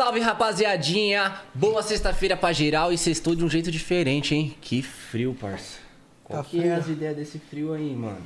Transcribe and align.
salve, 0.00 0.18
rapaziadinha! 0.18 1.34
Boa 1.52 1.82
sexta-feira 1.82 2.34
pra 2.34 2.54
geral 2.54 2.90
e 2.90 2.96
sextou 2.96 3.34
de 3.34 3.44
um 3.44 3.50
jeito 3.50 3.70
diferente, 3.70 4.34
hein? 4.34 4.56
Que 4.58 4.80
frio, 4.80 5.36
parça. 5.38 5.76
Qual 6.24 6.42
Tá 6.42 6.48
que 6.48 6.56
é 6.56 6.62
frio. 6.62 6.74
as 6.74 6.88
ideias 6.88 7.16
desse 7.16 7.38
frio 7.38 7.74
aí, 7.74 7.94
mano? 7.94 8.22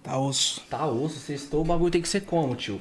Tá 0.00 0.16
osso. 0.16 0.60
Tá 0.70 0.86
osso, 0.86 1.18
sextou, 1.18 1.62
o 1.62 1.64
bagulho 1.64 1.90
tem 1.90 2.00
que 2.00 2.08
ser 2.08 2.20
como, 2.20 2.54
tio? 2.54 2.80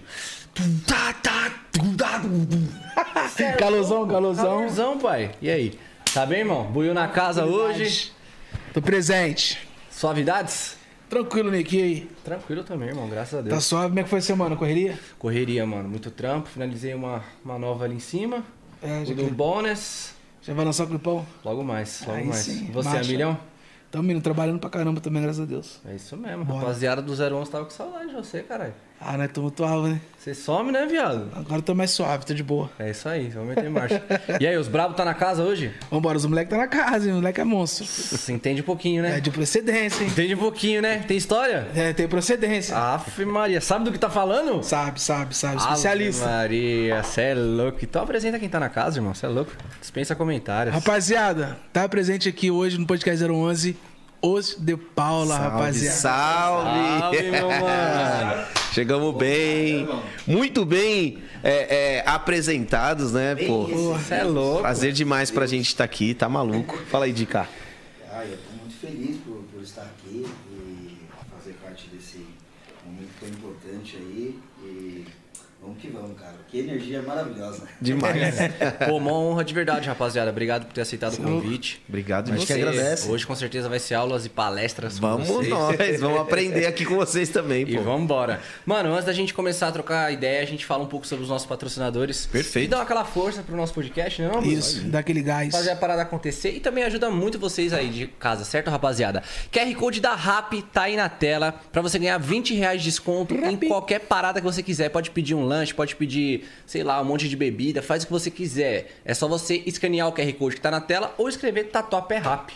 Tá, 0.85 1.13
tá, 1.13 1.51
tá, 1.97 2.21
é 2.21 2.27
louco? 2.27 3.57
calorzão. 3.57 4.07
Calorzão, 4.07 4.99
pai. 4.99 5.31
E 5.41 5.49
aí? 5.49 5.79
Tá 6.13 6.23
bem, 6.23 6.41
irmão? 6.41 6.65
Buiu 6.65 6.93
na 6.93 7.07
casa 7.07 7.43
hoje? 7.43 8.11
Tô 8.71 8.83
presente. 8.83 9.67
Suavidades? 9.89 10.77
Tranquilo, 11.09 11.49
Nick. 11.49 11.77
E 11.77 11.81
aí? 11.81 12.09
Tranquilo 12.23 12.63
também, 12.63 12.89
irmão, 12.89 13.07
graças 13.09 13.39
a 13.39 13.41
Deus. 13.41 13.53
Tá 13.55 13.61
suave? 13.61 13.87
Como 13.89 13.99
é 13.99 14.03
que 14.03 14.09
foi 14.09 14.19
a 14.19 14.21
semana? 14.21 14.55
Correria? 14.55 14.99
Correria, 15.17 15.65
mano, 15.65 15.87
muito 15.87 16.11
trampo. 16.11 16.49
Finalizei 16.49 16.93
uma, 16.93 17.23
uma 17.43 17.57
nova 17.57 17.85
ali 17.85 17.95
em 17.95 17.99
cima. 17.99 18.43
É, 18.81 19.05
já, 19.05 19.13
do 19.13 19.25
bônus. 19.31 20.11
já 20.41 20.53
vai 20.53 20.65
lançar 20.65 20.83
o 20.83 20.87
clipão? 20.87 21.25
Logo 21.43 21.63
mais, 21.63 22.01
logo 22.05 22.17
Aí 22.19 22.25
mais. 22.25 22.39
sim, 22.41 22.69
Você 22.73 22.89
é 22.89 22.93
marcha. 22.93 23.09
milhão? 23.11 23.39
Tamo 23.89 24.11
indo 24.11 24.19
trabalhando 24.21 24.59
pra 24.59 24.69
caramba 24.69 24.99
também, 24.99 25.21
graças 25.23 25.41
a 25.41 25.45
Deus. 25.45 25.79
É 25.89 25.95
isso 25.95 26.17
mesmo. 26.17 26.43
Bora. 26.43 26.59
Rapaziada 26.59 27.01
do 27.01 27.13
011 27.13 27.49
tava 27.49 27.63
com 27.63 27.71
saudade 27.71 28.09
de 28.09 28.13
você, 28.15 28.43
caralho. 28.43 28.73
Ah, 28.99 29.17
nós 29.17 29.31
tamo 29.31 29.47
atual, 29.47 29.83
né? 29.83 30.01
Você 30.17 30.33
some, 30.33 30.71
né, 30.71 30.85
viado? 30.85 31.29
Agora 31.35 31.59
eu 31.59 31.61
tô 31.61 31.73
mais 31.73 31.91
suave, 31.91 32.25
tô 32.25 32.33
de 32.33 32.43
boa. 32.43 32.69
É 32.79 32.89
isso 32.89 33.07
aí, 33.07 33.29
vamos 33.29 33.49
meter 33.49 33.69
marcha. 33.69 34.03
e 34.41 34.45
aí, 34.45 34.57
os 34.57 34.67
bravos 34.67 34.97
tá 34.97 35.05
na 35.05 35.13
casa 35.13 35.43
hoje? 35.43 35.71
Vambora, 35.89 36.17
os 36.17 36.25
moleques 36.25 36.49
tá 36.49 36.57
na 36.57 36.67
casa, 36.67 37.05
hein? 37.07 37.13
O 37.13 37.15
moleque 37.17 37.39
é 37.39 37.43
monstro. 37.43 37.85
Você 37.85 38.33
entende 38.33 38.61
um 38.61 38.65
pouquinho, 38.65 39.03
né? 39.03 39.17
É 39.17 39.19
de 39.21 39.31
procedência, 39.31 40.03
hein? 40.03 40.09
Entende 40.09 40.33
um 40.35 40.39
pouquinho, 40.39 40.81
né? 40.81 41.05
Tem 41.07 41.15
história? 41.15 41.67
É, 41.75 41.93
tem 41.93 42.07
procedência. 42.07 42.75
Aff, 42.75 43.23
Maria, 43.23 43.61
sabe 43.61 43.85
do 43.85 43.91
que 43.91 43.99
tá 43.99 44.09
falando? 44.09 44.61
Sabe, 44.63 44.99
sabe, 45.01 45.35
sabe. 45.35 45.61
Ave 45.61 45.67
Especialista. 45.67 46.25
Maria, 46.25 47.03
cê 47.03 47.21
é 47.21 47.33
louco. 47.35 47.77
Então 47.81 48.01
apresenta 48.01 48.37
quem 48.39 48.49
tá 48.49 48.59
na 48.59 48.69
casa, 48.69 48.97
irmão. 48.97 49.13
Cê 49.13 49.27
é 49.27 49.29
louco. 49.29 49.51
Dispensa 49.79 50.15
comentários. 50.15 50.75
Rapaziada, 50.75 51.57
tá 51.71 51.87
presente 51.87 52.27
aqui 52.27 52.51
hoje 52.51 52.77
no 52.77 52.85
podcast 52.85 53.23
011, 53.23 53.77
Os 54.21 54.55
de 54.59 54.75
Paula, 54.75 55.35
Salve, 55.35 55.49
rapaziada. 55.49 55.95
salve! 55.95 56.99
Salve, 56.99 57.31
meu 57.31 57.47
mano. 57.61 58.47
Chegamos 58.73 59.15
bem, 59.15 59.87
muito 60.25 60.65
bem 60.65 61.19
é, 61.43 61.97
é, 61.97 62.03
apresentados, 62.05 63.13
né, 63.13 63.35
pô? 63.35 63.67
Cê 63.99 64.15
é 64.15 64.23
louco. 64.23 64.61
Prazer 64.61 64.91
demais 64.91 65.29
pra 65.31 65.45
gente 65.45 65.67
estar 65.67 65.83
aqui, 65.83 66.13
tá 66.13 66.27
maluco? 66.27 66.77
Fala 66.89 67.05
aí, 67.05 67.13
Dica. 67.13 67.47
Ah, 68.11 68.25
eu 68.25 68.33
estou 68.33 68.53
muito 68.59 68.75
feliz 68.79 69.17
por, 69.17 69.43
por 69.53 69.61
estar 69.61 69.83
aqui 69.83 70.25
e 70.51 70.97
fazer 71.35 71.53
parte 71.63 71.87
desse 71.89 72.25
momento 72.85 73.09
tão 73.19 73.29
importante 73.29 73.97
aí. 73.97 74.39
E 74.63 75.05
vamos 75.61 75.77
que 75.79 75.89
vamos, 75.89 76.19
cara. 76.19 76.35
Que 76.57 76.69
energia 76.71 77.01
maravilhosa. 77.03 77.63
Demais. 77.79 78.35
Pô, 78.87 78.97
uma 78.97 79.11
honra 79.13 79.43
de 79.43 79.53
verdade, 79.53 79.87
rapaziada. 79.87 80.31
Obrigado 80.31 80.65
por 80.65 80.73
ter 80.73 80.81
aceitado 80.81 81.13
o 81.13 81.17
convite. 81.17 81.81
Obrigado 81.87 82.31
de 82.31 82.45
que 82.45 82.53
agradece. 82.53 83.09
Hoje 83.09 83.27
com 83.27 83.35
certeza 83.35 83.69
vai 83.69 83.79
ser 83.79 83.93
aulas 83.93 84.25
e 84.25 84.29
palestras 84.29 84.95
com 84.99 85.01
Vamos 85.07 85.27
vocês. 85.27 85.49
nós, 85.49 85.99
vamos 85.99 86.19
aprender 86.19 86.65
aqui 86.65 86.83
com 86.85 86.95
vocês 86.95 87.29
também, 87.29 87.63
E 87.67 87.75
pô. 87.77 87.83
vamos 87.83 88.03
embora. 88.03 88.41
Mano, 88.65 88.91
antes 88.93 89.05
da 89.05 89.13
gente 89.13 89.33
começar 89.33 89.67
a 89.67 89.71
trocar 89.71 90.11
ideia, 90.11 90.41
a 90.41 90.45
gente 90.45 90.65
fala 90.65 90.83
um 90.83 90.87
pouco 90.87 91.05
sobre 91.05 91.23
os 91.23 91.29
nossos 91.29 91.47
patrocinadores. 91.47 92.25
Perfeito. 92.25 92.65
E 92.65 92.67
dá 92.69 92.81
aquela 92.81 93.05
força 93.05 93.43
pro 93.43 93.55
nosso 93.55 93.73
podcast, 93.73 94.21
né? 94.21 94.29
Não? 94.33 94.41
Isso, 94.43 94.81
dá 94.85 94.99
aquele 94.99 95.21
gás. 95.21 95.51
Fazer 95.51 95.71
a 95.71 95.75
parada 95.75 96.01
acontecer 96.01 96.51
e 96.55 96.59
também 96.59 96.83
ajuda 96.83 97.09
muito 97.11 97.37
vocês 97.37 97.71
aí 97.73 97.89
de 97.89 98.07
casa, 98.07 98.43
certo, 98.43 98.69
rapaziada? 98.71 99.21
QR 99.51 99.75
Code 99.75 100.01
da 100.01 100.15
RAP 100.15 100.53
tá 100.73 100.83
aí 100.83 100.95
na 100.95 101.09
tela 101.09 101.53
pra 101.71 101.81
você 101.81 101.99
ganhar 101.99 102.17
20 102.17 102.55
reais 102.55 102.81
de 102.81 102.87
desconto 102.89 103.35
em 103.35 103.55
qualquer 103.57 103.99
parada 103.99 104.39
que 104.39 104.45
você 104.45 104.63
quiser. 104.63 104.89
Pode 104.89 105.11
pedir 105.11 105.35
um 105.35 105.43
lanche, 105.45 105.73
pode 105.73 105.95
pedir, 105.95 106.45
sei 106.65 106.83
lá, 106.83 107.01
um 107.01 107.05
monte 107.05 107.27
de 107.29 107.35
bebida, 107.35 107.81
faz 107.81 108.03
o 108.03 108.07
que 108.07 108.11
você 108.11 108.29
quiser. 108.31 108.99
É 109.05 109.13
só 109.13 109.27
você 109.27 109.63
escanear 109.65 110.07
o 110.07 110.11
QR 110.13 110.31
Code 110.33 110.55
que 110.55 110.61
tá 110.61 110.71
na 110.71 110.81
tela 110.81 111.13
ou 111.17 111.27
escrever 111.29 111.65
Tatuapé 111.65 112.17
RAP. 112.17 112.49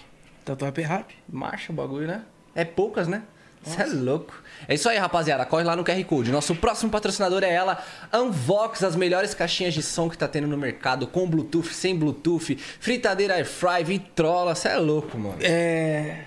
Tatuapé 0.44 0.82
rápido. 0.82 1.18
Marcha 1.30 1.72
o 1.72 1.76
bagulho, 1.76 2.08
né? 2.08 2.24
É 2.56 2.66
poucas, 2.66 3.08
né? 3.08 3.24
Você 3.64 3.80
é 3.80 3.86
louco. 3.86 4.34
É 4.68 4.74
isso 4.74 4.90
aí, 4.90 4.98
rapaziada. 4.98 5.46
Corre 5.46 5.64
lá 5.64 5.76
no 5.76 5.84
QR 5.84 6.04
Code. 6.06 6.32
Nosso 6.32 6.56
próximo 6.56 6.90
patrocinador 6.90 7.44
é 7.44 7.54
ela, 7.54 7.84
Unvox, 8.12 8.84
as 8.84 8.96
melhores 8.96 9.36
caixinhas 9.36 9.74
de 9.74 9.84
som 9.84 10.10
que 10.10 10.18
tá 10.18 10.28
tendo 10.28 10.48
no 10.48 10.58
mercado, 10.58 11.06
com 11.06 11.30
Bluetooth, 11.30 11.72
sem 11.72 11.96
Bluetooth, 11.96 12.56
fritadeira 12.80 13.36
air 13.36 13.46
fry, 13.46 13.84
vitrola. 13.84 14.56
Você 14.56 14.68
é 14.68 14.78
louco, 14.78 15.16
mano. 15.18 15.38
É. 15.42 16.22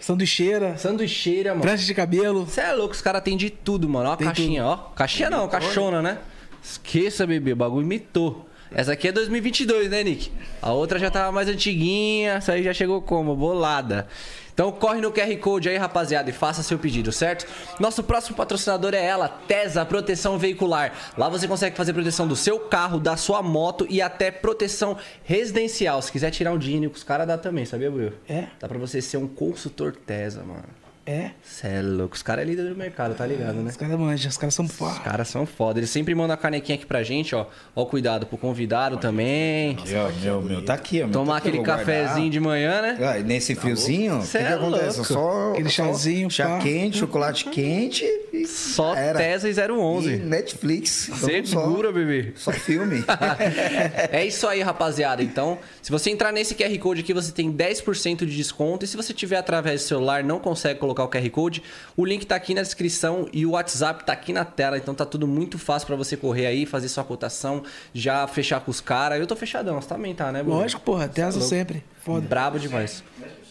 Sanduicheira, 0.00 0.76
Sanduicheira, 0.76 1.50
mano. 1.50 1.62
prancha 1.62 1.84
de 1.84 1.94
cabelo. 1.94 2.44
Você 2.44 2.60
é 2.60 2.72
louco, 2.72 2.92
os 2.94 3.00
caras 3.00 3.22
têm 3.22 3.36
de 3.36 3.48
tudo, 3.48 3.88
mano. 3.88 4.08
Ó 4.10 4.12
a 4.14 4.16
Tem 4.16 4.26
caixinha, 4.26 4.66
ó. 4.66 4.76
Caixinha 4.76 5.30
não, 5.30 5.48
caixona, 5.48 6.02
né? 6.02 6.18
Esqueça, 6.62 7.26
bebê. 7.26 7.52
O 7.52 7.56
bagulho 7.56 7.86
mitou. 7.86 8.48
Essa 8.74 8.92
aqui 8.92 9.08
é 9.08 9.12
2022, 9.12 9.90
né, 9.90 10.02
Nick? 10.02 10.30
A 10.62 10.72
outra 10.72 10.98
já 10.98 11.10
tava 11.10 11.30
mais 11.30 11.48
antiguinha. 11.48 12.34
Essa 12.34 12.52
aí 12.52 12.62
já 12.62 12.72
chegou 12.72 13.02
como? 13.02 13.36
Bolada. 13.36 14.06
Então 14.54 14.70
corre 14.70 15.00
no 15.00 15.10
QR 15.10 15.34
Code 15.38 15.68
aí, 15.68 15.76
rapaziada, 15.78 16.28
e 16.28 16.32
faça 16.32 16.62
seu 16.62 16.78
pedido, 16.78 17.10
certo? 17.10 17.46
Nosso 17.80 18.02
próximo 18.02 18.36
patrocinador 18.36 18.92
é 18.94 19.02
ela, 19.02 19.26
Tesa 19.28 19.84
Proteção 19.84 20.38
Veicular. 20.38 20.92
Lá 21.16 21.28
você 21.28 21.48
consegue 21.48 21.74
fazer 21.74 21.94
proteção 21.94 22.28
do 22.28 22.36
seu 22.36 22.60
carro, 22.60 23.00
da 23.00 23.16
sua 23.16 23.42
moto 23.42 23.86
e 23.88 24.02
até 24.02 24.30
proteção 24.30 24.96
residencial. 25.24 26.02
Se 26.02 26.12
quiser 26.12 26.30
tirar 26.30 26.52
um 26.52 26.58
dinheiro 26.58 26.90
com 26.90 26.96
os 26.96 27.04
caras, 27.04 27.26
dá 27.26 27.38
também, 27.38 27.64
sabia, 27.64 27.90
Will? 27.90 28.12
É? 28.28 28.48
Dá 28.60 28.68
pra 28.68 28.78
você 28.78 29.00
ser 29.00 29.16
um 29.16 29.26
consultor 29.26 29.96
Tesa, 29.96 30.42
mano. 30.42 30.81
É. 31.04 31.30
Cê 31.42 31.66
é 31.66 31.82
louco. 31.82 32.14
Os 32.14 32.22
caras 32.22 32.44
é 32.44 32.48
líder 32.48 32.68
do 32.68 32.76
mercado, 32.76 33.14
tá 33.16 33.26
ligado, 33.26 33.54
né? 33.56 33.70
Os 33.70 33.76
caras 33.76 33.98
manjam, 33.98 34.30
os 34.30 34.36
caras 34.36 34.54
são 34.54 34.64
Os 34.64 34.72
foda. 34.72 35.00
caras 35.00 35.26
são 35.28 35.44
foda. 35.44 35.80
Eles 35.80 35.90
sempre 35.90 36.14
mandam 36.14 36.34
a 36.34 36.36
canequinha 36.36 36.76
aqui 36.76 36.86
pra 36.86 37.02
gente, 37.02 37.34
ó. 37.34 37.46
Ó, 37.74 37.84
cuidado 37.84 38.24
pro 38.26 38.38
convidado 38.38 38.96
também. 38.98 39.76
Meu, 39.84 40.12
meu, 40.12 40.42
meu, 40.42 40.64
tá 40.64 40.74
aqui, 40.74 41.00
ó. 41.02 41.04
meu, 41.06 41.12
Tomar 41.12 41.32
tá 41.32 41.38
aqui, 41.38 41.48
aquele 41.48 41.64
cafezinho 41.64 42.30
de 42.30 42.38
manhã, 42.38 42.80
né? 42.82 42.98
Ah, 43.00 43.18
e 43.18 43.24
nesse 43.24 43.54
friozinho, 43.56 44.18
o 44.18 44.20
que, 44.20 44.26
Cê 44.26 44.38
que 44.38 44.44
é 44.44 44.52
acontece? 44.54 44.96
louco. 44.98 45.04
Só 45.12 45.50
Aquele 45.52 45.70
só 45.70 45.84
chazinho, 45.86 46.30
chá 46.30 46.46
pá. 46.48 46.58
quente, 46.60 46.98
chocolate 46.98 47.44
quente 47.46 48.04
e 48.32 48.46
Só 48.46 48.94
era. 48.94 49.18
Tesa 49.18 49.48
e 49.48 49.52
E 49.52 49.70
011. 49.72 50.16
Netflix. 50.18 51.08
Então, 51.08 51.44
Segura, 51.44 51.90
bebê. 51.90 52.32
Só, 52.36 52.52
só 52.52 52.58
filme. 52.58 53.04
é 54.12 54.24
isso 54.24 54.46
aí, 54.46 54.62
rapaziada. 54.62 55.22
Então, 55.22 55.58
se 55.80 55.90
você 55.90 56.10
entrar 56.10 56.30
nesse 56.32 56.54
QR 56.54 56.76
Code 56.78 57.00
aqui, 57.00 57.12
você 57.12 57.32
tem 57.32 57.52
10% 57.52 58.18
de 58.24 58.36
desconto. 58.36 58.84
E 58.84 58.88
se 58.88 58.96
você 58.96 59.12
tiver 59.12 59.36
através 59.36 59.82
do 59.82 59.86
celular 59.88 60.22
não 60.22 60.38
consegue 60.38 60.78
colocar 60.78 60.91
o 61.00 61.08
QR 61.08 61.30
Code, 61.30 61.62
o 61.96 62.04
link 62.04 62.26
tá 62.26 62.36
aqui 62.36 62.54
na 62.54 62.62
descrição 62.62 63.28
e 63.32 63.46
o 63.46 63.52
WhatsApp 63.52 64.04
tá 64.04 64.12
aqui 64.12 64.32
na 64.32 64.44
tela. 64.44 64.76
Então 64.76 64.94
tá 64.94 65.06
tudo 65.06 65.26
muito 65.26 65.58
fácil 65.58 65.86
pra 65.86 65.96
você 65.96 66.16
correr 66.16 66.46
aí, 66.46 66.66
fazer 66.66 66.88
sua 66.88 67.04
cotação, 67.04 67.62
já 67.94 68.26
fechar 68.26 68.60
com 68.60 68.70
os 68.70 68.80
caras. 68.80 69.18
Eu 69.18 69.26
tô 69.26 69.34
fechadão, 69.36 69.80
você 69.80 69.88
também 69.88 70.14
tá, 70.14 70.30
né, 70.30 70.42
Bruno? 70.42 70.58
Lógico, 70.60 70.82
porra, 70.82 71.08
Tesa 71.08 71.38
louco. 71.38 71.48
sempre. 71.48 71.82
Foda. 72.04 72.26
Brabo 72.26 72.58
demais. 72.58 73.02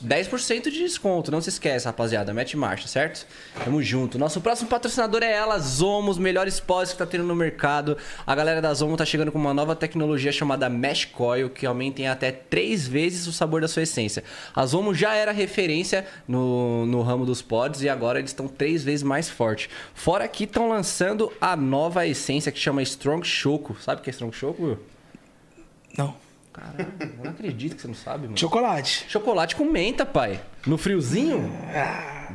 10% 0.04 0.64
de 0.64 0.80
desconto, 0.80 1.32
não 1.32 1.42
se 1.42 1.50
esquece, 1.50 1.86
rapaziada. 1.86 2.34
Mete 2.34 2.58
marcha, 2.58 2.88
certo? 2.88 3.26
Tamo 3.64 3.82
junto. 3.82 4.18
Nosso 4.18 4.42
próximo 4.42 4.70
patrocinador 4.70 5.24
é 5.24 5.32
ela, 5.32 5.60
Zomo, 5.60 6.12
os 6.12 6.18
melhores 6.18 6.60
pós 6.60 6.92
que 6.92 6.98
tá 6.98 7.06
tendo 7.06 7.24
no 7.24 7.36
mercado. 7.36 7.98
A 8.26 8.34
galera 8.34 8.62
da 8.62 8.74
Zomo 8.74 8.98
tá 8.98 9.06
chegando 9.06 9.32
com 9.32 9.38
uma 9.38 9.54
nova 9.54 9.76
tecnologia 9.76 10.32
chamada 10.32 10.70
Mesh 10.70 11.06
Coil, 11.06 11.50
que 11.50 11.66
aumenta 11.66 12.02
em 12.02 12.08
até 12.08 12.32
3 12.32 12.88
vezes 12.88 13.28
o 13.28 13.32
sabor 13.32 13.62
da 13.62 13.68
sua 13.68 13.84
essência. 13.84 14.24
A 14.56 14.66
Zomo 14.66 14.94
já 14.94 15.14
era 15.14 15.32
referência 15.32 16.06
no, 16.28 16.86
no 16.86 17.02
ramo 17.02 17.26
dos 17.26 17.42
pods 17.42 17.82
e 17.82 17.90
agora 17.90 18.20
eles 18.20 18.32
estão 18.32 18.48
3 18.48 18.84
vezes 18.84 19.04
mais 19.04 19.30
forte. 19.30 19.70
Fora 19.94 20.28
que 20.28 20.46
estão 20.46 20.70
lançando 20.70 21.32
a 21.40 21.56
nova 21.56 22.08
essência 22.08 22.52
que 22.52 22.60
chama 22.60 22.82
Strong 22.82 23.26
Choco. 23.28 23.78
Sabe 23.80 24.02
o 24.02 24.04
que 24.04 24.10
é 24.10 24.14
Strong 24.14 24.36
Choco? 24.36 24.78
Não. 25.98 26.31
Caralho, 26.54 26.94
eu 27.00 27.24
não 27.24 27.32
acredito 27.32 27.76
que 27.76 27.82
você 27.82 27.88
não 27.88 27.96
sabe, 27.96 28.26
mano. 28.26 28.38
Chocolate. 28.38 29.06
Chocolate 29.08 29.56
com 29.56 29.66
menta, 29.66 30.06
pai. 30.06 30.42
No 30.66 30.78
friozinho? 30.78 31.52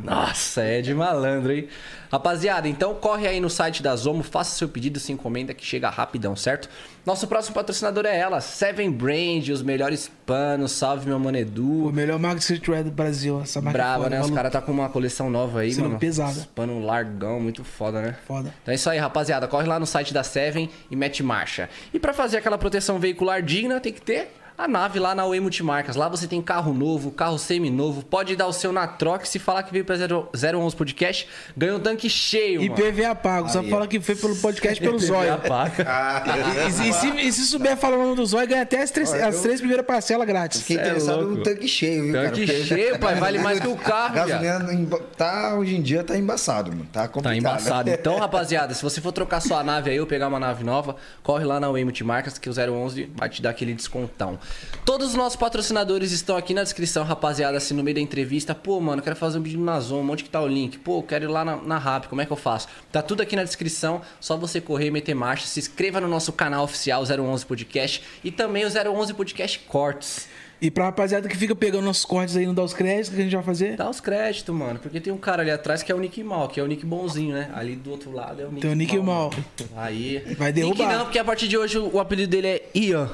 Nossa, 0.02 0.62
é 0.62 0.80
de 0.80 0.94
malandro, 0.94 1.52
hein? 1.52 1.68
Rapaziada, 2.10 2.68
então 2.68 2.94
corre 2.94 3.26
aí 3.26 3.40
no 3.40 3.50
site 3.50 3.82
da 3.82 3.94
Zomo, 3.96 4.22
faça 4.22 4.56
seu 4.56 4.68
pedido, 4.68 4.98
se 5.00 5.12
encomenda 5.12 5.52
que 5.52 5.64
chega 5.64 5.88
rapidão, 5.88 6.36
certo? 6.36 6.68
Nosso 7.04 7.26
próximo 7.26 7.54
patrocinador 7.54 8.04
é 8.04 8.18
ela, 8.18 8.40
Seven 8.40 8.90
Brand, 8.90 9.48
os 9.50 9.62
melhores 9.62 10.10
panos, 10.24 10.72
salve 10.72 11.06
meu 11.06 11.18
mano 11.18 11.38
O 11.58 11.92
melhor 11.92 12.18
marca 12.18 12.38
de 12.38 12.42
streetwear 12.42 12.82
do 12.82 12.90
Brasil. 12.90 13.40
Essa 13.42 13.60
marca 13.60 13.78
é 13.78 13.80
Brava, 13.80 14.02
foda, 14.04 14.16
né? 14.16 14.22
Os 14.22 14.30
caras 14.30 14.52
tá 14.52 14.60
com 14.60 14.72
uma 14.72 14.88
coleção 14.88 15.30
nova 15.30 15.60
aí, 15.60 15.72
Sendo 15.72 15.88
mano. 15.88 16.00
pesada. 16.00 16.48
Pano 16.54 16.84
largão, 16.84 17.38
muito 17.40 17.62
foda, 17.62 18.00
né? 18.02 18.16
Foda. 18.26 18.52
Então 18.62 18.72
é 18.72 18.74
isso 18.74 18.90
aí, 18.90 18.98
rapaziada. 18.98 19.46
Corre 19.46 19.66
lá 19.66 19.78
no 19.78 19.86
site 19.86 20.12
da 20.12 20.24
Seven 20.24 20.68
e 20.90 20.96
mete 20.96 21.22
marcha. 21.22 21.68
E 21.94 21.98
pra 21.98 22.12
fazer 22.12 22.38
aquela 22.38 22.58
proteção 22.58 22.98
veicular 22.98 23.40
digna, 23.42 23.80
tem 23.80 23.92
que 23.92 24.00
ter 24.00 24.32
a 24.58 24.66
nave 24.66 24.98
lá 24.98 25.14
na 25.14 25.24
Oi 25.26 25.38
Multimarcas. 25.40 25.96
Lá 25.96 26.08
você 26.08 26.26
tem 26.26 26.40
carro 26.40 26.72
novo, 26.72 27.10
carro 27.10 27.38
semi-novo. 27.38 28.02
Pode 28.02 28.34
dar 28.36 28.46
o 28.46 28.52
seu 28.52 28.72
na 28.72 28.86
troca. 28.86 29.26
Se 29.26 29.38
falar 29.38 29.62
que 29.62 29.72
veio 29.72 29.84
pra 29.84 29.96
0- 29.96 30.28
011 30.34 30.74
Podcast, 30.74 31.28
ganha 31.56 31.76
um 31.76 31.80
tanque 31.80 32.08
cheio, 32.08 32.62
E 32.62 32.68
mano. 32.70 32.82
PVA 32.82 33.14
pago. 33.14 33.48
Só 33.50 33.62
fala 33.62 33.86
que 33.86 34.00
foi 34.00 34.14
pelo 34.16 34.34
podcast 34.36 34.80
pelo 34.80 34.98
Zóio. 35.00 35.36
Paga. 35.46 35.86
E, 36.26 36.86
e- 36.86 36.88
e 36.88 36.92
se, 36.92 37.08
e 37.28 37.32
se 37.32 37.46
souber 37.46 37.76
falar 37.76 37.96
o 37.96 38.02
nome 38.04 38.16
do 38.16 38.24
Zóio, 38.26 38.46
ganha 38.48 38.62
até 38.62 38.82
as 38.82 38.90
três, 38.90 39.12
as 39.12 39.40
três 39.40 39.60
primeiras 39.60 39.84
parcelas 39.86 40.26
grátis. 40.26 40.60
Fiquei 40.62 40.78
é 40.78 40.80
interessado 40.80 41.20
louco. 41.20 41.34
no 41.36 41.42
tanque 41.42 41.68
cheio, 41.68 42.02
viu, 42.04 42.12
cara? 42.14 42.28
Tanque 42.30 42.46
Porque- 42.46 42.64
cheio, 42.64 42.98
pai, 42.98 43.14
vale 43.16 43.38
mais 43.38 43.60
que 43.60 43.68
o 43.68 43.76
carro, 43.76 44.14
gasolina 44.14 44.72
emba- 44.72 45.00
tá, 45.16 45.54
hoje 45.54 45.76
em 45.76 45.82
dia 45.82 46.02
tá 46.02 46.16
embaçado, 46.16 46.70
mano. 46.70 46.86
Tá 46.92 47.08
complicado. 47.08 47.32
Tá 47.32 47.36
embaçado. 47.38 47.90
Então, 48.06 48.18
rapaziada, 48.18 48.72
se 48.74 48.82
você 48.82 49.00
for 49.00 49.12
trocar 49.12 49.40
sua 49.40 49.62
nave 49.64 49.90
aí 49.90 49.98
ou 50.00 50.06
pegar 50.06 50.28
uma 50.28 50.38
nave 50.40 50.62
nova, 50.64 50.96
corre 51.22 51.44
lá 51.44 51.58
na 51.60 51.70
Way 51.70 51.84
Multimarcas 51.84 52.38
que 52.38 52.48
o 52.48 52.52
011 52.52 53.10
vai 53.14 53.28
te 53.28 53.40
dar 53.42 53.50
aquele 53.50 53.74
descontão. 53.74 54.38
Todos 54.84 55.08
os 55.08 55.14
nossos 55.14 55.36
patrocinadores 55.36 56.12
estão 56.12 56.36
aqui 56.36 56.54
na 56.54 56.62
descrição, 56.62 57.02
rapaziada. 57.02 57.58
Se 57.58 57.74
no 57.74 57.82
meio 57.82 57.96
da 57.96 58.00
entrevista, 58.00 58.54
pô, 58.54 58.80
mano, 58.80 59.02
quero 59.02 59.16
fazer 59.16 59.38
um 59.38 59.42
vídeo 59.42 59.60
na 59.60 59.80
Zona, 59.80 60.12
onde 60.12 60.22
que 60.22 60.30
tá 60.30 60.40
o 60.40 60.46
link? 60.46 60.78
Pô, 60.78 61.02
quero 61.02 61.24
ir 61.24 61.28
lá 61.28 61.44
na, 61.44 61.56
na 61.56 61.76
Rap, 61.76 62.06
como 62.06 62.20
é 62.20 62.26
que 62.26 62.32
eu 62.32 62.36
faço? 62.36 62.68
Tá 62.92 63.02
tudo 63.02 63.20
aqui 63.20 63.34
na 63.34 63.42
descrição, 63.42 64.00
só 64.20 64.36
você 64.36 64.60
correr 64.60 64.86
e 64.86 64.90
meter 64.92 65.14
marcha. 65.14 65.46
Se 65.46 65.58
inscreva 65.58 66.00
no 66.00 66.06
nosso 66.06 66.32
canal 66.32 66.62
oficial 66.62 67.02
011 67.02 67.44
Podcast 67.44 68.02
e 68.22 68.30
também 68.30 68.64
o 68.64 68.68
011 68.68 69.12
Podcast 69.14 69.58
Cortes. 69.66 70.28
E 70.60 70.70
pra 70.70 70.84
rapaziada 70.84 71.28
que 71.28 71.36
fica 71.36 71.54
pegando 71.54 71.84
nossos 71.84 72.04
cortes 72.04 72.34
aí 72.36 72.44
e 72.44 72.46
não 72.46 72.54
dá 72.54 72.62
os 72.62 72.72
créditos, 72.72 73.10
o 73.10 73.14
que 73.14 73.20
a 73.20 73.24
gente 73.24 73.34
vai 73.34 73.44
fazer? 73.44 73.76
Dá 73.76 73.90
os 73.90 74.00
créditos, 74.00 74.54
mano, 74.54 74.78
porque 74.78 75.00
tem 75.00 75.12
um 75.12 75.18
cara 75.18 75.42
ali 75.42 75.50
atrás 75.50 75.82
que 75.82 75.92
é 75.92 75.94
o 75.94 75.98
Nick 75.98 76.22
Mal, 76.22 76.48
que 76.48 76.58
é 76.58 76.62
o 76.62 76.66
Nick 76.66 76.86
bonzinho, 76.86 77.34
né? 77.34 77.50
Ali 77.54 77.76
do 77.76 77.90
outro 77.90 78.10
lado 78.10 78.40
é 78.40 78.46
o 78.46 78.48
Nick 78.50 78.62
Tem 78.62 78.70
o 78.70 78.74
Nick 78.74 78.98
Mal. 78.98 79.30
Aí. 79.76 80.22
Vai 80.38 80.52
derrubar. 80.52 80.86
Nick 80.86 80.98
não, 80.98 81.04
porque 81.04 81.18
a 81.18 81.24
partir 81.24 81.48
de 81.48 81.58
hoje 81.58 81.76
o 81.76 82.00
apelido 82.00 82.30
dele 82.30 82.46
é 82.46 82.70
Ian. 82.74 83.10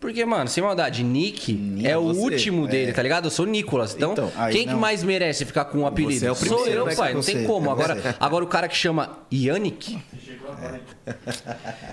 Porque, 0.00 0.24
mano, 0.24 0.48
sem 0.48 0.62
maldade, 0.62 1.02
Nick, 1.02 1.52
Nick 1.52 1.86
é 1.86 1.90
é 1.90 1.98
o 1.98 2.14
você, 2.14 2.20
último 2.20 2.66
é. 2.66 2.68
dele, 2.68 2.92
tá 2.92 3.02
ligado? 3.02 3.24
Eu 3.26 3.30
sou 3.32 3.44
Nicolas. 3.44 3.94
Então, 3.96 4.12
Então, 4.12 4.30
quem 4.52 4.64
que 4.66 4.72
não. 4.72 4.78
mais 4.78 5.02
merece 5.02 5.44
ficar 5.44 5.64
com 5.64 5.78
o 5.80 5.86
apelido? 5.86 6.20
Você 6.20 6.26
é 6.26 6.30
o 6.30 6.34
Sou 6.36 6.56
primeiro, 6.58 6.88
eu, 6.88 6.96
pai. 6.96 7.08
que 7.08 7.14
Não 7.14 7.22
tem 7.22 7.44
como. 7.44 7.68
é 7.68 7.72
Agora, 7.72 8.16
agora 8.20 8.44
o 8.44 8.46
cara 8.46 8.68
que 8.68 8.76
chama 8.76 9.18
Yannick. 9.32 9.98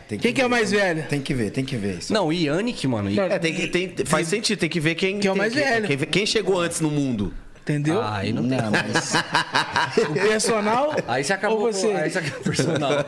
Tem 0.07 0.19
Quem 0.19 0.33
que 0.33 0.41
é 0.41 0.45
o 0.45 0.49
mais 0.49 0.71
velho? 0.71 1.05
Tem 1.07 1.21
que 1.21 1.33
ver, 1.33 1.49
tem 1.51 1.63
que 1.63 1.75
ver. 1.75 1.97
isso. 1.99 2.13
Não, 2.13 2.31
Yannick, 2.31 2.87
mano. 2.87 3.09
É, 3.19 3.39
tem 3.39 3.53
que, 3.53 3.67
tem, 3.67 3.93
faz 4.05 4.27
sentido, 4.27 4.59
tem 4.59 4.69
que 4.69 4.79
ver 4.79 4.95
quem, 4.95 5.19
Quem 5.19 5.29
é 5.29 5.31
o 5.31 5.35
mais 5.37 5.53
quem- 5.53 5.63
velho. 5.63 5.87
Quem, 5.87 5.97
quem 5.97 6.25
chegou 6.25 6.59
antes 6.59 6.81
no 6.81 6.89
mundo. 6.89 7.33
Entendeu? 7.65 7.99
Ah, 7.99 8.17
aí 8.17 8.31
não 8.31 8.47
tem. 8.47 8.61
Não, 8.61 8.69
mas 8.69 9.13
O 10.07 10.13
personal 10.13 10.91
Aí 11.07 11.23
você 11.23 11.33
acabou 11.33 11.61
ou 11.61 11.73
você? 11.73 11.87
com... 11.87 11.97
Aí 11.97 12.11
você 12.11 12.19
acabou 12.19 12.41
personal. 12.41 12.91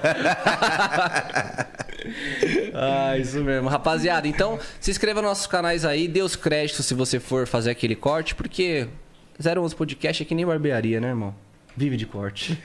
ah, 2.73 3.15
isso 3.19 3.43
mesmo. 3.43 3.69
Rapaziada, 3.69 4.27
então 4.27 4.57
se 4.79 4.89
inscreva 4.89 5.21
nos 5.21 5.29
nossos 5.29 5.45
canais 5.45 5.85
aí, 5.85 6.07
dê 6.07 6.23
os 6.23 6.35
créditos 6.35 6.87
se 6.87 6.95
você 6.95 7.19
for 7.19 7.45
fazer 7.45 7.69
aquele 7.69 7.95
corte, 7.95 8.33
porque 8.33 8.87
011 9.39 9.75
Podcast 9.75 10.23
é 10.23 10.25
que 10.25 10.33
nem 10.33 10.43
barbearia, 10.43 10.99
né, 10.99 11.09
irmão? 11.09 11.35
Vive 11.75 11.95
de 11.95 12.07
corte. 12.07 12.57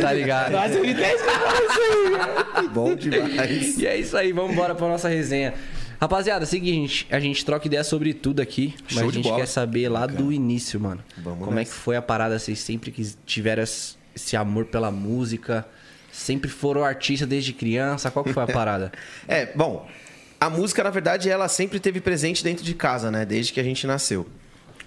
tá 0.00 0.12
ligado? 0.12 0.52
Nossa, 0.52 0.74
eu 0.74 0.82
10 0.94 1.20
Bom 2.72 2.94
demais. 2.94 3.76
E 3.76 3.86
é 3.88 3.96
isso 3.96 4.16
aí, 4.16 4.30
vamos 4.32 4.52
embora 4.52 4.76
pra 4.76 4.86
nossa 4.86 5.08
resenha. 5.08 5.52
Rapaziada, 6.00 6.46
seguinte, 6.46 7.06
a 7.10 7.20
gente 7.20 7.44
troca 7.44 7.66
ideia 7.66 7.84
sobre 7.84 8.14
tudo 8.14 8.40
aqui, 8.40 8.74
mas 8.84 9.00
Show 9.00 9.08
a 9.08 9.12
gente 9.12 9.34
quer 9.34 9.46
saber 9.46 9.88
lá 9.90 10.06
do 10.06 10.32
início, 10.32 10.80
mano. 10.80 11.04
Vamos 11.18 11.44
Como 11.44 11.52
é 11.58 11.60
nessa. 11.60 11.72
que 11.72 11.76
foi 11.76 11.94
a 11.94 12.00
parada? 12.00 12.38
Vocês 12.38 12.58
sempre 12.58 12.90
que 12.90 13.04
tiveram 13.26 13.62
esse 13.62 14.34
amor 14.34 14.64
pela 14.64 14.90
música? 14.90 15.66
Sempre 16.10 16.48
foram 16.48 16.82
artistas 16.82 17.28
desde 17.28 17.52
criança? 17.52 18.10
Qual 18.10 18.24
que 18.24 18.32
foi 18.32 18.42
a 18.42 18.46
parada? 18.48 18.90
É, 19.28 19.52
bom, 19.54 19.86
a 20.40 20.48
música, 20.48 20.82
na 20.82 20.88
verdade, 20.88 21.28
ela 21.28 21.48
sempre 21.48 21.78
teve 21.78 22.00
presente 22.00 22.42
dentro 22.42 22.64
de 22.64 22.72
casa, 22.72 23.10
né? 23.10 23.26
Desde 23.26 23.52
que 23.52 23.60
a 23.60 23.62
gente 23.62 23.86
nasceu. 23.86 24.26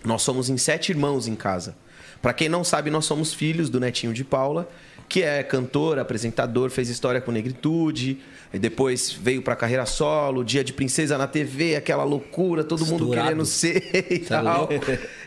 Nós 0.04 0.24
somos 0.24 0.50
em 0.50 0.57
sete 0.57 0.89
irmãos 0.92 1.27
em 1.27 1.36
casa. 1.36 1.77
Pra 2.24 2.33
quem 2.33 2.50
não 2.50 2.63
sabe, 2.63 2.89
nós 2.89 3.06
somos 3.06 3.33
filhos 3.36 3.69
do 3.69 3.80
netinho 3.80 4.13
de 4.13 4.24
Paula, 4.24 4.68
que 5.13 5.21
é 5.21 5.44
cantor, 5.44 6.00
apresentador, 6.00 6.71
fez 6.71 6.89
história 6.89 7.21
com 7.21 7.31
negritude, 7.31 8.18
e 8.51 8.57
depois 8.57 9.12
veio 9.12 9.44
pra 9.44 9.56
carreira 9.56 9.86
solo, 9.86 10.44
Dia 10.44 10.63
de 10.63 10.74
Princesa 10.74 11.19
na 11.19 11.27
TV, 11.27 11.75
aquela 11.75 12.04
loucura, 12.04 12.63
todo 12.63 12.83
mundo 12.83 13.12
querendo 13.12 13.45
ser 13.45 13.92
e 14.10 14.15
é 14.15 14.19
tal. 14.27 14.69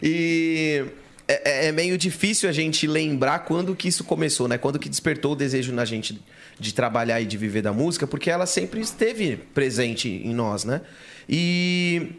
E 0.03 0.85
é, 1.29 1.69
é 1.69 1.73
meio 1.73 1.97
difícil 1.97 2.49
a 2.49 2.53
gente 2.53 2.85
lembrar 2.85 3.44
quando 3.44 3.77
que 3.77 3.87
isso 3.87 4.03
começou, 4.03 4.49
né? 4.49 4.59
Quando 4.59 4.77
que 4.77 4.88
despertou 4.88 5.35
o 5.35 5.37
desejo 5.37 5.73
na 5.73 5.85
gente 5.85 6.21
de 6.59 6.75
trabalhar 6.75 7.21
e 7.21 7.25
de 7.25 7.37
viver 7.37 7.62
da 7.62 7.73
música, 7.73 8.09
porque 8.09 8.29
ela 8.29 8.44
sempre 8.44 8.81
esteve 8.81 9.37
presente 9.37 10.09
em 10.09 10.35
nós, 10.35 10.65
né? 10.65 10.81
E 11.29 12.11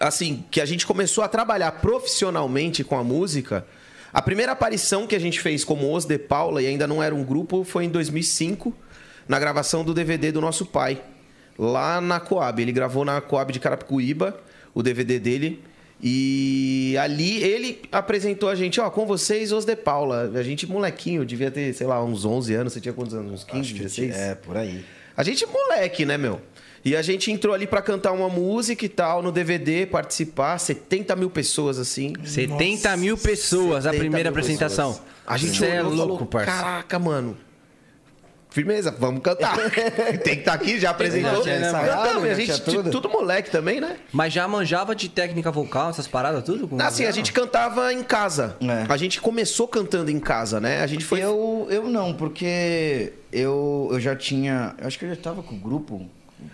assim, 0.00 0.46
que 0.50 0.62
a 0.62 0.64
gente 0.64 0.86
começou 0.86 1.22
a 1.22 1.28
trabalhar 1.28 1.72
profissionalmente 1.72 2.82
com 2.82 2.98
a 2.98 3.04
música, 3.04 3.66
a 4.16 4.22
primeira 4.22 4.52
aparição 4.52 5.06
que 5.06 5.14
a 5.14 5.18
gente 5.18 5.38
fez 5.38 5.62
como 5.62 5.94
Os 5.94 6.06
de 6.06 6.16
Paula, 6.16 6.62
e 6.62 6.66
ainda 6.66 6.86
não 6.86 7.02
era 7.02 7.14
um 7.14 7.22
grupo, 7.22 7.62
foi 7.64 7.84
em 7.84 7.90
2005, 7.90 8.74
na 9.28 9.38
gravação 9.38 9.84
do 9.84 9.92
DVD 9.92 10.32
do 10.32 10.40
nosso 10.40 10.64
pai, 10.64 11.02
lá 11.58 12.00
na 12.00 12.18
Coab. 12.18 12.62
Ele 12.62 12.72
gravou 12.72 13.04
na 13.04 13.20
Coab 13.20 13.52
de 13.52 13.60
Carapicuíba, 13.60 14.40
o 14.72 14.82
DVD 14.82 15.18
dele. 15.18 15.62
E 16.02 16.96
ali 16.98 17.44
ele 17.44 17.82
apresentou 17.92 18.48
a 18.48 18.54
gente, 18.54 18.80
ó, 18.80 18.88
com 18.88 19.04
vocês, 19.04 19.52
Os 19.52 19.66
de 19.66 19.76
Paula. 19.76 20.32
A 20.34 20.42
gente, 20.42 20.66
molequinho, 20.66 21.22
devia 21.22 21.50
ter, 21.50 21.74
sei 21.74 21.86
lá, 21.86 22.02
uns 22.02 22.24
11 22.24 22.54
anos. 22.54 22.72
Você 22.72 22.80
tinha 22.80 22.94
quantos 22.94 23.12
anos? 23.12 23.30
Uns 23.30 23.44
15, 23.44 23.60
acho 23.60 23.74
que 23.74 23.80
16? 23.80 24.16
é 24.16 24.34
por 24.34 24.56
aí. 24.56 24.82
A 25.14 25.22
gente 25.22 25.44
moleque, 25.44 26.06
né, 26.06 26.16
meu? 26.16 26.40
E 26.86 26.94
a 26.94 27.02
gente 27.02 27.32
entrou 27.32 27.52
ali 27.52 27.66
pra 27.66 27.82
cantar 27.82 28.12
uma 28.12 28.28
música 28.28 28.84
e 28.84 28.88
tal, 28.88 29.20
no 29.20 29.32
DVD, 29.32 29.86
participar. 29.86 30.56
70 30.56 31.16
mil 31.16 31.28
pessoas, 31.28 31.80
assim. 31.80 32.12
70 32.24 32.96
mil 32.96 33.18
pessoas 33.18 33.86
a 33.86 33.90
70 33.90 33.98
primeira 33.98 34.28
apresentação. 34.28 34.92
pessoas. 34.92 35.08
A 35.26 35.36
gente 35.36 35.64
é 35.64 35.82
olhou 35.82 36.06
louco, 36.06 36.12
falou, 36.12 36.26
parça. 36.28 36.52
caraca, 36.52 36.96
mano. 37.00 37.36
Firmeza, 38.50 38.94
vamos 38.96 39.20
cantar. 39.20 39.56
Tem 40.22 40.34
que 40.36 40.40
estar 40.40 40.52
aqui, 40.52 40.78
já 40.78 40.90
apresentou. 40.90 41.38
Já 41.38 41.42
tinha 41.42 41.68
ensaiado, 41.68 42.20
a 42.20 42.34
gente, 42.34 42.52
tinha 42.52 42.58
tudo. 42.58 42.90
tudo 42.92 43.08
moleque 43.08 43.50
também, 43.50 43.80
né? 43.80 43.96
Mas 44.12 44.32
já 44.32 44.46
manjava 44.46 44.94
de 44.94 45.08
técnica 45.08 45.50
vocal, 45.50 45.90
essas 45.90 46.06
paradas, 46.06 46.44
tudo? 46.44 46.68
Com 46.68 46.80
Assim, 46.80 47.04
a 47.04 47.10
gente 47.10 47.32
cantava 47.32 47.92
em 47.92 48.04
casa. 48.04 48.56
É. 48.60 48.86
A 48.88 48.96
gente 48.96 49.20
começou 49.20 49.66
cantando 49.66 50.08
em 50.08 50.20
casa, 50.20 50.60
né? 50.60 50.80
A 50.82 50.86
gente 50.86 51.04
foi... 51.04 51.20
Eu, 51.20 51.66
eu 51.68 51.90
não, 51.90 52.14
porque 52.14 53.12
eu, 53.32 53.88
eu 53.90 53.98
já 53.98 54.14
tinha. 54.14 54.72
Eu 54.78 54.86
acho 54.86 54.96
que 55.00 55.04
eu 55.04 55.10
já 55.10 55.16
tava 55.16 55.42
com 55.42 55.56
o 55.56 55.58
grupo. 55.58 56.08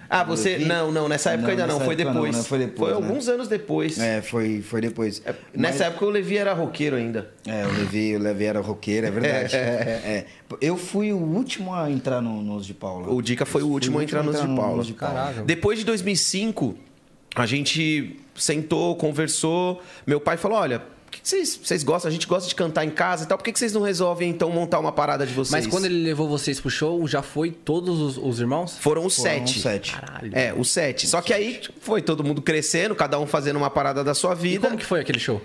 Ah, 0.09 0.23
você... 0.23 0.51
Levi. 0.51 0.65
Não, 0.67 0.93
não, 0.93 1.09
nessa 1.09 1.31
época 1.31 1.43
Não, 1.47 1.51
ainda 1.51 1.67
não, 1.67 1.75
nessa 1.75 1.85
foi 1.85 1.95
época 1.95 2.11
depois. 2.13 2.33
não, 2.33 2.43
né? 2.43 2.49
Foi 2.49 2.59
depois, 2.59 2.93
Foi 2.93 3.01
né? 3.01 3.07
alguns 3.07 3.29
anos 3.29 3.49
depois. 3.49 3.99
É, 3.99 4.23
foi, 4.23 4.61
foi 4.63 4.81
depois. 4.81 5.21
Nessa 5.55 5.79
Mas- 5.79 5.81
época 5.81 6.05
o 6.07 6.11
Levi 6.11 6.37
era 6.37 6.53
roqueiro 6.53 6.97
ainda. 6.97 7.31
É, 7.47 7.63
eu 7.65 7.73
levei, 7.73 8.15
eu 8.15 8.21
levei 8.21 8.47
era 8.47 8.61
roqueiro, 8.61 9.07
é 9.07 9.11
verdade. 9.11 9.57
É, 9.57 10.25
Eu 10.61 10.77
fui 10.77 11.13
o 11.13 11.17
último 11.19 11.75
a 11.75 11.91
entrar 11.91 12.21
no, 12.21 12.43
nos 12.43 12.65
de 12.67 12.75
Paula. 12.75 13.11
O 13.11 13.21
Dica 13.23 13.45
foi 13.45 13.63
o 13.63 13.69
último 13.69 13.99
a 13.99 14.05
entrar 14.05 14.23
nos 14.23 14.41
de 14.41 14.47
Paula. 14.47 14.77
nos 14.77 14.87
de 14.87 14.93
Paula. 14.95 15.15
Caraca. 15.15 15.43
Depois 15.43 15.79
de 15.79 15.85
2005, 15.85 16.77
a 17.35 17.47
gente 17.47 18.21
sentou, 18.35 18.95
conversou. 18.97 19.83
Meu 20.07 20.21
pai 20.21 20.37
falou: 20.37 20.59
olha, 20.59 20.79
o 20.79 20.83
vocês, 21.23 21.57
vocês 21.63 21.83
gostam? 21.85 22.09
A 22.09 22.13
gente 22.13 22.27
gosta 22.27 22.49
de 22.49 22.55
cantar 22.55 22.85
em 22.85 22.91
casa 22.91 23.25
e 23.25 23.27
tal. 23.27 23.39
Por 23.39 23.45
que 23.45 23.53
que 23.53 23.59
vocês 23.59 23.73
não 23.73 23.83
resolvem 23.83 24.29
então 24.31 24.51
montar 24.51 24.79
uma 24.81 24.91
parada 24.93 25.25
de 25.27 25.33
vocês? 25.33 25.51
Mas 25.53 25.67
quando 25.67 25.85
ele 25.85 26.03
levou 26.03 26.29
vocês 26.29 26.59
pro 26.61 26.69
show, 26.71 27.07
já 27.07 27.23
foi 27.23 27.51
todos 27.51 28.01
os, 28.01 28.19
os 28.19 28.41
irmãos? 28.41 28.77
Foram 28.79 29.07
os 29.07 29.17
Foram 29.17 29.31
sete. 29.47 29.61
sete. 29.61 29.93
Caralho. 29.93 30.31
É, 30.35 30.53
os 30.53 30.69
sete. 30.71 31.07
Só 31.07 31.21
que 31.23 31.33
aí 31.33 31.61
foi 31.81 32.03
todo 32.03 32.25
mundo 32.25 32.43
crescendo, 32.43 32.95
cada 32.95 33.19
um 33.21 33.27
fazendo 33.27 33.57
uma 33.57 33.71
parada 33.71 34.03
da 34.03 34.15
sua 34.15 34.33
E 34.33 34.37
vida. 34.37 34.67
como 34.67 34.79
que 34.79 34.85
foi 34.85 35.01
aquele 35.01 35.19
show? 35.21 35.41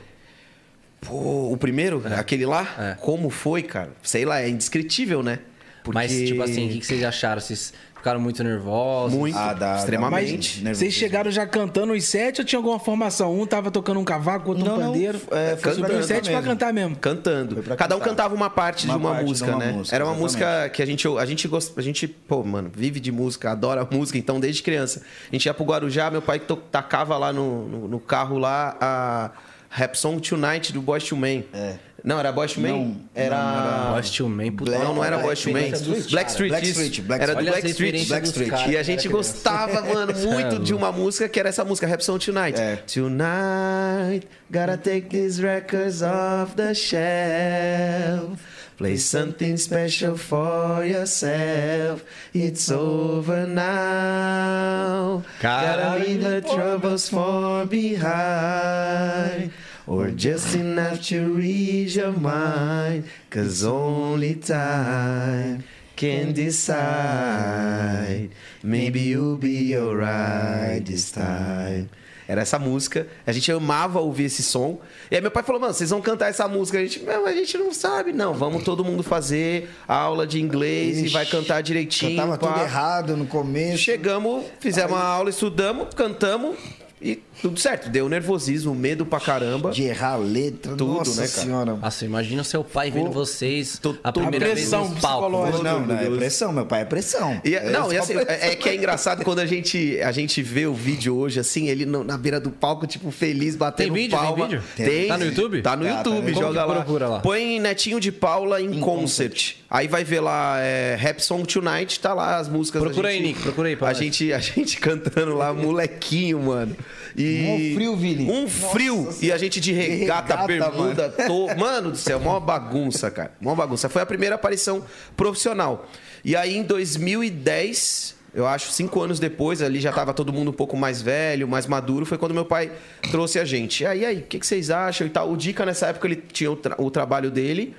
Pô, 1.01 1.51
o 1.53 1.57
primeiro, 1.57 2.01
aquele 2.17 2.45
lá, 2.45 2.67
É. 2.79 2.95
como 2.99 3.29
foi, 3.29 3.61
cara? 3.61 3.91
Sei 4.01 4.25
lá, 4.25 4.41
é 4.41 4.49
indescritível, 4.49 5.21
né? 5.21 5.39
Porque... 5.83 5.93
Mas, 5.95 6.11
tipo 6.11 6.41
assim, 6.41 6.65
o 6.67 6.69
que 6.71 6.79
que 6.79 6.85
vocês 6.85 7.03
acharam? 7.03 7.39
Vocês 7.39 7.71
ficaram 8.07 8.19
muito 8.21 8.43
nervosos? 8.43 9.17
Muito, 9.17 9.37
Ah, 9.37 9.53
dá- 9.53 9.75
extremamente. 9.77 10.31
mais- 10.31 10.55
nervoso. 10.63 10.79
Vocês 10.79 10.93
chegaram 10.93 11.29
já 11.29 11.45
cantando 11.45 11.93
os 11.93 12.03
sete 12.05 12.39
ou 12.41 12.45
tinha 12.45 12.57
alguma 12.57 12.79
formação? 12.79 13.37
Um 13.37 13.45
tava 13.45 13.69
tocando 13.69 13.99
um 13.99 14.03
cavaco, 14.05 14.49
outro 14.49 14.63
um 14.63 14.67
Não, 14.67 14.77
não, 14.77 14.85
pandeiro? 14.87 15.19
é, 15.31 15.55
foi 15.57 15.75
pra 15.75 15.93
os 15.97 16.05
sete 16.05 16.29
cantar 16.29 16.31
pra 16.31 16.31
mesmo. 16.41 16.47
cantar 16.47 16.73
mesmo. 16.73 16.95
Cantando. 16.97 17.63
Cada 17.75 17.95
um 17.95 17.99
cantava 17.99 18.33
uma 18.33 18.49
parte 18.49 18.85
Uma 18.85 18.93
de 18.93 18.99
uma 18.99 19.09
parte 19.09 19.23
de 19.23 19.29
música, 19.29 19.49
uma 19.51 19.59
né? 19.59 19.71
música, 19.73 19.95
Era 19.95 20.05
uma 20.05 20.11
exatamente. 20.13 20.23
música 20.23 20.69
que 20.69 20.81
a 20.81 20.85
gente, 20.85 21.07
a 21.07 21.25
gente 21.25 21.47
gosta, 21.47 21.79
a 21.79 21.83
gente, 21.83 22.07
pô, 22.07 22.43
mano, 22.43 22.71
vive 22.73 22.99
de 22.99 23.11
música, 23.11 23.51
adora 23.51 23.87
música, 23.91 24.17
então 24.17 24.39
desde 24.39 24.63
criança. 24.63 25.01
A 25.31 25.35
gente 25.35 25.45
ia 25.45 25.53
pro 25.53 25.65
Guarujá, 25.65 26.09
meu 26.09 26.21
pai 26.21 26.39
to- 26.39 26.55
tacava 26.55 27.17
lá 27.17 27.33
no, 27.33 27.67
no, 27.67 27.87
no 27.87 27.99
carro 27.99 28.37
lá 28.37 28.77
a 28.79 29.31
Rap 29.69 29.95
Song 29.95 30.19
Tonight 30.21 30.71
do 30.71 30.81
Boys 30.81 31.03
to 31.03 31.17
Men. 31.17 31.45
É. 31.53 31.75
Não, 32.07 32.17
era 32.17 32.31
to 32.31 32.61
Men? 32.61 32.71
Não, 32.71 32.95
era... 33.13 33.91
Boys 33.91 34.09
to 34.11 34.29
Men, 34.29 34.51
puta. 34.53 34.71
Não, 34.71 34.95
não 34.95 35.03
era 35.03 35.17
to 35.17 35.51
Men. 35.51 35.71
Blackstreet. 35.71 36.09
Blackstreet, 36.09 36.49
Blackstreet, 36.49 36.93
isso. 36.93 37.01
Blackstreet. 37.01 37.21
Era 37.21 37.35
do 37.35 37.67
referências 37.67 38.07
Blackstreet. 38.07 38.49
dos 38.49 38.59
caras, 38.59 38.73
E 38.73 38.77
a 38.77 38.83
gente 38.83 39.09
gostava, 39.09 39.81
mano, 39.81 40.13
muito 40.23 40.55
É, 40.55 40.59
de 40.59 40.73
uma 40.73 40.89
música 40.89 41.27
que 41.27 41.37
era 41.37 41.49
essa 41.49 41.65
música, 41.65 41.85
Rap 41.85 42.01
Song 42.01 42.17
Tonight. 42.17 42.57
É. 42.57 42.77
Tonight, 42.77 44.25
gotta 44.49 44.77
take 44.77 45.09
these 45.09 45.41
records 45.41 46.01
off 46.01 46.55
the 46.55 46.73
shelf. 46.73 48.39
Play 48.77 48.97
something 48.97 49.57
special 49.57 50.15
for 50.15 50.85
yourself. 50.85 52.05
It's 52.33 52.71
over 52.71 53.45
now. 53.45 55.23
Gotta 55.41 55.97
leave 55.99 56.23
the 56.23 56.41
troubles 56.41 57.09
far 57.09 57.65
behind. 57.65 59.51
Or 59.87 60.11
just 60.11 60.53
enough 60.53 61.01
to 61.07 61.33
reach 61.33 61.95
your 61.95 62.11
mind. 62.11 63.05
Cause 63.29 63.63
only 63.63 64.35
time 64.35 65.63
can 65.95 66.33
decide. 66.33 68.29
Maybe 68.61 68.99
you'll 68.99 69.37
be 69.37 69.77
alright 69.77 70.85
this 70.85 71.09
time. 71.11 71.89
Era 72.27 72.41
essa 72.41 72.59
música. 72.59 73.07
A 73.25 73.31
gente 73.31 73.49
amava 73.49 74.01
ouvir 74.01 74.25
esse 74.25 74.43
som. 74.43 74.81
E 75.09 75.15
aí 75.15 75.21
meu 75.21 75.31
pai 75.31 75.41
falou, 75.43 75.61
mano, 75.61 75.73
vocês 75.73 75.89
vão 75.89 76.01
cantar 76.01 76.27
essa 76.27 76.45
música. 76.49 76.77
A 76.77 76.81
gente, 76.81 76.99
não, 77.03 77.25
a 77.25 77.31
gente 77.31 77.57
não 77.57 77.73
sabe. 77.73 78.11
Não, 78.11 78.33
vamos 78.33 78.65
todo 78.65 78.83
mundo 78.83 79.01
fazer 79.01 79.69
aula 79.87 80.27
de 80.27 80.41
inglês 80.41 80.97
e 80.97 81.05
Ixi, 81.05 81.13
vai 81.13 81.25
cantar 81.25 81.63
direitinho. 81.63 82.17
Cantava 82.17 82.37
pá. 82.37 82.51
tudo 82.51 82.61
errado 82.63 83.15
no 83.15 83.25
começo. 83.25 83.77
Chegamos, 83.77 84.43
fizemos 84.59 84.91
uma 84.91 85.01
aula, 85.01 85.29
estudamos, 85.29 85.93
cantamos 85.95 86.57
e 87.01 87.21
tudo 87.41 87.59
certo. 87.59 87.89
Deu 87.89 88.09
nervosismo, 88.09 88.73
medo 88.73 89.05
pra 89.05 89.19
caramba. 89.19 89.69
De 89.71 89.83
errar 89.83 90.13
a 90.13 90.17
letra. 90.17 90.71
Tudo, 90.75 90.93
Nossa 90.95 91.21
né, 91.21 91.27
cara? 91.27 91.41
senhora. 91.45 91.75
Nossa, 91.75 92.05
imagina 92.05 92.41
o 92.41 92.45
seu 92.45 92.63
pai 92.63 92.89
vendo 92.89 93.11
vocês 93.11 93.77
Tô- 93.79 93.95
a 94.03 94.11
primeira 94.11 94.45
A 94.45 94.49
vez 94.49 94.61
pressão 94.61 94.89
no 94.89 94.95
palco. 94.99 95.27
psicológica. 95.27 95.63
Não, 95.63 95.85
não, 95.85 95.95
é 95.95 96.09
pressão. 96.17 96.51
Meu 96.51 96.65
pai 96.65 96.81
é 96.81 96.85
pressão. 96.85 97.39
E, 97.45 97.51
não, 97.71 97.93
e 97.93 97.97
assim, 97.97 98.13
pressão. 98.15 98.33
é, 98.33 98.51
é 98.51 98.55
que 98.55 98.67
é 98.67 98.75
engraçado 98.75 99.23
quando 99.23 99.39
a 99.39 99.45
gente, 99.45 99.99
a 100.01 100.11
gente 100.11 100.41
vê 100.41 100.65
o 100.65 100.73
vídeo 100.73 101.15
hoje, 101.15 101.39
assim, 101.39 101.67
ele 101.67 101.85
no- 101.85 102.03
na 102.03 102.17
beira 102.17 102.39
do 102.39 102.49
palco, 102.49 102.87
tipo, 102.87 103.11
feliz, 103.11 103.55
batendo 103.55 103.93
Tem 103.93 103.93
vídeo? 104.03 104.17
Tem 104.17 104.27
palma. 104.27 104.47
vídeo? 104.47 104.63
Tem. 104.75 105.07
Tá 105.07 105.17
no 105.19 105.25
YouTube? 105.25 105.61
Tá 105.61 105.75
no 105.75 105.83
Tá, 105.85 105.89
tá 105.91 105.97
YouTube, 105.97 106.15
YouTube. 106.29 106.33
joga 106.47 106.65
lá. 106.65 106.75
procura 106.77 107.07
lá? 107.07 107.19
Põe 107.19 107.59
Netinho 107.59 107.99
de 107.99 108.11
Paula 108.11 108.59
em, 108.59 108.75
Em 108.77 108.79
concert. 108.79 109.53
Aí 109.69 109.87
vai 109.87 110.03
ver 110.03 110.21
lá, 110.21 110.59
é, 110.61 110.95
Rap 110.99 111.19
Song 111.19 111.45
Tonight, 111.45 111.99
tá 111.99 112.13
lá 112.13 112.37
as 112.37 112.47
músicas. 112.49 112.81
Procura 112.81 113.09
a 113.09 113.11
aí, 113.11 113.17
gente- 113.17 113.27
Nick, 113.27 113.41
procura 113.41 113.67
aí 113.69 113.75
pra 113.75 113.89
a 113.89 113.93
gente, 113.93 114.33
a 114.33 114.39
gente 114.39 114.77
cantando 114.79 115.35
lá, 115.35 115.53
molequinho, 115.53 116.39
mano. 116.41 116.75
E 117.15 117.71
Um 117.71 117.75
frio, 117.75 117.95
Vini. 117.95 118.31
Um 118.31 118.41
Nossa 118.43 118.67
frio. 118.69 119.09
E 119.21 119.31
a 119.31 119.37
gente 119.37 119.59
de 119.59 119.71
regata, 119.71 120.35
regata, 120.35 120.47
bermuda, 120.71 121.09
to... 121.09 121.47
mano 121.57 121.91
do 121.91 121.97
céu, 121.97 122.19
mó 122.19 122.39
bagunça, 122.39 123.09
cara. 123.11 123.31
Mó 123.39 123.53
bagunça. 123.55 123.87
Foi 123.89 124.01
a 124.01 124.05
primeira 124.05 124.35
aparição 124.35 124.83
profissional. 125.15 125.87
E 126.25 126.35
aí 126.35 126.57
em 126.57 126.63
2010, 126.63 128.15
eu 128.33 128.45
acho, 128.45 128.71
cinco 128.71 129.01
anos 129.01 129.19
depois, 129.19 129.61
ali 129.61 129.79
já 129.79 129.91
tava 129.91 130.13
todo 130.13 130.31
mundo 130.33 130.51
um 130.51 130.53
pouco 130.53 130.75
mais 130.77 131.01
velho, 131.01 131.47
mais 131.47 131.65
maduro, 131.65 132.05
foi 132.05 132.17
quando 132.17 132.33
meu 132.33 132.45
pai 132.45 132.71
trouxe 133.11 133.39
a 133.39 133.45
gente. 133.45 133.83
E 133.83 133.85
aí, 133.85 134.05
aí, 134.05 134.17
o 134.17 134.21
que, 134.23 134.39
que 134.39 134.45
vocês 134.45 134.69
acham 134.69 135.07
e 135.07 135.09
tal? 135.09 135.31
O 135.31 135.37
Dica, 135.37 135.65
nessa 135.65 135.87
época, 135.87 136.07
ele 136.07 136.17
tinha 136.31 136.51
o, 136.51 136.55
tra- 136.55 136.75
o 136.77 136.91
trabalho 136.91 137.31
dele. 137.31 137.75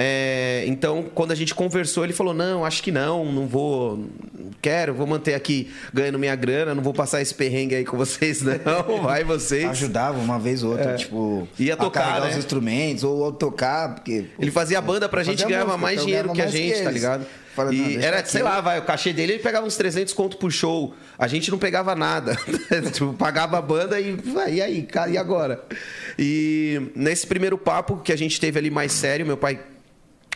É, 0.00 0.62
então, 0.68 1.06
quando 1.12 1.32
a 1.32 1.34
gente 1.34 1.52
conversou, 1.52 2.04
ele 2.04 2.12
falou: 2.12 2.32
Não, 2.32 2.64
acho 2.64 2.80
que 2.80 2.92
não, 2.92 3.24
não 3.32 3.48
vou, 3.48 3.96
não 3.96 4.52
quero, 4.62 4.94
vou 4.94 5.08
manter 5.08 5.34
aqui 5.34 5.72
ganhando 5.92 6.20
minha 6.20 6.36
grana, 6.36 6.72
não 6.72 6.84
vou 6.84 6.94
passar 6.94 7.20
esse 7.20 7.34
perrengue 7.34 7.74
aí 7.74 7.84
com 7.84 7.96
vocês, 7.96 8.40
não. 8.40 8.58
Vai 9.02 9.24
vocês. 9.24 9.64
Ajudava 9.64 10.20
uma 10.20 10.38
vez 10.38 10.62
ou 10.62 10.70
outra, 10.70 10.94
tipo... 10.94 11.48
É. 11.58 11.64
Ia 11.64 11.74
a 11.74 11.76
tocar, 11.76 12.04
carregar 12.04 12.26
né? 12.26 12.30
os 12.30 12.36
instrumentos, 12.36 13.02
ou, 13.02 13.18
ou 13.18 13.32
tocar, 13.32 13.96
porque... 13.96 14.26
Ele 14.38 14.52
fazia 14.52 14.80
banda 14.80 15.08
pra 15.08 15.24
gente 15.24 15.44
ganhava 15.44 15.76
música, 15.76 15.82
mais 15.82 16.00
dinheiro 16.00 16.32
que 16.32 16.40
a 16.40 16.44
mais 16.44 16.54
que 16.54 16.68
gente, 16.68 16.84
tá 16.84 16.90
ligado? 16.92 17.26
Fala, 17.56 17.72
não, 17.72 17.76
e 17.76 17.82
deixa 17.94 18.06
era, 18.06 18.24
sei 18.24 18.42
lá, 18.44 18.60
vai, 18.60 18.78
o 18.78 18.82
cachê 18.82 19.12
dele 19.12 19.32
ele 19.32 19.42
pegava 19.42 19.66
uns 19.66 19.76
300 19.76 20.14
conto 20.14 20.36
por 20.36 20.52
show. 20.52 20.94
A 21.18 21.26
gente 21.26 21.50
não 21.50 21.58
pegava 21.58 21.96
nada. 21.96 22.36
tipo, 22.92 23.12
pagava 23.14 23.58
a 23.58 23.62
banda 23.62 23.98
e 24.00 24.16
e 24.48 24.62
aí, 24.62 24.82
cara, 24.84 25.10
e 25.10 25.18
agora? 25.18 25.64
E 26.16 26.92
nesse 26.94 27.26
primeiro 27.26 27.58
papo 27.58 27.96
que 27.96 28.12
a 28.12 28.16
gente 28.16 28.40
teve 28.40 28.60
ali 28.60 28.70
mais 28.70 28.92
sério, 28.92 29.26
meu 29.26 29.36
pai 29.36 29.58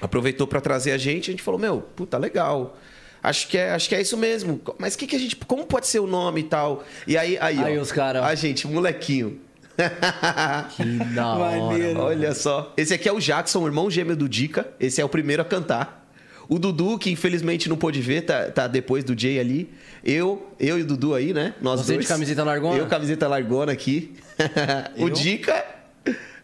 aproveitou 0.02 0.47
pra 0.47 0.61
trazer 0.61 0.90
a 0.92 0.99
gente, 0.99 1.30
a 1.30 1.32
gente 1.32 1.42
falou: 1.42 1.59
"Meu, 1.59 1.80
puta, 1.80 2.18
legal. 2.18 2.76
Acho 3.23 3.47
que 3.49 3.56
é, 3.56 3.71
acho 3.71 3.88
que 3.88 3.94
é 3.94 4.00
isso 4.02 4.16
mesmo. 4.18 4.61
Mas 4.78 4.97
que 4.97 5.06
que 5.06 5.16
a 5.16 5.18
gente, 5.18 5.37
como 5.37 5.64
pode 5.64 5.87
ser 5.87 6.00
o 6.00 6.06
nome 6.06 6.40
e 6.40 6.44
tal?" 6.44 6.85
E 7.06 7.16
aí 7.16 7.38
aí, 7.40 7.59
Aí 7.62 7.78
ó, 7.78 7.80
os 7.80 7.90
cara- 7.92 8.26
a 8.26 8.35
gente, 8.35 8.66
molequinho. 8.66 9.38
Que 10.76 10.85
da 11.14 11.26
hora. 11.35 11.56
Maneiro. 11.59 12.00
Olha 12.00 12.35
só. 12.35 12.73
Esse 12.76 12.92
aqui 12.94 13.09
é 13.09 13.12
o 13.12 13.18
Jackson, 13.21 13.61
o 13.62 13.66
irmão 13.66 13.90
gêmeo 13.90 14.14
do 14.16 14.28
Dica. 14.28 14.68
Esse 14.78 15.00
é 15.00 15.04
o 15.04 15.09
primeiro 15.09 15.40
a 15.42 15.44
cantar. 15.44 16.00
O 16.49 16.59
Dudu, 16.59 16.99
que 16.99 17.11
infelizmente 17.11 17.68
não 17.68 17.76
pôde 17.78 18.00
ver, 18.02 18.23
tá, 18.23 18.50
tá 18.50 18.66
depois 18.66 19.02
do 19.04 19.18
Jay 19.18 19.38
ali. 19.38 19.71
Eu, 20.04 20.47
eu 20.61 20.78
e 20.78 20.82
o 20.82 20.87
Dudu 20.87 21.14
aí, 21.14 21.32
né? 21.32 21.54
Nós 21.62 21.80
Você 21.80 21.94
dois. 21.94 22.04
de 22.04 22.12
camiseta 22.12 22.42
largona? 22.44 22.76
Eu, 22.76 22.87
camiseta 22.87 23.26
largona 23.28 23.73
aqui. 23.73 24.12
o? 24.99 25.09
Dica. 25.09 25.64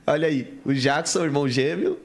Olha 0.07 0.29
aí. 0.29 0.55
O 0.65 0.73
Jackson, 0.73 1.21
o 1.21 1.25
irmão 1.25 1.47
gêmeo. 1.49 1.99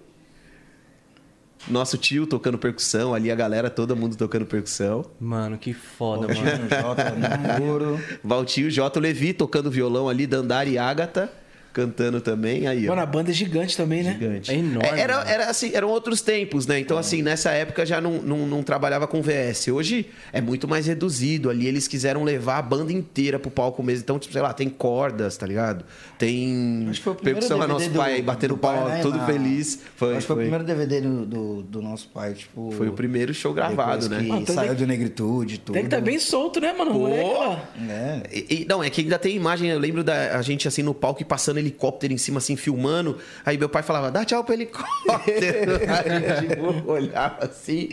Nosso 1.68 1.98
tio 1.98 2.28
tocando 2.28 2.58
percussão. 2.58 3.14
Ali 3.14 3.32
a 3.32 3.36
galera, 3.36 3.70
todo 3.70 3.96
mundo 3.96 4.16
tocando 4.16 4.46
percussão. 4.46 5.06
Mano, 5.20 5.58
que 5.58 5.74
foda, 5.74 6.28
Valtinho, 6.28 6.46
mano. 6.46 6.70
Jota, 6.70 7.12
Namoro. 7.12 8.00
Valtinho, 8.24 8.70
J. 8.70 9.00
Levi 9.00 9.34
tocando 9.34 9.72
violão 9.72 10.10
ali. 10.10 10.28
Dandara 10.28 10.70
e 10.70 10.78
Ágata 10.78 11.32
cantando 11.74 12.22
também. 12.22 12.68
Aí, 12.68 12.86
ó. 12.88 12.92
Mano, 12.92 13.02
a 13.02 13.06
banda 13.06 13.32
é 13.32 13.34
gigante 13.34 13.76
também, 13.76 14.04
né? 14.04 14.14
Gigante. 14.14 14.52
É 14.52 14.56
enorme, 14.56 14.88
É, 14.90 15.00
Era, 15.02 15.18
mano. 15.18 15.30
era 15.30 15.46
assim, 15.50 15.72
eram 15.74 15.90
outros 15.90 16.22
tempos, 16.22 16.68
né? 16.68 16.80
Então, 16.80 16.98
assim, 16.98 17.22
nessa 17.22 17.52
época 17.52 17.86
já 17.86 18.00
não, 18.00 18.22
não, 18.22 18.46
não 18.48 18.62
trabalhava 18.64 19.08
com 19.08 19.22
VS. 19.22 19.68
Hoje 19.70 20.06
é 20.32 20.40
muito 20.40 20.68
mais 20.68 20.86
reduzido. 20.86 21.50
Ali 21.50 21.68
eles 21.68 21.88
quiseram 21.88 22.24
levar 22.24 22.58
a 22.58 22.62
banda 22.62 22.94
inteira 22.94 23.40
pro 23.40 23.50
palco 23.50 23.82
mesmo. 23.82 24.04
Então, 24.04 24.20
tipo, 24.20 24.32
sei 24.34 24.42
lá, 24.42 24.54
tem 24.54 24.70
cordas, 24.70 25.36
tá 25.36 25.46
ligado? 25.48 25.84
Tem 26.18 26.88
Acho 26.90 27.00
que 27.00 27.04
foi 27.04 27.14
o 27.14 27.16
primeiro 27.16 27.40
percussão 27.40 27.58
é 27.58 27.68
DVD 27.68 27.74
nosso 27.80 27.90
do- 27.94 28.00
pai 28.00 28.14
aí 28.14 28.22
batendo 28.22 28.58
pau, 28.58 28.88
né, 28.90 29.00
todo 29.02 29.18
na- 29.18 29.26
feliz. 29.26 29.80
Foi, 29.96 30.12
Acho 30.16 30.20
que 30.22 30.28
foi 30.28 30.36
o 30.36 30.38
foi, 30.38 30.44
primeiro 30.44 30.64
DVD 30.64 31.02
do, 31.02 31.26
do, 31.26 31.62
do 31.64 31.82
nosso 31.82 32.08
pai, 32.10 32.34
tipo... 32.34 32.72
foi 32.78 32.88
o 32.88 32.94
primeiro 32.94 33.34
show 33.34 33.54
gravado, 33.54 34.08
né? 34.10 34.20
que 34.20 34.30
então 34.30 34.56
saiu 34.56 34.70
tem- 34.70 34.78
do 34.78 34.88
Negritude, 34.88 35.58
tudo. 35.60 35.74
Tem 35.74 35.84
que 35.84 35.88
estar 35.88 36.02
bem 36.02 36.20
solto, 36.20 36.60
né, 36.62 36.72
mano? 36.74 36.92
O 36.92 37.00
moleque, 37.00 37.30
ó. 37.36 37.58
É. 37.90 38.22
E- 38.32 38.46
e- 38.62 38.66
não, 38.70 38.84
é 38.84 38.90
que 38.90 39.02
ainda 39.02 39.18
tem 39.20 39.36
imagem, 39.36 39.70
eu 39.70 39.80
lembro 39.80 40.04
da 40.04 40.38
a 40.38 40.42
gente 40.42 40.68
assim 40.68 40.84
no 40.84 40.94
palco 40.94 41.22
e 41.22 41.26
passando 41.26 41.58
helicóptero 41.64 42.14
em 42.14 42.18
cima, 42.18 42.38
assim, 42.38 42.56
filmando. 42.56 43.18
Aí 43.46 43.58
meu 43.58 43.70
pai 43.70 43.82
falava, 43.84 44.12
dá 44.12 44.24
tchau 44.26 44.44
pro 44.44 44.54
helicóptero. 44.54 45.74
a 45.88 46.20
gente 46.20 46.48
tipo, 46.50 46.92
olhava 46.92 47.46
assim. 47.46 47.90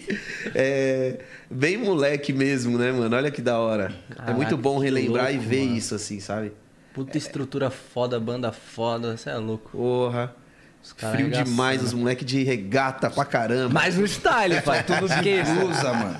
É, 0.54 1.20
bem 1.50 1.76
moleque 1.76 2.32
mesmo, 2.32 2.76
né, 2.76 2.92
mano? 2.92 3.14
Olha 3.16 3.30
que 3.30 3.40
da 3.40 3.58
hora. 3.58 3.92
é 4.10 4.14
Caraca, 4.14 4.34
muito 4.34 4.56
bom 4.56 4.78
relembrar 4.78 5.30
e 5.30 5.36
louco, 5.36 5.48
ver 5.48 5.64
mano. 5.64 5.76
isso, 5.76 5.94
assim, 5.94 6.20
sabe? 6.20 6.52
Puta 6.92 7.16
estrutura 7.16 7.70
foda, 7.70 8.18
banda 8.18 8.50
foda. 8.52 9.16
Você 9.16 9.30
é 9.30 9.36
louco. 9.36 9.70
Porra. 9.70 10.34
Os 10.82 10.92
Frio 10.92 11.10
arregaçando. 11.10 11.44
demais, 11.44 11.82
os 11.82 11.92
moleques 11.92 12.24
de 12.26 12.42
regata 12.42 13.10
pra 13.10 13.24
caramba. 13.24 13.68
Mas 13.74 13.96
no 13.96 14.06
style, 14.06 14.60
pai. 14.62 14.82
Tudo 14.82 15.06
que 15.22 15.40
Usa, 15.40 15.92
mano. 15.92 16.18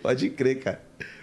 Pode 0.00 0.30
crer, 0.30 0.60
cara. 0.60 0.80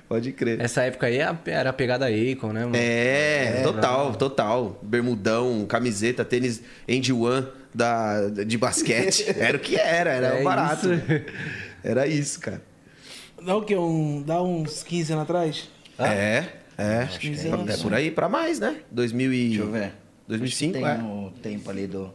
Pode 0.07 0.31
crer. 0.33 0.59
Essa 0.61 0.83
época 0.83 1.07
aí 1.07 1.17
era 1.17 1.69
a 1.69 1.73
pegada 1.73 2.05
Akon, 2.07 2.53
né, 2.53 2.61
mano? 2.63 2.75
É, 2.75 3.61
total, 3.63 4.13
total. 4.15 4.79
Bermudão, 4.83 5.65
camiseta, 5.67 6.23
tênis 6.23 6.61
Andy 6.87 7.11
One 7.11 7.47
da, 7.73 8.27
de 8.29 8.57
basquete. 8.57 9.25
Era 9.37 9.57
o 9.57 9.59
que 9.59 9.75
era, 9.75 10.11
era 10.11 10.27
É 10.39 10.43
barato. 10.43 10.93
isso. 10.93 11.03
Era 11.83 12.07
isso, 12.07 12.39
cara. 12.39 12.61
Dá 13.43 13.55
o 13.57 13.63
quê? 13.63 13.75
Um, 13.75 14.21
dá 14.21 14.41
uns 14.41 14.81
15 14.83 15.11
anos 15.13 15.23
atrás? 15.23 15.69
É, 15.99 16.45
é. 16.77 17.07
que 17.19 17.27
é 17.27 17.31
É 17.31 17.73
isso. 17.73 17.83
por 17.83 17.93
aí 17.93 18.09
pra 18.11 18.29
mais, 18.29 18.59
né? 18.59 18.77
2000 18.91 19.33
e... 19.33 19.47
Deixa 19.49 19.63
eu 19.63 19.71
ver. 19.71 19.91
2005, 20.27 20.73
Tem 20.73 20.85
é. 20.85 20.93
o 20.95 21.31
tempo 21.41 21.69
ali 21.69 21.85
do... 21.87 22.13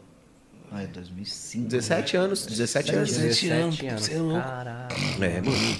Ai, 0.73 0.87
2005. 0.87 1.69
17 1.69 2.17
anos, 2.17 2.47
17 2.47 2.95
anos. 2.95 3.11
17 3.11 3.51
anos, 3.51 3.79
você 4.03 4.15
é 4.15 4.19
louco. 4.19 4.41
Caralho. 4.41 4.89
É, 5.21 5.41
mano. 5.41 5.77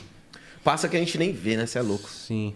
Passa 0.63 0.89
que 0.89 0.97
a 0.97 1.01
gente 1.01 1.17
nem 1.17 1.33
vê, 1.33 1.57
né? 1.57 1.67
Você 1.67 1.79
é 1.79 1.83
louco. 1.83 2.09
Sim. 2.09 2.55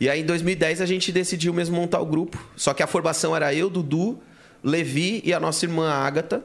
E 0.00 0.08
aí, 0.08 0.20
em 0.20 0.24
2010, 0.24 0.80
a 0.80 0.86
gente 0.86 1.12
decidiu 1.12 1.52
mesmo 1.52 1.76
montar 1.76 2.00
o 2.00 2.06
grupo. 2.06 2.42
Só 2.56 2.72
que 2.72 2.82
a 2.82 2.86
formação 2.86 3.36
era 3.36 3.52
eu, 3.54 3.68
Dudu, 3.68 4.18
Levi 4.62 5.20
e 5.24 5.32
a 5.32 5.40
nossa 5.40 5.64
irmã 5.64 5.90
Ágata. 5.90 6.42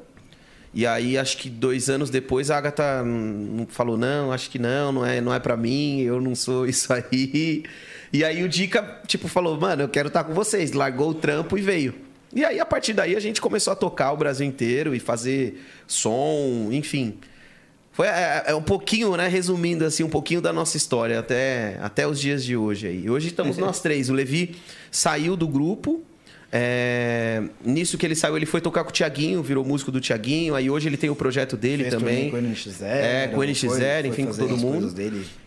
E 0.74 0.86
aí, 0.86 1.18
acho 1.18 1.38
que 1.38 1.50
dois 1.50 1.90
anos 1.90 2.10
depois, 2.10 2.52
a 2.52 2.58
Agatha 2.58 3.02
falou: 3.70 3.98
não, 3.98 4.34
acho 4.34 4.50
que 4.50 4.60
não, 4.60 4.92
não 4.92 5.06
é, 5.06 5.22
não 5.22 5.34
é 5.34 5.40
para 5.40 5.56
mim, 5.56 6.02
eu 6.02 6.20
não 6.20 6.36
sou 6.36 6.66
isso 6.68 6.92
aí. 6.92 7.64
E 8.12 8.24
aí 8.26 8.44
o 8.44 8.50
Dica, 8.50 9.02
tipo, 9.08 9.30
falou: 9.30 9.58
mano, 9.58 9.84
eu 9.84 9.90
quero 9.90 10.10
estar 10.10 10.26
com 10.26 10.34
vocês. 10.34 10.74
Largou 10.74 11.12
o 11.12 11.14
trampo 11.14 11.58
e 11.58 11.62
veio. 11.62 11.96
E 12.34 12.44
aí, 12.44 12.60
a 12.60 12.66
partir 12.66 12.92
daí, 12.92 13.16
a 13.16 13.20
gente 13.22 13.40
começou 13.40 13.72
a 13.72 13.76
tocar 13.78 14.12
o 14.12 14.18
Brasil 14.18 14.46
inteiro 14.46 14.94
e 14.94 15.00
fazer 15.00 15.64
som, 15.88 16.68
enfim. 16.72 17.18
Foi 17.96 18.08
é, 18.08 18.44
é 18.48 18.56
um 18.56 18.62
pouquinho, 18.62 19.16
né? 19.16 19.28
Resumindo 19.28 19.86
assim, 19.86 20.04
um 20.04 20.10
pouquinho 20.10 20.42
da 20.42 20.52
nossa 20.52 20.75
história 20.75 21.18
até, 21.20 21.78
até 21.82 22.06
os 22.06 22.20
dias 22.20 22.44
de 22.44 22.58
hoje 22.58 22.88
aí. 22.88 23.10
Hoje 23.10 23.28
estamos 23.30 23.56
nós 23.58 23.80
três. 23.80 24.10
O 24.10 24.14
Levi 24.14 24.56
saiu 24.92 25.38
do 25.38 25.48
grupo. 25.48 26.04
é, 26.52 27.42
nisso 27.64 27.98
que 27.98 28.06
ele 28.06 28.16
saiu, 28.16 28.36
ele 28.36 28.46
foi 28.46 28.60
tocar 28.60 28.84
com 28.84 28.90
o 28.90 28.94
Tiaguinho, 28.94 29.42
virou 29.42 29.64
músico 29.64 29.92
do 29.92 30.02
Tiaguinho. 30.02 30.56
Aí 30.56 30.70
hoje 30.70 30.90
ele 30.90 30.98
tem 30.98 31.10
o 31.10 31.16
projeto 31.16 31.56
dele 31.56 31.84
Fez 31.84 31.96
também. 31.96 32.30
com 32.30 32.36
o 32.38 32.42
NX0. 32.42 32.75
É, 32.84 33.28
com 33.28 33.40
o 33.40 33.44
NX0, 33.44 33.70
foi- 33.70 34.08
enfim, 34.10 34.25
com 34.25 34.34
todo 34.34 34.58
mundo. 34.58 34.94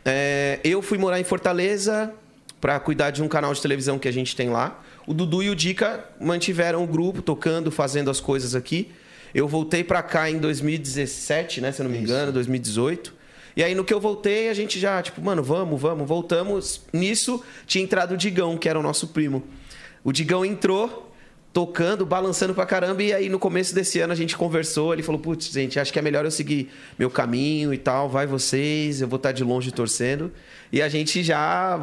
É, 0.04 0.58
eu 0.64 0.80
fui 0.80 0.96
morar 0.96 1.20
em 1.20 1.24
Fortaleza 1.24 2.12
para 2.60 2.80
cuidar 2.80 3.10
de 3.10 3.22
um 3.22 3.28
canal 3.28 3.52
de 3.52 3.60
televisão 3.60 3.98
que 3.98 4.08
a 4.08 4.12
gente 4.12 4.34
tem 4.34 4.48
lá. 4.48 4.82
O 5.06 5.12
Dudu 5.12 5.42
e 5.42 5.50
o 5.50 5.54
Dica 5.54 6.04
mantiveram 6.20 6.82
o 6.82 6.86
grupo, 6.86 7.20
tocando, 7.22 7.70
fazendo 7.70 8.10
as 8.10 8.20
coisas 8.20 8.54
aqui. 8.54 8.90
Eu 9.38 9.46
voltei 9.46 9.84
para 9.84 10.02
cá 10.02 10.28
em 10.28 10.36
2017, 10.38 11.60
né, 11.60 11.70
se 11.70 11.80
eu 11.80 11.84
não 11.84 11.92
me 11.92 11.98
engano, 11.98 12.32
2018. 12.32 13.14
E 13.56 13.62
aí 13.62 13.72
no 13.72 13.84
que 13.84 13.94
eu 13.94 14.00
voltei, 14.00 14.48
a 14.48 14.54
gente 14.54 14.80
já, 14.80 15.00
tipo, 15.00 15.22
mano, 15.22 15.44
vamos, 15.44 15.80
vamos, 15.80 16.08
voltamos. 16.08 16.80
Nisso 16.92 17.40
tinha 17.64 17.84
entrado 17.84 18.14
o 18.14 18.16
Digão, 18.16 18.58
que 18.58 18.68
era 18.68 18.76
o 18.76 18.82
nosso 18.82 19.06
primo. 19.06 19.44
O 20.02 20.10
Digão 20.10 20.44
entrou 20.44 21.12
tocando, 21.52 22.04
balançando 22.04 22.52
pra 22.52 22.66
caramba. 22.66 23.00
E 23.00 23.12
aí, 23.12 23.28
no 23.28 23.38
começo 23.38 23.72
desse 23.72 24.00
ano, 24.00 24.12
a 24.12 24.16
gente 24.16 24.36
conversou. 24.36 24.92
Ele 24.92 25.04
falou: 25.04 25.20
Putz, 25.20 25.52
gente, 25.52 25.78
acho 25.78 25.92
que 25.92 26.00
é 26.00 26.02
melhor 26.02 26.24
eu 26.24 26.32
seguir 26.32 26.70
meu 26.98 27.08
caminho 27.08 27.72
e 27.72 27.78
tal. 27.78 28.08
Vai 28.08 28.26
vocês, 28.26 29.00
eu 29.00 29.06
vou 29.06 29.18
estar 29.18 29.30
de 29.30 29.44
longe 29.44 29.70
torcendo. 29.70 30.32
E 30.72 30.82
a 30.82 30.88
gente 30.88 31.22
já. 31.22 31.80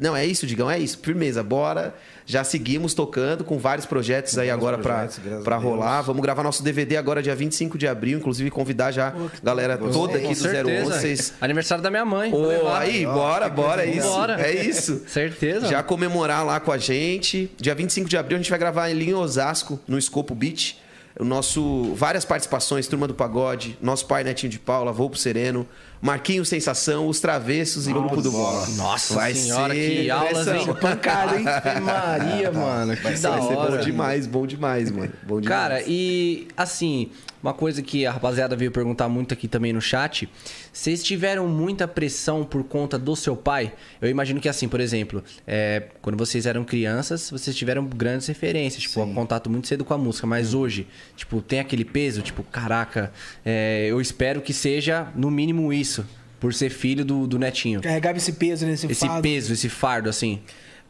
Não, 0.00 0.16
é 0.16 0.26
isso, 0.26 0.46
Digão, 0.46 0.70
é 0.70 0.78
isso. 0.78 0.98
Firmeza, 1.02 1.42
bora. 1.42 1.94
Já 2.26 2.44
seguimos 2.44 2.94
tocando 2.94 3.42
com 3.42 3.58
vários 3.58 3.86
projetos 3.86 4.38
aí 4.38 4.46
Vários 4.48 4.54
agora 4.54 4.78
pra, 4.78 4.94
projetos, 4.94 5.18
graças 5.18 5.44
pra 5.44 5.56
a 5.56 5.58
Deus. 5.58 5.70
rolar. 5.70 6.02
Vamos 6.02 6.22
gravar 6.22 6.44
nosso 6.44 6.62
DVD 6.62 6.96
agora, 6.96 7.20
dia 7.20 7.34
25 7.34 7.76
de 7.76 7.88
abril. 7.88 8.18
Inclusive, 8.18 8.50
convidar 8.50 8.92
já 8.92 9.08
a 9.08 9.14
galera 9.44 9.76
toda 9.76 10.16
aqui 10.16 10.26
Com 10.26 10.32
do 10.32 10.38
certeza. 10.38 10.86
011. 10.86 11.00
Vocês... 11.00 11.34
Aniversário 11.40 11.82
da 11.82 11.90
minha 11.90 12.04
mãe. 12.04 12.32
levar. 12.32 12.82
aí, 12.82 13.04
bora, 13.04 13.48
bora, 13.48 13.84
é 13.84 13.90
isso. 13.90 14.08
Bora. 14.08 14.40
É 14.40 14.54
isso. 14.64 15.02
Certeza. 15.08 15.66
Já 15.66 15.82
comemorar 15.82 16.44
lá 16.46 16.60
com 16.60 16.70
a 16.70 16.78
gente. 16.78 17.50
Dia 17.56 17.74
25 17.74 18.08
de 18.08 18.16
abril 18.16 18.36
a 18.38 18.40
gente 18.40 18.50
vai 18.50 18.58
gravar 18.58 18.84
ali 18.84 19.10
em 19.10 19.14
Osasco, 19.14 19.80
no 19.88 19.98
Escopo 19.98 20.32
Beach. 20.34 20.78
O 21.18 21.24
nosso. 21.24 21.92
Várias 21.96 22.24
participações, 22.24 22.86
Turma 22.86 23.08
do 23.08 23.14
Pagode, 23.14 23.76
nosso 23.82 24.06
pai 24.06 24.22
Netinho 24.22 24.50
de 24.50 24.58
Paula, 24.60 24.92
Vou 24.92 25.10
pro 25.10 25.18
Sereno, 25.18 25.66
Marquinhos 26.00 26.48
Sensação, 26.48 27.06
Os 27.08 27.20
Travessos 27.20 27.86
e 27.86 27.92
Grupo 27.92 28.22
do 28.22 28.30
Bola. 28.32 28.66
Nossa 28.70 29.14
vai 29.14 29.34
senhora, 29.34 29.74
ser 29.74 30.02
que 30.02 30.10
aulas, 30.10 30.48
hein? 30.48 30.66
Pancada, 30.80 31.36
hein? 31.38 31.44
Maria, 31.82 32.50
mano. 32.52 32.96
Que 32.96 33.02
Vai 33.02 33.16
ser, 33.16 33.22
da 33.22 33.30
vai 33.30 33.42
ser 33.42 33.54
hora. 33.54 33.70
bom 33.70 33.76
demais, 33.84 34.26
bom 34.26 34.46
demais, 34.46 34.90
mano. 34.90 35.12
Bom 35.22 35.40
demais. 35.40 35.60
Cara, 35.60 35.82
e 35.86 36.48
assim, 36.56 37.10
uma 37.42 37.54
coisa 37.54 37.82
que 37.82 38.04
a 38.04 38.12
rapaziada 38.12 38.54
veio 38.54 38.70
perguntar 38.70 39.08
muito 39.08 39.32
aqui 39.32 39.48
também 39.48 39.72
no 39.72 39.80
chat. 39.80 40.28
Vocês 40.72 41.02
tiveram 41.02 41.48
muita 41.48 41.88
pressão 41.88 42.44
por 42.44 42.62
conta 42.64 42.98
do 42.98 43.16
seu 43.16 43.34
pai? 43.36 43.72
Eu 44.00 44.08
imagino 44.08 44.40
que 44.40 44.48
assim, 44.48 44.68
por 44.68 44.80
exemplo, 44.80 45.24
é, 45.46 45.84
quando 46.02 46.16
vocês 46.16 46.44
eram 46.46 46.64
crianças, 46.64 47.30
vocês 47.30 47.56
tiveram 47.56 47.84
grandes 47.86 48.26
referências, 48.26 48.82
tipo, 48.82 49.00
um 49.02 49.14
contato 49.14 49.48
muito 49.48 49.66
cedo 49.68 49.84
com 49.84 49.94
a 49.94 49.98
música. 49.98 50.26
Mas 50.26 50.52
hoje, 50.54 50.86
tipo, 51.16 51.40
tem 51.40 51.60
aquele 51.60 51.84
peso, 51.84 52.20
tipo, 52.22 52.42
caraca, 52.42 53.12
é, 53.44 53.86
eu 53.88 54.00
espero 54.00 54.40
que 54.40 54.52
seja 54.52 55.08
no 55.16 55.30
mínimo 55.30 55.72
isso, 55.72 56.06
por 56.38 56.52
ser 56.54 56.70
filho 56.70 57.04
do, 57.04 57.26
do 57.26 57.38
netinho. 57.38 57.80
Carregava 57.80 58.18
esse 58.18 58.32
peso 58.32 58.66
nesse 58.66 58.86
Esse 58.86 59.06
fardo. 59.06 59.22
peso, 59.22 59.52
esse 59.52 59.68
fardo, 59.68 60.08
assim. 60.08 60.40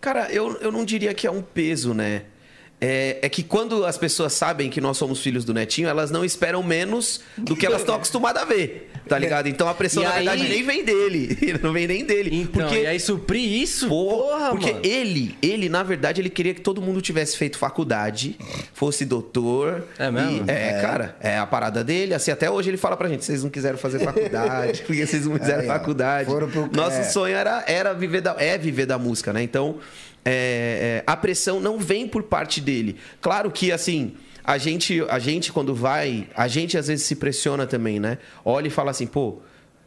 Cara, 0.01 0.31
eu, 0.33 0.57
eu 0.61 0.73
não 0.73 0.85
diria 0.85 1.13
que 1.13 1.27
é 1.27 1.31
um 1.31 1.43
peso, 1.43 1.93
né? 1.93 2.23
É, 2.81 3.19
é 3.21 3.29
que 3.29 3.43
quando 3.43 3.85
as 3.85 3.99
pessoas 3.99 4.33
sabem 4.33 4.71
que 4.71 4.81
nós 4.81 4.97
somos 4.97 5.21
filhos 5.23 5.45
do 5.45 5.53
Netinho, 5.53 5.87
elas 5.89 6.11
não 6.11 6.25
esperam 6.25 6.63
menos 6.63 7.21
do 7.37 7.55
que 7.55 7.67
elas 7.67 7.81
estão 7.81 7.95
acostumadas 7.97 8.43
a 8.43 8.47
ver, 8.47 8.91
tá 9.07 9.19
ligado? 9.19 9.49
Então 9.49 9.69
a 9.69 9.75
pressão, 9.75 10.03
E 10.03 10.07
na 10.07 10.13
aí- 10.13 10.25
verdade, 10.27 10.49
nem 10.49 10.63
vem 10.63 10.83
dele. 10.85 11.39
Não 11.63 11.73
vem 11.75 11.87
nem 11.87 12.05
dele. 12.05 12.31
Então, 12.35 12.63
porque 12.63 12.81
e 12.83 12.87
aí 12.87 12.99
suprir 12.99 13.43
isso? 13.63 13.87
Porra, 13.89 14.51
porque 14.51 14.73
mano. 14.73 14.85
ele, 14.85 15.37
ele, 15.43 15.69
na 15.69 15.83
verdade, 15.83 16.23
ele 16.23 16.31
queria 16.31 16.55
que 16.55 16.61
todo 16.63 16.81
mundo 16.81 17.03
tivesse 17.03 17.37
feito 17.37 17.59
faculdade, 17.59 18.39
fosse 18.73 19.05
doutor. 19.05 19.85
É 19.99 20.11
mesmo? 20.11 20.47
E- 20.47 20.51
é, 20.51 20.81
cara, 20.81 21.17
é 21.21 21.37
a 21.37 21.45
parada 21.47 21.85
dele. 21.85 22.15
Assim, 22.15 22.31
até 22.31 22.51
hoje 22.51 22.71
ele 22.71 22.77
fala 22.79 22.97
pra 22.97 23.09
gente: 23.11 23.25
vocês 23.25 23.43
não 23.43 23.51
quiseram 23.51 23.77
fazer 23.77 23.99
faculdade, 24.05 24.83
porque 24.87 25.05
vocês 25.07 25.27
não 25.27 25.37
fizeram 25.39 25.65
faculdade. 25.65 26.31
foram 26.31 26.49
pro- 26.49 26.71
Nosso 26.73 26.97
é. 27.01 27.05
sonho 27.05 27.37
era, 27.37 27.63
era 27.67 27.93
viver 27.93 28.23
da, 28.23 28.35
é 28.39 28.57
viver 28.57 28.87
da 28.87 28.97
música, 28.99 29.33
né? 29.33 29.43
Então, 29.43 29.79
é, 30.25 31.03
é, 31.03 31.05
a 31.07 31.17
pressão 31.17 31.61
não 31.61 31.79
vem 31.79 32.07
por 32.07 32.25
parte 32.25 32.61
dele. 32.61 32.97
Claro 33.21 33.51
que, 33.51 33.73
assim. 33.73 34.15
A 34.43 34.57
gente, 34.57 35.05
a 35.09 35.19
gente, 35.19 35.53
quando 35.53 35.75
vai, 35.75 36.27
a 36.35 36.49
gente 36.49 36.77
às 36.77 36.89
vezes 36.89 37.05
se 37.05 37.15
pressiona 37.15 37.67
também, 37.67 38.01
né? 38.01 38.17
Olha 38.43 38.69
e 38.69 38.71
fala 38.71 38.91
assim, 38.91 39.07
pô, 39.07 39.39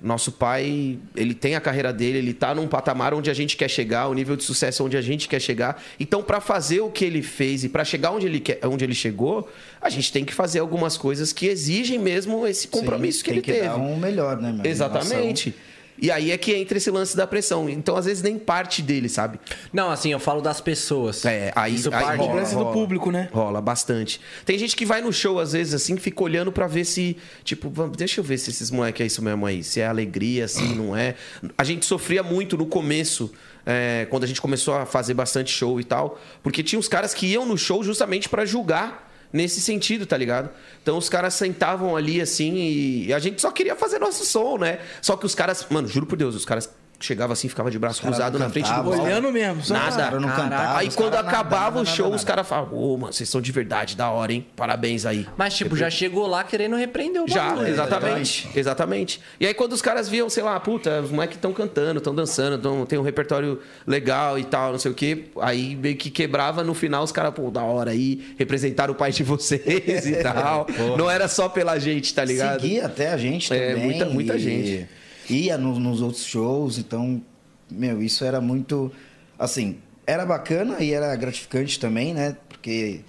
nosso 0.03 0.33
pai, 0.33 0.99
ele 1.15 1.33
tem 1.33 1.55
a 1.55 1.61
carreira 1.61 1.93
dele, 1.93 2.17
ele 2.17 2.33
tá 2.33 2.53
num 2.53 2.67
patamar 2.67 3.13
onde 3.13 3.31
a 3.31 3.33
gente 3.33 3.55
quer 3.55 3.69
chegar, 3.69 4.09
o 4.09 4.13
nível 4.13 4.35
de 4.35 4.43
sucesso 4.43 4.83
onde 4.83 4.97
a 4.97 5.01
gente 5.01 5.29
quer 5.29 5.39
chegar. 5.39 5.81
Então, 5.97 6.21
para 6.21 6.41
fazer 6.41 6.81
o 6.81 6.89
que 6.89 7.05
ele 7.05 7.21
fez 7.21 7.63
e 7.63 7.69
para 7.69 7.85
chegar 7.85 8.11
onde 8.11 8.25
ele, 8.25 8.41
quer, 8.41 8.59
onde 8.65 8.83
ele 8.83 8.93
chegou, 8.93 9.49
a 9.81 9.89
gente 9.89 10.11
tem 10.11 10.25
que 10.25 10.33
fazer 10.33 10.59
algumas 10.59 10.97
coisas 10.97 11.31
que 11.31 11.47
exigem 11.47 11.97
mesmo 11.97 12.45
esse 12.45 12.67
compromisso 12.67 13.19
Sim, 13.19 13.23
que 13.23 13.29
tem 13.29 13.37
ele 13.37 13.41
que 13.41 13.51
teve. 13.53 13.65
dar 13.65 13.77
um 13.77 13.97
melhor, 13.97 14.35
né? 14.41 14.51
mano? 14.51 14.67
Exatamente. 14.67 15.55
E 16.01 16.09
aí 16.11 16.31
é 16.31 16.37
que 16.37 16.53
entra 16.55 16.77
esse 16.77 16.89
lance 16.89 17.15
da 17.15 17.25
pressão. 17.27 17.69
Então, 17.69 17.95
às 17.95 18.05
vezes, 18.05 18.21
nem 18.23 18.37
parte 18.37 18.81
dele, 18.81 19.07
sabe? 19.07 19.39
Não, 19.71 19.89
assim, 19.91 20.11
eu 20.11 20.19
falo 20.19 20.41
das 20.41 20.59
pessoas. 20.59 21.23
É, 21.25 21.51
aí, 21.55 21.75
Isso 21.75 21.93
aí 21.93 22.03
parte- 22.03 22.17
rola, 22.17 22.29
Cobrança 22.29 22.55
do 22.55 22.61
rola. 22.63 22.73
público, 22.73 23.11
né? 23.11 23.29
Rola 23.31 23.61
bastante. 23.61 24.19
Tem 24.45 24.57
gente 24.57 24.75
que 24.75 24.85
vai 24.85 25.01
no 25.01 25.13
show, 25.13 25.39
às 25.39 25.53
vezes, 25.53 25.73
assim, 25.73 25.95
fica 25.97 26.23
olhando 26.23 26.51
pra 26.51 26.67
ver 26.67 26.85
se, 26.85 27.15
tipo, 27.43 27.69
deixa 27.95 28.19
eu 28.19 28.23
ver 28.23 28.37
se 28.37 28.49
esses 28.49 28.71
moleques 28.71 29.01
é 29.01 29.05
isso 29.05 29.21
mesmo 29.21 29.45
aí. 29.45 29.63
Se 29.63 29.79
é 29.81 29.87
alegria, 29.87 30.47
se 30.47 30.63
não 30.75 30.95
é. 30.97 31.15
A 31.57 31.63
gente 31.63 31.85
sofria 31.85 32.23
muito 32.23 32.57
no 32.57 32.65
começo, 32.65 33.31
é, 33.65 34.07
quando 34.09 34.23
a 34.23 34.27
gente 34.27 34.41
começou 34.41 34.73
a 34.75 34.85
fazer 34.85 35.13
bastante 35.13 35.51
show 35.51 35.79
e 35.79 35.83
tal, 35.83 36.19
porque 36.41 36.63
tinha 36.63 36.77
uns 36.79 36.87
caras 36.87 37.13
que 37.13 37.27
iam 37.27 37.45
no 37.45 37.57
show 37.57 37.83
justamente 37.83 38.27
pra 38.27 38.45
julgar 38.45 39.12
nesse 39.33 39.59
sentido, 39.59 40.05
tá 40.05 40.15
ligado? 40.15 40.51
Então 40.81 40.97
os 40.97 41.09
caras 41.09 41.33
sentavam 41.33 41.97
ali 41.97 42.21
assim 42.21 42.55
e 42.55 43.13
a 43.13 43.17
gente 43.17 43.41
só 43.41 43.51
queria 43.51 43.75
fazer 43.75 43.97
nosso 43.99 44.23
som, 44.23 44.57
né? 44.59 44.79
Só 45.01 45.17
que 45.17 45.25
os 45.25 45.33
caras, 45.33 45.65
mano, 45.69 45.87
juro 45.87 46.05
por 46.05 46.15
Deus, 46.15 46.35
os 46.35 46.45
caras 46.45 46.69
chegavam 47.05 47.33
assim, 47.33 47.47
ficava 47.49 47.69
de 47.69 47.77
braço 47.77 48.01
cruzado 48.01 48.39
na 48.39 48.49
frente 48.49 48.67
do 48.69 48.75
palco. 48.83 49.01
Olhando 49.01 49.31
mesmo. 49.31 49.63
Só 49.63 49.73
Nada. 49.73 49.95
cara 50.03 50.19
não 50.19 50.29
cantava, 50.29 50.77
Aí 50.79 50.89
quando 50.91 51.13
nada, 51.15 51.27
acabava 51.27 51.77
nada, 51.77 51.81
o 51.81 51.85
show, 51.85 52.05
nada, 52.05 52.15
os 52.15 52.23
caras 52.23 52.47
falavam, 52.47 52.77
ô, 52.77 52.97
mano, 52.97 53.11
vocês 53.13 53.27
são 53.29 53.41
de 53.41 53.51
verdade, 53.51 53.95
da 53.95 54.09
hora, 54.09 54.31
hein? 54.33 54.45
Parabéns 54.55 55.05
aí. 55.05 55.27
Mas, 55.37 55.53
tipo, 55.55 55.75
já 55.75 55.89
chegou 55.89 56.25
lá 56.27 56.43
querendo 56.43 56.75
repreender 56.75 57.21
o 57.21 57.27
Já, 57.27 57.49
bagulho. 57.49 57.67
exatamente, 57.67 58.49
exatamente. 58.55 59.21
E 59.39 59.45
aí 59.45 59.53
quando 59.53 59.73
os 59.73 59.81
caras 59.81 60.07
viam, 60.07 60.29
sei 60.29 60.43
lá, 60.43 60.59
puta, 60.59 61.01
os 61.01 61.11
moleques 61.11 61.35
estão 61.35 61.51
cantando, 61.53 61.97
estão 61.97 62.13
dançando, 62.15 62.57
tão, 62.57 62.85
tem 62.85 62.97
um 62.97 63.03
repertório 63.03 63.59
legal 63.85 64.39
e 64.39 64.43
tal, 64.43 64.71
não 64.71 64.79
sei 64.79 64.91
o 64.91 64.93
quê, 64.95 65.25
aí 65.41 65.75
meio 65.75 65.95
que 65.97 66.09
quebrava 66.09 66.63
no 66.63 66.73
final, 66.73 67.03
os 67.03 67.11
caras, 67.11 67.33
pô, 67.33 67.51
da 67.51 67.61
hora 67.63 67.91
aí, 67.91 68.33
representaram 68.37 68.93
o 68.93 68.95
pai 68.95 69.11
de 69.11 69.23
vocês 69.23 70.05
e 70.07 70.15
tal. 70.23 70.65
Não 70.97 71.09
era 71.09 71.27
só 71.27 71.49
pela 71.49 71.77
gente, 71.79 72.13
tá 72.13 72.23
ligado? 72.23 72.61
Seguia 72.61 72.85
até 72.85 73.11
a 73.11 73.17
gente 73.17 73.53
É, 73.53 73.69
também. 73.73 73.83
muita- 73.85 74.05
muita 74.05 74.35
e 74.35 74.39
gente. 74.39 74.87
Ia 75.29 75.57
no- 75.57 75.79
nos 75.79 76.01
outros 76.01 76.23
shows, 76.25 76.77
então, 76.77 77.21
meu, 77.69 78.01
isso 78.01 78.23
era 78.25 78.39
muito. 78.41 78.91
Assim, 79.37 79.77
era 80.05 80.25
bacana 80.25 80.81
e 80.81 80.91
era 80.93 81.15
gratificante 81.15 81.79
também, 81.79 82.13
né? 82.13 82.35
Porque 82.49 83.01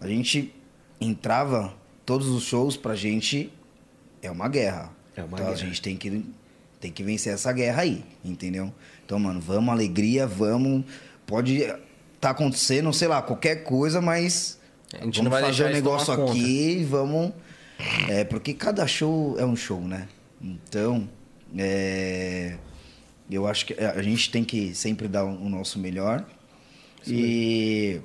a 0.00 0.06
gente 0.06 0.52
entrava, 1.00 1.74
todos 2.04 2.28
os 2.28 2.42
shows 2.44 2.76
pra 2.76 2.94
gente 2.94 3.52
é 4.22 4.30
uma 4.30 4.48
guerra. 4.48 4.90
É 5.16 5.22
uma 5.22 5.36
então 5.38 5.46
a 5.46 5.50
guerra. 5.54 5.66
gente 5.66 5.80
tem 5.82 5.96
que, 5.96 6.24
tem 6.80 6.90
que 6.92 7.02
vencer 7.02 7.32
essa 7.34 7.52
guerra 7.52 7.82
aí, 7.82 8.04
entendeu? 8.24 8.72
Então, 9.04 9.18
mano, 9.18 9.40
vamos, 9.40 9.70
alegria, 9.72 10.26
vamos. 10.26 10.84
Pode 11.26 11.66
tá 12.20 12.30
acontecendo, 12.30 12.90
sei 12.92 13.08
lá, 13.08 13.20
qualquer 13.22 13.64
coisa, 13.64 14.00
mas. 14.00 14.58
A 14.92 15.04
gente 15.04 15.16
vamos 15.16 15.24
não 15.24 15.30
vai 15.30 15.42
fazer 15.42 15.64
deixar 15.64 15.70
um 15.70 15.74
negócio 15.74 16.12
aqui 16.12 16.84
vamos. 16.84 17.32
É, 18.08 18.22
porque 18.24 18.54
cada 18.54 18.86
show 18.86 19.36
é 19.38 19.44
um 19.44 19.56
show, 19.56 19.80
né? 19.80 20.08
Então, 20.40 21.08
é, 21.56 22.56
eu 23.30 23.46
acho 23.46 23.66
que 23.66 23.74
a 23.74 24.02
gente 24.02 24.30
tem 24.30 24.44
que 24.44 24.74
sempre 24.74 25.08
dar 25.08 25.24
o 25.24 25.48
nosso 25.48 25.78
melhor. 25.78 26.24
E, 27.06 28.00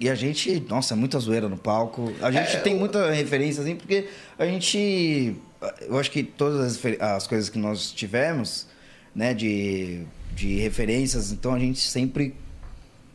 e 0.00 0.08
a 0.08 0.14
gente, 0.14 0.60
nossa, 0.68 0.94
é 0.94 0.96
muita 0.96 1.18
zoeira 1.18 1.48
no 1.48 1.56
palco. 1.56 2.12
A 2.20 2.30
gente 2.30 2.60
tem 2.62 2.74
muita 2.74 3.10
referência, 3.10 3.62
assim, 3.62 3.76
porque 3.76 4.08
a 4.38 4.44
gente. 4.46 5.36
Eu 5.80 5.98
acho 5.98 6.10
que 6.10 6.22
todas 6.22 6.76
as, 6.76 7.00
as 7.00 7.26
coisas 7.26 7.48
que 7.48 7.58
nós 7.58 7.90
tivemos, 7.90 8.66
né, 9.14 9.32
de, 9.32 10.04
de 10.34 10.58
referências, 10.58 11.32
então 11.32 11.54
a 11.54 11.58
gente 11.58 11.80
sempre 11.80 12.34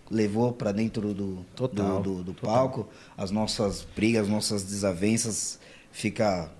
levou 0.09 0.51
para 0.51 0.71
dentro 0.71 1.13
do, 1.13 1.45
Total, 1.55 2.01
do, 2.01 2.15
do, 2.15 2.23
do 2.23 2.33
palco. 2.33 2.89
As 3.17 3.31
nossas 3.31 3.87
brigas, 3.95 4.23
as 4.23 4.27
nossas 4.27 4.63
desavenças 4.63 5.59
fica 5.91 6.51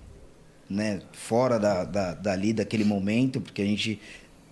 né, 0.72 1.00
fora 1.12 1.58
da, 1.58 1.84
da, 1.84 2.14
dali, 2.14 2.52
daquele 2.52 2.84
momento, 2.84 3.40
porque 3.40 3.62
a 3.62 3.64
gente. 3.64 4.00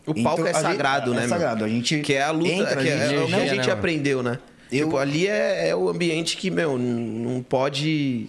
O 0.06 0.14
palco 0.22 0.40
entrou- 0.40 0.46
é 0.46 0.50
a 0.50 0.52
gente- 0.54 0.62
sagrado, 0.62 1.12
é 1.12 1.14
né? 1.14 1.20
meu? 1.20 1.28
sagrado. 1.28 1.64
A 1.64 1.68
gente 1.68 2.00
Que 2.00 2.14
é 2.14 2.22
a 2.22 2.30
luta, 2.30 2.48
entra, 2.50 2.82
que 2.82 2.88
é, 2.88 2.92
a 2.94 2.98
gente- 3.08 3.14
é 3.14 3.20
o 3.22 3.26
que 3.26 3.32
não, 3.32 3.38
a 3.42 3.46
gente 3.46 3.66
né, 3.66 3.72
aprendeu, 3.72 4.22
né? 4.22 4.38
Eu- 4.72 4.86
Tipo, 4.86 4.98
ali 4.98 5.26
é, 5.26 5.68
é 5.68 5.76
o 5.76 5.88
ambiente 5.88 6.36
que, 6.36 6.50
meu, 6.50 6.78
não 6.78 7.42
pode 7.42 8.26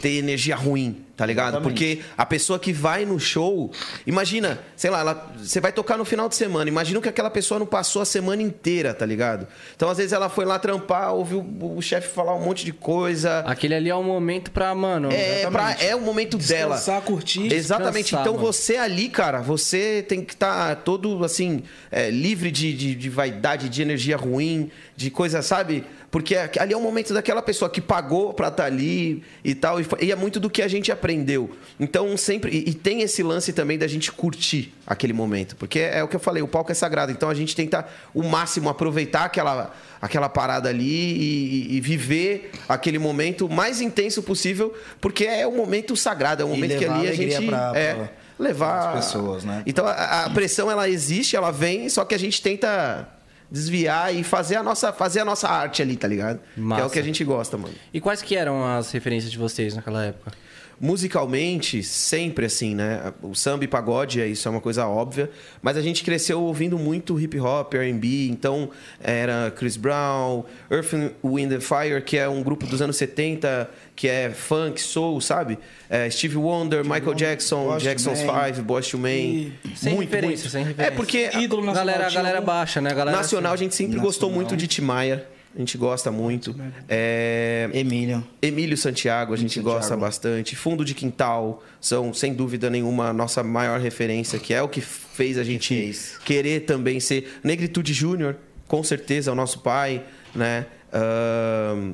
ter 0.00 0.16
energia 0.16 0.56
ruim, 0.56 1.03
tá 1.16 1.24
ligado? 1.24 1.54
Exatamente. 1.54 1.72
Porque 1.72 2.02
a 2.16 2.26
pessoa 2.26 2.58
que 2.58 2.72
vai 2.72 3.04
no 3.04 3.18
show, 3.20 3.70
imagina, 4.06 4.58
sei 4.76 4.90
lá, 4.90 5.00
ela- 5.00 5.32
você 5.36 5.60
vai 5.60 5.72
tocar 5.72 5.96
no 5.96 6.04
final 6.04 6.28
de 6.28 6.34
semana, 6.34 6.68
imagina 6.68 7.00
que 7.00 7.08
aquela 7.08 7.30
pessoa 7.30 7.58
não 7.58 7.66
passou 7.66 8.02
a 8.02 8.04
semana 8.04 8.42
inteira, 8.42 8.92
tá 8.92 9.06
ligado? 9.06 9.46
Então, 9.76 9.88
às 9.88 9.98
vezes, 9.98 10.12
ela 10.12 10.28
foi 10.28 10.44
lá 10.44 10.58
trampar, 10.58 11.14
ouviu 11.14 11.40
o, 11.40 11.76
o 11.78 11.82
chefe 11.82 12.08
falar 12.08 12.34
um 12.34 12.40
monte 12.44 12.64
de 12.64 12.72
coisa. 12.72 13.40
Aquele 13.46 13.74
ali 13.74 13.88
é 13.90 13.94
o 13.94 14.02
momento 14.02 14.50
pra, 14.50 14.74
mano. 14.74 15.08
É, 15.12 15.48
pra, 15.50 15.76
é 15.80 15.94
o 15.94 16.00
momento 16.00 16.36
dela. 16.36 16.76
Descansar, 16.76 17.02
curtir. 17.02 17.52
Exatamente. 17.52 18.02
descansar, 18.04 18.20
então 18.22 18.34
mano. 18.34 18.46
você 18.46 18.76
ali, 18.76 19.08
cara, 19.08 19.40
você 19.40 20.04
tem 20.06 20.24
que 20.24 20.32
estar 20.34 20.76
todo 20.76 21.24
assim, 21.24 21.62
é, 21.90 22.10
livre 22.10 22.50
de, 22.50 22.72
de, 22.72 22.94
de 22.94 23.08
vaidade, 23.10 23.68
de 23.68 23.82
energia 23.82 24.16
ruim, 24.16 24.70
de 24.96 25.10
coisa, 25.10 25.42
sabe? 25.42 25.84
Porque 26.10 26.36
ali 26.36 26.72
é 26.72 26.76
o 26.76 26.80
momento 26.80 27.12
daquela 27.12 27.42
pessoa 27.42 27.68
que 27.68 27.80
pagou 27.80 28.32
pra 28.32 28.46
estar 28.46 28.64
ali 28.66 29.24
e 29.42 29.52
tal. 29.52 29.80
E, 29.80 30.12
é 30.12 30.14
muito 30.14 30.38
do 30.38 30.48
que 30.48 30.62
a 30.62 30.68
gente 30.68 30.92
aprendeu. 30.92 31.50
Então, 31.80 32.16
sempre. 32.16 32.62
E, 32.64 32.72
tem 32.72 33.02
esse 33.02 33.20
lance 33.22 33.52
também 33.52 33.76
da 33.76 33.88
gente 33.88 34.12
curtir 34.12 34.72
aquele 34.86 35.12
momento. 35.12 35.56
Porque 35.56 35.80
é, 35.80 36.04
o 36.04 36.06
que 36.06 36.14
eu 36.14 36.20
falei, 36.20 36.40
o 36.42 36.46
palco 36.46 36.70
é 36.70 36.74
sagrado. 36.74 37.10
Então 37.10 37.28
a 37.28 37.34
gente 37.34 37.56
tenta 37.56 37.84
o 38.14 38.22
máximo 38.22 38.68
aproveitar 38.68 39.24
aquela, 39.24 39.74
aquela 40.00 40.28
parada 40.28 40.68
ali 40.68 40.84
e, 40.86 41.76
e 41.76 41.80
viver 41.80 42.52
aquele 42.68 43.00
momento 43.00 43.48
mais 43.48 43.80
intenso 43.80 44.22
possível, 44.22 44.72
porque 45.00 45.24
é 45.24 45.44
um 45.48 45.56
momento 45.56 45.96
sagrado, 45.96 46.42
é 46.42 46.44
um 46.46 46.50
E 46.52 46.54
momento 46.54 46.78
que 46.78 46.84
ali 46.84 46.94
a 46.94 47.10
alegria 47.10 47.40
gente. 47.40 47.48
pra- 47.48 47.72
é, 47.74 47.94
pra- 47.94 48.10
levar. 48.38 48.88
as 48.96 49.04
pessoas, 49.06 49.44
né? 49.44 49.62
Então 49.66 49.84
a, 49.86 50.24
a 50.26 50.30
pressão 50.30 50.70
ela 50.70 50.88
existe, 50.88 51.34
ela 51.34 51.50
vem, 51.50 51.88
só 51.88 52.04
que 52.04 52.14
a 52.14 52.18
gente 52.18 52.40
tenta 52.40 53.08
desviar 53.54 54.12
e 54.12 54.24
fazer 54.24 54.56
a 54.56 54.62
nossa, 54.64 54.92
fazer 54.92 55.20
a 55.20 55.24
nossa 55.24 55.48
arte 55.48 55.80
ali, 55.80 55.96
tá 55.96 56.08
ligado? 56.08 56.40
Que 56.54 56.60
é 56.60 56.62
Massa. 56.62 56.86
o 56.86 56.90
que 56.90 56.98
a 56.98 57.02
gente 57.02 57.22
gosta, 57.22 57.56
mano. 57.56 57.72
E 57.92 58.00
quais 58.00 58.20
que 58.20 58.34
eram 58.34 58.66
as 58.66 58.90
referências 58.90 59.30
de 59.30 59.38
vocês 59.38 59.76
naquela 59.76 60.04
época? 60.04 60.32
Musicalmente, 60.80 61.84
sempre 61.84 62.46
assim, 62.46 62.74
né? 62.74 63.12
O 63.22 63.32
samba 63.32 63.62
e 63.62 63.68
pagode, 63.68 64.20
é 64.20 64.26
isso 64.26 64.48
é 64.48 64.50
uma 64.50 64.60
coisa 64.60 64.88
óbvia. 64.88 65.30
Mas 65.62 65.76
a 65.76 65.80
gente 65.80 66.02
cresceu 66.02 66.42
ouvindo 66.42 66.76
muito 66.76 67.18
hip 67.18 67.38
hop, 67.38 67.74
R&B. 67.74 68.26
Então, 68.28 68.70
era 69.00 69.52
Chris 69.56 69.76
Brown, 69.76 70.44
Earth, 70.68 70.92
Wind 71.24 71.52
and 71.52 71.60
Fire, 71.60 72.02
que 72.02 72.16
é 72.18 72.28
um 72.28 72.42
grupo 72.42 72.66
dos 72.66 72.82
anos 72.82 72.96
70, 72.96 73.70
que 73.96 74.08
é 74.08 74.30
funk, 74.30 74.80
soul, 74.80 75.20
sabe? 75.20 75.58
É, 75.88 76.10
Steve 76.10 76.36
Wonder, 76.36 76.82
Michael 76.82 77.14
Jackson, 77.14 77.64
Boyz 77.64 77.82
II 77.82 77.88
Jackson's 77.88 78.20
Men. 78.20 78.28
Five, 78.28 78.62
Boyz 78.62 78.92
II 78.92 79.00
Men. 79.00 79.52
Sem 79.76 79.94
muito, 79.94 80.10
referência, 80.10 80.44
muito. 80.44 80.50
sem 80.50 80.64
referência. 80.64 80.92
É 80.92 80.96
porque... 80.96 81.30
Ídolo 81.38 81.64
nacional. 81.64 81.86
galera, 81.86 82.10
tinha 82.10 82.22
galera 82.22 82.40
baixa, 82.40 82.80
né? 82.80 82.92
Galera 82.92 83.16
Nacional, 83.16 83.52
a 83.52 83.54
assim, 83.54 83.64
gente 83.64 83.74
sempre 83.74 83.98
gostou 83.98 84.30
muito 84.30 84.56
de 84.56 84.66
Tim 84.66 84.82
Maia. 84.82 85.26
A 85.54 85.58
gente 85.60 85.78
gosta 85.78 86.10
muito. 86.10 86.54
É, 86.88 87.70
Emílio. 87.72 88.26
Emílio 88.42 88.76
Santiago, 88.76 89.32
a 89.32 89.36
gente 89.36 89.54
Santiago. 89.54 89.78
gosta 89.78 89.96
bastante. 89.96 90.56
Fundo 90.56 90.84
de 90.84 90.94
Quintal 90.94 91.62
são, 91.80 92.12
sem 92.12 92.34
dúvida 92.34 92.68
nenhuma, 92.68 93.10
a 93.10 93.12
nossa 93.12 93.40
maior 93.44 93.78
referência, 93.78 94.36
que 94.40 94.52
é 94.52 94.60
o 94.60 94.68
que 94.68 94.80
fez 94.80 95.38
a 95.38 95.44
gente 95.44 95.68
fez. 95.68 96.18
querer 96.24 96.60
também 96.60 96.98
ser. 96.98 97.38
Negritude 97.44 97.94
Júnior, 97.94 98.36
com 98.66 98.82
certeza, 98.82 99.30
é 99.30 99.32
o 99.32 99.36
nosso 99.36 99.60
pai, 99.60 100.02
né? 100.34 100.66
Ahn, 100.92 101.92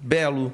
Belo, 0.00 0.52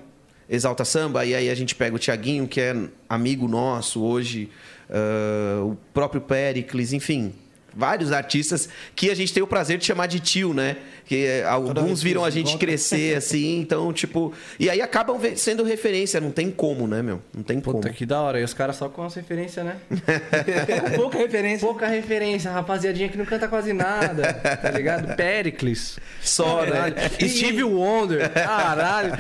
Exalta 0.49 0.85
Samba, 0.85 1.25
e 1.25 1.35
aí 1.35 1.51
a 1.51 1.55
gente 1.55 1.75
pega 1.75 1.95
o 1.95 1.99
Tiaguinho, 1.99 2.49
que 2.49 2.61
é 2.61 2.75
amigo 3.09 3.47
nosso 3.47 4.03
hoje, 4.03 4.49
ah, 4.89 5.63
o 5.63 5.77
próprio 5.93 6.21
Pericles, 6.21 6.93
enfim. 6.93 7.35
Vários 7.79 8.11
artistas 8.11 8.69
que 8.97 9.09
a 9.09 9.15
gente 9.15 9.33
tem 9.33 9.41
o 9.41 9.47
prazer 9.47 9.79
de 9.79 9.85
chamar 9.85 10.09
de 10.09 10.19
tio, 10.19 10.53
né? 10.53 10.79
Que 11.05 11.27
eh, 11.27 11.45
alguns 11.45 12.03
viram 12.03 12.25
a 12.25 12.29
gente 12.29 12.59
crescer 12.59 13.15
assim, 13.19 13.61
então, 13.61 13.93
tipo. 13.93 14.35
E 14.59 14.69
aí 14.69 14.81
acabam 14.81 15.17
sendo 15.37 15.63
referência, 15.63 16.21
não 16.21 16.33
tem 16.33 16.51
como, 16.51 16.89
né, 16.89 17.03
meu? 17.03 17.23
Não 17.33 17.45
tem 17.45 17.61
como. 17.61 17.77
Puta, 17.77 17.91
que 17.91 18.05
da 18.05 18.21
hora. 18.21 18.41
E 18.41 18.43
os 18.43 18.53
caras 18.53 18.75
só 18.75 18.89
com 18.89 19.05
as 19.05 19.15
referências, 19.15 19.65
né? 19.65 19.77
Pouca 20.97 21.19
referência. 21.19 21.69
Pouca 21.69 21.87
referência, 21.87 22.51
rapaziadinha 22.51 23.09
que 23.09 23.17
não 23.17 23.25
canta 23.25 23.47
quase 23.47 23.73
nada, 23.73 24.35
tá 24.35 24.73
ligado? 24.73 25.15
Pericles. 25.17 26.01
Só, 26.21 26.63
né? 26.63 26.73
Caralho. 26.73 26.97
Steve 27.29 27.63
Wonder. 27.63 28.29
Caralho. 28.33 29.13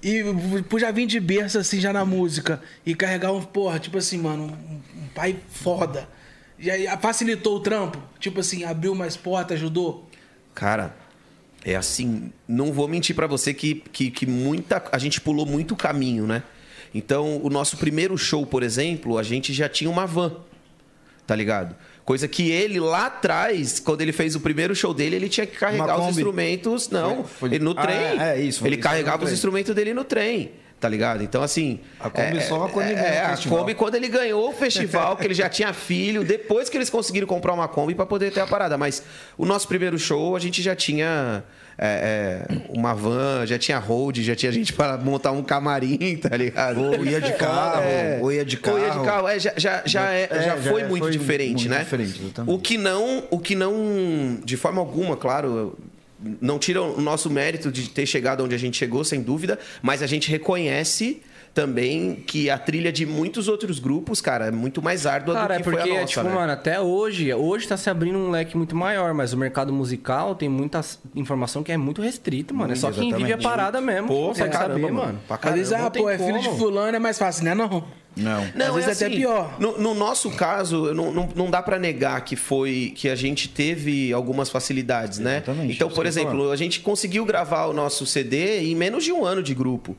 E 0.00 0.22
por 0.68 0.78
já 0.78 0.92
vir 0.92 1.06
de 1.06 1.18
berço 1.18 1.58
assim, 1.58 1.80
já 1.80 1.92
na 1.92 2.04
música. 2.04 2.62
E 2.86 2.94
carregar 2.94 3.32
um, 3.32 3.42
porra, 3.42 3.80
tipo 3.80 3.98
assim, 3.98 4.18
mano, 4.18 4.44
um, 4.44 5.02
um 5.02 5.08
pai 5.12 5.34
foda. 5.50 6.13
E 6.64 6.70
aí 6.70 6.86
facilitou 6.98 7.56
o 7.56 7.60
trampo? 7.60 7.98
Tipo 8.18 8.40
assim, 8.40 8.64
abriu 8.64 8.94
mais 8.94 9.18
portas, 9.18 9.58
ajudou? 9.58 10.08
Cara, 10.54 10.96
é 11.62 11.76
assim, 11.76 12.32
não 12.48 12.72
vou 12.72 12.88
mentir 12.88 13.14
pra 13.14 13.26
você 13.26 13.52
que, 13.52 13.82
que, 13.92 14.10
que 14.10 14.24
muita. 14.24 14.82
A 14.90 14.96
gente 14.96 15.20
pulou 15.20 15.44
muito 15.44 15.76
caminho, 15.76 16.26
né? 16.26 16.42
Então, 16.94 17.38
o 17.42 17.50
nosso 17.50 17.76
primeiro 17.76 18.16
show, 18.16 18.46
por 18.46 18.62
exemplo, 18.62 19.18
a 19.18 19.22
gente 19.22 19.52
já 19.52 19.68
tinha 19.68 19.90
uma 19.90 20.06
van. 20.06 20.36
Tá 21.26 21.34
ligado? 21.36 21.76
Coisa 22.02 22.26
que 22.26 22.50
ele 22.50 22.80
lá 22.80 23.06
atrás, 23.06 23.78
quando 23.80 24.00
ele 24.00 24.12
fez 24.12 24.34
o 24.34 24.40
primeiro 24.40 24.74
show 24.74 24.94
dele, 24.94 25.16
ele 25.16 25.28
tinha 25.28 25.46
que 25.46 25.56
carregar 25.58 26.00
os 26.00 26.08
instrumentos. 26.16 26.88
Não, 26.88 27.24
Foi- 27.24 27.48
foi- 27.48 27.56
ele 27.56 27.64
no 27.64 27.72
Ah, 27.72 27.82
trem. 27.82 27.96
é, 27.96 28.16
é 28.38 28.40
isso, 28.40 28.60
foi 28.60 28.68
ele 28.70 28.76
isso, 28.76 28.82
carregava 28.82 29.24
os 29.24 29.32
instrumentos 29.32 29.74
dele 29.74 29.92
no 29.92 30.04
trem. 30.04 30.52
Tá 30.84 30.88
ligado? 30.90 31.22
Então, 31.22 31.42
assim. 31.42 31.80
A 31.98 32.10
Kombi 32.10 32.42
só 32.42 32.68
quando 32.68 32.88
ele 32.90 33.00
é, 33.00 33.02
ganhou 33.02 33.30
o 33.30 33.32
a. 33.32 33.48
Kombi 33.48 33.74
quando 33.74 33.94
ele 33.94 34.06
ganhou 34.06 34.50
o 34.50 34.52
festival, 34.52 35.16
que 35.16 35.26
ele 35.26 35.32
já 35.32 35.48
tinha 35.48 35.72
filho, 35.72 36.22
depois 36.22 36.68
que 36.68 36.76
eles 36.76 36.90
conseguiram 36.90 37.26
comprar 37.26 37.54
uma 37.54 37.66
Kombi 37.66 37.94
pra 37.94 38.04
poder 38.04 38.30
ter 38.30 38.40
a 38.40 38.46
parada. 38.46 38.76
Mas 38.76 39.02
o 39.38 39.46
nosso 39.46 39.66
primeiro 39.66 39.98
show, 39.98 40.36
a 40.36 40.38
gente 40.38 40.60
já 40.60 40.76
tinha 40.76 41.42
é, 41.78 42.46
é, 42.50 42.56
uma 42.68 42.92
van, 42.94 43.46
já 43.46 43.58
tinha 43.58 43.78
road, 43.78 44.22
já 44.22 44.36
tinha 44.36 44.52
gente 44.52 44.74
para 44.74 44.98
montar 44.98 45.32
um 45.32 45.42
camarim, 45.42 46.18
tá 46.20 46.36
ligado? 46.36 46.82
Ou 46.82 47.02
ia 47.02 47.18
de 47.18 47.32
carro, 47.32 47.82
ou 48.20 48.30
ia 48.30 48.44
de 48.44 48.58
carro. 48.58 48.76
Ou 48.76 48.84
ia 48.84 48.90
de 48.90 49.00
carro, 49.06 49.28
é, 49.28 49.38
já, 49.38 49.52
já, 49.56 49.82
já, 49.86 50.12
é- 50.12 50.28
É, 50.30 50.34
já 50.42 50.56
já 50.58 50.70
foi 50.70 50.82
é- 50.82 50.86
muito 50.86 51.04
foi 51.04 51.12
diferente, 51.12 51.66
muito 51.66 51.68
né? 51.70 51.78
diferente, 51.78 52.20
o 52.46 52.58
que 52.58 52.76
não, 52.76 53.24
o 53.30 53.38
que 53.38 53.54
não, 53.54 54.38
de 54.44 54.58
forma 54.58 54.82
alguma, 54.82 55.16
claro, 55.16 55.78
não 56.40 56.58
tira 56.58 56.82
o 56.82 57.00
nosso 57.00 57.30
mérito 57.30 57.70
de 57.70 57.88
ter 57.88 58.06
chegado 58.06 58.44
onde 58.44 58.54
a 58.54 58.58
gente 58.58 58.76
chegou, 58.76 59.04
sem 59.04 59.22
dúvida, 59.22 59.58
mas 59.82 60.02
a 60.02 60.06
gente 60.06 60.30
reconhece 60.30 61.22
também 61.54 62.16
que 62.26 62.50
a 62.50 62.58
trilha 62.58 62.92
de 62.92 63.06
muitos 63.06 63.46
outros 63.46 63.78
grupos, 63.78 64.20
cara, 64.20 64.46
é 64.46 64.50
muito 64.50 64.82
mais 64.82 65.06
árdua 65.06 65.34
Cara, 65.34 65.46
do 65.46 65.52
é 65.54 65.56
que 65.58 65.62
foi 65.64 65.74
porque, 65.74 65.90
a 65.90 65.94
nossa, 66.00 66.06
tipo, 66.06 66.22
né? 66.24 66.34
mano, 66.34 66.52
até 66.52 66.80
hoje, 66.80 67.32
hoje 67.32 67.68
tá 67.68 67.76
se 67.76 67.88
abrindo 67.88 68.18
um 68.18 68.28
leque 68.28 68.56
muito 68.56 68.74
maior, 68.74 69.14
mas 69.14 69.32
o 69.32 69.36
mercado 69.36 69.72
musical 69.72 70.34
tem 70.34 70.48
muita 70.48 70.80
informação 71.14 71.62
que 71.62 71.70
é 71.70 71.76
muito 71.76 72.02
restrita, 72.02 72.52
mano. 72.52 72.72
É 72.72 72.76
só 72.76 72.90
quem 72.90 73.04
vive 73.12 73.14
a 73.14 73.18
exatamente. 73.36 73.42
parada 73.44 73.80
mesmo 73.80 74.08
Pô, 74.08 74.28
consegue 74.28 74.50
pra 74.50 74.58
caramba, 74.58 74.80
saber, 74.80 74.92
mano. 74.92 75.20
Pra 75.28 75.38
Às 75.42 75.54
vezes, 75.54 75.70
caramba. 75.70 75.86
ah, 75.86 75.90
pô, 75.92 76.10
é 76.10 76.18
filho 76.18 76.40
de 76.40 76.48
fulano, 76.58 76.96
é 76.96 76.98
mais 76.98 77.18
fácil, 77.18 77.44
né? 77.44 77.54
Não. 77.54 77.84
Não. 78.16 78.44
Não, 78.54 78.66
Às 78.68 78.74
vezes 78.74 78.88
é 78.88 78.92
até 78.92 79.06
assim, 79.06 79.16
pior. 79.16 79.56
No, 79.60 79.78
no 79.78 79.94
nosso 79.94 80.30
caso, 80.30 80.92
não, 80.94 81.12
não, 81.12 81.28
não 81.34 81.50
dá 81.50 81.60
pra 81.62 81.78
negar 81.78 82.20
que 82.24 82.36
foi 82.36 82.92
que 82.96 83.08
a 83.08 83.14
gente 83.16 83.48
teve 83.48 84.12
algumas 84.12 84.50
facilidades, 84.50 85.18
né? 85.18 85.36
Exatamente, 85.38 85.74
Então, 85.74 85.88
isso 85.88 85.96
por 85.96 86.06
exemplo, 86.06 86.50
a 86.50 86.56
gente 86.56 86.80
conseguiu 86.80 87.24
gravar 87.24 87.66
o 87.66 87.72
nosso 87.72 88.06
CD 88.06 88.60
em 88.62 88.74
menos 88.74 89.04
de 89.04 89.12
um 89.12 89.24
ano 89.24 89.42
de 89.42 89.54
grupo. 89.54 89.96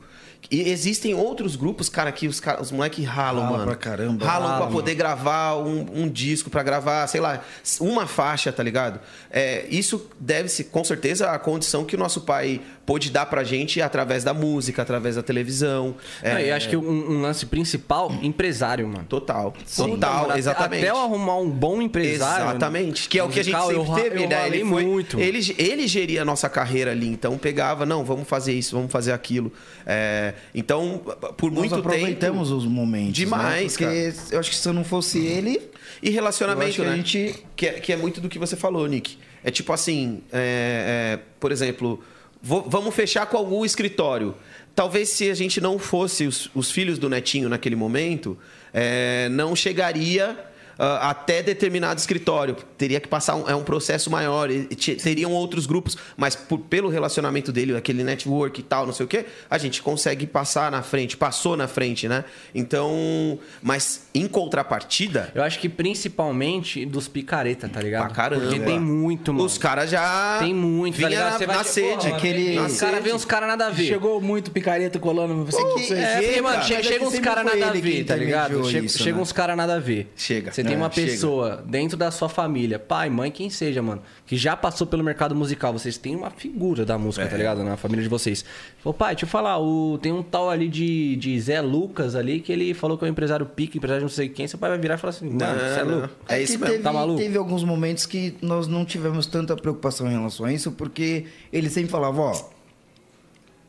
E 0.48 0.70
existem 0.70 1.12
outros 1.12 1.56
grupos, 1.56 1.88
cara, 1.88 2.12
que 2.12 2.28
os, 2.28 2.40
os 2.60 2.70
moleques 2.70 3.04
ralam, 3.04 3.42
Rala 3.44 3.52
mano. 3.58 3.66
pra 3.66 3.74
caramba. 3.76 4.24
Ralam 4.24 4.48
Rala, 4.48 4.60
pra 4.62 4.70
poder 4.72 4.94
gravar 4.94 5.56
um, 5.56 5.86
um 6.02 6.08
disco, 6.08 6.48
pra 6.48 6.62
gravar, 6.62 7.04
sei 7.08 7.20
lá, 7.20 7.42
uma 7.80 8.06
faixa, 8.06 8.52
tá 8.52 8.62
ligado? 8.62 9.00
É, 9.28 9.66
isso 9.68 10.06
deve-se, 10.20 10.64
com 10.64 10.84
certeza, 10.84 11.32
à 11.32 11.38
condição 11.38 11.84
que 11.84 11.96
o 11.96 11.98
nosso 11.98 12.20
pai 12.20 12.60
pôde 12.84 13.10
dar 13.10 13.26
pra 13.26 13.42
gente 13.42 13.82
através 13.82 14.22
da 14.22 14.32
música, 14.32 14.82
através 14.82 15.16
da 15.16 15.22
televisão. 15.22 15.96
É, 16.22 16.34
Não, 16.34 16.40
e 16.40 16.52
acho 16.52 16.68
que 16.68 16.76
um, 16.76 16.88
um 17.10 17.20
lance 17.22 17.44
principal, 17.46 18.12
empresário, 18.22 18.86
mano. 18.86 19.04
Total. 19.08 19.50
Puta, 19.50 19.64
Total, 19.90 20.14
mano, 20.14 20.30
até- 20.30 20.38
exatamente. 20.38 20.80
Até 20.86 20.90
eu 20.92 20.96
arrumar 20.96 21.38
um 21.38 21.50
bom 21.50 21.82
empresário. 21.82 22.44
Exatamente. 22.50 23.08
Que 23.08 23.18
é 23.18 23.24
o 23.24 23.28
que 23.28 23.40
a 23.40 23.42
gente 23.42 23.58
sempre 23.60 23.74
eu 23.76 23.94
teve, 23.96 24.22
eu 24.24 24.28
né? 24.28 24.46
Ele, 24.46 24.64
foi, 24.64 24.84
muito. 24.84 25.18
ele, 25.18 25.54
ele 25.58 25.88
geria 25.88 26.22
a 26.22 26.24
nossa 26.24 26.48
carreira 26.48 26.92
ali, 26.92 27.08
então 27.08 27.36
pegava, 27.36 27.84
não, 27.84 28.04
vamos 28.04 28.28
fazer 28.28 28.52
isso, 28.52 28.76
vamos 28.76 28.92
fazer 28.92 29.10
aquilo. 29.10 29.52
É, 29.84 30.25
então, 30.54 31.00
por 31.36 31.50
Nós 31.50 31.60
muito 31.60 31.74
aproveitamos 31.74 32.48
tempo. 32.48 32.58
os 32.58 32.64
momentos. 32.66 33.12
Demais, 33.14 33.76
né? 33.78 33.86
Porque 34.12 34.34
eu 34.34 34.40
acho 34.40 34.50
que 34.50 34.56
se 34.56 34.68
eu 34.68 34.72
não 34.72 34.84
fosse 34.84 35.18
ele, 35.24 35.60
E 36.02 36.10
relacionamento, 36.10 36.74
que 36.76 36.82
a 36.82 36.84
né? 36.90 36.96
gente- 36.96 37.44
Que, 37.54 37.66
é, 37.66 37.72
que 37.80 37.92
é 37.92 37.96
muito 37.96 38.20
do 38.20 38.28
que 38.28 38.38
você 38.38 38.56
falou, 38.56 38.86
Nick. 38.86 39.16
É 39.44 39.50
tipo 39.50 39.72
assim, 39.72 40.22
é, 40.32 41.16
é, 41.16 41.18
por 41.40 41.52
exemplo, 41.52 42.02
vou- 42.42 42.62
vamos 42.68 42.94
fechar 42.94 43.26
com 43.26 43.36
algum 43.36 43.64
escritório. 43.64 44.34
Talvez 44.74 45.08
se 45.08 45.30
a 45.30 45.34
gente 45.34 45.60
não 45.60 45.78
fosse 45.78 46.26
os, 46.26 46.50
os 46.54 46.70
filhos 46.70 46.98
do 46.98 47.08
Netinho 47.08 47.48
naquele 47.48 47.76
momento, 47.76 48.36
é, 48.74 49.28
não 49.30 49.56
chegaria 49.56 50.36
até 50.78 51.42
determinado 51.42 51.98
escritório. 51.98 52.56
Teria 52.76 53.00
que 53.00 53.08
passar 53.08 53.34
um, 53.36 53.48
é 53.48 53.54
um 53.54 53.62
processo 53.64 54.10
maior. 54.10 54.50
e- 54.50 54.64
te- 54.66 54.96
teriam 54.96 55.32
outros 55.32 55.66
grupos, 55.66 55.96
mas 56.16 56.34
por- 56.36 56.58
pelo 56.58 56.88
relacionamento 56.88 57.50
dele, 57.52 57.76
aquele 57.76 58.04
network 58.04 58.60
e 58.60 58.62
tal, 58.62 58.84
não 58.86 58.92
sei 58.92 59.04
o 59.04 59.08
quê, 59.08 59.24
a 59.48 59.56
gente 59.58 59.82
consegue 59.82 60.26
passar 60.26 60.70
na 60.70 60.82
frente, 60.82 61.16
passou 61.16 61.56
na 61.56 61.66
frente, 61.68 62.06
né? 62.08 62.24
Então, 62.54 63.38
mas 63.62 64.06
em 64.14 64.26
contrapartida, 64.26 65.30
Eu 65.34 65.42
acho 65.42 65.58
que 65.58 65.68
principalmente 65.68 66.84
dos 66.86 67.08
picareta, 67.08 67.68
tá 67.68 67.80
ligado? 67.80 68.06
Pra 68.06 68.14
caramba. 68.14 68.44
Porque 68.46 68.60
tem 68.60 68.80
muito, 68.80 69.32
mano. 69.32 69.44
Os 69.44 69.58
caras 69.58 69.90
já. 69.90 70.38
Tem 70.40 70.54
muito, 70.54 71.00
tá 71.00 71.08
ligado? 71.08 71.32
na, 71.32 71.38
Você 71.38 71.46
vai 71.46 71.56
na 71.56 71.64
sede. 71.64 72.08
aquele- 72.08 72.44
vem- 72.44 72.54
na 72.56 72.66
Os 72.66 72.80
caras 72.80 73.02
vêm 73.04 73.14
uns 73.14 73.24
caras 73.24 73.48
nada 73.48 73.66
a 73.66 73.70
ver. 73.70 73.86
Chegou 73.86 74.20
muito 74.20 74.50
picareta 74.50 74.98
colando. 74.98 75.44
Você, 75.44 75.62
você- 75.62 75.94
É, 75.94 76.20
Chega. 76.22 76.42
mano, 76.42 76.62
chega, 76.64 76.82
chega 76.82 76.98
que 76.98 77.04
uns 77.04 77.18
caras 77.18 77.44
nada 77.44 77.66
a 77.68 77.72
que 77.72 77.80
ver, 77.80 78.04
tá 78.04 78.16
ligado? 78.16 78.64
Chega, 78.70 78.86
isso, 78.86 78.98
chega 78.98 79.16
né? 79.16 79.22
uns 79.22 79.32
caras 79.32 79.56
nada 79.56 79.76
a 79.76 79.78
ver. 79.80 80.10
Chega. 80.16 80.52
Você 80.52 80.62
tem 80.66 80.74
É, 80.74 80.78
uma 80.78 80.90
chega. 80.90 81.10
pessoa 81.10 81.64
dentro 81.66 81.96
da 81.96 82.10
sua 82.10 82.28
família, 82.28 82.78
pai, 82.78 83.08
mãe, 83.08 83.30
quem 83.30 83.48
seja, 83.50 83.80
mano, 83.82 84.02
que 84.26 84.36
já 84.36 84.56
passou 84.56 84.86
pelo 84.86 85.02
mercado 85.04 85.34
musical. 85.34 85.72
Vocês 85.72 85.96
têm 85.96 86.14
uma 86.16 86.30
figura 86.30 86.84
da 86.84 86.98
música, 86.98 87.24
É. 87.24 87.28
tá 87.28 87.36
ligado? 87.36 87.62
Na 87.64 87.76
família 87.76 88.02
de 88.02 88.08
vocês. 88.08 88.44
Falou, 88.78 88.94
pai, 88.94 89.14
deixa 89.14 89.24
eu 89.24 89.28
falar, 89.30 89.58
o... 89.58 89.98
tem 90.02 90.12
um 90.12 90.22
tal 90.22 90.50
ali 90.50 90.68
de, 90.68 91.16
de 91.16 91.40
Zé 91.40 91.60
Lucas 91.60 92.14
ali 92.14 92.40
que 92.40 92.52
ele 92.52 92.74
falou 92.74 92.98
que 92.98 93.04
é 93.04 93.08
um 93.08 93.10
empresário 93.10 93.46
pique, 93.46 93.78
empresário 93.78 94.00
de 94.00 94.04
não 94.04 94.08
sei 94.14 94.28
quem. 94.28 94.46
Seu 94.48 94.58
pai 94.58 94.70
vai 94.70 94.78
virar 94.78 94.94
e 94.94 94.98
falar 94.98 95.10
assim, 95.10 95.30
mano, 95.30 95.58
você 95.58 95.80
é 95.80 95.84
não. 95.84 95.98
louco. 96.00 96.14
É 96.28 96.36
que 96.38 96.42
isso 96.44 96.52
mesmo. 96.58 96.66
Teve, 96.66 96.82
Tá 96.82 96.92
maluco? 96.92 97.18
teve 97.18 97.38
alguns 97.38 97.64
momentos 97.64 98.04
que 98.06 98.34
nós 98.42 98.66
não 98.66 98.84
tivemos 98.84 99.26
tanta 99.26 99.56
preocupação 99.56 100.06
em 100.06 100.12
relação 100.12 100.46
a 100.46 100.52
isso, 100.52 100.72
porque 100.72 101.26
ele 101.52 101.70
sempre 101.70 101.90
falava, 101.90 102.20
ó, 102.20 102.50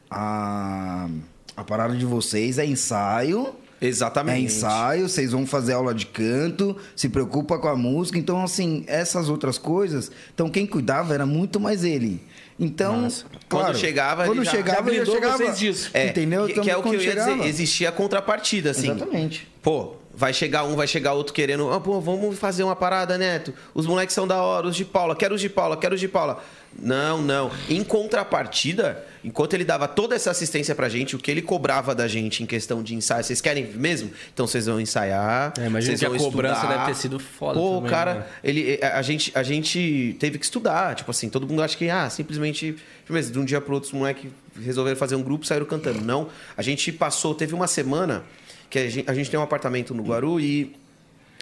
a, 0.10 1.10
a 1.56 1.64
parada 1.64 1.96
de 1.96 2.06
vocês 2.06 2.58
é 2.58 2.66
ensaio, 2.66 3.54
Exatamente. 3.82 4.38
É 4.38 4.42
ensaio, 4.42 5.08
vocês 5.08 5.32
vão 5.32 5.46
fazer 5.46 5.74
aula 5.74 5.94
de 5.94 6.06
canto, 6.08 6.76
se 6.96 7.10
preocupa 7.10 7.60
com 7.60 7.68
a 7.68 7.76
música. 7.76 8.18
Então, 8.18 8.44
assim, 8.44 8.84
essas 8.88 9.30
outras 9.30 9.58
coisas. 9.58 10.12
Então, 10.34 10.50
quem 10.50 10.66
cuidava 10.66 11.14
era 11.14 11.26
muito 11.26 11.60
mais 11.60 11.84
ele. 11.84 12.22
Então, 12.60 13.08
claro, 13.48 13.68
Quando 13.68 13.78
chegava, 13.78 14.24
ele 14.24 14.30
quando 14.34 14.44
já- 14.44 14.52
chegava, 14.52 14.92
já 14.94 15.06
chegava. 15.06 15.38
vocês 15.38 15.60
disso. 15.60 15.92
É, 15.94 16.08
Entendeu? 16.08 16.46
Que, 16.46 16.52
Então, 16.54 16.64
que 16.64 16.72
é 16.72 16.78
o 16.78 16.82
que 16.82 16.90
eu 16.90 16.94
ia 16.96 17.00
chegava- 17.02 17.36
dizer. 17.36 17.48
Existia 17.50 17.90
a 17.90 17.92
contrapartida, 17.92 18.72
assim. 18.72 18.90
Exatamente. 18.90 19.48
Pô, 19.62 19.96
vai 20.18 20.34
chegar 20.34 20.64
um, 20.64 20.76
vai 20.76 20.88
chegar 20.88 21.14
outro 21.14 21.32
querendo. 21.32 21.72
Ah, 21.72 21.80
pô, 21.80 22.02
vamos 22.02 22.40
fazer 22.40 22.64
uma 22.64 22.76
parada, 22.76 23.20
Neto. 23.20 23.54
Os 23.72 23.86
moleques 23.86 24.16
são 24.16 24.28
da 24.28 24.42
hora, 24.42 24.66
os 24.66 24.76
de 24.76 24.84
Paula. 24.84 25.16
Quero 25.16 25.36
os 25.36 25.42
de 25.42 25.48
Paula, 25.48 25.78
quero 25.78 25.94
os 25.94 26.00
de 26.02 26.08
Paula. 26.08 26.44
Não, 26.80 27.22
não. 27.22 27.52
Em 27.70 27.84
contrapartida, 27.84 29.06
enquanto 29.24 29.54
ele 29.54 29.64
dava 29.64 29.88
toda 29.88 30.16
essa 30.16 30.32
assistência 30.32 30.74
pra 30.74 30.90
gente, 30.90 31.16
o 31.16 31.20
que 31.20 31.30
ele 31.30 31.44
cobrava 31.44 31.94
da 31.94 32.08
gente 32.08 32.42
em 32.42 32.48
questão 32.48 32.82
de 32.82 32.96
ensaio, 32.96 33.24
vocês 33.24 33.40
querem 33.40 33.68
mesmo? 33.68 34.10
Então 34.34 34.48
vocês 34.48 34.66
vão 34.66 34.82
ensaiar. 34.82 35.54
É, 35.60 35.68
imagina 35.68 35.96
que 35.96 36.06
a 36.06 36.10
vão 36.10 36.18
cobrança 36.18 36.56
estudar. 36.56 36.78
deve 36.78 36.86
ter 36.88 36.96
sido 36.96 37.20
foda 37.20 37.60
Pô, 37.60 37.76
também, 37.76 37.92
cara, 37.92 38.14
né? 38.16 38.26
ele, 38.44 38.80
a, 38.82 38.98
a 38.98 39.02
gente, 39.04 39.32
a 39.36 39.44
gente 39.44 40.18
teve 40.20 40.40
que 40.40 40.46
estudar. 40.46 40.96
Tipo 40.96 41.12
assim, 41.12 41.30
todo 41.30 41.48
mundo 41.48 41.62
acha 41.62 41.78
que, 41.78 41.92
ah, 41.92 42.10
simplesmente, 42.10 42.76
mesmo, 43.08 43.34
de 43.34 43.40
um 43.40 43.46
dia 43.46 43.62
pro 43.62 43.76
outro, 43.76 43.88
os 43.88 43.94
moleques 43.94 44.32
resolveram 44.60 44.98
fazer 44.98 45.16
um 45.16 45.22
grupo 45.22 45.46
e 45.46 45.48
saíram 45.48 45.68
cantando. 45.68 46.02
Não. 46.02 46.28
A 46.58 46.64
gente 46.64 46.92
passou, 46.92 47.36
teve 47.36 47.54
uma 47.54 47.68
semana 47.68 48.24
que 48.70 48.80
a 48.80 48.90
gente, 48.90 49.10
a 49.10 49.14
gente 49.14 49.30
tem 49.30 49.40
um 49.40 49.44
apartamento 49.44 49.94
no 49.94 50.04
Guaru 50.04 50.40
e 50.40 50.76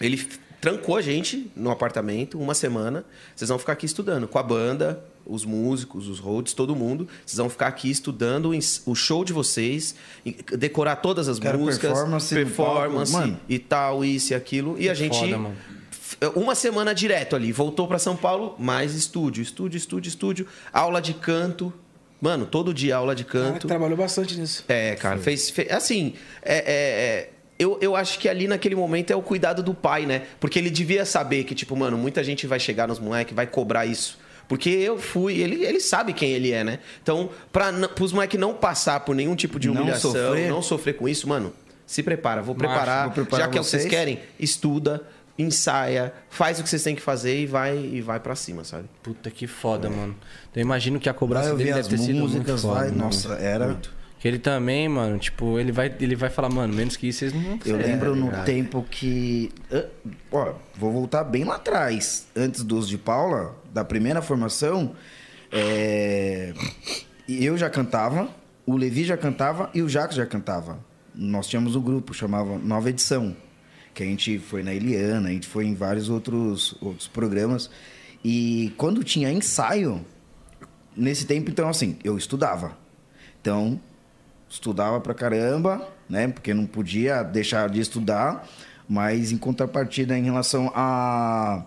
ele 0.01 0.27
trancou 0.61 0.95
a 0.97 1.01
gente 1.01 1.51
no 1.55 1.69
apartamento 1.71 2.39
uma 2.39 2.53
semana. 2.53 3.05
Vocês 3.35 3.49
vão 3.49 3.59
ficar 3.59 3.73
aqui 3.73 3.85
estudando 3.85 4.27
com 4.27 4.37
a 4.39 4.43
banda, 4.43 5.03
os 5.25 5.43
músicos, 5.45 6.07
os 6.07 6.19
roads, 6.19 6.53
todo 6.53 6.75
mundo. 6.75 7.07
Vocês 7.25 7.37
vão 7.37 7.49
ficar 7.49 7.67
aqui 7.67 7.89
estudando 7.89 8.51
o 8.85 8.95
show 8.95 9.23
de 9.25 9.33
vocês, 9.33 9.95
e- 10.25 10.33
decorar 10.57 10.97
todas 10.97 11.27
as 11.27 11.39
Quero 11.39 11.57
músicas, 11.59 11.91
performance 11.91 12.33
performance 12.35 13.35
e 13.49 13.59
tal, 13.59 14.03
isso 14.05 14.33
e 14.33 14.35
aquilo. 14.35 14.75
E 14.79 14.89
a 14.89 14.93
gente 14.93 15.17
foda, 15.17 15.37
mano. 15.37 15.55
f- 15.91 16.17
uma 16.35 16.53
semana 16.55 16.93
direto 16.95 17.35
ali, 17.35 17.51
voltou 17.51 17.87
pra 17.87 17.97
São 17.99 18.15
Paulo, 18.15 18.55
mais 18.59 18.93
estúdio, 18.93 19.41
estúdio, 19.41 19.77
estúdio, 19.77 20.09
estúdio, 20.09 20.47
aula 20.71 21.01
de 21.01 21.13
canto. 21.13 21.73
Mano, 22.21 22.45
todo 22.45 22.73
dia 22.73 22.95
aula 22.95 23.13
de 23.15 23.23
canto. 23.23 23.67
trabalhou 23.67 23.97
bastante 23.97 24.37
nisso. 24.39 24.63
É, 24.67 24.95
cara, 24.95 25.17
fez, 25.19 25.49
fez- 25.49 25.71
Assim, 25.71 26.13
é, 26.41 26.55
é, 26.55 26.61
é, 26.65 27.29
eu, 27.59 27.77
eu 27.81 27.95
acho 27.95 28.17
que 28.19 28.27
ali 28.29 28.47
naquele 28.47 28.75
momento 28.75 29.11
é 29.11 29.15
o 29.15 29.21
cuidado 29.21 29.61
do 29.61 29.73
pai, 29.73 30.05
né? 30.05 30.23
Porque 30.39 30.57
ele 30.57 30.69
devia 30.69 31.05
saber 31.05 31.43
que, 31.43 31.53
tipo, 31.53 31.75
mano, 31.75 31.97
muita 31.97 32.23
gente 32.23 32.47
vai 32.47 32.59
chegar 32.59 32.87
nos 32.87 32.99
moleques, 32.99 33.35
vai 33.35 33.45
cobrar 33.45 33.85
isso. 33.85 34.17
Porque 34.47 34.69
eu 34.69 34.97
fui, 34.99 35.39
ele, 35.41 35.63
ele 35.65 35.79
sabe 35.79 36.13
quem 36.13 36.31
ele 36.31 36.51
é, 36.51 36.63
né? 36.63 36.79
Então, 37.01 37.29
pra, 37.51 37.71
n- 37.71 37.87
pros 37.89 38.11
moleques 38.13 38.39
não 38.39 38.53
passar 38.53 38.99
por 39.01 39.15
nenhum 39.15 39.35
tipo 39.35 39.59
de 39.59 39.67
Não 39.67 39.75
humilhação, 39.81 40.11
sofrer. 40.11 40.49
não 40.49 40.61
sofrer 40.61 40.93
com 40.95 41.09
isso, 41.09 41.27
mano, 41.27 41.51
se 41.85 42.03
prepara. 42.03 42.41
Vou 42.43 42.53
preparar. 42.55 43.05
vou 43.05 43.13
preparar 43.13 43.45
já 43.47 43.51
que 43.51 43.57
é 43.57 43.61
o 43.61 43.63
que 43.63 43.69
vocês 43.69 43.83
vocês. 43.83 43.93
querem, 43.93 44.19
estuda, 44.39 45.01
ensaia, 45.37 46.13
faz 46.29 46.59
o 46.59 46.63
que 46.63 46.69
vocês 46.69 46.81
têm 46.83 46.95
que 46.95 47.01
fazer 47.01 47.39
e 47.41 47.45
vai, 47.45 47.77
e 47.77 48.01
vai 48.01 48.19
pra 48.19 48.35
cima, 48.35 48.63
sabe? 48.63 48.85
Puta 49.03 49.29
que 49.29 49.47
foda, 49.47 49.89
mano. 49.89 50.15
Então, 50.49 50.61
eu 50.61 50.61
imagino 50.61 50.99
que 50.99 51.09
a 51.09 51.13
cobrança 51.13 51.51
ouvir 51.51 51.65
dele 51.65 51.79
as 51.79 51.87
deve 51.87 51.97
ter 51.97 52.03
sido 52.07 52.19
muito 52.19 52.33
músicas, 52.33 52.61
foda. 52.61 52.79
vai. 52.79 52.91
Nossa, 52.91 53.33
era. 53.35 53.77
Que 54.19 54.29
ele 54.29 54.39
também, 54.39 54.87
mano, 54.89 55.19
tipo, 55.19 55.59
ele 55.59 55.71
vai, 55.71 55.93
ele 55.99 56.15
vai 56.15 56.29
falar, 56.29 56.49
mano, 56.49 56.73
menos 56.73 56.95
que 56.95 57.07
isso 57.07 57.19
vocês 57.19 57.33
não 57.33 57.59
Eu 57.65 57.77
lembro 57.77 58.15
no 58.15 58.27
verdade. 58.27 58.45
tempo 58.45 58.83
que. 58.89 59.51
ah, 59.71 59.85
Ó, 60.31 60.53
vou 60.77 60.91
voltar 60.91 61.23
bem 61.25 61.43
lá 61.43 61.55
atrás. 61.57 62.27
Antes 62.35 62.63
dos 62.63 62.87
de 62.87 62.97
Paula, 62.97 63.55
da 63.73 63.83
primeira 63.83 64.21
formação, 64.21 64.95
é, 65.51 66.53
eu 67.27 67.57
já 67.57 67.69
cantava, 67.69 68.29
o 68.65 68.75
Levi 68.75 69.03
já 69.03 69.17
cantava 69.17 69.69
e 69.73 69.81
o 69.81 69.89
Jacques 69.89 70.15
já 70.17 70.25
cantava. 70.25 70.79
Nós 71.13 71.47
tínhamos 71.47 71.75
o 71.75 71.81
grupo, 71.81 72.13
chamava 72.13 72.57
Nova 72.57 72.89
Edição. 72.89 73.35
Que 73.95 74.03
a 74.03 74.05
gente 74.05 74.37
foi 74.37 74.61
na 74.61 74.73
Eliana, 74.73 75.29
a 75.29 75.31
gente 75.31 75.47
foi 75.47 75.65
em 75.65 75.73
vários 75.73 76.09
outros, 76.09 76.75
outros 76.81 77.07
programas. 77.07 77.69
E 78.23 78.73
quando 78.77 79.03
tinha 79.03 79.31
ensaio, 79.31 80.05
nesse 80.95 81.25
tempo, 81.25 81.49
então, 81.49 81.67
assim, 81.69 81.97
eu 82.03 82.17
estudava. 82.17 82.77
Então, 83.41 83.79
estudava 84.49 84.99
pra 84.99 85.13
caramba, 85.13 85.87
né? 86.09 86.27
Porque 86.27 86.53
não 86.53 86.65
podia 86.65 87.23
deixar 87.23 87.69
de 87.69 87.79
estudar, 87.79 88.47
mas 88.87 89.31
em 89.31 89.37
contrapartida 89.37 90.17
em 90.17 90.23
relação 90.23 90.71
a 90.75 91.63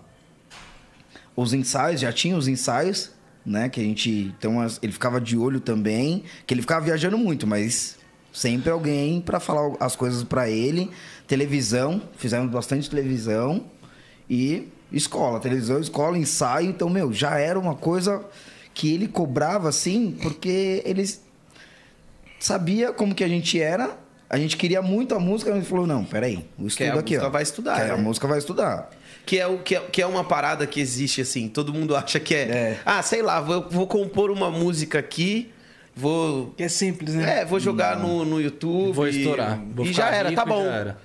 os 1.35 1.53
ensaios, 1.53 2.01
já 2.01 2.11
tinha 2.11 2.35
os 2.35 2.47
ensaios, 2.47 3.11
né? 3.45 3.69
Que 3.69 3.79
a 3.79 3.83
gente 3.83 4.33
então 4.37 4.65
ele 4.81 4.91
ficava 4.91 5.21
de 5.21 5.37
olho 5.37 5.59
também, 5.59 6.23
que 6.45 6.53
ele 6.53 6.61
ficava 6.61 6.85
viajando 6.85 7.17
muito, 7.17 7.47
mas 7.47 7.98
sempre 8.33 8.69
alguém 8.69 9.21
pra 9.21 9.39
falar 9.39 9.75
as 9.79 9.95
coisas 9.95 10.23
pra 10.23 10.49
ele. 10.49 10.89
Televisão, 11.27 12.01
fizemos 12.17 12.51
bastante 12.51 12.89
televisão 12.89 13.63
e 14.29 14.67
escola, 14.91 15.39
televisão, 15.39 15.79
escola, 15.79 16.17
ensaio, 16.17 16.69
então 16.69 16.89
meu, 16.89 17.13
já 17.13 17.37
era 17.37 17.59
uma 17.59 17.75
coisa 17.75 18.23
que 18.73 18.93
ele 18.93 19.07
cobrava 19.07 19.69
assim, 19.69 20.17
porque 20.21 20.81
eles 20.85 21.21
sabia 22.39 22.93
como 22.93 23.13
que 23.13 23.23
a 23.23 23.27
gente 23.27 23.59
era. 23.61 23.97
A 24.29 24.37
gente 24.37 24.57
queria 24.57 24.81
muito 24.81 25.15
a 25.15 25.19
música, 25.19 25.49
mas 25.49 25.59
ele 25.59 25.67
falou: 25.67 25.87
não, 25.87 26.05
peraí, 26.05 26.45
o 26.57 26.67
estudo 26.67 26.91
a 26.91 26.99
aqui, 26.99 27.13
música 27.13 27.27
ó. 27.27 27.29
vai 27.29 27.43
estudar, 27.43 27.79
né? 27.85 27.91
A 27.91 27.97
música 27.97 28.27
vai 28.27 28.37
estudar. 28.37 28.89
Que 29.25 29.39
é, 29.39 29.47
o, 29.47 29.59
que, 29.59 29.75
é, 29.75 29.79
que 29.79 30.01
é 30.01 30.05
uma 30.05 30.23
parada 30.23 30.65
que 30.65 30.79
existe, 30.79 31.21
assim. 31.21 31.47
Todo 31.47 31.73
mundo 31.73 31.95
acha 31.95 32.19
que 32.19 32.33
é. 32.33 32.41
É. 32.41 32.79
Ah, 32.85 33.01
sei 33.01 33.21
lá, 33.21 33.41
vou, 33.41 33.67
vou 33.69 33.87
compor 33.87 34.31
uma 34.31 34.49
música 34.49 34.99
aqui, 34.99 35.51
vou. 35.95 36.53
Que 36.57 36.63
é 36.63 36.67
simples, 36.69 37.15
né? 37.15 37.41
É, 37.41 37.45
vou 37.45 37.59
jogar 37.59 37.97
no, 37.97 38.23
no 38.25 38.41
YouTube. 38.41 38.93
Vou 38.93 39.07
e- 39.07 39.17
estourar. 39.17 39.59
Vou 39.73 39.85
e 39.85 39.89
ficar 39.89 40.03
já 40.11 40.15
era, 40.15 40.29
rico 40.29 40.41
tá 40.41 40.47
e 40.47 40.53
bom. 40.53 40.63
já 40.63 40.71
era. 40.75 40.97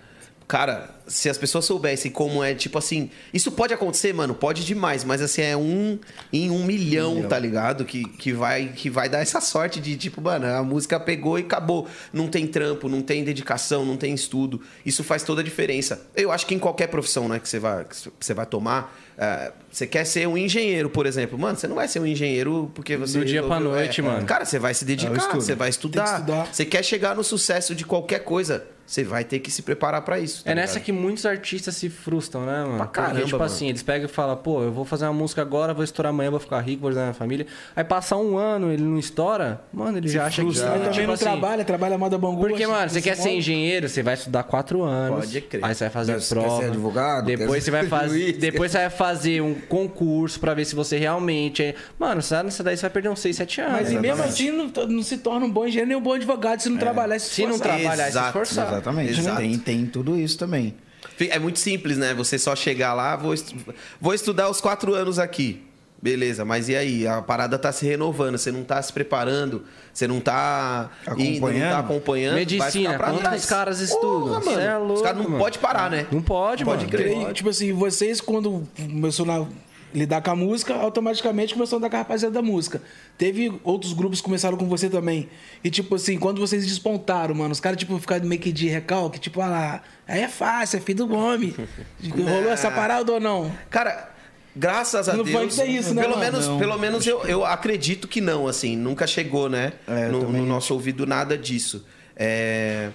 Cara, 0.46 0.90
se 1.07 1.30
as 1.30 1.38
pessoas 1.38 1.64
soubessem 1.64 2.11
como 2.11 2.44
é, 2.44 2.54
tipo 2.54 2.76
assim. 2.76 3.09
Isso 3.33 3.50
pode 3.50 3.72
acontecer, 3.72 4.12
mano, 4.12 4.35
pode 4.35 4.62
demais, 4.64 5.02
mas 5.02 5.22
assim, 5.22 5.40
é 5.40 5.57
um 5.57 5.98
em 6.30 6.50
um 6.50 6.64
milhão, 6.64 7.22
tá 7.22 7.38
ligado? 7.38 7.85
Que, 7.85 8.04
que, 8.04 8.30
vai, 8.33 8.68
que 8.76 8.90
vai 8.90 9.09
dar 9.09 9.20
essa 9.20 9.40
sorte 9.40 9.80
de, 9.80 9.96
tipo, 9.96 10.20
mano, 10.20 10.46
a 10.46 10.62
música 10.62 11.00
pegou 11.00 11.38
e 11.38 11.42
acabou. 11.42 11.88
Não 12.12 12.28
tem 12.28 12.46
trampo, 12.46 12.90
não 12.90 13.00
tem 13.00 13.24
dedicação, 13.24 13.87
não 13.87 13.96
tem 13.96 14.12
estudo. 14.12 14.61
Isso 14.85 15.02
faz 15.02 15.22
toda 15.22 15.40
a 15.40 15.44
diferença. 15.44 16.07
Eu 16.14 16.30
acho 16.30 16.46
que 16.46 16.54
em 16.54 16.59
qualquer 16.59 16.88
profissão, 16.88 17.26
né, 17.26 17.38
que 17.38 17.48
você 17.48 17.59
vai, 17.59 17.85
que 17.85 17.96
você 18.20 18.35
vai 18.35 18.44
tomar. 18.44 18.94
é, 19.16 19.50
você 19.70 19.87
quer 19.87 20.04
ser 20.04 20.28
um 20.28 20.37
engenheiro, 20.37 20.90
por 20.90 21.07
exemplo. 21.07 21.38
Mano, 21.38 21.57
você 21.59 21.66
não 21.66 21.74
vai 21.76 21.88
ser 21.88 22.00
um 22.00 22.07
engenheiro 22.07 22.70
porque 22.74 22.96
você. 22.98 23.18
Do 23.18 23.24
dia 23.24 23.42
pra 23.42 23.57
resolveu- 23.57 23.78
noite, 23.80 24.02
mano. 24.02 24.26
Cara, 24.26 24.44
você 24.44 24.59
vai 24.59 24.74
se 24.74 24.85
dedicar, 24.85 25.16
estudo. 25.16 25.40
você 25.40 25.54
vai 25.54 25.68
estudar. 25.70 26.20
Estudar. 26.20 26.48
Você 26.52 26.64
quer 26.66 26.85
chegar 26.85 27.16
no 27.16 27.24
sucesso 27.24 27.74
de 27.74 27.85
qualquer 27.85 28.20
coisa, 28.20 28.66
você 28.87 29.03
vai 29.03 29.25
ter 29.25 29.38
que 29.38 29.51
se 29.51 29.62
preparar 29.62 30.03
pra 30.03 30.18
isso. 30.18 30.44
tá 30.44 30.51
É 30.51 30.55
nessa 30.55 30.75
ligado? 30.75 30.85
que 30.87 30.92
muitos 30.92 31.25
artistas 31.25 31.75
se 31.77 31.88
frustram, 31.88 32.44
né, 32.44 32.62
mano? 32.64 32.77
Pra 32.77 32.87
caramba, 32.87 33.12
Porque, 33.14 33.25
tipo 33.27 33.38
mano. 33.38 33.51
assim, 33.51 33.68
eles 33.68 33.83
pegam 33.83 34.07
e 34.07 34.09
falam, 34.09 34.37
pô, 34.37 34.62
eu 34.62 34.73
vou 34.73 34.85
fazer 34.85 35.05
uma 35.07 35.12
música 35.12 35.40
agora, 35.42 35.73
vou 35.73 35.83
estourar 35.85 36.11
amanhã, 36.11 36.31
vou 36.31 36.38
ficar 36.40 36.61
rico, 36.61 36.83
vou 36.83 36.88
ajudar 36.88 37.03
minha 37.05 37.14
família. 37.14 37.47
Aí 37.75 37.83
passa 37.83 38.16
um 38.16 38.37
ano, 38.37 38.70
ele 38.70 38.83
não 38.83 38.99
estoura, 38.99 39.62
mano, 39.73 39.97
ele 39.99 40.09
já 40.09 40.27
acha 40.27 40.42
que 40.42 40.49
Frustra, 40.49 40.68
mas 40.70 40.79
também 40.79 40.92
tipo 40.92 41.07
não 41.07 41.14
assim, 41.14 41.25
trabalha, 41.25 41.64
trabalha 41.64 41.97
moda 41.99 42.18
bangu. 42.18 42.40
Porque, 42.40 42.62
acho 42.64 42.73
mano, 42.73 42.90
você 42.90 43.01
quer 43.01 43.16
se 43.16 43.23
ser 43.23 43.31
engenheiro, 43.31 43.88
você 43.88 44.03
vai 44.03 44.14
estudar 44.14 44.42
quatro 44.42 44.83
anos. 44.83 45.20
Pode 45.20 45.40
crer. 45.40 45.64
Aí 45.64 45.75
você 45.75 45.85
vai 45.85 45.90
fazer 45.90 46.12
Quer- 46.12 46.18
quer 46.18 46.25
ser 46.27 46.35
prova. 46.35 46.64
advogado, 46.66 47.27
quer 47.27 47.37
Depois 47.38 47.64
ser 47.64 47.70
você 47.70 47.77
vai 47.77 47.87
fazer. 47.87 48.33
Depois 48.35 48.70
você 48.73 48.79
vai 48.79 48.90
fazer 48.90 49.40
um 49.40 49.55
concurso 49.55 50.38
pra 50.40 50.53
ver 50.55 50.64
se 50.64 50.75
você 50.75 50.99
realmente 50.99 51.62
é. 51.62 51.75
Mano, 51.99 52.16
nessa 52.16 52.62
daí 52.62 52.77
você 52.77 52.83
vai 52.83 52.90
perder 52.90 53.09
uns 53.09 53.20
6, 53.20 53.37
7 53.37 53.61
anos. 53.61 53.73
Mas 53.73 53.92
e 53.92 53.99
mesmo 53.99 54.23
assim 54.23 54.51
não, 54.51 54.66
não 54.87 55.03
se 55.03 55.18
torna 55.18 55.47
um 55.47 55.51
bom 55.51 55.66
engenheiro 55.66 55.88
nem 55.88 55.97
um 55.97 56.01
bom 56.03 56.12
advogado 56.12 56.61
se 56.61 56.68
não 56.68 56.77
trabalhar 56.79 57.16
e 57.16 57.20
se 57.20 57.31
Se 57.31 57.47
não 57.47 57.59
trabalhar 57.59 58.09
e 58.09 58.12
se 58.12 58.18
esforçar. 58.18 58.73
Exatamente. 58.74 59.18
Exato. 59.18 59.37
Tem, 59.40 59.58
tem 59.58 59.87
tudo 59.87 60.16
isso 60.18 60.38
também. 60.38 60.74
É 61.20 61.38
muito 61.38 61.58
simples, 61.58 61.96
né? 61.98 62.14
Você 62.14 62.38
só 62.38 62.54
chegar 62.56 62.94
lá, 62.94 63.14
vou, 63.16 63.34
estu- 63.34 63.56
vou 64.00 64.14
estudar 64.14 64.48
os 64.48 64.60
quatro 64.60 64.94
anos 64.94 65.18
aqui. 65.18 65.62
Beleza, 66.02 66.44
mas 66.44 66.68
e 66.68 66.76
aí? 66.76 67.06
A 67.06 67.22
parada 67.22 67.58
tá 67.58 67.72
se 67.72 67.87
renovando, 67.87 68.37
você 68.37 68.52
não 68.52 68.62
tá 68.62 68.80
se 68.82 68.92
preparando, 68.92 69.62
você 69.90 70.06
não 70.06 70.20
tá 70.20 70.90
indo, 71.16 71.16
não 71.16 71.30
Acompanhando. 71.38 71.70
tá 71.72 71.78
acompanhando. 71.78 72.30
vai 72.32 72.40
Medicina, 72.40 72.92
ficar 72.92 73.04
quantos 73.06 73.20
trás. 73.22 73.44
caras 73.46 73.80
estudam? 73.80 74.20
Porra, 74.28 74.40
mano. 74.44 74.60
é 74.60 74.76
louco, 74.76 74.92
Os 74.94 75.00
caras 75.02 75.16
não 75.16 75.24
mano. 75.24 75.38
pode 75.38 75.58
parar, 75.58 75.90
né? 75.90 76.06
Não 76.12 76.20
pode, 76.20 76.62
Pode 76.62 76.84
mano. 76.84 76.90
crer. 76.90 77.30
E, 77.30 77.32
Tipo 77.32 77.48
assim, 77.48 77.72
vocês 77.72 78.20
quando 78.20 78.68
começou 78.76 79.30
a 79.30 79.46
lidar 79.94 80.20
com 80.20 80.30
a 80.30 80.37
música, 80.37 80.74
automaticamente 80.74 81.54
começou 81.54 81.76
a 81.76 81.78
andar 81.78 81.88
com 81.88 81.96
a 81.96 81.98
rapaziada 82.00 82.35
da 82.35 82.42
música. 82.42 82.83
Teve 83.16 83.52
outros 83.62 83.92
grupos 83.92 84.18
que 84.20 84.24
começaram 84.24 84.57
com 84.57 84.68
você 84.68 84.90
também. 84.90 85.28
E 85.62 85.70
tipo 85.70 85.94
assim, 85.94 86.18
quando 86.18 86.40
vocês 86.40 86.66
despontaram, 86.66 87.35
mano, 87.35 87.52
os 87.52 87.61
caras 87.61 87.78
tipo 87.78 87.98
ficaram 87.98 88.26
meio 88.26 88.40
que 88.40 88.52
de 88.52 88.68
recalque, 88.68 89.20
tipo, 89.20 89.40
ah 89.40 89.48
lá, 89.48 89.83
aí 90.07 90.22
é 90.22 90.28
fácil, 90.28 90.78
é 90.78 90.80
filho 90.80 91.07
do 91.07 91.14
homem. 91.14 91.54
Rolou 92.11 92.50
essa 92.50 92.70
parada 92.70 93.12
ou 93.12 93.20
não? 93.20 93.50
Cara, 93.70 94.11
graças 94.54 95.09
a 95.09 95.12
Deus. 95.12 95.59
é 95.59 95.66
isso, 95.66 95.94
né, 95.94 96.02
pelo 96.02 96.16
mano? 96.16 96.24
menos, 96.24 96.48
Não. 96.48 96.59
pelo 96.59 96.78
menos 96.78 97.07
eu, 97.07 97.22
eu 97.22 97.44
acredito 97.44 98.09
que 98.09 98.20
não, 98.20 98.48
assim, 98.48 98.76
nunca 98.76 99.07
chegou, 99.07 99.48
né? 99.48 99.74
É, 99.87 100.09
no, 100.09 100.20
também 100.20 100.40
no 100.40 100.46
nosso 100.46 100.74
ouvido 100.74 101.07
nada 101.07 101.38
disso. 101.38 101.87
É, 102.16 102.90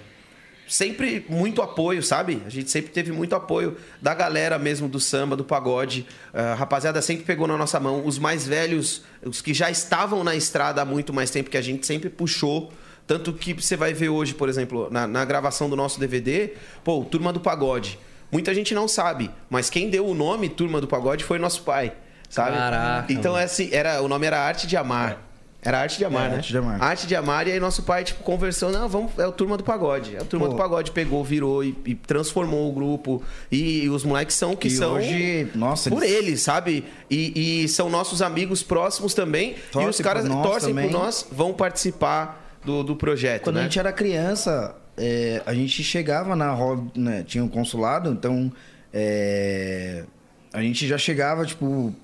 Sempre 0.70 1.26
muito 1.28 1.60
apoio, 1.62 2.02
sabe? 2.02 2.42
A 2.46 2.48
gente 2.48 2.70
sempre 2.70 2.92
teve 2.92 3.10
muito 3.10 3.34
apoio 3.34 3.76
da 4.00 4.14
galera 4.14 4.58
mesmo 4.58 4.88
do 4.88 5.00
samba, 5.00 5.36
do 5.36 5.44
pagode. 5.44 6.06
A 6.32 6.54
rapaziada 6.54 7.02
sempre 7.02 7.24
pegou 7.24 7.46
na 7.46 7.56
nossa 7.56 7.80
mão. 7.80 8.06
Os 8.06 8.18
mais 8.18 8.46
velhos, 8.46 9.02
os 9.24 9.42
que 9.42 9.52
já 9.52 9.70
estavam 9.70 10.22
na 10.22 10.36
estrada 10.36 10.80
há 10.80 10.84
muito 10.84 11.12
mais 11.12 11.30
tempo 11.30 11.50
que 11.50 11.56
a 11.56 11.62
gente, 11.62 11.86
sempre 11.86 12.08
puxou 12.08 12.72
Tanto 13.10 13.32
que 13.32 13.52
você 13.54 13.76
vai 13.76 13.92
ver 13.92 14.08
hoje, 14.08 14.34
por 14.34 14.48
exemplo, 14.48 14.86
na, 14.88 15.04
na 15.04 15.24
gravação 15.24 15.68
do 15.68 15.74
nosso 15.74 15.98
DVD, 15.98 16.52
pô, 16.84 17.04
Turma 17.04 17.32
do 17.32 17.40
Pagode. 17.40 17.98
Muita 18.30 18.54
gente 18.54 18.72
não 18.72 18.86
sabe, 18.86 19.28
mas 19.48 19.68
quem 19.68 19.90
deu 19.90 20.06
o 20.06 20.14
nome 20.14 20.48
Turma 20.48 20.80
do 20.80 20.86
Pagode 20.86 21.24
foi 21.24 21.36
nosso 21.36 21.62
pai, 21.64 21.92
sabe? 22.28 22.56
Caraca, 22.56 23.12
Então, 23.12 23.32
mano. 23.32 23.42
é 23.42 23.46
assim, 23.46 23.68
era, 23.72 24.00
o 24.00 24.06
nome 24.06 24.28
era 24.28 24.38
Arte 24.38 24.64
de 24.68 24.76
Amar. 24.76 25.18
Era 25.62 25.80
Arte 25.80 25.98
de 25.98 26.04
Amar, 26.06 26.26
É, 26.26 26.28
né? 26.30 26.36
Arte 26.36 26.48
de 26.48 26.56
Amar. 26.58 26.82
Arte 26.82 27.06
de 27.06 27.14
Amar, 27.16 27.46
e 27.48 27.52
aí 27.52 27.60
nosso 27.60 27.82
pai, 27.82 28.02
tipo, 28.02 28.22
conversou, 28.22 28.70
não, 28.72 28.88
vamos, 28.88 29.12
é 29.18 29.26
o 29.26 29.32
Turma 29.32 29.58
do 29.58 29.64
Pagode. 29.64 30.16
É 30.16 30.22
o 30.22 30.24
Turma 30.24 30.46
Pô. 30.46 30.52
do 30.52 30.58
Pagode 30.58 30.90
pegou, 30.90 31.22
virou 31.22 31.62
e, 31.62 31.76
e 31.84 31.94
transformou 31.94 32.70
o 32.70 32.72
grupo. 32.72 33.22
E, 33.52 33.86
os 33.90 34.02
moleques 34.02 34.34
são 34.36 34.52
o 34.52 34.56
que 34.56 34.68
E 34.68 34.70
são 34.70 34.94
hoje, 34.94 35.48
nossa, 35.54 35.90
por 35.90 36.02
eles- 36.02 36.16
eles, 36.16 36.40
sabe? 36.42 36.84
E, 37.10 37.62
e 37.64 37.68
são 37.68 37.90
nossos 37.90 38.22
amigos 38.22 38.62
próximos 38.62 39.12
também. 39.12 39.50
e 39.52 39.54
Torcem 39.70 39.90
os 39.90 40.00
caras 40.00 40.26
torcem 40.26 40.70
também. 40.70 40.86
por 40.88 40.92
nós, 40.98 41.26
vão 41.30 41.52
participar 41.52 42.58
do, 42.64 42.82
do 42.82 42.96
projeto, 42.96 43.42
Quando 43.44 43.56
né? 43.56 43.60
a 43.60 43.64
gente 43.64 43.78
era 43.78 43.92
criança, 43.92 44.74
é, 44.96 45.42
a 45.44 45.52
gente 45.52 45.82
chegava 45.82 46.34
na 46.34 46.52
roda, 46.52 46.90
né, 46.94 47.22
tinha 47.26 47.44
um 47.44 47.48
consulado, 47.48 48.10
então 48.10 48.50
é, 48.92 50.04
a 50.52 50.60
gente 50.62 50.86
já 50.86 50.98
chegava, 50.98 51.44
tipo, 51.46 51.94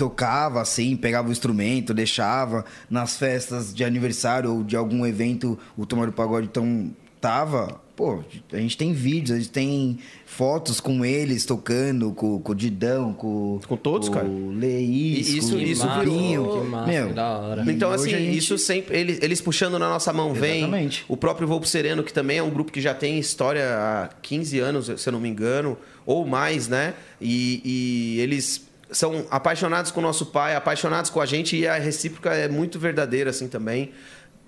tocava 0.00 0.62
assim, 0.62 0.96
pegava 0.96 1.28
o 1.28 1.32
instrumento, 1.32 1.92
deixava 1.92 2.64
nas 2.88 3.18
festas 3.18 3.74
de 3.74 3.84
aniversário 3.84 4.50
ou 4.50 4.64
de 4.64 4.74
algum 4.76 5.04
evento, 5.04 5.58
o 5.76 5.84
Tomar 5.84 6.06
do 6.06 6.12
Pagode 6.12 6.46
então 6.50 6.90
tava. 7.20 7.78
Pô, 7.94 8.20
a 8.50 8.56
gente 8.56 8.78
tem 8.78 8.94
vídeos, 8.94 9.32
a 9.32 9.38
gente 9.38 9.50
tem 9.50 9.98
fotos 10.24 10.80
com 10.80 11.04
eles 11.04 11.44
tocando, 11.44 12.12
com, 12.12 12.40
com 12.40 12.52
o 12.52 12.54
Didão, 12.54 13.12
com, 13.12 13.60
Com 13.68 13.76
todos, 13.76 14.08
com 14.08 14.14
cara. 14.14 14.26
o 14.26 14.50
Leís, 14.52 15.28
E 15.28 15.36
isso- 15.36 15.50
com 15.52 15.58
isso 15.58 15.84
o 15.84 15.86
massa, 16.64 16.86
Meu, 16.90 17.08
que 17.08 17.12
da 17.12 17.28
hora. 17.38 17.70
Então, 17.70 17.92
assim, 17.92 18.08
gente- 18.08 18.38
isso 18.38 18.56
sempre. 18.56 18.96
Eles, 18.98 19.18
eles 19.20 19.42
puxando 19.42 19.78
na 19.78 19.86
nossa 19.90 20.14
mão 20.14 20.32
vem. 20.32 20.60
Exatamente. 20.62 21.04
O 21.08 21.14
próprio 21.16 21.46
Voo 21.46 21.60
pro 21.60 21.68
Sereno, 21.68 22.02
que 22.02 22.10
também 22.12 22.38
é 22.38 22.42
um 22.42 22.48
grupo 22.48 22.72
que 22.72 22.80
já 22.80 22.94
tem 22.94 23.18
história 23.18 23.66
há 23.68 24.08
15 24.22 24.58
anos, 24.58 24.90
se 24.96 25.06
eu 25.06 25.12
não 25.12 25.20
me 25.20 25.28
engano, 25.28 25.76
ou 26.06 26.26
mais, 26.26 26.68
né? 26.68 26.94
E, 27.20 27.60
e 27.62 28.20
eles 28.22 28.66
são 28.92 29.26
apaixonados 29.30 29.90
com 29.90 30.00
o 30.00 30.02
nosso 30.02 30.26
pai, 30.26 30.54
apaixonados 30.54 31.10
com 31.10 31.20
a 31.20 31.26
gente, 31.26 31.56
e 31.56 31.66
a 31.66 31.76
recíproca 31.76 32.34
é 32.34 32.48
muito 32.48 32.78
verdadeira, 32.78 33.30
assim, 33.30 33.48
também. 33.48 33.92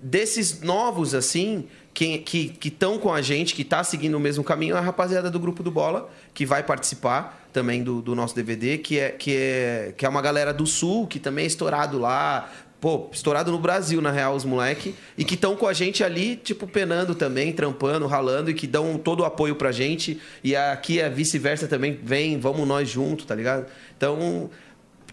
Desses 0.01 0.61
novos, 0.61 1.15
assim, 1.15 1.67
que 1.93 2.23
estão 2.63 2.97
com 2.97 3.13
a 3.13 3.21
gente, 3.21 3.55
que 3.55 3.61
está 3.61 3.83
seguindo 3.83 4.15
o 4.15 4.19
mesmo 4.19 4.43
caminho, 4.43 4.75
é 4.75 4.79
a 4.79 4.81
rapaziada 4.81 5.31
do 5.31 5.39
Grupo 5.39 5.63
do 5.63 5.71
Bola, 5.71 6.09
que 6.33 6.45
vai 6.45 6.63
participar 6.63 7.47
também 7.53 7.83
do, 7.83 8.01
do 8.01 8.15
nosso 8.15 8.35
DVD, 8.35 8.79
que 8.79 8.99
é, 8.99 9.09
que, 9.11 9.35
é, 9.35 9.93
que 9.95 10.05
é 10.05 10.09
uma 10.09 10.21
galera 10.21 10.53
do 10.53 10.65
Sul, 10.65 11.07
que 11.07 11.19
também 11.19 11.43
é 11.43 11.47
estourado 11.47 11.99
lá. 11.99 12.51
Pô, 12.83 13.07
estourado 13.13 13.49
no 13.49 13.57
Brasil, 13.59 14.01
na 14.01 14.11
real, 14.11 14.35
os 14.35 14.43
moleque. 14.43 14.93
E 15.17 15.23
que 15.23 15.35
estão 15.35 15.55
com 15.55 15.65
a 15.65 15.71
gente 15.71 16.03
ali, 16.03 16.35
tipo, 16.35 16.67
penando 16.67 17.15
também, 17.15 17.53
trampando, 17.53 18.05
ralando, 18.07 18.51
e 18.51 18.53
que 18.53 18.67
dão 18.67 18.97
todo 18.97 19.21
o 19.21 19.23
apoio 19.23 19.55
pra 19.55 19.71
gente. 19.71 20.19
E 20.43 20.53
aqui 20.53 20.99
é 20.99 21.09
vice-versa 21.09 21.65
também, 21.65 21.97
vem, 22.03 22.37
vamos 22.37 22.67
nós 22.67 22.89
junto, 22.89 23.25
tá 23.25 23.33
ligado? 23.35 23.67
Então, 23.95 24.49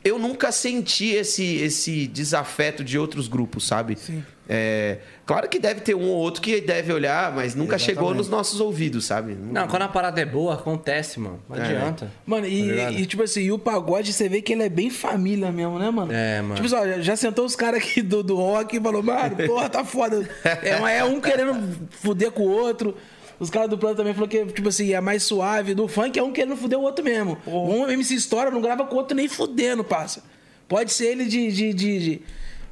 eu 0.04 0.18
nunca 0.18 0.50
senti 0.52 1.10
esse, 1.10 1.56
esse 1.56 2.06
desafeto 2.06 2.82
de 2.82 2.98
outros 2.98 3.28
grupos, 3.28 3.66
sabe? 3.66 3.96
Sim. 3.98 4.24
É, 4.52 4.98
claro 5.24 5.48
que 5.48 5.60
deve 5.60 5.80
ter 5.80 5.94
um 5.94 6.08
ou 6.08 6.16
outro 6.16 6.42
que 6.42 6.60
deve 6.60 6.92
olhar, 6.92 7.32
mas 7.32 7.54
nunca 7.54 7.78
chegou 7.78 8.06
Exatamente. 8.06 8.18
nos 8.18 8.28
nossos 8.28 8.60
ouvidos, 8.60 9.04
sabe? 9.04 9.34
Não, 9.40 9.68
quando 9.68 9.82
a 9.82 9.88
parada 9.88 10.20
é 10.20 10.24
boa, 10.24 10.54
acontece, 10.54 11.20
mano. 11.20 11.40
Não 11.48 11.56
É. 11.56 11.60
adianta. 11.60 12.10
Mano, 12.26 12.42
Tá 12.42 12.48
e, 12.48 12.62
ligado? 12.62 12.92
e, 12.98 13.06
tipo 13.06 13.22
assim, 13.22 13.42
e 13.42 13.52
o 13.52 13.58
pagode, 13.60 14.12
você 14.12 14.28
vê 14.28 14.42
que 14.42 14.52
ele 14.52 14.64
é 14.64 14.68
bem 14.68 14.90
família 14.90 15.52
mesmo, 15.52 15.78
né, 15.78 15.88
mano? 15.90 16.12
É, 16.12 16.42
mano. 16.42 16.54
Tipo 16.60 16.66
assim, 16.66 16.74
ó, 16.98 17.00
já- 17.00 17.14
sentou 17.14 17.44
os 17.44 17.54
caras 17.54 17.80
aqui 17.80 18.02
do, 18.02 18.24
do 18.24 18.34
rock 18.34 18.76
e 18.76 18.80
falou, 18.80 19.04
mano, 19.04 19.36
porra, 19.46 19.68
tá 19.68 19.84
foda. 19.84 20.28
É, 20.64 20.96
é 20.98 21.04
um 21.04 21.20
querendo 21.20 21.88
fuder 21.90 22.32
com 22.32 22.42
o 22.42 22.50
outro. 22.50 22.96
Os 23.40 23.50
caras 23.50 23.68
do 23.70 23.76
plano 23.78 23.96
também 23.96 24.12
falaram 24.14 24.28
que, 24.30 24.44
tipo 24.52 24.68
assim, 24.68 24.92
é 24.92 25.00
mais 25.00 25.22
suave. 25.24 25.74
Do 25.74 25.88
funk 25.88 26.16
é 26.18 26.22
um 26.22 26.30
querendo 26.30 26.56
fuder 26.56 26.78
o 26.78 26.82
outro 26.82 27.02
mesmo. 27.04 27.36
Um 27.46 27.88
MC 27.88 28.14
História 28.14 28.52
não 28.52 28.60
grava 28.60 28.84
com 28.84 28.94
o 28.94 28.98
outro 28.98 29.16
nem 29.16 29.26
fudendo, 29.28 29.82
parça. 29.82 30.22
Pode 30.68 30.92
ser 30.92 31.06
ele 31.06 31.24
de. 31.24 31.50
de, 31.50 31.72
de, 31.74 31.98
de- 31.98 32.22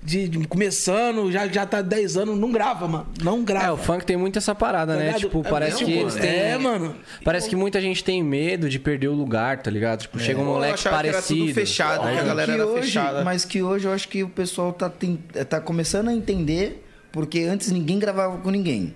de- 0.01 0.29
de- 0.29 0.47
começando, 0.47 1.31
já, 1.33 1.49
já 1.49 1.67
tá 1.67 1.83
10 1.83 2.17
anos, 2.19 2.39
não 2.39 2.53
grava, 2.53 2.87
mano. 2.87 3.07
Não 3.21 3.43
grava. 3.43 3.67
É, 3.67 3.73
o 3.73 3.77
funk 3.77 4.05
tem 4.07 4.17
muito 4.17 4.39
essa 4.39 4.55
parada, 4.55 4.93
Tá 4.93 4.99
né? 5.01 5.07
ligado? 5.07 5.21
Tipo, 5.23 5.41
É 5.45 5.51
parece 5.51 5.73
mesmo, 5.85 5.87
que 5.89 5.95
mano? 5.97 6.09
eles 6.09 6.15
têm. 6.21 6.31
É, 6.41 6.57
mano. 6.59 6.97
Parece 7.25 7.49
que 7.49 7.57
muita 7.57 7.81
gente 7.81 8.05
tem 8.05 8.23
medo 8.23 8.69
de 8.69 8.79
perder 8.79 9.09
o 9.09 9.13
lugar, 9.13 9.61
tá 9.61 9.71
ligado? 9.73 10.03
Tipo, 10.03 10.21
chega 10.21 10.39
um 10.39 10.45
Eu 10.45 10.49
moleque 10.53 10.75
achava 10.75 11.03
que 11.03 11.09
era 11.09 11.21
tudo 11.21 11.29
parecido. 11.39 11.55
fechado, 11.55 12.07
Aí, 12.07 12.15
que 12.15 12.21
a 12.21 12.25
galera 12.25 12.53
que 12.53 12.61
era 12.61 12.67
hoje, 12.69 12.83
fechada. 12.83 13.25
Mas 13.25 13.45
que 13.45 13.61
hoje 13.61 13.89
eu 13.89 13.93
acho 13.93 14.09
que 14.09 14.23
o 14.23 14.29
pessoal 14.29 14.73
tá, 14.73 14.89
ten- 14.89 15.17
tá 15.49 15.61
começando 15.61 16.09
a 16.09 16.15
entender, 16.15 16.85
porque 17.11 17.41
antes 17.41 17.73
ninguém 17.73 17.99
gravava 17.99 18.39
com 18.39 18.51
ninguém. 18.51 18.95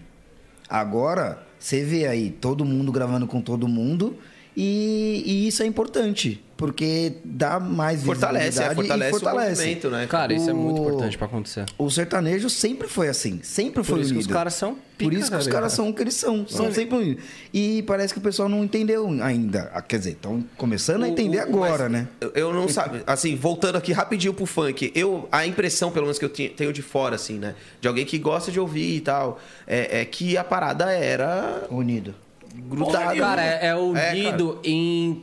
Agora, 0.68 1.42
você 1.62 1.84
vê 1.84 2.08
aí 2.08 2.30
todo 2.30 2.64
mundo 2.64 2.90
gravando 2.90 3.26
com 3.26 3.40
todo 3.40 3.68
mundo, 3.68 4.16
e, 4.56 5.22
e 5.24 5.46
isso 5.46 5.62
é 5.62 5.66
importante, 5.66 6.42
porque 6.66 7.14
dá 7.24 7.58
mais 7.58 8.04
Fortalece, 8.04 8.62
é, 8.62 8.74
fortalece, 8.74 9.08
e 9.08 9.10
fortalece. 9.18 9.52
o 9.52 9.56
movimento, 9.64 9.90
né? 9.90 10.06
Cara, 10.06 10.32
isso 10.32 10.48
é 10.48 10.52
muito 10.52 10.80
O- 10.80 10.84
importante 10.86 11.18
pra 11.18 11.26
acontecer. 11.26 11.64
O 11.76 11.90
sertanejo 11.90 12.48
sempre 12.48 12.86
foi 12.88 13.08
assim, 13.08 13.40
sempre 13.42 13.82
foi 13.82 13.96
Por 13.96 14.02
isso 14.04 14.12
que 14.14 14.20
os 14.20 14.26
caras 14.28 14.54
são 14.54 14.74
Por 14.74 15.10
pica, 15.10 15.14
isso 15.20 15.30
que 15.30 15.36
os 15.36 15.48
caras 15.48 15.72
são 15.72 15.88
o 15.88 15.94
que 15.94 16.00
eles 16.02 16.14
são, 16.14 16.46
são 16.46 16.72
sempre 16.72 16.96
unidos. 16.96 17.24
E 17.52 17.82
parece 17.82 18.12
que 18.14 18.20
o 18.20 18.22
pessoal 18.22 18.48
não 18.48 18.62
entendeu 18.62 19.08
ainda. 19.22 19.70
Ah, 19.74 19.82
Quer 19.82 19.98
dizer, 19.98 20.10
estão 20.12 20.44
começando 20.56 21.02
a 21.02 21.08
entender 21.08 21.38
O- 21.38 21.40
o- 21.40 21.64
agora, 21.64 21.88
né? 21.88 22.06
eu- 22.34 22.52
não 22.54 22.68
sabe, 22.68 23.02
assim, 23.06 23.34
voltando 23.34 23.76
aqui 23.76 23.92
rapidinho 23.92 24.32
pro 24.32 24.46
funk, 24.46 24.92
eu 24.94 25.28
a 25.32 25.44
impressão, 25.46 25.90
pelo 25.90 26.04
menos 26.06 26.18
que 26.18 26.24
eu 26.24 26.28
tenho 26.30 26.72
de 26.72 26.82
fora, 26.82 27.16
assim, 27.16 27.38
né, 27.38 27.54
de 27.80 27.88
alguém 27.88 28.04
que 28.06 28.16
gosta 28.18 28.52
de 28.52 28.60
ouvir 28.60 28.96
e 28.96 29.00
tal, 29.00 29.40
é, 29.66 30.00
é 30.02 30.04
que 30.04 30.36
a 30.36 30.44
parada 30.44 30.92
era 30.92 31.64
Unido. 31.70 32.14
grudada. 32.54 33.16
Cara, 33.16 33.42
é, 33.42 33.66
é 33.66 33.68
É, 33.68 33.74
unido 33.74 34.60
em. 34.62 35.22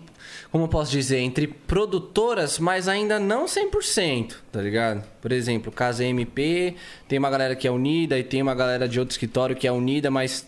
Como 0.52 0.64
eu 0.64 0.68
posso 0.68 0.90
dizer? 0.92 1.20
Entre 1.20 1.46
produtoras, 1.48 2.58
mas 2.58 2.88
ainda 2.88 3.20
não 3.20 3.46
100%, 3.46 4.34
tá 4.52 4.60
ligado? 4.62 5.04
Por 5.22 5.32
exemplo, 5.32 5.72
Casa 5.72 6.04
MP, 6.04 6.76
tem 7.08 7.20
uma 7.20 7.30
galera 7.30 7.56
que 7.56 7.68
é 7.68 7.72
unida 7.72 8.18
e 8.18 8.24
tem 8.24 8.42
uma 8.42 8.56
galera 8.56 8.88
de 8.88 9.00
outro 9.00 9.12
escritório 9.14 9.56
que 9.56 9.68
é 9.68 9.72
unida, 9.72 10.10
mas 10.10 10.48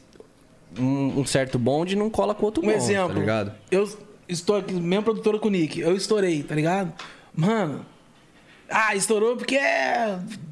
um, 0.79 1.19
um 1.19 1.25
certo 1.25 1.59
bonde 1.59 1.95
não 1.95 2.09
cola 2.09 2.33
com 2.33 2.45
outro 2.45 2.63
Um 2.63 2.65
bonde, 2.65 2.77
exemplo. 2.77 3.13
tá 3.13 3.19
ligado? 3.19 3.53
Eu 3.69 3.87
estou 4.27 4.55
aqui, 4.55 4.73
mesmo 4.73 5.03
produtora 5.03 5.37
com 5.37 5.49
o 5.49 5.51
Nick. 5.51 5.79
Eu 5.79 5.95
estourei, 5.95 6.41
tá 6.41 6.55
ligado? 6.55 6.91
Mano. 7.35 7.85
Ah, 8.67 8.95
estourou 8.95 9.35
porque 9.35 9.59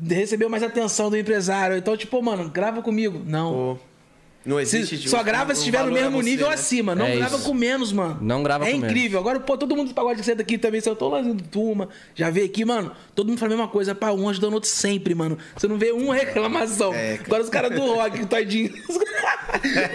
recebeu 0.07 0.49
mais 0.49 0.61
atenção 0.61 1.09
do 1.09 1.17
empresário. 1.17 1.77
Então, 1.77 1.95
tipo, 1.95 2.21
mano, 2.21 2.49
grava 2.49 2.81
comigo. 2.81 3.21
Não. 3.25 3.51
Pô, 3.53 3.77
Não 4.45 4.55
Se- 4.65 4.77
existe. 4.77 4.97
tipo, 4.99 5.09
só 5.09 5.21
grava 5.21 5.53
se 5.53 5.59
o 5.59 5.63
estiver 5.63 5.83
no 5.83 5.89
é 5.97 6.01
mesmo 6.01 6.17
você, 6.23 6.29
nível 6.29 6.47
né? 6.47 6.53
acima. 6.53 6.95
Não 6.95 7.05
É 7.05 7.17
grava 7.17 7.35
isso. 7.35 7.45
com 7.45 7.53
menos, 7.53 7.91
mano. 7.91 8.17
Não 8.21 8.41
grava 8.41 8.65
É 8.65 8.71
com 8.71 8.77
menos. 8.77 8.89
incrível. 8.91 9.19
Agora, 9.19 9.39
pô, 9.39 9.57
todo 9.57 9.75
mundo 9.75 9.89
do 9.89 9.93
pagode 9.93 10.19
que 10.21 10.25
senta 10.25 10.41
aqui 10.41 10.57
também. 10.57 10.79
Se 10.79 10.89
eu 10.89 10.95
tô 10.95 11.09
lá 11.09 11.19
em 11.21 11.35
turma, 11.37 11.89
já 12.15 12.29
veio 12.29 12.45
aqui, 12.45 12.63
mano. 12.63 12.91
Todo 13.19 13.27
mundo 13.27 13.37
fala 13.37 13.51
a 13.53 13.57
mesma 13.57 13.67
coisa. 13.69 13.93
Pá, 13.93 14.11
um 14.13 14.29
ajudando 14.29 14.51
o 14.51 14.55
outro 14.55 14.69
sempre, 14.69 15.13
mano. 15.13 15.37
Você 15.57 15.67
não 15.67 15.77
vê 15.77 15.91
uma 15.91 16.15
reclamação. 16.15 16.93
Agora 17.25 17.43
os 17.43 17.49
caras 17.49 17.69
do 17.77 17.85
rock, 17.93 18.25
tadinho. 18.25 18.71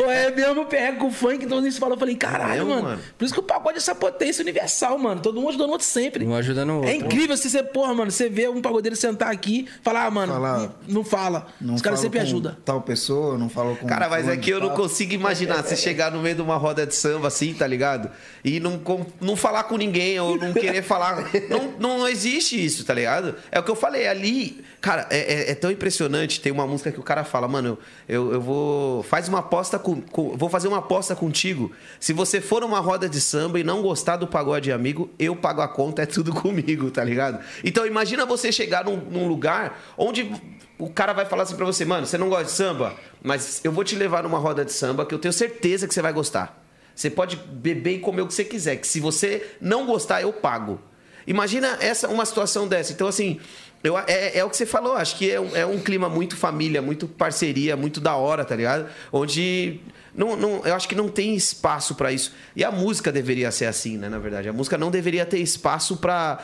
É 0.09 0.31
mesmo 0.31 0.67
pega 0.67 0.99
com 0.99 1.07
o 1.07 1.11
funk. 1.13 1.45
Então 1.45 1.59
eles 1.59 1.79
falam, 1.79 1.95
eu 1.95 1.99
falei, 1.99 2.17
caralho, 2.17 2.63
É 2.63 2.65
mano. 2.65 2.83
mano? 2.83 3.01
Por 3.17 3.25
isso 3.25 3.33
que 3.33 3.41
o 3.41 3.43
pagode 3.43 3.77
é 3.77 3.79
essa 3.79 3.95
potência 3.95 4.43
universal, 4.43 4.99
mano. 4.99 5.21
Todo 5.23 5.37
mundo 5.37 5.51
ajudando 5.51 5.69
o 5.69 5.73
outro 5.73 5.87
sempre. 5.87 6.25
Um 6.27 6.35
ajudando 6.35 6.71
o 6.71 6.75
outro. 6.79 6.91
É 6.91 6.95
incrível 6.97 7.37
se 7.37 7.49
você, 7.49 7.63
porra, 7.63 7.95
mano, 7.95 8.11
você 8.11 8.29
vê 8.29 8.49
um 8.49 8.61
pagodeiro 8.61 8.97
sentar 8.97 9.31
aqui 9.31 9.69
falar, 9.83 10.07
ah, 10.07 10.11
mano, 10.11 10.33
Falar- 10.33 10.59
não, 10.59 10.75
não 10.89 11.05
fala. 11.05 11.47
Não 11.61 11.75
os 11.75 11.83
caras 11.83 12.01
sempre 12.01 12.19
ajudam. 12.19 12.57
Tal 12.65 12.81
pessoa, 12.83 13.39
não 13.39 13.49
falo 13.49 13.77
com. 13.77 13.87
Cara, 13.87 14.09
mas 14.09 14.29
é 14.29 14.37
que 14.37 14.51
eu 14.51 14.61
não 14.61 14.71
consigo 14.71 15.15
imaginar 15.15 15.63
você 15.63 15.77
chegar 15.77 16.11
no 16.11 16.21
meio 16.21 16.35
de 16.35 16.43
uma 16.43 16.57
roda 16.57 16.85
de 16.87 16.95
samba 16.95 17.29
assim, 17.29 17.55
tá 17.55 17.67
ligado? 17.67 18.11
E 18.45 18.59
não, 18.61 18.79
com- 18.79 19.07
não 19.21 19.37
falar 19.37 19.65
com 19.65 19.77
ninguém, 19.77 20.19
ou 20.19 20.37
não 20.37 20.53
querer 20.53 20.83
falar. 20.83 21.15
Não, 21.79 21.99
não 21.99 22.09
existe 22.09 22.63
isso, 22.63 22.85
tá 22.85 22.93
ligado? 22.95 23.14
É 23.51 23.59
o 23.59 23.63
que 23.63 23.71
eu 23.71 23.77
falei 23.77 24.07
ali. 24.07 24.65
Cara, 24.81 25.07
é, 25.11 25.19
é- 25.19 25.51
é 25.51 25.55
tão 25.55 25.71
impressionante. 25.71 26.41
Tem 26.41 26.51
uma 26.53 26.67
música 26.67 26.91
que 26.91 26.99
o 27.01 27.03
cara 27.03 27.25
fala, 27.25 27.47
mano, 27.49 27.79
eu, 28.09 28.33
eu 28.33 28.41
vou. 28.41 29.03
Faz 29.03 29.29
uma 29.29 29.41
aposta 29.41 29.79
com, 29.79 30.01
com- 30.01 30.37
Vou 30.37 30.49
fazer 30.49 30.69
uma 30.69 30.79
aposta 30.79 31.15
contigo. 31.15 31.71
Se 32.01 32.13
você 32.13 32.41
for 32.41 32.61
numa 32.63 32.81
roda 32.81 33.09
de 33.09 33.21
samba 33.21 33.59
e 33.61 33.65
não 33.65 33.83
gostar 33.83 34.17
do 34.17 34.27
pagode 34.27 34.73
amigo, 34.73 35.11
eu 35.19 35.35
pago 35.37 35.61
a 35.61 35.69
conta, 35.69 36.03
é 36.03 36.07
tudo 36.07 36.33
comigo, 36.35 36.91
tá 36.91 37.05
ligado? 37.05 37.39
Então 37.63 37.87
imagina 37.87 38.25
você 38.27 38.51
chegar 38.51 38.85
num, 38.85 38.97
num 38.97 39.27
lugar 39.29 39.81
onde 39.97 40.31
o 40.79 40.91
cara 40.91 41.13
vai 41.13 41.25
falar 41.25 41.45
assim 41.45 41.55
pra 41.57 41.65
você, 41.65 41.85
mano, 41.85 42.07
você 42.07 42.19
não 42.19 42.29
gosta 42.29 42.45
de 42.47 42.51
samba, 42.51 42.95
mas 43.23 43.61
eu 43.65 43.71
vou 43.71 43.85
te 43.85 43.95
levar 43.95 44.23
numa 44.25 44.39
roda 44.39 44.65
de 44.65 44.73
samba 44.73 45.07
que 45.07 45.15
eu 45.15 45.19
tenho 45.19 45.33
certeza 45.33 45.87
que 45.87 45.95
você 45.95 46.03
vai 46.03 46.13
gostar. 46.13 46.63
Você 46.95 47.09
pode 47.11 47.37
beber 47.37 47.95
e 47.97 47.99
comer 48.01 48.23
o 48.23 48.27
que 48.27 48.35
você 48.35 48.45
quiser, 48.45 48.77
que 48.77 48.87
se 48.87 49.01
você 49.01 49.45
não 49.61 49.87
gostar, 49.87 50.23
eu 50.23 50.33
pago. 50.33 50.81
Imagina 51.27 51.79
essa 51.81 52.09
uma 52.09 52.25
situação 52.25 52.67
dessa. 52.69 52.93
Então, 52.93 53.07
assim, 53.07 53.41
eu, 53.83 53.99
é, 53.99 54.39
é 54.39 54.45
o 54.45 54.49
que 54.49 54.57
você 54.57 54.65
falou, 54.65 54.95
acho 54.95 55.17
que 55.17 55.31
é 55.31 55.39
um, 55.39 55.55
é 55.55 55.67
um 55.67 55.79
clima 55.79 56.09
muito 56.09 56.37
família, 56.37 56.81
muito 56.81 57.07
parceria, 57.07 57.77
muito 57.77 58.01
da 58.01 58.17
hora, 58.17 58.45
tá 58.45 58.57
ligado? 58.57 58.89
Onde. 59.13 59.81
Não, 60.15 60.37
não, 60.37 60.65
eu 60.65 60.75
acho 60.75 60.89
que 60.89 60.95
não 60.95 61.09
tem 61.09 61.35
espaço 61.35 61.95
pra 61.95 62.13
isso. 62.13 62.33
E 62.55 62.63
a 62.65 62.71
música 62.71 63.11
deveria 63.13 63.51
ser 63.51 63.67
assim, 63.67 63.99
né? 63.99 64.09
Na 64.09 64.19
verdade. 64.19 64.49
A 64.49 64.53
música 64.53 64.79
não 64.79 64.91
deveria 64.91 65.27
ter 65.27 65.39
espaço 65.39 65.97
pra 65.99 66.39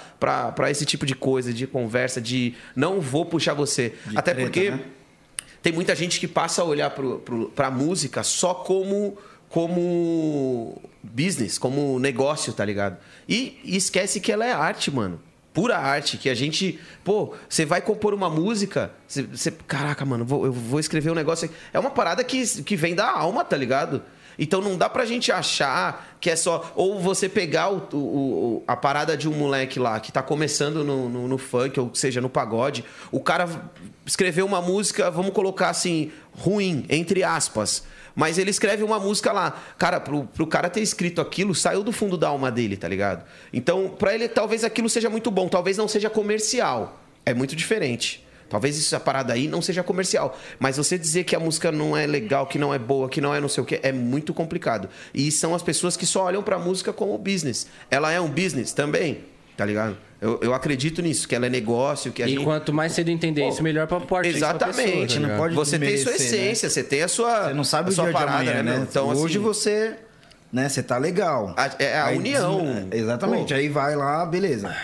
esse 0.69 0.85
tipo 0.85 1.07
de 1.07 1.15
coisa, 1.15 1.53
de 1.53 1.67
conversa, 1.67 2.21
de 2.21 2.55
não 2.77 3.01
vou 3.01 3.25
puxar 3.25 3.55
você. 3.55 3.95
De 4.07 4.19
Até 4.19 4.35
treta, 4.35 4.51
porque. 4.51 4.71
né? 4.73 4.81
Tem 5.63 5.73
muita 5.73 5.95
gente 5.95 6.19
que 6.19 6.27
passa 6.27 6.63
a 6.63 6.65
olhar 6.65 6.91
pro, 6.91 7.53
pra 7.55 7.71
música 7.71 8.23
só 8.23 8.55
como, 8.55 9.19
como 9.51 10.81
business, 11.03 11.59
como 11.59 11.99
negócio, 11.99 12.53
tá 12.53 12.65
ligado? 12.65 12.97
E, 13.29 13.59
esquece 13.65 14.21
que 14.21 14.33
ela 14.33 14.45
é 14.47 14.53
arte, 14.53 14.91
mano. 14.91 15.21
Pura 15.53 15.77
arte, 15.77 16.17
que 16.17 16.31
a 16.31 16.35
gente. 16.35 16.79
Pô, 17.03 17.35
você 17.49 17.65
vai 17.65 17.81
compor 17.81 18.15
uma 18.15 18.31
música. 18.31 18.93
Você, 19.09 19.51
caraca, 19.67 20.05
mano, 20.05 20.25
vou- 20.25 20.47
eu 20.47 20.53
vou 20.53 20.79
escrever 20.79 21.11
um 21.11 21.15
negócio. 21.15 21.47
aqui. 21.47 21.55
É 21.73 21.79
uma 21.79 21.91
parada 21.91 22.23
que, 22.23 22.63
que 22.63 22.77
vem 22.77 22.95
da 22.95 23.11
alma, 23.11 23.45
tá 23.45 23.57
ligado? 23.57 24.01
Então 24.39 24.61
não 24.63 24.79
dá 24.79 24.89
pra 24.89 25.05
gente 25.05 25.33
achar 25.33 26.17
que 26.21 26.31
é 26.31 26.37
só. 26.37 26.73
Ou 26.77 27.01
você 27.01 27.29
pegar 27.29 27.69
o- 27.71 27.89
o- 27.93 28.63
a 28.67 28.77
parada 28.77 29.17
de 29.17 29.29
um 29.29 29.33
moleque 29.35 29.81
lá 29.81 29.99
que 29.99 30.13
tá 30.13 30.23
começando 30.23 30.85
no, 30.85 31.09
no, 31.09 31.27
no 31.27 31.37
funk, 31.37 31.79
ou 31.81 31.91
seja, 31.95 32.21
no 32.21 32.31
pagode. 32.31 32.85
O 33.11 33.19
cara 33.19 33.49
escreveu 34.07 34.47
uma 34.47 34.63
música, 34.63 35.11
vamos 35.11 35.33
colocar 35.33 35.69
assim, 35.71 36.13
ruim, 36.33 36.87
entre 36.89 37.25
aspas. 37.25 37.83
Mas 38.15 38.39
ele 38.39 38.51
escreve 38.51 38.83
uma 38.83 38.99
música 38.99 39.33
lá. 39.33 39.61
Cara, 39.79 40.01
pro, 40.01 40.25
pro 40.25 40.47
cara 40.47 40.69
ter 40.69 40.81
escrito 40.81 41.21
aquilo, 41.21 41.55
saiu 41.55 41.83
do 41.83 41.93
fundo 41.93 42.17
da 42.17 42.29
alma 42.29 42.51
dele, 42.51 42.77
tá 42.77 42.89
ligado? 42.89 43.25
Então, 43.53 43.89
pra 43.89 44.15
ele, 44.15 44.29
talvez 44.29 44.65
aquilo 44.65 44.89
seja 44.89 45.09
muito 45.09 45.31
bom, 45.31 45.49
talvez 45.49 45.77
não 45.77 45.89
seja 45.89 46.11
comercial. 46.11 47.01
É 47.25 47.35
muito 47.35 47.55
diferente. 47.55 48.27
Talvez 48.51 48.77
essa 48.77 48.99
parada 48.99 49.33
aí 49.33 49.47
não 49.47 49.63
seja 49.63 49.83
comercial. 49.83 50.37
Mas 50.59 50.77
você 50.77 50.99
dizer 50.99 51.23
que 51.23 51.37
a 51.37 51.41
música 51.41 51.71
não 51.71 51.97
é 51.97 52.05
legal, 52.05 52.49
que 52.49 52.59
não 52.59 52.75
é 52.75 52.79
boa, 52.79 53.09
que 53.09 53.21
não 53.21 53.33
é 53.33 53.41
não 53.41 53.49
sei 53.49 53.63
o 53.63 53.67
quê, 53.67 53.79
é 53.81 53.93
muito 53.93 54.35
complicado. 54.35 54.89
E 55.15 55.31
são 55.31 55.55
as 55.55 55.63
pessoas 55.63 55.97
que 55.97 56.05
só 56.05 56.25
olham 56.25 56.43
pra 56.43 56.59
música 56.59 56.93
como 56.93 57.17
business. 57.17 57.69
Ela 57.89 58.11
é 58.11 58.21
um 58.21 58.29
business 58.29 58.73
também, 58.73 59.25
tá 59.61 59.67
ligado? 59.67 59.95
Eu, 60.23 60.41
eu 60.43 60.55
acredito 60.55 61.03
nisso, 61.03 61.29
que 61.29 61.35
ela 61.35 61.45
é 61.45 61.51
negócio, 61.51 62.11
que 62.13 62.23
a 62.23 62.27
E 62.27 62.31
gente. 62.31 62.45
quanto 62.45 62.73
mais 62.73 62.93
cedo 62.93 63.11
entender 63.11 63.47
isso, 63.47 63.63
melhor 63.63 63.87
pra 63.87 64.01
porta 64.01 64.27
Exatamente. 64.27 64.75
Pessoa, 65.07 65.21
tá 65.21 65.29
não 65.29 65.37
pode 65.37 65.55
você 65.55 65.79
tem 65.79 65.99
sua 65.99 66.13
né? 66.13 66.17
essência, 66.17 66.71
você 66.71 66.83
tem 66.83 67.03
a 67.03 67.09
sua. 67.09 67.49
Você 67.49 67.55
não 67.55 67.65
sabe 67.65 67.89
a 67.89 67.93
o 67.93 67.95
sua 67.95 68.05
dia 68.05 68.13
parada, 68.15 68.43
de 68.45 68.51
amanhã, 68.51 68.63
né? 68.63 68.87
Então, 68.89 69.09
Hoje 69.09 69.37
assim, 69.37 69.45
você, 69.45 69.97
né, 70.51 70.67
você 70.69 70.83
tá 70.83 70.97
legal. 70.97 71.53
A- 71.59 71.71
é 71.79 71.99
a 72.01 72.09
união. 72.11 72.87
des- 72.89 73.01
Exatamente. 73.01 73.53
Pô. 73.53 73.55
Aí 73.61 73.69
vai 73.69 73.95
lá, 73.97 74.25
beleza. 74.25 74.75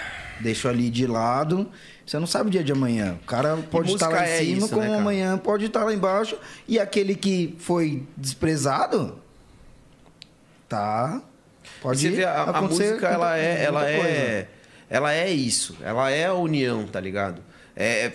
Deixa 0.41 0.69
ali 0.69 0.91
de 0.91 1.07
lado. 1.07 1.67
Você 2.07 2.19
não 2.19 2.27
sabe 2.27 2.49
o 2.49 2.51
dia 2.51 2.63
de 2.63 2.71
amanhã. 2.73 3.19
O 3.23 3.27
cara 3.27 3.57
pode 3.71 3.93
estar 3.95 4.09
lá 4.09 4.27
em 4.29 4.31
é 4.31 4.39
cima, 4.39 4.59
isso, 4.59 4.69
como 4.69 4.83
né, 4.83 4.97
amanhã 4.99 5.39
pode 5.39 5.65
estar 5.67 5.85
lá 5.85 5.93
embaixo. 5.93 6.37
E 6.69 6.79
aquele 6.79 7.15
que 7.15 7.57
foi 7.59 8.05
desprezado, 8.15 9.19
tá. 10.69 11.21
Pode 11.81 12.01
Você 12.01 12.11
vê, 12.11 12.25
a, 12.25 12.43
a 12.45 12.63
música 12.63 13.07
ela 13.09 13.37
é, 13.37 13.65
ela 13.65 13.81
muita 13.81 13.97
coisa. 13.97 14.09
é, 14.09 14.49
ela 14.89 15.13
é 15.13 15.31
isso. 15.31 15.77
Ela 15.83 16.11
é 16.11 16.27
a 16.27 16.35
união, 16.35 16.87
tá 16.87 17.01
ligado? 17.01 17.43
É 17.75 18.13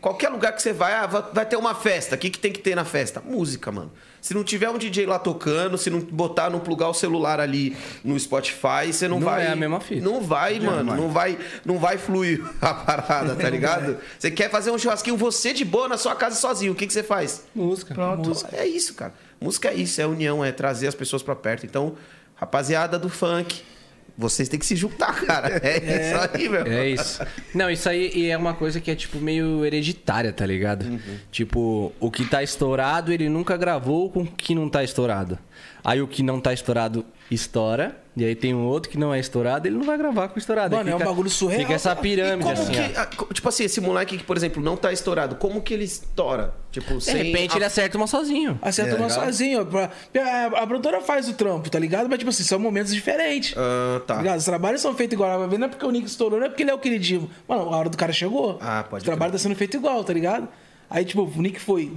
qualquer 0.00 0.28
lugar 0.28 0.52
que 0.52 0.62
você 0.62 0.72
vai, 0.72 0.94
ah, 0.94 1.06
vai 1.06 1.44
ter 1.44 1.56
uma 1.56 1.74
festa. 1.74 2.14
O 2.14 2.18
que, 2.18 2.30
que 2.30 2.38
tem 2.38 2.52
que 2.52 2.60
ter 2.60 2.74
na 2.74 2.84
festa? 2.84 3.20
Música, 3.20 3.70
mano. 3.72 3.92
Se 4.20 4.34
não 4.34 4.42
tiver 4.42 4.68
um 4.68 4.78
DJ 4.78 5.06
lá 5.06 5.18
tocando, 5.18 5.78
se 5.78 5.90
não 5.90 6.00
botar, 6.00 6.50
não 6.50 6.58
plugar 6.60 6.88
o 6.88 6.94
celular 6.94 7.38
ali 7.40 7.76
no 8.02 8.18
Spotify, 8.18 8.92
você 8.92 9.06
não, 9.06 9.20
Não 9.20 9.26
vai. 9.28 9.46
é 9.46 9.50
a 9.50 9.56
mesma 9.56 9.80
fita. 9.80 10.02
Não 10.04 10.20
vai, 10.20 10.58
mano. 10.58 10.96
Não 10.96 11.08
vai, 11.08 11.38
não 11.64 11.78
vai 11.78 11.98
fluir 11.98 12.44
a 12.60 12.74
parada, 12.74 13.36
tá 13.36 13.48
ligado? 13.48 13.96
Você 14.18 14.30
quer 14.30 14.50
fazer 14.50 14.70
um 14.70 14.78
churrasquinho 14.78 15.16
você 15.16 15.52
de 15.52 15.64
boa 15.64 15.88
na 15.88 15.96
sua 15.96 16.16
casa 16.16 16.36
sozinho. 16.36 16.72
O 16.72 16.74
que, 16.74 16.86
que 16.86 16.92
você 16.92 17.02
faz? 17.02 17.44
Música. 17.54 17.94
Pronto. 17.94 18.32
É 18.52 18.66
isso, 18.66 18.94
cara. 18.94 19.14
Música 19.40 19.68
é 19.68 19.74
isso, 19.74 20.00
é 20.00 20.06
união, 20.06 20.44
é 20.44 20.50
trazer 20.50 20.88
as 20.88 20.94
pessoas 20.96 21.22
pra 21.22 21.36
perto. 21.36 21.64
Então, 21.64 21.94
rapaziada 22.34 22.98
do 22.98 23.08
funk, 23.08 23.62
vocês 24.18 24.48
têm 24.48 24.58
que 24.58 24.66
se 24.66 24.74
juntar, 24.74 25.24
cara. 25.24 25.48
É, 25.68 26.10
isso 26.10 26.30
aí, 26.34 26.48
meu. 26.48 26.66
É 26.66 26.88
isso. 26.88 27.22
Não, 27.54 27.70
isso 27.70 27.88
aí 27.88 28.28
é 28.28 28.36
uma 28.36 28.54
coisa 28.54 28.80
que 28.80 28.90
é, 28.90 28.94
tipo, 28.94 29.18
meio 29.20 29.64
hereditária, 29.64 30.32
tá 30.32 30.44
ligado? 30.44 30.84
Uhum. 30.84 31.18
Tipo, 31.30 31.92
o 32.00 32.10
que 32.10 32.24
tá 32.24 32.42
estourado, 32.42 33.12
ele 33.12 33.28
nunca 33.28 33.56
gravou 33.56 34.10
com 34.10 34.22
o 34.22 34.26
que 34.26 34.54
não 34.54 34.68
tá 34.68 34.82
estourado. 34.82 35.38
Aí 35.84 36.02
o 36.02 36.08
que 36.08 36.22
não 36.22 36.40
tá 36.40 36.52
estourado 36.52 37.04
estoura, 37.30 37.96
e 38.18 38.24
aí 38.24 38.34
tem 38.34 38.54
um 38.54 38.64
outro 38.66 38.90
que 38.90 38.98
não 38.98 39.14
é 39.14 39.20
estourado, 39.20 39.66
ele 39.68 39.76
não 39.76 39.84
vai 39.84 39.96
gravar 39.96 40.28
com 40.28 40.38
estourado. 40.38 40.74
Mano, 40.74 40.88
Aí 40.88 40.92
é 40.92 40.96
um 40.96 40.98
bagulho 41.08 41.30
surreal, 41.30 41.60
Fica 41.60 41.74
essa 41.74 41.94
pirâmide, 41.96 42.50
assim, 42.50 42.72
que, 42.72 43.34
tipo 43.34 43.48
assim, 43.48 43.64
esse 43.64 43.80
moleque 43.80 44.18
que, 44.18 44.24
por 44.24 44.36
exemplo, 44.36 44.62
não 44.62 44.76
tá 44.76 44.92
estourado, 44.92 45.36
como 45.36 45.60
que 45.62 45.72
ele 45.74 45.84
estoura? 45.84 46.54
Tipo, 46.70 46.98
De 46.98 47.04
sem 47.04 47.16
repente 47.16 47.56
ele 47.56 47.64
acerta 47.64 47.96
uma 47.96 48.06
sozinho. 48.06 48.58
Acerta 48.60 48.96
uma 48.96 49.06
legal. 49.06 49.24
sozinho. 49.24 49.64
pra- 49.66 49.90
A, 50.14 50.62
a 50.62 50.66
produtora 50.66 51.00
faz 51.00 51.28
o 51.28 51.32
trampo, 51.32 51.70
tá 51.70 51.78
ligado? 51.78 52.08
Mas, 52.08 52.18
tipo 52.18 52.28
assim, 52.30 52.42
são 52.42 52.58
momentos 52.58 52.92
diferentes. 52.94 53.54
Ah, 53.56 54.00
tá. 54.06 54.16
ligado? 54.16 54.38
Os 54.38 54.44
trabalhos 54.44 54.80
são 54.82 54.94
feitos 54.94 55.14
igual. 55.14 55.46
Não 55.48 55.66
é 55.66 55.68
porque 55.68 55.84
o 55.86 55.90
Nick 55.90 56.06
estourou, 56.06 56.38
não 56.38 56.46
é 56.46 56.48
porque 56.50 56.62
ele 56.62 56.70
é 56.70 56.74
o 56.74 56.78
queridinho. 56.78 57.28
Mano, 57.48 57.62
a 57.72 57.76
hora 57.76 57.88
do 57.88 57.96
cara 57.96 58.12
chegou. 58.12 58.58
Ah, 58.60 58.84
pode 58.88 59.02
O 59.02 59.04
trabalho 59.06 59.32
tá 59.32 59.38
sendo 59.38 59.54
feito 59.54 59.76
igual, 59.78 60.04
tá 60.04 60.12
ligado? 60.12 60.46
Aí, 60.90 61.04
tipo, 61.04 61.22
o 61.22 61.42
Nick 61.42 61.58
foi. 61.58 61.90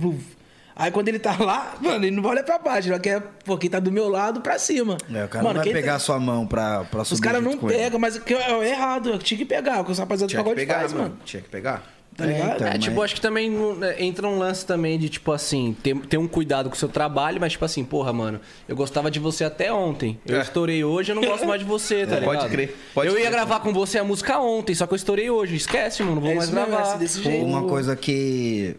Aí 0.75 0.91
quando 0.91 1.07
ele 1.09 1.19
tá 1.19 1.35
lá, 1.39 1.75
mano, 1.81 2.05
ele 2.05 2.15
não 2.15 2.23
vai 2.23 2.33
olhar 2.33 2.43
pra 2.43 2.57
baixo, 2.57 2.89
ele 2.89 2.99
quer, 2.99 3.21
pô, 3.45 3.57
quem 3.57 3.69
tá 3.69 3.79
do 3.79 3.91
meu 3.91 4.07
lado 4.09 4.41
pra 4.41 4.57
cima. 4.59 4.97
É, 5.13 5.25
o 5.25 5.27
cara 5.27 5.43
mano, 5.43 5.55
não 5.59 5.63
vai 5.63 5.73
pegar 5.73 5.91
tá- 5.91 5.95
a 5.97 5.99
sua 5.99 6.19
mão 6.19 6.45
pra, 6.47 6.83
pra 6.85 7.03
subir 7.03 7.13
Os 7.15 7.19
caras 7.19 7.43
não 7.43 7.57
pegam, 7.57 7.99
mas 7.99 8.17
que 8.17 8.33
é 8.33 8.51
é 8.51 8.69
errado. 8.69 9.09
eu 9.09 9.17
Tinha 9.19 9.37
que 9.37 9.45
pegar, 9.45 9.81
o 9.81 9.85
que 9.85 9.91
os 9.91 9.99
rapaziada 9.99 10.27
do 10.27 10.29
Tinha 10.29 10.41
que 10.43 10.49
pagode 10.49 10.59
pegar, 10.65 10.79
faz, 10.79 10.93
mano. 10.93 11.17
Tinha 11.25 11.41
que 11.41 11.49
pegar. 11.49 11.83
Tá 12.15 12.25
ligado? 12.25 12.55
então. 12.55 12.67
É, 12.67 12.71
mas- 12.71 12.83
tipo, 12.83 13.01
acho 13.01 13.15
que 13.15 13.21
também 13.21 13.49
né, 13.49 13.95
entra 14.03 14.27
um 14.27 14.37
lance 14.37 14.65
também 14.65 14.99
de, 14.99 15.07
tipo 15.07 15.31
assim, 15.31 15.75
ter, 15.81 15.95
ter 16.07 16.17
um 16.17 16.27
cuidado 16.27 16.69
com 16.69 16.75
o 16.75 16.77
seu 16.77 16.89
trabalho, 16.89 17.39
mas, 17.39 17.53
tipo 17.53 17.63
assim, 17.63 17.85
porra, 17.85 18.11
mano, 18.11 18.39
eu 18.67 18.75
gostava 18.75 19.09
de 19.09 19.17
você 19.17 19.45
até 19.45 19.71
ontem. 19.71 20.19
Eu 20.25 20.37
É. 20.37 20.41
estourei 20.41 20.83
hoje, 20.83 21.13
eu 21.13 21.15
não 21.15 21.23
gosto 21.23 21.45
mais 21.47 21.61
de 21.61 21.65
você, 21.65 22.05
tá 22.07 22.17
É, 22.17 22.19
ligado? 22.19 22.35
pode 22.39 22.49
crer, 22.49 22.75
pode 22.93 23.07
eu 23.07 23.13
ia 23.13 23.21
crer. 23.21 23.31
gravar 23.31 23.61
com 23.61 23.71
você 23.71 23.97
a 23.97 24.03
música 24.03 24.37
ontem, 24.39 24.75
só 24.75 24.85
que 24.85 24.93
eu 24.93 24.97
estourei 24.97 25.29
hoje. 25.29 25.55
Esquece, 25.55 26.03
mano, 26.03 26.15
não 26.15 26.21
vou 26.21 26.31
É 26.31 26.35
mais 26.35 26.49
mesmo, 26.49 26.67
gravar. 26.69 26.95
é 26.95 26.97
desse 26.97 27.19
Pô, 27.21 27.29
jeito. 27.29 27.45
Uma 27.45 27.63
coisa 27.63 27.95
que 27.95 28.75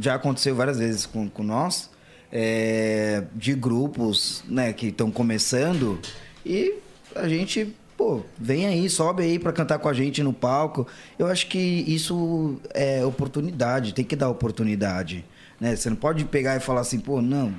já 0.00 0.14
aconteceu 0.14 0.54
várias 0.54 0.78
vezes 0.78 1.06
com, 1.06 1.28
com 1.28 1.42
nós, 1.42 1.90
é, 2.32 3.24
de 3.34 3.54
grupos 3.54 4.42
né, 4.48 4.72
que 4.72 4.86
estão 4.86 5.10
começando 5.10 6.00
e 6.44 6.74
a 7.14 7.28
gente, 7.28 7.74
pô, 7.96 8.22
vem 8.38 8.66
aí, 8.66 8.88
sobe 8.88 9.22
aí 9.22 9.38
pra 9.38 9.52
cantar 9.52 9.78
com 9.78 9.88
a 9.88 9.92
gente 9.92 10.22
no 10.22 10.32
palco. 10.32 10.86
Eu 11.18 11.26
acho 11.26 11.46
que 11.48 11.58
isso 11.58 12.56
é 12.72 13.04
oportunidade, 13.04 13.94
tem 13.94 14.04
que 14.04 14.16
dar 14.16 14.28
oportunidade. 14.28 15.24
Né? 15.60 15.76
Você 15.76 15.90
não 15.90 15.96
pode 15.96 16.24
pegar 16.24 16.56
e 16.56 16.60
falar 16.60 16.80
assim, 16.80 16.98
pô, 16.98 17.20
não, 17.20 17.54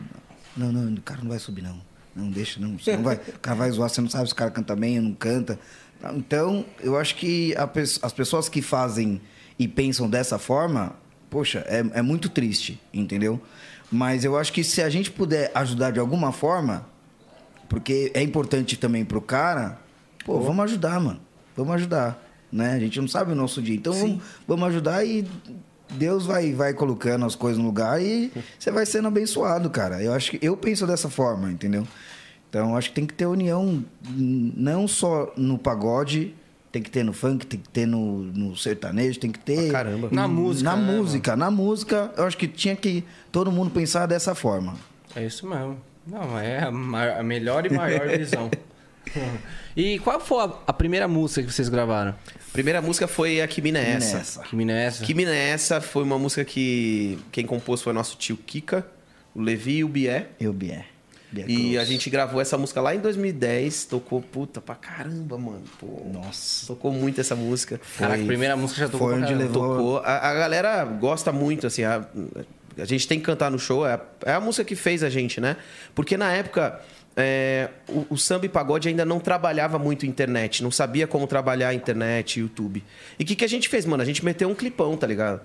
não, 0.55 0.71
não, 0.71 0.93
o 0.93 1.01
cara 1.01 1.21
não 1.21 1.29
vai 1.29 1.39
subir, 1.39 1.61
não. 1.61 1.79
Não 2.15 2.29
deixa, 2.29 2.59
não. 2.59 2.77
Você 2.77 2.95
não 2.95 3.03
vai, 3.03 3.15
o 3.15 3.39
cara 3.39 3.55
vai 3.55 3.71
zoar, 3.71 3.89
você 3.89 4.01
não 4.01 4.09
sabe 4.09 4.27
se 4.27 4.33
o 4.33 4.35
cara 4.35 4.51
canta 4.51 4.75
bem 4.75 4.97
ou 4.97 5.03
não 5.03 5.13
canta. 5.13 5.57
Então, 6.13 6.65
eu 6.81 6.97
acho 6.97 7.15
que 7.15 7.55
a 7.55 7.69
as 8.01 8.11
pessoas 8.11 8.49
que 8.49 8.61
fazem 8.61 9.21
e 9.57 9.67
pensam 9.67 10.09
dessa 10.09 10.37
forma, 10.37 10.95
poxa, 11.31 11.65
é, 11.67 11.79
é 11.93 12.01
muito 12.01 12.29
triste, 12.29 12.79
entendeu? 12.93 13.41
Mas 13.89 14.23
eu 14.23 14.37
acho 14.37 14.51
que 14.51 14.63
se 14.63 14.81
a 14.83 14.89
gente 14.89 15.09
puder 15.09 15.49
ajudar 15.55 15.91
de 15.91 15.99
alguma 15.99 16.31
forma, 16.31 16.85
porque 17.69 18.11
é 18.13 18.21
importante 18.21 18.77
também 18.77 19.05
pro 19.05 19.21
cara, 19.21 19.79
pô, 20.25 20.39
vamos 20.41 20.65
ajudar, 20.65 20.99
mano. 20.99 21.21
Vamos 21.55 21.73
ajudar, 21.75 22.21
né? 22.51 22.73
A 22.73 22.79
gente 22.79 22.99
não 22.99 23.07
sabe 23.07 23.31
o 23.31 23.35
nosso 23.35 23.61
dia. 23.61 23.75
Então, 23.75 23.93
vamos, 23.93 24.23
vamos 24.45 24.67
ajudar 24.67 25.05
e 25.05 25.25
Deus 25.91 26.25
vai, 26.25 26.53
vai 26.53 26.73
colocando 26.73 27.25
as 27.25 27.35
coisas 27.35 27.57
no 27.57 27.65
lugar 27.65 28.01
e 28.01 28.31
você 28.59 28.69
vai 28.69 28.85
sendo 28.85 29.07
abençoado, 29.07 29.69
cara. 29.69 30.03
Eu 30.03 30.13
acho 30.13 30.31
que 30.31 30.45
eu 30.45 30.55
penso 30.57 30.85
dessa 30.85 31.09
forma, 31.09 31.49
entendeu? 31.49 31.87
Então, 32.49 32.75
acho 32.75 32.89
que 32.89 32.95
tem 32.95 33.05
que 33.05 33.13
ter 33.13 33.25
união 33.25 33.83
não 34.05 34.85
só 34.85 35.31
no 35.37 35.57
pagode, 35.57 36.35
tem 36.71 36.81
que 36.81 36.89
ter 36.89 37.03
no 37.03 37.11
funk, 37.11 37.45
tem 37.45 37.59
que 37.59 37.69
ter 37.69 37.85
no, 37.85 38.23
no 38.23 38.55
sertanejo, 38.55 39.19
tem 39.19 39.31
que 39.31 39.39
ter 39.39 39.69
Pra 39.69 39.83
caramba. 39.83 40.09
Na 40.11 40.27
música, 40.27 40.69
Na 40.69 40.75
né, 40.77 40.93
música, 40.93 41.35
na 41.35 41.51
música, 41.51 42.13
eu 42.17 42.23
acho 42.23 42.37
que 42.37 42.47
tinha 42.47 42.75
que 42.75 43.03
todo 43.31 43.51
mundo 43.51 43.71
pensar 43.71 44.05
dessa 44.05 44.33
forma. 44.33 44.75
É 45.15 45.25
isso 45.25 45.47
mesmo. 45.47 45.77
Não, 46.07 46.39
é 46.39 46.59
a, 46.59 47.19
a 47.19 47.23
melhor 47.23 47.65
e 47.65 47.69
maior 47.69 48.07
visão. 48.17 48.49
e 49.75 49.99
qual 49.99 50.19
foi 50.19 50.43
a, 50.43 50.51
a 50.67 50.73
primeira 50.73 51.07
música 51.07 51.43
que 51.45 51.51
vocês 51.53 51.67
gravaram? 51.67 52.15
Primeira 52.53 52.81
música 52.81 53.07
foi 53.07 53.41
a 53.41 53.47
Que 53.47 53.61
Mina 53.61 53.79
é 53.79 53.91
Essa. 53.91 54.17
Nessa. 54.17 54.43
Que 54.43 54.55
mina 54.55 54.71
é 54.73 54.85
essa? 54.85 55.03
Que 55.05 55.13
Mina 55.13 55.31
é 55.33 55.49
Essa 55.49 55.81
foi 55.81 56.03
uma 56.03 56.17
música 56.17 56.43
que 56.45 57.17
quem 57.31 57.45
compôs 57.45 57.81
foi 57.81 57.93
nosso 57.93 58.17
tio 58.17 58.37
Kika, 58.37 58.85
o 59.35 59.41
Levi 59.41 59.77
e 59.77 59.83
o 59.83 59.87
Bié. 59.87 60.27
Eu, 60.39 60.53
Bié. 60.53 60.85
E 61.33 61.43
Cruz. 61.43 61.77
a 61.77 61.83
gente 61.85 62.09
gravou 62.09 62.41
essa 62.41 62.57
música 62.57 62.81
lá 62.81 62.93
em 62.93 62.99
2010, 62.99 63.85
tocou 63.85 64.21
puta 64.21 64.59
pra 64.59 64.75
caramba, 64.75 65.37
mano. 65.37 65.63
Pô, 65.79 66.01
Nossa. 66.11 66.67
tocou 66.67 66.91
muito 66.91 67.21
essa 67.21 67.35
música. 67.35 67.79
Caraca, 67.97 68.21
a 68.21 68.25
primeira 68.25 68.57
música 68.57 68.81
já 68.81 68.89
tocou 68.89 69.07
foi 69.09 69.17
onde 69.17 69.27
caramba. 69.33 69.43
levou- 69.43 69.77
Tocou. 69.77 69.97
A, 69.99 70.29
a 70.29 70.33
galera 70.33 70.83
gosta 70.83 71.31
muito, 71.31 71.65
assim. 71.67 71.83
A, 71.83 72.05
a 72.77 72.85
gente 72.85 73.07
tem 73.07 73.17
que 73.19 73.25
cantar 73.25 73.49
no 73.49 73.57
show. 73.57 73.87
É 73.87 73.93
a, 73.93 74.01
é 74.25 74.33
a 74.33 74.41
música 74.41 74.65
que 74.65 74.75
fez 74.75 75.03
a 75.03 75.09
gente, 75.09 75.39
né? 75.39 75.55
Porque 75.95 76.17
na 76.17 76.31
época. 76.33 76.81
é, 77.15 77.69
o, 77.89 78.05
o 78.11 78.17
samba 78.17 78.45
e 78.45 78.49
pagode 78.49 78.87
ainda 78.89 79.03
não 79.05 79.19
trabalhava 79.19 79.77
muito 79.79 80.05
internet, 80.05 80.63
não 80.63 80.71
sabia 80.71 81.05
como 81.07 81.27
trabalhar 81.27 81.67
a 81.69 81.73
internet, 81.73 82.39
YouTube. 82.39 82.83
E 83.19 83.23
o 83.23 83.25
que, 83.25 83.35
que 83.35 83.43
a 83.45 83.49
gente 83.49 83.67
fez, 83.69 83.85
mano? 83.85 84.01
A 84.03 84.05
gente 84.05 84.23
meteu 84.23 84.49
um 84.49 84.55
clipão, 84.55 84.95
tá 84.97 85.07
ligado? 85.07 85.41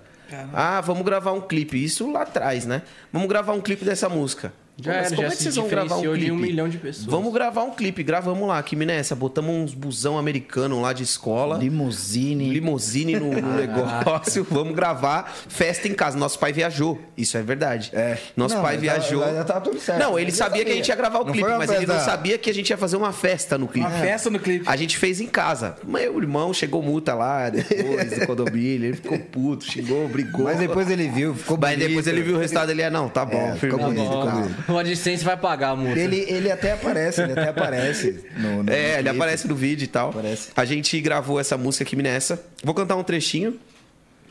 Ah, 0.53 0.81
vamos 0.81 1.03
gravar 1.05 1.31
um 1.31 1.39
clipe. 1.41 1.81
Isso 1.81 2.11
lá 2.11 2.23
atrás, 2.23 2.65
né? 2.65 2.81
Vamos 3.13 3.27
gravar 3.29 3.53
um 3.53 3.61
clipe 3.61 3.83
dessa 3.85 4.09
música. 4.09 4.51
Já 4.79 4.91
Mas 4.93 5.05
era, 5.07 5.09
como 5.15 5.21
já 5.21 5.27
é 5.27 5.35
que 5.35 5.43
vocês 5.43 5.55
vão 5.55 5.67
gravar 5.67 5.95
um 5.97 6.01
de 6.01 6.07
clipe? 6.09 6.31
um 6.31 6.35
milhão 6.37 6.69
de 6.69 6.77
pessoas. 6.77 7.05
Vamos 7.07 7.33
gravar 7.33 7.63
um 7.63 7.71
clipe, 7.71 8.03
gravamos 8.03 8.47
lá, 8.47 8.59
aqui 8.59 8.75
nessa, 8.75 9.15
botamos 9.15 9.51
uns 9.55 9.73
busão 9.73 10.17
americano 10.19 10.79
lá 10.81 10.93
de 10.93 11.01
escola. 11.03 11.57
Limousine. 11.57 12.49
Limousine 12.51 13.15
no, 13.19 13.31
no 13.41 13.53
negócio, 13.55 14.45
vamos 14.49 14.75
gravar 14.75 15.33
festa 15.49 15.87
em 15.87 15.93
casa. 15.95 16.15
Nosso 16.17 16.37
pai 16.37 16.53
viajou, 16.53 16.99
isso 17.17 17.37
é 17.37 17.41
verdade. 17.41 17.89
É. 17.93 18.17
Nosso 18.35 18.53
Não, 18.55 18.61
pai 18.61 18.77
mas 18.77 18.85
tá- 18.85 18.93
viajou. 18.99 19.21
já 19.33 19.43
tava 19.43 19.61
tudo 19.61 19.79
certo. 19.79 19.99
Não, 19.99 20.11
ele 20.19 20.27
Ele 20.27 20.31
já 20.31 20.45
sabia 20.45 20.57
que 20.57 20.61
a 20.61 20.65
sabia. 20.67 20.75
gente 20.75 20.87
ia 20.89 20.95
gravar 20.95 21.19
o 21.21 21.25
Não 21.25 21.33
clipe, 21.33 21.49
mas 21.49 21.71
ele 21.71 21.85
não 21.87 21.99
sabia 21.99 22.37
que 22.37 22.49
a 22.49 22.53
gente 22.53 22.69
ia 22.69 22.77
fazer 22.77 22.97
uma 22.97 23.11
festa 23.11 23.57
no 23.57 23.67
clipe. 23.67 23.87
Uma 23.87 23.97
festa 23.97 24.29
no 24.29 24.37
clipe. 24.39 24.65
A 24.67 24.75
gente 24.75 24.95
fez 24.97 25.19
em 25.19 25.27
casa. 25.27 25.75
Meu 25.83 26.19
irmão 26.21 26.53
chegou 26.53 26.83
multa 26.83 27.15
lá 27.15 27.49
depois 27.49 28.19
do 28.19 28.27
condomínio, 28.27 28.89
ele 28.89 28.93
ficou 28.95 29.17
puto, 29.17 29.65
xingou, 29.65 30.07
brigou. 30.07 30.43
Mas 30.43 30.59
depois 30.59 30.87
ele 30.91 31.07
viu, 31.09 31.33
ficou 31.33 31.57
Mas 31.59 31.71
bonito. 31.71 31.87
depois 31.87 32.05
ele 32.07 32.21
viu 32.21 32.35
o 32.35 32.39
resultado, 32.39 32.69
ele 32.69 32.83
é, 32.83 32.89
não, 32.91 33.09
tá 33.09 33.25
bom, 33.25 33.37
É, 33.37 33.55
ficou 33.55 33.79
bonito, 33.79 34.03
ficou 34.03 34.17
Ó, 34.17 34.29
bonito. 34.31 34.66
O 34.73 34.77
AdSense 34.77 35.23
vai 35.23 35.37
pagar 35.37 35.69
a 35.69 35.75
multa. 35.75 35.99
Ele, 35.99 36.25
ele 36.27 36.51
até 36.51 36.73
aparece, 36.73 37.21
ele 37.21 37.31
até 37.33 37.49
aparece 37.49 38.23
no, 38.35 38.63
no 38.63 38.71
É, 38.71 38.93
ele 38.95 39.03
clipe. 39.03 39.09
aparece 39.15 39.47
no 39.47 39.55
vídeo 39.55 39.85
e 39.85 39.87
tal. 39.87 40.09
Aparece. 40.09 40.49
A 40.55 40.65
gente 40.65 40.99
gravou 40.99 41.39
essa 41.39 41.57
música 41.57 41.83
aqui 41.83 41.95
nessa. 41.95 42.43
Vou 42.63 42.73
cantar 42.75 42.95
um 42.95 43.03
trechinho, 43.03 43.57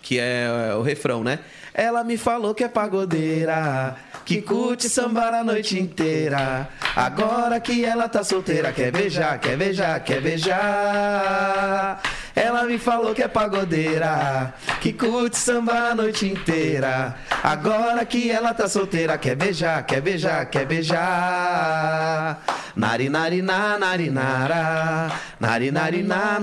que 0.02 0.18
é 0.18 0.46
o 0.78 0.82
refrão, 0.82 1.24
né? 1.24 1.38
Ela 1.78 2.02
me 2.02 2.16
falou 2.16 2.54
que 2.54 2.64
é 2.64 2.68
pagodeira, 2.68 3.96
que 4.24 4.40
curte 4.40 4.88
sambar 4.88 5.34
a 5.34 5.44
noite 5.44 5.78
inteira. 5.78 6.70
Agora 6.96 7.60
que 7.60 7.84
ela 7.84 8.08
tá 8.08 8.24
solteira, 8.24 8.72
quer 8.72 8.90
beijar, 8.90 9.38
quer 9.38 9.58
beijar, 9.58 10.00
quer 10.00 10.22
beijar. 10.22 12.00
Ela 12.34 12.64
me 12.64 12.78
falou 12.78 13.14
que 13.14 13.22
é 13.22 13.28
pagodeira, 13.28 14.54
que 14.80 14.94
curte 14.94 15.36
sambar 15.36 15.90
a 15.90 15.94
noite 15.94 16.26
inteira. 16.26 17.14
Agora 17.42 18.06
que 18.06 18.30
ela 18.30 18.54
tá 18.54 18.66
solteira, 18.68 19.18
quer 19.18 19.36
beijar, 19.36 19.84
quer 19.84 20.00
beijar, 20.00 20.46
quer 20.46 20.64
beijar. 20.64 22.40
Nari 22.74 23.10
nari 23.10 23.42
na 23.42 23.78
nari 23.78 24.10
nara, 24.10 25.12
nari 25.40 25.70
nari 25.70 26.02
na 26.02 26.38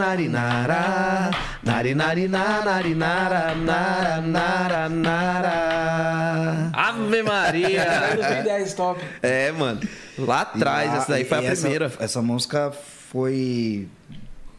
nara. 5.23 6.69
Ave 6.73 7.23
Maria! 7.23 7.83
Aí 8.01 8.37
no 8.37 8.43
10 8.43 8.73
top. 8.73 9.01
É, 9.21 9.51
mano. 9.51 9.79
Lá 10.17 10.41
atrás, 10.41 10.93
essa 10.93 11.11
daí 11.11 11.25
foi 11.25 11.37
a 11.39 11.43
essa- 11.43 11.61
primeira. 11.61 11.91
Essa, 11.99 12.21
música 12.21 12.71
foi, 13.09 13.87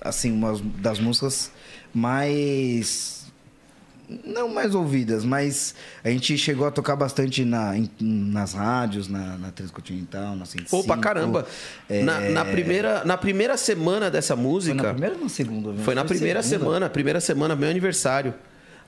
assim, 0.00 0.32
uma 0.32 0.58
das 0.78 0.98
músicas 0.98 1.50
mais. 1.92 3.12
Não 4.26 4.52
mais 4.52 4.74
ouvidas, 4.74 5.24
mas 5.24 5.74
a 6.04 6.10
gente 6.10 6.36
chegou 6.36 6.66
a 6.66 6.70
tocar 6.70 6.94
bastante 6.94 7.42
na, 7.42 7.74
em- 7.76 7.88
nas 7.98 8.52
rádios, 8.52 9.08
na, 9.08 9.38
na 9.38 9.50
Transcontinental, 9.50 10.36
na 10.36 10.44
105. 10.44 10.70
Pô, 10.70 10.84
pra 10.84 10.98
caramba. 10.98 11.46
É, 11.88 12.02
Na, 12.02 12.20
na 12.20 12.44
primeira, 12.44 13.02
na 13.04 13.16
primeira 13.16 13.56
semana 13.56 14.10
dessa 14.10 14.34
Foi 14.34 14.42
música. 14.44 14.74
na 14.74 14.90
primeira 14.90 15.14
ou 15.16 15.22
na 15.22 15.28
segunda? 15.30 15.72
né? 15.72 15.82
Foi 15.82 15.94
na 15.94 16.04
primeira 16.04 16.42
segunda. 16.42 16.64
semana, 16.66 16.90
primeira 16.90 17.18
semana, 17.20 17.56
meu 17.56 17.70
aniversário. 17.70 18.34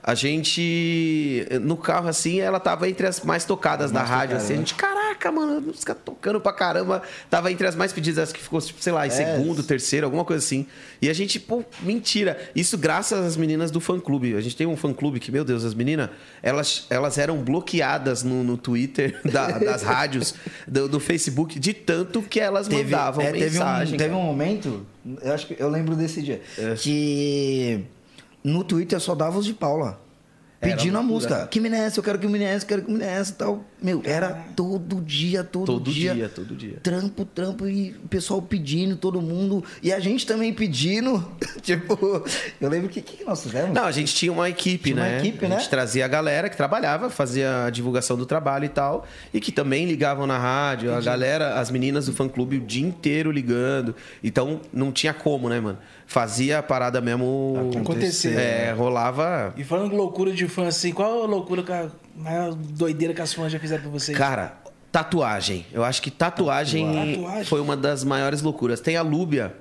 A 0.06 0.14
gente, 0.14 1.44
no 1.62 1.76
carro 1.76 2.06
assim, 2.08 2.38
ela 2.38 2.60
tava 2.60 2.88
entre 2.88 3.08
as 3.08 3.20
mais 3.22 3.44
tocadas 3.44 3.90
da 3.90 4.04
rádio, 4.04 4.36
assim. 4.36 4.52
A 4.52 4.56
né? 4.56 4.58
gente, 4.58 4.74
caraca, 4.74 5.32
mano, 5.32 5.56
a 5.56 5.60
música 5.60 5.96
tocando 5.96 6.40
pra 6.40 6.52
caramba. 6.52 7.02
Tava 7.28 7.50
entre 7.50 7.66
as 7.66 7.74
mais 7.74 7.92
pedidas, 7.92 8.32
que 8.32 8.40
ficou, 8.40 8.60
tipo, 8.60 8.80
sei 8.80 8.92
lá, 8.92 9.04
em 9.04 9.10
É. 9.10 9.12
segundo, 9.12 9.64
terceiro, 9.64 10.06
alguma 10.06 10.24
coisa 10.24 10.44
assim. 10.44 10.64
E 11.02 11.10
a 11.10 11.12
gente, 11.12 11.40
pô, 11.40 11.64
mentira. 11.82 12.38
Isso 12.54 12.78
graças 12.78 13.18
às 13.18 13.36
meninas 13.36 13.72
do 13.72 13.80
fã-clube. 13.80 14.36
A 14.36 14.40
gente 14.40 14.54
tem 14.56 14.64
um 14.64 14.76
fã-clube 14.76 15.18
que, 15.18 15.32
meu 15.32 15.44
Deus, 15.44 15.64
as 15.64 15.74
meninas, 15.74 16.08
elas, 16.40 16.86
elas 16.88 17.18
eram 17.18 17.38
bloqueadas 17.38 18.22
no, 18.22 18.44
no 18.44 18.56
Twitter 18.56 19.20
da- 19.28 19.58
das 19.58 19.82
rádios, 19.82 20.34
do, 20.68 20.88
do 20.88 21.00
Facebook, 21.00 21.58
de 21.58 21.74
tanto 21.74 22.22
que 22.22 22.38
elas 22.38 22.68
Teve, 22.68 22.84
mandavam 22.84 23.24
é, 23.24 23.32
teve, 23.32 23.44
mensagem. 23.58 23.94
um, 23.94 23.98
teve 23.98 24.14
um 24.14 24.22
momento, 24.22 24.86
eu 25.20 25.32
acho 25.34 25.48
que 25.48 25.56
eu 25.58 25.68
lembro 25.68 25.96
desse 25.96 26.22
dia, 26.22 26.40
É. 26.56 26.74
que 26.76 27.84
no 28.46 28.62
Twitter 28.62 29.00
só 29.00 29.14
dava 29.14 29.38
os 29.38 29.44
de 29.44 29.52
Paula. 29.52 30.00
Era 30.60 30.76
Pedindo 30.76 30.96
a 30.96 31.02
música. 31.02 31.46
Que 31.48 31.60
me 31.60 31.68
nessa, 31.68 31.98
eu 31.98 32.04
quero 32.04 32.18
que 32.18 32.26
me 32.26 32.38
nessa, 32.38 32.64
eu 32.64 32.68
quero 32.68 32.82
que 32.82 32.90
me 32.90 32.98
nessa 32.98 33.32
e 33.32 33.34
tal. 33.34 33.64
Meu, 33.86 34.02
era 34.04 34.46
todo 34.56 35.00
dia, 35.00 35.44
todo, 35.44 35.64
Todo 35.66 35.92
dia. 35.92 36.12
dia, 36.12 36.28
todo 36.28 36.56
dia. 36.56 36.80
Trampo, 36.82 37.24
trampo 37.24 37.68
e 37.68 37.90
o 38.04 38.08
pessoal 38.08 38.42
pedindo, 38.42 38.96
todo 38.96 39.22
mundo. 39.22 39.62
E 39.80 39.92
a 39.92 40.00
gente 40.00 40.26
também 40.26 40.52
pedindo. 40.52 41.24
tipo, 41.62 42.24
eu 42.60 42.68
lembro 42.68 42.88
que 42.88 42.98
o 42.98 43.02
que, 43.04 43.18
que 43.18 43.24
nós 43.24 43.44
fizemos? 43.44 43.72
Não, 43.72 43.84
a 43.84 43.92
gente 43.92 44.12
tinha 44.12 44.32
uma 44.32 44.50
equipe, 44.50 44.90
Tinha 44.90 44.96
uma 44.96 45.08
né? 45.08 45.18
equipe, 45.20 45.46
a 45.46 45.48
gente 45.50 45.62
né? 45.62 45.68
trazia 45.70 46.04
a 46.04 46.08
galera 46.08 46.48
que 46.48 46.56
trabalhava, 46.56 47.08
fazia 47.08 47.66
a 47.66 47.70
divulgação 47.70 48.16
do 48.16 48.26
trabalho 48.26 48.64
e 48.64 48.70
tal, 48.70 49.06
e 49.32 49.40
que 49.40 49.52
também 49.52 49.86
ligavam 49.86 50.26
na 50.26 50.36
rádio, 50.36 50.92
a 50.92 51.00
galera, 51.00 51.60
as 51.60 51.70
meninas 51.70 52.06
do 52.06 52.12
fã 52.12 52.28
clube 52.28 52.56
o 52.56 52.60
dia 52.60 52.84
inteiro 52.84 53.30
ligando. 53.30 53.94
Então 54.20 54.62
não 54.72 54.90
tinha 54.90 55.14
como, 55.14 55.48
né, 55.48 55.60
mano? 55.60 55.78
Fazia 56.08 56.58
a 56.58 56.62
parada 56.62 57.00
mesmo 57.00 57.70
Acontecer. 57.80 58.36
É, 58.36 58.72
rolava. 58.72 59.54
E 59.56 59.62
falando 59.62 59.90
de 59.90 59.96
loucura 59.96 60.32
de 60.32 60.48
fã, 60.48 60.66
assim, 60.66 60.92
qual 60.92 61.22
a 61.22 61.26
loucura, 61.26 61.62
que 61.62 61.70
a 61.70 61.88
maior 62.16 62.54
doideira 62.54 63.12
que 63.14 63.20
as 63.20 63.32
fãs 63.32 63.52
já 63.52 63.58
fizeram 63.58 63.82
pra 63.82 63.90
vocês? 63.90 64.16
Cara, 64.16 64.58
tatuagem. 64.90 65.66
Eu 65.72 65.84
acho 65.84 66.00
que 66.02 66.10
tatuagem, 66.10 67.14
Tatuagem. 67.14 67.44
foi 67.44 67.60
uma 67.60 67.76
das 67.76 68.02
maiores 68.04 68.42
loucuras. 68.42 68.80
Tem 68.80 68.96
a 68.96 69.02
Lúbia, 69.02 69.54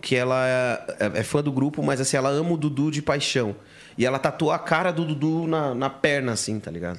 que 0.00 0.16
ela 0.16 0.46
é, 0.46 0.86
é 1.14 1.22
fã 1.22 1.42
do 1.42 1.52
grupo, 1.52 1.82
mas 1.82 2.00
assim, 2.00 2.16
ela 2.16 2.28
ama 2.30 2.52
o 2.52 2.56
Dudu 2.56 2.90
de 2.90 3.00
paixão. 3.02 3.54
E 3.96 4.06
ela 4.06 4.18
tatuou 4.18 4.50
a 4.50 4.58
cara 4.58 4.90
do 4.92 5.04
Dudu 5.04 5.46
na, 5.46 5.74
na 5.74 5.90
perna, 5.90 6.32
assim, 6.32 6.58
tá 6.58 6.70
ligado? 6.70 6.98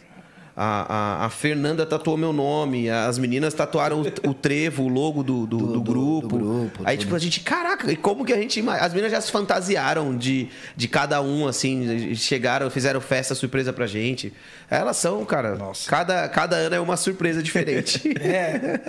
A, 0.56 1.22
a, 1.22 1.26
a 1.26 1.30
Fernanda 1.30 1.86
tatuou 1.86 2.18
meu 2.18 2.34
nome, 2.34 2.90
as 2.90 3.18
meninas 3.18 3.54
tatuaram 3.54 4.02
o, 4.02 4.30
o 4.30 4.34
trevo, 4.34 4.84
o 4.84 4.88
logo 4.90 5.24
do, 5.24 5.48
do, 5.48 5.58
do 5.58 5.68
do- 5.74 5.82
grupo. 5.82 6.28
do 6.28 6.38
grupo, 6.38 6.82
Aí, 6.84 6.98
tudo. 6.98 7.06
tipo, 7.06 7.16
a 7.16 7.20
gente, 7.20 7.40
caraca, 7.40 7.90
e 7.92 7.96
como 7.96 8.26
que 8.26 8.34
a 8.34 8.38
gente. 8.38 8.60
As 8.70 8.92
meninas 8.92 9.12
já 9.14 9.22
se 9.22 9.32
fantasiaram 9.32 10.16
de, 10.18 10.50
de 10.76 10.88
cada 10.90 11.22
um, 11.22 11.48
assim, 11.48 12.14
chegaram, 12.16 12.70
fizeram 12.70 13.00
festa 13.00 13.34
surpresa 13.34 13.72
pra 13.72 13.88
gente. 13.88 14.34
Elas 14.70 14.98
são, 14.98 15.24
cara, 15.26 15.58
cada, 15.88 16.28
cada 16.28 16.56
ano 16.58 16.76
é 16.76 16.80
uma 16.82 16.98
surpresa 16.98 17.42
diferente. 17.42 18.02
É. 18.22 18.80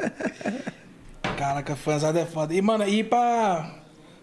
Caraca, 1.37 1.75
fãzada 1.77 2.21
é 2.21 2.27
foda. 2.27 2.53
E, 2.55 2.61
mano, 2.61 2.87
e 2.87 3.03
pra, 3.03 3.75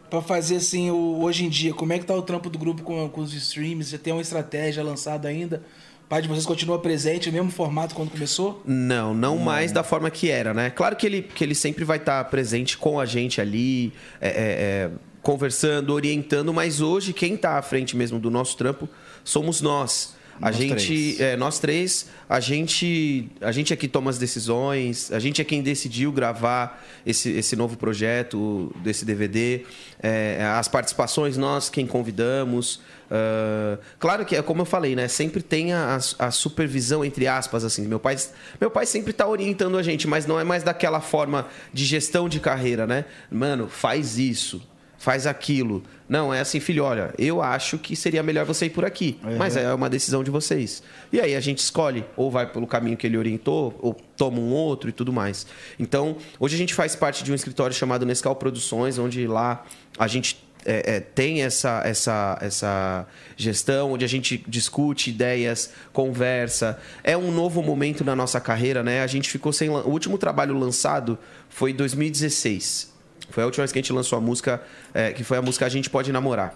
pra 0.09 0.21
fazer 0.21 0.57
assim, 0.57 0.91
o, 0.91 1.19
hoje 1.21 1.45
em 1.45 1.49
dia, 1.49 1.73
como 1.73 1.93
é 1.93 1.99
que 1.99 2.05
tá 2.05 2.13
o 2.13 2.21
trampo 2.21 2.49
do 2.49 2.57
grupo 2.59 2.83
com, 2.83 3.09
com 3.09 3.21
os 3.21 3.33
streams? 3.33 3.91
Já 3.91 3.97
tem 3.97 4.13
uma 4.13 4.21
estratégia 4.21 4.83
lançada 4.83 5.27
ainda? 5.27 5.63
Pai 6.09 6.23
de 6.23 6.27
vocês 6.27 6.43
continua 6.43 6.79
presente, 6.79 7.29
o 7.29 7.31
mesmo 7.31 7.51
formato 7.51 7.93
quando 7.93 8.09
começou? 8.09 8.63
Não, 8.65 9.13
não 9.13 9.37
mais 9.37 9.71
da 9.71 9.83
forma 9.83 10.09
que 10.09 10.31
era, 10.31 10.55
né? 10.55 10.71
Claro 10.71 10.95
que 10.95 11.05
ele, 11.05 11.21
que 11.21 11.43
ele 11.43 11.53
sempre 11.53 11.83
vai 11.83 11.97
estar 11.97 12.23
presente 12.25 12.79
com 12.79 12.99
a 12.99 13.05
gente 13.05 13.39
ali, 13.39 13.93
é, 14.19 14.27
é, 14.27 14.31
é, 14.31 14.91
conversando, 15.21 15.93
orientando, 15.93 16.51
mas 16.51 16.81
hoje 16.81 17.13
quem 17.13 17.35
está 17.35 17.59
à 17.59 17.61
frente 17.61 17.95
mesmo 17.95 18.19
do 18.19 18.31
nosso 18.31 18.57
trampo 18.57 18.89
somos 19.23 19.61
nós. 19.61 20.15
A 20.41 20.47
Nós 20.51 20.57
gente, 20.57 20.85
três. 20.85 21.19
é, 21.19 21.35
nós 21.37 21.59
três, 21.59 22.07
a 22.29 22.39
gente, 22.39 23.29
a 23.41 23.51
gente 23.51 23.73
é 23.73 23.75
que 23.75 23.87
toma 23.87 24.09
as 24.09 24.17
decisões, 24.17 25.11
a 25.11 25.19
gente 25.19 25.41
é 25.41 25.43
quem 25.43 25.61
decidiu 25.61 26.11
gravar 26.11 26.83
esse, 27.05 27.29
esse 27.31 27.55
novo 27.55 27.77
projeto 27.77 28.73
desse 28.83 29.03
DVD, 29.03 29.65
é, 30.01 30.41
as 30.57 30.67
participações 30.67 31.35
nós 31.37 31.69
quem 31.69 31.85
convidamos. 31.85 32.79
Ah, 33.09 33.77
claro 33.97 34.25
que 34.25 34.35
é 34.35 34.41
como 34.41 34.61
eu 34.61 34.65
falei, 34.65 34.95
né? 34.95 35.07
Sempre 35.07 35.41
tem 35.41 35.73
a, 35.73 35.99
a 36.17 36.31
supervisão 36.31 37.03
entre 37.03 37.27
aspas 37.27 37.63
assim. 37.63 37.87
Meu 37.87 37.99
pai, 37.99 38.15
meu 38.59 38.69
pai 38.69 38.85
sempre 38.85 39.13
tá 39.13 39.27
orientando 39.27 39.77
a 39.77 39.83
gente, 39.83 40.07
mas 40.07 40.25
não 40.25 40.39
é 40.39 40.43
mais 40.43 40.63
daquela 40.63 41.01
forma 41.01 41.47
de 41.73 41.85
gestão 41.85 42.29
de 42.29 42.39
carreira, 42.39 42.85
né? 42.85 43.05
Mano, 43.31 43.67
faz 43.67 44.17
isso. 44.17 44.61
Faz 44.99 45.25
aquilo. 45.25 45.81
Não, 46.09 46.33
é 46.33 46.41
assim, 46.41 46.59
filho, 46.59 46.83
olha, 46.83 47.13
eu 47.17 47.41
acho 47.41 47.77
que 47.77 47.95
seria 47.95 48.21
melhor 48.21 48.45
você 48.45 48.65
ir 48.65 48.69
por 48.69 48.83
aqui. 48.83 49.17
Mas 49.37 49.55
é 49.55 49.73
uma 49.73 49.89
decisão 49.89 50.23
de 50.23 50.29
vocês. 50.29 50.83
E 51.11 51.21
aí 51.21 51.35
a 51.35 51.39
gente 51.39 51.59
escolhe, 51.59 52.03
ou 52.17 52.29
vai 52.29 52.45
pelo 52.45 52.67
caminho 52.67 52.97
que 52.97 53.07
ele 53.07 53.17
orientou, 53.17 53.73
ou 53.81 53.93
toma 53.93 54.39
um 54.39 54.51
outro 54.51 54.89
e 54.89 54.91
tudo 54.91 55.13
mais. 55.13 55.47
Então, 55.79 56.17
hoje 56.37 56.55
a 56.55 56.57
gente 56.57 56.73
faz 56.73 56.97
parte 56.97 57.23
de 57.23 57.31
um 57.31 57.35
escritório 57.35 57.73
chamado 57.73 58.05
Nescau 58.05 58.35
Produções, 58.35 58.97
onde 58.97 59.25
lá 59.25 59.65
a 59.97 60.05
gente 60.05 60.37
é, 60.65 60.95
é, 60.95 60.99
tem 60.99 61.43
essa, 61.43 61.81
essa, 61.85 62.37
essa 62.41 63.07
gestão, 63.37 63.93
onde 63.93 64.03
a 64.03 64.07
gente 64.07 64.43
discute 64.47 65.09
ideias, 65.09 65.71
conversa. 65.93 66.77
É 67.03 67.15
um 67.15 67.31
novo 67.31 67.63
momento 67.63 68.03
na 68.03 68.15
nossa 68.15 68.41
carreira, 68.41 68.83
né? 68.83 69.01
A 69.01 69.07
gente 69.07 69.29
ficou 69.29 69.53
sem. 69.53 69.69
O 69.69 69.87
último 69.87 70.17
trabalho 70.17 70.57
lançado 70.57 71.17
foi 71.47 71.71
em 71.71 71.75
2016. 71.75 72.88
Foi 73.29 73.43
a 73.43 73.45
última 73.45 73.63
vez 73.63 73.71
que 73.71 73.79
a 73.79 73.81
gente 73.81 73.93
lançou 73.93 74.17
a 74.17 74.21
música, 74.21 74.61
é, 74.93 75.11
que 75.11 75.23
foi 75.23 75.37
a 75.37 75.41
música 75.41 75.65
A 75.65 75.69
Gente 75.69 75.89
Pode 75.89 76.11
Namorar. 76.11 76.53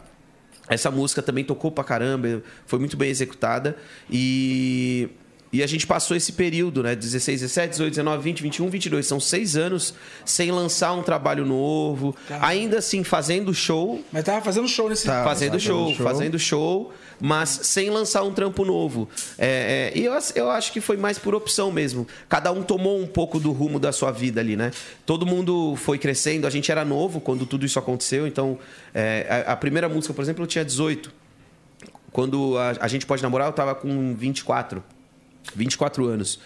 Essa 0.69 0.89
música 0.89 1.21
também 1.21 1.43
tocou 1.43 1.71
pra 1.71 1.83
caramba, 1.83 2.41
foi 2.65 2.79
muito 2.79 2.95
bem 2.95 3.09
executada. 3.09 3.75
E 4.09 5.09
E 5.53 5.61
a 5.61 5.67
gente 5.67 5.85
passou 5.85 6.17
esse 6.17 6.31
período, 6.31 6.81
né? 6.81 6.95
16, 6.95 7.41
17, 7.41 7.69
18, 7.69 7.91
19, 7.91 8.23
20, 8.23 8.41
21, 8.41 8.69
22. 8.69 9.05
São 9.05 9.19
seis 9.19 9.55
anos 9.55 9.93
sem 10.25 10.51
lançar 10.51 10.93
um 10.93 11.03
trabalho 11.03 11.45
novo. 11.45 12.15
Ainda 12.41 12.79
assim, 12.79 13.03
fazendo 13.03 13.53
show. 13.53 14.03
Mas 14.11 14.23
tava 14.23 14.41
fazendo 14.43 14.67
show 14.67 14.89
nesse 14.89 15.05
fazendo 15.05 15.23
fazendo 15.25 15.59
show, 15.59 15.93
show. 15.93 16.03
fazendo 16.03 16.39
show, 16.39 16.93
mas 17.21 17.49
sem 17.49 17.91
lançar 17.91 18.23
um 18.23 18.33
trampo 18.33 18.65
novo. 18.65 19.07
É, 19.37 19.91
é, 19.93 19.99
e 19.99 20.05
eu, 20.05 20.13
eu 20.33 20.49
acho 20.49 20.73
que 20.73 20.81
foi 20.81 20.97
mais 20.97 21.19
por 21.19 21.35
opção 21.35 21.71
mesmo. 21.71 22.07
Cada 22.27 22.51
um 22.51 22.63
tomou 22.63 22.99
um 22.99 23.05
pouco 23.05 23.39
do 23.39 23.51
rumo 23.51 23.79
da 23.79 23.91
sua 23.91 24.09
vida 24.09 24.41
ali, 24.41 24.55
né? 24.55 24.71
Todo 25.05 25.23
mundo 25.23 25.75
foi 25.75 25.99
crescendo. 25.99 26.47
A 26.47 26.49
gente 26.49 26.71
era 26.71 26.83
novo 26.83 27.21
quando 27.21 27.45
tudo 27.45 27.63
isso 27.63 27.77
aconteceu. 27.77 28.25
Então, 28.25 28.57
é, 28.91 29.45
a, 29.45 29.51
a 29.51 29.55
primeira 29.55 29.87
música, 29.87 30.15
por 30.15 30.23
exemplo, 30.23 30.43
eu 30.43 30.47
tinha 30.47 30.65
18. 30.65 31.11
Quando 32.11 32.57
a, 32.57 32.73
a 32.79 32.87
gente 32.87 33.05
pode 33.05 33.21
namorar, 33.21 33.47
eu 33.47 33.53
tava 33.53 33.75
com 33.75 34.15
24. 34.15 34.83
24 35.55 36.05
anos. 36.07 36.39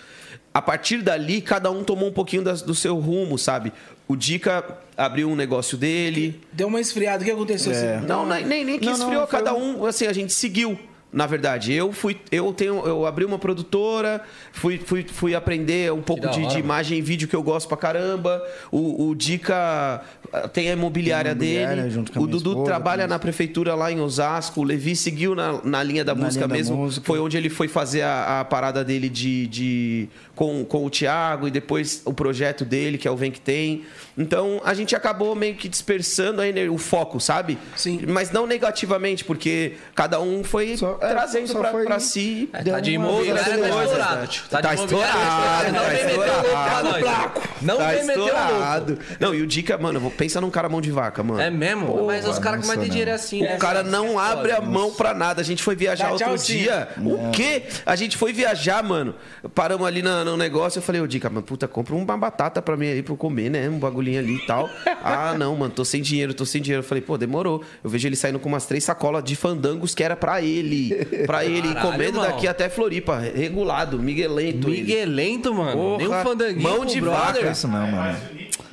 A 0.54 0.62
partir 0.62 1.02
dali, 1.02 1.42
cada 1.42 1.70
um 1.70 1.84
tomou 1.84 2.10
um 2.10 2.14
pouquinho 2.14 2.44
das- 2.44 2.62
do 2.62 2.74
seu 2.74 2.98
rumo, 2.98 3.38
sabe? 3.38 3.72
O 4.08 4.16
Dica 4.16 4.64
abriu 4.96 5.30
um 5.30 5.36
negócio 5.36 5.78
dele. 5.78 6.42
Deu 6.52 6.68
uma 6.68 6.80
esfriada. 6.82 7.22
O 7.22 7.26
que 7.26 7.32
aconteceu? 7.32 7.74
É. 7.74 7.98
assim? 7.98 8.08
Não, 8.08 8.26
nem, 8.26 8.46
nem, 8.46 8.66
nem 8.66 8.80
que 8.80 8.86
Não, 8.86 8.94
não, 8.94 9.00
esfriou, 9.06 9.28
foi 9.28 9.40
cada 9.40 9.54
um- 9.54 9.82
um, 9.82 9.86
assim, 9.86 10.08
a 10.08 10.14
gente 10.14 10.34
seguiu. 10.34 10.80
Na 11.18 11.26
verdade, 11.26 11.74
eu 11.74 11.92
fui, 11.92 12.16
eu 12.32 12.54
tenho, 12.54 12.86
eu 12.86 13.04
abri 13.04 13.26
uma 13.26 13.40
produtora, 13.40 14.22
fui, 14.52 14.78
fui, 14.78 15.04
fui 15.04 15.34
aprender 15.34 15.92
um 15.92 16.00
pouco 16.00 16.22
da 16.22 16.30
de, 16.30 16.42
hora, 16.44 16.50
de 16.54 16.60
imagem 16.60 17.00
e 17.00 17.02
vídeo 17.02 17.28
que 17.28 17.36
eu 17.36 17.42
gosto 17.42 17.68
pra 17.68 17.76
caramba. 17.76 18.40
O, 18.72 19.08
o 19.08 19.16
Dica 19.16 20.04
ah, 20.32 20.48
tem 20.48 20.70
a 20.70 20.74
imobiliária, 20.74 21.36
Tem 21.36 21.54
imobiliária 21.56 21.92
dele. 21.92 22.10
o 22.18 22.28
Dudu 22.28 22.50
esposa, 22.52 22.66
trabalha 22.66 23.08
na 23.08 23.18
prefeitura 23.18 23.74
lá 23.74 23.92
em 23.92 24.00
Osasco. 24.00 24.62
O 24.62 24.64
Levi 24.64 24.96
seguiu 24.96 25.34
na, 25.34 25.60
na 25.64 25.82
linha 25.82 26.06
da 26.06 26.14
Na 26.14 26.26
música 26.26 26.46
linha 26.46 26.50
da 26.50 26.54
mesmo. 26.54 26.78
música. 26.78 27.04
Foi 27.04 27.18
onde 27.18 27.36
ele 27.36 27.50
foi 27.50 27.68
fazer 27.68 28.04
a, 28.04 28.42
a 28.42 28.46
parada 28.46 28.84
dele 28.84 29.10
de, 29.10 29.48
de 29.48 30.10
com, 30.36 30.64
com 30.66 30.86
o 30.86 30.90
Thiago 30.92 31.48
e 31.48 31.52
depois 31.52 32.04
o 32.06 32.14
projeto 32.14 32.64
dele, 32.64 32.96
que 33.00 33.08
é 33.08 33.12
o 33.12 33.18
Vem 33.18 33.32
Que 33.32 33.42
Tem. 33.42 33.82
Então 34.18 34.62
a 34.66 34.74
gente 34.74 34.96
acabou 34.96 35.36
meio 35.36 35.56
que 35.56 35.70
dispersando 35.70 36.42
a 36.42 36.48
ener- 36.48 36.72
o 36.72 36.78
foco, 36.78 37.20
sabe? 37.20 37.58
Sim. 37.76 38.02
Mas 38.08 38.32
não 38.32 38.48
negativamente, 38.48 39.24
porque 39.24 39.74
cada 39.94 40.20
um 40.20 40.44
foi 40.44 40.76
Só- 40.78 40.98
é, 41.02 41.10
trazendo 41.10 41.48
só 41.48 41.60
pra, 41.60 41.72
foi- 41.72 41.86
pra 41.86 42.00
si. 42.00 42.50
É, 42.54 42.64
tá 42.64 42.80
de 42.80 42.98
uma 42.98 43.08
imobiliária, 43.10 43.44
tá 43.44 43.50
estourado, 43.84 44.22
né? 44.22 44.28
Tá 44.50 44.74
imobiliária, 44.74 44.78
estourado, 44.78 45.72
Não 45.72 45.78
tá 45.78 45.90
vem 45.90 46.06
meter 46.06 46.14
o 46.18 47.18
louco. 47.18 47.42
Não 47.62 47.78
tá 47.78 47.88
vem 47.92 48.06
meter 48.06 48.20
o 48.20 48.26
louco. 48.26 49.04
Não, 49.20 49.36
e 49.36 49.42
o 49.42 49.48
Dica, 49.48 49.78
mano, 49.78 50.12
pensa 50.12 50.42
num 50.42 50.50
cara 50.50 50.68
mão 50.70 50.82
de 50.82 50.92
vaca, 50.92 51.22
mano. 51.24 51.40
É 51.42 51.50
mesmo? 51.50 52.06
Mas 52.06 52.28
os 52.28 52.40
caras 52.40 52.62
com 52.62 52.68
mais 52.68 52.80
de 52.80 52.90
dinheiro 52.90 53.12
é 53.12 53.14
assim, 53.14 53.42
né? 53.42 53.56
O 53.56 53.60
cara 53.60 53.84
não 53.84 54.18
abre 54.18 54.52
a 54.52 54.62
mão 54.62 54.92
pra 54.94 55.14
nada. 55.14 55.42
A 55.42 55.46
gente 55.46 55.62
foi 55.64 55.76
viajar 55.76 56.12
outro 56.12 56.38
dia. 56.38 56.88
O 56.98 57.30
quê? 57.32 57.64
A 57.86 57.96
gente 57.96 58.18
foi 58.18 58.34
viajar, 58.34 58.84
mano. 58.84 59.16
Paramos 59.54 59.86
ali 59.88 60.02
no, 60.02 60.36
negócio. 60.38 60.80
Eu 60.80 60.84
falei, 60.84 61.02
ô 61.02 61.08
Dica, 61.08 61.30
mano, 61.30 61.44
puta, 61.44 61.68
compra 61.68 61.94
uma 61.96 62.18
batata 62.18 62.62
pra 62.62 62.76
mim 62.76 62.88
aí 62.88 63.02
pra 63.04 63.14
eu 63.14 63.18
comer, 63.18 63.50
né? 63.50 63.68
Um 63.70 63.80
bagulhinho 64.08 64.20
ali 64.20 64.36
e 64.36 64.46
tal. 64.46 64.70
ah, 65.04 65.36
não, 65.38 65.56
mano, 65.56 65.74
tô 65.74 65.84
sem 65.84 66.02
dinheiro, 66.02 66.34
tô 66.34 66.46
sem 66.46 66.62
dinheiro. 66.62 66.84
Eu 66.84 66.88
falei, 66.88 67.02
pô, 67.02 67.18
demorou. 67.18 67.64
Eu 67.84 67.90
vejo 67.90 68.08
ele 68.08 68.16
saindo 68.16 68.40
com 68.40 68.48
umas 68.50 68.66
três 68.66 68.84
sacolas 68.84 69.24
de 69.24 69.36
fandangos 69.36 69.94
que 69.94 70.04
era 70.04 70.16
pra 70.16 70.42
ele. 70.42 70.96
Pra 71.26 71.46
ele, 71.46 71.74
Caralho, 71.74 71.92
comendo 71.92 72.22
daqui 72.22 72.48
até 72.48 72.70
Floripa. 72.70 73.20
Regulado, 73.20 74.00
Miguelento. 74.00 74.70
ele. 74.70 74.82
Miguelento, 74.82 75.54
mano. 75.54 75.98
Nem 75.98 76.08
um 76.08 76.10
Porra, 76.12 76.24
fandanguinho. 76.24 76.62
mão 76.70 76.86
de 76.86 77.02
brother. 77.02 77.42
Foi 77.44 77.52
isso 77.52 77.68
não, 77.68 77.88
mano. 77.92 78.18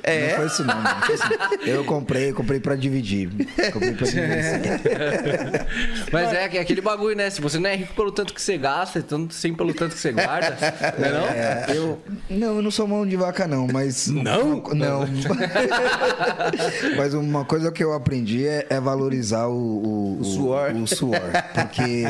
É. 0.07 0.29
Não 0.29 0.35
foi 0.37 0.45
isso 0.45 0.63
não, 0.63 0.75
mano. 0.75 0.89
Não 0.95 1.01
foi 1.01 1.15
isso 1.15 1.23
não. 1.29 1.65
Eu 1.65 1.83
comprei, 1.83 2.31
comprei 2.31 2.59
pra 2.59 2.75
dividir. 2.75 3.29
Comprei 3.73 3.93
pra 3.93 4.05
dividir. 4.05 5.65
Mas 6.11 6.31
é 6.33 6.47
que 6.47 6.57
é 6.57 6.61
aquele 6.61 6.81
bagulho, 6.81 7.15
né? 7.15 7.29
Se 7.29 7.41
você 7.41 7.57
não 7.57 7.69
é 7.69 7.75
rico 7.75 7.93
pelo 7.95 8.11
tanto 8.11 8.33
que 8.33 8.41
você 8.41 8.57
gasta, 8.57 8.99
então 8.99 9.27
sim 9.31 9.53
pelo 9.53 9.73
tanto 9.73 9.95
que 9.95 9.99
você 10.01 10.11
guarda, 10.11 10.55
não 10.99 11.05
é 11.05 11.11
não? 11.11 11.25
É, 11.27 11.65
eu, 11.69 11.99
não, 12.29 12.55
eu 12.57 12.61
não 12.61 12.69
sou 12.71 12.87
mão 12.87 13.05
de 13.05 13.15
vaca, 13.15 13.47
não, 13.47 13.67
mas. 13.71 14.07
Não? 14.07 14.59
Uma- 14.59 14.73
não. 14.75 15.05
mas 16.97 17.13
uma 17.13 17.45
coisa 17.45 17.71
que 17.71 17.83
eu 17.83 17.93
aprendi 17.93 18.47
é, 18.47 18.65
é 18.69 18.79
valorizar 18.79 19.47
o, 19.47 19.53
o, 19.55 20.17
O 20.21 20.23
suor. 20.23 20.71
O, 20.75 20.87
suor. 20.87 21.19
Porque. 21.53 22.03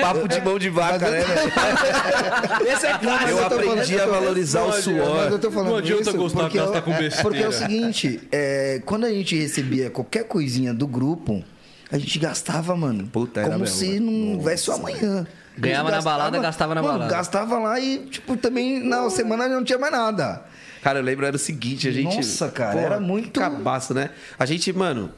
Papo 0.00 0.28
de 0.28 0.40
mão 0.40 0.58
de 0.58 0.70
vaca, 0.70 1.10
né, 1.10 1.20
velho? 1.20 2.68
Esse 2.72 2.86
é 2.86 2.98
claro. 2.98 3.28
Eu 3.28 3.38
eu 3.38 3.46
aprendi 3.46 3.64
falando- 3.64 3.90
a 3.90 3.94
eu 3.94 4.04
tô- 4.06 4.10
valorizar 4.12 4.62
o 4.62 4.68
Mas 4.68 4.84
suor. 4.84 5.28
eu 5.32 5.38
tô 5.38 5.50
falando 5.50 5.70
Não 5.70 5.76
adianta 5.76 6.02
isso 6.10 6.16
gostar 6.16 6.40
porque, 6.42 6.58
gastar 6.58 6.76
eu- 6.78 6.82
com 6.82 6.90
besteira. 6.92 7.22
Porque 7.28 7.42
é 7.42 7.48
o 7.48 7.52
seguinte, 7.52 8.20
é, 8.30 8.80
quando 8.84 9.04
a 9.04 9.10
gente 9.10 9.36
recebia 9.36 9.90
qualquer 9.90 10.24
coisinha 10.24 10.72
do 10.72 10.86
grupo, 10.86 11.42
a 11.90 11.98
gente 11.98 12.18
gastava, 12.18 12.76
mano. 12.76 13.06
Puta, 13.06 13.42
como 13.42 13.58
mesmo, 13.58 13.76
se 13.76 14.00
não 14.00 14.34
houvesse 14.34 14.70
o 14.70 14.74
amanhã. 14.74 15.26
Ganhava 15.56 15.90
na 15.90 16.02
balada, 16.02 16.38
gastava 16.38 16.74
na 16.74 16.82
mano, 16.82 16.94
balada. 16.94 17.14
Gastava 17.14 17.58
lá 17.58 17.78
e, 17.78 17.98
tipo, 18.06 18.36
também 18.36 18.82
na 18.82 19.08
semana 19.10 19.48
não 19.48 19.62
tinha 19.62 19.78
mais 19.78 19.92
nada. 19.92 20.42
Cara, 20.82 20.98
eu 20.98 21.02
lembro, 21.02 21.24
era 21.24 21.36
o 21.36 21.38
seguinte, 21.38 21.88
a 21.88 21.92
gente... 21.92 22.16
Nossa, 22.16 22.48
cara, 22.48 22.78
era 22.80 23.00
muito- 23.00 23.40
Cabaço, 23.40 23.94
né? 23.94 24.10
A 24.38 24.44
gente, 24.44 24.70
mano, 24.72 25.10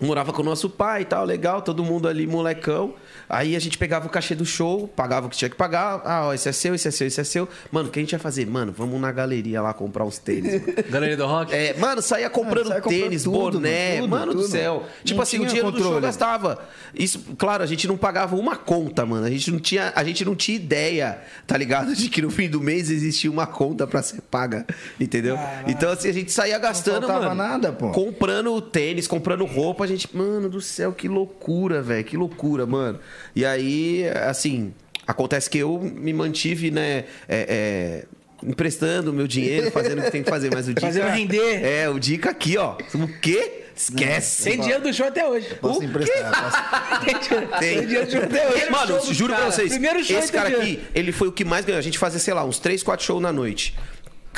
morava 0.00 0.32
com 0.32 0.42
o 0.42 0.44
nosso 0.44 0.68
pai 0.70 1.02
e 1.02 1.04
tal, 1.04 1.24
legal, 1.24 1.62
todo 1.62 1.84
mundo 1.84 2.08
ali, 2.08 2.26
molecão. 2.26 2.94
Aí 3.28 3.54
a 3.54 3.58
gente 3.60 3.78
pegava 3.78 4.06
o 4.06 4.10
cachê 4.10 4.34
do 4.34 4.44
show, 4.44 4.88
pagava 4.88 5.26
o 5.26 5.30
que 5.30 5.36
tinha 5.36 5.48
que 5.48 5.54
pagar. 5.54 6.02
Ah, 6.04 6.26
ó, 6.26 6.34
esse 6.34 6.48
é 6.48 6.52
seu, 6.52 6.74
esse 6.74 6.88
é 6.88 6.90
seu, 6.90 7.06
esse 7.06 7.20
é 7.20 7.24
seu. 7.24 7.48
Mano, 7.70 7.88
o 7.88 7.92
que 7.92 7.98
a 8.00 8.02
gente 8.02 8.12
ia 8.12 8.18
fazer? 8.18 8.44
Mano, 8.46 8.74
vamos 8.76 9.00
na 9.00 9.12
galeria 9.12 9.62
lá 9.62 9.72
comprar 9.72 10.04
uns 10.04 10.18
tênis. 10.18 10.60
mano. 10.60 10.74
Galeria 10.90 11.16
do 11.16 11.26
Rock? 11.26 11.54
É, 11.54 11.74
mano, 11.78 12.02
saía 12.02 12.28
comprando 12.28 12.68
saía 12.68 12.80
comprando 12.80 13.02
tênis, 13.02 13.22
tudo, 13.22 13.52
boné, 13.60 13.96
mano, 14.00 14.08
mano, 14.08 14.26
tudo, 14.32 14.36
do 14.38 14.42
tudo. 14.42 14.50
céu. 14.50 14.82
Tipo 15.04 15.18
Não 15.18 15.22
assim, 15.22 15.38
o 15.38 15.46
dinheiro 15.46 15.70
do 15.70 15.76
show 15.78 15.84
controle. 15.86 16.06
gastava. 16.06 16.58
Isso, 16.92 17.20
claro, 17.38 17.62
a 17.62 17.66
gente 17.66 17.86
não 17.86 17.96
pagava 17.96 18.34
uma 18.34 18.56
conta, 18.56 19.06
mano. 19.06 19.24
A 19.26 19.30
gente 19.30 19.50
não 19.52 19.60
tinha, 19.60 19.92
a 19.94 20.02
gente 20.02 20.24
não 20.24 20.34
tinha 20.34 20.56
ideia, 20.56 21.20
tá 21.46 21.56
ligado? 21.56 21.94
De 21.94 22.08
que 22.08 22.20
no 22.20 22.30
fim 22.30 22.48
do 22.48 22.60
mês 22.60 22.90
existia 22.90 23.30
uma 23.30 23.46
conta 23.46 23.86
pra 23.86 24.02
ser 24.02 24.22
paga, 24.22 24.66
entendeu? 24.98 25.38
Então 25.68 25.92
assim, 25.92 26.08
a 26.08 26.12
gente 26.12 26.32
saía 26.32 26.58
gastando, 26.58 27.06
faltava 27.06 27.32
mano. 27.34 27.42
nada, 27.48 27.72
pô. 27.72 27.90
Comprando 27.90 28.60
tênis, 28.60 29.06
comprando 29.06 29.44
roupa, 29.44 29.86
gente, 29.90 30.16
mano 30.16 30.48
do 30.48 30.60
céu, 30.60 30.92
que 30.92 31.08
loucura, 31.08 31.82
velho, 31.82 32.04
que 32.04 32.16
loucura, 32.16 32.66
mano. 32.66 32.98
E 33.34 33.44
aí, 33.44 34.04
assim, 34.26 34.72
acontece 35.06 35.48
que 35.48 35.58
eu 35.58 35.78
me 35.80 36.12
mantive, 36.12 36.70
né, 36.70 37.04
é, 37.28 37.46
é, 37.48 38.04
emprestando 38.42 39.12
meu 39.12 39.26
dinheiro, 39.26 39.70
fazendo 39.70 40.00
o 40.00 40.02
que 40.02 40.10
tem 40.10 40.22
que 40.22 40.30
fazer, 40.30 40.50
mas 40.52 40.68
o 40.68 40.74
Dica... 40.74 40.86
Fazendo 40.86 41.08
render. 41.08 41.64
É, 41.64 41.88
o 41.88 41.98
Dica 41.98 42.30
aqui, 42.30 42.56
ó. 42.56 42.76
O 42.94 43.08
quê? 43.20 43.64
Esquece. 43.74 44.42
Sem 44.42 44.60
dinheiro 44.60 44.82
do 44.82 44.92
show 44.92 45.06
até 45.06 45.26
hoje. 45.26 45.54
Posso 45.54 45.80
O 45.80 45.84
emprestar. 45.84 46.30
Posso... 46.42 47.58
Sem 47.60 47.86
dinheiro 47.86 48.06
do 48.06 48.12
show 48.12 48.22
até 48.22 48.48
hoje. 48.48 48.70
Mano, 48.70 49.14
juro 49.14 49.32
pra 49.32 49.42
cara. 49.42 49.52
vocês, 49.52 49.70
Primeiro 49.70 50.04
show 50.04 50.18
esse 50.18 50.30
cara 50.30 50.48
aqui, 50.50 50.80
ele 50.94 51.12
foi 51.12 51.28
o 51.28 51.32
que 51.32 51.44
mais 51.44 51.64
ganhou. 51.64 51.78
A 51.78 51.82
gente 51.82 51.98
fazia, 51.98 52.18
sei 52.18 52.34
lá, 52.34 52.44
uns 52.44 52.58
3, 52.58 52.82
4 52.82 53.04
shows 53.04 53.22
na 53.22 53.32
noite. 53.32 53.74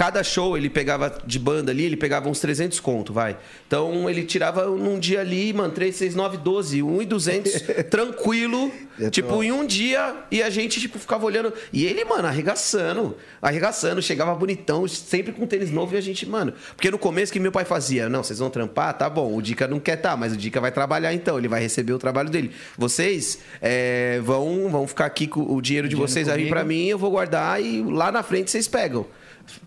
Cada 0.03 0.24
show 0.24 0.57
ele 0.57 0.68
pegava 0.68 1.16
de 1.24 1.38
banda 1.38 1.70
ali, 1.70 1.84
ele 1.84 1.96
pegava 1.96 2.28
uns 2.28 2.40
300 2.40 2.80
conto, 2.80 3.12
vai. 3.12 3.36
Então 3.68 4.11
ele 4.11 4.24
tirava 4.24 4.66
num 4.66 4.98
dia 4.98 5.20
ali, 5.20 5.53
mano, 5.53 5.72
3, 5.72 5.94
6, 5.94 6.16
9, 6.16 6.38
12, 6.38 6.82
1 6.82 7.03
e 7.03 7.07
200, 7.07 7.53
tranquilo. 7.88 8.72
Eu 8.98 9.05
tô- 9.05 9.11
tipo, 9.12 9.44
em 9.44 9.53
um 9.53 9.64
dia, 9.64 10.16
e 10.28 10.42
a 10.42 10.50
gente, 10.50 10.80
tipo, 10.80 10.98
ficava 10.98 11.24
olhando. 11.24 11.53
E 11.72 11.86
ele, 11.86 12.05
mano, 12.05 12.26
arregaçando, 12.26 13.16
arregaçando, 13.40 14.03
chegava 14.03 14.34
bonitão, 14.34 14.88
sempre 14.88 15.30
com 15.30 15.46
tênis 15.46 15.70
novo 15.70 15.94
e 15.94 15.98
a 15.98 16.00
gente, 16.00 16.28
mano. 16.28 16.53
Porque 16.74 16.90
no 16.90 16.98
começo 16.98 17.32
que 17.32 17.38
meu 17.38 17.53
pai 17.53 17.64
fazia, 17.64 18.09
não, 18.09 18.24
vocês 18.24 18.40
vão 18.40 18.50
trampar, 18.50 18.98
tá 18.98 19.09
bom, 19.09 19.36
o 19.36 19.40
Dica 19.40 19.68
não 19.68 19.78
quer 19.78 19.94
tá, 19.94 20.16
mas 20.16 20.32
o 20.32 20.36
Dica 20.36 20.61
vai 20.61 20.72
trabalhar 20.72 21.14
então, 21.14 21.38
ele 21.38 21.46
vai 21.46 21.61
receber 21.61 21.92
o 21.92 21.98
trabalho 22.00 22.28
dele. 22.28 22.50
Vocês 22.76 23.38
é, 23.61 24.20
vão, 24.24 24.68
vão 24.68 24.84
ficar 24.84 25.07
aqui 25.07 25.28
com 25.28 25.42
o 25.55 25.62
dinheiro 25.62 25.86
de 25.88 25.94
vocês 25.94 26.28
aí 26.28 26.48
pra 26.48 26.64
mim, 26.64 26.86
eu 26.88 26.98
vou 26.98 27.12
guardar 27.12 27.62
e 27.62 27.84
lá 27.84 28.11
na 28.11 28.24
frente 28.24 28.50
vocês 28.50 28.66
pegam. 28.66 29.07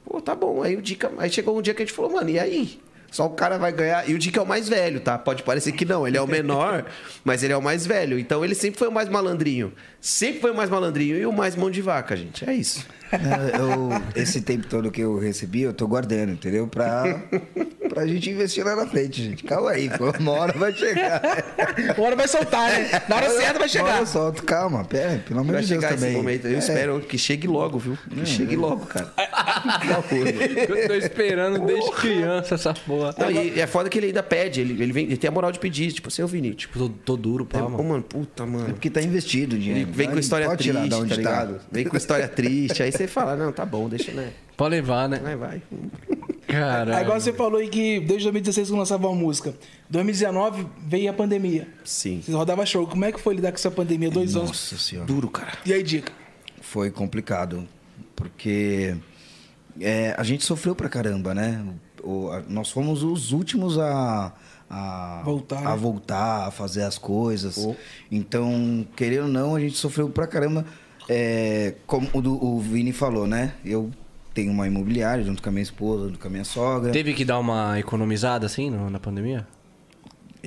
Pô, 0.04 0.22
tá 0.22 0.36
bom. 0.36 0.62
Aí 0.64 0.76
o 0.76 0.82
Dica. 0.82 1.12
Aí 1.18 1.30
chegou 1.30 1.58
um 1.58 1.62
dia 1.62 1.74
que 1.74 1.82
a 1.84 1.86
gente 1.86 1.96
falou, 1.96 2.12
mano, 2.12 2.30
e 2.30 2.40
aí? 2.40 2.80
Só 3.12 3.28
o 3.28 3.30
cara 3.30 3.58
vai 3.58 3.72
ganhar. 3.72 4.10
E 4.10 4.14
o 4.14 4.20
Dica 4.20 4.40
é 4.40 4.44
o 4.44 4.46
mais 4.48 4.68
velho, 4.68 5.00
tá? 5.00 5.18
Pode 5.18 5.42
parecer 5.44 5.72
que 5.72 5.86
não. 5.86 6.06
Ele 6.06 6.18
é 6.18 6.22
o 6.22 6.28
menor, 6.28 6.86
mas 7.24 7.44
ele 7.44 7.54
é 7.54 7.58
o 7.58 7.62
mais 7.62 7.86
velho. 7.86 8.20
Então 8.20 8.44
ele 8.44 8.54
sempre 8.54 8.78
foi 8.78 8.90
o 8.90 8.92
mais 8.92 9.08
malandrinho. 9.08 9.72
Sempre 10.02 10.42
foi 10.42 10.52
o 10.52 10.56
mais 10.56 10.70
malandrinho 10.70 11.16
e 11.18 11.26
o 11.26 11.32
mais 11.32 11.56
mão 11.56 11.72
de 11.72 11.82
vaca, 11.82 12.16
gente. 12.16 12.48
É 12.50 12.54
isso. 12.54 12.86
Eu- 13.14 13.90
esse 14.22 14.42
tempo 14.42 14.68
todo 14.68 14.92
que 14.92 15.00
eu 15.02 15.18
recebi, 15.18 15.62
eu 15.62 15.72
tô 15.74 15.88
guardando, 15.88 16.34
entendeu? 16.34 16.68
Pra, 16.68 17.22
pra 17.90 18.06
gente 18.08 18.30
investir 18.30 18.66
lá 18.66 18.76
na 18.76 18.86
frente, 18.88 19.24
gente. 19.24 19.44
Calma 19.44 19.72
aí, 19.72 19.90
pô. 19.90 20.12
Uma 20.20 20.32
hora 20.32 20.58
vai 20.58 20.74
chegar. 20.74 21.22
Uma 21.98 22.06
hora 22.08 22.16
vai 22.16 22.28
soltar, 22.28 22.70
né? 22.72 23.02
Na 23.08 23.16
hora 23.18 23.30
certa 23.30 23.54
vai 23.54 23.62
Uma 23.64 23.68
chegar. 23.68 23.86
hora 23.86 23.98
eu 24.00 24.06
solto, 24.06 24.44
calma, 24.44 24.84
pera, 24.86 25.22
pelo 25.28 25.40
amor 25.40 25.54
Vai 25.54 25.62
de 25.64 25.70
Deus 25.70 25.82
chegar 25.84 25.96
também. 25.96 26.14
momento. 26.16 26.48
Eu 26.48 26.56
É, 26.56 26.60
espero 26.60 27.00
que 27.02 27.18
chegue 27.18 27.48
logo, 27.48 27.78
viu? 27.80 27.98
Que 28.10 28.26
chegue 28.26 28.56
logo, 28.56 28.86
cara. 28.86 29.12
Eu 30.68 30.88
tô 30.88 30.94
esperando 30.96 31.66
desde 31.66 31.92
criança 31.92 32.56
essa 32.56 32.74
porra. 32.74 33.14
Não, 33.18 33.32
e 33.32 33.60
é 33.60 33.68
foda 33.68 33.90
que 33.90 33.98
ele 33.98 34.08
ainda 34.08 34.24
pede. 34.24 34.62
Ele, 34.62 34.82
ele, 34.82 34.92
vem, 34.92 35.06
ele 35.06 35.18
tem 35.18 35.28
a 35.28 35.32
moral 35.32 35.52
de 35.52 35.60
pedir. 35.60 35.92
Tipo, 35.92 36.10
seu 36.12 36.28
Vini, 36.28 36.54
tipo, 36.54 36.78
Tô, 36.80 36.90
tô 36.90 37.18
duro, 37.18 37.46
pá, 37.46 37.60
Ô, 37.60 37.70
mano. 37.70 37.84
mano, 37.84 38.04
puta, 38.04 38.44
É 38.44 38.46
mano. 38.46 38.66
porque 38.74 38.90
tá 38.90 39.02
investido 39.02 39.56
o 39.56 39.60
dinheiro. 39.60 39.82
Ele 39.82 39.92
vem 39.92 40.08
né? 40.08 40.14
com 40.14 40.20
história 40.20 40.48
Pode 40.48 40.64
tirar 40.64 40.82
triste, 40.82 41.00
tá 41.02 41.08
tá. 41.08 41.16
ligado? 41.16 41.62
Vem 41.72 41.86
com 41.86 41.98
história 41.98 42.28
triste. 42.28 42.84
Aí 42.84 42.92
você 42.92 43.08
fala, 43.08 43.36
não, 43.36 43.52
tá 43.52 43.66
bom, 43.66 43.88
deixa, 43.90 44.12
né? 44.12 44.30
Pode 44.58 44.76
levar, 44.76 45.10
né? 45.10 45.20
Vai, 45.22 45.36
vai. 45.36 45.62
Caralho. 46.48 46.94
Aí, 46.96 47.04
igual 47.04 47.20
você 47.20 47.34
falou 47.34 47.60
aí 47.60 47.68
que 47.68 48.00
desde 48.00 48.24
2016 48.26 48.70
que 48.70 48.76
lançava 48.76 49.08
uma 49.08 49.16
música. 49.16 49.54
2019 49.90 50.68
veio 50.88 51.10
a 51.10 51.14
pandemia. 51.14 51.68
Sim. 51.84 52.22
Vocês 52.24 52.36
rodavam 52.36 52.66
show. 52.66 52.86
Como 52.88 53.04
é 53.06 53.12
que 53.12 53.20
foi 53.20 53.36
lidar 53.36 53.52
com 53.52 53.56
essa 53.58 53.72
pandemia? 53.72 54.10
Dois 54.10 54.36
anos. 54.36 54.50
Nossa 54.50 54.78
senhora. 54.78 55.08
Duro, 55.08 55.30
cara. 55.30 55.54
E 55.66 55.74
aí, 55.74 55.82
dica? 55.84 56.12
foi 56.62 56.90
complicado. 56.92 57.68
Porque 58.16 58.96
é, 59.80 60.16
a 60.18 60.24
gente 60.24 60.44
sofreu 60.44 60.76
pra 60.76 60.88
caramba, 60.90 61.34
né? 61.34 61.64
O- 62.04 62.30
a- 62.30 62.44
nós 62.48 62.70
fomos 62.72 63.04
os 63.04 63.32
últimos 63.32 63.78
a, 63.78 64.34
a, 64.70 65.22
Voltar, 65.24 65.60
a 65.66 65.72
né? 65.72 65.76
voltar, 65.76 66.48
a 66.48 66.52
fazer 66.52 66.84
as 66.84 66.98
coisas. 66.98 67.68
Então, 68.12 68.86
querendo 68.96 69.24
ou 69.24 69.30
não, 69.30 69.56
a 69.56 69.60
gente 69.60 69.76
sofreu 69.78 70.10
pra 70.10 70.26
caramba. 70.28 70.66
É, 71.08 71.76
como 71.86 72.08
o, 72.14 72.56
o 72.56 72.60
Vini 72.60 72.92
falou, 72.92 73.28
né? 73.28 73.54
Eu 73.64 73.92
tenho 74.36 74.52
uma 74.52 74.68
imobiliária 74.68 75.24
junto 75.24 75.42
com 75.42 75.50
a 75.50 75.52
minha 75.52 75.64
esposa, 75.64 76.06
junto 76.08 76.20
com 76.20 76.28
a 76.28 76.30
minha 76.32 76.44
sogra. 76.44 76.92
Teve 76.92 77.14
que 77.14 77.26
dar 77.26 77.40
uma 77.40 77.80
economizada 77.80 78.46
assim 78.46 78.70
no- 78.70 78.90
na 78.90 79.00
pandemia? 79.00 79.48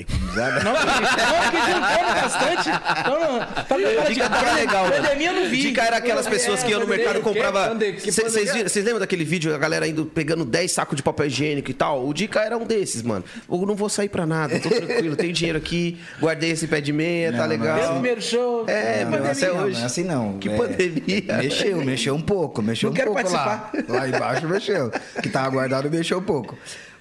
Economizada. 0.01 0.62
Não, 0.64 0.74
porque 0.74 1.59
juntando 1.59 2.20
bastante. 2.20 2.68
Então, 3.01 3.20
não, 3.20 3.38
tá 3.40 3.64
preparado. 3.64 4.12
Dica 4.14 4.53
legal, 4.55 4.88
mano. 4.88 4.96
Pandemia 5.03 5.28
eu 5.30 5.32
não 5.34 5.51
vi. 5.51 5.61
Dica 5.61 5.82
era 5.82 5.96
aquelas 5.96 6.26
pessoas 6.26 6.62
que 6.62 6.70
iam 6.70 6.80
no 6.80 6.86
mercado 6.86 7.18
e 7.18 7.22
comprava. 7.22 7.74
Vocês 8.05 8.74
lembram 8.84 8.99
daquele 9.01 9.24
vídeo, 9.24 9.55
a 9.55 9.59
galera 9.59 9.86
indo 9.86 10.07
pegando 10.07 10.44
10 10.44 10.70
sacos 10.72 10.96
de 10.96 11.03
papel 11.03 11.26
higiênico 11.26 11.70
e 11.70 11.74
tal? 11.74 12.07
O 12.07 12.12
Dica 12.14 12.40
era 12.40 12.57
um 12.57 12.64
desses, 12.64 13.03
mano. 13.03 13.24
Eu 13.51 13.66
não 13.66 13.74
vou 13.74 13.88
sair 13.88 14.09
pra 14.09 14.26
nada, 14.26 14.59
tô 14.61 14.68
tranquilo, 14.68 15.16
tenho 15.16 15.32
dinheiro 15.32 15.59
aqui, 15.59 15.99
guardei 16.20 16.51
esse 16.51 16.66
pé 16.66 16.80
de 16.80 16.92
meia, 16.92 17.30
tá 17.32 17.38
Não, 17.38 17.44
não, 17.44 17.49
legal. 17.51 17.78
Esse 17.78 17.88
primeiro 17.92 18.22
show. 18.22 18.64
É, 18.68 19.05
Não, 19.05 19.11
meu, 19.11 19.20
não, 19.24 19.30
até 19.30 19.53
hoje. 19.53 19.76
não 19.76 19.82
é 19.82 19.86
assim 19.86 20.05
não. 20.05 20.38
Que 20.38 20.49
É, 20.49 20.57
pandemia. 20.57 21.36
Mexeu, 21.38 21.84
mexeu 21.84 22.14
um 22.14 22.22
pouco, 22.22 22.62
mexeu 22.62 22.88
Não 22.88 22.92
um 22.92 22.96
quero 22.96 23.12
pouco 23.12 23.30
lá. 23.32 23.70
Lá 23.88 24.09
embaixo 24.09 24.46
mexeu. 24.49 24.90
Que 25.22 25.28
tava 25.28 25.51
guardado 25.51 25.90
mexeu 25.90 26.18
um 26.18 26.22
pouco. 26.22 26.57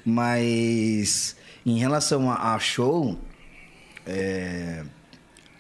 Mas 0.06 1.36
em 1.72 1.78
relação 1.78 2.32
a, 2.32 2.56
a 2.56 2.60
show, 2.60 3.20
é, 4.06 4.84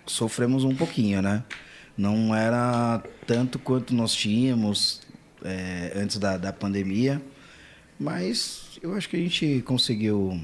sofremos 0.05 0.63
um 0.63 0.73
pouquinho, 0.73 1.21
né? 1.21 1.43
Não 1.97 2.33
era 2.33 3.03
tanto 3.25 3.59
quanto 3.59 3.93
nós 3.93 4.13
tínhamos 4.13 5.01
é, 5.43 5.91
antes 5.95 6.17
da, 6.17 6.37
da 6.37 6.53
pandemia, 6.53 7.21
mas 7.99 8.79
eu 8.81 8.93
acho 8.93 9.09
que 9.09 9.17
a 9.17 9.19
gente 9.19 9.61
conseguiu 9.65 10.39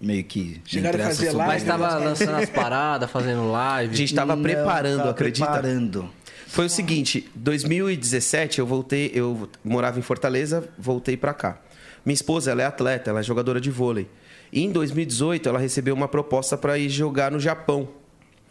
meio 0.00 0.24
que 0.24 0.60
Chegaram 0.64 1.00
a 1.00 1.04
fazer 1.04 1.30
live, 1.30 1.52
Mas 1.52 1.62
tava 1.62 1.94
lançando 1.96 2.36
as 2.36 2.50
paradas, 2.50 3.10
fazendo 3.10 3.50
live. 3.50 3.92
A 3.92 3.96
gente 3.96 4.14
tava 4.14 4.34
Não, 4.34 4.42
preparando, 4.42 4.98
tava 4.98 5.10
acredita? 5.10 5.46
Preparando. 5.46 6.10
Foi 6.48 6.66
o 6.66 6.70
seguinte, 6.70 7.30
2017 7.36 8.58
eu 8.58 8.66
voltei, 8.66 9.10
eu 9.14 9.48
morava 9.62 9.98
em 9.98 10.02
Fortaleza, 10.02 10.68
voltei 10.78 11.16
pra 11.16 11.32
cá. 11.32 11.58
Minha 12.04 12.14
esposa, 12.14 12.50
ela 12.50 12.62
é 12.62 12.66
atleta, 12.66 13.10
ela 13.10 13.20
é 13.20 13.22
jogadora 13.22 13.60
de 13.60 13.70
vôlei. 13.70 14.08
E 14.54 14.62
em 14.62 14.70
2018 14.70 15.48
ela 15.48 15.58
recebeu 15.58 15.92
uma 15.92 16.06
proposta 16.06 16.56
pra 16.56 16.78
ir 16.78 16.88
jogar 16.88 17.32
no 17.32 17.40
Japão. 17.40 17.88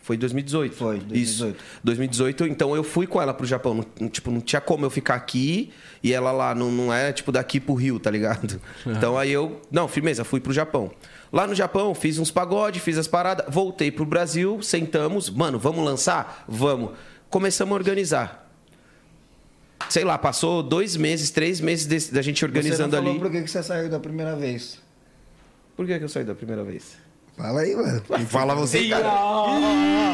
Foi 0.02 0.18
2018. 0.18 0.76
Foi, 0.76 0.98
2018. 0.98 1.56
Isso. 1.56 1.56
2018, 1.82 2.46
então 2.48 2.76
eu 2.76 2.84
fui 2.84 3.08
com 3.08 3.22
ela 3.22 3.34
pro 3.34 3.48
Japão. 3.48 3.86
Não, 3.98 4.10
tipo, 4.10 4.30
não 4.30 4.42
tinha 4.42 4.60
como 4.60 4.86
eu 4.86 4.90
ficar 4.90 5.16
aqui 5.16 5.72
e 6.04 6.12
ela 6.12 6.34
lá. 6.34 6.54
Não, 6.54 6.70
não 6.70 6.94
é 6.94 7.14
tipo 7.14 7.32
daqui 7.32 7.58
pro 7.58 7.74
Rio, 7.74 8.02
tá 8.02 8.12
ligado? 8.12 8.60
Então 8.86 9.18
aí 9.18 9.32
eu. 9.32 9.62
Não, 9.72 9.88
firmeza, 9.88 10.26
fui 10.26 10.42
pro 10.42 10.52
Japão. 10.52 10.92
Lá 11.32 11.48
no 11.48 11.56
Japão, 11.56 11.96
fiz 11.96 12.20
uns 12.20 12.30
pagode, 12.30 12.82
fiz 12.82 12.98
as 12.98 13.08
paradas, 13.08 13.46
voltei 13.48 13.90
pro 13.90 14.06
Brasil, 14.06 14.62
sentamos. 14.62 15.30
Mano, 15.30 15.58
vamos 15.58 15.86
lançar? 15.86 16.44
Vamos. 16.50 16.92
Começamos 17.30 17.72
a 17.72 17.76
organizar. 17.76 18.52
Sei 19.90 20.04
lá, 20.04 20.18
passou 20.18 20.62
dois 20.62 20.98
meses, 20.98 21.32
três 21.32 21.62
meses 21.62 22.10
da 22.10 22.22
gente 22.22 22.44
organizando 22.44 22.92
você 22.92 22.98
não 22.98 23.04
falou 23.04 23.12
ali. 23.12 23.20
por 23.20 23.32
que 23.32 23.48
você 23.48 23.64
saiu 23.64 23.90
da 23.90 24.02
primeira 24.02 24.36
vez? 24.36 24.83
Por 25.76 25.86
que, 25.86 25.98
que 25.98 26.04
eu 26.04 26.10
saí 26.10 26.24
da 26.24 26.36
primeira 26.36 26.64
vez? 26.64 26.98
Fala 27.36 27.62
aí, 27.62 27.76
mano. 27.76 28.04
Fala 28.28 28.54
você, 28.54 28.88
cara. 28.90 29.08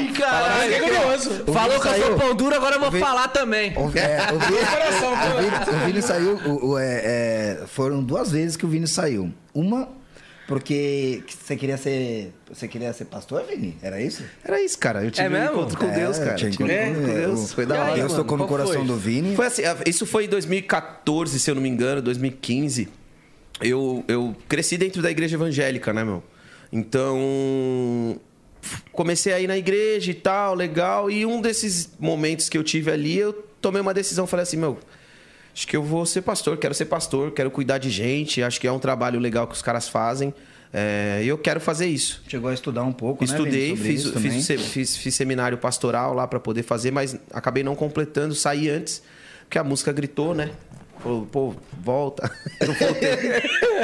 Ih, 0.01 0.14
caralho. 0.14 0.74
Fiquei 0.74 0.80
curioso. 0.89 1.30
Falou 1.51 1.80
que 1.82 1.88
eu 1.89 1.93
sou 2.05 2.16
pão 2.18 2.34
duro, 2.36 2.55
agora 2.55 2.76
eu 2.78 2.80
vou 2.80 2.91
falar 2.99 3.28
também. 3.28 3.74
O, 3.78 3.91
é, 3.97 4.32
o, 4.34 4.39
Vini, 4.39 4.66
Coração, 4.66 5.14
o, 5.14 5.41
Vini, 5.41 5.76
o 5.84 5.86
Vini 5.86 6.01
saiu. 6.01 6.36
o- 6.38 6.66
o- 6.72 6.78
é, 6.80 7.01
é, 7.03 7.64
foram 7.68 8.01
duas 8.01 8.32
vezes 8.32 8.55
que 8.55 8.66
o 8.66 8.70
Vini 8.70 8.88
saiu. 8.88 9.34
Uma 9.53 9.89
porque 10.47 11.22
você 11.28 11.57
queria 11.57 11.76
ser. 11.78 12.34
Você 12.51 12.70
queria 12.70 12.93
ser 12.93 13.05
pastor, 13.05 13.43
Vini? 13.43 13.78
Era 13.82 14.01
isso? 14.01 14.24
Era 14.43 14.62
isso, 14.64 14.80
cara. 14.80 15.03
Eu 15.03 15.12
tive 15.12 15.28
É 15.28 15.30
um 15.30 15.34
mesmo? 15.34 15.51
encontro 15.57 15.78
com 15.78 15.86
É, 15.88 15.91
Deus, 15.95 16.18
cara. 16.18 16.36
tinha 16.36 16.49
Tive 16.51 16.64
um 16.64 16.68
encontro 16.68 16.89
encontro 16.91 17.01
com 17.12 17.14
Deus. 17.20 17.39
Deus. 17.39 17.53
Foi 17.53 17.66
da 17.66 17.82
hora. 17.84 17.95
Deus 17.95 18.12
mano, 18.14 18.24
tocou 18.24 18.38
no 18.38 18.47
coração 18.47 18.74
foi? 18.76 18.86
do 18.86 18.95
Vini. 18.95 19.36
Foi 19.36 19.45
assim, 19.45 19.62
isso 19.86 20.05
foi 20.05 20.24
em 20.24 20.30
2014, 20.30 21.38
se 21.38 21.51
eu 21.51 21.55
não 21.55 21.62
me 21.62 21.68
engano, 21.70 22.01
2015. 22.01 22.88
Eu, 23.62 24.03
eu 24.07 24.36
cresci 24.47 24.78
dentro 24.78 25.01
da 25.01 25.12
igreja 25.12 25.36
evangélica, 25.36 25.91
né, 25.93 26.03
meu? 26.03 26.24
Então, 26.72 28.20
comecei 28.91 29.34
a 29.34 29.39
ir 29.39 29.47
na 29.47 29.57
igreja 29.57 30.12
e 30.12 30.14
tal, 30.14 30.53
legal. 30.55 31.10
E 31.10 31.26
um 31.26 31.41
desses 31.41 31.89
momentos 31.99 32.49
que 32.49 32.57
eu 32.57 32.64
tive 32.64 32.91
ali, 32.91 33.18
eu 33.18 33.34
tomei 33.62 33.82
uma 33.82 33.93
decisão, 33.93 34.26
falei 34.28 34.43
assim, 34.43 34.57
meu, 34.57 34.78
acho 35.53 35.68
que 35.68 35.76
eu 35.76 35.84
vou 35.84 36.05
ser 36.05 36.22
pastor, 36.22 36.57
quero 36.57 36.74
ser 36.74 36.86
pastor, 36.86 37.32
quero 37.32 37.51
cuidar 37.51 37.78
de 37.78 37.89
gente, 37.89 38.41
acho 38.43 38.60
que 38.60 38.68
é 38.68 38.72
um 38.72 38.80
trabalho 38.80 39.20
legal 39.20 39.47
que 39.47 39.53
os 39.55 39.62
caras 39.62 39.88
fazem. 39.88 40.34
É, 40.72 41.22
E 41.24 41.28
eu 41.28 41.38
quero 41.38 41.60
fazer 41.60 41.88
isso. 41.88 42.22
Chegou 42.28 42.49
a 42.49 42.53
estudar 42.53 42.84
um 42.84 42.93
pouco, 42.93 43.26
né? 43.26 43.32
Estudei, 43.32 43.74
Vini, 43.74 43.97
sobre 43.99 44.20
fiz, 44.30 44.47
fiz, 44.47 44.66
fiz- 44.72 44.97
fiz 44.97 45.16
seminário 45.16 45.57
pastoral 45.57 46.14
lá 46.14 46.28
pra 46.28 46.39
poder 46.39 46.62
fazer, 46.64 46.91
mas 46.91 47.18
acabei 47.34 47.64
não 47.64 47.76
completando, 47.76 48.36
saí 48.36 48.70
antes, 48.70 49.01
porque 49.45 49.57
a 49.57 49.64
música 49.64 49.91
gritou, 49.91 50.36
né? 50.36 50.51
Falou, 51.01 51.25
pô, 51.31 51.53
volta. 51.81 52.29
Eu 52.59 52.73
voltei. 52.73 53.09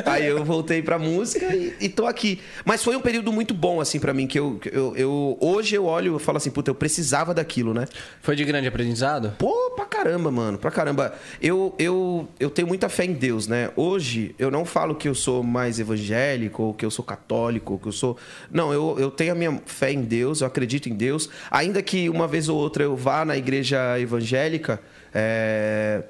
Aí 0.05 0.25
eu 0.25 0.43
voltei 0.43 0.81
pra 0.81 0.99
música 0.99 1.55
e, 1.55 1.73
e 1.79 1.87
tô 1.89 2.05
aqui. 2.05 2.41
Mas 2.65 2.83
foi 2.83 2.95
um 2.97 2.99
período 3.01 3.31
muito 3.31 3.53
bom, 3.53 3.79
assim, 3.79 3.99
pra 3.99 4.13
mim, 4.13 4.27
que 4.27 4.37
eu, 4.37 4.59
eu, 4.69 4.93
eu- 4.97 5.37
Hoje 5.39 5.75
eu 5.75 5.85
olho 5.85 6.17
e 6.17 6.19
falo 6.19 6.37
assim, 6.37 6.51
puta, 6.51 6.69
eu 6.69 6.75
precisava 6.75 7.33
daquilo, 7.33 7.73
né? 7.73 7.85
Foi 8.21 8.35
de 8.35 8.43
grande 8.43 8.67
aprendizado? 8.67 9.33
Pô, 9.39 9.71
pra 9.75 9.85
caramba, 9.85 10.29
mano, 10.29 10.57
pra 10.57 10.69
caramba. 10.69 11.13
Eu, 11.41 11.73
eu, 11.79 12.27
eu 12.37 12.49
tenho 12.49 12.67
muita 12.67 12.89
fé 12.89 13.05
em 13.05 13.13
Deus, 13.13 13.47
né? 13.47 13.69
Hoje, 13.77 14.35
eu 14.37 14.51
não 14.51 14.65
falo 14.65 14.93
que 14.93 15.07
eu 15.07 15.15
sou 15.15 15.41
mais 15.41 15.79
evangélico, 15.79 16.63
ou 16.63 16.73
que 16.73 16.85
eu 16.85 16.91
sou 16.91 17.05
católico, 17.05 17.73
ou 17.73 17.79
que 17.79 17.87
eu 17.87 17.91
sou. 17.93 18.17
Não, 18.51 18.73
eu, 18.73 18.97
eu 18.99 19.09
tenho 19.09 19.31
a 19.31 19.35
minha 19.35 19.61
fé 19.65 19.91
em 19.93 20.01
Deus, 20.01 20.41
eu 20.41 20.47
acredito 20.47 20.89
em 20.89 20.93
Deus. 20.93 21.29
Ainda 21.49 21.81
que 21.81 22.09
uma 22.09 22.27
vez 22.27 22.49
ou 22.49 22.57
outra 22.57 22.83
eu 22.83 22.95
vá 22.95 23.23
na 23.23 23.37
igreja 23.37 23.97
evangélica, 23.99 24.81
é, 25.13 26.03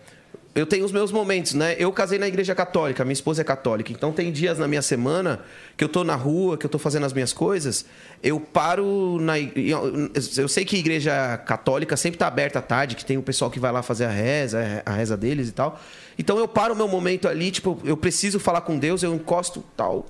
Eu 0.56 0.66
tenho 0.66 0.86
os 0.86 0.92
meus 0.94 1.12
momentos, 1.12 1.54
né? 1.54 1.76
Eu 1.78 1.92
casei 1.92 2.18
na 2.18 2.30
igreja 2.30 2.56
católica, 2.56 3.04
minha 3.04 3.12
esposa 3.12 3.42
é 3.42 3.44
católica. 3.44 3.92
Então 3.92 4.14
tem 4.14 4.32
dias 4.32 4.58
na 4.58 4.70
minha 4.70 4.82
semana 4.82 5.42
que 5.76 5.84
eu 5.84 5.90
tô 5.90 6.02
na 6.06 6.16
rua, 6.16 6.58
que 6.58 6.66
eu 6.66 6.70
tô 6.70 6.80
fazendo 6.80 7.06
as 7.06 7.12
minhas 7.12 7.34
coisas, 7.34 7.86
eu 8.24 8.40
paro 8.40 9.20
na. 9.20 9.34
Eu 9.38 10.48
sei 10.48 10.64
que 10.64 10.78
igreja 10.78 11.38
católica 11.40 11.98
sempre 11.98 12.18
tá 12.18 12.28
aberta 12.28 12.60
à 12.60 12.62
tarde, 12.62 12.96
que 12.96 13.04
tem 13.04 13.18
o 13.18 13.22
pessoal 13.22 13.52
que 13.52 13.60
vai 13.60 13.70
lá 13.70 13.84
fazer 13.84 14.06
a 14.06 14.10
reza, 14.10 14.82
a 14.86 14.94
reza 14.94 15.18
deles 15.18 15.50
e 15.50 15.52
tal. 15.52 15.78
Então 16.18 16.40
eu 16.40 16.48
paro 16.48 16.74
o 16.74 16.78
meu 16.78 16.88
momento 16.88 17.28
ali, 17.28 17.52
tipo, 17.52 17.78
eu 17.84 17.98
preciso 17.98 18.40
falar 18.40 18.62
com 18.62 18.80
Deus, 18.80 19.04
eu 19.04 19.14
encosto 19.14 19.62
tal. 19.76 20.06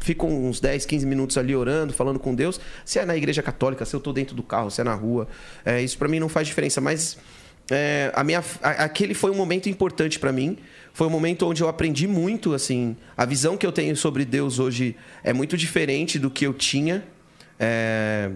Fico 0.00 0.26
uns 0.26 0.58
10, 0.58 0.84
15 0.84 1.06
minutos 1.06 1.38
ali 1.38 1.54
orando, 1.54 1.92
falando 1.92 2.18
com 2.18 2.34
Deus. 2.34 2.60
Se 2.84 2.98
é 2.98 3.04
na 3.04 3.16
igreja 3.16 3.40
católica, 3.40 3.84
se 3.84 3.94
eu 3.94 4.00
tô 4.00 4.12
dentro 4.12 4.34
do 4.34 4.42
carro, 4.42 4.68
se 4.68 4.80
é 4.80 4.84
na 4.84 4.94
rua, 4.94 5.28
é, 5.64 5.80
isso 5.80 5.96
para 5.96 6.08
mim 6.08 6.18
não 6.18 6.28
faz 6.28 6.48
diferença. 6.48 6.80
Mas 6.80 7.16
é, 7.70 8.10
a 8.14 8.22
minha, 8.24 8.42
a- 8.62 8.84
aquele 8.84 9.14
foi 9.14 9.30
um 9.30 9.34
momento 9.34 9.68
importante 9.68 10.18
para 10.18 10.32
mim. 10.32 10.56
Foi 10.92 11.06
um 11.06 11.10
momento 11.10 11.46
onde 11.46 11.62
eu 11.62 11.68
aprendi 11.68 12.08
muito, 12.08 12.54
assim. 12.54 12.96
A 13.16 13.24
visão 13.24 13.56
que 13.56 13.64
eu 13.66 13.70
tenho 13.72 13.94
sobre 13.96 14.24
Deus 14.24 14.58
hoje 14.58 14.96
é 15.22 15.32
muito 15.32 15.56
diferente 15.56 16.18
do 16.18 16.30
que 16.30 16.46
eu 16.46 16.52
tinha. 16.54 17.04
é, 17.60 18.30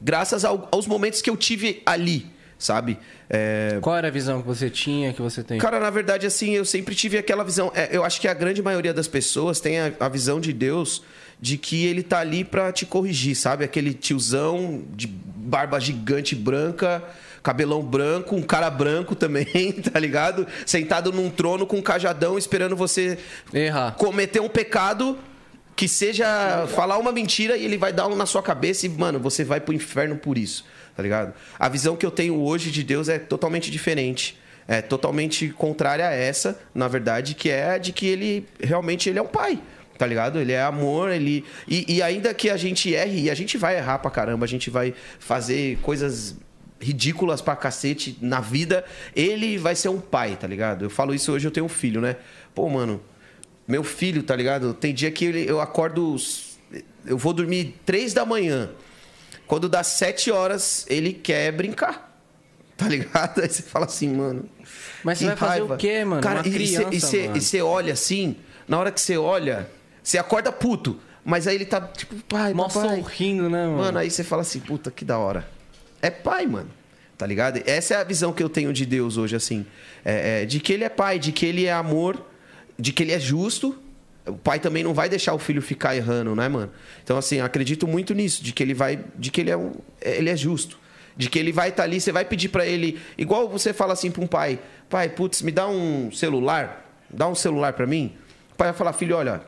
graças 0.00 0.44
ao- 0.44 0.68
aos 0.70 0.86
momentos 0.86 1.20
que 1.22 1.28
eu 1.28 1.36
tive 1.36 1.82
ali, 1.84 2.26
sabe? 2.58 2.96
É, 3.28 3.78
Qual 3.80 3.96
era 3.96 4.06
a 4.08 4.10
visão 4.10 4.40
que 4.40 4.46
você 4.46 4.70
tinha, 4.70 5.12
que 5.12 5.20
você 5.20 5.42
tem? 5.42 5.58
Cara, 5.58 5.80
na 5.80 5.90
verdade, 5.90 6.26
assim, 6.26 6.52
eu 6.52 6.64
sempre 6.64 6.94
tive 6.94 7.18
aquela 7.18 7.42
visão. 7.42 7.72
é, 7.74 7.88
eu 7.90 8.04
acho 8.04 8.20
que 8.20 8.28
a 8.28 8.34
grande 8.34 8.62
maioria 8.62 8.94
das 8.94 9.08
pessoas 9.08 9.58
tem 9.58 9.80
a, 9.80 9.92
a 9.98 10.08
visão 10.08 10.38
de 10.40 10.52
Deus 10.52 11.02
de 11.40 11.58
que 11.58 11.84
ele 11.86 12.02
tá 12.04 12.20
ali 12.20 12.44
pra 12.44 12.70
te 12.72 12.86
corrigir, 12.86 13.34
sabe? 13.34 13.64
Aquele 13.64 13.92
tiozão 13.92 14.84
de 14.94 15.06
barba 15.08 15.78
gigante 15.80 16.34
branca, 16.36 17.02
cabelão 17.46 17.80
branco, 17.80 18.34
um 18.34 18.42
cara 18.42 18.68
branco 18.68 19.14
também, 19.14 19.70
tá 19.92 20.00
ligado? 20.00 20.48
Sentado 20.66 21.12
num 21.12 21.30
trono 21.30 21.64
com 21.64 21.76
um 21.76 21.82
cajadão 21.82 22.36
esperando 22.36 22.74
você 22.74 23.16
Errar. 23.54 23.92
cometer 23.92 24.40
um 24.40 24.48
pecado 24.48 25.16
que 25.76 25.86
seja 25.86 26.66
falar 26.74 26.98
uma 26.98 27.12
mentira 27.12 27.56
e 27.56 27.64
ele 27.64 27.78
vai 27.78 27.92
dar 27.92 28.08
um 28.08 28.16
na 28.16 28.26
sua 28.26 28.42
cabeça 28.42 28.84
e, 28.84 28.88
mano, 28.88 29.20
você 29.20 29.44
vai 29.44 29.60
pro 29.60 29.72
inferno 29.72 30.16
por 30.16 30.36
isso, 30.36 30.64
tá 30.96 31.02
ligado? 31.04 31.34
A 31.56 31.68
visão 31.68 31.94
que 31.94 32.04
eu 32.04 32.10
tenho 32.10 32.34
hoje 32.42 32.72
de 32.72 32.82
Deus 32.82 33.08
é 33.08 33.16
totalmente 33.16 33.70
diferente. 33.70 34.36
É 34.66 34.82
totalmente 34.82 35.50
contrária 35.50 36.08
a 36.08 36.12
essa, 36.12 36.58
na 36.74 36.88
verdade, 36.88 37.36
que 37.36 37.48
é 37.48 37.74
a 37.74 37.78
de 37.78 37.92
que 37.92 38.06
ele 38.08 38.48
realmente 38.60 39.08
ele 39.08 39.20
é 39.20 39.22
um 39.22 39.28
pai. 39.28 39.60
Tá 39.96 40.04
ligado? 40.04 40.40
Ele 40.40 40.52
é 40.52 40.60
amor, 40.60 41.10
ele. 41.10 41.44
E, 41.68 41.94
e 41.96 42.02
ainda 42.02 42.34
que 42.34 42.50
a 42.50 42.56
gente 42.56 42.92
erre, 42.92 43.20
e 43.22 43.30
a 43.30 43.34
gente 43.34 43.56
vai 43.56 43.76
errar 43.76 43.98
pra 43.98 44.10
caramba, 44.10 44.44
a 44.44 44.48
gente 44.48 44.68
vai 44.68 44.92
fazer 45.18 45.78
coisas 45.78 46.36
ridículas 46.80 47.40
pra 47.40 47.56
cacete 47.56 48.18
na 48.20 48.40
vida, 48.40 48.84
ele 49.14 49.58
vai 49.58 49.74
ser 49.74 49.88
um 49.88 50.00
pai, 50.00 50.36
tá 50.36 50.46
ligado? 50.46 50.84
Eu 50.84 50.90
falo 50.90 51.14
isso 51.14 51.32
hoje, 51.32 51.46
eu 51.46 51.50
tenho 51.50 51.66
um 51.66 51.70
filho, 51.70 52.00
né? 52.00 52.16
Pô, 52.54 52.68
mano, 52.68 53.00
meu 53.66 53.82
filho, 53.82 54.22
tá 54.22 54.36
ligado? 54.36 54.74
Tem 54.74 54.94
dia 54.94 55.10
que 55.10 55.24
eu 55.24 55.60
acordo. 55.60 56.16
Eu 57.04 57.18
vou 57.18 57.32
dormir 57.32 57.74
três 57.84 58.12
da 58.12 58.24
manhã. 58.24 58.70
Quando 59.46 59.68
dá 59.68 59.82
sete 59.82 60.30
horas, 60.30 60.86
ele 60.88 61.12
quer 61.12 61.52
brincar. 61.52 62.04
Tá 62.76 62.86
ligado? 62.88 63.40
Aí 63.40 63.48
você 63.48 63.62
fala 63.62 63.86
assim, 63.86 64.14
mano. 64.14 64.44
Mas 65.02 65.16
você 65.16 65.24
vai 65.28 65.36
fazer 65.36 65.60
raiva. 65.60 65.74
o 65.74 65.78
quê, 65.78 66.04
mano? 66.04 66.20
Cara, 66.20 66.42
Uma 66.42 66.94
e 66.94 67.40
você 67.40 67.62
olha 67.62 67.94
assim, 67.94 68.36
na 68.68 68.78
hora 68.78 68.92
que 68.92 69.00
você 69.00 69.16
olha, 69.16 69.66
você 70.02 70.18
acorda 70.18 70.52
puto. 70.52 71.00
Mas 71.24 71.46
aí 71.46 71.54
ele 71.54 71.64
tá 71.64 71.80
tipo, 71.80 72.14
pai, 72.28 72.52
Mó 72.52 72.68
papai. 72.68 73.00
sorrindo, 73.00 73.48
né, 73.48 73.64
mano? 73.64 73.78
Mano, 73.78 73.98
aí 73.98 74.10
você 74.10 74.22
fala 74.22 74.42
assim, 74.42 74.60
puta, 74.60 74.90
que 74.90 75.06
da 75.06 75.16
hora. 75.16 75.48
É 76.02 76.10
pai, 76.10 76.46
mano. 76.46 76.70
Tá 77.16 77.26
ligado? 77.26 77.62
Essa 77.64 77.94
é 77.94 77.96
a 77.96 78.04
visão 78.04 78.32
que 78.32 78.42
eu 78.42 78.48
tenho 78.48 78.72
de 78.72 78.84
Deus 78.84 79.16
hoje, 79.16 79.34
assim. 79.34 79.64
É, 80.04 80.42
é, 80.42 80.44
de 80.44 80.60
que 80.60 80.72
ele 80.72 80.84
é 80.84 80.88
pai, 80.88 81.18
de 81.18 81.32
que 81.32 81.46
ele 81.46 81.64
é 81.64 81.72
amor, 81.72 82.22
de 82.78 82.92
que 82.92 83.02
ele 83.02 83.12
é 83.12 83.18
justo. 83.18 83.76
O 84.26 84.36
pai 84.36 84.58
também 84.58 84.84
não 84.84 84.92
vai 84.92 85.08
deixar 85.08 85.32
o 85.32 85.38
filho 85.38 85.62
ficar 85.62 85.96
errando, 85.96 86.34
né, 86.34 86.48
mano? 86.48 86.70
Então, 87.02 87.16
assim, 87.16 87.40
acredito 87.40 87.86
muito 87.86 88.12
nisso, 88.12 88.42
de 88.42 88.52
que 88.52 88.62
ele 88.62 88.74
vai. 88.74 89.02
De 89.16 89.30
que 89.30 89.40
ele 89.40 89.50
é 89.50 89.56
um. 89.56 89.72
Ele 90.02 90.28
é 90.28 90.36
justo. 90.36 90.78
De 91.16 91.30
que 91.30 91.38
ele 91.38 91.52
vai 91.52 91.70
estar 91.70 91.84
ali, 91.84 92.00
você 92.00 92.12
vai 92.12 92.24
pedir 92.24 92.50
pra 92.50 92.66
ele. 92.66 93.00
Igual 93.16 93.48
você 93.48 93.72
fala 93.72 93.94
assim 93.94 94.10
pra 94.10 94.22
um 94.22 94.26
pai: 94.26 94.58
pai, 94.90 95.08
putz, 95.08 95.40
me 95.40 95.50
dá 95.50 95.66
um 95.66 96.12
celular. 96.12 96.84
Dá 97.08 97.26
um 97.26 97.34
celular 97.34 97.72
pra 97.72 97.86
mim. 97.86 98.14
O 98.52 98.56
pai 98.56 98.68
vai 98.68 98.76
falar: 98.76 98.92
filho, 98.92 99.16
olha, 99.16 99.40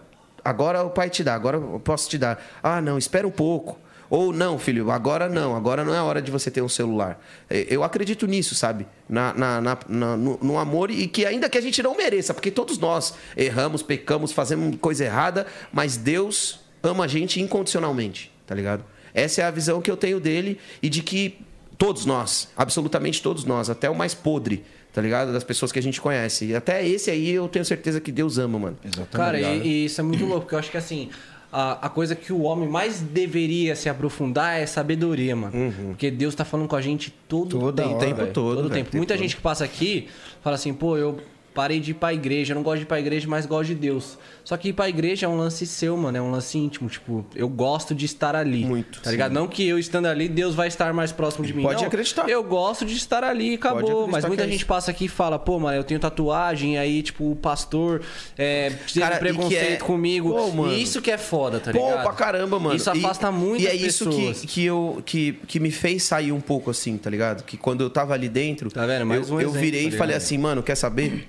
agora 0.42 0.82
o 0.82 0.90
pai 0.90 1.10
te 1.10 1.22
dá, 1.22 1.34
agora 1.34 1.58
eu 1.58 1.80
posso 1.80 2.08
te 2.08 2.16
dar. 2.16 2.42
Ah, 2.62 2.80
não, 2.80 2.96
espera 2.96 3.26
um 3.26 3.32
pouco. 3.32 3.78
Ou 4.10 4.32
não, 4.32 4.58
filho, 4.58 4.90
agora 4.90 5.28
não, 5.28 5.54
agora 5.54 5.84
não 5.84 5.94
é 5.94 5.98
a 5.98 6.04
hora 6.04 6.22
de 6.22 6.30
você 6.30 6.50
ter 6.50 6.62
um 6.62 6.68
celular. 6.68 7.20
Eu 7.50 7.84
acredito 7.84 8.26
nisso, 8.26 8.54
sabe? 8.54 8.86
Na, 9.08 9.34
na- 9.34 9.60
na- 9.60 9.78
na- 9.86 10.16
no, 10.16 10.38
no 10.42 10.58
amor 10.58 10.90
e 10.90 11.06
que 11.06 11.26
ainda 11.26 11.48
que 11.48 11.58
a 11.58 11.60
gente 11.60 11.82
não 11.82 11.94
mereça, 11.96 12.32
porque 12.32 12.50
todos 12.50 12.78
nós 12.78 13.14
erramos, 13.36 13.82
pecamos, 13.82 14.32
fazemos 14.32 14.76
coisa 14.80 15.04
errada, 15.04 15.46
mas 15.72 15.96
Deus 15.96 16.60
ama 16.82 17.04
a 17.04 17.08
gente 17.08 17.40
incondicionalmente, 17.40 18.32
tá 18.46 18.54
ligado? 18.54 18.82
Essa 19.12 19.42
é 19.42 19.44
a 19.44 19.50
visão 19.50 19.80
que 19.82 19.90
eu 19.90 19.96
tenho 19.96 20.18
dele 20.20 20.58
e 20.82 20.88
de 20.88 21.02
que 21.02 21.38
todos 21.76 22.06
nós, 22.06 22.48
absolutamente 22.56 23.22
todos 23.22 23.44
nós, 23.44 23.68
até 23.68 23.90
o 23.90 23.94
mais 23.94 24.14
podre, 24.14 24.64
tá 24.92 25.02
ligado? 25.02 25.32
Das 25.32 25.44
pessoas 25.44 25.70
que 25.70 25.78
a 25.78 25.82
gente 25.82 26.00
conhece. 26.00 26.46
E 26.46 26.54
até 26.54 26.86
esse 26.86 27.10
aí 27.10 27.30
eu 27.30 27.46
tenho 27.46 27.64
certeza 27.64 28.00
que 28.00 28.10
Deus 28.10 28.38
ama, 28.38 28.58
mano. 28.58 28.78
Cara, 29.18 29.38
e, 29.40 29.66
e 29.66 29.84
isso 29.84 30.00
é 30.00 30.04
muito 30.04 30.24
louco, 30.24 30.40
porque 30.42 30.54
eu 30.54 30.58
acho 30.58 30.70
que 30.70 30.76
assim, 30.76 31.10
a, 31.52 31.86
a 31.86 31.88
coisa 31.88 32.14
que 32.14 32.32
o 32.32 32.42
homem 32.42 32.68
mais 32.68 33.00
deveria 33.00 33.74
se 33.74 33.88
aprofundar 33.88 34.60
é 34.60 34.66
sabedoria, 34.66 35.34
mano. 35.34 35.72
Porque 35.88 36.10
Deus 36.10 36.34
tá 36.34 36.44
falando 36.44 36.68
com 36.68 36.76
a 36.76 36.80
gente 36.82 37.10
todo 37.28 37.58
Toda 37.58 37.82
tempo. 37.82 37.94
hora, 37.96 38.06
tempo 38.06 38.26
todo, 38.32 38.56
velho, 38.56 38.68
tempo. 38.70 38.84
tempo 38.86 38.96
Muita 38.98 39.14
todo. 39.14 39.22
gente 39.22 39.36
que 39.36 39.42
passa 39.42 39.64
aqui 39.64 40.08
fala 40.42 40.56
assim, 40.56 40.72
pô, 40.74 40.96
eu 40.96 41.18
parei 41.54 41.80
de 41.80 41.90
ir 41.90 41.94
pra 41.94 42.12
igreja, 42.14 42.52
eu 42.52 42.54
não 42.56 42.62
gosto 42.62 42.78
de 42.78 42.82
ir 42.84 42.86
pra 42.86 43.00
igreja, 43.00 43.26
mas 43.28 43.44
gosto 43.46 43.68
de 43.68 43.74
Deus. 43.74 44.18
Só 44.48 44.56
que 44.56 44.70
ir 44.70 44.72
pra 44.72 44.88
igreja 44.88 45.26
é 45.26 45.28
um 45.28 45.36
lance 45.36 45.66
seu, 45.66 45.94
mano, 45.94 46.16
é 46.16 46.22
um 46.22 46.30
lance 46.30 46.56
íntimo. 46.56 46.88
Tipo, 46.88 47.22
eu 47.36 47.50
gosto 47.50 47.94
de 47.94 48.06
estar 48.06 48.34
ali. 48.34 48.64
Muito, 48.64 48.98
Tá 49.02 49.10
ligado? 49.10 49.30
Não 49.30 49.46
que 49.46 49.68
eu 49.68 49.78
estando 49.78 50.06
ali, 50.06 50.26
Deus 50.26 50.54
vai 50.54 50.68
estar 50.68 50.90
mais 50.94 51.12
próximo 51.12 51.44
de 51.44 51.52
mim. 51.52 51.62
Pode 51.62 51.82
não. 51.82 51.88
acreditar. 51.88 52.26
Eu 52.30 52.42
gosto 52.42 52.86
de 52.86 52.94
estar 52.94 53.22
ali 53.22 53.50
e 53.50 53.54
acabou. 53.56 54.08
Mas 54.08 54.24
muita 54.24 54.44
é 54.44 54.46
gente 54.46 54.56
isso. 54.60 54.66
passa 54.66 54.90
aqui 54.90 55.04
e 55.04 55.08
fala, 55.08 55.38
pô, 55.38 55.58
mano, 55.58 55.76
eu 55.76 55.84
tenho 55.84 56.00
tatuagem, 56.00 56.78
aí, 56.78 57.02
tipo, 57.02 57.30
o 57.30 57.36
pastor 57.36 58.00
é, 58.38 58.70
teve 58.70 59.00
Cara, 59.00 59.16
e 59.16 59.18
preconceito 59.18 59.82
é- 59.82 59.86
comigo. 59.86 60.30
Pô, 60.30 60.50
mano. 60.50 60.72
E 60.72 60.82
isso 60.82 61.02
que 61.02 61.10
é 61.10 61.18
foda, 61.18 61.60
tá 61.60 61.70
Pô, 61.70 61.86
ligado? 61.86 62.02
pra 62.04 62.12
caramba, 62.14 62.58
mano. 62.58 62.74
Isso 62.74 62.88
afasta 62.90 63.30
muito 63.30 63.60
E 63.62 63.66
é 63.66 63.72
as 63.72 63.80
isso 63.82 64.06
pessoas. 64.06 64.40
que, 64.40 64.46
que, 64.46 64.64
eu, 64.64 65.02
que, 65.04 65.32
que 65.46 65.60
me 65.60 65.70
fez 65.70 66.04
sair 66.04 66.32
um 66.32 66.40
pouco 66.40 66.70
assim, 66.70 66.96
tá 66.96 67.10
ligado? 67.10 67.44
Que 67.44 67.58
quando 67.58 67.82
eu 67.82 67.90
tava 67.90 68.14
ali 68.14 68.30
dentro, 68.30 68.70
Tá 68.70 68.86
vendo? 68.86 69.04
Mais 69.04 69.28
eu, 69.28 69.34
um 69.34 69.40
eu 69.42 69.50
exemplo, 69.50 69.60
virei 69.60 69.82
tá 69.82 69.88
e 69.88 69.90
falei 69.90 70.06
ligado? 70.14 70.22
assim, 70.22 70.38
mano, 70.38 70.62
quer 70.62 70.74
saber? 70.74 71.28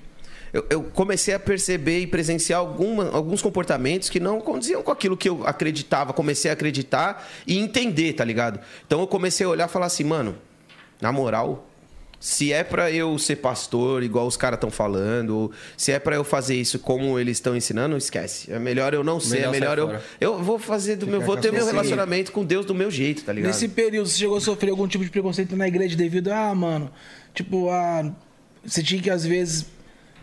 Eu, 0.52 0.66
eu 0.70 0.82
comecei 0.82 1.34
a 1.34 1.38
perceber 1.38 2.00
e 2.00 2.06
presenciar 2.06 2.58
alguma, 2.58 3.10
alguns 3.10 3.40
comportamentos 3.40 4.08
que 4.08 4.18
não 4.18 4.40
condiziam 4.40 4.82
com 4.82 4.90
aquilo 4.90 5.16
que 5.16 5.28
eu 5.28 5.46
acreditava. 5.46 6.12
Comecei 6.12 6.50
a 6.50 6.54
acreditar 6.54 7.28
e 7.46 7.58
entender, 7.58 8.14
tá 8.14 8.24
ligado? 8.24 8.60
Então 8.86 9.00
eu 9.00 9.06
comecei 9.06 9.46
a 9.46 9.48
olhar 9.48 9.68
e 9.68 9.72
falar 9.72 9.86
assim, 9.86 10.04
mano, 10.04 10.36
na 11.00 11.12
moral, 11.12 11.70
se 12.20 12.52
é 12.52 12.62
pra 12.62 12.92
eu 12.92 13.18
ser 13.18 13.36
pastor, 13.36 14.02
igual 14.02 14.26
os 14.26 14.36
caras 14.36 14.58
estão 14.58 14.70
falando, 14.70 15.50
se 15.74 15.90
é 15.90 15.98
pra 15.98 16.16
eu 16.16 16.22
fazer 16.22 16.54
isso 16.54 16.78
como 16.78 17.18
eles 17.18 17.38
estão 17.38 17.56
ensinando, 17.56 17.96
esquece. 17.96 18.52
É 18.52 18.58
melhor 18.58 18.92
eu 18.92 19.02
não 19.02 19.18
ser, 19.18 19.36
Melhor 19.36 19.48
é 19.48 19.50
melhor 19.52 19.78
eu. 19.78 19.86
fora. 19.86 20.04
Eu 20.20 20.42
vou 20.42 20.58
fazer 20.58 20.96
do 20.96 21.06
meu. 21.06 21.22
Vou 21.22 21.38
ter 21.38 21.50
meu 21.50 21.64
relacionamento 21.64 22.30
com 22.30 22.44
Deus 22.44 22.66
do 22.66 22.74
meu 22.74 22.90
jeito, 22.90 23.24
tá 23.24 23.32
ligado? 23.32 23.50
Nesse 23.50 23.68
período, 23.68 24.06
você 24.06 24.18
chegou 24.18 24.36
a 24.36 24.40
sofrer 24.40 24.70
algum 24.70 24.86
tipo 24.86 25.02
de 25.02 25.10
preconceito 25.10 25.56
na 25.56 25.66
igreja 25.66 25.96
devido 25.96 26.28
a, 26.28 26.50
ah, 26.50 26.54
mano, 26.54 26.90
tipo, 27.34 27.70
a. 27.70 28.12
Você 28.62 28.82
tinha 28.82 29.00
que, 29.00 29.08
às 29.08 29.24
vezes, 29.24 29.64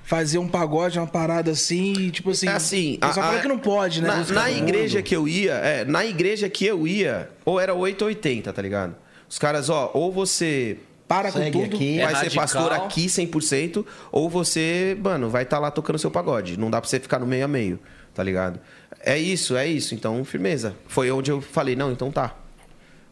fazer 0.08 0.38
um 0.38 0.48
pagode, 0.48 0.98
uma 0.98 1.06
parada 1.06 1.52
assim, 1.52 2.10
tipo 2.12 2.32
assim. 2.32 2.48
É 2.48 2.54
assim, 2.54 2.98
Só 3.04 3.22
fala 3.22 3.42
que 3.42 3.48
não 3.48 3.60
pode, 3.60 4.02
né? 4.02 4.08
Na, 4.08 4.24
na 4.44 4.52
igreja 4.52 5.02
que 5.02 5.14
eu 5.14 5.28
ia, 5.28 5.52
é, 5.56 5.84
na 5.84 6.06
igreja 6.06 6.48
que 6.48 6.66
eu 6.66 6.88
ia, 6.88 7.30
ou 7.44 7.60
era 7.60 7.74
8 7.74 8.02
ou 8.04 8.08
80, 8.08 8.54
tá 8.54 8.62
ligado? 8.62 8.96
Os 9.30 9.38
caras, 9.38 9.70
ó, 9.70 9.92
ou 9.94 10.10
você 10.10 10.78
Para 11.10 11.30
com 11.30 11.40
Segue 11.40 11.52
tudo. 11.52 11.76
aqui. 11.76 12.00
É 12.00 12.06
vai 12.06 12.16
ser 12.16 12.22
radical. 12.22 12.42
pastor 12.42 12.72
aqui 12.72 13.08
100%, 13.08 13.86
ou 14.10 14.30
você, 14.30 14.98
mano, 15.04 15.30
vai 15.30 15.44
estar 15.44 15.60
lá 15.60 15.70
tocando 15.70 16.00
seu 16.00 16.10
pagode. 16.10 16.58
Não 16.58 16.72
dá 16.72 16.80
pra 16.80 16.90
você 16.90 17.02
ficar 17.02 17.20
no 17.20 17.28
meio 17.28 17.44
a 17.44 17.48
meio, 17.50 17.78
tá 18.14 18.24
ligado? 18.24 18.62
É 19.02 19.18
isso, 19.18 19.58
é 19.58 19.68
isso. 19.68 19.94
Então, 19.94 20.24
firmeza. 20.24 20.74
Foi 20.88 21.12
onde 21.12 21.32
eu 21.32 21.42
falei, 21.42 21.76
não, 21.76 21.92
então 21.92 22.10
tá. 22.12 22.34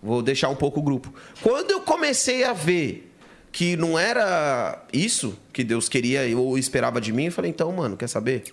Vou 0.02 0.22
deixar 0.22 0.48
um 0.48 0.56
pouco 0.56 0.80
o 0.80 0.84
grupo. 0.84 1.14
Quando 1.42 1.72
eu 1.72 1.82
comecei 1.82 2.46
a 2.46 2.54
ver 2.54 3.12
que 3.56 3.78
não 3.78 3.98
era 3.98 4.84
isso 4.92 5.40
que 5.54 5.64
Deus 5.64 5.88
queria 5.88 6.38
ou 6.38 6.58
esperava 6.58 7.00
de 7.00 7.14
mim, 7.14 7.28
eu 7.28 7.32
falei, 7.32 7.50
então, 7.50 7.72
mano, 7.72 7.96
quer 7.96 8.10
saber? 8.10 8.44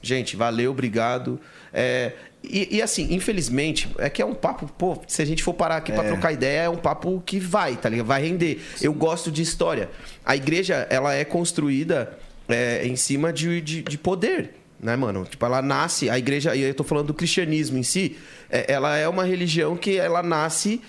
Gente, 0.00 0.36
valeu, 0.36 0.70
obrigado. 0.70 1.40
É, 1.72 2.12
e, 2.44 2.76
e 2.76 2.80
assim, 2.80 3.12
infelizmente, 3.12 3.92
é 3.98 4.08
que 4.08 4.22
é 4.22 4.24
um 4.24 4.36
papo, 4.36 4.68
pô, 4.78 5.02
se 5.08 5.20
a 5.20 5.24
gente 5.24 5.42
for 5.42 5.54
parar 5.54 5.78
aqui 5.78 5.90
pra 5.90 6.04
trocar 6.04 6.30
ideia, 6.30 6.60
é 6.60 6.68
um 6.68 6.76
papo 6.76 7.20
que 7.26 7.40
vai, 7.40 7.76
tá 7.76 7.88
ligado? 7.88 8.06
Vai 8.06 8.22
render. 8.22 8.62
Eu 8.80 8.92
gosto 8.92 9.28
de 9.28 9.42
história. 9.42 9.90
A 10.24 10.36
igreja, 10.36 10.86
ela 10.88 11.12
é 11.12 11.24
construída 11.24 12.16
é, 12.48 12.86
em 12.86 12.94
cima 12.94 13.32
de, 13.32 13.60
de, 13.60 13.82
de 13.82 13.98
poder, 13.98 14.54
né, 14.80 14.94
mano? 14.94 15.24
Tipo, 15.24 15.46
ela 15.46 15.60
nasce, 15.60 16.08
a 16.08 16.16
igreja, 16.16 16.54
e 16.54 16.60
eu 16.60 16.74
tô 16.74 16.84
falando 16.84 17.08
do 17.08 17.14
cristianismo 17.14 17.76
em 17.76 17.82
si, 17.82 18.16
é, 18.48 18.72
ela 18.72 18.96
é 18.96 19.08
uma 19.08 19.24
religião 19.24 19.76
que 19.76 19.96
ela 19.96 20.22
nasce. 20.22 20.80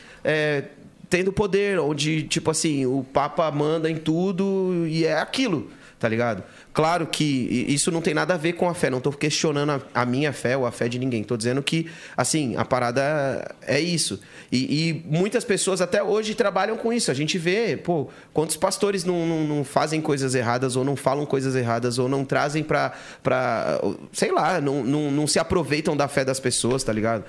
Tendo 1.10 1.34
poder, 1.34 1.80
onde, 1.80 2.24
tipo 2.24 2.51
assim, 2.51 2.86
o 2.86 3.03
Papa 3.03 3.49
manda 3.51 3.89
em 3.89 3.95
tudo 3.95 4.86
e 4.88 5.05
é 5.05 5.18
aquilo, 5.18 5.70
tá 5.97 6.07
ligado? 6.07 6.43
Claro 6.72 7.07
que 7.07 7.26
isso 7.68 7.91
não 7.91 7.99
tem 7.99 8.14
nada 8.14 8.36
a 8.36 8.38
ver 8.38 8.53
com 8.53 8.70
a 8.70 8.74
fé, 8.74 8.89
não 8.89 9.01
tô 9.01 9.12
questionando 9.12 9.72
a, 9.72 10.01
a 10.01 10.05
minha 10.05 10.32
fé 10.32 10.55
ou 10.55 10.66
a 10.66 10.72
fé 10.72 10.88
de 10.88 10.99
ninguém. 10.99 11.24
Tô 11.24 11.36
dizendo 11.36 11.62
que, 11.64 11.89
assim, 12.16 12.55
a 12.55 12.64
parada 12.64 13.53
é 13.66 13.80
isso. 13.80 14.20
E, 14.51 14.89
e 14.89 15.03
muitas 15.05 15.43
pessoas 15.43 15.82
até 15.82 16.01
hoje 16.01 16.36
trabalham 16.36 16.78
com 16.78 16.93
isso. 16.93 17.10
A 17.10 17.14
gente 17.14 17.38
vê, 17.38 17.76
pô, 17.76 18.07
quantos 18.32 18.55
pastores 18.55 19.03
não, 19.03 19.26
não, 19.26 19.43
não 19.43 19.64
fazem 19.64 19.99
coisas 19.99 20.36
erradas 20.36 20.76
ou 20.76 20.86
não 20.86 20.95
falam 20.95 21.26
coisas 21.26 21.55
erradas 21.55 21.97
ou 21.97 22.07
não 22.07 22.24
trazem 22.24 22.64
pra, 22.64 22.93
pra 23.24 23.82
sei 24.14 24.32
lá, 24.32 24.62
não, 24.62 24.84
não, 24.84 25.12
não 25.12 25.28
se 25.28 25.39
aproveitam 25.39 25.97
da 25.97 26.07
fé 26.07 26.24
das 26.24 26.39
pessoas, 26.39 26.84
tá 26.84 26.93
ligado? 26.93 27.26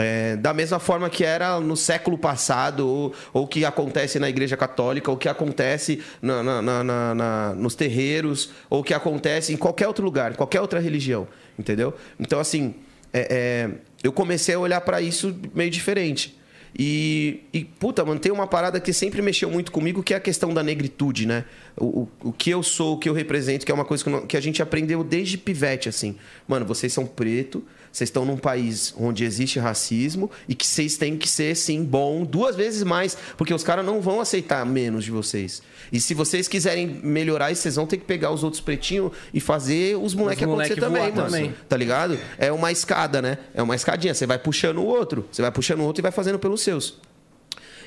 É, 0.00 0.36
da 0.36 0.54
mesma 0.54 0.78
forma 0.78 1.10
que 1.10 1.24
era 1.24 1.60
no 1.60 1.76
século 1.76 2.16
passado, 2.16 2.88
ou, 2.88 3.14
ou 3.32 3.46
que 3.46 3.64
acontece 3.64 4.18
na 4.18 4.28
Igreja 4.28 4.56
Católica, 4.56 5.10
ou 5.10 5.16
que 5.16 5.28
acontece 5.28 6.00
na- 6.22 6.42
na- 6.42 6.62
na- 6.84 7.14
na- 7.14 7.54
nos 7.54 7.74
terreiros, 7.74 8.50
ou 8.70 8.82
que 8.82 8.94
acontece 8.94 9.52
em 9.52 9.56
qualquer 9.56 9.86
outro 9.88 10.04
lugar, 10.04 10.34
qualquer 10.36 10.60
outra 10.60 10.80
religião, 10.80 11.26
entendeu? 11.58 11.92
Então, 12.18 12.40
assim, 12.40 12.74
é- 13.12 13.28
é, 13.30 13.70
eu 14.02 14.12
comecei 14.12 14.54
a 14.54 14.58
olhar 14.58 14.80
pra 14.80 15.00
isso 15.00 15.34
meio 15.54 15.70
diferente. 15.70 16.38
E, 16.78 17.40
e, 17.52 17.64
puta, 17.64 18.04
mano, 18.04 18.20
tem 18.20 18.30
uma 18.30 18.46
parada 18.46 18.78
que 18.78 18.92
sempre 18.92 19.20
mexeu 19.20 19.50
muito 19.50 19.72
comigo, 19.72 20.04
que 20.04 20.14
é 20.14 20.16
a 20.16 20.20
questão 20.20 20.54
da 20.54 20.62
negritude, 20.62 21.26
né? 21.26 21.44
O, 21.76 21.84
o, 22.02 22.08
o 22.28 22.32
que 22.32 22.48
eu 22.48 22.62
sou, 22.62 22.94
o 22.94 22.98
que 22.98 23.08
eu 23.08 23.12
represento, 23.12 23.66
que 23.66 23.72
é 23.72 23.74
uma 23.74 23.84
coisa 23.84 24.04
que, 24.04 24.08
não- 24.10 24.24
que 24.24 24.36
a 24.36 24.40
gente 24.40 24.62
aprendeu 24.62 25.02
desde 25.02 25.36
pivete, 25.36 25.88
assim. 25.88 26.16
Mano, 26.46 26.64
vocês 26.64 26.92
são 26.92 27.04
preto, 27.04 27.64
vocês 27.92 28.08
estão 28.08 28.24
num 28.24 28.36
país 28.36 28.94
onde 28.96 29.24
existe 29.24 29.58
racismo 29.58 30.30
e 30.48 30.54
que 30.54 30.66
vocês 30.66 30.96
têm 30.96 31.16
que 31.16 31.28
ser, 31.28 31.56
sim, 31.56 31.84
bom 31.84 32.24
duas 32.24 32.56
vezes 32.56 32.82
mais, 32.82 33.16
porque 33.36 33.52
os 33.52 33.64
caras 33.64 33.84
não 33.84 34.00
vão 34.00 34.20
aceitar 34.20 34.64
menos 34.64 35.04
de 35.04 35.10
vocês. 35.10 35.62
E 35.92 36.00
se 36.00 36.14
vocês 36.14 36.46
quiserem 36.46 37.00
melhorar 37.02 37.54
vocês 37.54 37.74
vão 37.74 37.86
ter 37.86 37.96
que 37.96 38.04
pegar 38.04 38.30
os 38.30 38.44
outros 38.44 38.60
pretinhos 38.60 39.12
e 39.34 39.40
fazer 39.40 39.96
os 39.96 40.14
moleques 40.14 40.46
moleque 40.46 40.72
acontecer 40.72 40.80
também, 40.80 41.02
voar 41.02 41.16
mano. 41.16 41.30
também. 41.30 41.54
Tá 41.68 41.76
ligado? 41.76 42.18
É 42.38 42.52
uma 42.52 42.70
escada, 42.70 43.20
né? 43.20 43.38
É 43.54 43.62
uma 43.62 43.74
escadinha. 43.74 44.14
Você 44.14 44.26
vai 44.26 44.38
puxando 44.38 44.78
o 44.78 44.84
outro, 44.84 45.26
você 45.30 45.42
vai 45.42 45.50
puxando 45.50 45.80
o 45.80 45.84
outro 45.84 46.00
e 46.00 46.04
vai 46.04 46.12
fazendo 46.12 46.38
pelos 46.38 46.62
seus. 46.62 46.98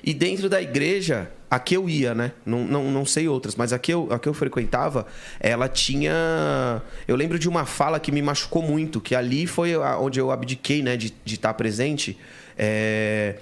E 0.03 0.13
dentro 0.13 0.49
da 0.49 0.61
igreja, 0.61 1.31
a 1.49 1.57
que 1.59 1.77
eu 1.77 1.87
ia, 1.87 2.13
né? 2.13 2.33
Não, 2.45 2.65
não, 2.65 2.91
não 2.91 3.05
sei 3.05 3.27
outras, 3.27 3.55
mas 3.55 3.71
a 3.71 3.79
que, 3.79 3.93
eu, 3.93 4.11
a 4.11 4.19
que 4.19 4.27
eu 4.27 4.33
frequentava, 4.33 5.07
ela 5.39 5.69
tinha. 5.69 6.81
Eu 7.07 7.15
lembro 7.15 7.39
de 7.39 7.47
uma 7.47 7.65
fala 7.65 7.99
que 7.99 8.11
me 8.11 8.21
machucou 8.21 8.61
muito, 8.61 8.99
que 8.99 9.15
ali 9.15 9.47
foi 9.47 9.75
onde 9.77 10.19
eu 10.19 10.31
abdiquei, 10.31 10.81
né, 10.81 10.97
de, 10.97 11.13
de 11.23 11.35
estar 11.35 11.53
presente. 11.53 12.17
É, 12.57 13.37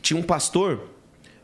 Tinha 0.00 0.18
um 0.18 0.22
pastor 0.22 0.80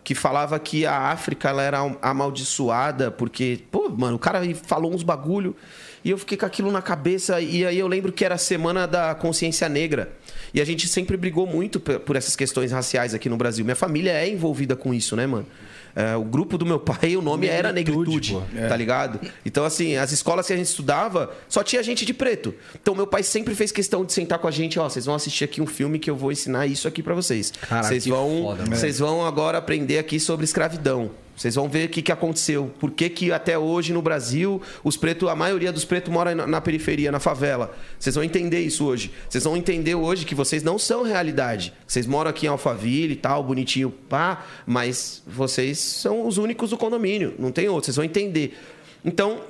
que 0.03 0.15
falava 0.15 0.59
que 0.59 0.87
a 0.87 1.11
África 1.11 1.49
ela 1.49 1.62
era 1.62 1.79
amaldiçoada 2.01 3.11
porque, 3.11 3.61
pô, 3.71 3.89
mano, 3.89 4.17
o 4.17 4.19
cara 4.19 4.43
falou 4.55 4.95
uns 4.95 5.03
bagulho 5.03 5.57
e 6.05 6.11
eu 6.11 6.18
fiquei 6.18 6.36
com 6.36 6.46
aquilo 6.46 6.70
na 6.70 6.82
cabeça 6.82 7.40
e 7.40 7.64
aí 7.64 7.78
eu 7.78 7.88
lembro 7.88 8.12
que 8.12 8.24
era 8.24 8.34
a 8.34 8.38
semana 8.38 8.86
da 8.86 9.14
consciência 9.14 9.68
negra. 9.68 10.12
E 10.52 10.61
a 10.61 10.64
gente 10.64 10.86
sempre 10.86 11.16
brigou 11.16 11.46
muito 11.46 11.80
por 11.80 12.14
essas 12.14 12.36
questões 12.36 12.70
raciais 12.70 13.14
aqui 13.14 13.28
no 13.28 13.36
Brasil. 13.36 13.64
Minha 13.64 13.76
família 13.76 14.12
é 14.12 14.28
envolvida 14.28 14.76
com 14.76 14.92
isso, 14.92 15.16
né, 15.16 15.26
mano? 15.26 15.46
é, 15.94 16.16
o 16.16 16.24
grupo 16.24 16.59
do 16.59 16.66
meu 16.66 16.80
pai, 16.80 17.16
o 17.16 17.22
nome 17.22 17.46
era 17.46 17.72
Negritude, 17.72 18.34
Negritude, 18.34 18.68
tá 18.68 18.76
ligado? 18.76 19.20
Então, 19.46 19.64
assim, 19.64 19.96
as 19.96 20.11
escolas 20.12 20.46
que 20.46 20.52
a 20.52 20.57
gente 20.57 20.66
estudava, 20.66 21.32
só 21.48 21.62
tinha 21.62 21.82
gente 21.82 22.05
de 22.05 22.12
preto. 22.12 22.55
Então, 22.80 22.94
meu 22.94 23.07
pai 23.07 23.22
sempre 23.22 23.55
fez 23.55 23.70
questão 23.70 24.05
de 24.05 24.12
sentar 24.12 24.38
com 24.38 24.48
a 24.48 24.50
gente, 24.50 24.78
ó, 24.78 24.88
vocês 24.88 25.07
vão 25.07 25.14
assistir 25.14 25.44
aqui 25.44 25.62
um 25.62 25.66
filme 25.66 25.98
que 25.98 26.11
eu 26.11 26.16
vou 26.16 26.32
ensinar 26.32 26.66
isso 26.66 26.88
aqui 26.88 27.02
pra 27.02 27.14
vocês. 27.14 27.52
Caraca, 27.61 27.88
Vocês 27.88 28.07
vão, 28.07 28.42
foda, 28.42 28.64
vocês 28.64 28.98
vão 28.98 29.24
agora 29.24 29.59
aprender 29.59 29.98
aqui 29.98 30.18
sobre 30.18 30.44
escravidão. 30.44 31.11
Vocês 31.37 31.55
vão 31.55 31.68
ver 31.68 31.87
o 31.87 31.89
que, 31.91 32.01
que 32.01 32.12
aconteceu. 32.12 32.72
Por 32.78 32.91
que, 32.93 33.09
que 33.09 33.32
até 33.32 33.59
hoje 33.59 33.93
no 33.93 34.01
Brasil 34.01 34.62
os 34.85 34.97
pretos, 34.97 35.28
a 35.28 35.35
maioria 35.35 35.72
dos 35.72 35.85
pretos 35.85 36.12
mora 36.12 36.35
na, 36.35 36.47
na 36.47 36.61
periferia, 36.61 37.11
na 37.11 37.18
favela. 37.18 37.76
Vocês 37.99 38.14
vão 38.14 38.22
entender 38.22 38.61
isso 38.61 38.85
hoje. 38.85 39.11
Vocês 39.28 39.43
vão 39.43 39.57
entender 39.57 39.95
hoje 39.95 40.24
que 40.24 40.35
vocês 40.35 40.62
não 40.62 40.78
são 40.78 41.03
realidade. 41.03 41.72
Vocês 41.87 42.07
moram 42.07 42.30
aqui 42.30 42.47
em 42.47 42.49
Alphaville 42.49 43.14
e 43.14 43.16
tal, 43.16 43.43
bonitinho, 43.43 43.91
pá, 43.91 44.45
mas 44.64 45.22
vocês 45.26 45.78
são 45.78 46.26
os 46.26 46.39
únicos 46.39 46.70
do 46.70 46.76
condomínio. 46.76 47.35
Não 47.39 47.51
tem 47.51 47.68
outro. 47.68 47.87
Vocês 47.87 47.97
vão 47.97 48.05
entender. 48.05 48.57
Então, 49.05 49.41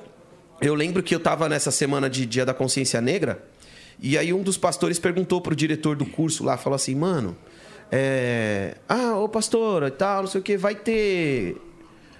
eu 0.61 0.73
lembro 0.73 1.03
que 1.03 1.13
eu 1.13 1.19
tava 1.19 1.47
nessa 1.47 1.69
semana 1.69 2.09
de 2.09 2.25
Dia 2.25 2.45
da 2.45 2.53
Consciência 2.53 2.99
Negra, 2.99 3.43
e 3.99 4.17
aí 4.17 4.33
um 4.33 4.41
dos 4.41 4.57
pastores 4.57 4.99
perguntou 4.99 5.39
pro 5.39 5.55
diretor 5.55 5.95
do 5.95 6.05
curso 6.05 6.43
lá, 6.43 6.57
falou 6.57 6.75
assim, 6.75 6.95
mano, 6.95 7.37
é... 7.91 8.75
ah, 8.87 9.15
ô 9.15 9.29
pastor, 9.29 9.83
e 9.83 9.91
tal, 9.91 10.23
não 10.23 10.29
sei 10.29 10.41
o 10.41 10.43
que, 10.43 10.57
vai 10.57 10.75
ter. 10.75 11.57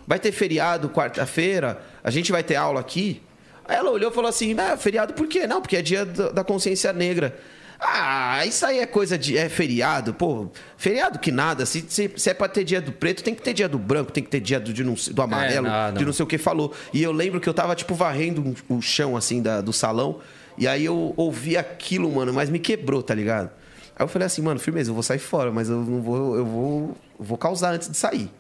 Vai 0.07 0.19
ter 0.19 0.31
feriado 0.31 0.89
quarta-feira, 0.89 1.81
a 2.03 2.11
gente 2.11 2.31
vai 2.31 2.43
ter 2.43 2.55
aula 2.55 2.79
aqui. 2.79 3.21
Aí 3.67 3.75
ela 3.77 3.89
olhou 3.89 4.11
e 4.11 4.13
falou 4.13 4.29
assim: 4.29 4.55
ah, 4.59 4.77
feriado 4.77 5.13
por 5.13 5.27
quê? 5.27 5.47
Não, 5.47 5.61
porque 5.61 5.75
é 5.77 5.81
dia 5.81 6.05
da 6.05 6.43
consciência 6.43 6.93
negra. 6.93 7.35
Ah, 7.79 8.45
isso 8.45 8.65
aí 8.65 8.79
é 8.79 8.85
coisa 8.85 9.17
de. 9.17 9.37
É 9.37 9.49
feriado, 9.49 10.13
pô. 10.13 10.47
Feriado 10.77 11.19
que 11.19 11.31
nada. 11.31 11.65
Se, 11.65 11.83
se, 11.89 12.09
se 12.15 12.29
é 12.29 12.33
pra 12.33 12.47
ter 12.47 12.63
dia 12.63 12.79
do 12.79 12.91
preto, 12.91 13.21
tem 13.23 13.35
que 13.35 13.41
ter 13.41 13.53
dia 13.53 13.67
do 13.67 13.77
branco, 13.77 14.11
tem 14.11 14.23
que 14.23 14.29
ter 14.29 14.39
dia 14.39 14.59
do, 14.59 14.71
de 14.71 14.83
não- 14.83 14.93
do 15.11 15.21
amarelo, 15.21 15.67
não, 15.67 15.87
não. 15.87 15.93
de 15.93 16.05
não 16.05 16.13
sei 16.13 16.23
o 16.23 16.27
que 16.27 16.37
falou. 16.37 16.73
E 16.93 17.03
eu 17.03 17.11
lembro 17.11 17.41
que 17.41 17.49
eu 17.49 17.53
tava, 17.53 17.75
tipo, 17.75 17.93
varrendo 17.93 18.55
o 18.69 18.81
chão, 18.81 19.17
assim, 19.17 19.41
da- 19.41 19.59
do 19.61 19.73
salão. 19.73 20.19
E 20.57 20.67
aí 20.67 20.85
eu 20.85 21.13
ouvi 21.17 21.57
aquilo, 21.57 22.09
mano, 22.13 22.31
mas 22.33 22.49
me 22.49 22.59
quebrou, 22.59 23.03
tá 23.03 23.13
ligado? 23.13 23.49
Aí 23.97 24.03
eu 24.03 24.07
falei 24.07 24.25
assim, 24.27 24.41
mano, 24.41 24.57
firmeza, 24.59 24.89
eu 24.89 24.93
vou 24.93 25.03
sair 25.03 25.19
fora, 25.19 25.51
mas 25.51 25.69
eu 25.69 25.77
não 25.77 26.01
vou. 26.01 26.35
Eu 26.37 26.45
vou, 26.45 26.97
eu 27.19 27.25
vou 27.25 27.37
causar 27.37 27.73
antes 27.73 27.89
de 27.89 27.97
sair. 27.97 28.31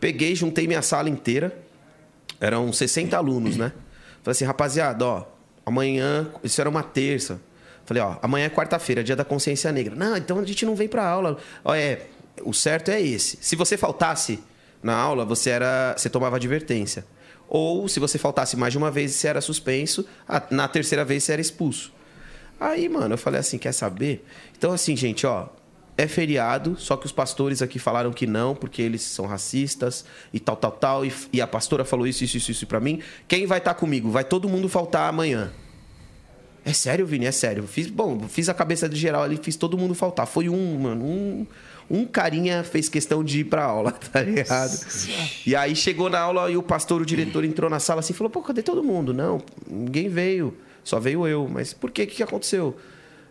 Peguei, 0.00 0.34
juntei 0.34 0.66
minha 0.66 0.82
sala 0.82 1.08
inteira. 1.08 1.56
Eram 2.40 2.72
60 2.72 3.16
alunos, 3.16 3.56
né? 3.56 3.72
Falei 4.22 4.32
assim, 4.32 4.44
rapaziada, 4.44 5.04
ó, 5.04 5.24
amanhã. 5.66 6.30
Isso 6.42 6.60
era 6.60 6.70
uma 6.70 6.82
terça. 6.82 7.40
Falei, 7.84 8.02
ó, 8.02 8.16
amanhã 8.22 8.46
é 8.46 8.50
quarta-feira, 8.50 9.02
dia 9.02 9.16
da 9.16 9.24
consciência 9.24 9.72
negra. 9.72 9.94
Não, 9.94 10.16
então 10.16 10.38
a 10.38 10.44
gente 10.44 10.64
não 10.66 10.76
vem 10.76 10.88
pra 10.88 11.06
aula. 11.06 11.38
Ó, 11.64 11.74
é, 11.74 12.02
o 12.42 12.52
certo 12.52 12.90
é 12.90 13.00
esse. 13.00 13.38
Se 13.40 13.56
você 13.56 13.76
faltasse 13.76 14.40
na 14.82 14.94
aula, 14.94 15.24
você 15.24 15.50
era. 15.50 15.94
Você 15.96 16.08
tomava 16.10 16.36
advertência. 16.36 17.04
Ou 17.48 17.88
se 17.88 17.98
você 17.98 18.18
faltasse 18.18 18.56
mais 18.56 18.72
de 18.72 18.78
uma 18.78 18.90
vez, 18.90 19.12
você 19.12 19.28
era 19.28 19.40
suspenso. 19.40 20.06
Na 20.50 20.68
terceira 20.68 21.04
vez, 21.04 21.24
você 21.24 21.32
era 21.32 21.40
expulso. 21.40 21.92
Aí, 22.60 22.88
mano, 22.88 23.14
eu 23.14 23.18
falei 23.18 23.40
assim, 23.40 23.56
quer 23.56 23.72
saber? 23.72 24.24
Então, 24.56 24.72
assim, 24.72 24.94
gente, 24.96 25.26
ó, 25.26 25.48
é 25.98 26.06
feriado, 26.06 26.76
só 26.78 26.96
que 26.96 27.06
os 27.06 27.10
pastores 27.10 27.60
aqui 27.60 27.76
falaram 27.76 28.12
que 28.12 28.24
não, 28.24 28.54
porque 28.54 28.80
eles 28.80 29.02
são 29.02 29.26
racistas 29.26 30.04
e 30.32 30.38
tal, 30.38 30.54
tal, 30.54 30.70
tal. 30.70 31.04
E, 31.04 31.12
e 31.32 31.40
a 31.40 31.46
pastora 31.46 31.84
falou 31.84 32.06
isso, 32.06 32.22
isso, 32.22 32.36
isso, 32.36 32.52
isso 32.52 32.66
pra 32.68 32.78
mim. 32.78 33.02
Quem 33.26 33.46
vai 33.46 33.58
estar 33.58 33.74
comigo? 33.74 34.08
Vai 34.08 34.22
todo 34.22 34.48
mundo 34.48 34.68
faltar 34.68 35.08
amanhã. 35.08 35.50
É 36.64 36.72
sério, 36.72 37.04
Vini? 37.04 37.26
É 37.26 37.32
sério. 37.32 37.66
Fiz, 37.66 37.88
bom, 37.88 38.28
fiz 38.28 38.48
a 38.48 38.54
cabeça 38.54 38.88
de 38.88 38.94
geral 38.96 39.24
ali, 39.24 39.40
fiz 39.42 39.56
todo 39.56 39.76
mundo 39.76 39.92
faltar. 39.92 40.24
Foi 40.28 40.48
um, 40.48 40.78
mano, 40.78 41.04
um, 41.04 41.46
um 41.90 42.04
carinha 42.04 42.62
fez 42.62 42.88
questão 42.88 43.24
de 43.24 43.40
ir 43.40 43.44
pra 43.44 43.64
aula, 43.64 43.90
tá 44.12 44.22
ligado? 44.22 44.78
E 45.44 45.56
aí 45.56 45.74
chegou 45.74 46.08
na 46.08 46.20
aula 46.20 46.48
e 46.48 46.56
o 46.56 46.62
pastor, 46.62 47.02
o 47.02 47.06
diretor, 47.06 47.44
entrou 47.44 47.68
na 47.68 47.80
sala 47.80 48.00
assim 48.00 48.12
e 48.12 48.16
falou: 48.16 48.30
pô, 48.30 48.40
cadê 48.40 48.62
todo 48.62 48.84
mundo? 48.84 49.12
Não, 49.12 49.42
ninguém 49.68 50.08
veio. 50.08 50.56
Só 50.84 51.00
veio 51.00 51.26
eu. 51.26 51.48
Mas 51.48 51.72
por 51.72 51.90
quê? 51.90 52.04
O 52.04 52.06
que 52.06 52.22
aconteceu? 52.22 52.76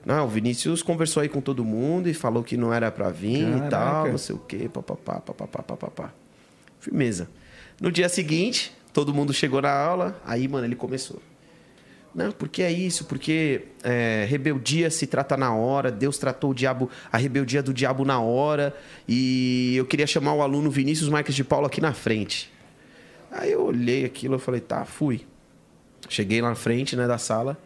Não, 0.08 0.24
o 0.24 0.30
Vinícius 0.30 0.82
conversou 0.82 1.22
aí 1.22 1.28
com 1.28 1.42
todo 1.42 1.66
mundo 1.66 2.08
e 2.08 2.14
falou 2.14 2.42
que 2.42 2.56
não 2.56 2.74
era 2.74 2.90
pra 2.90 3.10
vir 3.10 3.46
e 3.46 3.60
tal, 3.70 3.70
Caraca. 3.70 4.10
não 4.12 4.18
sei 4.18 4.34
o 4.34 4.40
quê, 4.40 4.70
papapá, 4.74 5.20
papapá, 5.20 5.62
papapá. 5.62 6.14
Firmeza. 6.80 7.28
No 7.82 7.92
dia 7.92 8.08
seguinte, 8.08 8.72
todo 8.94 9.14
mundo 9.14 9.34
chegou 9.34 9.62
na 9.62 9.70
aula, 9.70 10.18
aí, 10.26 10.48
mano, 10.48 10.66
ele 10.66 10.78
começou. 10.78 11.22
Não, 12.16 12.32
porque 12.32 12.62
é 12.62 12.72
isso, 12.72 13.04
porque 13.04 13.64
é, 13.84 14.26
rebeldia 14.30 14.90
se 14.90 15.06
trata 15.08 15.36
na 15.36 15.54
hora, 15.54 15.92
Deus 15.92 16.18
tratou 16.18 16.52
o 16.52 16.54
diabo, 16.54 16.90
a 17.12 17.18
rebeldia 17.18 17.62
do 17.62 17.74
diabo 17.74 18.06
na 18.06 18.22
hora, 18.22 18.74
e 19.10 19.76
eu 19.76 19.86
queria 19.86 20.08
chamar 20.08 20.36
o 20.36 20.42
aluno 20.42 20.72
Vinícius 20.72 21.10
Marques 21.10 21.36
de 21.36 21.44
Paulo 21.44 21.68
aqui 21.68 21.82
na 21.82 21.92
frente. 21.92 22.50
Aí 23.30 23.52
eu 23.52 23.62
olhei 23.66 24.06
aquilo 24.06 24.38
e 24.38 24.40
falei, 24.40 24.62
tá, 24.62 24.86
fui. 24.86 25.26
Cheguei 26.08 26.42
lá 26.42 26.48
na 26.48 26.56
frente, 26.56 26.96
né, 26.96 27.06
da 27.06 27.18
sala. 27.18 27.58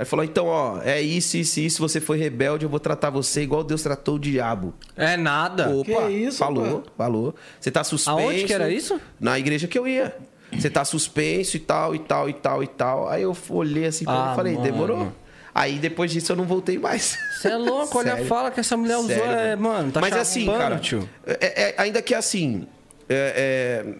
Aí 0.00 0.06
falou, 0.06 0.24
então, 0.24 0.46
ó, 0.46 0.80
é 0.82 0.98
isso, 1.02 1.36
isso, 1.36 1.60
isso, 1.60 1.78
você 1.78 2.00
foi 2.00 2.16
rebelde, 2.16 2.64
eu 2.64 2.70
vou 2.70 2.80
tratar 2.80 3.10
você 3.10 3.42
igual 3.42 3.62
Deus 3.62 3.82
tratou 3.82 4.14
o 4.14 4.18
diabo. 4.18 4.72
É 4.96 5.14
nada. 5.14 5.68
Opa, 5.68 5.84
Que 6.06 6.08
isso, 6.08 6.38
falou, 6.38 6.82
falou. 6.96 7.34
Você 7.60 7.70
tá 7.70 7.84
suspenso. 7.84 8.18
Aonde 8.18 8.44
que 8.44 8.52
era 8.54 8.70
isso? 8.72 8.98
Na 9.20 9.38
igreja 9.38 9.68
que 9.68 9.78
eu 9.78 9.86
ia. 9.86 10.16
Você 10.58 10.70
tá 10.70 10.86
suspenso 10.86 11.54
e 11.58 11.60
tal, 11.60 11.94
e 11.94 11.98
tal, 11.98 12.30
e 12.30 12.32
tal, 12.32 12.62
e 12.62 12.66
tal. 12.66 13.08
Aí 13.10 13.20
eu 13.24 13.36
olhei 13.50 13.84
assim 13.84 14.06
pra 14.06 14.14
ele 14.14 14.22
Ah, 14.22 14.32
e 14.32 14.36
falei, 14.36 14.52
mano. 14.54 14.64
demorou. 14.64 15.12
Aí 15.54 15.78
depois 15.78 16.10
disso 16.10 16.32
eu 16.32 16.36
não 16.36 16.44
voltei 16.44 16.78
mais. 16.78 17.18
Você 17.38 17.48
é 17.48 17.56
louco, 17.58 17.98
olha 17.98 18.14
a 18.14 18.24
fala 18.24 18.50
que 18.50 18.58
essa 18.58 18.78
mulher 18.78 18.96
usou, 18.96 19.08
Sério, 19.10 19.32
é, 19.34 19.54
mano, 19.54 19.92
tá 19.92 20.00
Mas 20.00 20.16
assim, 20.16 20.46
chapando, 20.46 20.58
cara, 20.62 20.78
tio. 20.78 21.06
é- 21.26 21.62
é- 21.62 21.74
ainda 21.76 22.00
que 22.00 22.14
assim, 22.14 22.66
é- 23.06 23.84
é, 23.84 23.94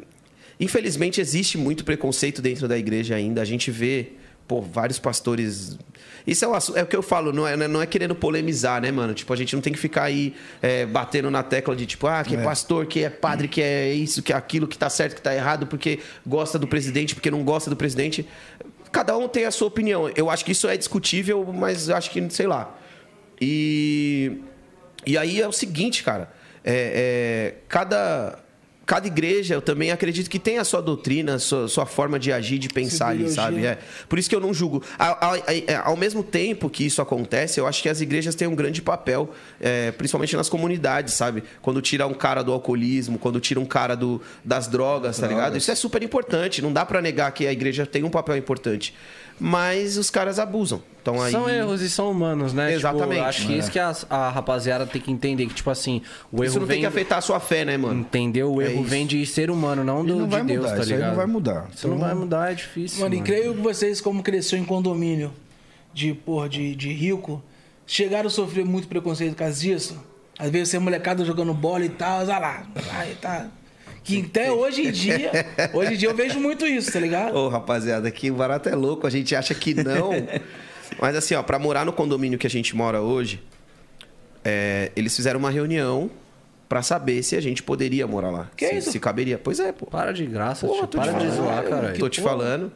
infelizmente 0.59 1.21
existe 1.21 1.59
muito 1.59 1.85
preconceito 1.85 2.41
dentro 2.41 2.67
da 2.67 2.79
igreja 2.79 3.17
ainda. 3.17 3.43
A 3.43 3.45
gente 3.45 3.71
vê, 3.71 4.13
pô, 4.49 4.61
vários 4.63 4.99
pastores. 4.99 5.77
Isso 6.27 6.45
é 6.45 6.49
o, 6.49 6.53
é 6.77 6.83
o 6.83 6.87
que 6.87 6.97
eu 6.97 7.03
falo, 7.03 7.33
não 7.33 7.47
é, 7.47 7.57
não 7.57 7.81
é 7.81 7.87
querendo 7.87 8.15
polemizar, 8.15 8.81
né, 8.81 8.91
mano? 8.91 9.15
Tipo, 9.15 9.33
a 9.33 9.37
gente 9.37 9.55
não 9.55 9.63
tem 9.63 9.73
que 9.73 9.79
ficar 9.79 10.05
aí 10.05 10.35
é, 10.61 10.87
batendo 10.87 11.31
na 11.31 11.43
tecla 11.43 11.75
de 11.75 11.87
tipo, 11.87 12.07
ah, 12.07 12.23
que 12.23 12.37
é 12.37 12.43
pastor, 12.43 12.87
que 12.87 13.05
é 13.05 13.11
padre, 13.11 13.49
que 13.49 13.63
é 13.63 13.93
isso, 13.93 14.23
que 14.23 14.33
é 14.33 14.37
aquilo, 14.37 14.69
que 14.69 14.77
tá 14.77 14.91
certo, 14.91 15.17
que 15.17 15.23
tá 15.23 15.35
errado, 15.35 15.67
porque 15.67 16.01
gosta 16.27 16.59
do 16.59 16.67
presidente, 16.67 17.15
porque 17.15 17.31
não 17.31 17.43
gosta 17.43 17.71
do 17.71 17.77
presidente. 17.77 18.29
Cada 18.93 19.17
um 19.17 19.29
tem 19.29 19.45
a 19.45 19.51
sua 19.51 19.69
opinião. 19.69 20.11
Eu 20.17 20.29
acho 20.29 20.45
que 20.45 20.53
isso 20.53 20.69
é 20.69 20.77
discutível, 20.77 21.45
mas 21.53 21.89
acho 21.89 22.11
que, 22.11 22.29
sei 22.31 22.47
lá. 22.47 22.77
E, 23.41 24.41
e 25.07 25.17
aí 25.17 25.41
é 25.41 25.49
o 25.49 25.53
seguinte, 25.53 26.03
cara. 26.03 26.31
É, 26.63 27.55
é, 27.55 27.55
cada, 27.69 28.39
cada 28.91 29.07
igreja, 29.07 29.55
eu 29.55 29.63
também 29.63 29.93
acredito 29.93 30.29
que 30.29 30.39
tem 30.41 30.59
a 30.59 30.65
sua 30.65 30.83
doutrina, 30.83 31.37
a 31.37 31.39
sua, 31.39 31.69
sua 31.69 31.87
forma 31.87 32.19
de 32.19 32.33
agir, 32.33 32.59
de 32.59 32.69
pensar 32.69 33.11
ali, 33.11 33.31
sabe? 33.31 33.65
É. 33.65 33.79
Por 34.09 34.19
isso 34.19 34.29
que 34.29 34.35
eu 34.35 34.41
não 34.41 34.53
julgo. 34.53 34.83
Ao, 34.99 35.17
ao- 35.25 35.37
é, 35.37 35.77
ao 35.85 35.97
mesmo 35.97 36.25
tempo 36.25 36.69
que 36.69 36.85
isso 36.85 37.01
acontece, 37.01 37.61
eu 37.61 37.69
acho 37.69 37.81
que 37.81 37.89
as 37.89 38.01
igrejas 38.01 38.35
têm 38.35 38.49
um 38.49 38.55
grande 38.57 38.83
papel, 38.83 39.31
é, 39.61 39.93
principalmente 39.93 40.35
nas 40.35 40.49
comunidades, 40.49 41.15
sabe? 41.15 41.45
Quando 41.63 41.81
tira 41.81 42.05
um 42.09 42.15
cara 42.15 42.43
do 42.43 42.53
alcoolismo, 42.53 43.17
quando 43.17 43.39
tira 43.39 43.61
um 43.61 43.65
cara 43.65 43.95
do, 43.95 44.21
das 44.45 44.67
drogas, 44.67 45.19
tá 45.21 45.29
ligado? 45.29 45.57
Isso 45.57 45.71
é 45.71 45.75
super 45.77 46.03
importante. 46.03 46.61
Não 46.61 46.73
dá 46.73 46.85
pra 46.85 47.01
negar 47.01 47.31
que 47.31 47.47
a 47.47 47.53
igreja 47.53 47.87
tem 47.87 48.03
um 48.03 48.11
papel 48.11 48.37
importante. 48.37 48.93
Mas 49.41 49.97
os 49.97 50.11
caras 50.11 50.39
abusam. 50.39 50.83
Então 51.01 51.21
aí. 51.21 51.33
São 51.33 51.49
erros 51.49 51.81
e 51.81 51.89
são 51.89 52.11
humanos, 52.11 52.53
né? 52.53 52.75
Exatamente. 52.75 53.15
Tipo, 53.15 53.25
acho 53.29 53.47
que 53.47 53.53
isso 53.55 53.71
que 53.71 53.79
a, 53.79 53.97
a 54.11 54.29
rapaziada 54.29 54.87
tem 54.87 55.01
que 55.01 55.11
entender, 55.11 55.47
que 55.47 55.55
tipo 55.55 55.71
assim, 55.71 56.03
o 56.31 56.45
Isso 56.45 56.53
erro 56.55 56.61
não 56.61 56.67
vem... 56.67 56.75
tem 56.75 56.81
que 56.83 56.87
afetar 56.87 57.19
a 57.19 57.21
sua 57.23 57.41
fé, 57.41 57.65
né, 57.65 57.77
mano? 57.79 58.01
Entendeu? 58.01 58.53
O 58.53 58.61
É 58.61 58.67
erro 58.67 58.83
isso. 58.83 58.91
vem 58.91 59.07
de 59.07 59.25
ser 59.25 59.51
humano, 59.51 59.83
não, 59.83 60.05
E 60.05 60.09
do, 60.09 60.17
não 60.17 60.25
de 60.27 60.31
vai 60.31 60.45
Deus, 60.45 60.59
mudar, 60.61 60.75
tá 60.77 60.83
isso 60.83 60.91
aí 60.91 60.97
ligado? 60.97 61.09
não 61.09 61.17
vai 61.17 61.27
mudar. 61.27 61.69
Isso 61.75 61.89
não 61.89 61.99
vai 61.99 62.15
mudar, 62.15 62.53
é 62.53 62.55
difícil. 62.55 63.01
Mano, 63.01 63.15
e 63.15 63.19
mano. 63.19 63.27
creio 63.27 63.55
que 63.55 63.61
vocês, 63.63 64.01
como 64.03 64.23
cresceu 64.23 64.59
em 64.59 64.65
condomínio 64.65 65.33
de, 65.95 66.13
porra, 66.13 66.49
de, 66.51 66.75
de 66.77 66.93
rico, 66.93 67.43
chegaram 67.87 68.27
a 68.27 68.31
sofrer 68.31 68.65
muito 68.67 68.87
preconceito 68.87 69.31
por 69.33 69.39
causa 69.39 69.59
disso? 69.59 69.97
Às 70.39 70.51
vezes 70.51 70.69
você 70.69 70.77
é 70.77 70.81
molecada 70.81 71.25
jogando 71.25 71.55
bola 71.55 71.85
e 71.85 71.89
tal, 71.89 72.21
olha 72.21 72.39
lá. 72.39 72.67
Aí 72.93 73.15
tá. 73.15 73.47
Que 74.03 74.23
até 74.27 74.51
hoje 74.51 74.87
em 74.87 74.91
dia, 74.91 75.31
hoje 75.75 75.95
em 75.95 75.97
dia 75.97 76.09
eu 76.09 76.15
vejo 76.15 76.41
muito 76.41 76.67
isso, 76.67 76.93
tá 76.93 76.99
ligado? 77.01 77.37
Ô, 77.37 77.49
rapaziada, 77.49 78.09
aqui 78.09 78.31
o 78.31 78.35
barato 78.35 78.69
é 78.69 78.75
louco, 78.75 79.07
a 79.07 79.11
gente 79.11 79.35
acha 79.37 79.55
que 79.55 79.75
não. 79.75 80.11
Mas 81.01 81.15
assim, 81.17 81.35
ó, 81.35 81.43
pra 81.43 81.59
morar 81.59 81.85
no 81.85 81.93
condomínio 81.93 82.39
que 82.39 82.47
a 82.47 82.51
gente 82.51 82.75
mora 82.75 83.01
hoje, 83.01 83.43
é, 84.45 84.91
eles 84.97 85.15
fizeram 85.15 85.39
uma 85.39 85.51
reunião 85.51 86.11
pra 86.69 86.83
saber 86.83 87.23
se 87.23 87.37
a 87.37 87.41
gente 87.41 87.63
poderia 87.63 88.07
morar 88.07 88.31
lá. 88.31 88.51
Que 88.57 88.67
se, 88.69 88.77
isso? 88.77 88.93
se 88.93 89.01
caberia. 89.01 89.39
Pois 89.39 89.61
é, 89.61 89.73
pô. 89.73 89.87
Para 89.87 90.13
de 90.13 90.25
graça, 90.27 90.67
Porra, 90.67 90.79
tio. 90.81 90.89
tô 90.89 90.99
te 90.99 91.05
Para 91.05 91.13
de 91.19 91.27
falando. 91.27 91.37
zoar, 91.37 91.65
caralho. 91.65 91.99
Tô 91.99 92.09
te 92.09 92.21
falando. 92.21 92.73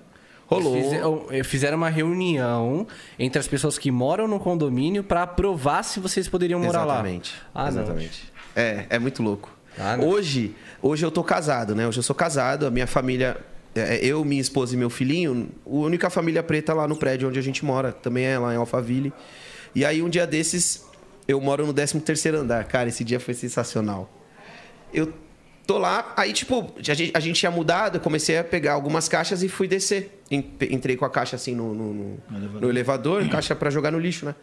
Rolou. 0.46 0.74
Fizeram, 0.82 1.26
fizeram 1.44 1.76
uma 1.78 1.88
reunião 1.88 2.86
entre 3.18 3.38
as 3.38 3.48
pessoas 3.48 3.78
que 3.78 3.90
moram 3.90 4.28
no 4.28 4.38
condomínio 4.38 5.02
pra 5.02 5.26
provar 5.26 5.82
se 5.82 6.00
vocês 6.00 6.28
poderiam 6.28 6.60
morar 6.60 6.84
Exatamente. 6.84 7.34
lá. 7.54 7.62
Ah, 7.66 7.70
não. 7.70 7.82
Exatamente. 7.82 8.32
É, 8.54 8.86
é 8.90 8.98
muito 8.98 9.22
louco. 9.22 9.53
Ah, 9.78 9.96
não. 9.96 10.06
hoje, 10.08 10.54
hoje 10.82 11.04
eu 11.04 11.10
tô 11.10 11.22
casado, 11.24 11.74
né? 11.74 11.86
Hoje 11.86 11.98
eu 11.98 12.02
sou 12.02 12.14
casado, 12.14 12.66
a 12.66 12.70
minha 12.70 12.86
família, 12.86 13.36
é, 13.74 13.96
eu, 14.04 14.24
minha 14.24 14.40
esposa 14.40 14.74
e 14.74 14.76
meu 14.76 14.88
filhinho, 14.90 15.48
a 15.66 15.70
única 15.70 16.08
família 16.10 16.42
preta 16.42 16.72
lá 16.74 16.86
no 16.86 16.96
prédio 16.96 17.28
onde 17.28 17.38
a 17.38 17.42
gente 17.42 17.64
mora, 17.64 17.92
também 17.92 18.24
é 18.24 18.38
lá 18.38 18.52
em 18.54 18.56
Alphaville. 18.56 19.12
E 19.74 19.84
aí 19.84 20.02
um 20.02 20.08
dia 20.08 20.26
desses, 20.26 20.84
eu 21.26 21.40
moro 21.40 21.66
no 21.66 21.74
13º 21.74 22.34
andar. 22.34 22.64
Cara, 22.64 22.88
esse 22.88 23.02
dia 23.02 23.18
foi 23.18 23.34
sensacional. 23.34 24.08
Eu 24.92 25.12
tô 25.66 25.78
lá, 25.78 26.12
aí, 26.16 26.32
tipo, 26.32 26.72
a 26.78 26.94
gente, 26.94 27.10
a 27.14 27.18
gente 27.20 27.40
tinha 27.40 27.50
mudado, 27.50 27.96
eu 27.96 28.00
comecei 28.00 28.38
a 28.38 28.44
pegar 28.44 28.74
algumas 28.74 29.08
caixas 29.08 29.42
e 29.42 29.48
fui 29.48 29.66
descer. 29.66 30.20
En- 30.30 30.44
Entrei 30.70 30.96
com 30.96 31.04
a 31.04 31.10
caixa 31.10 31.34
assim 31.36 31.54
no, 31.54 31.74
no, 31.74 31.92
no- 31.94 32.22
no 32.60 32.70
elevador, 32.70 33.28
caixa 33.28 33.54
pra 33.56 33.70
jogar 33.70 33.90
no 33.90 33.98
lixo, 33.98 34.24
né? 34.26 34.34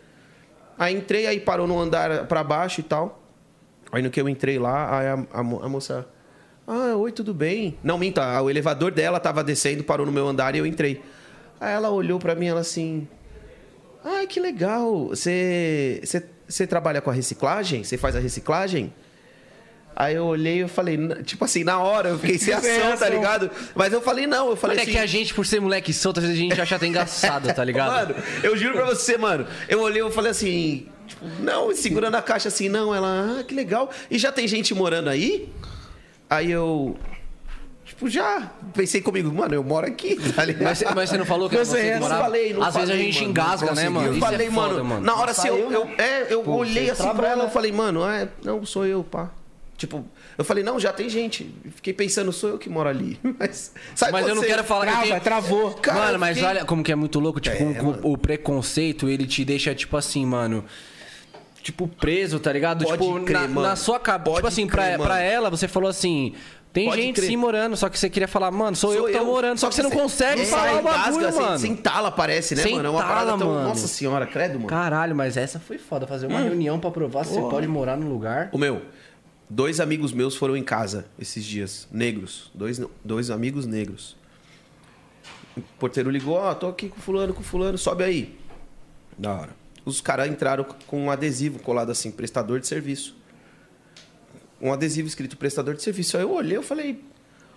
Aí 0.78 0.94
entrei, 0.96 1.28
aí 1.28 1.40
parou 1.40 1.68
no 1.68 1.80
andar 1.80 2.26
pra 2.26 2.44
baixo 2.44 2.82
e 2.82 2.84
tal. 2.84 3.21
Aí 3.92 4.02
no 4.02 4.10
que 4.10 4.22
eu 4.22 4.30
entrei 4.30 4.58
lá, 4.58 5.00
aí 5.00 5.08
a, 5.08 5.14
a 5.34 5.40
a 5.40 5.44
moça. 5.70 6.08
Ah, 6.66 6.96
oi, 6.96 7.12
tudo 7.12 7.34
bem? 7.34 7.78
Não, 7.84 7.98
minta, 7.98 8.42
o 8.42 8.50
elevador 8.50 8.92
dela 8.92 9.20
tava 9.20 9.44
descendo, 9.44 9.84
parou 9.84 10.06
no 10.06 10.12
meu 10.12 10.28
andar 10.28 10.56
e 10.56 10.60
eu 10.60 10.66
entrei. 10.66 11.02
Aí 11.60 11.74
ela 11.74 11.90
olhou 11.90 12.18
pra 12.20 12.34
mim, 12.34 12.48
ela 12.48 12.62
assim. 12.62 13.08
Ai, 14.04 14.26
que 14.26 14.40
legal. 14.40 15.10
Você, 15.10 16.02
trabalha 16.70 17.02
com 17.02 17.10
a 17.10 17.14
reciclagem? 17.14 17.84
Você 17.84 17.98
faz 17.98 18.16
a 18.16 18.20
reciclagem? 18.20 18.94
Aí 19.96 20.16
eu 20.16 20.26
olhei 20.26 20.56
e 20.56 20.60
eu 20.60 20.70
falei, 20.70 20.98
tipo 21.24 21.44
assim, 21.44 21.64
na 21.64 21.78
hora 21.78 22.10
eu 22.10 22.18
fiquei 22.18 22.38
sem 22.38 22.54
ação, 22.56 22.98
tá 22.98 23.10
ligado? 23.10 23.52
Mas 23.76 23.92
eu 23.92 24.02
falei, 24.02 24.26
não, 24.26 24.50
eu 24.50 24.56
falei 24.56 24.78
Olha 24.78 24.84
assim. 24.84 24.94
que 24.94 24.98
a 24.98 25.06
gente, 25.06 25.34
por 25.34 25.46
ser 25.46 25.60
moleque 25.60 25.94
solto, 25.94 26.20
às 26.20 26.24
vezes 26.26 26.40
a 26.40 26.42
gente 26.42 26.62
acha 26.62 26.76
até 26.76 26.88
engraçado, 26.88 27.54
tá 27.54 27.64
ligado? 27.66 28.14
Mano, 28.14 28.24
eu 28.42 28.56
juro 28.56 28.74
pra 28.74 28.86
você, 28.86 29.18
mano. 29.18 29.46
Eu 29.68 29.82
olhei 29.82 30.02
e 30.02 30.12
falei 30.12 30.32
assim, 30.32 30.88
tipo, 31.12 31.26
não, 31.42 31.74
segurando 31.76 32.16
a 32.16 32.22
caixa 32.22 32.48
assim, 32.48 32.68
não. 32.70 32.94
Ela, 32.94 33.40
ah, 33.40 33.44
que 33.44 33.54
legal. 33.54 33.90
E 34.10 34.18
já 34.18 34.32
tem 34.32 34.48
gente 34.48 34.74
morando 34.74 35.10
aí? 35.10 35.50
Aí 36.30 36.52
eu. 36.52 36.98
Tipo, 37.86 38.10
já. 38.10 38.52
Pensei 38.74 39.02
comigo, 39.02 39.32
mano, 39.34 39.54
eu 39.54 39.64
moro 39.64 39.86
aqui, 39.86 40.16
tá? 40.16 40.44
Mas, 40.62 40.84
mas 40.96 41.10
você 41.10 41.18
não 41.18 41.26
falou 41.26 41.50
que 41.50 41.58
Você 41.58 41.72
você 41.72 41.78
é, 41.80 41.94
que 41.96 42.00
morava? 42.00 42.22
falei, 42.24 42.54
não 42.54 42.64
Às 42.64 42.74
vezes 42.76 42.90
a 42.90 42.94
falei, 42.94 43.06
gente 43.06 43.20
mano, 43.20 43.30
engasga, 43.30 43.74
né, 43.74 43.90
mano? 43.90 44.08
Eu 44.08 44.12
Isso 44.14 44.22
falei, 44.22 44.48
é 44.48 44.52
foda, 44.52 44.84
mano, 44.84 45.02
na 45.02 45.16
hora 45.16 45.32
assim, 45.32 45.48
eu, 45.50 45.72
eu, 45.72 45.90
é, 45.98 46.28
eu 46.34 46.42
Pô, 46.42 46.52
olhei 46.56 46.90
assim 46.90 47.04
pra 47.04 47.14
travou, 47.14 47.32
ela, 47.32 47.42
eu 47.44 47.48
né? 47.48 47.52
falei, 47.54 47.72
mano, 47.72 48.06
é, 48.08 48.30
não, 48.44 48.66
sou 48.66 48.86
eu, 48.86 49.04
pá. 49.04 49.30
Tipo, 49.78 50.06
eu 50.38 50.46
falei, 50.46 50.64
não, 50.64 50.80
já 50.80 50.94
tem 50.94 51.10
gente. 51.10 51.54
Fiquei 51.76 51.92
pensando, 51.92 52.32
sou 52.32 52.52
eu 52.52 52.58
que 52.60 52.70
moro 52.70 52.88
ali. 52.88 53.20
Mas, 53.40 53.74
sabe 53.96 54.12
Mas 54.12 54.28
eu 54.28 54.36
não 54.36 54.44
quero 54.44 54.64
falar 54.64 54.86
que 54.86 54.92
Trava, 54.92 55.08
tenho... 55.08 55.22
travou. 55.22 55.72
Cara, 55.74 56.00
mano, 56.06 56.20
mas 56.20 56.38
fiquei- 56.38 56.50
olha 56.50 56.66
como 56.66 56.84
que 56.84 56.92
é 56.92 56.96
muito 56.96 57.20
louco. 57.20 57.40
Tipo, 57.40 57.74
com 57.74 58.12
o 58.12 58.16
preconceito, 58.18 59.10
ele 59.10 59.26
te 59.26 59.44
deixa, 59.44 59.74
tipo 59.74 59.98
assim, 59.98 60.24
mano. 60.26 60.64
Tipo, 61.62 61.88
preso, 61.88 62.40
tá 62.40 62.52
ligado? 62.52 62.84
Pode 62.86 63.02
tipo, 63.04 63.22
crer, 63.24 63.48
na, 63.50 63.62
na 63.62 63.76
sua 63.76 64.00
cabeça. 64.00 64.36
Tipo 64.38 64.48
assim, 64.48 64.68
crer, 64.68 64.98
pra, 64.98 65.06
pra 65.06 65.20
ela, 65.20 65.50
você 65.50 65.68
falou 65.68 65.90
assim. 65.90 66.34
Tem 66.74 66.88
Pode 66.88 67.02
gente 67.02 67.16
crer. 67.18 67.28
sim 67.28 67.36
morando, 67.36 67.76
só 67.76 67.90
que 67.90 68.00
você 68.00 68.10
queria 68.10 68.30
falar, 68.30 68.50
mano, 68.50 68.78
sou, 68.78 68.94
eu 68.94 69.06
que 69.08 69.12
tô 69.12 69.26
morando. 69.26 69.58
Só 69.58 69.68
que 69.68 69.76
você 69.76 69.84
não 69.84 69.92
consegue 69.92 70.44
É, 70.44 70.46
falar 70.46 70.76
o 70.76 70.80
engasga, 70.80 71.04
bagulho, 71.04 71.28
assim, 71.28 71.40
mano. 71.42 71.60
Sem 71.60 71.76
tala, 71.76 72.10
parece, 72.12 72.56
né, 72.56 72.64
Sem 72.64 72.76
mano? 72.76 72.88
É 72.88 72.92
uma 72.92 73.04
tala, 73.04 73.38
tão. 73.38 73.48
mano. 73.50 73.68
Nossa 73.68 73.88
senhora, 73.90 74.26
credo, 74.26 74.54
mano. 74.54 74.68
Caralho, 74.68 75.14
mas 75.14 75.36
essa 75.36 75.60
foi 75.60 75.78
foda. 75.78 76.08
Fazer 76.08 76.28
uma 76.28 76.40
reunião 76.40 76.80
pra 76.80 76.90
provar 76.90 77.26
se 77.26 77.34
você 77.34 77.42
pode 77.42 77.68
morar 77.68 77.98
num 77.98 78.08
lugar. 78.08 78.50
O 78.54 78.58
meu, 78.58 78.84
dois 79.50 79.82
amigos 79.82 80.14
meus 80.14 80.34
foram 80.38 80.56
em 80.56 80.64
casa 80.64 81.06
esses 81.20 81.44
dias, 81.44 81.90
negros. 81.92 82.50
Dois, 82.56 82.82
dois 83.04 83.30
amigos 83.30 83.66
negros. 83.66 84.16
O 85.58 85.62
porteiro 85.78 86.10
ligou, 86.10 86.36
ó, 86.36 86.54
tô 86.56 86.70
aqui 86.70 86.88
com 86.88 87.02
fulano, 87.02 87.34
com 87.34 87.44
fulano, 87.44 87.78
sobe 87.78 88.06
aí. 88.06 88.40
Da 89.18 89.34
hora. 89.34 89.61
Os 89.84 90.00
caras 90.00 90.28
entraram 90.28 90.66
com 90.88 91.06
um 91.06 91.12
adesivo 91.12 91.60
colado 91.60 91.92
assim, 91.92 92.12
prestador 92.12 92.60
de 92.60 92.68
serviço. 92.68 93.16
Um 94.62 94.72
adesivo 94.72 95.08
escrito 95.08 95.36
prestador 95.38 95.74
de 95.74 95.82
serviço. 95.82 96.18
Aí 96.18 96.24
eu 96.24 96.32
olhei, 96.32 96.58
eu 96.58 96.64
falei, 96.64 97.04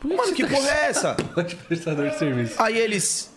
mano, 0.03 0.33
que 0.33 0.47
porra 0.47 0.71
é 0.71 0.87
essa? 0.87 1.15
Pode 1.35 1.55
prestador 1.57 2.09
de 2.09 2.19
serviço. 2.19 2.55
Aí 2.59 2.79
eles. 2.79 3.31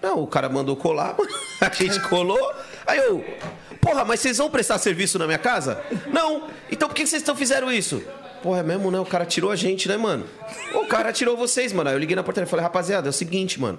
Não, 0.00 0.22
o 0.22 0.26
cara 0.26 0.48
mandou 0.48 0.74
colar, 0.76 1.14
a 1.60 1.68
gente 1.70 2.00
colou. 2.08 2.54
Aí 2.86 2.98
eu. 2.98 3.22
Porra, 3.80 4.04
mas 4.04 4.20
vocês 4.20 4.38
vão 4.38 4.50
prestar 4.50 4.78
serviço 4.78 5.18
na 5.18 5.26
minha 5.26 5.38
casa? 5.38 5.82
Não. 6.12 6.48
Então 6.70 6.88
por 6.88 6.94
que 6.94 7.06
vocês 7.06 7.22
não 7.22 7.36
fizeram 7.36 7.70
isso? 7.70 8.02
Porra, 8.42 8.60
é 8.60 8.62
mesmo, 8.62 8.90
né? 8.90 8.98
O 8.98 9.04
cara 9.04 9.26
tirou 9.26 9.50
a 9.50 9.56
gente, 9.56 9.86
né, 9.86 9.98
mano? 9.98 10.26
O 10.74 10.86
cara 10.86 11.12
tirou 11.12 11.36
vocês, 11.36 11.72
mano. 11.72 11.90
Aí 11.90 11.94
eu 11.94 11.98
liguei 11.98 12.16
na 12.16 12.22
portaria 12.22 12.46
e 12.46 12.50
falei, 12.50 12.62
rapaziada, 12.62 13.08
é 13.08 13.10
o 13.10 13.12
seguinte, 13.12 13.60
mano. 13.60 13.78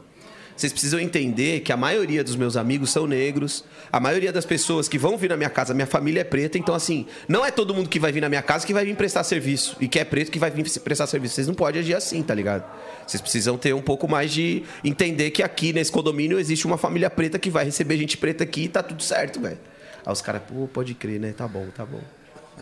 Vocês 0.56 0.72
precisam 0.72 1.00
entender 1.00 1.62
que 1.62 1.72
a 1.72 1.78
maioria 1.78 2.24
dos 2.24 2.36
meus 2.36 2.56
amigos 2.56 2.90
são 2.90 3.08
negros. 3.08 3.64
A 3.92 4.00
maioria 4.00 4.32
das 4.32 4.46
pessoas 4.46 4.88
que 4.88 4.98
vão 4.98 5.18
vir 5.18 5.30
na 5.30 5.38
minha 5.38 5.50
casa, 5.50 5.74
minha 5.74 5.88
família 5.88 6.22
é 6.22 6.24
preta. 6.24 6.58
Então, 6.58 6.76
assim, 6.76 7.06
não 7.28 7.46
é 7.46 7.52
todo 7.52 7.74
mundo 7.74 7.90
que 7.90 8.00
vai 8.00 8.12
vir 8.12 8.22
na 8.22 8.30
minha 8.30 8.42
casa 8.42 8.66
que 8.66 8.74
vai 8.74 8.86
vir 8.86 8.96
prestar 8.96 9.24
serviço. 9.24 9.76
E 9.80 9.88
que 9.88 10.00
é 10.00 10.06
preto 10.06 10.32
que 10.32 10.40
vai 10.40 10.52
vir 10.52 10.64
prestar 10.80 11.08
serviço. 11.08 11.36
Vocês 11.36 11.48
não 11.48 11.54
podem 11.54 11.82
agir 11.82 11.96
assim, 11.96 12.22
tá 12.22 12.34
ligado? 12.34 12.64
Vocês 13.08 13.22
precisam 13.22 13.58
ter 13.58 13.74
um 13.74 13.82
pouco 13.82 14.08
mais 14.08 14.32
de 14.32 14.64
entender 14.84 15.32
que 15.32 15.42
aqui 15.44 15.74
nesse 15.74 15.92
condomínio 15.92 16.40
existe 16.40 16.66
uma 16.66 16.78
família 16.78 17.10
preta 17.10 17.40
que 17.40 17.50
vai 17.50 17.66
receber 17.66 17.98
gente 17.98 18.18
preta 18.18 18.44
aqui 18.44 18.64
e 18.64 18.70
tá 18.70 18.84
tudo 18.84 19.02
certo, 19.02 19.42
velho. 19.42 19.60
Aí 20.06 20.14
os 20.14 20.22
caras, 20.22 20.42
pô, 20.48 20.68
pode 20.68 20.94
crer, 20.94 21.20
né? 21.20 21.34
Tá 21.36 21.48
bom, 21.48 21.68
tá 21.76 21.86
bom. 21.86 22.02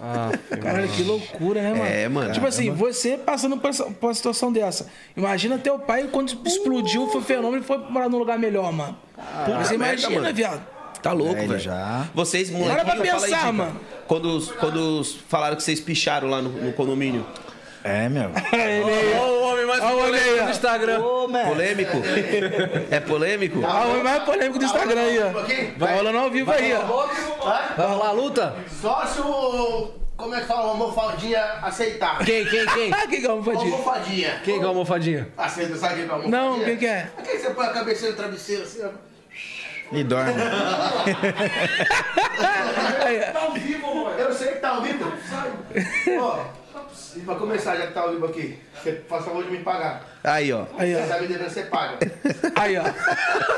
Ah, 0.02 0.32
Caralho, 0.58 0.88
que 0.89 1.04
loucura, 1.04 1.62
né, 1.62 1.70
mano? 1.74 1.86
É, 1.86 2.08
mano. 2.10 2.32
Tipo 2.34 2.47
assim, 2.47 2.72
você 2.72 3.18
passando 3.18 3.58
por, 3.58 3.70
essa, 3.70 3.84
por 3.86 4.08
uma 4.08 4.14
situação 4.14 4.52
dessa. 4.52 4.88
Imagina 5.16 5.58
teu 5.58 5.78
pai, 5.80 6.08
quando 6.12 6.38
explodiu, 6.45 7.08
foi 7.10 7.22
fenômeno 7.22 7.64
e 7.64 7.66
foi 7.66 7.78
morar 7.89 8.10
num 8.10 8.18
lugar 8.18 8.38
melhor, 8.39 8.72
mano. 8.72 8.97
você 9.64 9.78
merda, 9.78 10.02
imagina, 10.02 10.22
mano. 10.22 10.34
viado. 10.34 10.62
Tá 11.02 11.14
louco, 11.14 11.36
É, 11.36 11.47
velho. 11.47 11.60
já. 11.60 12.08
Vocês, 12.14 12.50
Para 12.50 12.60
molequinho, 12.60 12.86
pra 12.86 12.93
aí, 12.95 13.02
pensar, 13.22 13.38
Dica. 13.38 13.52
mano. 13.54 13.80
Quando, 14.08 14.26
os- 14.36 14.52
quando 14.52 14.76
os 15.00 15.16
falaram 15.30 15.56
que 15.56 15.64
vocês 15.64 15.80
picharam 15.80 16.30
lá 16.30 16.41
no, 16.41 16.50
no 16.50 16.74
condomínio. 16.74 17.26
É, 17.84 18.09
meu. 18.09 18.32
Ele 18.51 19.13
o 19.17 19.41
homem 19.43 19.65
mais 19.65 19.82
Ó, 19.82 19.93
o 19.93 19.99
homem 19.99 20.15
aí, 20.15 20.21
polêmico 20.21 20.43
do 20.45 20.51
Instagram. 20.51 21.01
Polêmico? 21.47 21.97
É 22.91 22.99
polêmico? 22.99 23.65
Ah, 23.65 23.86
o 23.86 23.89
homem 23.91 24.03
mais 24.03 24.23
polêmico 24.23 24.59
do 24.59 24.65
Instagram 24.65 25.01
aí, 25.01 25.19
ó. 25.19 25.30
Vai 25.77 25.95
rolando 25.95 26.17
ao 26.17 26.30
vivo 26.30 26.51
aí, 26.51 26.73
ó. 26.73 26.82
Vai 27.77 27.88
rolar 27.88 28.09
a 28.09 28.11
luta? 28.11 28.55
Só 28.82 29.05
se 29.05 29.21
o. 29.21 29.91
Como 30.17 30.36
é 30.36 30.41
que 30.41 30.47
fala? 30.47 30.65
O 30.65 30.69
almofadinha 30.71 31.41
aceitar. 31.61 32.17
Quem, 32.25 32.45
quem, 32.45 32.65
quem? 32.65 32.91
Ah, 32.93 33.07
que 33.07 33.21
calma, 33.21 33.41
Fadinho. 33.41 33.73
Almofadinha. 33.73 34.41
Quem 34.43 34.55
que 34.57 34.61
é 34.61 34.65
a 34.65 34.67
almofadinha? 34.67 35.27
Aceita, 35.38 35.77
sabe 35.77 35.95
quem 35.95 36.03
é 36.03 36.09
almofadinha? 36.09 36.38
Não, 36.41 36.59
o 36.73 36.77
que 36.77 36.86
é? 36.86 37.07
Aqui 37.17 37.38
você 37.38 37.49
põe 37.51 37.65
a 37.65 37.69
cabeça 37.69 38.09
no 38.09 38.15
travesseiro 38.17 38.63
assim, 38.63 38.84
ó. 38.84 38.89
E 39.95 40.03
dorme. 40.03 40.34
Tá 43.34 43.41
ao 43.41 43.51
vivo, 43.53 43.95
mano. 43.95 44.19
Eu 44.19 44.34
sei 44.34 44.49
que 44.49 44.59
tá 44.59 44.69
ao 44.69 44.82
vivo. 44.82 45.11
Ó, 46.19 46.39
e 47.16 47.20
pra 47.22 47.36
começar, 47.36 47.76
já 47.76 47.88
que 47.88 47.93
tá 47.93 48.01
ao 48.01 48.12
vivo 48.12 48.26
aqui, 48.26 48.57
você 48.76 49.01
faz 49.07 49.26
favor 49.26 49.43
de 49.43 49.51
me 49.51 49.60
pagar. 49.60 50.05
Aí, 50.24 50.51
ó. 50.51 50.66
Aí, 50.78 50.93
Você 50.93 51.01
ó. 51.01 51.07
sabe 51.07 51.28
devendo, 51.28 51.49
você 51.49 51.62
paga. 51.64 51.97
Aí, 52.55 52.78
ó. 52.78 52.84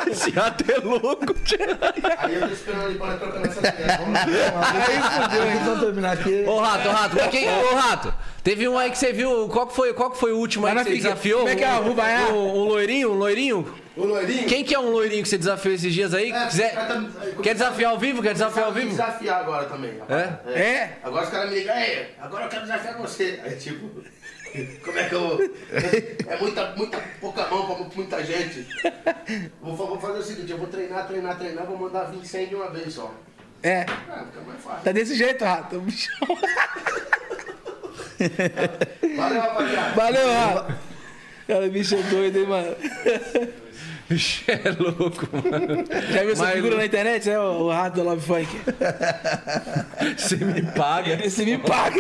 Esse 0.09 0.29
rato 0.31 0.63
é 0.71 0.77
louco, 0.77 1.33
tio. 1.43 1.57
Aí 2.19 2.35
eu 2.35 2.47
tô 2.47 2.53
esperando 2.53 2.89
ele 2.89 2.99
para 2.99 3.17
trocar 3.17 3.45
essa 3.45 3.59
ideia. 3.59 3.97
Vamos. 3.97 4.19
Aí 4.19 5.01
fudeu? 5.23 5.59
Vamos 5.65 5.79
terminar 5.81 6.11
aqui. 6.13 6.43
Ô, 6.47 6.59
Rato, 6.59 6.87
ô, 6.87 6.91
Rato, 6.91 7.29
quem, 7.29 7.49
ô, 7.49 7.75
Rato, 7.75 8.13
teve 8.43 8.67
um 8.67 8.77
aí 8.77 8.91
que 8.91 8.97
você 8.97 9.11
viu, 9.11 9.47
qual 9.49 9.67
que 9.67 9.75
foi, 9.75 9.93
qual 9.93 10.11
que 10.11 10.17
foi 10.17 10.31
o 10.31 10.37
último 10.37 10.67
aí 10.67 10.75
que 10.75 10.83
você 10.83 10.89
desafiou? 10.91 11.39
Como 11.39 11.49
é 11.51 11.55
que 11.55 11.63
é, 11.63 11.73
Rubaiá? 11.75 12.27
Um, 12.29 12.57
um 12.59 12.63
loirinho, 12.65 13.11
um 13.11 13.15
loirinho? 13.15 13.80
O 13.97 14.05
loirinho. 14.05 14.47
Quem 14.47 14.63
que 14.63 14.73
é 14.73 14.79
um 14.79 14.89
loirinho 14.89 15.21
que 15.21 15.27
você 15.29 15.37
desafiou 15.37 15.75
esses 15.75 15.93
dias 15.93 16.13
aí? 16.13 16.31
É, 16.31 16.45
Quiser- 16.47 16.73
tá- 16.73 17.03
quer 17.43 17.53
desafiar 17.53 17.91
ao 17.91 17.99
vivo? 17.99 18.21
Quer 18.21 18.33
desafiar 18.33 18.65
ao 18.67 18.71
vivo? 18.73 18.89
desafiar 18.89 19.41
agora 19.41 19.65
também. 19.65 19.99
rapaz. 19.99 20.21
É? 20.55 20.59
É? 20.61 20.97
Agora 21.03 21.25
os 21.25 21.29
caras 21.29 21.49
me 21.49 21.55
ligam, 21.59 21.75
"Ei, 21.75 22.07
agora 22.19 22.45
eu 22.45 22.49
quero 22.49 22.61
desafiar 22.61 22.97
você. 22.97 23.39
Aí 23.43 23.55
tipo, 23.57 23.89
como 24.85 24.97
é 24.97 25.09
que 25.09 25.15
eu. 25.15 25.53
É 26.27 26.37
muita, 26.39 26.71
muita 26.77 26.97
pouca 27.19 27.45
mão 27.47 27.65
pra 27.65 27.85
muita 27.95 28.23
gente. 28.23 28.65
Vou, 29.61 29.75
vou 29.75 29.99
fazer 29.99 30.19
o 30.19 30.23
seguinte, 30.23 30.51
eu 30.51 30.57
vou 30.57 30.67
treinar, 30.67 31.05
treinar, 31.07 31.37
treinar, 31.37 31.65
vou 31.65 31.77
mandar 31.77 32.05
20 32.05 32.25
100 32.25 32.47
de 32.47 32.55
uma 32.55 32.69
vez 32.69 32.93
só. 32.93 33.13
É. 33.61 33.85
Ah, 34.09 34.25
fica 34.31 34.41
mais 34.47 34.61
fácil. 34.63 34.83
Tá 34.85 34.91
desse 34.93 35.15
jeito, 35.15 35.43
rato. 35.43 35.83
Valeu, 39.17 39.41
rapaziada. 39.41 39.95
Valeu, 39.95 40.27
rato. 40.33 40.73
Cara, 41.47 41.67
bicho 41.69 41.95
é 41.95 42.01
doido, 42.03 42.39
hein, 42.39 42.47
mano. 42.47 42.75
Bicho, 44.11 44.43
é 44.47 44.59
louco, 44.77 45.27
mano. 45.31 45.85
Já 46.11 46.21
viu 46.21 46.31
essa 46.31 46.43
Mas- 46.43 46.55
figura 46.55 46.75
na 46.75 46.85
internet? 46.85 47.29
É 47.29 47.39
o, 47.39 47.43
o 47.43 47.71
rato 47.71 47.95
do 47.95 48.03
Love 48.03 48.21
Funk. 48.25 48.47
Você 50.17 50.35
me 50.35 50.61
paga. 50.63 51.13
Esse 51.25 51.45
me 51.45 51.57
paga? 51.57 51.99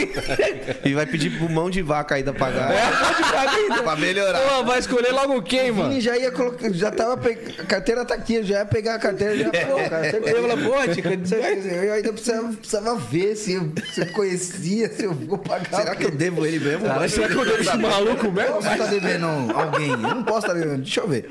E 0.83 0.93
vai 0.93 1.05
pedir 1.05 1.37
pro 1.37 1.49
mão 1.49 1.69
de 1.69 1.81
vaca 1.81 2.15
ainda 2.15 2.33
pagar. 2.33 2.67
Pode 2.67 3.21
pagar 3.31 3.49
ainda. 3.55 3.83
Pra 3.83 3.95
melhorar. 3.95 4.39
Pô, 4.39 4.63
vai 4.63 4.79
escolher 4.79 5.11
logo 5.11 5.41
quem, 5.41 5.71
mano? 5.71 5.89
Vini 5.89 6.01
já 6.01 6.17
ia 6.17 6.31
colocar. 6.31 6.71
Já 6.73 6.91
tava. 6.91 7.15
Pe... 7.17 7.37
A 7.59 7.63
carteira 7.65 8.03
tá 8.05 8.15
aqui, 8.15 8.35
eu 8.35 8.43
já 8.43 8.59
ia 8.59 8.65
pegar 8.65 8.95
a 8.95 8.99
carteira 8.99 9.37
já. 9.37 9.45
Pô, 9.49 9.77
cara, 9.89 10.07
Ele 10.07 10.11
certeza. 10.11 10.41
falou, 10.41 10.57
pô, 10.57 10.93
Tica, 10.93 11.09
Eu 11.09 11.93
ainda 11.93 12.13
precisava, 12.13 12.47
precisava 12.53 12.95
ver 12.95 13.35
se 13.35 13.53
eu, 13.53 13.71
se 13.93 14.01
eu 14.01 14.07
conhecia, 14.13 14.89
se 14.91 15.03
eu 15.05 15.13
vou 15.13 15.37
pagar. 15.37 15.79
Será 15.79 15.95
que 15.95 16.05
eu 16.05 16.11
devo 16.11 16.45
ele 16.45 16.59
mesmo? 16.59 16.85
Cara, 16.85 17.07
será 17.07 17.27
que 17.27 17.35
eu 17.35 17.45
devo 17.45 17.61
esse 17.61 17.77
maluco 17.77 18.31
mesmo? 18.31 18.53
Posso 18.55 18.67
estar 18.71 18.85
devendo 18.87 19.27
alguém? 19.55 19.89
Eu 19.91 19.97
não 19.97 20.23
posso 20.23 20.47
estar 20.47 20.53
devendo. 20.53 20.81
Deixa 20.81 20.99
eu 21.01 21.07
ver. 21.07 21.29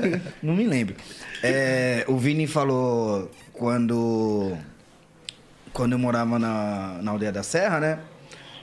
Não 0.42 0.54
me 0.54 0.66
lembro. 0.66 0.96
É, 1.42 2.04
o 2.08 2.16
Vini 2.16 2.46
falou 2.46 3.30
quando. 3.52 4.56
Quando 5.72 5.92
eu 5.92 5.98
morava 5.98 6.38
na, 6.38 6.98
na 7.02 7.10
aldeia 7.10 7.30
da 7.30 7.42
Serra, 7.42 7.78
né? 7.78 8.00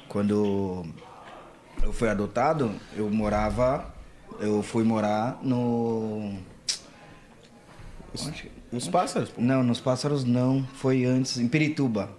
Quando 0.09 0.85
eu 1.81 1.93
fui 1.93 2.09
adotado, 2.09 2.73
eu 2.95 3.09
morava. 3.09 3.93
Eu 4.39 4.61
fui 4.61 4.83
morar 4.83 5.39
no. 5.41 6.33
Uns 8.71 8.87
pássaros, 8.87 9.29
pô. 9.29 9.41
Não, 9.41 9.63
nos 9.63 9.79
Pássaros 9.79 10.23
não. 10.23 10.65
Foi 10.75 11.05
antes, 11.05 11.37
em 11.37 11.47
Pirituba. 11.47 12.09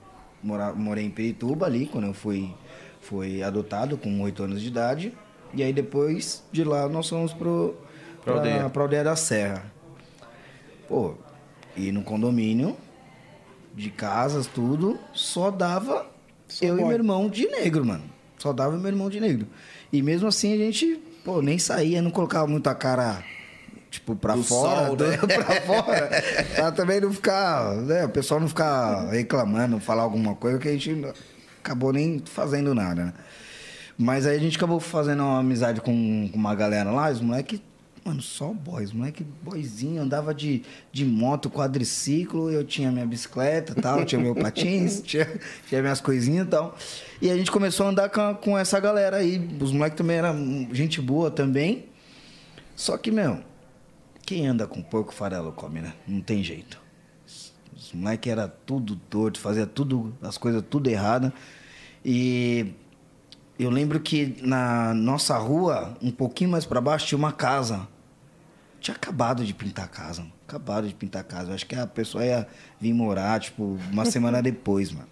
Mora, 0.42 0.72
morei 0.72 1.04
em 1.04 1.10
Pirituba 1.10 1.66
ali, 1.66 1.86
quando 1.86 2.06
eu 2.06 2.14
fui, 2.14 2.54
foi 3.00 3.42
adotado 3.42 3.96
com 3.96 4.20
8 4.20 4.42
anos 4.44 4.62
de 4.62 4.68
idade. 4.68 5.12
E 5.52 5.62
aí 5.62 5.72
depois 5.72 6.44
de 6.52 6.64
lá 6.64 6.88
nós 6.88 7.08
fomos 7.08 7.32
pro, 7.32 7.76
Pra 8.26 8.40
pra, 8.40 8.42
aldeia. 8.42 8.68
pra 8.70 8.82
aldeia 8.82 9.04
da 9.04 9.14
Serra. 9.14 9.62
Pô, 10.88 11.14
e 11.76 11.92
no 11.92 12.02
condomínio, 12.02 12.76
de 13.72 13.88
casas, 13.88 14.48
tudo, 14.48 14.98
só 15.14 15.48
dava 15.48 16.06
eu 16.60 16.74
e 16.74 16.78
boy. 16.78 16.88
meu 16.88 16.96
irmão 16.96 17.28
de 17.28 17.46
negro, 17.46 17.84
mano. 17.84 18.02
Só 18.36 18.52
dava 18.52 18.76
meu 18.76 18.88
irmão 18.88 19.08
de 19.08 19.20
negro. 19.20 19.46
E 19.92 20.02
mesmo 20.02 20.26
assim 20.26 20.52
a 20.52 20.56
gente, 20.56 21.00
pô, 21.24 21.40
nem 21.40 21.56
saía, 21.56 22.02
não 22.02 22.10
colocava 22.10 22.48
muita 22.48 22.74
cara, 22.74 23.22
tipo, 23.92 24.16
pra 24.16 24.34
Do 24.34 24.42
fora, 24.42 24.86
sol, 24.86 24.96
né? 24.96 25.16
pra 25.22 25.60
fora. 25.60 26.10
pra 26.56 26.72
também 26.72 27.00
não 27.00 27.12
ficar, 27.12 27.76
né? 27.76 28.06
O 28.06 28.08
pessoal 28.08 28.40
não 28.40 28.48
ficar 28.48 29.08
reclamando, 29.08 29.78
falar 29.78 30.02
alguma 30.02 30.34
coisa 30.34 30.58
que 30.58 30.66
a 30.66 30.72
gente 30.72 31.00
acabou 31.60 31.92
nem 31.92 32.20
fazendo 32.24 32.74
nada, 32.74 33.04
né? 33.06 33.12
Mas 33.96 34.26
aí 34.26 34.36
a 34.36 34.40
gente 34.40 34.56
acabou 34.56 34.80
fazendo 34.80 35.22
uma 35.22 35.38
amizade 35.38 35.80
com 35.80 36.28
uma 36.34 36.54
galera 36.56 36.90
lá, 36.90 37.08
os 37.08 37.20
moleques, 37.20 37.60
mano, 38.06 38.22
só 38.22 38.52
boys, 38.52 38.92
moleque 38.92 39.24
boyzinho, 39.42 40.00
andava 40.00 40.32
de, 40.32 40.62
de 40.92 41.04
moto, 41.04 41.50
quadriciclo, 41.50 42.50
eu 42.50 42.64
tinha 42.64 42.92
minha 42.92 43.04
bicicleta 43.04 43.74
e 43.76 43.82
tal, 43.82 44.04
tinha 44.04 44.20
meu 44.20 44.34
patins, 44.34 45.02
tinha, 45.04 45.26
tinha 45.68 45.82
minhas 45.82 46.00
coisinhas 46.00 46.46
e 46.46 46.50
tal. 46.50 46.76
E 47.20 47.30
a 47.30 47.36
gente 47.36 47.50
começou 47.50 47.86
a 47.86 47.90
andar 47.90 48.08
com, 48.08 48.34
com 48.36 48.58
essa 48.58 48.78
galera 48.78 49.16
aí, 49.16 49.44
os 49.60 49.72
moleques 49.72 49.98
também 49.98 50.18
eram 50.18 50.68
gente 50.72 51.00
boa 51.00 51.30
também. 51.30 51.86
Só 52.76 52.96
que, 52.96 53.10
meu, 53.10 53.40
quem 54.24 54.46
anda 54.46 54.66
com 54.66 54.80
porco 54.80 55.12
farelo 55.12 55.50
come, 55.50 55.80
né? 55.80 55.92
Não 56.06 56.20
tem 56.20 56.44
jeito. 56.44 56.80
Os 57.76 57.92
moleques 57.92 58.30
era 58.30 58.46
tudo 58.46 58.94
torto, 58.94 59.40
fazia 59.40 59.66
tudo, 59.66 60.16
as 60.22 60.38
coisas 60.38 60.62
tudo 60.68 60.88
errado. 60.88 61.32
E 62.04 62.72
eu 63.58 63.70
lembro 63.70 63.98
que 63.98 64.36
na 64.42 64.94
nossa 64.94 65.36
rua, 65.36 65.96
um 66.00 66.10
pouquinho 66.10 66.50
mais 66.50 66.64
pra 66.64 66.80
baixo, 66.80 67.06
tinha 67.06 67.18
uma 67.18 67.32
casa. 67.32 67.88
Tinha 68.86 68.94
acabado 68.94 69.44
de 69.44 69.52
pintar 69.52 69.86
a 69.86 69.88
casa, 69.88 70.20
mano. 70.20 70.32
Acabado 70.46 70.86
de 70.86 70.94
pintar 70.94 71.22
a 71.22 71.24
casa. 71.24 71.50
Eu 71.50 71.56
acho 71.56 71.66
que 71.66 71.74
a 71.74 71.88
pessoa 71.88 72.24
ia 72.24 72.46
vir 72.80 72.92
morar, 72.92 73.40
tipo, 73.40 73.76
uma 73.90 74.04
semana 74.06 74.40
depois, 74.40 74.92
mano. 74.92 75.08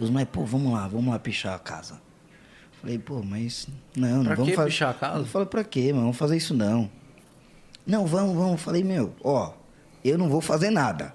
E 0.00 0.02
os 0.02 0.08
moleques, 0.08 0.32
pô, 0.32 0.46
vamos 0.46 0.72
lá, 0.72 0.88
vamos 0.88 1.12
lá 1.12 1.18
pichar 1.18 1.54
a 1.54 1.58
casa. 1.58 2.00
Falei, 2.80 2.98
pô, 2.98 3.22
mas. 3.22 3.68
Não, 3.94 4.16
não 4.16 4.24
Pra 4.24 4.34
vamos 4.36 4.54
fazer. 4.54 4.68
pichar 4.70 4.90
a 4.92 4.94
casa? 4.94 5.18
Eu 5.18 5.26
falei, 5.26 5.46
pra 5.46 5.62
quê, 5.62 5.92
mano? 5.92 6.04
Vamos 6.04 6.16
fazer 6.16 6.38
isso 6.38 6.54
não. 6.54 6.90
Não, 7.86 8.06
vamos, 8.06 8.34
vamos. 8.34 8.62
Falei, 8.62 8.82
meu, 8.82 9.14
ó, 9.22 9.52
eu 10.02 10.16
não 10.16 10.30
vou 10.30 10.40
fazer 10.40 10.70
nada. 10.70 11.14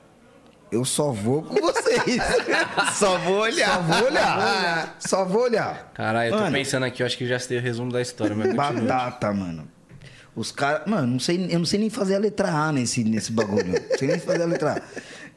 Eu 0.72 0.86
só 0.86 1.12
vou 1.12 1.42
com 1.42 1.56
vocês. 1.56 2.22
Só 2.94 3.18
vou 3.18 3.40
olhar. 3.40 3.74
Só 3.76 3.82
vou 3.82 4.06
olhar. 4.06 4.96
Só 5.00 5.26
vou 5.26 5.42
olhar. 5.42 5.92
Caralho, 5.96 6.28
eu 6.30 6.34
tô 6.38 6.44
Mano, 6.44 6.56
pensando 6.56 6.86
aqui, 6.86 7.02
eu 7.02 7.08
acho 7.08 7.18
que 7.18 7.26
já 7.26 7.40
sei 7.40 7.58
o 7.58 7.62
resumo 7.62 7.92
da 7.92 8.00
história, 8.00 8.36
mas. 8.36 8.54
Batata, 8.54 9.34
mano. 9.34 9.68
Os 10.40 10.54
caras. 10.54 10.88
Mano, 10.88 11.06
não 11.06 11.20
sei, 11.20 11.48
eu 11.50 11.60
não 11.60 11.66
sei 11.66 11.82
nem 11.82 11.90
fazer 11.90 12.16
a 12.16 12.18
letra 12.18 12.50
A 12.50 12.72
nesse, 12.72 13.04
nesse 13.04 13.30
bagulho. 13.30 13.74
não 13.74 13.98
sei 13.98 14.08
nem 14.08 14.20
fazer 14.20 14.42
a 14.42 14.46
letra 14.46 14.78
A. 14.78 14.82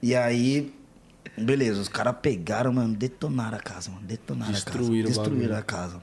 E 0.01 0.15
aí. 0.15 0.73
Beleza, 1.37 1.81
os 1.81 1.89
caras 1.89 2.15
pegaram, 2.23 2.73
mano, 2.73 2.95
detonaram 2.95 3.59
a 3.59 3.61
casa, 3.61 3.91
mano. 3.91 4.07
Detonaram 4.07 4.53
Destruíram 4.53 5.09
o 5.09 5.11
a 5.11 5.15
casa. 5.15 5.21
Destruíram 5.21 5.57
a 5.57 5.63
casa. 5.63 6.03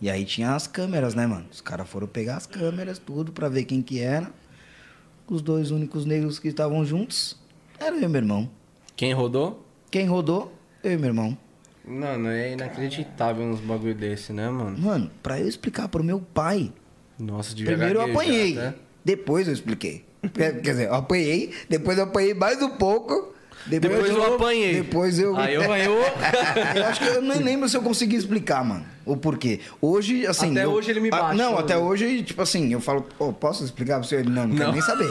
E 0.00 0.08
aí 0.08 0.24
tinha 0.24 0.54
as 0.54 0.68
câmeras, 0.68 1.16
né, 1.16 1.26
mano? 1.26 1.46
Os 1.50 1.60
caras 1.60 1.88
foram 1.88 2.06
pegar 2.06 2.36
as 2.36 2.46
câmeras, 2.46 2.96
tudo, 2.98 3.32
pra 3.32 3.48
ver 3.48 3.64
quem 3.64 3.82
que 3.82 3.98
era. 3.98 4.30
Os 5.26 5.42
dois 5.42 5.72
únicos 5.72 6.04
negros 6.04 6.38
que 6.38 6.46
estavam 6.46 6.84
juntos 6.84 7.36
eram 7.76 7.96
eu 7.96 8.04
e 8.04 8.08
meu 8.08 8.20
irmão. 8.20 8.48
Quem 8.94 9.12
rodou? 9.12 9.66
Quem 9.90 10.06
rodou? 10.06 10.52
Eu 10.84 10.92
e 10.92 10.96
meu 10.96 11.08
irmão. 11.08 11.36
Mano, 11.84 12.28
é 12.28 12.52
inacreditável 12.52 13.44
uns 13.44 13.58
bagulho 13.58 13.94
desse, 13.96 14.32
né, 14.32 14.48
mano? 14.48 14.78
Mano, 14.78 15.10
pra 15.20 15.40
eu 15.40 15.48
explicar 15.48 15.88
pro 15.88 16.04
meu 16.04 16.20
pai 16.20 16.72
Nossa, 17.20 17.54
devia 17.54 17.72
Primeiro 17.76 18.00
eu 18.00 18.10
apanhei, 18.10 18.54
tá? 18.54 18.74
depois 19.04 19.46
eu 19.46 19.54
expliquei. 19.54 20.04
Quer 20.34 20.60
quer 20.60 20.70
dizer, 20.72 20.88
eu 20.88 20.94
apanhei, 20.94 21.52
depois 21.68 21.96
eu 21.98 22.04
apanhei 22.04 22.34
mais 22.34 22.60
um 22.62 22.70
pouco. 22.70 23.30
Depois 23.66 24.08
eu 24.08 24.34
apanhei. 24.34 24.74
Depois 24.76 25.18
eu. 25.18 25.36
Aí 25.36 25.54
eu 25.54 25.60
ganhou. 25.68 25.98
Eu 26.74 26.84
acho 26.86 26.98
que 27.00 27.06
eu 27.06 27.20
nem 27.20 27.38
lembro 27.40 27.68
se 27.68 27.76
eu 27.76 27.82
consegui 27.82 28.16
explicar, 28.16 28.64
mano, 28.64 28.86
o 29.04 29.18
porquê. 29.18 29.60
Hoje, 29.82 30.26
assim. 30.26 30.52
Até 30.52 30.64
eu- 30.64 30.70
hoje 30.72 30.90
ele 30.90 30.98
me 31.00 31.08
Ah, 31.12 31.18
bate, 31.24 31.36
Não, 31.36 31.52
né? 31.52 31.58
até 31.58 31.76
hoje, 31.76 32.22
tipo 32.22 32.40
assim, 32.40 32.72
eu 32.72 32.80
falo, 32.80 33.02
pô, 33.18 33.32
posso 33.34 33.62
explicar 33.62 33.98
pra 33.98 34.08
você? 34.08 34.16
Ele, 34.16 34.30
não, 34.30 34.46
não, 34.48 34.56
quero 34.56 34.68
Não. 34.68 34.72
nem 34.72 34.80
saber. 34.82 35.10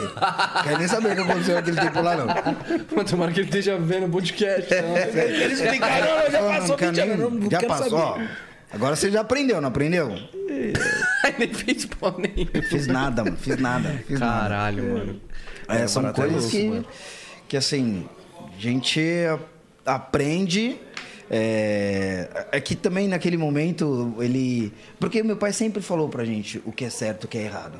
quero 0.64 0.78
nem 0.78 0.88
saber 0.88 1.12
o 1.12 1.14
que 1.14 1.20
aconteceu 1.20 1.54
naquele 1.54 1.80
tempo 1.80 2.00
lá, 2.02 2.16
não. 2.16 2.26
Mano, 2.96 3.08
tomara 3.08 3.30
que 3.32 3.38
ele 3.40 3.46
esteja 3.48 3.78
vendo 3.78 4.06
o 4.06 4.10
podcast. 4.10 4.68
Não. 4.74 4.96
Eles 5.22 5.60
explicaram, 5.60 6.06
não, 6.24 6.30
já 6.32 6.40
Não, 6.42 6.48
passou 6.48 6.68
não 6.68 6.76
quero 6.76 6.90
20 6.92 7.00
anos, 7.02 7.16
nem- 7.18 7.18
não, 7.18 7.30
não 7.30 7.50
Já 7.50 7.60
passou, 7.62 7.90
saber. 8.00 8.24
ó. 8.24 8.49
Agora 8.72 8.94
você 8.94 9.10
já 9.10 9.20
aprendeu, 9.20 9.60
não 9.60 9.68
aprendeu? 9.68 10.08
nem 11.38 11.52
fez 11.52 11.86
pau 11.86 12.16
nenhum. 12.18 12.46
Fiz 12.68 12.86
nada, 12.86 13.24
mano, 13.24 13.36
fiz 13.36 13.58
nada. 13.58 14.02
Fiz 14.06 14.20
nada. 14.20 14.40
Caralho, 14.48 14.84
mano. 14.84 15.20
É, 15.68 15.86
são 15.86 16.12
coisas 16.12 16.42
louco, 16.44 16.50
que, 16.50 16.68
mano. 16.68 16.86
que, 17.48 17.56
assim, 17.56 18.08
a 18.56 18.60
gente 18.60 19.00
aprende. 19.84 20.78
É, 21.32 22.48
é 22.50 22.60
que 22.60 22.74
também 22.74 23.06
naquele 23.08 23.36
momento 23.36 24.14
ele. 24.18 24.72
Porque 24.98 25.22
meu 25.22 25.36
pai 25.36 25.52
sempre 25.52 25.80
falou 25.80 26.08
pra 26.08 26.24
gente 26.24 26.60
o 26.64 26.72
que 26.72 26.84
é 26.84 26.90
certo 26.90 27.24
e 27.24 27.26
o 27.26 27.28
que 27.28 27.38
é 27.38 27.44
errado. 27.44 27.78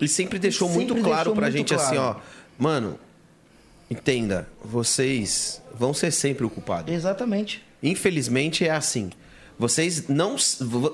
E 0.00 0.08
sempre 0.08 0.38
deixou 0.38 0.68
Sempre 0.68 0.86
muito 0.86 1.04
claro 1.04 1.16
deixou 1.16 1.34
pra 1.34 1.46
muito 1.46 1.56
gente 1.56 1.74
assim, 1.74 1.96
ó. 1.96 2.12
claro. 2.12 2.22
Mano, 2.58 2.98
entenda, 3.90 4.48
vocês 4.64 5.62
vão 5.74 5.92
ser 5.94 6.10
sempre 6.10 6.44
o 6.44 6.50
culpado. 6.50 6.90
Exatamente. 6.90 7.62
Infelizmente 7.82 8.66
é 8.66 8.70
assim. 8.70 9.10
Vocês 9.62 10.08
não. 10.08 10.34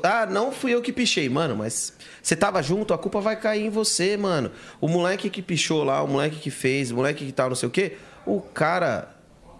Ah, 0.03 0.27
não 0.27 0.53
fui 0.53 0.74
eu 0.74 0.82
que 0.82 0.93
pichei, 0.93 1.27
mano, 1.27 1.57
mas 1.57 1.95
você 2.23 2.36
tava 2.36 2.62
junto, 2.62 2.93
a 2.93 2.99
culpa 2.99 3.19
vai 3.19 3.35
cair 3.35 3.65
em 3.65 3.70
você, 3.70 4.15
mano. 4.15 4.51
O 4.78 4.86
moleque 4.86 5.31
que 5.31 5.40
pichou 5.40 5.82
lá, 5.85 6.03
o 6.03 6.07
moleque 6.07 6.36
que 6.36 6.51
fez, 6.51 6.90
o 6.90 6.97
moleque 6.97 7.24
que 7.24 7.32
tal, 7.32 7.49
não 7.49 7.57
sei 7.57 7.66
o 7.66 7.73
quê, 7.73 7.97
o 8.27 8.43
cara. 8.43 9.09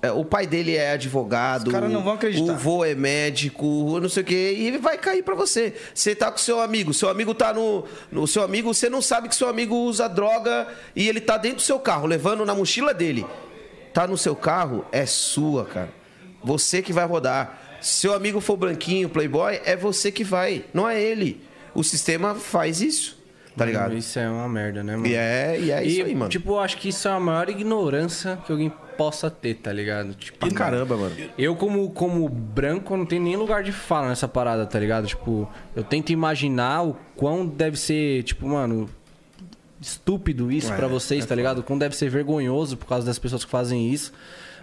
é, 0.03 0.13
O 0.13 0.27
pai 0.27 0.47
dele 0.47 0.77
é 0.77 0.93
advogado. 0.93 1.69
Os 1.69 1.73
caras 1.73 1.91
não 1.91 2.05
vão 2.05 2.13
acreditar. 2.13 2.53
O 2.53 2.57
vô 2.57 2.85
é 2.85 2.95
médico, 2.95 3.99
não 3.99 4.11
sei 4.11 4.23
o 4.23 4.27
quê, 4.27 4.55
e 4.59 4.67
ele 4.67 4.77
vai 4.77 4.99
cair 4.99 5.23
pra 5.23 5.35
você. 5.35 5.73
Você 5.95 6.15
tá 6.15 6.31
com 6.31 6.37
seu 6.37 6.61
amigo, 6.61 6.93
seu 6.93 7.09
amigo 7.09 7.33
tá 7.35 7.55
no, 7.55 7.87
no. 8.13 8.27
Seu 8.27 8.43
amigo, 8.43 8.75
você 8.75 8.91
não 8.91 9.01
sabe 9.01 9.31
que 9.31 9.35
seu 9.35 9.49
amigo 9.49 9.75
usa 9.75 10.07
droga 10.07 10.69
e 10.95 11.09
ele 11.09 11.23
tá 11.23 11.39
dentro 11.39 11.57
do 11.57 11.63
seu 11.63 11.79
carro, 11.79 12.07
levando 12.07 12.45
na 12.45 12.55
mochila 12.55 12.93
dele. 12.93 13.25
Tá 13.95 14.07
no 14.07 14.19
seu 14.19 14.37
carro, 14.37 14.85
é 14.93 15.07
sua, 15.07 15.65
cara. 15.65 15.89
Você 16.45 16.83
que 16.83 16.93
vai 16.93 17.07
rodar. 17.07 17.65
Seu 17.81 18.15
amigo 18.15 18.41
for 18.41 18.57
branquinho, 18.57 19.09
playboy, 19.09 19.61
é 19.65 19.77
você 19.77 20.11
que 20.11 20.25
vai, 20.25 20.65
não 20.73 20.89
é 20.89 21.01
ele. 21.01 21.41
O 21.75 21.85
sistema 21.85 22.35
faz 22.35 22.81
isso, 22.81 23.17
tá 23.57 23.65
ligado? 23.65 23.97
Isso 23.97 24.19
é 24.19 24.29
uma 24.29 24.49
merda, 24.49 24.83
né, 24.83 24.97
mano? 24.97 25.07
E 25.07 25.15
é, 25.15 25.59
e 25.61 25.71
é 25.71 25.85
isso 25.85 26.05
aí, 26.05 26.15
mano. 26.15 26.31
Tipo, 26.31 26.53
eu 26.53 26.61
acho 26.61 26.77
que 26.77 26.89
isso 26.89 27.07
é 27.07 27.13
a 27.13 27.21
maior 27.21 27.49
ignorância 27.49 28.39
que 28.45 28.51
alguém 28.51 28.73
possa 28.97 29.31
ter, 29.31 29.55
tá 29.55 29.73
ligado? 29.73 30.13
Tipo, 30.15 30.39
pra 30.39 30.51
caramba, 30.51 30.97
mano. 30.97 31.15
Eu, 31.39 31.55
como, 31.55 31.89
como 31.91 32.29
branco, 32.29 32.97
não 32.97 33.07
tenho 33.07 33.23
nem 33.23 33.37
lugar 33.37 33.63
de 33.63 33.71
fala 33.71 34.09
nessa 34.09 34.27
parada, 34.27 34.67
tá 34.67 34.79
ligado? 34.79 35.07
Tipo, 35.07 35.49
eu 35.77 35.85
tento 35.85 36.11
imaginar 36.11 36.83
o 36.83 36.97
quão 37.15 37.47
deve 37.47 37.79
ser, 37.79 38.25
tipo, 38.25 38.49
mano, 38.49 38.91
estúpido 39.81 40.51
isso 40.51 40.73
pra 40.73 40.89
vocês, 40.89 41.25
tá 41.25 41.35
ligado? 41.35 41.59
O 41.59 41.63
quão 41.63 41.79
deve 41.79 41.95
ser 41.95 42.11
vergonhoso 42.11 42.77
por 42.77 42.87
causa 42.87 43.07
das 43.07 43.19
pessoas 43.21 43.45
que 43.45 43.51
fazem 43.51 43.89
isso. 43.93 44.13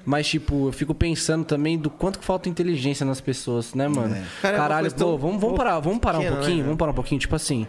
Mas, 0.05 0.27
tipo, 0.27 0.67
eu 0.67 0.71
fico 0.71 0.93
pensando 0.93 1.43
também 1.43 1.77
do 1.77 1.89
quanto 1.89 2.19
que 2.19 2.25
falta 2.25 2.47
inteligência 2.47 3.05
nas 3.05 3.19
pessoas, 3.19 3.73
né, 3.73 3.87
mano? 3.87 4.15
Cara, 4.41 4.55
é 4.55 4.57
Caralho, 4.59 4.93
pô, 4.93 5.17
vamos, 5.17 5.41
vamos 5.41 5.57
parar, 5.57 5.79
vamos 5.79 5.99
parar 5.99 6.19
um 6.19 6.23
né, 6.23 6.31
pouquinho, 6.31 6.63
vamos 6.63 6.77
parar 6.77 6.91
um 6.91 6.95
pouquinho. 6.95 7.19
Tipo 7.19 7.35
assim, 7.35 7.65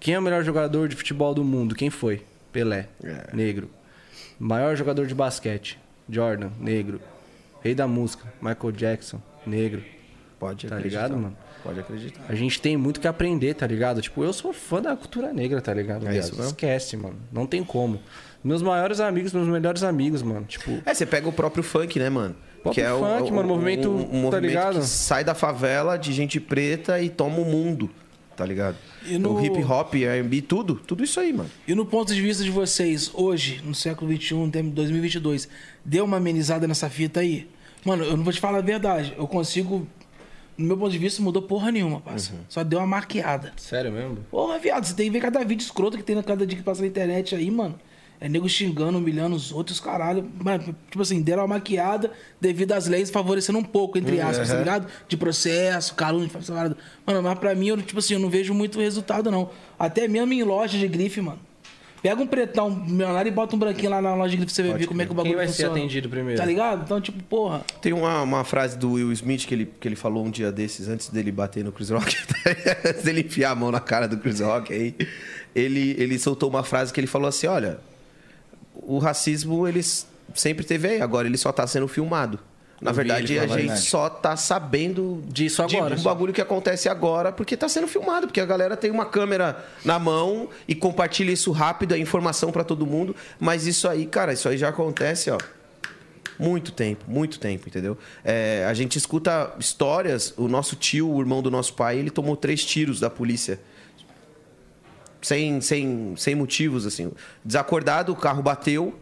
quem 0.00 0.14
é 0.14 0.18
o 0.18 0.22
melhor 0.22 0.42
jogador 0.42 0.88
de 0.88 0.96
futebol 0.96 1.34
do 1.34 1.44
mundo? 1.44 1.74
Quem 1.74 1.90
foi? 1.90 2.22
Pelé, 2.50 2.88
É. 3.04 3.28
negro. 3.34 3.68
Maior 4.38 4.74
jogador 4.76 5.06
de 5.06 5.14
basquete? 5.14 5.78
Jordan, 6.08 6.50
negro. 6.58 7.00
Rei 7.62 7.74
da 7.74 7.86
música, 7.86 8.24
Michael 8.40 8.72
Jackson, 8.72 9.20
negro. 9.46 9.84
Pode 10.40 10.66
Tá 10.66 10.76
acreditar. 10.76 11.02
ligado, 11.06 11.20
mano? 11.20 11.36
Pode 11.62 11.78
acreditar. 11.78 12.20
A 12.28 12.34
gente 12.34 12.60
tem 12.60 12.76
muito 12.76 12.98
que 12.98 13.06
aprender, 13.06 13.54
tá 13.54 13.64
ligado? 13.66 14.02
Tipo, 14.02 14.24
eu 14.24 14.32
sou 14.32 14.52
fã 14.52 14.82
da 14.82 14.96
cultura 14.96 15.32
negra, 15.32 15.60
tá 15.60 15.72
ligado? 15.72 16.08
É 16.08 16.18
isso? 16.18 16.40
Esquece, 16.42 16.96
mano. 16.96 17.14
Não 17.30 17.46
tem 17.46 17.62
como. 17.62 18.00
Meus 18.44 18.60
maiores 18.62 18.98
amigos, 19.00 19.32
meus 19.32 19.46
melhores 19.48 19.82
amigos, 19.82 20.22
mano. 20.22 20.44
Tipo, 20.46 20.82
É, 20.84 20.92
você 20.94 21.06
pega 21.06 21.28
o 21.28 21.32
próprio 21.32 21.62
funk, 21.62 21.98
né, 21.98 22.10
mano? 22.10 22.34
Próprio 22.62 22.84
funk, 22.98 23.30
mano, 23.32 23.48
movimento, 23.48 23.88
um, 23.90 24.00
um 24.00 24.04
tá 24.04 24.12
movimento 24.16 24.40
ligado? 24.46 24.78
que 24.80 24.86
sai 24.86 25.24
da 25.24 25.34
favela 25.34 25.96
de 25.96 26.12
gente 26.12 26.38
preta 26.40 27.00
e 27.00 27.08
toma 27.08 27.38
o 27.38 27.44
mundo, 27.44 27.90
tá 28.36 28.44
ligado? 28.46 28.76
E 29.04 29.18
no- 29.18 29.34
O 29.34 29.44
hip 29.44 29.62
hop, 29.64 29.94
R&B, 29.94 30.42
tudo, 30.42 30.76
tudo 30.76 31.02
isso 31.02 31.18
aí, 31.18 31.32
mano. 31.32 31.50
E 31.66 31.74
no 31.74 31.84
ponto 31.84 32.14
de 32.14 32.20
vista 32.20 32.42
de 32.44 32.50
vocês, 32.50 33.10
hoje, 33.14 33.60
no 33.64 33.74
século 33.74 34.12
XXI, 34.16 34.48
tem 34.50 34.68
2022, 34.70 35.48
deu 35.84 36.04
uma 36.04 36.16
amenizada 36.18 36.66
nessa 36.68 36.88
fita 36.88 37.20
aí? 37.20 37.48
Mano, 37.84 38.04
eu 38.04 38.16
não 38.16 38.22
vou 38.22 38.32
te 38.32 38.38
falar 38.40 38.58
a 38.58 38.62
verdade. 38.62 39.12
Eu 39.18 39.26
consigo. 39.26 39.86
No 40.56 40.66
meu 40.66 40.76
ponto 40.76 40.92
de 40.92 40.98
vista, 40.98 41.20
mudou 41.22 41.42
porra 41.42 41.72
nenhuma, 41.72 42.00
parça. 42.00 42.32
Só 42.48 42.62
deu 42.62 42.78
uma 42.78 42.86
maquiada. 42.86 43.52
sério 43.56 43.90
mesmo? 43.90 44.18
Porra, 44.30 44.58
viado, 44.58 44.84
você 44.84 44.94
tem 44.94 45.06
que 45.06 45.12
ver 45.12 45.20
cada 45.20 45.42
vídeo 45.44 45.64
escroto 45.64 45.96
que 45.96 46.04
tem 46.04 46.14
na 46.14 46.22
cada 46.22 46.46
dia 46.46 46.56
que 46.56 46.62
passa 46.62 46.82
na 46.82 46.86
internet 46.86 47.34
aí, 47.34 47.50
mano. 47.50 47.74
É 48.22 48.28
nego 48.28 48.48
xingando, 48.48 48.98
humilhando 48.98 49.34
os 49.34 49.50
outros, 49.50 49.80
caralho. 49.80 50.24
Mas, 50.40 50.62
tipo 50.64 51.02
assim, 51.02 51.20
deram 51.20 51.42
uma 51.42 51.56
maquiada 51.56 52.12
devido 52.40 52.70
às 52.70 52.86
leis 52.86 53.10
favorecendo 53.10 53.58
um 53.58 53.64
pouco, 53.64 53.98
entre 53.98 54.20
aspas, 54.20 54.48
tá 54.48 54.54
ligado? 54.54 54.86
De 55.08 55.16
processo, 55.16 55.92
calúnia, 55.96 56.28
de 56.28 56.32
parada. 56.52 56.76
Mano, 57.04 57.20
mas 57.20 57.36
pra 57.36 57.52
mim, 57.52 57.66
eu, 57.66 57.82
tipo 57.82 57.98
assim, 57.98 58.14
eu 58.14 58.20
não 58.20 58.30
vejo 58.30 58.54
muito 58.54 58.78
resultado, 58.78 59.28
não. 59.28 59.50
Até 59.76 60.06
mesmo 60.06 60.32
em 60.32 60.44
loja 60.44 60.78
de 60.78 60.86
grife, 60.86 61.20
mano. 61.20 61.40
Pega 62.00 62.22
um 62.22 62.26
pretão 62.26 62.70
milionário 62.70 63.28
e 63.28 63.32
bota 63.32 63.56
um 63.56 63.58
branquinho 63.58 63.90
lá 63.90 64.00
na 64.00 64.14
loja 64.14 64.30
de 64.30 64.36
grife 64.36 64.54
pra 64.54 64.64
você 64.64 64.72
ver 64.78 64.86
como 64.86 65.02
é 65.02 65.04
que 65.04 65.10
o 65.10 65.14
bagulho 65.14 65.32
Quem 65.32 65.36
vai 65.36 65.48
ser 65.48 65.54
funciona. 65.54 65.76
atendido 65.76 66.08
primeiro? 66.08 66.38
Tá 66.38 66.46
ligado? 66.46 66.82
Então, 66.84 67.00
tipo, 67.00 67.20
porra. 67.24 67.64
Tem 67.80 67.92
uma, 67.92 68.22
uma 68.22 68.44
frase 68.44 68.78
do 68.78 68.92
Will 68.92 69.10
Smith 69.10 69.46
que 69.46 69.54
ele, 69.54 69.68
que 69.80 69.88
ele 69.88 69.96
falou 69.96 70.24
um 70.24 70.30
dia 70.30 70.52
desses, 70.52 70.86
antes 70.86 71.08
dele 71.08 71.32
bater 71.32 71.64
no 71.64 71.72
Chris 71.72 71.90
Rock, 71.90 72.16
antes 72.86 73.02
dele 73.02 73.22
enfiar 73.22 73.50
a 73.50 73.54
mão 73.56 73.72
na 73.72 73.80
cara 73.80 74.06
do 74.06 74.16
Chris 74.16 74.38
Rock 74.38 74.72
aí. 74.72 74.94
Ele, 75.52 75.96
ele 75.98 76.18
soltou 76.20 76.48
uma 76.48 76.62
frase 76.62 76.92
que 76.92 77.00
ele 77.00 77.08
falou 77.08 77.28
assim: 77.28 77.48
olha, 77.48 77.80
o 78.74 78.98
racismo 78.98 79.66
ele 79.66 79.82
sempre 80.34 80.64
teve 80.64 80.88
aí, 80.88 81.02
agora 81.02 81.26
ele 81.26 81.36
só 81.36 81.52
tá 81.52 81.66
sendo 81.66 81.88
filmado. 81.88 82.38
Na 82.80 82.90
verdade, 82.90 83.38
a 83.38 83.46
gente 83.46 83.78
só 83.78 84.10
tá 84.10 84.36
sabendo 84.36 85.22
Disso 85.28 85.62
agora, 85.62 85.94
de 85.94 86.00
um 86.00 86.04
bagulho 86.04 86.32
que 86.32 86.40
acontece 86.40 86.88
agora 86.88 87.30
porque 87.30 87.56
tá 87.56 87.68
sendo 87.68 87.86
filmado, 87.86 88.26
porque 88.26 88.40
a 88.40 88.44
galera 88.44 88.76
tem 88.76 88.90
uma 88.90 89.06
câmera 89.06 89.64
na 89.84 90.00
mão 90.00 90.48
e 90.66 90.74
compartilha 90.74 91.30
isso 91.30 91.52
rápido, 91.52 91.94
a 91.94 91.98
informação 91.98 92.50
pra 92.50 92.64
todo 92.64 92.84
mundo. 92.84 93.14
Mas 93.38 93.68
isso 93.68 93.88
aí, 93.88 94.04
cara, 94.04 94.32
isso 94.32 94.48
aí 94.48 94.58
já 94.58 94.70
acontece, 94.70 95.30
ó. 95.30 95.38
Muito 96.36 96.72
tempo, 96.72 97.04
muito 97.06 97.38
tempo, 97.38 97.68
entendeu? 97.68 97.96
É, 98.24 98.66
a 98.68 98.74
gente 98.74 98.98
escuta 98.98 99.54
histórias. 99.60 100.34
O 100.36 100.48
nosso 100.48 100.74
tio, 100.74 101.08
o 101.08 101.20
irmão 101.20 101.40
do 101.40 101.52
nosso 101.52 101.74
pai, 101.74 101.98
ele 101.98 102.10
tomou 102.10 102.36
três 102.36 102.64
tiros 102.64 102.98
da 102.98 103.08
polícia. 103.08 103.60
Sem, 105.22 105.60
sem, 105.60 106.14
sem 106.16 106.34
motivos, 106.34 106.84
assim. 106.84 107.12
Desacordado, 107.44 108.12
o 108.12 108.16
carro 108.16 108.42
bateu. 108.42 108.98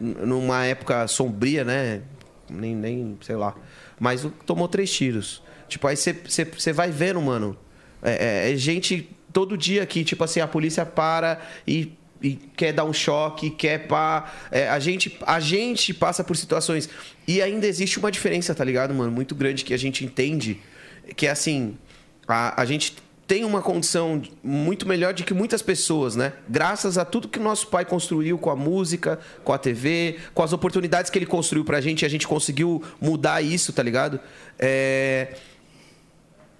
Numa 0.00 0.64
época 0.64 1.08
sombria, 1.08 1.64
né? 1.64 2.02
Nem, 2.48 2.74
nem 2.74 3.18
sei 3.20 3.34
lá. 3.34 3.54
Mas 3.98 4.24
tomou 4.46 4.68
três 4.68 4.90
tiros. 4.92 5.42
Tipo, 5.68 5.88
aí 5.88 5.96
você 5.96 6.72
vai 6.72 6.90
vendo, 6.90 7.20
mano. 7.20 7.56
É, 8.02 8.46
é- 8.48 8.52
é 8.52 8.56
gente 8.56 9.10
todo 9.32 9.56
dia 9.56 9.84
que, 9.84 10.04
tipo 10.04 10.22
assim, 10.22 10.40
a 10.40 10.46
polícia 10.46 10.86
para 10.86 11.40
e, 11.66 11.92
e 12.22 12.36
quer 12.56 12.72
dar 12.72 12.84
um 12.84 12.92
choque, 12.92 13.50
quer 13.50 13.86
pá. 13.88 14.32
É, 14.50 14.68
a, 14.68 14.78
gente, 14.78 15.18
a 15.26 15.40
gente 15.40 15.92
passa 15.92 16.22
por 16.22 16.36
situações. 16.36 16.88
E 17.26 17.42
ainda 17.42 17.66
existe 17.66 17.98
uma 17.98 18.10
diferença, 18.12 18.54
tá 18.54 18.64
ligado, 18.64 18.94
mano? 18.94 19.10
Muito 19.10 19.34
grande 19.34 19.64
que 19.64 19.74
a 19.74 19.78
gente 19.78 20.04
entende. 20.04 20.60
Que 21.16 21.26
é 21.26 21.30
assim. 21.30 21.76
A, 22.26 22.60
a 22.60 22.64
gente 22.64 22.94
tem 23.28 23.44
uma 23.44 23.60
condição 23.60 24.22
muito 24.42 24.88
melhor 24.88 25.12
de 25.12 25.22
que 25.22 25.34
muitas 25.34 25.60
pessoas, 25.60 26.16
né? 26.16 26.32
Graças 26.48 26.96
a 26.96 27.04
tudo 27.04 27.28
que 27.28 27.38
o 27.38 27.42
nosso 27.42 27.66
pai 27.66 27.84
construiu 27.84 28.38
com 28.38 28.48
a 28.48 28.56
música, 28.56 29.20
com 29.44 29.52
a 29.52 29.58
TV, 29.58 30.16
com 30.32 30.42
as 30.42 30.54
oportunidades 30.54 31.10
que 31.10 31.18
ele 31.18 31.26
construiu 31.26 31.62
pra 31.62 31.78
gente, 31.78 32.06
a 32.06 32.08
gente 32.08 32.26
conseguiu 32.26 32.82
mudar 32.98 33.42
isso, 33.42 33.70
tá 33.70 33.82
ligado? 33.82 34.18
É... 34.58 35.36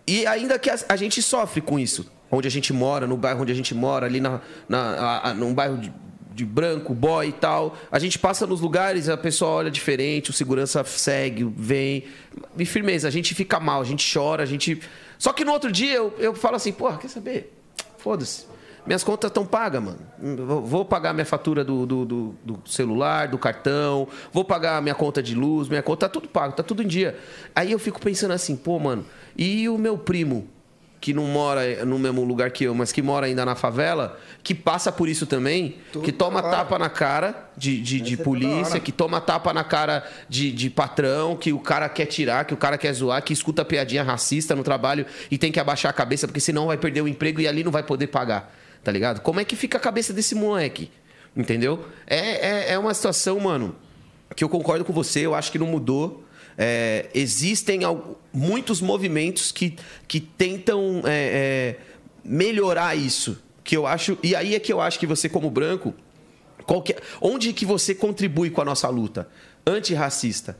E 0.07 0.27
ainda 0.27 0.59
que 0.59 0.69
a, 0.71 0.97
gente 0.97 1.23
sofre 1.23 1.63
com 1.63 1.79
isso, 1.79 2.11
onde 2.31 2.47
a 2.47 2.51
gente 2.51 2.71
mora, 2.71 3.07
no 3.07 3.17
bairro 3.17 3.41
onde 3.43 3.53
a 3.53 3.55
gente 3.55 3.75
mora, 3.75 4.05
ali 4.05 4.21
na, 4.21 4.43
na, 4.69 5.21
a- 5.25 5.35
num 5.35 5.55
bairro 5.55 5.79
de, 5.79 5.91
de 6.35 6.45
branco, 6.45 6.93
boy 6.95 7.29
e 7.29 7.33
tal, 7.33 7.79
a 7.91 7.99
gente 7.99 8.19
passa 8.19 8.47
nos 8.47 8.61
lugares, 8.61 9.09
a 9.09 9.17
pessoa 9.17 9.53
olha 9.53 9.71
diferente, 9.71 10.29
o 10.29 10.35
segurança 10.35 10.85
segue, 10.85 11.45
vem. 11.57 12.05
E 12.59 12.67
firmeza, 12.67 13.09
a 13.09 13.11
gente 13.11 13.35
fica 13.35 13.59
mal, 13.59 13.81
a 13.81 13.85
gente 13.85 14.07
chora, 14.13 14.43
a 14.43 14.47
gente. 14.47 14.79
Só 15.19 15.33
que 15.33 15.45
no 15.45 15.53
outro 15.53 15.71
dia 15.73 15.95
eu, 15.95 16.15
eu 16.19 16.35
falo 16.35 16.57
assim, 16.57 16.73
porra, 16.73 16.97
quer 16.99 17.09
saber? 17.09 17.53
Foda-se. 17.97 18.47
Minhas 18.87 19.05
contas 19.05 19.29
estão 19.29 19.45
pagas, 19.45 19.83
mano. 19.83 19.99
Vou- 20.65 20.85
pagar 20.85 21.13
minha 21.13 21.27
fatura 21.27 21.63
do, 21.63 21.85
do, 21.85 22.05
do- 22.07 22.35
do 22.43 22.63
celular, 22.65 23.29
do 23.29 23.37
cartão, 23.37 24.09
vou 24.33 24.45
pagar 24.45 24.81
minha 24.81 24.95
conta 24.95 25.23
de 25.23 25.35
luz, 25.35 25.69
minha 25.69 25.83
conta, 25.83 26.09
tá 26.09 26.13
tudo 26.13 26.27
pago, 26.29 26.55
tá 26.55 26.63
tudo 26.63 26.83
em 26.83 26.87
dia. 26.87 27.19
Aí 27.55 27.71
eu 27.73 27.79
fico 27.79 28.01
pensando 28.01 28.31
assim, 28.33 28.57
pô, 28.57 28.79
mano, 28.79 29.05
e 29.37 29.69
o 29.69 29.77
meu 29.77 29.99
primo, 29.99 30.49
que 31.01 31.15
não 31.15 31.25
mora 31.25 31.85
no 31.85 31.99
mesmo 31.99 32.25
lugar 32.25 32.51
que 32.51 32.65
eu, 32.65 32.75
mas 32.75 32.91
que 32.91 33.01
mora 33.01 33.27
ainda 33.27 33.45
na 33.45 33.55
favela, 33.55 34.19
que 34.43 34.55
passa 34.55 34.91
por 34.91 35.09
isso 35.09 35.27
também, 35.27 35.77
que 36.03 36.11
toma 36.11 36.43
tapa 36.43 36.79
na 36.79 36.91
cara 36.91 37.51
de, 37.57 37.81
de, 37.81 38.01
de 38.01 38.17
polícia, 38.17 38.81
que 38.81 38.91
toma 38.91 39.21
tapa 39.21 39.53
na 39.53 39.63
cara 39.63 40.05
de, 40.29 40.51
de 40.51 40.69
patrão, 40.69 41.37
que 41.37 41.53
o 41.53 41.61
cara 41.61 41.89
quer 41.89 42.07
tirar, 42.07 42.45
que 42.45 42.55
o 42.55 42.57
cara 42.57 42.77
quer 42.77 42.93
zoar, 42.93 43.23
que 43.23 43.33
escuta 43.33 43.65
piadinha 43.65 44.03
racista 44.03 44.57
no 44.57 44.65
trabalho 44.65 45.07
e 45.31 45.39
tem 45.39 45.53
que 45.53 45.61
abaixar 45.61 45.91
a 45.91 45.93
cabeça, 45.93 46.27
porque 46.27 46.41
senão 46.41 46.67
vai 46.67 46.77
perder 46.77 47.03
o 47.03 47.09
emprego 47.09 47.41
e 47.41 47.47
ali 47.47 47.63
não 47.63 47.71
vai 47.71 47.83
poder 47.83 48.09
pagar. 48.09 48.53
Tá 48.83 48.93
ligado? 48.93 49.21
Como 49.21 49.41
é 49.41 49.45
que 49.45 49.55
fica 49.55 49.77
a 49.77 49.81
cabeça 49.81 50.13
desse 50.13 50.35
moleque? 50.35 50.91
Entendeu? 51.37 51.87
É, 52.07 52.17
é, 52.19 52.73
é 52.73 52.79
uma 52.79 52.95
situação, 52.95 53.39
mano, 53.39 53.77
que 54.35 54.43
eu 54.43 54.49
concordo 54.49 54.85
com 54.85 54.93
você, 54.93 55.21
eu 55.21 55.35
acho 55.35 55.53
que 55.53 55.59
não 55.59 55.67
mudou. 55.67 56.25
É, 56.61 57.07
existem 57.15 57.83
muitos 58.33 58.81
movimentos 58.81 59.53
que, 59.53 59.77
que 60.09 60.19
tentam 60.19 61.03
é, 61.05 61.07
é, 61.07 61.77
melhorar 62.25 62.97
isso. 62.97 63.41
Que 63.63 63.77
eu 63.77 63.87
acho. 63.87 64.19
E 64.23 64.35
aí 64.35 64.57
é 64.57 64.59
que 64.61 64.73
eu 64.73 64.81
acho 64.81 64.99
que 64.99 65.07
você, 65.07 65.29
como 65.29 65.49
branco, 65.51 65.95
qual 66.67 66.83
que 66.83 66.95
é- 66.95 66.99
onde 67.21 67.53
que 67.53 67.65
você 67.65 67.95
contribui 67.95 68.51
com 68.51 68.61
a 68.61 68.65
nossa 68.65 68.89
luta 68.89 69.29
antirracista? 69.65 70.59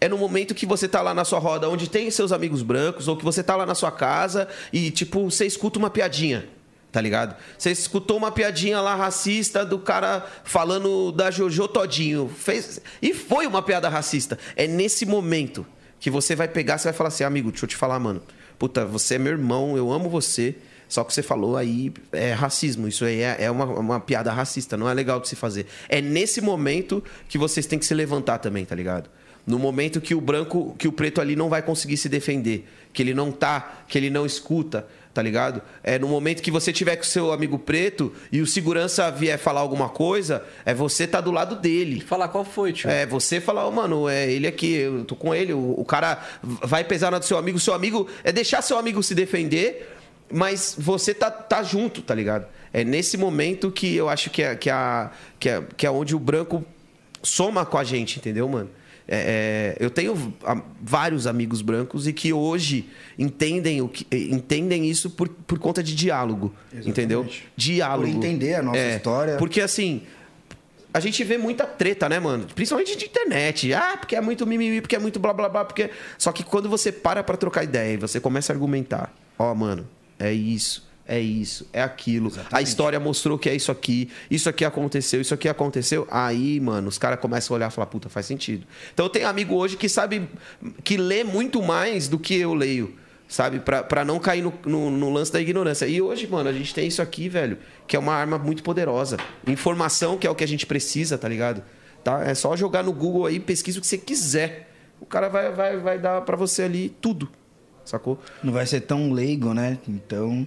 É 0.00 0.08
no 0.08 0.16
momento 0.16 0.54
que 0.54 0.64
você 0.66 0.88
tá 0.88 1.02
lá 1.02 1.12
na 1.12 1.24
sua 1.24 1.38
roda, 1.38 1.68
onde 1.68 1.88
tem 1.88 2.10
seus 2.10 2.32
amigos 2.32 2.62
brancos, 2.62 3.08
ou 3.08 3.16
que 3.16 3.24
você 3.24 3.42
tá 3.42 3.56
lá 3.56 3.66
na 3.66 3.74
sua 3.74 3.90
casa 3.90 4.48
e, 4.72 4.90
tipo, 4.90 5.30
você 5.30 5.46
escuta 5.46 5.78
uma 5.78 5.90
piadinha, 5.90 6.48
tá 6.96 7.00
ligado? 7.02 7.36
Você 7.58 7.70
escutou 7.70 8.16
uma 8.16 8.32
piadinha 8.32 8.80
lá 8.80 8.94
racista 8.94 9.66
do 9.66 9.78
cara 9.78 10.24
falando 10.44 11.12
da 11.12 11.30
Jojo 11.30 11.68
Todinho. 11.68 12.26
Fez... 12.26 12.80
E 13.02 13.12
foi 13.12 13.46
uma 13.46 13.60
piada 13.60 13.86
racista. 13.86 14.38
É 14.56 14.66
nesse 14.66 15.04
momento 15.04 15.66
que 16.00 16.08
você 16.08 16.34
vai 16.34 16.48
pegar, 16.48 16.78
você 16.78 16.84
vai 16.84 16.94
falar 16.94 17.08
assim, 17.08 17.22
amigo, 17.22 17.50
deixa 17.50 17.66
eu 17.66 17.68
te 17.68 17.76
falar, 17.76 17.98
mano. 17.98 18.22
Puta, 18.58 18.86
você 18.86 19.16
é 19.16 19.18
meu 19.18 19.32
irmão, 19.32 19.76
eu 19.76 19.92
amo 19.92 20.08
você. 20.08 20.54
Só 20.88 21.04
que 21.04 21.12
você 21.12 21.22
falou 21.22 21.58
aí 21.58 21.92
é 22.12 22.32
racismo. 22.32 22.88
Isso 22.88 23.04
aí 23.04 23.20
é, 23.20 23.36
é 23.40 23.50
uma, 23.50 23.66
uma 23.66 24.00
piada 24.00 24.32
racista, 24.32 24.74
não 24.74 24.88
é 24.88 24.94
legal 24.94 25.20
de 25.20 25.28
se 25.28 25.36
fazer. 25.36 25.66
É 25.90 26.00
nesse 26.00 26.40
momento 26.40 27.04
que 27.28 27.36
vocês 27.36 27.66
têm 27.66 27.78
que 27.78 27.84
se 27.84 27.92
levantar 27.92 28.38
também, 28.38 28.64
tá 28.64 28.74
ligado? 28.74 29.10
No 29.46 29.58
momento 29.58 30.00
que 30.00 30.14
o 30.14 30.20
branco, 30.20 30.74
que 30.78 30.88
o 30.88 30.92
preto 30.92 31.20
ali 31.20 31.36
não 31.36 31.50
vai 31.50 31.60
conseguir 31.60 31.98
se 31.98 32.08
defender, 32.08 32.66
que 32.90 33.02
ele 33.02 33.12
não 33.12 33.30
tá, 33.30 33.82
que 33.86 33.98
ele 33.98 34.08
não 34.08 34.24
escuta, 34.24 34.88
tá 35.16 35.22
ligado? 35.22 35.62
É 35.82 35.98
no 35.98 36.08
momento 36.08 36.42
que 36.42 36.50
você 36.50 36.70
tiver 36.70 36.94
com 36.96 37.02
seu 37.02 37.32
amigo 37.32 37.58
preto 37.58 38.12
e 38.30 38.42
o 38.42 38.46
segurança 38.46 39.10
vier 39.10 39.38
falar 39.38 39.60
alguma 39.60 39.88
coisa, 39.88 40.44
é 40.62 40.74
você 40.74 41.06
tá 41.06 41.22
do 41.22 41.30
lado 41.30 41.56
dele. 41.56 42.02
Falar 42.02 42.28
qual 42.28 42.44
foi, 42.44 42.70
tio? 42.70 42.90
É, 42.90 43.06
você 43.06 43.40
falar, 43.40 43.66
"Ô, 43.66 43.70
mano, 43.70 44.10
é 44.10 44.30
ele 44.30 44.46
aqui, 44.46 44.74
eu 44.74 45.06
tô 45.06 45.16
com 45.16 45.34
ele, 45.34 45.54
o, 45.54 45.74
o 45.78 45.86
cara 45.86 46.22
vai 46.42 46.84
pesar 46.84 47.10
na 47.10 47.18
do 47.18 47.24
seu 47.24 47.38
amigo, 47.38 47.58
seu 47.58 47.72
amigo 47.72 48.06
é 48.22 48.30
deixar 48.30 48.60
seu 48.60 48.76
amigo 48.76 49.02
se 49.02 49.14
defender, 49.14 49.96
mas 50.30 50.76
você 50.78 51.14
tá, 51.14 51.30
tá 51.30 51.62
junto, 51.62 52.02
tá 52.02 52.14
ligado? 52.14 52.46
É 52.70 52.84
nesse 52.84 53.16
momento 53.16 53.70
que 53.70 53.96
eu 53.96 54.10
acho 54.10 54.28
que 54.28 54.42
é, 54.42 54.54
que, 54.54 54.68
é, 54.68 55.08
que, 55.40 55.48
é, 55.48 55.62
que 55.78 55.86
é 55.86 55.90
onde 55.90 56.14
o 56.14 56.18
branco 56.18 56.62
soma 57.22 57.64
com 57.64 57.78
a 57.78 57.84
gente, 57.84 58.18
entendeu, 58.18 58.46
mano? 58.46 58.68
É, 59.08 59.76
é, 59.78 59.84
eu 59.84 59.88
tenho 59.88 60.34
vários 60.82 61.26
amigos 61.28 61.62
brancos 61.62 62.08
e 62.08 62.12
que 62.12 62.32
hoje 62.32 62.88
entendem, 63.16 63.80
o 63.80 63.88
que, 63.88 64.06
entendem 64.12 64.88
isso 64.90 65.10
por, 65.10 65.28
por 65.28 65.58
conta 65.58 65.82
de 65.82 65.94
diálogo, 65.94 66.52
entendeu? 66.84 67.24
Diálogo. 67.56 68.10
Por 68.10 68.16
entender 68.16 68.54
a 68.54 68.62
nossa 68.62 68.78
É, 68.78 68.96
história. 68.96 69.36
Porque 69.36 69.60
assim, 69.60 70.02
a 70.92 70.98
gente 70.98 71.22
vê 71.22 71.38
muita 71.38 71.64
treta, 71.64 72.08
né, 72.08 72.18
mano? 72.18 72.46
Principalmente 72.54 72.96
de 72.96 73.04
internet. 73.04 73.72
Ah, 73.74 73.96
porque 73.96 74.16
é 74.16 74.20
muito 74.20 74.44
mimimi, 74.46 74.80
porque 74.80 74.96
é 74.96 74.98
muito 74.98 75.20
blá 75.20 75.32
blá 75.32 75.48
blá, 75.48 75.64
porque. 75.64 75.90
Só 76.18 76.32
que 76.32 76.42
quando 76.42 76.68
você 76.68 76.90
para 76.90 77.22
pra 77.22 77.36
trocar 77.36 77.62
ideia 77.62 77.92
e 77.94 77.96
você 77.96 78.18
começa 78.18 78.52
a 78.52 78.54
argumentar, 78.54 79.14
ó, 79.38 79.54
mano, 79.54 79.86
é 80.18 80.32
isso, 80.32 80.88
é 81.08 81.20
isso, 81.20 81.68
é 81.72 81.82
aquilo. 81.82 82.32
A 82.50 82.60
história 82.60 82.98
mostrou 82.98 83.38
que 83.38 83.48
é 83.48 83.54
isso 83.54 83.70
aqui, 83.70 84.10
isso 84.28 84.48
aqui 84.48 84.64
aconteceu, 84.64 85.20
isso 85.20 85.32
aqui 85.32 85.48
aconteceu. 85.48 86.06
Aí, 86.10 86.58
mano, 86.58 86.88
os 86.88 86.98
caras 86.98 87.20
começam 87.20 87.54
a 87.54 87.56
olhar 87.56 87.70
e 87.70 87.72
falar, 87.72 87.86
puta, 87.86 88.08
faz 88.08 88.26
sentido. 88.26 88.66
Então 88.92 89.06
eu 89.06 89.10
tenho 89.10 89.28
amigo 89.28 89.54
hoje 89.54 89.76
que 89.76 89.88
sabe, 89.88 90.28
que 90.82 90.96
lê 90.96 91.22
muito 91.22 91.62
mais 91.62 92.08
do 92.08 92.18
que 92.18 92.36
eu 92.36 92.54
leio. 92.54 92.94
Sabe? 93.28 93.58
Pra, 93.58 93.82
pra 93.82 94.04
não 94.04 94.20
cair 94.20 94.42
no, 94.42 94.52
no, 94.64 94.90
no 94.90 95.12
lance 95.12 95.32
da 95.32 95.40
ignorância. 95.40 95.86
E 95.86 96.00
hoje, 96.00 96.26
mano, 96.28 96.48
a 96.48 96.52
gente 96.52 96.72
tem 96.72 96.86
isso 96.86 97.02
aqui, 97.02 97.28
velho, 97.28 97.58
que 97.86 97.96
é 97.96 97.98
uma 97.98 98.14
arma 98.14 98.38
muito 98.38 98.62
poderosa. 98.62 99.16
Informação, 99.46 100.16
que 100.16 100.26
é 100.26 100.30
o 100.30 100.34
que 100.34 100.44
a 100.44 100.48
gente 100.48 100.64
precisa, 100.64 101.18
tá 101.18 101.28
ligado? 101.28 101.62
Tá? 102.04 102.22
É 102.24 102.34
só 102.34 102.56
jogar 102.56 102.84
no 102.84 102.92
Google 102.92 103.26
aí, 103.26 103.40
pesquisa 103.40 103.78
o 103.78 103.80
que 103.80 103.86
você 103.86 103.98
quiser. 103.98 104.72
O 105.00 105.06
cara 105.06 105.28
vai, 105.28 105.52
vai, 105.52 105.76
vai 105.76 105.98
dar 105.98 106.20
pra 106.22 106.36
você 106.36 106.62
ali 106.62 106.88
tudo. 106.88 107.28
Sacou? 107.84 108.18
Não 108.42 108.52
vai 108.52 108.66
ser 108.66 108.80
tão 108.82 109.12
leigo, 109.12 109.52
né? 109.54 109.78
Então. 109.88 110.46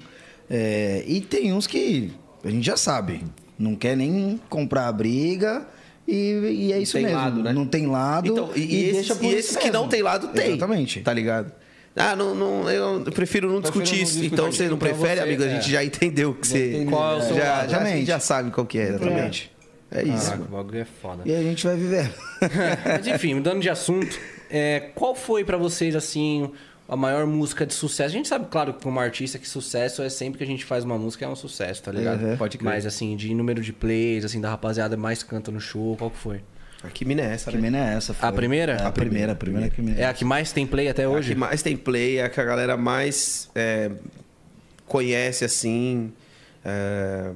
É, 0.49 1.03
E 1.05 1.21
tem 1.21 1.53
uns 1.53 1.67
que 1.67 2.11
a 2.43 2.49
gente 2.49 2.65
já 2.65 2.77
sabe. 2.77 3.23
Não 3.57 3.75
quer 3.75 3.95
nem 3.95 4.39
comprar 4.49 4.87
a 4.87 4.91
briga. 4.91 5.67
E, 6.07 6.13
e 6.69 6.73
é 6.73 6.79
isso 6.79 6.93
tem 6.93 7.03
mesmo. 7.03 7.17
lado, 7.19 7.43
né? 7.43 7.53
Não 7.53 7.67
tem 7.67 7.85
lado. 7.85 8.27
Então, 8.31 8.49
e, 8.55 8.61
e 8.61 8.85
esses, 8.89 9.21
e 9.21 9.27
esses 9.27 9.55
que 9.57 9.69
não 9.69 9.87
tem 9.87 10.01
lado, 10.01 10.29
tem. 10.29 10.47
Exatamente. 10.53 11.01
Tá 11.01 11.13
ligado? 11.13 11.51
Ah, 11.95 12.15
não, 12.15 12.33
não, 12.33 12.69
eu 12.69 13.01
prefiro 13.11 13.51
não 13.51 13.61
Prefiro 13.61 13.83
discutir 13.83 13.95
não 13.97 14.03
isso. 14.03 14.25
Então 14.25 14.45
você 14.51 14.67
não 14.67 14.75
Então 14.75 14.77
prefere, 14.77 15.15
você- 15.17 15.21
amigo? 15.21 15.43
A 15.43 15.47
é. 15.47 15.49
gente 15.55 15.71
já 15.71 15.83
entendeu 15.83 16.33
que 16.33 16.47
você. 16.47 16.85
Qual 16.89 17.13
é 17.13 17.17
o 17.17 17.21
seu 17.21 17.35
já, 17.35 17.43
lado. 17.43 17.69
já, 17.69 17.81
a 17.81 17.85
gente 17.85 18.05
já 18.05 18.19
sabe 18.19 18.51
qual 18.51 18.65
que 18.65 18.79
é, 18.79 18.89
exatamente. 18.89 19.51
É 19.91 20.03
isso, 20.03 20.25
Caraca, 20.25 20.43
o 20.43 20.55
bagulho 20.55 20.79
é 20.79 20.85
foda. 20.85 21.23
E 21.25 21.33
a 21.35 21.41
gente 21.41 21.65
vai 21.65 21.75
viver. 21.75 22.11
Mas 22.85 23.07
enfim, 23.07 23.33
mudando 23.33 23.59
de 23.59 23.69
assunto, 23.69 24.17
é, 24.49 24.91
qual 24.95 25.15
foi 25.15 25.43
pra 25.43 25.57
vocês, 25.57 25.95
assim, 25.95 26.49
a 26.89 26.95
maior 26.97 27.25
música 27.27 27.65
de 27.65 27.73
sucesso? 27.73 28.09
A 28.09 28.17
gente 28.17 28.27
sabe, 28.27 28.47
claro, 28.49 28.73
como 28.73 28.99
artista, 28.99 29.37
que 29.37 29.47
sucesso 29.47 30.01
é 30.01 30.09
sempre 30.09 30.39
que 30.39 30.43
a 30.43 30.47
gente 30.47 30.65
faz 30.65 30.83
uma 30.83 30.97
música, 30.97 31.25
é 31.25 31.29
um 31.29 31.35
sucesso, 31.35 31.83
tá 31.83 31.91
ligado? 31.91 32.21
Uhum. 32.23 32.37
Pode 32.37 32.57
crer. 32.57 32.65
Mas, 32.65 32.85
assim, 32.85 33.15
de 33.15 33.33
número 33.33 33.61
de 33.61 33.71
plays, 33.71 34.25
assim, 34.25 34.41
da 34.41 34.49
rapaziada 34.49 34.97
mais 34.97 35.21
canta 35.23 35.51
no 35.51 35.61
show, 35.61 35.95
qual 35.97 36.09
que 36.09 36.17
foi? 36.17 36.41
Aqui 36.83 37.03
mina 37.05 37.21
é 37.21 37.33
essa, 37.33 37.51
Que 37.51 37.57
né? 37.57 37.63
mina 37.63 37.77
é 37.91 37.95
essa? 37.95 38.13
foi. 38.13 38.27
A 38.27 38.31
primeira? 38.31 38.71
É, 38.73 38.85
a 38.85 38.91
primeira, 38.91 39.31
a 39.33 39.35
primeira 39.35 39.69
que 39.69 39.81
mina 39.81 39.99
É 39.99 40.05
a 40.05 40.13
que 40.13 40.23
mais 40.23 40.51
tem 40.53 40.65
play 40.65 40.87
até 40.87 41.03
A 41.03 41.09
hoje? 41.09 41.33
que 41.33 41.39
mais 41.39 41.61
tem 41.61 41.75
play, 41.77 42.17
é 42.17 42.23
a 42.23 42.29
que 42.29 42.39
a 42.39 42.43
galera 42.45 42.75
mais 42.77 43.49
é, 43.53 43.91
conhece, 44.87 45.43
assim. 45.45 46.11
é, 46.63 47.31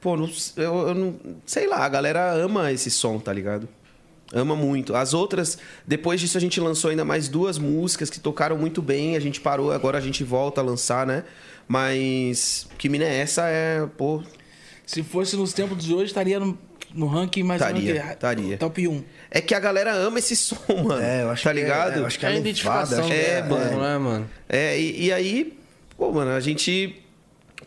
Pô, 0.00 0.16
não, 0.16 0.28
eu, 0.56 0.88
eu 0.88 0.94
não. 0.94 1.14
Sei 1.46 1.66
lá, 1.68 1.84
a 1.84 1.88
galera 1.88 2.32
ama 2.32 2.72
esse 2.72 2.90
som, 2.90 3.18
tá 3.20 3.32
ligado? 3.32 3.68
Ama 4.32 4.56
muito. 4.56 4.94
As 4.94 5.12
outras, 5.12 5.58
depois 5.86 6.20
disso 6.20 6.38
a 6.38 6.40
gente 6.40 6.58
lançou 6.60 6.90
ainda 6.90 7.04
mais 7.04 7.28
duas 7.28 7.58
músicas 7.58 8.08
que 8.08 8.18
tocaram 8.18 8.56
muito 8.56 8.80
bem. 8.80 9.16
A 9.16 9.20
gente 9.20 9.40
parou, 9.40 9.70
agora 9.72 9.98
a 9.98 10.00
gente 10.00 10.24
volta 10.24 10.60
a 10.60 10.64
lançar, 10.64 11.06
né? 11.06 11.24
Mas 11.68 12.66
que 12.78 12.88
mina 12.88 13.04
é 13.04 13.18
essa 13.18 13.46
é, 13.46 13.86
pô, 13.96 14.22
Se 14.86 15.02
fosse 15.02 15.36
nos 15.36 15.52
tempos 15.52 15.84
de 15.84 15.94
hoje, 15.94 16.06
estaria 16.06 16.40
no, 16.40 16.58
no 16.94 17.06
ranking 17.06 17.42
mais 17.42 17.60
ou 17.62 17.68
menos 17.68 17.82
Estaria. 18.10 18.56
Top 18.58 18.88
1. 18.88 19.04
É 19.30 19.40
que 19.40 19.54
a 19.54 19.60
galera 19.60 19.92
ama 19.94 20.18
esse 20.18 20.34
som, 20.36 20.56
mano. 20.84 21.02
É, 21.02 21.22
eu 21.22 21.30
acho 21.30 21.44
tá 21.44 21.52
que 21.52 21.58
é- 21.58 21.62
ligado? 21.62 21.98
eu 21.98 22.06
acho 22.06 22.18
que 22.18 22.26
É 22.26 22.28
a 22.28 22.32
é 22.32 22.38
identificação 22.38 22.98
levada, 22.98 23.02
acho 23.02 23.12
é, 23.12 23.24
que 23.24 23.30
é, 23.30 23.42
mano, 23.42 23.80
né, 23.80 23.98
mano? 23.98 24.30
É, 24.48 24.78
e, 24.78 25.04
e 25.06 25.12
aí, 25.12 25.58
pô, 25.96 26.10
mano, 26.12 26.30
a 26.32 26.40
gente 26.40 27.00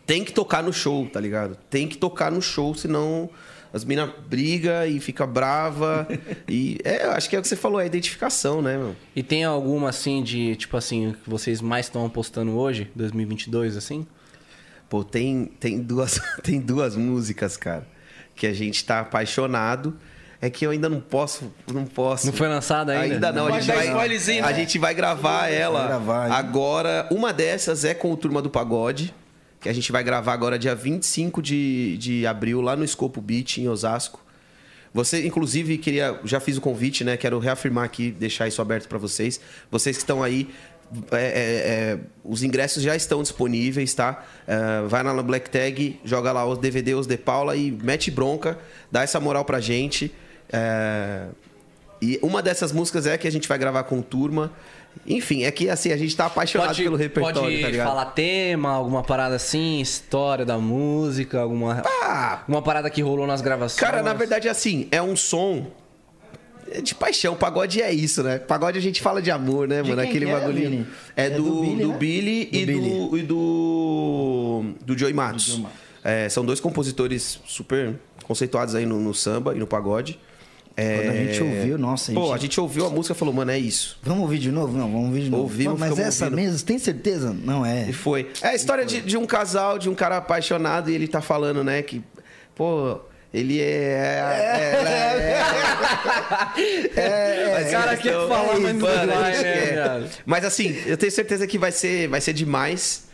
tem 0.06 0.24
que 0.24 0.32
tocar 0.32 0.62
no 0.62 0.72
show, 0.72 1.08
tá 1.08 1.20
ligado? 1.20 1.56
Tem 1.68 1.88
que 1.88 1.96
tocar 1.96 2.30
no 2.30 2.40
show, 2.40 2.74
senão 2.74 3.28
as 3.72 3.84
minas 3.84 4.10
brigam 4.28 4.86
e 4.86 5.00
fica 5.00 5.26
brava. 5.26 6.06
e 6.48 6.78
é, 6.84 7.06
eu 7.06 7.10
acho 7.12 7.28
que 7.28 7.36
é 7.36 7.38
o 7.38 7.42
que 7.42 7.48
você 7.48 7.56
falou, 7.56 7.80
é 7.80 7.84
a 7.84 7.86
identificação, 7.86 8.62
né, 8.62 8.76
meu? 8.76 8.96
E 9.14 9.22
tem 9.22 9.44
alguma, 9.44 9.88
assim, 9.90 10.22
de, 10.22 10.56
tipo 10.56 10.76
assim, 10.76 11.14
que 11.22 11.28
vocês 11.28 11.60
mais 11.60 11.86
estão 11.86 12.04
apostando 12.04 12.52
hoje, 12.56 12.90
2022, 12.94 13.76
assim? 13.76 14.06
Pô, 14.88 15.02
tem, 15.02 15.46
tem, 15.58 15.80
duas, 15.80 16.20
tem 16.42 16.60
duas 16.60 16.96
músicas, 16.96 17.56
cara, 17.56 17.86
que 18.34 18.46
a 18.46 18.52
gente 18.52 18.84
tá 18.84 19.00
apaixonado. 19.00 19.96
É 20.38 20.50
que 20.50 20.66
eu 20.66 20.70
ainda 20.70 20.88
não 20.88 21.00
posso, 21.00 21.50
não 21.72 21.86
posso. 21.86 22.26
Não 22.26 22.32
foi 22.32 22.46
lançada 22.46 22.92
ainda? 22.92 23.14
Ainda 23.14 23.32
não, 23.32 23.46
a 23.46 23.50
Pode 23.50 23.64
gente, 23.64 23.74
dar 23.74 23.94
vai, 23.94 24.06
a 24.38 24.46
né? 24.46 24.54
gente 24.54 24.78
vai 24.78 24.94
gravar 24.94 25.48
ela 25.48 25.86
gravar, 25.86 26.26
hein? 26.26 26.32
agora. 26.34 27.08
Uma 27.10 27.32
dessas 27.32 27.86
é 27.86 27.94
com 27.94 28.12
o 28.12 28.16
Turma 28.18 28.42
do 28.42 28.50
Pagode, 28.50 29.14
que 29.66 29.70
a 29.70 29.74
gente 29.74 29.90
vai 29.90 30.02
gravar 30.04 30.32
agora 30.32 30.58
dia 30.58 30.74
25 30.74 31.42
de, 31.42 31.98
de 31.98 32.26
abril, 32.26 32.60
lá 32.60 32.76
no 32.76 32.84
Escopo 32.84 33.20
Beach, 33.20 33.60
em 33.60 33.68
Osasco. 33.68 34.24
Você, 34.94 35.26
inclusive, 35.26 35.76
queria. 35.76 36.18
Já 36.24 36.40
fiz 36.40 36.56
o 36.56 36.60
convite, 36.60 37.04
né? 37.04 37.16
Quero 37.16 37.38
reafirmar 37.38 37.84
aqui, 37.84 38.10
deixar 38.10 38.48
isso 38.48 38.62
aberto 38.62 38.88
para 38.88 38.96
vocês. 38.96 39.40
Vocês 39.70 39.96
que 39.96 40.02
estão 40.02 40.22
aí. 40.22 40.48
é, 41.10 41.16
é, 41.16 41.20
é, 41.20 41.98
os 42.24 42.42
ingressos 42.44 42.82
já 42.82 42.94
estão 42.94 43.20
disponíveis, 43.22 43.92
tá? 43.92 44.24
É, 44.46 44.86
vai 44.86 45.02
na 45.02 45.20
Black 45.22 45.50
Tag, 45.50 46.00
joga 46.04 46.32
lá 46.32 46.46
os 46.46 46.58
DVD, 46.58 46.94
os 46.94 47.06
de 47.06 47.16
Paula 47.18 47.56
e 47.56 47.70
mete 47.70 48.10
bronca, 48.10 48.58
dá 48.90 49.02
essa 49.02 49.18
moral 49.18 49.44
pra 49.44 49.60
gente. 49.60 50.14
É, 50.50 51.26
e 52.00 52.18
uma 52.22 52.40
dessas 52.40 52.72
músicas 52.72 53.06
é 53.06 53.18
que 53.18 53.26
a 53.26 53.32
gente 53.32 53.48
vai 53.48 53.58
gravar 53.58 53.82
com 53.82 54.00
turma. 54.00 54.52
Enfim, 55.06 55.44
é 55.44 55.50
que 55.50 55.68
assim, 55.68 55.92
a 55.92 55.96
gente 55.96 56.16
tá 56.16 56.26
apaixonado 56.26 56.68
Pode, 56.68 56.82
pelo 56.82 56.96
repertório, 56.96 57.40
pode 57.42 57.60
tá 57.62 57.68
ligado? 57.68 57.86
falar 57.88 58.06
tema, 58.06 58.70
alguma 58.70 59.02
parada 59.02 59.36
assim, 59.36 59.80
história 59.80 60.44
da 60.44 60.58
música, 60.58 61.40
alguma, 61.40 61.82
Ah, 62.02 62.38
alguma 62.42 62.62
parada 62.62 62.88
que 62.90 63.02
rolou 63.02 63.26
nas 63.26 63.40
gravações? 63.40 63.80
Cara, 63.80 64.02
na 64.02 64.12
verdade, 64.14 64.48
assim, 64.48 64.88
é 64.90 65.00
um 65.02 65.14
som 65.16 65.66
de 66.82 66.94
paixão. 66.94 67.36
Pagode 67.36 67.80
é 67.80 67.92
isso, 67.92 68.22
né? 68.22 68.38
Pagode 68.38 68.78
a 68.78 68.82
gente 68.82 69.00
fala 69.00 69.22
de 69.22 69.30
amor, 69.30 69.68
né, 69.68 69.82
De 69.82 69.88
mano? 69.88 70.00
quem 70.02 70.10
Aquele 70.10 70.26
que 70.26 70.30
é, 70.32 70.34
bagulhinho. 70.34 70.86
É, 71.16 71.26
É 71.26 71.30
do, 71.30 71.42
do 71.42 71.76
do 71.76 71.92
Billy, 71.92 72.46
Billy, 72.46 72.50
né? 72.52 72.58
e, 72.58 72.66
Do 72.66 73.08
do, 73.10 73.18
e 73.18 73.22
do. 73.22 74.64
do 74.84 74.98
Joey 74.98 75.12
Matos. 75.12 75.44
Do 75.46 75.50
Joey 75.52 75.62
Matos. 75.62 75.78
É, 76.04 76.28
são 76.28 76.44
dois 76.44 76.60
compositores 76.60 77.40
super 77.46 77.94
conceituados 78.24 78.74
aí 78.74 78.86
no, 78.86 79.00
no 79.00 79.12
samba 79.14 79.54
e 79.54 79.58
no 79.58 79.66
pagode. 79.66 80.18
É, 80.76 80.96
Quando 80.98 81.08
a 81.10 81.14
gente 81.16 81.42
ouviu, 81.42 81.78
nossa, 81.78 82.12
a 82.12 82.14
Pô, 82.14 82.20
gente- 82.26 82.34
a 82.34 82.38
gente 82.38 82.60
ouviu 82.60 82.86
a 82.86 82.90
música 82.90 83.14
e 83.14 83.16
falou, 83.18 83.32
mano, 83.32 83.50
é 83.50 83.58
isso. 83.58 83.98
Vamos 84.02 84.22
ouvir 84.24 84.38
de 84.38 84.52
novo? 84.52 84.76
Não, 84.76 84.90
vamos 84.92 85.06
ouvir 85.06 85.22
de 85.22 85.30
novo. 85.30 85.44
Ouvimos, 85.44 85.78
Mas 85.80 85.88
ficamos 85.90 86.08
essa 86.14 86.24
ouvindo. 86.26 86.36
mesmo, 86.42 86.66
tem 86.66 86.78
certeza? 86.78 87.32
Não 87.32 87.64
é. 87.64 87.86
E 87.88 87.92
foi. 87.94 88.30
É 88.42 88.48
a 88.48 88.54
história 88.54 88.84
de, 88.84 89.00
de 89.00 89.16
um 89.16 89.24
casal, 89.24 89.78
de 89.78 89.88
um 89.88 89.94
cara 89.94 90.18
apaixonado, 90.18 90.90
e 90.90 90.94
ele 90.94 91.08
tá 91.08 91.22
falando, 91.22 91.64
né, 91.64 91.80
que, 91.80 92.04
pô, 92.54 93.00
ele 93.32 93.58
é. 93.60 94.20
é, 94.96 95.40
é, 96.96 97.54
Mas, 97.54 97.70
cara, 97.70 97.96
quer 97.96 98.12
falar, 98.12 98.58
mas 98.60 98.74
não 98.74 98.80
vai, 98.80 99.06
né? 99.06 100.08
Mas 100.24 100.44
assim, 100.44 100.76
eu 100.86 100.96
tenho 100.96 101.12
certeza 101.12 101.46
que 101.46 101.58
vai 101.58 101.72
ser, 101.72 102.08
vai 102.08 102.20
ser 102.20 102.32
demais. 102.32 103.06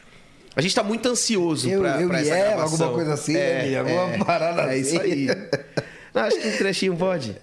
A 0.55 0.60
gente 0.60 0.74
tá 0.74 0.82
muito 0.82 1.09
ansioso 1.09 1.68
Eu- 1.70 1.80
pra, 1.80 2.01
eu 2.01 2.09
pra 2.09 2.18
e 2.20 2.22
essa 2.26 2.34
ela, 2.36 2.55
gravação. 2.56 2.72
alguma 2.86 2.93
coisa 2.93 3.14
assim, 3.14 3.32
né, 3.34 3.62
Mia? 3.66 3.80
Alguma 3.80 4.24
parada 4.24 4.74
É 4.74 4.78
isso 4.78 4.97
assim. 5.01 5.10
aí. 5.12 5.26
Não, 6.12 6.22
acho 6.24 6.39
que 6.39 6.48
um 6.48 6.56
trechinho 6.59 6.94
pode. 6.94 7.34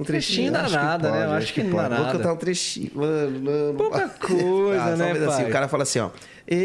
Um 0.00 0.04
Trechinho 0.04 0.50
dá 0.50 0.64
que 0.64 0.72
nada, 0.72 1.10
né? 1.10 1.24
Eu 1.26 1.30
acho 1.32 1.36
acho 1.44 1.52
que 1.52 1.62
não 1.62 1.76
dá 1.76 1.82
pode. 1.82 1.94
Vou 1.94 2.04
nada. 2.06 2.18
cantar 2.18 2.32
um 2.32 2.36
trechinho. 2.36 2.90
Mano. 2.94 3.74
Pouca 3.76 4.08
coisa, 4.18 4.94
um 4.94 4.96
né, 4.96 5.14
pai? 5.26 5.44
O 5.44 5.52
cara 5.52 5.68
fala 5.68 5.82
assim, 5.82 5.98
ó. 5.98 6.08
Eu 6.52 6.58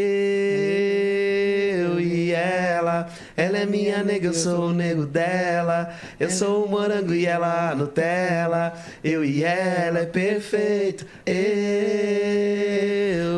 e 2.00 2.32
ela, 2.32 3.06
ela 3.36 3.58
é 3.58 3.66
minha 3.66 4.02
nega, 4.02 4.26
eu 4.26 4.34
sou 4.34 4.70
o 4.70 4.72
nego 4.72 5.06
dela. 5.06 5.90
Eu 6.18 6.28
sou 6.28 6.64
o 6.64 6.68
morango 6.68 7.14
e 7.14 7.24
ela 7.24 7.70
a 7.70 7.74
Nutella. 7.76 8.72
Eu 9.04 9.24
e 9.24 9.44
ela 9.44 10.00
é 10.00 10.06
perfeito. 10.06 11.06
Eu 11.24 11.36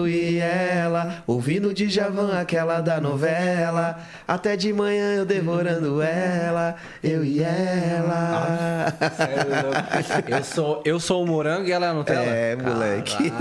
e 0.08 0.38
ela, 0.38 1.22
ouvindo 1.26 1.74
de 1.74 1.86
Javan 1.90 2.38
aquela 2.38 2.80
da 2.80 2.98
novela. 2.98 3.98
Até 4.26 4.56
de 4.56 4.72
manhã 4.72 5.16
eu 5.16 5.26
devorando 5.26 6.00
ela. 6.00 6.76
Eu 7.02 7.22
e 7.24 7.42
ela. 7.42 8.96
Eu 10.26 10.44
sou, 10.44 10.82
eu 10.84 10.98
sou 10.98 11.24
o 11.24 11.26
morango 11.26 11.68
e 11.68 11.72
ela 11.72 11.92
não 11.92 12.04
tem 12.04 12.16
É, 12.16 12.56
moleque. 12.56 13.32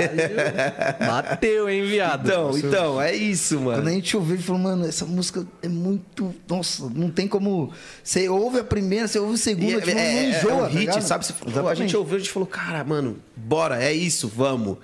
Bateu, 1.00 1.70
hein, 1.70 1.86
viado? 1.86 2.28
Então, 2.28 2.58
então, 2.58 2.97
é 3.02 3.16
isso, 3.16 3.60
mano. 3.60 3.78
Quando 3.82 3.88
a 3.88 3.92
gente 3.92 4.16
ouviu, 4.18 4.36
ele 4.36 4.44
falou, 4.44 4.62
mano, 4.62 4.86
essa 4.88 5.06
música 5.06 5.46
é 5.62 5.68
muito. 5.68 6.34
Nossa, 6.48 6.90
não 6.94 7.10
tem 7.10 7.28
como. 7.28 7.72
Você 8.04 8.28
ouve 8.30 8.60
a 8.60 8.64
primeira, 8.64 9.08
você 9.08 9.20
ouve 9.20 9.34
a 9.34 9.36
E 9.36 9.38
segunda, 9.38 9.74
é, 9.74 9.80
tipo, 9.82 9.90
é- 9.90 9.94
não 9.94 10.02
é 10.02 10.30
enjoa. 10.30 10.54
um 10.54 10.60
tá 10.62 10.68
hit, 10.68 10.80
ligado? 10.80 11.02
sabe? 11.02 11.26
Você 11.26 11.34
falou, 11.34 11.70
a 11.70 11.76
gente 11.76 11.96
ouviu, 11.98 12.16
a 12.16 12.20
gente 12.20 12.32
falou, 12.32 12.48
cara, 12.48 12.84
mano, 12.84 13.18
bora, 13.36 13.82
é 13.84 13.92
isso, 13.94 14.28
vamos. 14.28 14.78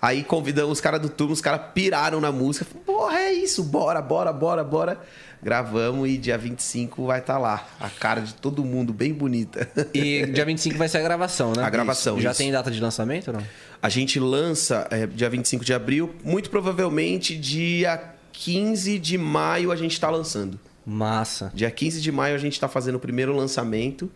Aí 0.00 0.22
convidamos 0.22 0.72
os 0.74 0.80
caras 0.80 1.00
do 1.00 1.08
turno, 1.08 1.32
os 1.32 1.40
caras 1.40 1.60
piraram 1.74 2.20
na 2.20 2.30
música. 2.30 2.64
Falei, 2.64 2.82
Porra, 2.86 3.18
é 3.18 3.32
isso, 3.32 3.64
bora, 3.64 4.00
bora, 4.00 4.32
bora, 4.32 4.62
bora. 4.62 5.00
Gravamos 5.42 6.08
e 6.08 6.16
dia 6.18 6.36
25 6.36 7.06
vai 7.06 7.20
estar 7.20 7.38
lá. 7.38 7.64
A 7.80 7.88
cara 7.88 8.20
de 8.20 8.34
todo 8.34 8.64
mundo, 8.64 8.92
bem 8.92 9.12
bonita. 9.12 9.68
E 9.94 10.26
dia 10.26 10.44
25 10.44 10.76
vai 10.76 10.88
ser 10.88 10.98
a 10.98 11.02
gravação, 11.02 11.52
né? 11.56 11.62
A 11.62 11.70
gravação, 11.70 12.14
Isso. 12.14 12.22
Já 12.24 12.30
isso. 12.32 12.38
tem 12.38 12.50
data 12.50 12.70
de 12.72 12.80
lançamento 12.80 13.28
ou 13.28 13.34
não? 13.34 13.42
A 13.80 13.88
gente 13.88 14.18
lança 14.18 14.88
é, 14.90 15.06
dia 15.06 15.30
25 15.30 15.64
de 15.64 15.72
abril, 15.72 16.14
muito 16.24 16.50
provavelmente 16.50 17.36
dia 17.36 18.14
15 18.32 18.98
de 18.98 19.16
maio 19.16 19.70
a 19.70 19.76
gente 19.76 19.98
tá 20.00 20.10
lançando. 20.10 20.58
Massa. 20.84 21.52
Dia 21.54 21.70
15 21.70 22.00
de 22.00 22.10
maio 22.10 22.34
a 22.34 22.38
gente 22.38 22.58
tá 22.58 22.66
fazendo 22.66 22.96
o 22.96 23.00
primeiro 23.00 23.34
lançamento. 23.34 24.10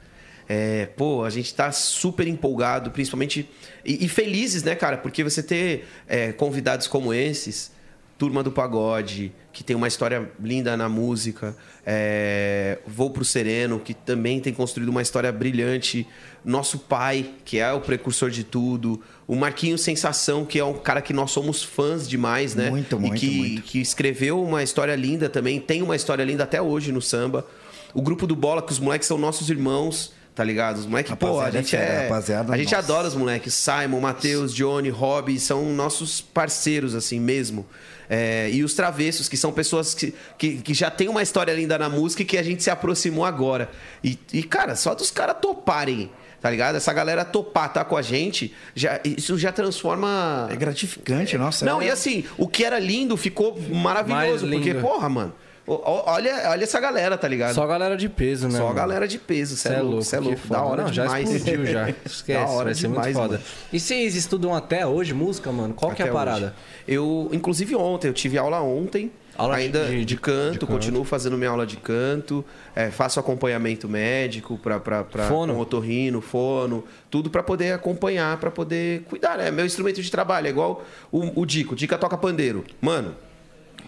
É, 0.49 0.87
pô, 0.87 1.25
a 1.25 1.31
gente 1.31 1.55
tá 1.55 1.71
super 1.71 2.27
empolgado, 2.27 2.91
principalmente. 2.91 3.49
E, 3.85 4.05
e 4.05 4.09
felizes, 4.09 4.63
né, 4.63 4.75
cara? 4.75 4.97
Porque 4.97 5.23
você 5.23 5.43
ter 5.43 5.87
é, 6.09 6.33
convidados 6.33 6.87
como 6.87 7.15
esses, 7.15 7.71
Turma 8.19 8.43
do 8.43 8.53
Pagode, 8.53 9.33
que 9.53 9.65
tem 9.65 9.75
uma 9.75 9.89
história 9.89 10.31
linda 10.41 10.77
na 10.77 10.89
música, 10.89 11.57
é, 11.85 12.79
Vou 12.87 13.11
pro 13.11 13.25
Sereno, 13.25 13.81
que 13.81 13.95
também 13.95 14.41
tem 14.41 14.55
construído 14.55 14.91
uma 14.91 15.03
história 15.03 15.33
brilhante, 15.33 16.07
nosso 16.45 16.79
pai, 16.79 17.33
que 17.45 17.59
é 17.59 17.73
o 17.73 17.81
precursor 17.81 18.31
de 18.31 18.45
tudo, 18.45 19.03
o 19.33 19.35
Marquinho 19.35 19.79
Sensação, 19.79 20.45
que 20.45 20.59
é 20.59 20.65
um 20.65 20.75
cara 20.75 21.01
que 21.01 21.11
nós 21.15 21.31
somos 21.31 21.63
fãs 21.63 22.07
demais, 22.07 22.55
né? 22.55 22.69
Muito, 22.69 22.97
e 22.97 22.99
muito, 22.99 23.19
que, 23.19 23.39
muito. 23.39 23.63
que 23.63 23.81
escreveu 23.81 24.43
uma 24.45 24.63
história 24.63 24.95
linda 24.95 25.27
também, 25.27 25.59
tem 25.59 25.81
uma 25.81 25.97
história 25.97 26.23
linda 26.23 26.45
até 26.45 26.61
hoje 26.61 26.93
no 26.93 27.01
samba. 27.01 27.47
O 27.95 28.03
grupo 28.03 28.27
do 28.27 28.37
Bola, 28.37 28.61
que 28.61 28.71
os 28.71 28.79
moleques 28.79 29.09
são 29.09 29.17
nossos 29.17 29.49
irmãos, 29.49 30.13
tá 30.35 30.45
ligado? 30.45 30.77
Os 30.77 30.85
moleques, 30.85 31.15
pô, 31.15 31.41
a 31.41 31.49
é 31.49 31.53
gente 31.53 31.75
é. 31.75 32.03
rapaziada, 32.03 32.53
a 32.53 32.59
gente 32.59 32.75
nossa. 32.75 32.85
adora 32.85 33.09
os 33.09 33.15
moleques. 33.15 33.55
Simon, 33.55 34.01
Matheus, 34.01 34.53
Johnny, 34.53 34.91
Rob, 34.91 35.41
são 35.41 35.65
nossos 35.73 36.21
parceiros, 36.21 36.95
assim 36.95 37.19
mesmo. 37.19 37.65
É, 38.11 38.51
e 38.51 38.63
os 38.63 38.75
travessos, 38.75 39.31
que 39.31 39.39
são 39.39 39.51
pessoas 39.51 39.95
que, 39.95 40.15
que, 40.37 40.59
que 40.59 40.75
já 40.75 40.91
tem 40.91 41.09
uma 41.09 41.23
história 41.23 41.55
linda 41.55 41.79
na 41.79 41.89
música 41.89 42.21
e 42.21 42.27
que 42.27 42.37
a 42.37 42.43
gente 42.43 42.63
se 42.63 42.69
aproximou 42.69 43.25
agora. 43.25 43.71
E, 44.05 44.19
e, 44.31 44.43
cara, 44.43 44.77
só 44.77 44.95
dos 44.95 45.11
caras 45.11 45.37
toparem, 45.41 46.11
tá 46.43 46.51
ligado? 46.51 46.75
Essa 46.77 46.93
galera 46.93 47.25
topar, 47.25 47.73
tá 47.73 47.85
com 47.85 47.97
a 47.97 48.03
gente, 48.03 48.53
já, 48.75 49.01
isso 49.05 49.39
já 49.39 49.53
transforma. 49.53 50.49
É 50.51 50.57
gratificante, 50.57 51.39
nossa. 51.39 51.65
Não, 51.65 51.81
é- 51.81 51.87
e 51.87 51.91
assim, 51.91 52.25
o 52.37 52.47
que 52.49 52.65
era 52.65 52.79
lindo 52.79 53.17
ficou 53.17 53.59
maravilhoso. 53.71 54.47
Mais 54.47 54.57
Porque, 54.57 54.73
lindo. 54.73 54.81
porra, 54.87 55.09
mano, 55.09 55.33
Olha, 55.65 56.51
olha 56.51 56.65
essa 56.65 56.81
galera, 56.81 57.17
tá 57.17 57.29
ligado? 57.29 57.55
Só 57.55 57.63
a 57.63 57.67
galera 57.69 57.97
de 57.97 58.09
peso, 58.09 58.49
né? 58.49 58.59
Só 58.59 58.65
mano? 58.65 58.75
galera 58.75 59.07
de 59.07 59.17
peso, 59.17 59.57
Cê 59.57 59.69
cê 59.69 59.75
é 59.77 59.81
louco, 59.81 60.03
cê 60.03 60.17
é 60.17 60.19
louco. 60.19 60.37
foda. 60.39 60.55
Da 60.61 60.65
hora 60.67 60.83
Não, 60.83 60.93
já 60.93 61.05
demais. 61.05 61.31
explodiu 61.31 61.67
já. 61.67 61.89
Esquece, 62.05 62.45
Da 62.45 62.51
hora 62.51 62.65
vai 62.65 62.75
ser 62.75 62.81
demais, 62.89 63.07
muito 63.07 63.15
foda. 63.17 63.33
mano. 63.35 63.45
E 63.73 63.79
vocês 63.79 64.17
estudam 64.17 64.53
até 64.57 64.85
hoje 64.85 65.15
música, 65.15 65.53
mano? 65.53 65.73
Qual 65.73 65.93
que 65.93 66.03
é 66.03 66.05
a 66.05 66.09
Até 66.09 66.15
parada? 66.17 66.47
hoje. 66.47 66.55
Eu, 66.89 67.31
inclusive 67.33 67.77
ontem, 67.77 68.09
eu 68.09 68.13
tive 68.13 68.37
aula 68.39 68.61
ontem. 68.61 69.13
Aula 69.37 69.57
ainda 69.57 69.87
de- 69.87 69.99
de, 70.01 70.05
de- 70.05 70.17
canto, 70.17 70.53
de 70.53 70.59
canto. 70.59 70.67
continuo 70.67 71.05
fazendo 71.05 71.39
minha 71.39 71.51
aula 71.51 71.67
de 71.67 71.77
canto, 71.77 72.45
é, 72.77 72.91
faço 72.91 73.19
acompanhamento 73.19 73.89
médico 73.89 74.59
para 74.59 74.79
para 74.79 75.05
Fono? 75.29 75.55
com 75.55 75.61
otorrino, 75.61 76.21
fono, 76.21 76.85
tudo 77.11 77.31
para 77.31 77.43
poder 77.43 77.73
acompanhar, 77.73 78.37
para 78.39 78.51
poder 78.51 79.03
cuidar, 79.09 79.39
né? 79.39 79.51
Meu 79.51 79.65
instrumento 79.65 80.03
de 80.03 80.11
trabalho 80.11 80.47
é 80.47 80.51
igual 80.51 80.85
o, 81.11 81.41
o 81.43 81.47
Dico, 81.47 81.73
o 81.73 81.77
Dica 81.77 81.97
toca 81.97 82.17
pandeiro. 82.19 82.65
Mano, 82.81 83.15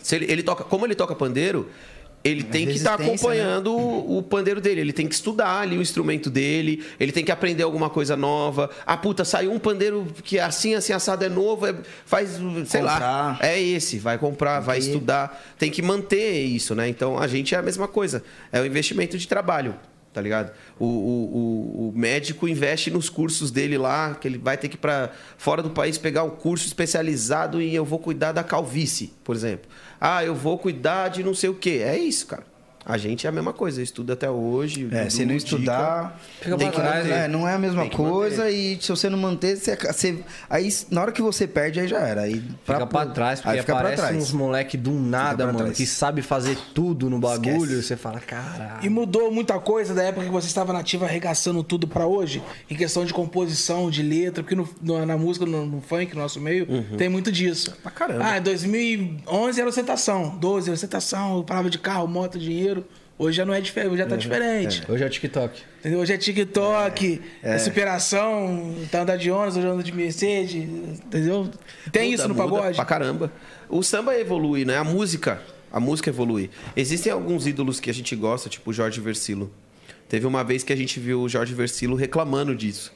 se 0.01 0.17
ele, 0.17 0.31
ele 0.33 0.43
toca, 0.43 0.65
como 0.65 0.87
ele 0.87 0.95
toca 0.95 1.15
pandeiro, 1.15 1.69
ele 2.25 2.43
tem 2.43 2.67
que 2.67 2.73
estar 2.73 2.99
resistência, 2.99 3.29
né? 3.29 3.35
acompanhando 3.35 3.77
o, 3.77 4.19
o 4.19 4.23
pandeiro 4.23 4.59
dele. 4.59 4.81
Ele 4.81 4.93
tem 4.95 5.07
que 5.07 5.15
estudar 5.15 5.61
ali 5.61 5.77
o 5.77 5.83
instrumento 5.83 6.31
dele. 6.31 6.83
Ele 6.99 7.13
tem 7.13 7.23
que 7.23 7.31
aprender 7.31 7.63
alguma 7.63 7.91
coisa 7.91 8.17
nova. 8.17 8.71
Ah, 8.87 8.97
puta, 8.97 9.27
saiu 9.27 9.53
um 9.53 9.59
pandeiro 9.59 10.07
que 10.25 10.39
é 10.39 10.43
assim, 10.43 10.75
assim, 10.75 10.95
assado 10.95 11.23
é 11.23 11.29
novo. 11.29 11.67
é- 11.67 11.75
faz, 12.07 12.41
sei 12.67 12.81
lá. 12.81 12.93
Comprar. 12.95 13.39
É 13.43 13.61
esse. 13.61 13.99
Vai 13.99 14.17
comprar, 14.17 14.61
vai 14.61 14.79
estudar. 14.79 15.45
Tem 15.59 15.71
que 15.71 15.83
manter 15.83 16.41
isso, 16.41 16.75
né? 16.75 16.89
Então 16.89 17.19
a 17.19 17.27
gente 17.27 17.55
é 17.55 17.59
a 17.59 17.63
mesma 17.63 17.87
coisa. 17.87 18.25
É 18.51 18.59
o 18.61 18.65
investimento 18.67 19.19
de 19.19 19.29
trabalho. 19.29 19.75
Tá 20.15 20.21
ligado? 20.21 20.53
O, 20.79 20.87
o, 20.87 21.89
o- 21.89 21.93
médico 21.95 22.47
investe 22.49 22.89
nos 22.89 23.09
cursos 23.11 23.51
dele 23.51 23.77
lá, 23.77 24.15
que 24.15 24.29
ele 24.29 24.39
vai 24.39 24.57
ter 24.57 24.69
que 24.69 24.77
ir 24.77 24.79
para 24.79 25.11
fora 25.37 25.61
do 25.61 25.71
país 25.71 25.99
pegar 25.99 26.23
um 26.23 26.31
curso 26.31 26.67
especializado 26.69 27.61
em 27.61 27.73
eu 27.73 27.85
vou 27.85 27.99
cuidar 27.99 28.31
da 28.31 28.45
calvície, 28.45 29.13
por 29.25 29.35
exemplo. 29.35 29.69
Ah, 30.01 30.25
eu 30.25 30.33
vou 30.35 30.57
cuidar 30.57 31.09
de 31.09 31.25
não 31.25 31.35
sei 31.35 31.51
o 31.51 31.55
quê. 31.55 31.83
É 31.85 31.99
isso, 31.99 32.29
cara. 32.29 32.54
A 32.87 32.99
gente 32.99 33.27
é 33.27 33.31
a 33.31 33.33
mesma 33.33 33.53
coisa, 33.53 33.81
eu 33.81 33.85
estudo 33.85 34.13
até 34.13 34.29
hoje. 34.31 34.89
É, 34.93 35.09
se 35.09 35.25
não 35.25 35.35
Dica. 35.35 35.37
estudar, 35.55 36.21
Fica 36.41 36.57
tem 36.57 36.71
pra 36.71 36.77
que 36.77 36.83
trás, 36.87 37.05
manter. 37.05 37.15
né? 37.19 37.25
É, 37.25 37.29
não 37.29 37.49
é 37.49 37.55
a 37.55 37.59
mesma 37.59 37.89
coisa 37.89 38.51
e 38.51 38.79
se 38.81 38.89
você 38.91 39.09
não 39.09 39.19
manter, 39.19 39.57
você, 39.57 39.75
você- 39.77 40.19
aí 40.51 40.69
na 40.91 41.01
hora 41.01 41.11
que 41.13 41.23
você 41.23 41.47
perde, 41.47 41.81
aí 41.81 41.89
já 41.89 42.01
era. 42.01 42.23
Aí 42.23 42.43
Fica 42.65 42.87
pra 42.87 43.07
trás, 43.07 43.41
porque 43.41 43.55
aí 43.57 43.61
fica 43.61 43.73
pra 43.73 43.81
aparece 43.81 44.03
trás. 44.03 44.17
uns 44.17 44.33
moleque 44.33 44.77
do 44.77 44.91
nada, 44.93 45.47
mano, 45.47 45.59
trás. 45.61 45.77
que 45.77 45.87
sabe 45.87 46.21
fazer 46.21 46.59
tudo 46.75 47.09
no 47.09 47.19
bagulho. 47.19 47.55
Esquece. 47.65 47.75
E 47.79 47.83
você 47.83 47.97
fala, 47.97 48.21
caralho. 48.21 48.85
E 48.85 48.89
mudou 48.91 49.31
muita 49.33 49.59
coisa 49.59 49.95
da 49.95 50.03
época 50.03 50.27
que 50.27 50.33
você 50.33 50.47
estava 50.49 50.73
nativa 50.73 51.07
arregaçando 51.07 51.63
tudo 51.65 51.89
pra 51.89 52.07
hoje, 52.07 52.43
em 52.71 52.75
questão 52.77 53.05
de 53.05 53.15
composição, 53.15 53.91
de 53.91 54.03
letra, 54.03 54.43
porque 54.43 54.55
no- 54.55 54.69
no- 54.83 55.07
na 55.07 55.17
música, 55.17 55.47
no, 55.47 55.65
no 55.65 55.81
funk, 55.81 56.15
no 56.15 56.21
nosso 56.21 56.39
meio, 56.41 56.67
tem 56.99 57.09
muito 57.09 57.33
disso. 57.33 57.75
Pra 57.83 57.91
caramba. 57.91 58.25
Ah, 58.27 58.39
em 58.39 58.43
2011 58.43 59.61
era 59.61 59.69
ostentação, 59.69 60.37
12 60.39 60.69
era 60.69 60.75
ostentação, 60.75 61.43
palavra 61.45 61.71
de 61.71 61.79
carro, 61.79 62.07
moto, 62.07 62.39
dinheiro. 62.39 62.74
Hoje 63.17 63.37
já 63.37 63.45
não 63.45 63.55
é 63.55 63.61
diferente, 63.61 63.93
hoje 63.93 64.03
já 64.03 64.09
tá 64.09 64.17
diferente. 64.17 64.83
Hoje 64.89 65.05
é 65.05 65.09
TikTok. 65.09 65.63
Entendeu? 65.79 66.01
Hoje 66.01 66.13
é 66.13 66.19
TikTok, 66.19 67.21
é, 67.43 67.59
superação, 67.59 68.75
tá 68.91 69.03
andando 69.03 69.21
de 69.21 69.31
ônibus, 69.31 69.57
hoje 69.57 69.67
anda 69.69 69.83
de 69.85 69.93
Mercedes, 69.93 70.55
entendeu? 70.55 71.49
Tem 71.93 72.11
Muda, 72.11 72.15
isso 72.15 72.29
no 72.29 72.35
pagode? 72.35 72.75
Pra 72.75 72.85
caramba. 72.85 73.33
O 73.69 73.83
samba 73.85 74.19
evolui, 74.19 74.65
né? 74.65 74.77
A 74.79 74.85
música. 74.85 75.41
A 75.71 75.79
música 75.79 76.11
evolui. 76.11 76.51
Existem 76.77 77.13
alguns 77.13 77.47
ídolos 77.47 77.79
que 77.79 77.89
a 77.89 77.95
gente 77.95 78.17
gosta, 78.17 78.49
tipo 78.49 78.71
o 78.71 78.73
Jorge 78.73 79.01
Versilo. 79.01 79.51
Teve 80.09 80.27
uma 80.27 80.43
vez 80.43 80.65
que 80.65 80.73
a 80.73 80.77
gente 80.77 80.99
viu 80.99 81.23
o 81.23 81.29
Jorge 81.29 81.55
Versilo 81.55 81.95
reclamando 81.95 82.55
disso. 82.55 82.93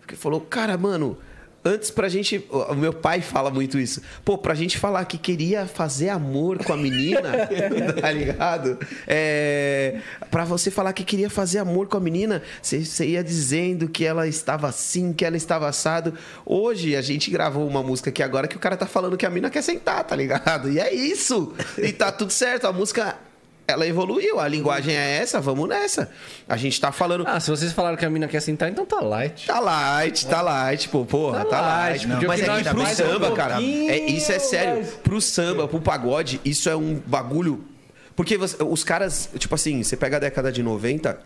Porque 0.00 0.14
falou, 0.14 0.40
cara, 0.40 0.78
mano, 0.78 1.18
antes 1.64 1.90
pra 1.90 2.08
gente. 2.08 2.44
O 2.50 2.74
meu 2.74 2.92
pai 2.92 3.20
fala 3.20 3.50
muito 3.50 3.78
isso. 3.78 4.00
Pô, 4.24 4.38
pra 4.38 4.54
gente 4.54 4.78
falar 4.78 5.04
que 5.04 5.18
queria 5.18 5.66
fazer 5.66 6.08
amor 6.08 6.58
com 6.64 6.72
a 6.72 6.76
menina, 6.76 7.32
tá 8.00 8.12
ligado? 8.12 8.78
É, 9.06 10.00
pra 10.30 10.44
você 10.44 10.70
falar 10.70 10.92
que 10.92 11.04
queria 11.04 11.28
fazer 11.28 11.58
amor 11.58 11.88
com 11.88 11.96
a 11.96 12.00
menina, 12.00 12.42
você, 12.62 13.06
ia 13.06 13.22
dizendo 13.22 13.88
que 13.88 14.04
ela 14.04 14.26
estava 14.26 14.68
assim, 14.68 15.12
que 15.12 15.24
ela 15.24 15.36
estava 15.36 15.68
assado. 15.68 16.14
Hoje 16.44 16.94
a 16.94 17.02
gente 17.02 17.30
gravou 17.30 17.66
uma 17.66 17.82
música 17.82 18.10
aqui 18.10 18.22
agora 18.22 18.46
que 18.46 18.56
o 18.56 18.60
cara 18.60 18.76
tá 18.76 18.86
falando 18.86 19.16
que 19.16 19.26
a 19.26 19.30
menina 19.30 19.50
quer 19.50 19.62
sentar, 19.62 20.04
tá 20.04 20.14
ligado? 20.14 20.70
E 20.70 20.78
é 20.78 20.94
isso. 20.94 21.52
E 21.78 21.92
tá 21.92 22.12
tudo 22.12 22.32
certo. 22.32 22.66
A 22.66 22.72
música. 22.72 23.25
Ela 23.68 23.86
evoluiu, 23.86 24.38
a 24.38 24.46
linguagem 24.46 24.94
é 24.94 25.16
essa, 25.18 25.40
vamos 25.40 25.68
nessa. 25.68 26.08
A 26.48 26.56
gente 26.56 26.80
tá 26.80 26.92
falando. 26.92 27.24
Ah, 27.26 27.40
se 27.40 27.50
vocês 27.50 27.72
falaram 27.72 27.96
que 27.96 28.04
a 28.04 28.10
mina 28.10 28.28
quer 28.28 28.40
sentar, 28.40 28.70
então 28.70 28.86
tá 28.86 29.00
light. 29.00 29.46
Tá 29.46 29.58
light, 29.58 30.26
tá 30.26 30.40
light, 30.40 30.88
pô, 30.88 31.04
porra, 31.04 31.38
Tá 31.38 31.44
tá, 31.46 31.60
light, 31.60 32.06
light. 32.06 32.26
Mas 32.26 32.40
é 32.42 32.44
pro 32.70 32.80
é 32.80 32.84
um 32.84 32.86
samba, 32.94 33.32
cara, 33.32 33.54
pouquinho 33.56 33.90
é, 33.90 33.98
isso 33.98 34.30
é 34.30 34.38
sério. 34.38 34.74
mais- 34.76 34.90
Pro 35.02 35.20
samba, 35.20 35.66
pro 35.66 35.80
pagode, 35.80 36.40
isso 36.44 36.68
é 36.68 36.76
um 36.76 36.94
bagulho. 37.06 37.64
Porque 38.14 38.38
você- 38.38 38.56
os 38.62 38.84
caras, 38.84 39.28
tipo 39.36 39.54
assim, 39.56 39.82
você 39.82 39.96
pega 39.96 40.16
a 40.16 40.20
década 40.20 40.52
de 40.52 40.62
90, 40.62 41.18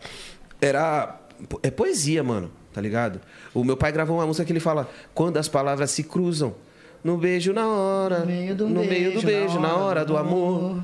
era. 0.61 1.17
É 1.63 1.71
poesia, 1.71 2.23
mano, 2.25 2.51
tá 2.73 2.81
ligado? 2.81 3.21
O 3.55 3.63
meu 3.65 3.77
pai 3.77 3.93
gravou 3.93 4.17
uma 4.19 4.27
música 4.27 4.45
que 4.47 4.53
ele 4.53 4.61
fala: 4.61 4.89
quando 5.15 5.37
as 5.37 5.47
palavras 5.49 5.91
se 5.91 6.03
cruzam, 6.05 6.55
no 7.05 7.17
beijo 7.19 7.53
na 7.53 7.67
hora, 7.69 8.21
No 8.21 8.27
meio 8.27 8.55
do 8.55 8.67
no 8.69 8.81
meio 8.85 9.13
do 9.13 9.23
beijo, 9.23 9.61
na 9.61 9.77
hora 9.77 10.05
do 10.05 10.17
amor. 10.17 10.83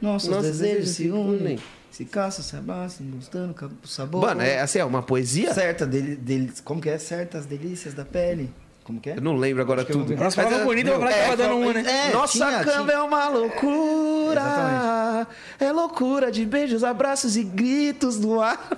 Nossos, 0.00 0.28
Nossos 0.28 0.58
desejos 0.58 0.90
se 0.90 1.10
unem. 1.10 1.58
Se 1.90 2.04
caçam, 2.04 2.44
se 2.44 2.54
abraçam, 2.54 3.06
gostando 3.10 3.54
o 3.82 3.88
sabor. 3.88 4.20
Mano, 4.20 4.42
é 4.42 4.60
assim, 4.60 4.78
é 4.78 4.84
uma 4.84 5.02
poesia. 5.02 5.52
Certa 5.52 5.86
dele, 5.86 6.14
dele, 6.14 6.52
como 6.62 6.80
que 6.80 6.88
é? 6.88 6.98
Certas 6.98 7.46
delícias 7.46 7.94
da 7.94 8.04
pele. 8.04 8.50
Como 8.88 8.98
que 9.00 9.10
é? 9.10 9.16
Eu 9.18 9.20
não 9.20 9.36
lembro 9.36 9.60
agora 9.62 9.82
Acho 9.82 9.92
tudo. 9.92 10.16
Nossa, 10.16 10.36
palavra 10.42 10.62
é- 10.62 10.64
bonita, 10.64 10.88
eu 10.88 10.98
vou 10.98 11.02
falar 11.02 11.12
que 11.12 11.18
é, 11.18 11.22
tava 11.24 11.36
dando 11.36 11.56
uma, 11.58 11.72
né? 11.74 11.84
É, 12.08 12.10
Nossa 12.10 12.32
tinha, 12.32 12.64
cama 12.64 12.84
tinha. 12.86 12.92
é 12.94 13.02
uma 13.02 13.28
loucura. 13.28 15.26
É 15.60 15.72
loucura 15.72 16.30
de 16.32 16.46
beijos, 16.46 16.82
abraços 16.82 17.36
e 17.36 17.42
gritos 17.42 18.18
no 18.18 18.40
ar. 18.40 18.68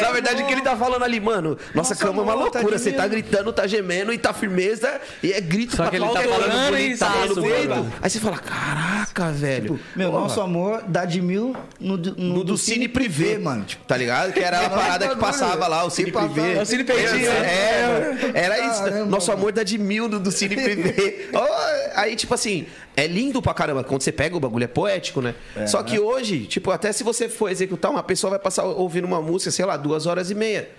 Na 0.00 0.10
verdade, 0.10 0.42
o 0.42 0.46
que 0.46 0.52
ele 0.52 0.60
tá 0.60 0.76
falando 0.76 1.04
ali, 1.04 1.20
mano? 1.20 1.50
Nossa, 1.74 1.94
Nossa, 1.94 1.96
cama 1.96 2.20
é 2.20 2.24
uma 2.24 2.32
amor, 2.34 2.50
tá 2.50 2.58
loucura. 2.58 2.78
Você 2.78 2.92
tá 2.92 3.06
gritando, 3.06 3.52
tá 3.52 3.66
gemendo 3.66 4.12
e 4.12 4.18
tá 4.18 4.32
firmeza. 4.34 5.00
E 5.22 5.32
é 5.32 5.40
grito 5.40 5.76
Só 5.76 5.84
pra 5.84 5.90
que 5.90 5.96
ele 5.96 6.06
tá 6.08 6.20
falando 6.22 6.70
bonito, 6.70 6.98
tá 6.98 7.10
falando 7.10 7.34
bonito. 7.36 7.92
Aí 8.02 8.10
você 8.10 8.20
fala, 8.20 8.38
caraca, 8.38 9.30
velho. 9.32 9.80
Meu, 9.96 10.10
Porra. 10.10 10.22
nosso 10.22 10.40
amor 10.40 10.82
dá 10.86 11.04
de 11.06 11.22
mil 11.22 11.56
no, 11.80 11.96
do- 11.96 12.14
no, 12.16 12.34
No 12.34 12.44
do 12.44 12.58
Cine 12.58 12.88
Privé, 12.88 13.38
mano. 13.38 13.64
Tipo, 13.64 13.84
Tá 13.86 13.96
ligado? 13.96 14.32
Que 14.32 14.40
era 14.40 14.66
a 14.66 14.70
parada 14.70 15.08
que 15.08 15.16
passava 15.16 15.66
lá, 15.66 15.84
o 15.84 15.90
Cine. 15.90 16.12
Privé. 16.12 16.56
É 16.58 16.62
o 16.62 16.66
Cine 16.66 16.84
Peitinho, 16.84 17.30
É, 17.30 17.86
mano. 17.86 18.30
Era 18.34 18.58
isso. 18.66 18.81
Caramba, 18.84 19.06
Nosso 19.06 19.28
mano. 19.28 19.40
amor 19.40 19.52
dá 19.52 19.62
de 19.62 19.78
mil 19.78 20.08
no 20.08 20.18
do 20.20 20.30
Cine 20.30 20.54
Privé. 20.56 21.28
Ó, 21.34 21.46
Aí, 21.94 22.16
tipo 22.16 22.32
assim, 22.34 22.66
é 22.96 23.06
lindo 23.06 23.40
pra 23.42 23.52
caramba. 23.54 23.84
Quando 23.84 24.02
você 24.02 24.10
pega 24.12 24.36
o 24.36 24.40
bagulho, 24.40 24.64
é 24.64 24.68
poético, 24.68 25.20
né? 25.20 25.34
Só 25.66 25.82
que 25.82 25.98
hoje, 25.98 26.46
tipo, 26.46 26.70
até 26.70 26.90
se 26.92 27.04
você 27.04 27.28
for 27.28 27.50
executar, 27.50 27.90
uma 27.90 28.02
pessoa 28.02 28.30
vai 28.30 28.38
passar 28.38 28.64
ouvindo 28.64 29.04
uma 29.06 29.20
música, 29.20 29.50
sei 29.50 29.64
lá, 29.64 29.76
duas 29.76 30.06
horas 30.06 30.30
e 30.30 30.34
meia. 30.34 30.70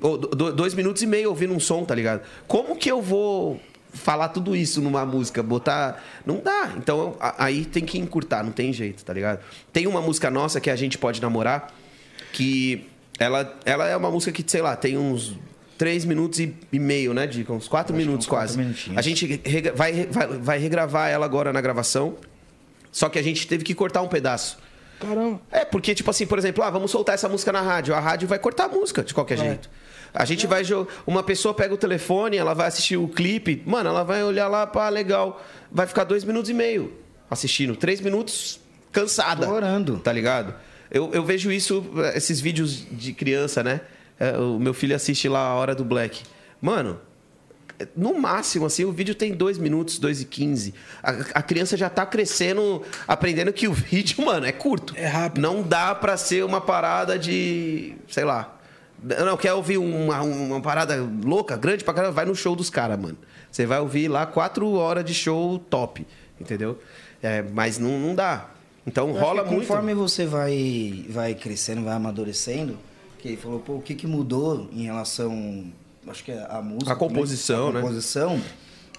Ou 0.00 0.16
do- 0.18 0.52
dois 0.52 0.74
minutos 0.74 1.02
e 1.02 1.06
meio 1.06 1.28
ouvindo 1.30 1.52
um 1.54 1.60
som, 1.60 1.84
tá 1.84 1.94
ligado? 1.94 2.22
Como 2.46 2.76
que 2.76 2.90
eu 2.90 3.00
vou 3.02 3.60
falar 3.92 4.28
tudo 4.28 4.54
isso 4.54 4.80
numa 4.80 5.04
música? 5.06 5.42
Botar. 5.42 6.02
Não 6.26 6.40
dá. 6.40 6.72
Então 6.76 7.16
aí 7.38 7.64
tem 7.64 7.84
que 7.84 7.98
encurtar, 7.98 8.42
não 8.44 8.52
tem 8.52 8.72
jeito, 8.72 9.04
tá 9.04 9.12
ligado? 9.12 9.40
Tem 9.72 9.86
uma 9.86 10.00
música 10.00 10.30
nossa 10.30 10.60
que 10.60 10.70
a 10.70 10.76
gente 10.76 10.96
pode 10.98 11.20
namorar, 11.22 11.72
que 12.32 12.86
ela, 13.18 13.56
ela 13.64 13.88
é 13.88 13.96
uma 13.96 14.10
música 14.10 14.30
que, 14.32 14.44
sei 14.48 14.62
lá, 14.62 14.76
tem 14.76 14.96
uns. 14.96 15.36
Três 15.78 16.04
minutos 16.04 16.40
e, 16.40 16.52
e 16.72 16.78
meio, 16.78 17.14
né, 17.14 17.26
Dica? 17.26 17.52
Uns 17.52 17.68
quatro 17.68 17.94
Acho 17.94 18.02
que 18.02 18.06
minutos 18.06 18.26
uns 18.26 18.28
quatro 18.28 18.46
quase. 18.48 18.58
minutinhos. 18.58 18.98
A 18.98 19.00
gente 19.00 19.40
rega- 19.44 19.72
vai, 19.72 20.06
vai, 20.10 20.26
vai 20.26 20.58
regravar 20.58 21.08
ela 21.08 21.24
agora 21.24 21.52
na 21.52 21.60
gravação. 21.60 22.16
Só 22.90 23.08
que 23.08 23.18
a 23.18 23.22
gente 23.22 23.46
teve 23.46 23.62
que 23.64 23.74
cortar 23.74 24.02
um 24.02 24.08
pedaço. 24.08 24.58
Caramba. 24.98 25.40
É, 25.52 25.64
porque, 25.64 25.94
tipo 25.94 26.10
assim, 26.10 26.26
por 26.26 26.36
exemplo, 26.36 26.64
ah, 26.64 26.70
vamos 26.70 26.90
soltar 26.90 27.14
essa 27.14 27.28
música 27.28 27.52
na 27.52 27.60
rádio. 27.60 27.94
A 27.94 28.00
rádio 28.00 28.26
vai 28.26 28.38
cortar 28.40 28.64
a 28.64 28.68
música 28.68 29.04
de 29.04 29.14
qualquer 29.14 29.38
jeito. 29.38 29.70
A 30.12 30.24
gente 30.24 30.46
vai. 30.48 30.64
jo- 30.64 30.88
Uma 31.06 31.22
pessoa 31.22 31.54
pega 31.54 31.72
o 31.72 31.76
telefone, 31.76 32.36
ela 32.36 32.54
vai 32.54 32.66
assistir 32.66 32.96
o 32.96 33.06
clipe. 33.06 33.62
Mano, 33.64 33.88
ela 33.90 34.02
vai 34.02 34.24
olhar 34.24 34.48
lá, 34.48 34.66
pá, 34.66 34.88
legal. 34.88 35.40
Vai 35.70 35.86
ficar 35.86 36.02
dois 36.02 36.24
minutos 36.24 36.50
e 36.50 36.54
meio 36.54 36.92
assistindo. 37.30 37.76
Três 37.76 38.00
minutos 38.00 38.58
cansada. 38.90 39.46
Chorando. 39.46 39.98
Tá 40.00 40.12
ligado? 40.12 40.54
Eu, 40.90 41.10
eu 41.12 41.22
vejo 41.22 41.52
isso, 41.52 41.84
esses 42.14 42.40
vídeos 42.40 42.84
de 42.90 43.12
criança, 43.12 43.62
né? 43.62 43.82
É, 44.18 44.36
o 44.38 44.58
meu 44.58 44.74
filho 44.74 44.94
assiste 44.94 45.28
lá 45.28 45.40
a 45.40 45.54
hora 45.54 45.74
do 45.74 45.84
Black. 45.84 46.22
Mano, 46.60 47.00
no 47.96 48.18
máximo, 48.18 48.66
assim, 48.66 48.84
o 48.84 48.92
vídeo 48.92 49.14
tem 49.14 49.32
2 49.34 49.58
minutos, 49.58 49.98
2 49.98 50.22
e 50.22 50.24
15. 50.24 50.74
A, 51.02 51.10
a 51.34 51.42
criança 51.42 51.76
já 51.76 51.88
tá 51.88 52.04
crescendo, 52.04 52.82
aprendendo 53.06 53.52
que 53.52 53.68
o 53.68 53.72
vídeo, 53.74 54.24
mano, 54.24 54.46
é 54.46 54.52
curto. 54.52 54.94
É 54.96 55.06
rápido. 55.06 55.42
Não 55.42 55.62
dá 55.62 55.94
pra 55.94 56.16
ser 56.16 56.44
uma 56.44 56.60
parada 56.60 57.18
de. 57.18 57.94
sei 58.08 58.24
lá. 58.24 58.54
Não, 59.00 59.36
quer 59.36 59.52
ouvir 59.52 59.78
uma, 59.78 60.22
uma 60.22 60.60
parada 60.60 60.96
louca, 61.24 61.56
grande 61.56 61.84
pra 61.84 61.94
caramba? 61.94 62.12
Vai 62.12 62.24
no 62.24 62.34
show 62.34 62.56
dos 62.56 62.68
caras, 62.68 62.98
mano. 62.98 63.16
Você 63.50 63.64
vai 63.64 63.78
ouvir 63.78 64.08
lá 64.08 64.26
quatro 64.26 64.72
horas 64.72 65.04
de 65.04 65.14
show 65.14 65.58
top, 65.70 66.04
entendeu? 66.40 66.80
É, 67.22 67.42
mas 67.42 67.78
não, 67.78 67.98
não 67.98 68.14
dá. 68.14 68.48
Então 68.84 69.08
Eu 69.08 69.14
rola 69.14 69.44
que 69.44 69.50
muito. 69.50 69.68
Conforme 69.68 69.94
você 69.94 70.26
vai, 70.26 71.04
vai 71.08 71.34
crescendo, 71.34 71.84
vai 71.84 71.94
amadurecendo, 71.94 72.76
que 73.18 73.28
ele 73.28 73.36
falou, 73.36 73.60
pô, 73.60 73.74
o 73.74 73.82
que, 73.82 73.94
que 73.94 74.06
mudou 74.06 74.68
em 74.72 74.84
relação, 74.84 75.72
acho 76.06 76.24
que 76.24 76.32
é 76.32 76.46
a 76.48 76.62
música. 76.62 76.92
A 76.92 76.96
composição, 76.96 77.68
a 77.68 77.72
né? 77.72 77.80
composição, 77.80 78.40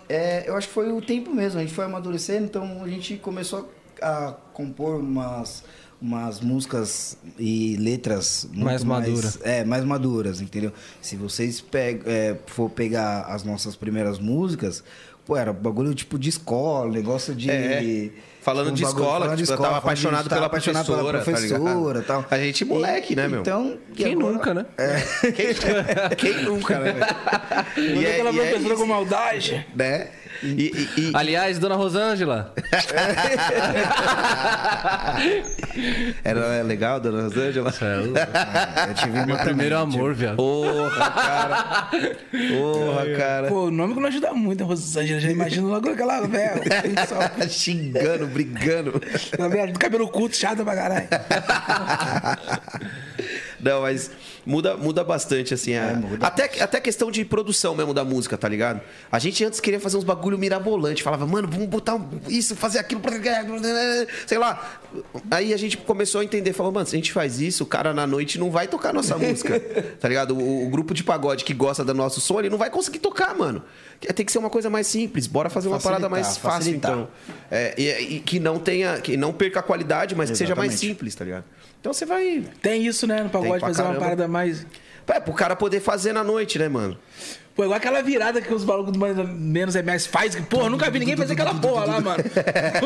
é, 0.09 0.49
eu 0.49 0.55
acho 0.55 0.67
que 0.67 0.73
foi 0.73 0.91
o 0.91 0.99
tempo 1.01 1.31
mesmo, 1.31 1.59
a 1.59 1.61
gente 1.61 1.73
foi 1.73 1.85
amadurecendo, 1.85 2.45
então 2.45 2.83
a 2.83 2.87
gente 2.87 3.15
começou 3.17 3.71
a 4.01 4.33
compor 4.53 4.99
umas, 4.99 5.63
umas 6.01 6.41
músicas 6.41 7.15
e 7.37 7.77
letras 7.77 8.49
Mais 8.51 8.83
maduras. 8.83 9.39
É, 9.43 9.63
mais 9.63 9.83
maduras, 9.85 10.41
entendeu? 10.41 10.73
Se 10.99 11.15
vocês 11.15 11.61
peg, 11.61 12.01
é, 12.07 12.35
for 12.47 12.71
pegar 12.71 13.21
as 13.25 13.43
nossas 13.43 13.75
primeiras 13.75 14.17
músicas, 14.17 14.83
pô, 15.25 15.37
era 15.37 15.53
bagulho 15.53 15.93
tipo 15.93 16.17
de 16.17 16.29
escola, 16.29 16.91
negócio 16.91 17.35
de. 17.35 17.51
É. 17.51 18.09
Falando 18.49 18.69
um 18.71 18.73
de 18.73 18.83
escola, 18.83 19.19
falando 19.25 19.37
de 19.37 19.43
tipo, 19.43 19.51
eu 19.51 19.55
escola, 19.55 19.69
tava 19.69 19.79
de- 19.79 19.85
apaixonado 19.85 20.29
pela 20.29 20.45
apaixonado 20.45 20.85
professora, 20.85 21.19
tá 21.23 21.39
ligado? 21.39 21.61
professora, 21.61 22.01
tal. 22.01 22.25
A 22.29 22.37
gente 22.37 22.65
moleque, 22.65 23.15
né, 23.15 23.27
meu? 23.27 23.41
Então, 23.41 23.77
e 23.91 23.95
Quem 23.95 24.13
agora- 24.13 24.33
nunca, 24.33 24.53
né? 24.53 24.65
Quem, 25.35 26.15
quem 26.33 26.43
nunca, 26.43 26.79
né, 26.79 26.91
velho? 26.93 27.05
Mas 27.95 28.03
é- 28.05 28.11
aquela 28.13 28.31
e 28.31 28.39
é 28.39 28.41
professora 28.49 28.73
isso, 28.73 28.81
com 28.83 28.85
maldade. 28.87 29.65
né? 29.75 30.07
E, 30.41 30.47
e- 30.97 31.01
e- 31.01 31.11
Aliás, 31.13 31.59
dona 31.59 31.75
Rosângela. 31.75 32.53
Era 36.23 36.61
legal, 36.63 36.99
dona 36.99 37.23
Rosângela? 37.23 37.71
Eu 38.87 38.93
tive 38.95 39.11
uma 39.17 39.25
Meu 39.25 39.37
primeiro 39.37 39.77
amor, 39.77 40.13
viado. 40.13 40.35
Porra, 40.37 41.11
cara. 41.11 41.87
Porra, 42.57 43.05
cara. 43.17 43.47
Pô, 43.49 43.65
o 43.65 43.71
nome 43.71 43.93
que 43.93 43.99
não 43.99 44.07
ajuda 44.07 44.33
muito, 44.33 44.63
Rosângela? 44.63 45.19
Já 45.19 45.29
imagino 45.29 45.67
logo 45.67 45.89
aquela 45.89 46.21
velha. 46.25 46.61
só- 47.07 47.19
Xingando, 47.49 48.27
brigando. 48.27 49.01
Velha 49.49 49.71
do 49.73 49.79
cabelo 49.79 50.07
curto, 50.07 50.35
chata 50.35 50.63
pra 50.63 50.75
caralho. 50.75 51.07
Não, 53.61 53.81
mas 53.81 54.11
muda, 54.45 54.75
muda 54.77 55.03
bastante, 55.03 55.53
assim. 55.53 55.73
É, 55.73 55.93
muda. 55.93 56.25
Até, 56.25 56.61
até 56.61 56.79
questão 56.79 57.11
de 57.11 57.23
produção 57.25 57.75
mesmo 57.75 57.93
da 57.93 58.03
música, 58.03 58.37
tá 58.37 58.47
ligado? 58.47 58.81
A 59.11 59.19
gente 59.19 59.43
antes 59.43 59.59
queria 59.59 59.79
fazer 59.79 59.97
uns 59.97 60.03
bagulho 60.03 60.37
mirabolante. 60.37 61.03
Falava, 61.03 61.25
mano, 61.25 61.47
vamos 61.47 61.67
botar 61.67 61.99
isso, 62.27 62.55
fazer 62.55 62.79
aquilo. 62.79 63.01
Sei 64.25 64.37
lá. 64.37 64.79
Aí 65.29 65.53
a 65.53 65.57
gente 65.57 65.77
começou 65.77 66.21
a 66.21 66.23
entender. 66.23 66.53
Falou, 66.53 66.71
mano, 66.71 66.85
se 66.87 66.95
a 66.95 66.97
gente 66.97 67.11
faz 67.11 67.39
isso, 67.39 67.63
o 67.63 67.67
cara 67.67 67.93
na 67.93 68.07
noite 68.07 68.39
não 68.39 68.49
vai 68.49 68.67
tocar 68.67 68.93
nossa 68.93 69.17
música. 69.17 69.59
Tá 69.99 70.07
ligado? 70.07 70.35
O, 70.35 70.67
o 70.67 70.69
grupo 70.69 70.93
de 70.93 71.03
pagode 71.03 71.43
que 71.43 71.53
gosta 71.53 71.83
do 71.83 71.93
nosso 71.93 72.21
som, 72.21 72.39
ele 72.39 72.49
não 72.49 72.57
vai 72.57 72.69
conseguir 72.69 72.99
tocar, 72.99 73.35
mano. 73.35 73.61
Tem 74.15 74.25
que 74.25 74.31
ser 74.31 74.39
uma 74.39 74.49
coisa 74.49 74.69
mais 74.69 74.87
simples. 74.87 75.27
Bora 75.27 75.49
fazer 75.49 75.67
uma 75.67 75.79
Facilitar, 75.79 76.01
parada 76.01 76.09
mais 76.09 76.37
fácil, 76.37 76.59
facilitar. 76.59 76.91
então. 76.91 77.07
É, 77.51 77.73
e, 77.77 78.15
e 78.15 78.19
que 78.19 78.39
não 78.39 78.57
tenha. 78.59 78.99
Que 79.01 79.17
não 79.17 79.33
perca 79.33 79.59
a 79.59 79.63
qualidade, 79.63 80.15
mas 80.15 80.29
que 80.31 80.37
seja 80.37 80.55
mais 80.55 80.71
Exatamente. 80.71 80.93
simples, 80.93 81.15
tá 81.15 81.25
ligado? 81.25 81.43
Então 81.79 81.93
você 81.93 82.05
vai. 82.05 82.43
Tem 82.61 82.85
isso, 82.85 83.07
né? 83.07 83.23
No 83.23 83.29
pagode 83.29 83.59
fazer 83.61 83.81
uma 83.81 83.87
caramba. 83.89 84.03
parada 84.05 84.27
mais. 84.27 84.65
É, 85.07 85.19
pro 85.19 85.33
cara 85.33 85.55
poder 85.55 85.79
fazer 85.79 86.13
na 86.13 86.23
noite, 86.23 86.59
né, 86.59 86.69
mano? 86.69 86.95
Pô, 87.55 87.63
igual 87.63 87.77
aquela 87.77 88.01
virada 88.01 88.39
que 88.41 88.53
os 88.53 88.63
malucos 88.63 88.93
do 88.93 88.99
mais, 88.99 89.17
menos 89.17 89.75
é 89.75 89.81
mais 89.81 90.05
faz. 90.05 90.35
que, 90.35 90.41
Porra, 90.43 90.69
nunca 90.69 90.89
vi 90.91 90.99
ninguém 90.99 91.17
fazer 91.17 91.33
aquela 91.33 91.53
porra 91.55 91.83
lá, 91.85 91.99
mano. 91.99 92.23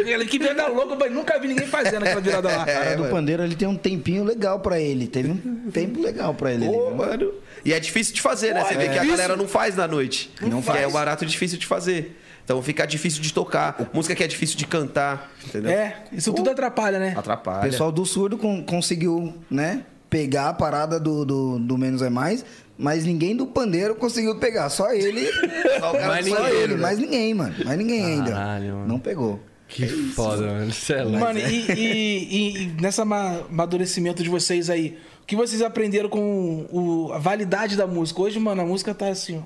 Aquele 0.00 0.24
que 0.26 0.38
virada 0.38 0.68
louca, 0.68 0.94
mas 0.94 1.10
nunca 1.12 1.38
vi 1.38 1.48
ninguém 1.48 1.66
fazendo 1.66 2.02
aquela 2.04 2.20
virada 2.20 2.48
lá. 2.48 2.62
O 2.62 2.66
cara 2.66 2.94
do 2.96 3.00
mano. 3.02 3.14
pandeiro 3.14 3.42
ele 3.42 3.56
tem 3.56 3.66
um 3.66 3.76
tempinho 3.76 4.24
legal 4.24 4.60
pra 4.60 4.78
ele. 4.78 5.06
Teve 5.06 5.30
um 5.30 5.70
tempo 5.70 6.00
legal 6.00 6.34
pra 6.34 6.52
ele. 6.52 6.66
ali, 6.66 6.76
Ô, 6.76 6.88
viu? 6.88 6.96
mano. 6.96 7.32
E 7.64 7.72
é 7.72 7.80
difícil 7.80 8.14
de 8.14 8.20
fazer, 8.20 8.54
né? 8.54 8.64
Você 8.64 8.74
vê 8.76 8.88
que 8.88 8.98
a 8.98 9.04
galera 9.04 9.36
não 9.36 9.48
faz 9.48 9.74
na 9.76 9.86
noite. 9.88 10.30
Não 10.40 10.60
Que 10.60 10.66
faz. 10.66 10.82
É 10.82 10.86
um 10.86 10.92
barato 10.92 11.24
difícil 11.26 11.58
de 11.58 11.66
fazer. 11.66 12.18
Então 12.44 12.60
fica 12.62 12.84
difícil 12.86 13.22
de 13.22 13.32
tocar. 13.32 13.90
Música 13.92 14.14
que 14.14 14.22
é 14.24 14.26
difícil 14.26 14.56
de 14.58 14.66
cantar, 14.66 15.30
entendeu? 15.46 15.70
É, 15.70 16.04
isso 16.12 16.32
tudo 16.32 16.50
atrapalha, 16.50 16.98
né? 16.98 17.12
O 17.16 17.18
Atrapalha. 17.20 17.62
pessoal 17.62 17.92
do 17.92 18.04
surdo 18.04 18.36
con- 18.36 18.62
conseguiu, 18.64 19.32
né? 19.50 19.84
Pegar 20.10 20.48
a 20.48 20.52
parada 20.52 20.98
do, 21.00 21.24
do, 21.24 21.58
do 21.58 21.78
Menos 21.78 22.02
é 22.02 22.10
Mais, 22.10 22.44
mas 22.76 23.04
ninguém 23.04 23.34
do 23.36 23.46
pandeiro 23.46 23.94
conseguiu 23.94 24.36
pegar. 24.38 24.68
Só 24.68 24.92
ele. 24.92 25.24
Só 25.80 25.92
o 25.92 25.98
cara 25.98 26.20
do 26.22 26.28
só 26.28 26.36
ninguém, 26.42 26.60
ele, 26.60 26.74
né? 26.74 26.80
mais 26.80 26.98
ninguém, 26.98 27.34
mano. 27.34 27.54
Mais 27.64 27.78
ninguém 27.78 28.04
ainda. 28.04 28.30
Caralho, 28.32 28.74
mano. 28.74 28.86
Não 28.88 28.98
pegou. 28.98 29.40
Que 29.68 29.86
foda, 29.86 30.42
mano. 30.48 30.68
Isso 30.68 30.92
é. 30.92 31.04
Mano, 31.06 31.38
e, 31.38 31.72
e- 31.72 32.62
e- 32.64 32.66
nessa 32.78 33.04
ma- 33.06 33.38
amadurecimento 33.48 34.22
de 34.22 34.28
vocês 34.28 34.68
aí, 34.68 34.98
o 35.22 35.26
que 35.26 35.34
vocês 35.34 35.62
aprenderam 35.62 36.10
com 36.10 36.66
o- 36.70 37.10
a 37.14 37.18
validade 37.18 37.74
da 37.76 37.86
música? 37.86 38.20
Hoje, 38.20 38.38
mano, 38.38 38.60
a 38.60 38.66
música 38.66 38.92
tá 38.92 39.08
assim, 39.08 39.38
ó. 39.38 39.42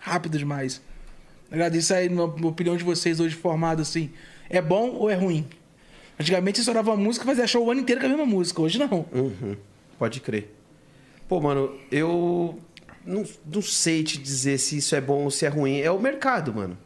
Rápido 0.00 0.38
demais. 0.38 0.80
Tá? 1.50 1.68
Isso 1.76 1.94
aí, 1.94 2.08
na 2.08 2.24
opinião 2.24 2.76
de 2.76 2.84
vocês 2.84 3.20
hoje 3.20 3.34
formado 3.34 3.82
assim, 3.82 4.10
é 4.50 4.60
bom 4.60 4.90
ou 4.90 5.10
é 5.10 5.14
ruim? 5.14 5.46
Antigamente 6.18 6.62
você 6.62 6.70
uma 6.70 6.96
música 6.96 7.24
e 7.24 7.28
fazia 7.28 7.46
show 7.46 7.64
o 7.64 7.70
ano 7.70 7.80
inteiro 7.80 8.00
com 8.00 8.06
a 8.06 8.10
mesma 8.10 8.26
música. 8.26 8.60
Hoje 8.60 8.78
não. 8.78 9.06
Uhum, 9.12 9.56
Pode 9.98 10.20
crer. 10.20 10.52
Pô, 11.28 11.40
mano, 11.40 11.72
eu 11.92 12.58
não, 13.06 13.24
não 13.46 13.62
sei 13.62 14.02
te 14.02 14.18
dizer 14.18 14.58
se 14.58 14.78
isso 14.78 14.96
é 14.96 15.00
bom 15.00 15.24
ou 15.24 15.30
se 15.30 15.46
é 15.46 15.48
ruim. 15.48 15.78
É 15.80 15.90
o 15.90 16.00
mercado, 16.00 16.52
mano. 16.52 16.76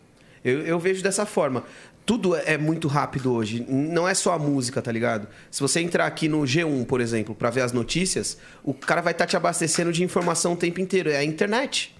Eu, 0.44 0.60
eu 0.66 0.78
vejo 0.78 1.02
dessa 1.02 1.24
forma. 1.24 1.64
Tudo 2.05 2.34
é 2.34 2.59
muito 2.59 2.89
rápido 2.89 3.32
hoje. 3.32 3.64
Não 3.68 4.09
é 4.09 4.12
só 4.12 4.32
a 4.32 4.39
música, 4.39 4.82
tá 4.82 4.90
ligado? 4.90 5.28
Se 5.51 5.60
você 5.60 5.80
entrar 5.80 6.06
aqui 6.06 6.28
no 6.28 6.40
G1, 6.40 6.84
por 6.84 7.01
exemplo, 7.01 7.34
pra 7.34 7.48
ver 7.48 7.60
as 7.62 7.72
notícias, 7.72 8.36
o 8.64 8.74
cara 8.74 9.01
vai 9.01 9.12
estar 9.12 9.24
te 9.26 9.36
abastecendo 9.36 9.93
de 9.93 10.02
informação 10.02 10.55
o 10.55 10.56
tempo 10.56 10.80
inteiro. 10.80 11.09
É 11.10 11.18
a 11.18 11.24
internet. 11.24 11.94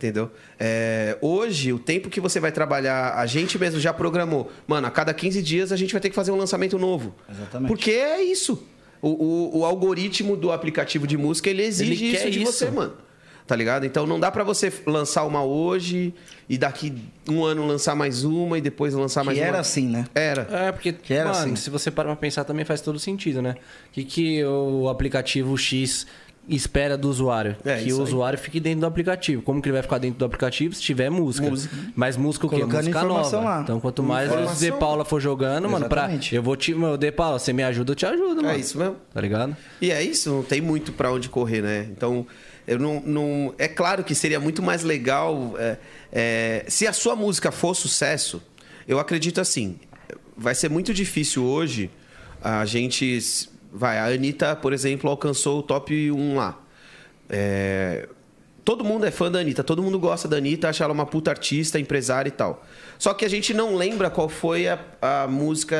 Entendeu? 0.00 0.30
É, 0.58 1.18
hoje, 1.20 1.74
o 1.74 1.78
tempo 1.78 2.08
que 2.08 2.22
você 2.22 2.40
vai 2.40 2.50
trabalhar, 2.50 3.16
a 3.16 3.26
gente 3.26 3.58
mesmo 3.58 3.78
já 3.78 3.92
programou. 3.92 4.50
Mano, 4.66 4.86
a 4.86 4.90
cada 4.90 5.12
15 5.12 5.42
dias 5.42 5.72
a 5.72 5.76
gente 5.76 5.92
vai 5.92 6.00
ter 6.00 6.08
que 6.08 6.14
fazer 6.14 6.30
um 6.30 6.36
lançamento 6.36 6.78
novo. 6.78 7.14
Exatamente. 7.30 7.68
Porque 7.68 7.90
é 7.90 8.22
isso. 8.22 8.66
O, 9.02 9.08
o- 9.10 9.58
o 9.58 9.64
algoritmo 9.66 10.38
do 10.38 10.50
aplicativo 10.52 11.06
de 11.06 11.18
música, 11.18 11.50
ele 11.50 11.62
exige 11.62 12.04
Ele 12.06 12.14
isso 12.16 12.30
de 12.30 12.42
isso. 12.42 12.52
você, 12.52 12.70
mano. 12.70 12.94
Tá 13.46 13.54
ligado? 13.56 13.84
Então 13.84 14.06
não 14.06 14.18
dá 14.18 14.30
pra 14.30 14.42
você 14.44 14.72
lançar 14.86 15.24
uma 15.24 15.44
hoje 15.44 16.14
e 16.48 16.56
daqui 16.56 16.94
um 17.28 17.44
ano 17.44 17.66
lançar 17.66 17.94
mais 17.96 18.24
uma 18.24 18.56
e 18.56 18.60
depois 18.60 18.94
lançar 18.94 19.22
mais 19.24 19.36
Que 19.36 19.42
uma. 19.44 19.48
era 19.48 19.60
assim, 19.60 19.86
né? 19.88 20.06
Era. 20.14 20.46
É, 20.50 20.72
porque, 20.72 20.92
Que 20.94 21.12
era 21.12 21.30
mano, 21.30 21.42
assim. 21.44 21.56
se 21.56 21.68
você 21.68 21.90
parar 21.90 22.10
pra 22.10 22.16
pensar, 22.16 22.44
também 22.44 22.64
faz 22.64 22.80
todo 22.80 22.98
sentido, 22.98 23.42
né? 23.42 23.56
O 23.88 23.92
que, 23.92 24.04
que 24.04 24.44
o 24.44 24.88
aplicativo 24.88 25.58
X 25.58 26.06
espera 26.48 26.96
do 26.98 27.08
usuário? 27.08 27.56
É, 27.64 27.78
que 27.82 27.92
o 27.92 27.96
aí. 27.96 28.02
usuário 28.02 28.38
fique 28.38 28.58
dentro 28.58 28.80
do 28.80 28.86
aplicativo. 28.86 29.42
Como 29.42 29.60
que 29.62 29.68
ele 29.68 29.74
vai 29.74 29.82
ficar 29.82 29.98
dentro 29.98 30.18
do 30.18 30.24
aplicativo 30.24 30.74
se 30.74 30.82
tiver 30.82 31.10
música? 31.10 31.50
Mais 31.94 32.16
música 32.16 32.46
o 32.46 32.50
quê? 32.50 32.56
Colocando 32.56 32.78
música 32.78 33.02
nova. 33.04 33.40
lá. 33.40 33.60
Então, 33.62 33.78
quanto 33.80 34.02
mais 34.02 34.30
o. 34.32 34.58
De 34.58 34.72
Paula 34.72 35.04
for 35.04 35.20
jogando, 35.20 35.68
mano, 35.68 35.88
pra... 35.88 36.02
Exatamente. 36.02 36.34
Eu 36.34 36.42
vou 36.42 36.56
te... 36.56 36.74
Meu, 36.74 36.96
De 36.96 37.12
Paula, 37.12 37.38
você 37.38 37.52
me 37.52 37.62
ajuda, 37.62 37.92
eu 37.92 37.96
te 37.96 38.06
ajudo, 38.06 38.36
mano. 38.42 38.48
É 38.50 38.58
isso 38.58 38.78
mesmo. 38.78 38.96
Tá 39.12 39.20
ligado? 39.20 39.56
E 39.80 39.90
é 39.90 40.02
isso, 40.02 40.30
não 40.30 40.42
tem 40.42 40.60
muito 40.60 40.92
pra 40.92 41.12
onde 41.12 41.28
correr, 41.28 41.62
né? 41.62 41.86
Então, 41.90 42.26
eu 42.66 42.78
não, 42.78 43.00
não- 43.00 43.54
É 43.58 43.68
claro 43.68 44.02
que 44.02 44.14
seria 44.14 44.40
muito 44.40 44.62
mais 44.62 44.82
legal. 44.82 45.54
é, 45.58 45.76
é, 46.12 46.64
se 46.68 46.86
a 46.86 46.92
sua 46.92 47.14
música 47.14 47.50
for 47.52 47.74
sucesso, 47.74 48.42
eu 48.88 48.98
acredito 48.98 49.40
assim. 49.40 49.78
Vai 50.36 50.54
ser 50.54 50.68
muito 50.70 50.92
difícil 50.94 51.44
hoje 51.44 51.90
a 52.42 52.64
gente. 52.64 53.48
Vai, 53.72 53.98
a 53.98 54.06
Anitta, 54.06 54.56
por 54.56 54.72
exemplo, 54.72 55.08
alcançou 55.08 55.60
o 55.60 55.62
top 55.62 56.10
1 56.10 56.36
lá. 56.36 56.58
É, 57.28 58.08
todo 58.64 58.84
mundo 58.84 59.06
é 59.06 59.10
fã 59.10 59.30
da 59.30 59.38
Anitta, 59.38 59.62
todo 59.62 59.82
mundo 59.82 59.98
gosta 59.98 60.26
da 60.26 60.36
Anitta, 60.36 60.68
acha 60.68 60.82
ela 60.82 60.92
uma 60.92 61.06
puta 61.06 61.30
artista, 61.30 61.78
empresária 61.78 62.28
e 62.28 62.32
tal. 62.32 62.64
Só 62.98 63.14
que 63.14 63.24
a 63.24 63.28
gente 63.28 63.54
não 63.54 63.76
lembra 63.76 64.10
qual 64.10 64.28
foi 64.28 64.68
a, 64.68 64.78
a 65.00 65.26
música 65.28 65.76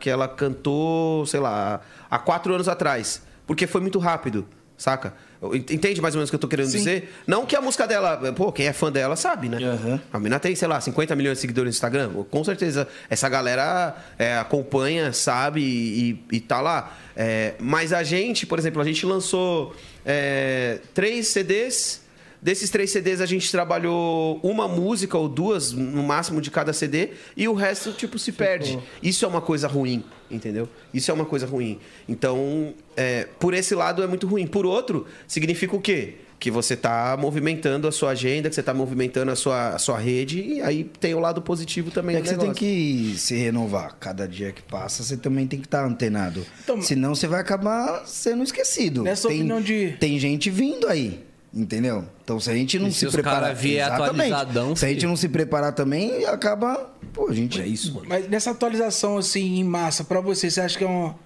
que 0.00 0.08
ela 0.08 0.26
cantou, 0.26 1.26
sei 1.26 1.40
lá, 1.40 1.80
há 2.10 2.18
quatro 2.18 2.54
anos 2.54 2.68
atrás. 2.68 3.22
Porque 3.46 3.66
foi 3.66 3.80
muito 3.80 3.98
rápido, 3.98 4.46
saca? 4.76 5.14
Entende 5.54 6.00
mais 6.00 6.14
ou 6.14 6.18
menos 6.18 6.28
o 6.28 6.32
que 6.32 6.36
eu 6.36 6.40
tô 6.40 6.48
querendo 6.48 6.70
Sim. 6.70 6.78
dizer? 6.78 7.14
Não 7.26 7.46
que 7.46 7.54
a 7.54 7.60
música 7.60 7.86
dela, 7.86 8.32
pô, 8.32 8.50
quem 8.52 8.66
é 8.66 8.72
fã 8.72 8.90
dela 8.90 9.16
sabe, 9.16 9.48
né? 9.48 9.58
Aham. 9.58 10.00
A 10.12 10.18
mina 10.18 10.38
tem, 10.38 10.54
sei 10.54 10.68
lá, 10.68 10.80
50 10.80 11.14
milhões 11.14 11.38
de 11.38 11.40
seguidores 11.42 11.68
no 11.68 11.76
Instagram. 11.76 12.10
Com 12.30 12.44
certeza, 12.44 12.88
essa 13.08 13.28
galera 13.28 13.96
é, 14.18 14.36
acompanha, 14.38 15.12
sabe 15.12 15.60
e, 15.60 16.24
e 16.32 16.40
tá 16.40 16.60
lá. 16.60 16.96
É, 17.16 17.54
mas 17.58 17.92
a 17.92 18.02
gente, 18.02 18.46
por 18.46 18.58
exemplo, 18.58 18.80
a 18.80 18.84
gente 18.84 19.04
lançou 19.06 19.74
é, 20.04 20.80
três 20.94 21.28
CDs. 21.28 22.04
Desses 22.40 22.70
três 22.70 22.90
CDs, 22.90 23.20
a 23.20 23.26
gente 23.26 23.50
trabalhou 23.50 24.38
uma 24.42 24.68
música 24.68 25.16
ou 25.18 25.28
duas, 25.28 25.72
no 25.72 26.02
máximo, 26.02 26.40
de 26.40 26.50
cada 26.50 26.72
CD, 26.72 27.10
e 27.36 27.48
o 27.48 27.54
resto, 27.54 27.92
tipo, 27.92 28.18
se 28.18 28.30
perde. 28.30 28.78
Isso 29.02 29.24
é 29.24 29.28
uma 29.28 29.40
coisa 29.40 29.66
ruim, 29.66 30.04
entendeu? 30.30 30.68
Isso 30.92 31.10
é 31.10 31.14
uma 31.14 31.24
coisa 31.24 31.46
ruim. 31.46 31.78
Então, 32.08 32.74
é, 32.96 33.26
por 33.38 33.54
esse 33.54 33.74
lado, 33.74 34.02
é 34.02 34.06
muito 34.06 34.26
ruim. 34.26 34.46
Por 34.46 34.64
outro, 34.66 35.06
significa 35.26 35.74
o 35.76 35.80
quê? 35.80 36.14
que 36.38 36.50
você 36.50 36.74
está 36.74 37.16
movimentando 37.18 37.88
a 37.88 37.90
sua 37.92 38.10
agenda, 38.10 38.50
que 38.50 38.54
você 38.54 38.60
está 38.60 38.74
movimentando 38.74 39.32
a 39.32 39.34
sua, 39.34 39.70
a 39.70 39.78
sua 39.78 39.98
rede, 39.98 40.38
e 40.42 40.60
aí 40.60 40.84
tem 40.84 41.14
o 41.14 41.18
lado 41.18 41.40
positivo 41.40 41.90
também 41.90 42.14
É 42.14 42.18
do 42.18 42.22
que 42.24 42.28
você 42.28 42.34
tem 42.36 42.48
negócio. 42.48 42.62
que 42.62 43.14
se 43.18 43.34
renovar. 43.36 43.96
Cada 43.98 44.28
dia 44.28 44.52
que 44.52 44.60
passa, 44.60 45.02
você 45.02 45.16
também 45.16 45.46
tem 45.46 45.58
que 45.58 45.66
estar 45.66 45.82
antenado. 45.86 46.44
Então- 46.62 46.82
Senão 46.82 47.14
você 47.14 47.26
vai 47.26 47.40
acabar 47.40 48.06
sendo 48.06 48.42
esquecido. 48.42 49.02
Nessa 49.02 49.28
tem, 49.28 49.38
opinião 49.38 49.62
de- 49.62 49.96
Tem 49.98 50.18
gente 50.18 50.50
vindo 50.50 50.86
aí. 50.88 51.24
Entendeu? 51.56 52.04
Então, 52.22 52.38
se 52.38 52.50
a 52.50 52.54
gente 52.54 52.78
não 52.78 52.88
E 52.88 52.92
se, 52.92 52.98
se 52.98 53.06
os 53.06 53.12
preparar. 53.14 53.40
cara 53.40 53.54
vier 53.54 53.86
Exatamente. 53.86 54.30
atualizadão, 54.32 54.76
Se 54.76 54.84
a 54.84 54.88
gente 54.90 55.06
não 55.06 55.16
se 55.16 55.26
preparar 55.28 55.72
também, 55.72 56.26
acaba. 56.26 56.90
Pô, 57.14 57.28
a 57.30 57.32
gente. 57.34 57.60
É 57.62 57.66
isso, 57.66 57.94
mano. 57.94 58.06
Mas 58.08 58.28
nessa 58.28 58.50
atualização, 58.50 59.16
assim, 59.16 59.58
em 59.58 59.64
massa, 59.64 60.04
pra 60.04 60.20
você, 60.20 60.50
você 60.50 60.60
acha 60.60 60.76
que 60.76 60.84
é 60.84 60.86
uma, 60.86 61.16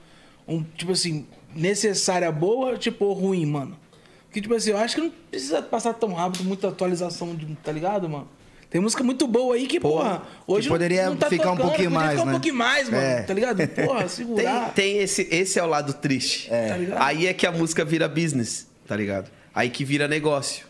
um, 0.47 0.62
tipo 0.77 0.93
assim, 0.93 1.27
necessária 1.55 2.31
boa, 2.31 2.77
tipo, 2.77 3.07
ou 3.07 3.12
ruim, 3.12 3.44
mano? 3.44 3.77
Porque, 4.27 4.40
tipo 4.40 4.55
assim, 4.55 4.70
eu 4.70 4.78
acho 4.78 4.94
que 4.94 5.01
não 5.01 5.11
precisa 5.28 5.61
passar 5.61 5.94
tão 5.94 6.12
rápido 6.12 6.44
muita 6.44 6.69
atualização, 6.69 7.35
de, 7.35 7.47
tá 7.57 7.73
ligado, 7.73 8.09
mano? 8.09 8.28
Tem 8.70 8.81
música 8.81 9.02
muito 9.02 9.27
boa 9.27 9.57
aí 9.57 9.66
que, 9.66 9.81
porra, 9.81 10.23
hoje 10.47 10.69
não- 10.69 10.74
poderia 10.77 11.11
não 11.11 11.16
tá 11.16 11.28
ficar 11.28 11.51
um 11.51 11.57
tocando, 11.57 11.66
pouquinho 11.70 11.90
poderia 11.90 12.07
mais, 12.07 12.11
ficar 12.12 12.24
né? 12.24 12.31
um 12.31 12.35
pouquinho 12.35 12.55
mais, 12.55 12.89
mano. 12.89 13.02
É. 13.02 13.23
Tá 13.23 13.35
ligado? 13.35 13.57
Porra, 13.85 13.98
Tem, 14.01 14.09
segurar. 14.09 14.73
tem 14.74 14.98
esse, 14.98 15.27
esse 15.28 15.59
é 15.59 15.62
o 15.65 15.66
lado 15.66 15.93
triste. 15.94 16.48
Tá 16.48 16.77
ligado? 16.77 17.02
Aí 17.02 17.27
é 17.27 17.35
que 17.35 17.44
a 17.44 17.51
música 17.51 17.85
vira 17.85 18.07
business, 18.09 18.69
tá 18.86 18.94
ligado? 18.94 19.28
Aí 19.55 19.70
que 19.70 19.85
vira 19.85 20.06
negócio. 20.09 20.66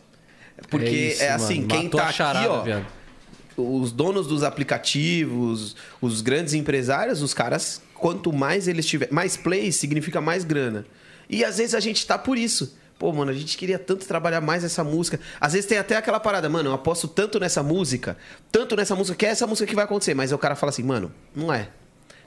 Porque 0.69 0.87
é, 0.87 1.09
isso, 1.09 1.25
assim, 1.25 1.57
mano. 1.57 1.69
quem 1.69 1.85
Matou 1.85 2.01
tá 2.01 2.13
charada, 2.13 2.39
aqui, 2.47 2.49
ó, 2.49 2.63
viado. 2.63 2.87
os 3.57 3.93
donos 3.93 4.27
dos 4.27 4.43
aplicativos, 4.43 5.77
os 6.01 6.21
grandes 6.21 6.55
empresários, 6.55 7.23
os 7.23 7.33
caras, 7.33 7.81
quanto 7.95 8.33
mais 8.33 8.69
eles 8.69 8.87
tiverem, 8.87 9.13
mais 9.15 9.37
plays 9.37 9.77
significa 9.77 10.21
mais 10.21 10.45
grana. 10.45 10.85
E 11.29 11.45
às 11.45 11.59
vezes 11.59 11.75
a 11.75 11.81
gente 11.81 12.07
tá 12.07 12.19
por 12.19 12.37
isso. 12.37 12.77
Pô, 12.99 13.11
mano, 13.15 13.31
a 13.31 13.35
gente 13.35 13.57
queria 13.57 13.79
tanto 13.79 14.07
trabalhar 14.07 14.43
mais 14.43 14.63
essa 14.63 14.85
música. 14.85 15.19
Às 15.41 15.55
vezes 15.55 15.67
tem 15.67 15.79
até 15.79 15.97
aquela 15.97 16.21
parada, 16.21 16.51
mano, 16.51 16.69
eu 16.69 16.75
aposto 16.75 17.09
tanto 17.09 17.41
nessa 17.41 17.63
música, 17.63 18.19
tanto 18.53 18.77
nessa 18.77 18.95
música, 18.95 19.17
que 19.17 19.25
é 19.25 19.31
essa 19.31 19.47
música 19.47 19.67
que 19.67 19.75
vai 19.75 19.85
acontecer. 19.85 20.13
Mas 20.13 20.31
aí 20.31 20.37
o 20.37 20.39
cara 20.39 20.55
fala 20.55 20.69
assim, 20.69 20.83
mano, 20.83 21.11
não 21.35 21.51
é. 21.51 21.71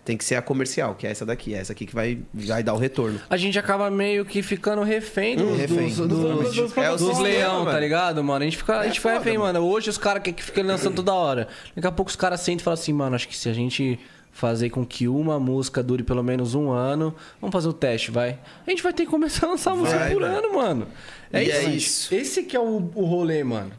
Tem 0.06 0.18
que 0.18 0.26
ser 0.26 0.36
a 0.36 0.42
comercial, 0.42 0.96
que 0.96 1.08
é 1.08 1.12
essa 1.12 1.26
daqui, 1.26 1.54
é 1.56 1.60
essa 1.60 1.72
aqui 1.72 1.86
que 1.86 1.96
vai, 1.96 2.20
vai 2.34 2.62
dar 2.62 2.74
o 2.74 2.78
retorno. 2.78 3.22
A 3.30 3.38
gente 3.38 3.58
acaba 3.58 3.90
meio 3.90 4.26
que 4.26 4.42
ficando 4.44 4.84
refém 4.84 5.38
dos, 5.38 5.58
refém. 5.58 5.88
dos, 5.88 5.96
dos, 5.98 6.56
Dos- 6.56 6.78
É 6.78 6.92
o 6.92 6.98
dos 6.98 7.20
leão, 7.20 7.60
tá 7.60 7.72
mano. 7.72 7.80
ligado, 7.80 8.22
mano? 8.24 8.42
A 8.42 8.46
gente 8.46 8.58
fica, 8.58 8.80
a 8.80 8.84
gente 8.86 9.00
fica 9.00 9.14
foda, 9.14 9.24
refém, 9.24 9.38
mano. 9.38 9.60
Hoje 9.62 9.90
os 9.90 9.98
caras 9.98 10.22
que 10.22 10.34
que 10.34 10.44
ficam 10.44 10.66
lançando 10.66 10.96
toda 10.96 11.14
hora. 11.14 11.48
Daqui 11.74 11.88
a 11.88 11.92
pouco 11.92 12.10
os 12.10 12.18
caras 12.18 12.42
sentem 12.42 12.60
e 12.62 12.64
falam 12.64 12.74
assim, 12.78 12.92
mano, 12.92 13.16
acho 13.16 13.28
que 13.30 13.38
se 13.38 13.48
a 13.48 13.54
gente 13.54 13.98
fazer 14.30 14.72
com 14.72 14.86
que 14.86 15.08
uma 15.08 15.40
música 15.40 15.82
dure 15.82 16.04
pelo 16.04 16.22
menos 16.24 16.54
um 16.54 16.70
ano, 16.72 17.16
vamos 17.40 17.54
fazer 17.54 17.70
o 17.70 17.74
teste, 17.74 18.12
vai. 18.12 18.40
A 18.68 18.70
gente 18.72 18.84
vai 18.84 18.92
ter 18.92 19.06
que 19.06 19.12
começar 19.12 19.46
a 19.48 19.52
lançar 19.52 19.74
música 19.76 20.00
Vai, 20.00 20.12
por 20.12 20.22
velho. 20.24 20.38
ano, 20.38 20.54
mano. 20.56 20.88
É 21.32 21.44
E 21.44 21.48
isso. 21.48 21.56
é 21.58 21.64
isso. 21.70 22.16
Esse 22.16 22.44
que 22.44 22.58
é 22.58 22.60
o, 22.60 22.92
o 22.94 23.06
rolê, 23.06 23.42
mano. 23.44 23.72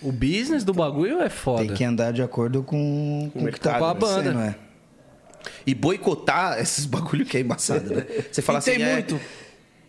O 0.00 0.10
business 0.12 0.64
do 0.64 0.72
bagulho 0.72 1.20
é 1.20 1.28
foda. 1.28 1.66
Tem 1.66 1.74
que 1.74 1.84
andar 1.84 2.12
de 2.12 2.22
acordo 2.22 2.62
com, 2.62 3.30
com 3.32 3.44
o 3.44 3.52
que 3.52 3.58
tá 3.60 3.78
com 3.78 3.84
a 3.84 3.90
acontecendo, 3.90 4.16
banda. 4.24 4.32
né? 4.34 4.54
E 5.66 5.74
boicotar 5.74 6.58
esses 6.60 6.84
bagulho 6.86 7.24
que 7.24 7.36
é 7.36 7.40
embaçado, 7.40 7.94
né? 7.94 8.06
Você 8.30 8.42
fala 8.42 8.58
assim, 8.58 8.72
tem 8.72 8.82
é- 8.82 8.92
muito. 8.94 9.20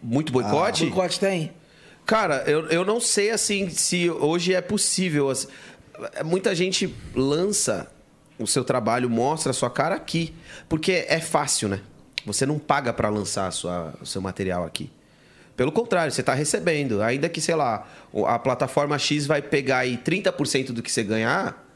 Muito 0.01 0.31
boicote? 0.31 0.85
Boicote 0.85 1.19
tem? 1.19 1.51
Cara, 2.05 2.43
eu, 2.47 2.67
eu 2.67 2.85
não 2.85 2.99
sei 2.99 3.31
assim 3.31 3.69
se 3.69 4.09
hoje 4.09 4.53
é 4.53 4.61
possível. 4.61 5.29
assim, 5.29 5.47
muita 6.23 6.55
gente 6.55 6.93
lança 7.15 7.91
o 8.39 8.47
seu 8.47 8.63
trabalho, 8.63 9.09
mostra 9.09 9.49
a 9.49 9.53
sua 9.53 9.69
cara 9.69 9.95
aqui. 9.95 10.33
Porque 10.69 11.05
é 11.07 11.19
fácil, 11.19 11.67
né? 11.67 11.81
Você 12.25 12.45
não 12.45 12.59
paga 12.59 12.93
pra 12.93 13.09
lançar 13.09 13.51
sua, 13.51 13.93
o 14.01 14.05
seu 14.05 14.21
material 14.21 14.63
aqui. 14.65 14.89
Pelo 15.55 15.71
contrário, 15.71 16.11
você 16.11 16.21
tá 16.21 16.33
recebendo. 16.33 17.01
Ainda 17.01 17.27
que, 17.27 17.41
sei 17.41 17.55
lá, 17.55 17.87
a 18.27 18.37
plataforma 18.37 18.97
X 18.99 19.25
vai 19.25 19.41
pegar 19.41 19.79
aí 19.79 19.97
30% 19.97 20.71
do 20.71 20.83
que 20.83 20.91
você 20.91 21.03
ganhar. 21.03 21.66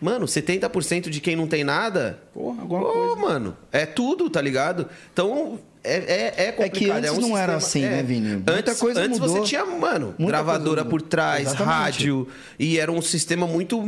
Mano, 0.00 0.26
70% 0.26 1.08
de 1.08 1.20
quem 1.20 1.34
não 1.34 1.46
tem 1.46 1.64
nada. 1.64 2.22
Porra, 2.32 2.60
alguma 2.62 2.82
Pô, 2.84 2.92
coisa. 2.92 3.16
mano, 3.16 3.56
é 3.72 3.84
tudo, 3.84 4.30
tá 4.30 4.40
ligado? 4.40 4.88
Então, 5.12 5.58
é, 5.82 5.96
é, 6.36 6.46
é 6.48 6.52
complicado. 6.52 6.98
antes 6.98 7.08
é 7.10 7.12
um 7.12 7.20
não 7.20 7.36
era 7.36 7.58
sistema- 7.58 7.86
assim, 7.86 7.96
né, 7.96 8.02
Vini? 8.04 8.28
Muita 8.34 8.52
Antes, 8.52 8.78
coisa 8.80 9.00
antes 9.00 9.18
mudou. 9.18 9.36
você 9.38 9.42
tinha, 9.42 9.64
mano, 9.64 10.14
Muita 10.18 10.32
gravadora 10.32 10.84
por 10.84 11.02
trás, 11.02 11.48
Exatamente. 11.48 11.68
rádio. 11.72 12.28
E 12.58 12.78
era 12.78 12.92
um 12.92 13.02
sistema 13.02 13.46
muito 13.46 13.82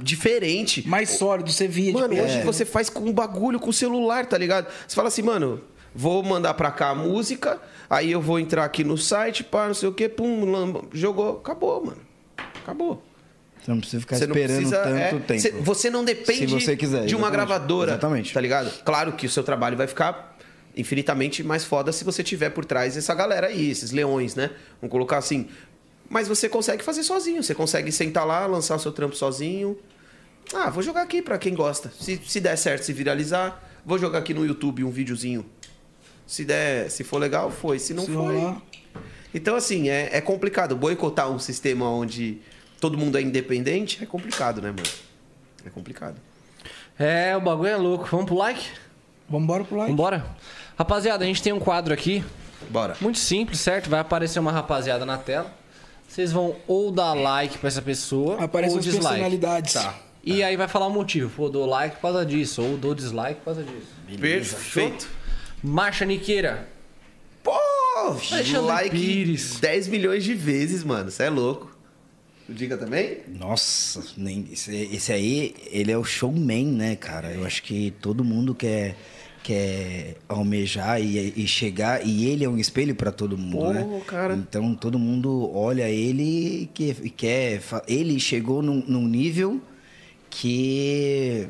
diferente. 0.00 0.86
Mais 0.88 1.10
sólido, 1.10 1.50
você 1.50 1.66
via. 1.66 1.92
Mano, 1.92 2.14
hoje 2.14 2.38
é. 2.38 2.42
você 2.42 2.64
faz 2.64 2.90
com 2.90 3.00
um 3.08 3.12
bagulho 3.12 3.58
com 3.58 3.70
o 3.70 3.72
celular, 3.72 4.26
tá 4.26 4.36
ligado? 4.36 4.66
Você 4.86 4.94
fala 4.94 5.08
assim, 5.08 5.22
mano, 5.22 5.60
vou 5.94 6.22
mandar 6.22 6.54
pra 6.54 6.70
cá 6.70 6.90
a 6.90 6.94
música, 6.94 7.60
aí 7.88 8.10
eu 8.12 8.20
vou 8.20 8.38
entrar 8.38 8.64
aqui 8.64 8.84
no 8.84 8.98
site, 8.98 9.42
pá, 9.44 9.66
não 9.66 9.74
sei 9.74 9.88
o 9.88 9.92
quê, 9.92 10.08
pum, 10.08 10.44
lamba, 10.50 10.82
jogou, 10.92 11.38
acabou, 11.38 11.84
mano. 11.86 11.98
Acabou. 12.62 13.02
Você 13.64 13.70
não 13.70 13.78
precisa 13.80 14.00
ficar 14.00 14.16
Você 14.16 14.24
esperando 14.24 14.56
precisa, 14.56 14.76
tanto 14.82 14.96
é, 14.96 15.10
tempo. 15.20 15.40
cê- 15.40 15.50
você 15.52 15.88
não 15.90 16.04
depende 16.04 16.46
você 16.46 16.76
quiser, 16.76 17.06
de 17.06 17.16
uma 17.16 17.30
gravadora. 17.30 17.92
Exatamente. 17.92 18.32
Tá 18.34 18.40
ligado? 18.40 18.70
Claro 18.84 19.12
que 19.12 19.26
o 19.26 19.30
seu 19.30 19.42
trabalho 19.42 19.74
vai 19.76 19.86
ficar 19.86 20.36
infinitamente 20.76 21.42
mais 21.42 21.64
foda 21.64 21.90
se 21.92 22.04
você 22.04 22.22
tiver 22.22 22.50
por 22.50 22.64
trás 22.64 22.96
essa 22.96 23.14
galera 23.14 23.46
aí, 23.46 23.70
esses 23.70 23.90
leões, 23.90 24.34
né? 24.34 24.50
Vamos 24.82 24.90
colocar 24.92 25.16
assim. 25.18 25.48
Mas 26.10 26.28
você 26.28 26.48
consegue 26.48 26.84
fazer 26.84 27.02
sozinho. 27.04 27.42
Você 27.42 27.54
consegue 27.54 27.90
sentar 27.90 28.26
lá, 28.26 28.44
lançar 28.46 28.76
o 28.76 28.78
seu 28.78 28.92
trampo 28.92 29.16
sozinho. 29.16 29.78
Ah, 30.52 30.68
vou 30.68 30.82
jogar 30.82 31.00
aqui 31.02 31.22
pra 31.22 31.38
quem 31.38 31.54
gosta. 31.54 31.90
Se, 31.98 32.20
se 32.26 32.40
der 32.40 32.56
certo, 32.56 32.82
se 32.84 32.92
viralizar, 32.92 33.62
vou 33.84 33.98
jogar 33.98 34.18
aqui 34.18 34.34
no 34.34 34.44
YouTube 34.44 34.84
um 34.84 34.90
videozinho. 34.90 35.46
Se 36.26 36.44
der, 36.44 36.90
se 36.90 37.02
for 37.02 37.16
legal, 37.18 37.50
foi. 37.50 37.78
Se 37.78 37.94
não 37.94 38.04
Se 38.04 38.12
foi. 38.12 38.36
rolar. 38.36 38.60
Então, 39.32 39.56
assim, 39.56 39.88
é, 39.88 40.10
é 40.12 40.20
complicado. 40.20 40.76
Boicotar 40.76 41.30
um 41.30 41.38
sistema 41.38 41.88
onde 41.88 42.38
todo 42.84 42.98
mundo 42.98 43.16
é 43.16 43.22
independente 43.22 44.02
é 44.02 44.06
complicado, 44.06 44.60
né, 44.60 44.68
mano? 44.68 44.82
É 45.64 45.70
complicado. 45.70 46.16
É, 46.98 47.34
o 47.34 47.40
bagulho 47.40 47.68
é 47.70 47.76
louco. 47.76 48.06
Vamos 48.10 48.26
pro 48.26 48.36
like? 48.36 48.62
Vambora 49.26 49.64
pro 49.64 49.78
like. 49.78 49.90
Vambora? 49.90 50.26
Rapaziada, 50.76 51.24
a 51.24 51.26
gente 51.26 51.42
tem 51.42 51.52
um 51.52 51.58
quadro 51.58 51.94
aqui 51.94 52.22
Bora. 52.68 52.94
Muito 53.00 53.18
simples, 53.18 53.60
certo? 53.60 53.88
Vai 53.88 54.00
aparecer 54.00 54.38
uma 54.38 54.52
rapaziada 54.52 55.06
na 55.06 55.16
tela. 55.16 55.50
Vocês 56.06 56.30
vão 56.30 56.56
ou 56.66 56.90
dar 56.90 57.14
like 57.14 57.58
pra 57.58 57.68
essa 57.68 57.82
pessoa 57.82 58.42
Aparecem 58.42 58.74
ou 58.74 58.78
as 58.78 58.84
dislike. 58.84 59.06
personalidades. 59.08 59.74
Tá. 59.74 59.94
E 60.22 60.42
aí 60.42 60.56
vai 60.56 60.68
falar 60.68 60.86
o 60.86 60.90
motivo. 60.90 61.30
Pô, 61.30 61.48
dou 61.48 61.66
like 61.66 61.96
por 61.96 62.02
causa 62.02 62.24
disso, 62.24 62.62
ou 62.62 62.76
dou 62.76 62.94
dislike 62.94 63.40
por 63.40 63.46
causa 63.46 63.62
disso. 63.62 64.18
Perfeito. 64.20 65.08
Marcha 65.62 66.04
Niqueira. 66.04 66.68
Pô, 67.42 67.52
Alexandre 67.96 68.58
like 68.58 68.90
Pires. 68.90 69.58
10 69.60 69.88
milhões 69.88 70.24
de 70.24 70.34
vezes, 70.34 70.84
mano. 70.84 71.10
Você 71.10 71.24
é 71.24 71.30
louco. 71.30 71.73
Diga 72.48 72.76
também? 72.76 73.18
Nossa, 73.38 74.02
nem, 74.16 74.46
esse, 74.52 74.74
esse 74.92 75.12
aí, 75.12 75.54
ele 75.70 75.90
é 75.90 75.96
o 75.96 76.04
showman, 76.04 76.66
né, 76.66 76.94
cara? 76.96 77.32
Eu 77.32 77.44
acho 77.46 77.62
que 77.62 77.90
todo 78.02 78.22
mundo 78.22 78.54
quer, 78.54 78.96
quer 79.42 80.16
almejar 80.28 81.00
e, 81.00 81.32
e 81.36 81.46
chegar, 81.48 82.06
e 82.06 82.26
ele 82.26 82.44
é 82.44 82.48
um 82.48 82.58
espelho 82.58 82.94
pra 82.94 83.10
todo 83.10 83.38
mundo, 83.38 83.56
Pô, 83.56 83.72
né? 83.72 84.02
cara. 84.06 84.34
Então 84.34 84.74
todo 84.74 84.98
mundo 84.98 85.50
olha 85.54 85.88
ele 85.88 86.62
e 86.62 86.66
que, 86.66 86.92
quer. 87.10 87.62
Ele 87.88 88.20
chegou 88.20 88.60
num, 88.60 88.84
num 88.86 89.08
nível 89.08 89.60
que. 90.28 91.48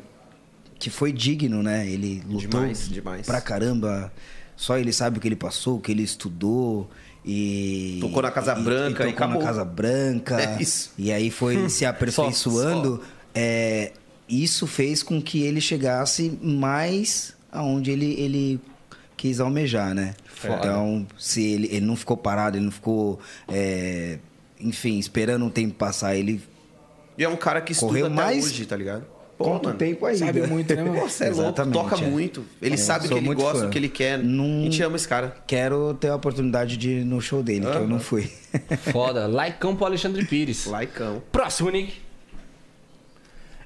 que 0.79 0.89
foi 0.89 1.11
digno, 1.11 1.61
né? 1.61 1.87
Ele 1.89 2.21
lutou 2.25 2.39
Demais, 2.61 2.87
demais. 2.89 3.25
pra 3.25 3.41
caramba. 3.41 4.11
Só 4.55 4.77
ele 4.77 4.93
sabe 4.93 5.17
o 5.17 5.21
que 5.21 5.27
ele 5.27 5.35
passou, 5.35 5.77
o 5.77 5.81
que 5.81 5.91
ele 5.91 6.03
estudou. 6.03 6.89
E, 7.25 7.97
Tocou 7.99 8.21
na 8.21 8.29
Casa 8.29 8.53
Branca 8.53 9.07
e 9.07 9.11
tocou 9.11 9.27
na 9.27 9.33
acabou. 9.33 9.41
Casa 9.41 9.65
Branca. 9.65 10.37
É. 10.45 10.59
E 10.97 11.11
aí 11.11 11.31
foi 11.31 11.67
se 11.69 11.85
aperfeiçoando. 11.85 13.01
É, 13.33 13.91
isso 14.29 14.67
fez 14.67 15.01
com 15.01 15.21
que 15.21 15.41
ele 15.41 15.59
chegasse 15.59 16.37
mais 16.41 17.35
aonde 17.51 17.89
ele, 17.91 18.13
ele 18.19 18.59
quis 19.17 19.39
almejar, 19.39 19.93
né? 19.93 20.13
Então, 20.43 21.07
se 21.17 21.41
ele, 21.41 21.67
ele 21.71 21.85
não 21.85 21.95
ficou 21.95 22.15
parado, 22.15 22.57
ele 22.57 22.65
não 22.65 22.71
ficou, 22.71 23.19
é, 23.47 24.19
enfim, 24.59 24.99
esperando 24.99 25.45
o 25.45 25.49
tempo 25.49 25.73
passar, 25.73 26.15
ele 26.15 26.41
E 27.17 27.23
é 27.23 27.29
um 27.29 27.35
cara 27.35 27.61
que 27.61 27.71
estuda 27.71 27.91
Correu 27.91 28.09
mais 28.09 28.45
hoje, 28.45 28.65
tá 28.65 28.75
ligado? 28.75 29.14
Pô, 29.37 29.43
conta 29.45 29.63
o 29.63 29.65
mano. 29.65 29.77
tempo 29.77 30.05
aí. 30.05 30.17
Sabe 30.17 30.47
muito, 30.47 30.73
né, 30.73 30.81
mano? 30.83 31.01
Você 31.01 31.25
é 31.25 31.27
louco, 31.27 31.41
Exatamente, 31.43 31.73
toca 31.73 31.95
é. 31.97 32.07
muito. 32.07 32.45
Ele 32.61 32.75
É, 32.75 32.77
sabe 32.77 33.05
o 33.05 33.09
que 33.09 33.15
ele 33.15 33.33
gosta, 33.35 33.59
fã. 33.59 33.67
o 33.67 33.69
que 33.69 33.77
ele 33.77 33.89
quer. 33.89 34.17
Não- 34.17 34.59
A 34.61 34.63
gente 34.63 34.81
ama 34.81 34.95
esse 34.95 35.07
cara. 35.07 35.35
Quero 35.45 35.93
ter 35.95 36.07
a 36.07 36.15
oportunidade 36.15 36.77
de 36.77 36.89
ir 36.99 37.05
no 37.05 37.19
show 37.21 37.43
dele, 37.43 37.65
que 37.65 37.75
eu 37.75 37.87
não 37.87 37.99
fui. 37.99 38.31
Foda. 38.93 39.27
Likeão 39.31 39.75
pro 39.75 39.85
Alexandre 39.87 40.23
Pires. 40.25 40.65
Laicão. 40.67 41.21
Próximo, 41.31 41.69
Nick. 41.69 41.93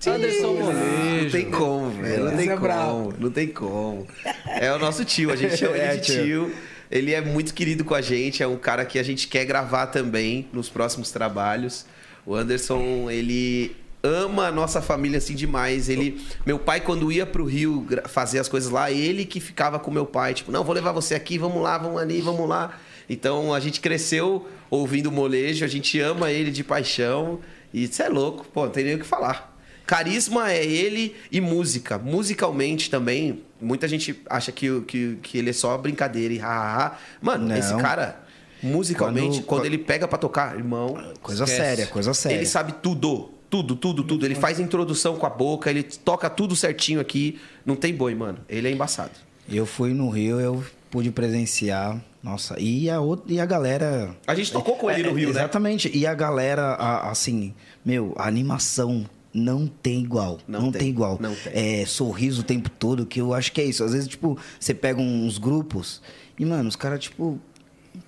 Anderson 0.07 0.53
Não 0.53 0.73
Molejo. 0.73 1.31
tem 1.31 1.51
como, 1.51 1.89
velho. 1.89 2.23
Não 2.23 2.27
Esse 2.29 2.37
tem 2.37 2.49
é 2.49 2.57
como. 2.57 3.13
Não 3.19 3.31
tem 3.31 3.47
como. 3.49 4.07
É 4.47 4.71
o 4.73 4.79
nosso 4.79 5.03
tio, 5.03 5.29
a 5.31 5.35
gente 5.35 5.57
chama 5.57 5.75
É, 5.77 5.91
ele 5.91 5.97
de 6.01 6.05
tio. 6.05 6.23
tio. 6.23 6.55
Ele 6.89 7.13
é 7.13 7.21
muito 7.21 7.53
querido 7.53 7.83
com 7.83 7.93
a 7.93 8.01
gente, 8.01 8.41
é 8.41 8.47
um 8.47 8.55
cara 8.57 8.85
que 8.85 8.97
a 8.97 9.03
gente 9.03 9.27
quer 9.27 9.45
gravar 9.45 9.87
também 9.87 10.47
nos 10.53 10.69
próximos 10.69 11.11
trabalhos. 11.11 11.85
O 12.25 12.33
Anderson, 12.33 13.11
ele 13.11 13.75
ama 14.03 14.47
a 14.47 14.51
nossa 14.51 14.81
família 14.81 15.17
assim 15.17 15.35
demais. 15.35 15.89
Ele, 15.89 16.21
meu 16.45 16.57
pai 16.59 16.81
quando 16.81 17.11
ia 17.11 17.25
pro 17.25 17.45
Rio 17.45 17.85
fazer 18.07 18.39
as 18.39 18.47
coisas 18.47 18.69
lá, 18.71 18.91
ele 18.91 19.25
que 19.25 19.39
ficava 19.39 19.79
com 19.79 19.91
meu 19.91 20.05
pai, 20.05 20.33
tipo, 20.33 20.51
não, 20.51 20.63
vou 20.63 20.73
levar 20.73 20.91
você 20.91 21.15
aqui, 21.15 21.37
vamos 21.37 21.61
lá, 21.61 21.77
vamos 21.77 22.01
ali, 22.01 22.21
vamos 22.21 22.47
lá. 22.47 22.77
Então 23.09 23.53
a 23.53 23.59
gente 23.59 23.79
cresceu 23.79 24.47
ouvindo 24.69 25.07
o 25.07 25.11
molejo, 25.11 25.65
a 25.65 25.67
gente 25.67 25.99
ama 25.99 26.31
ele 26.31 26.51
de 26.51 26.63
paixão 26.63 27.39
e 27.73 27.83
isso 27.85 28.01
é 28.01 28.09
louco, 28.09 28.45
pô, 28.53 28.65
não 28.65 28.71
tem 28.71 28.83
nem 28.85 28.95
o 28.95 28.99
que 28.99 29.05
falar. 29.05 29.57
Carisma 29.85 30.51
é 30.51 30.63
ele 30.63 31.15
e 31.31 31.41
música. 31.41 31.97
Musicalmente 31.97 32.91
também, 32.91 33.41
muita 33.59 33.87
gente 33.87 34.21
acha 34.29 34.51
que, 34.51 34.81
que, 34.81 35.17
que 35.23 35.37
ele 35.39 35.49
é 35.49 35.53
só 35.53 35.75
brincadeira 35.79 36.31
e 36.31 36.39
ha, 36.39 36.45
ha, 36.47 36.85
ha. 36.85 36.97
Mano, 37.19 37.47
Não. 37.47 37.57
esse 37.57 37.75
cara, 37.77 38.21
musicalmente, 38.61 39.37
quando, 39.41 39.45
Quando- 39.45 39.65
ele 39.65 39.79
pega 39.79 40.07
pra 40.07 40.19
tocar, 40.19 40.55
irmão. 40.55 40.93
Coisa 41.23 41.43
Esquece. 41.45 41.61
séria, 41.61 41.87
coisa 41.87 42.13
séria. 42.13 42.35
Ele 42.35 42.45
sabe 42.45 42.73
tudo. 42.83 43.31
Tudo, 43.49 43.75
tudo, 43.75 44.03
tudo. 44.03 44.25
Ele 44.25 44.35
faz 44.35 44.59
introdução 44.59 45.17
com 45.17 45.25
a 45.25 45.29
boca, 45.29 45.69
ele 45.69 45.81
toca 45.83 46.29
tudo 46.29 46.55
certinho 46.55 46.99
aqui. 46.99 47.39
Não 47.65 47.75
tem 47.75 47.93
boi, 47.93 48.13
mano. 48.13 48.37
Ele 48.47 48.67
é 48.67 48.71
embaçado. 48.71 49.11
Eu 49.51 49.65
fui 49.65 49.93
no 49.93 50.09
Rio, 50.09 50.39
eu 50.39 50.63
pude 50.91 51.09
presenciar. 51.11 51.99
Nossa, 52.21 52.59
e 52.59 52.89
a, 52.89 52.99
outra, 52.99 53.33
e 53.33 53.39
a 53.39 53.45
galera. 53.45 54.15
A 54.27 54.35
gente 54.35 54.51
tocou 54.51 54.75
com 54.75 54.91
ele 54.91 55.03
no 55.03 55.13
Rio, 55.15 55.29
né? 55.29 55.39
Exatamente. 55.39 55.89
E 55.95 56.05
a 56.05 56.13
galera, 56.13 56.73
a- 56.73 57.09
assim, 57.09 57.53
meu, 57.83 58.13
a 58.17 58.27
animação 58.27 59.05
não 59.33 59.65
tem 59.67 60.01
igual. 60.01 60.37
Não 60.47 60.63
Não, 60.63 60.71
tem, 60.71 60.81
tem, 60.81 60.89
igual. 60.89 61.17
não 61.19 61.33
tem. 61.33 61.53
É, 61.81 61.85
sorriso 61.85 62.41
o 62.41 62.43
tempo 62.43 62.69
todo, 62.69 63.05
que 63.05 63.21
eu 63.21 63.33
acho 63.33 63.51
que 63.53 63.61
é 63.61 63.63
isso. 63.65 63.83
Às 63.83 63.93
vezes, 63.93 64.07
tipo, 64.09 64.37
você 64.59 64.73
pega 64.73 64.99
uns 65.01 65.37
grupos 65.37 66.01
e, 66.37 66.43
mano, 66.45 66.67
os 66.67 66.75
caras, 66.75 66.99
tipo, 66.99 67.39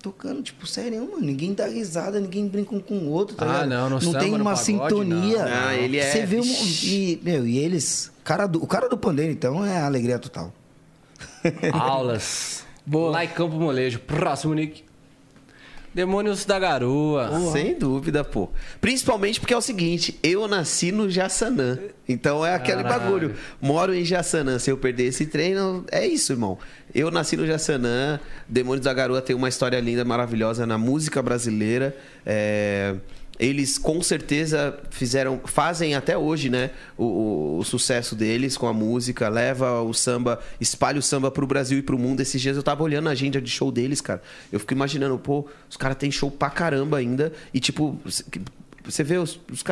tocando, 0.02 0.42
tipo, 0.42 0.66
sério, 0.66 1.00
mano. 1.10 1.20
Ninguém 1.24 1.54
dá 1.54 1.66
risada, 1.66 2.18
ninguém 2.20 2.46
brinca 2.48 2.74
um 2.74 2.80
com 2.80 2.94
o 2.98 3.08
outro, 3.10 3.36
tá 3.36 3.44
Ah, 3.44 3.62
ligado? 3.64 3.68
não, 3.70 3.90
Não 3.90 4.00
samba, 4.00 4.18
tem 4.18 4.30
uma 4.34 4.38
pagode, 4.54 4.60
sintonia. 4.64 5.38
não. 5.46 5.68
Ah, 5.68 5.74
ele 5.76 5.96
é- 5.98 6.10
Você 6.10 6.26
vê 6.26 6.40
um, 6.40 6.44
e, 6.44 7.20
meu, 7.22 7.46
e 7.46 7.58
eles. 7.58 8.10
Cara 8.24 8.46
do, 8.46 8.62
o 8.62 8.66
cara 8.66 8.88
do 8.88 8.98
pandeiro, 8.98 9.32
então, 9.32 9.64
é 9.64 9.80
alegria 9.80 10.18
total. 10.18 10.52
Aulas. 11.72 12.64
Boa. 12.84 13.10
Lá 13.12 13.24
em 13.24 13.28
Campo 13.28 13.54
Molejo. 13.56 14.00
Próximo, 14.00 14.54
Nick. 14.54 14.84
Demônios 15.94 16.44
da 16.44 16.58
Garoa. 16.58 17.30
Sem 17.52 17.78
dúvida, 17.78 18.24
pô. 18.24 18.48
Principalmente 18.80 19.38
porque 19.38 19.52
é 19.52 19.56
o 19.56 19.60
seguinte, 19.60 20.18
eu 20.22 20.48
nasci 20.48 20.90
no 20.90 21.10
Jaçanã. 21.10 21.78
Então 22.08 22.44
é 22.44 22.54
aquele 22.54 22.82
Caralho. 22.82 23.02
bagulho. 23.02 23.34
Moro 23.60 23.94
em 23.94 24.04
Jaçanã. 24.04 24.58
Se 24.58 24.70
eu 24.70 24.76
perder 24.76 25.04
esse 25.04 25.26
treino, 25.26 25.84
é 25.90 26.06
isso, 26.06 26.32
irmão. 26.32 26.58
Eu 26.94 27.10
nasci 27.10 27.36
no 27.36 27.46
Jaçanã. 27.46 28.18
Demônios 28.48 28.84
da 28.84 28.92
Garoa 28.92 29.20
tem 29.20 29.36
uma 29.36 29.48
história 29.48 29.78
linda, 29.80 30.04
maravilhosa 30.04 30.66
na 30.66 30.78
música 30.78 31.22
brasileira. 31.22 31.96
É, 32.24 32.94
Eles 33.42 33.76
com 33.76 34.00
certeza 34.00 34.78
fizeram, 34.90 35.40
fazem 35.44 35.96
até 35.96 36.16
hoje, 36.16 36.48
né? 36.48 36.70
O, 36.96 37.04
o- 37.04 37.58
o 37.58 37.64
sucesso 37.64 38.14
deles 38.14 38.56
com 38.56 38.68
a 38.68 38.72
música, 38.72 39.28
leva 39.28 39.82
o 39.82 39.92
samba, 39.92 40.38
espalha 40.60 40.98
o 40.98 41.02
samba 41.02 41.28
pro 41.28 41.44
Brasil 41.46 41.76
e 41.78 41.82
pro 41.82 41.98
mundo. 41.98 42.20
Esses 42.20 42.40
dias 42.40 42.56
eu 42.56 42.62
tava 42.62 42.84
olhando 42.84 43.08
a 43.08 43.12
agenda 43.12 43.40
de 43.40 43.50
show 43.50 43.72
deles, 43.72 44.00
cara. 44.00 44.22
Eu 44.52 44.60
fico 44.60 44.72
imaginando, 44.72 45.18
pô, 45.18 45.44
os 45.68 45.76
caras 45.76 45.96
têm 45.96 46.10
show 46.10 46.30
pra 46.30 46.50
caramba 46.50 46.98
ainda. 46.98 47.32
E 47.52 47.58
tipo, 47.58 47.98
você 48.84 49.02
vê 49.02 49.16
os, 49.18 49.40
os 49.50 49.62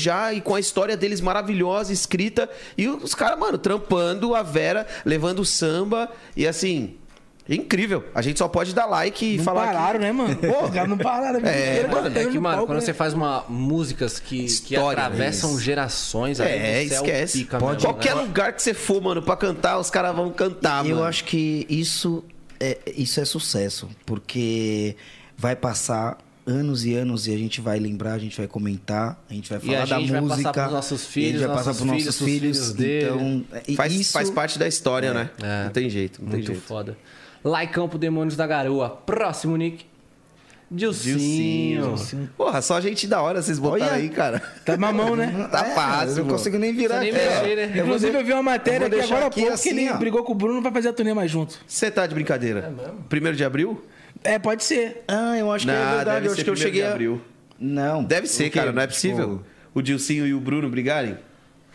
já 0.00 0.32
e 0.32 0.40
com 0.40 0.54
a 0.54 0.60
história 0.60 0.96
deles 0.96 1.20
maravilhosa, 1.20 1.92
escrita. 1.92 2.48
E 2.78 2.88
os 2.88 3.14
caras, 3.14 3.38
mano, 3.38 3.58
trampando 3.58 4.34
a 4.34 4.42
Vera, 4.42 4.86
levando 5.04 5.40
o 5.40 5.44
samba. 5.44 6.10
E 6.36 6.46
assim, 6.46 6.94
incrível. 7.48 8.04
A 8.14 8.22
gente 8.22 8.38
só 8.38 8.46
pode 8.48 8.74
dar 8.74 8.86
like 8.86 9.24
e 9.34 9.36
Não 9.38 9.44
falar. 9.44 9.68
que- 9.68 9.74
pararam, 9.74 10.00
né, 10.00 10.12
mano? 10.12 10.36
Pô, 10.36 10.46
Os 10.66 10.70
caras 10.70 10.88
não 10.88 10.98
pararam. 10.98 11.40
a 11.44 11.48
É, 11.50 11.70
inteira 11.72 11.88
mano, 11.88 12.18
É 12.18 12.24
que, 12.24 12.34
no 12.34 12.40
mano, 12.42 12.54
palco, 12.56 12.66
quando 12.68 12.78
né? 12.80 12.84
você 12.84 12.94
faz 12.94 13.12
uma 13.14 13.44
músicas 13.48 14.18
que, 14.20 14.38
que 14.38 14.44
História, 14.44 15.02
atravessam 15.04 15.50
isso. 15.50 15.60
gerações, 15.60 16.40
É, 16.40 16.84
esquece. 16.84 17.38
É 17.38 17.42
pica 17.42 17.58
Pode, 17.58 17.74
mesmo, 17.76 17.88
qualquer 17.92 18.14
né? 18.14 18.22
lugar 18.22 18.52
que 18.52 18.62
você 18.62 18.72
for, 18.74 19.02
mano, 19.02 19.20
pra 19.22 19.36
cantar, 19.36 19.78
os 19.78 19.90
caras 19.90 20.14
vão 20.14 20.30
cantar, 20.30 20.86
eu 20.86 20.96
mano. 20.96 21.06
acho 21.08 21.24
que 21.24 21.66
isso 21.68 22.24
é, 22.60 22.78
isso 22.96 23.20
é 23.20 23.24
sucesso, 23.24 23.88
porque 24.06 24.96
vai 25.36 25.56
passar 25.56 26.16
anos 26.46 26.84
e 26.84 26.94
anos 26.94 27.26
e 27.26 27.34
a 27.34 27.38
gente 27.38 27.60
vai 27.60 27.78
lembrar, 27.78 28.14
a 28.14 28.18
gente 28.18 28.36
vai 28.36 28.46
comentar, 28.46 29.20
a 29.28 29.34
gente 29.34 29.48
vai 29.50 29.58
E 29.58 29.66
falar 29.66 29.82
a 29.82 29.84
da 29.84 29.98
gente 29.98 30.10
vai 30.12 30.20
passar 30.22 30.30
música. 30.36 30.52
pros 30.52 30.72
nossos 30.72 31.02
e 31.02 31.04
a 31.04 31.08
filhos, 31.08 31.32
gente 31.40 31.46
vai 31.48 31.56
passar 31.56 31.74
pros 31.74 31.78
filhos, 31.90 32.04
nossos 32.06 32.16
filhos. 32.24 32.40
filhos 32.58 32.72
dele. 32.72 33.04
então, 33.06 33.44
é- 33.68 33.72
Faz, 33.74 33.92
isso 33.94 34.12
faz 34.12 34.30
parte 34.30 34.58
da 34.58 34.66
história, 34.68 35.12
né? 35.12 35.30
É. 35.42 35.64
Não 35.64 35.70
tem 35.72 35.90
jeito, 35.90 36.20
não 36.20 36.28
tem 36.28 36.38
Muito 36.38 36.46
jeito. 36.52 36.62
foda. 36.62 36.96
Lá 37.44 37.64
em 37.64 37.68
Campo 37.68 37.98
Demônios 37.98 38.36
da 38.36 38.46
Garoa. 38.46 38.90
Próximo, 39.04 39.56
Nick. 39.56 39.84
Dilcinho. 40.70 41.82
Dilcinho. 41.88 42.30
Porra, 42.36 42.62
só 42.62 42.80
gente 42.80 43.06
da 43.06 43.20
hora 43.20 43.42
vocês 43.42 43.58
botaram 43.58 43.84
Olha. 43.92 43.94
aí, 43.94 44.08
cara. 44.08 44.40
Tá 44.64 44.76
mamão, 44.76 45.14
né? 45.14 45.30
Tá 45.52 45.66
É, 45.66 45.74
fácil, 45.74 46.18
Eu 46.18 46.24
não 46.24 46.30
consigo 46.32 46.58
nem 46.58 46.72
virar. 46.74 47.00
Nem 47.00 47.10
É. 47.10 47.12
mexer, 47.12 47.56
né? 47.56 47.72
Eu 47.78 47.84
Inclusive, 47.84 48.10
de- 48.12 48.18
eu 48.18 48.24
vi 48.24 48.32
uma 48.32 48.42
matéria 48.42 48.86
aqui 48.86 49.00
agora 49.00 49.24
há 49.24 49.28
aqui 49.28 49.40
pouco 49.40 49.54
assim, 49.54 49.74
que 49.74 49.80
ele 49.80 49.90
ó. 49.90 49.96
brigou 49.98 50.24
com 50.24 50.32
o 50.32 50.34
Bruno 50.34 50.62
pra 50.62 50.72
fazer 50.72 50.88
a 50.88 50.92
turnê 50.92 51.12
mais 51.12 51.30
junto. 51.30 51.58
Você 51.66 51.90
tá 51.90 52.06
de 52.06 52.14
brincadeira? 52.14 52.72
Primeiro 53.08 53.36
de 53.36 53.44
abril? 53.44 53.84
É, 54.24 54.38
pode 54.38 54.64
ser. 54.64 55.04
Ah, 55.06 55.36
eu 55.36 55.52
acho 55.52 55.66
que 55.66 55.72
Não, 55.72 55.78
é 55.78 55.96
verdade. 55.96 56.26
Eu 56.26 56.32
acho 56.32 56.42
que 56.44 56.48
eu 56.50 56.54
primeiro 56.54 56.60
cheguei 56.60 56.80
de 56.82 56.86
a... 56.86 56.90
abril. 56.92 57.20
Não. 57.60 58.02
Deve 58.02 58.26
ser, 58.26 58.48
cara, 58.50 58.72
não 58.72 58.80
é 58.82 58.86
Tipo, 58.86 58.94
possível. 58.94 59.42
O 59.74 59.82
Dilcinho 59.82 60.26
e 60.26 60.32
o 60.32 60.40
Bruno 60.40 60.68
brigarem? 60.70 61.18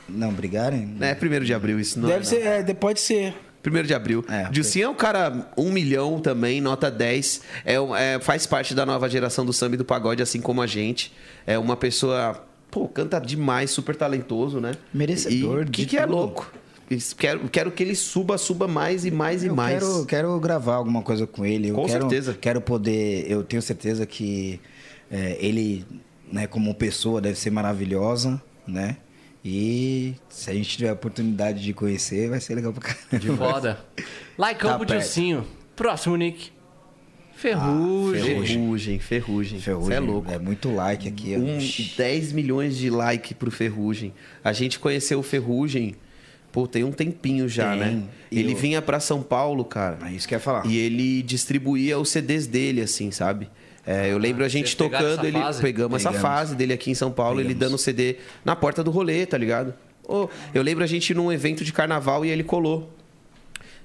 Não, 0.10 0.32
brigarem? 0.34 0.96
É 1.02 1.14
primeiro 1.14 1.46
de 1.46 1.54
abril, 1.54 1.80
isso 1.80 2.00
não 2.00 2.08
Deve 2.08 2.22
é, 2.22 2.24
ser, 2.24 2.42
é, 2.46 2.64
de- 2.64 2.74
pode 2.74 3.00
ser. 3.00 3.36
Primeiro 3.68 3.86
de 3.86 3.94
abril. 3.94 4.24
É, 4.30 4.50
Dilcinho 4.50 4.86
é 4.86 4.90
um 4.90 4.96
cara, 4.96 5.52
um 5.58 5.70
milhão 5.74 6.22
também, 6.22 6.62
nota 6.62 6.90
10. 6.90 7.42
É, 7.66 7.74
é, 7.76 8.20
faz 8.22 8.46
parte 8.46 8.74
da 8.74 8.86
nova 8.86 9.10
geração 9.10 9.46
do 9.46 9.52
samba 9.52 9.76
e 9.76 9.78
do 9.78 9.84
pagode, 9.84 10.24
assim 10.24 10.40
como 10.40 10.62
a 10.62 10.68
gente. 10.68 11.12
É 11.46 11.60
uma 11.60 11.76
pessoa, 11.76 12.42
pô, 12.72 12.88
canta 12.88 13.20
demais, 13.20 13.70
super 13.70 13.94
talentoso, 13.94 14.62
né? 14.62 14.72
Merecedor 14.94 15.64
E 15.64 15.66
que, 15.66 15.82
de 15.82 15.86
que 15.86 15.98
é 15.98 16.04
tudo. 16.04 16.16
louco. 16.16 16.50
Quero, 17.18 17.50
quero 17.50 17.70
que 17.72 17.84
ele 17.84 17.94
suba, 17.94 18.38
suba 18.38 18.70
mais 18.70 19.04
e 19.04 19.12
mais 19.12 19.44
e 19.44 19.48
Eu 19.48 19.56
mais. 19.56 19.80
Quero, 19.84 20.06
quero 20.06 20.40
gravar 20.40 20.76
alguma 20.76 21.02
coisa 21.02 21.28
com 21.28 21.46
ele. 21.46 21.68
Eu 21.68 21.76
Com 21.76 21.86
quero, 21.86 22.04
certeza. 22.04 22.38
Quero 22.40 22.62
poder. 22.62 23.30
Eu 23.30 23.44
tenho 23.44 23.62
certeza 23.62 24.06
que 24.06 24.62
é, 25.12 25.36
ele, 25.42 25.86
né, 26.32 26.48
como 26.48 26.74
pessoa, 26.74 27.20
deve 27.20 27.38
ser 27.38 27.50
maravilhosa, 27.50 28.42
né? 28.66 28.96
E 29.50 30.14
se 30.28 30.50
a 30.52 30.54
gente 30.54 30.78
tiver 30.78 30.90
a 30.90 30.94
oportunidade 30.94 31.64
de 31.64 31.74
conhecer, 31.74 32.30
vai 32.30 32.42
ser 32.42 32.54
legal 32.56 32.74
pra 32.74 32.94
caramba. 32.94 33.38
Foda. 33.38 33.80
Lá 34.38 34.52
em 34.52 34.56
Campo 34.56 34.80
Tá 34.86 34.94
perto. 34.94 35.00
Dilcinho. 35.04 35.48
Próximo, 35.74 36.18
Nick. 36.18 36.52
Ferrugem. 37.34 38.24
Ferrugem, 38.46 39.00
ferrugem. 39.00 39.60
Você 39.60 39.66
Ferrugem, 39.66 39.96
é 39.96 40.00
louco. 40.00 40.30
É 40.32 40.38
muito 40.40 40.70
like 40.74 41.08
aqui. 41.08 41.36
Um, 41.38 41.60
10 41.96 42.34
milhões 42.34 42.76
de 42.78 42.90
like 42.90 43.34
pro 43.36 43.50
Ferrugem. 43.52 44.14
A 44.44 44.52
gente 44.52 44.80
conheceu 44.80 45.20
o 45.20 45.24
Ferrugem, 45.24 45.96
pô, 46.52 46.68
tem 46.68 46.84
um 46.84 46.92
tempinho 46.92 47.48
já, 47.48 47.72
Tem. 47.72 47.80
né? 47.80 48.04
E 48.32 48.40
Ele 48.40 48.54
eu- 48.54 48.58
vinha 48.58 48.82
pra 48.82 49.00
São 49.00 49.22
Paulo, 49.24 49.64
cara. 49.64 50.00
É 50.08 50.12
isso 50.12 50.28
que 50.28 50.34
eu 50.34 50.38
ia 50.38 50.42
falar. 50.44 50.66
E 50.66 50.78
ele 50.78 51.22
distribuía 51.22 51.98
os 51.98 52.10
CDs 52.10 52.48
dele, 52.48 52.82
assim, 52.82 53.12
sabe? 53.12 53.50
É, 53.88 54.12
eu 54.12 54.18
lembro 54.18 54.44
a 54.44 54.50
gente 54.50 54.66
vocês 54.66 54.76
tocando, 54.76 55.26
ele 55.26 55.40
fase? 55.40 55.62
pegamos 55.62 56.06
essa 56.06 56.12
fase 56.22 56.56
dele 56.58 56.74
aqui 56.74 56.92
em 56.92 56.96
São 56.96 57.10
Paulo, 57.10 57.40
ele 57.40 57.54
dando 57.54 57.78
CD 57.78 58.18
na 58.44 58.54
porta 58.54 58.84
do 58.84 58.92
rolê, 58.92 59.26
tá 59.26 59.38
ligado? 59.38 59.74
Ô, 60.06 60.28
eu 60.54 60.62
lembro 60.62 60.84
a 60.84 60.88
gente 60.88 61.14
num 61.14 61.32
evento 61.32 61.64
de 61.64 61.72
carnaval 61.72 62.26
e 62.26 62.30
ele 62.30 62.44
colou. 62.44 62.94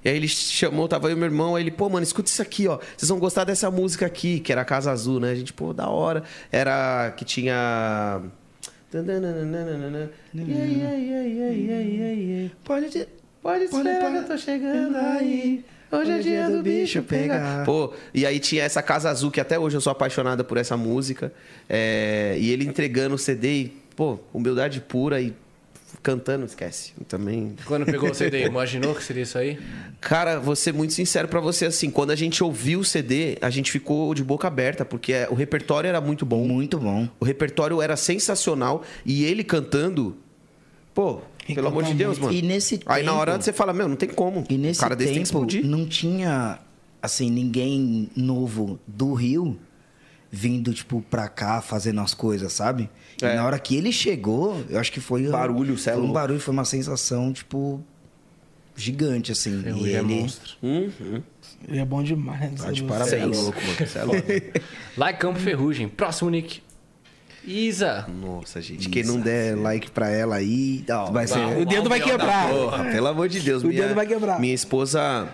E 0.05 0.09
aí 0.09 0.17
ele 0.17 0.27
chamou, 0.27 0.89
tava 0.89 1.07
eu 1.09 1.13
e 1.13 1.15
meu 1.15 1.27
irmão, 1.27 1.55
aí 1.55 1.63
ele, 1.63 1.71
pô, 1.71 1.89
mano, 1.89 2.03
escuta 2.03 2.29
isso 2.29 2.43
aqui, 2.43 2.67
ó. 2.67 2.81
Vocês 2.97 3.09
vão 3.09 3.21
gostar 3.21 3.45
dessa 3.45 3.71
música 3.71 4.05
aqui, 4.05 4.41
que 4.41 4.51
era 4.51 4.65
Casa 4.65 4.91
Azul, 4.91 5.21
né? 5.21 5.31
A 5.31 5.35
gente, 5.37 5.53
pô, 5.53 5.73
da 5.73 5.89
hora. 5.89 6.25
Era 6.51 7.13
que 7.17 7.25
tinha. 7.25 8.21
Pode, 12.65 12.91
te- 12.91 13.09
pode 13.41 13.65
esperar 13.65 14.11
que 14.11 14.19
eu 14.19 14.27
tô 14.27 14.37
chegando 14.37 14.97
aí. 14.97 15.65
Hoje 15.93 16.11
é 16.11 16.19
dia 16.21 16.49
do 16.49 16.63
bicho 16.63 17.03
pegar. 17.03 17.67
Pô, 17.67 17.93
e 18.15 18.25
aí 18.25 18.41
tinha 18.41 18.63
essa 18.63 18.83
Casa 18.83 19.11
Azul, 19.11 19.31
que 19.31 19.39
até 19.39 19.59
hoje 19.59 19.77
eu 19.77 19.81
sou 19.81 19.91
apaixonada 19.91 20.43
por 20.43 20.57
essa 20.57 20.75
música. 20.75 21.31
É, 21.69 22.35
e 22.41 22.51
ele 22.51 22.65
entregando 22.65 23.15
o 23.15 23.19
CD 23.19 23.53
e, 23.53 23.77
pô, 23.95 24.19
humildade 24.33 24.81
pura 24.81 25.21
e 25.21 25.35
cantando, 26.03 26.47
esquece. 26.47 26.95
Também 27.07 27.55
Quando 27.67 27.85
pegou 27.85 28.11
o 28.11 28.15
CD, 28.15 28.45
imaginou 28.49 28.95
que 28.95 29.05
seria 29.05 29.23
isso 29.23 29.37
aí? 29.37 29.59
Cara, 30.01 30.41
vou 30.41 30.57
ser 30.57 30.73
muito 30.73 30.95
sincero 30.95 31.29
pra 31.29 31.41
você, 31.41 31.67
assim, 31.67 31.91
quando 31.91 32.11
a 32.11 32.17
gente 32.17 32.43
ouviu 32.43 32.81
o 32.81 32.85
CD, 32.85 33.37
a 33.43 33.51
gente 33.51 33.71
ficou 33.71 34.15
de 34.15 34.25
boca 34.25 34.49
aberta, 34.49 34.87
porque 34.87 35.13
é, 35.13 35.29
o 35.31 35.35
repertório 35.35 35.89
era 35.89 36.01
muito 36.01 36.25
bom. 36.25 36.47
Muito 36.47 36.79
bom. 36.79 37.07
O 37.21 37.25
repertório 37.27 37.83
era 37.83 37.97
sensacional 37.97 38.83
e 39.05 39.25
ele 39.25 39.45
cantando, 39.45 40.17
pô, 40.95 41.21
Ele 41.47 41.55
pelo 41.55 41.69
amor 41.69 41.83
de 41.85 41.95
Deus, 41.95 42.19
mano. 42.19 42.33
E 42.33 42.41
nesse 42.43 42.81
Aí 42.87 43.03
na 43.03 43.11
tempo- 43.11 43.21
hora 43.21 43.41
você 43.41 43.53
fala, 43.53 43.73
meu, 43.73 43.89
não 43.89 43.97
tem 43.97 44.09
como. 44.09 44.45
E 44.49 44.57
nesse 44.57 44.79
o 44.79 44.83
cara 44.83 44.95
desse 44.97 45.13
tem 45.13 45.23
que 45.23 45.29
tempo, 45.29 45.39
explodir. 45.45 45.67
não 45.67 45.87
tinha, 45.87 46.59
assim, 47.03 47.31
ninguém 47.31 48.09
novo 48.17 48.79
do 48.87 49.13
Rio 49.15 49.59
vindo, 50.31 50.73
tipo, 50.73 51.03
pra 51.11 51.29
cá 51.29 51.61
fazendo 51.61 52.01
as 52.01 52.15
coisas, 52.15 52.53
sabe? 52.53 52.89
É. 53.21 53.33
E 53.33 53.37
na 53.37 53.45
hora 53.45 53.59
que 53.59 53.77
ele 53.77 53.93
chegou, 53.93 54.65
eu 54.71 54.79
acho 54.81 54.91
que 54.91 55.01
foi... 55.01 55.29
Barulho, 55.29 55.75
é 55.75 55.77
foi 55.77 55.97
um 56.01 56.13
barulho, 56.13 56.41
foi 56.41 56.55
uma 56.55 56.65
sensação, 56.65 57.33
tipo, 57.33 57.85
gigante, 58.75 59.31
assim. 59.33 59.59
e 59.61 59.63
Ferrugem 59.63 59.95
é 59.95 59.99
ele... 59.99 60.15
monstro. 60.21 60.53
Uhum. 60.63 61.23
Ele 61.69 61.79
é 61.79 61.85
bom 61.85 62.03
demais. 62.03 62.61
Tá 62.63 62.71
de 62.73 62.81
Zé 62.81 62.87
Você 62.87 63.17
é 63.17 63.19
parabéns. 63.21 63.37
louco, 63.39 63.61
mano. 63.61 63.77
Você 63.87 63.99
é 63.99 64.05
louco. 64.05 64.23
Lá 64.97 65.11
em 65.11 65.17
Campo 65.17 65.39
Ferrugem. 65.39 65.89
Próximo, 65.89 66.31
Nick. 66.31 66.63
Isa. 67.45 68.07
Nossa, 68.21 68.61
gente. 68.61 68.89
Quem 68.89 69.03
não 69.05 69.19
der 69.21 69.57
like 69.57 69.91
pra 69.91 70.09
ela 70.11 70.37
aí. 70.37 70.85
Não, 70.89 71.13
Vai 71.13 71.27
ser... 71.27 71.39
O 71.59 71.65
dedo 71.65 71.89
vai 71.89 72.01
quebrar. 72.01 72.49
Porra, 72.49 72.85
pelo 72.85 73.07
amor 73.09 73.29
de 73.29 73.41
Deus. 73.41 73.65
O 73.65 73.69
dedo 73.69 73.95
vai 73.95 74.07
quebrar. 74.07 74.39
Minha 74.41 74.55
esposa. 74.55 75.29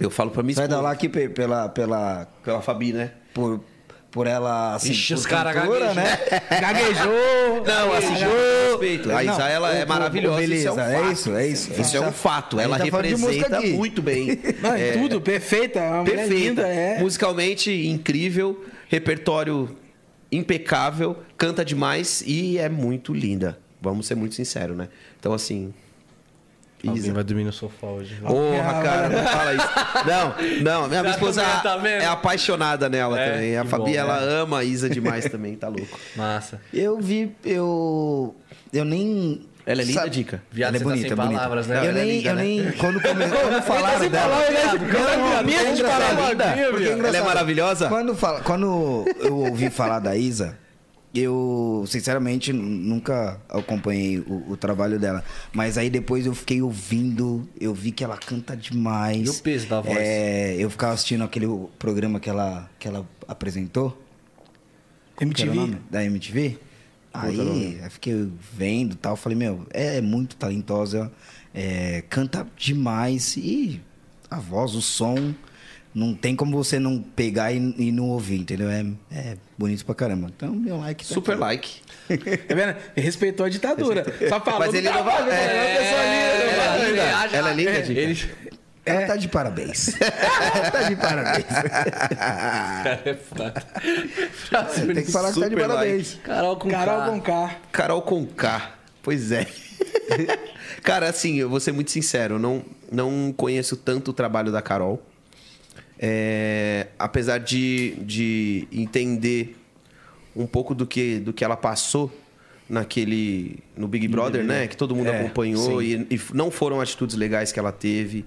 Eu 0.00 0.10
falo 0.10 0.30
pra 0.30 0.42
minha 0.42 0.54
Vai 0.54 0.64
esposa. 0.64 0.76
dar 0.82 0.82
lá 0.88 0.92
aqui 0.92 1.08
pe- 1.08 1.28
pela... 1.28 1.68
pela 1.68 2.26
Pela 2.42 2.60
Fabi, 2.62 2.92
né? 2.92 3.10
por, 3.32 3.60
por 4.10 4.26
ela, 4.26 4.74
assim, 4.76 4.90
Ixi, 4.92 5.12
por 5.14 5.18
os 5.20 5.26
cara 5.26 5.52
cantora, 5.52 5.86
gaguejam. 5.92 5.94
né? 6.04 6.18
Gaguejou. 6.60 7.64
Não, 7.66 7.92
assim, 7.92 8.14
respeito. 8.70 9.10
A 9.10 9.22
Não, 9.22 9.32
Isa, 9.34 9.48
ela 9.48 9.74
é 9.74 9.84
ô, 9.84 9.88
maravilhosa. 9.88 10.38
ô, 10.38 10.42
isso 10.42 10.68
é 10.68 10.72
um 10.72 10.74
beleza, 10.76 10.92
fato. 10.92 11.08
é 11.08 11.12
isso, 11.12 11.36
é 11.36 11.46
isso. 11.46 11.80
Isso 11.80 11.96
é 11.96 12.00
um 12.00 12.12
fato. 12.12 12.58
Ela 12.60 12.78
tá 12.78 12.84
representa 12.84 13.60
muito 13.60 14.00
bem. 14.02 14.38
Não, 14.62 14.72
É, 14.74 14.92
tudo, 14.92 15.20
perfeita. 15.20 15.80
Uma 15.80 16.02
mulher 16.02 16.16
perfeita. 16.16 16.34
linda, 16.48 16.62
é. 16.62 16.98
Musicalmente 17.00 17.70
incrível, 17.86 18.64
repertório 18.88 19.76
impecável, 20.36 21.16
canta 21.36 21.64
demais 21.64 22.22
e 22.26 22.58
é 22.58 22.68
muito 22.68 23.12
linda. 23.12 23.58
Vamos 23.80 24.06
ser 24.06 24.14
muito 24.14 24.34
sinceros, 24.34 24.76
né? 24.76 24.88
Então, 25.18 25.32
assim, 25.32 25.72
Alguém 26.86 27.02
Isa. 27.02 27.14
vai 27.14 27.24
dormir 27.24 27.44
no 27.44 27.52
sofá 27.52 27.86
hoje. 27.86 28.16
Porra, 28.16 28.82
cara, 28.82 29.08
não 29.08 29.24
fala 29.24 29.54
isso. 29.54 29.68
Não, 30.06 30.62
não, 30.82 30.88
minha 30.88 31.02
Tá 31.02 31.10
esposa 31.10 31.42
tá 31.62 31.80
é 31.88 32.04
apaixonada 32.06 32.88
nela 32.88 33.18
É, 33.18 33.30
também. 33.32 33.56
A 33.56 33.64
Fabi, 33.64 33.92
bom, 33.92 33.98
ela 33.98 34.20
né? 34.20 34.32
ama 34.42 34.58
a 34.58 34.64
Isa 34.64 34.88
demais 34.90 35.24
também, 35.30 35.54
tá 35.56 35.68
louco. 35.68 35.98
Massa. 36.14 36.60
Eu 36.72 37.00
vi, 37.00 37.34
eu. 37.44 38.36
Eu 38.72 38.84
nem. 38.84 39.46
Ela 39.66 39.80
é 39.80 39.84
linda, 39.84 40.00
Sabe- 40.00 40.10
Dica. 40.10 40.42
Viado, 40.52 40.68
ela 40.74 40.76
é 40.76 40.78
tá 40.80 40.84
bonita, 40.84 41.08
sem 41.08 41.16
bonita. 41.16 41.34
palavras, 41.34 41.66
né? 41.66 41.76
Eu 41.76 41.80
Ela 41.88 41.98
é 42.00 42.04
nem, 42.04 42.16
linda, 42.18 42.28
eu 42.30 42.34
né? 42.36 42.42
nem. 42.42 42.72
Quando, 42.72 43.00
come, 43.00 43.24
quando 43.30 43.62
falaram 43.62 43.98
sem 44.00 44.10
dela. 44.10 44.28
palavras, 44.28 44.52
né? 44.54 44.64
Não, 44.92 45.18
não, 45.18 45.38
é 45.38 45.42
linda, 45.42 45.70
engraçado. 45.70 47.06
Ela 47.06 47.16
é 47.16 47.22
maravilhosa? 47.22 47.88
Quando, 47.88 48.14
fala, 48.14 48.40
quando 48.42 49.04
eu 49.20 49.36
ouvi 49.38 49.70
falar 49.70 50.00
da 50.00 50.14
Isa, 50.16 50.58
eu, 51.14 51.84
sinceramente, 51.86 52.52
nunca 52.52 53.40
acompanhei 53.48 54.18
o, 54.18 54.50
o 54.50 54.56
trabalho 54.56 54.98
dela. 54.98 55.24
Mas 55.52 55.78
aí 55.78 55.88
depois 55.88 56.26
eu 56.26 56.34
fiquei 56.34 56.60
ouvindo, 56.60 57.48
eu 57.58 57.72
vi 57.72 57.90
que 57.92 58.02
ela 58.04 58.16
canta 58.18 58.56
demais. 58.56 59.26
E 59.26 59.30
o 59.30 59.34
peso 59.42 59.66
da 59.68 59.80
voz? 59.80 59.96
É, 59.98 60.56
eu 60.58 60.68
ficava 60.68 60.92
assistindo 60.92 61.24
aquele 61.24 61.46
programa 61.78 62.20
que 62.20 62.28
ela, 62.28 62.68
que 62.78 62.86
ela 62.88 63.06
apresentou. 63.26 63.90
que 65.16 65.22
era 65.24 65.26
o 65.26 65.54
MTV. 65.54 65.54
nome? 65.54 65.78
Da 65.90 66.04
MTV. 66.04 66.58
Aí 67.14 67.78
eu 67.82 67.90
fiquei 67.90 68.28
vendo 68.52 68.92
e 68.92 68.96
tal. 68.96 69.14
Falei, 69.16 69.38
meu, 69.38 69.66
é 69.70 70.00
muito 70.00 70.34
talentosa, 70.36 71.12
é, 71.54 72.02
canta 72.10 72.46
demais 72.56 73.36
e 73.36 73.80
a 74.30 74.38
voz, 74.40 74.74
o 74.74 74.82
som. 74.82 75.32
Não 75.94 76.12
tem 76.12 76.34
como 76.34 76.56
você 76.56 76.80
não 76.80 77.00
pegar 77.00 77.52
e, 77.52 77.72
e 77.78 77.92
não 77.92 78.08
ouvir, 78.08 78.40
entendeu? 78.40 78.68
É, 78.68 78.84
é 79.12 79.36
bonito 79.56 79.84
pra 79.86 79.94
caramba. 79.94 80.28
Então, 80.36 80.52
meu 80.52 80.76
like 80.78 81.06
tá 81.06 81.14
Super 81.14 81.34
aqui. 81.34 81.40
like. 81.40 81.70
Tá 82.48 82.54
vendo? 82.56 82.76
Respeitou 82.96 83.46
a 83.46 83.48
ditadura. 83.48 84.04
Só 84.28 84.40
falou 84.40 84.58
Mas 84.58 84.74
ele 84.74 84.90
não 84.90 85.04
vai- 85.04 85.24
né? 85.24 85.32
é, 85.36 85.76
É 85.76 86.88
linda, 86.90 87.02
né? 87.04 87.10
ela 87.32 87.50
é 87.50 87.54
linda. 87.54 87.70
Ela 87.70 87.80
é 87.80 87.80
linda. 87.84 87.92
Ele... 88.00 88.30
Ela 88.86 89.06
tá 89.06 89.16
de 89.16 89.28
parabéns. 89.28 89.94
tá 90.72 90.82
de 90.88 90.96
parabéns. 90.96 91.46
Cara, 91.46 93.02
é 93.04 93.14
foda. 93.14 93.52
Tem 94.94 95.04
que 95.04 95.10
falar 95.12 95.32
que 95.32 95.40
tá 95.40 95.48
de 95.48 95.56
parabéns. 95.56 96.18
Carol 96.22 96.56
com 96.56 96.70
Carol 96.70 96.98
K. 97.00 97.06
com 97.10 97.20
K. 97.20 97.56
Carol 97.72 98.02
com 98.02 98.26
K. 98.26 98.74
Pois 99.02 99.32
é. 99.32 99.46
Cara, 100.82 101.08
assim, 101.08 101.36
eu 101.36 101.48
vou 101.48 101.60
ser 101.60 101.72
muito 101.72 101.90
sincero, 101.90 102.34
eu 102.34 102.38
não, 102.38 102.62
não 102.92 103.32
conheço 103.34 103.76
tanto 103.76 104.10
o 104.10 104.14
trabalho 104.14 104.52
da 104.52 104.60
Carol. 104.60 105.02
É, 105.98 106.88
apesar 106.98 107.38
de, 107.38 107.94
de 108.00 108.68
entender 108.70 109.56
um 110.36 110.46
pouco 110.46 110.74
do 110.74 110.86
que, 110.86 111.18
do 111.20 111.32
que 111.32 111.44
ela 111.44 111.56
passou 111.56 112.12
naquele 112.68 113.58
no 113.76 113.86
Big 113.86 114.08
Brother, 114.08 114.44
né? 114.44 114.66
Que 114.66 114.76
todo 114.76 114.94
mundo 114.94 115.08
É, 115.08 115.20
acompanhou 115.20 115.82
e, 115.82 116.06
e 116.10 116.20
não 116.32 116.50
foram 116.50 116.80
atitudes 116.80 117.16
legais 117.16 117.52
que 117.52 117.58
ela 117.58 117.72
teve. 117.72 118.24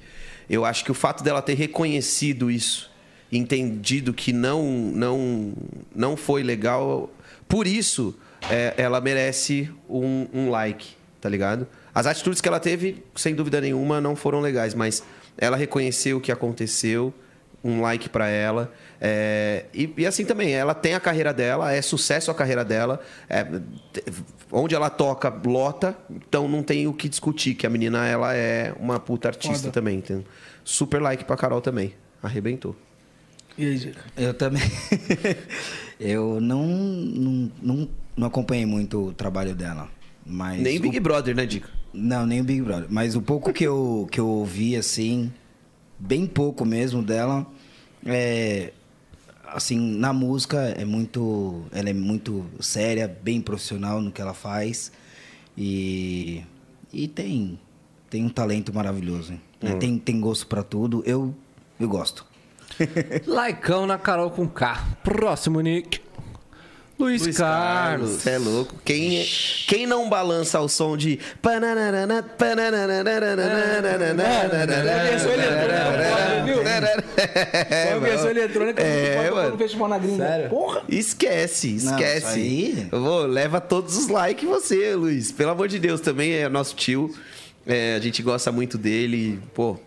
Eu 0.50 0.66
acho 0.66 0.84
que 0.84 0.92
o 0.92 0.94
fato 0.94 1.24
dela 1.24 1.42
ter 1.42 1.56
reconhecido 1.56 2.50
isso, 2.50 2.90
entendido 3.32 4.14
que 4.14 4.32
não 4.32 4.64
não 4.64 5.54
não 5.94 6.16
foi 6.16 6.44
legal, 6.44 7.10
por 7.48 7.68
isso 7.68 8.16
é, 8.50 8.74
ela 8.78 9.02
merece 9.02 9.70
um, 9.90 10.28
um 10.34 10.50
like, 10.50 10.90
tá 11.20 11.28
ligado? 11.28 11.68
As 11.94 12.06
atitudes 12.06 12.40
que 12.40 12.48
ela 12.48 12.60
teve, 12.60 13.04
sem 13.16 13.34
dúvida 13.34 13.60
nenhuma, 13.60 14.00
não 14.00 14.16
foram 14.16 14.40
legais, 14.40 14.74
mas 14.74 15.04
ela 15.38 15.58
reconheceu 15.58 16.18
o 16.18 16.22
que 16.22 16.32
aconteceu, 16.32 17.14
um 17.70 17.82
like 17.82 18.10
pra 18.10 18.28
ela. 18.28 18.72
É, 19.00 19.66
e, 19.74 19.94
e 19.98 20.06
assim 20.06 20.26
também, 20.26 20.54
ela 20.54 20.74
tem 20.74 20.94
a 20.94 21.00
carreira 21.00 21.34
dela, 21.34 21.72
é 21.74 21.82
sucesso 21.82 22.32
a 22.32 22.34
carreira 22.36 22.64
dela. 22.66 23.00
é, 23.30 23.46
onde 24.52 24.74
ela 24.76 24.90
toca, 24.90 25.30
lota, 25.46 25.96
então 26.10 26.48
não 26.48 26.64
tem 26.64 26.88
o 26.88 26.94
que 26.94 27.10
discutir, 27.10 27.54
que 27.56 27.68
a 27.68 27.70
menina 27.70 28.08
ela 28.08 28.34
é 28.34 28.74
uma 28.80 29.00
puta 29.00 29.28
artista 29.28 29.58
Foda. 29.64 29.72
também. 29.72 30.00
Tem 30.02 30.26
super 30.64 31.02
like 31.02 31.26
pra 31.26 31.36
Carol 31.36 31.62
também. 31.62 31.94
Arrebentou. 32.24 32.76
E 33.58 33.66
aí, 33.66 33.78
Dica? 33.78 34.02
Eu 34.16 34.34
também. 34.34 34.62
eu 36.00 36.40
não, 36.40 36.66
não, 36.66 37.52
não, 37.62 37.90
não 38.16 38.28
acompanhei 38.28 38.66
muito 38.66 39.08
o 39.08 39.14
trabalho 39.14 39.56
dela. 39.56 39.90
Mas 40.26 40.62
Nem 40.62 40.78
o- 40.78 40.82
Big 40.82 41.00
Brother, 41.00 41.36
né, 41.36 41.46
Dica? 41.46 41.70
Não, 41.94 42.26
nem 42.26 42.42
o 42.42 42.44
Big 42.44 42.62
Brother. 42.62 42.88
Mas 42.90 43.16
o 43.16 43.22
pouco 43.22 43.52
que 43.54 43.64
eu, 43.64 44.08
que 44.12 44.20
eu 44.20 44.28
ouvi, 44.28 44.76
assim, 44.76 45.32
bem 45.98 46.28
pouco 46.28 46.66
mesmo 46.66 47.02
dela, 47.02 47.46
é. 48.08 48.74
Assim, 49.46 49.78
na 49.80 50.12
música 50.12 50.58
é 50.78 50.84
muito. 50.86 51.64
Ela 51.72 51.90
é 51.90 51.94
muito 51.94 52.46
séria, 52.60 53.08
bem 53.08 53.42
profissional 53.42 54.02
no 54.02 54.12
que 54.12 54.22
ela 54.22 54.34
faz. 54.34 54.92
E. 55.58 56.44
E 56.92 57.08
tem. 57.08 57.60
Tem 58.10 58.24
um 58.24 58.30
talento 58.30 58.74
maravilhoso. 58.74 59.34
hein? 59.34 59.42
né? 59.62 59.76
Tem, 59.76 59.98
tem 59.98 60.20
gosto 60.20 60.48
pra 60.48 60.64
tudo. 60.64 61.04
Eu, 61.06 61.36
eu 61.80 61.88
gosto. 61.90 62.26
Likeão 63.26 63.86
na 63.86 63.98
Carol 63.98 64.30
com 64.32 64.48
K. 64.48 64.98
Próximo, 65.04 65.60
Nick. 65.62 66.00
Luiz, 67.00 67.38
Carlos. 67.38 68.10
Você 68.10 68.32
é 68.32 68.38
louco. 68.40 68.74
Quem, 68.84 69.24
quem 69.68 69.86
não 69.86 70.10
balança 70.10 70.58
ao 70.58 70.68
som 70.68 70.98
de. 70.98 71.20
pananana, 71.42 72.24
É 77.72 77.94
a 77.94 78.00
versão 78.00 78.30
eletrônica 78.32 78.82
É, 78.82 79.28
é, 79.28 79.50
no 79.50 79.58
Festival 79.58 79.88
na 79.88 80.00
Gringa. 80.00 80.48
Porra! 80.50 80.82
Esquece, 80.90 81.80
Não, 81.84 81.92
esquece. 81.92 82.88
Eu 82.92 83.02
vou, 83.02 83.26
leva 83.28 83.62
todos 83.62 83.96
os 83.96 84.08
likes 84.08 84.48
você, 84.48 84.96
Luiz. 84.96 85.32
Pelo 85.32 85.52
amor 85.52 85.68
de 85.68 85.78
Deus, 85.78 86.02
também 86.02 86.34
é 86.34 86.50
nosso 86.50 86.76
tio. 86.76 87.14
É, 87.66 87.96
a 87.96 88.00
gente 88.00 88.24
gosta 88.24 88.52
muito 88.52 88.78
dele. 88.78 89.40
Pô, 89.54 89.78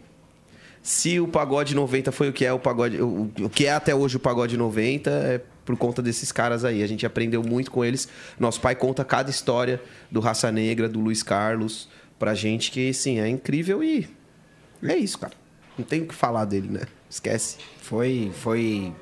se 0.82 1.18
o 1.18 1.26
pagode 1.26 1.74
90 1.74 2.12
foi 2.12 2.28
o 2.28 2.32
que 2.32 2.44
é 2.44 2.52
o 2.52 2.58
pagode, 2.58 3.00
o, 3.02 3.30
o 3.40 3.50
que 3.50 3.66
é 3.66 3.72
até 3.72 3.94
hoje 3.94 4.16
o 4.16 4.20
pagode 4.20 4.56
90, 4.56 5.10
é 5.10 5.40
por 5.64 5.76
conta 5.76 6.00
desses 6.02 6.30
caras 6.32 6.64
aí. 6.64 6.82
A 6.82 6.86
gente 6.86 7.04
aprendeu 7.06 7.42
muito 7.42 7.70
com 7.70 7.84
eles. 7.84 8.08
Nosso 8.38 8.60
pai 8.60 8.74
conta 8.74 9.04
cada 9.04 9.30
história 9.30 9.80
do 10.10 10.20
Raça 10.20 10.50
Negra, 10.50 10.88
do 10.88 11.00
Luiz 11.00 11.22
Carlos, 11.22 11.88
pra 12.18 12.34
gente 12.34 12.70
que, 12.70 12.92
sim, 12.92 13.18
é 13.20 13.28
incrível 13.28 13.82
e 13.84 14.08
é 14.82 14.96
isso, 14.96 15.18
cara. 15.18 15.34
Não 15.78 15.84
tem 15.84 16.02
o 16.02 16.06
que 16.06 16.14
falar 16.14 16.44
dele, 16.44 16.68
né? 16.68 16.82
Esquece. 17.08 17.56
Foi, 17.80 18.30
foi 18.34 18.92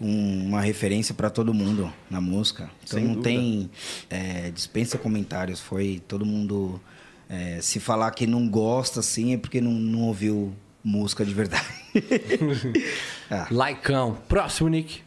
um- 0.00 0.46
uma 0.48 0.60
referência 0.60 1.14
para 1.14 1.28
todo 1.30 1.52
mundo 1.54 1.92
na 2.10 2.20
música. 2.20 2.70
Então 2.84 2.98
Sem 2.98 3.04
não 3.08 3.14
dúvida. 3.14 3.28
tem 3.30 3.70
é, 4.10 4.50
dispensa 4.50 4.96
comentários. 4.98 5.60
Foi 5.60 6.02
todo 6.08 6.24
mundo 6.26 6.80
é, 7.28 7.58
se 7.60 7.78
falar 7.80 8.10
que 8.10 8.26
não 8.26 8.48
gosta 8.48 9.00
assim 9.00 9.34
é 9.34 9.38
porque 9.38 9.60
não, 9.60 9.72
não 9.72 10.00
ouviu 10.02 10.54
música 10.82 11.24
de 11.24 11.32
verdade. 11.34 11.66
Ah, 13.30 13.46
Likeão. 13.50 14.18
Próximo, 14.28 14.68
Nick. 14.68 15.00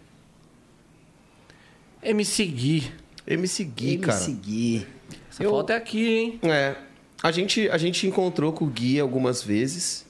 MC 2.10 2.46
Gui. 2.46 2.92
MC 3.26 3.64
Gui, 3.64 3.94
e 3.94 3.98
me 3.98 4.04
cara. 4.04 4.18
seguir. 4.18 4.88
Essa 5.30 5.44
Eu- 5.44 5.52
foto 5.52 5.72
é 5.72 5.76
aqui, 5.76 6.08
hein? 6.18 6.40
É. 6.44 6.76
A 7.22 7.32
gente, 7.32 7.68
a 7.70 7.78
gente 7.78 8.06
encontrou 8.08 8.54
com 8.54 8.66
o 8.66 8.68
Gui 8.70 9.00
algumas 9.00 9.44
vezes. 9.44 10.06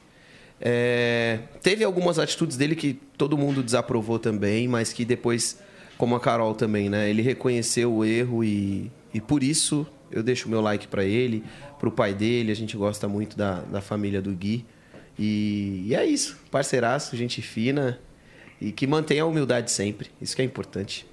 É, 0.60 1.40
teve 1.62 1.84
algumas 1.84 2.18
atitudes 2.20 2.58
dele 2.58 2.76
que 2.76 2.94
todo 3.18 3.38
mundo 3.38 3.62
desaprovou 3.64 4.18
também, 4.20 4.68
mas 4.68 4.92
que 4.92 5.06
depois, 5.06 5.60
como 5.98 6.16
a 6.16 6.20
Carol 6.20 6.54
também, 6.56 6.90
né? 6.90 7.10
Ele 7.10 7.22
reconheceu 7.22 7.94
o 7.94 8.04
erro 8.06 8.44
e, 8.44 8.92
e 9.14 9.22
por 9.22 9.44
isso 9.44 9.86
eu 10.12 10.24
deixo 10.24 10.48
o 10.48 10.50
meu 10.52 10.62
like 10.62 10.88
pra 10.88 11.04
ele, 11.04 11.44
pro 11.80 11.92
pai 11.92 12.14
dele. 12.14 12.52
A 12.52 12.56
gente 12.56 12.76
gosta 12.76 13.08
muito 13.08 13.38
da, 13.38 13.62
da 13.62 13.82
família 13.82 14.22
do 14.22 14.32
Gui. 14.34 14.66
E, 15.18 15.84
e 15.88 15.96
é 15.96 16.06
isso. 16.06 16.38
Parceiraço, 16.52 17.16
gente 17.16 17.42
fina 17.42 18.00
e 18.60 18.72
que 18.72 18.86
mantém 18.88 19.20
a 19.20 19.26
humildade 19.26 19.72
sempre. 19.72 20.10
Isso 20.22 20.36
que 20.36 20.42
é 20.42 20.46
importante. 20.46 21.06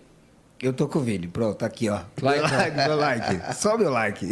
Eu 0.60 0.72
tô 0.72 0.88
com 0.88 0.98
o 0.98 1.02
vídeo, 1.02 1.30
pronto, 1.30 1.56
tá 1.56 1.66
aqui, 1.66 1.88
ó. 1.88 2.00
Like. 2.22 2.40
Meu 2.48 2.58
like, 2.58 2.76
meu 2.76 2.96
like. 2.96 3.54
Só 3.54 3.76
meu 3.76 3.90
like. 3.90 4.26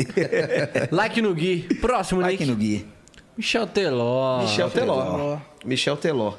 Like 0.90 1.20
no 1.20 1.34
Gui. 1.34 1.62
Próximo, 1.80 2.20
like 2.20 2.38
Nick. 2.38 2.50
no 2.50 2.56
Gui. 2.56 2.86
Michel 3.36 3.66
Teló. 3.66 4.42
Michel 4.42 4.70
Teló. 4.70 5.04
Teló. 5.04 5.38
Michel 5.64 5.96
Teló. 5.96 6.34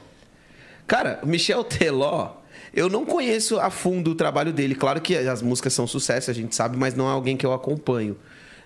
Cara, 0.88 1.20
Michel 1.24 1.64
Teló, 1.64 2.38
eu 2.74 2.90
não 2.90 3.06
conheço 3.06 3.60
a 3.60 3.70
fundo 3.70 4.12
o 4.12 4.16
trabalho 4.16 4.54
dele. 4.54 4.76
Claro 4.76 5.02
que 5.02 5.16
as 5.16 5.42
músicas 5.42 5.74
são 5.74 5.88
sucesso, 5.88 6.30
a 6.30 6.34
gente 6.34 6.56
sabe, 6.56 6.78
mas 6.78 6.94
não 6.96 7.08
é 7.08 7.12
alguém 7.12 7.36
que 7.38 7.46
eu 7.46 7.54
acompanho. 7.54 8.18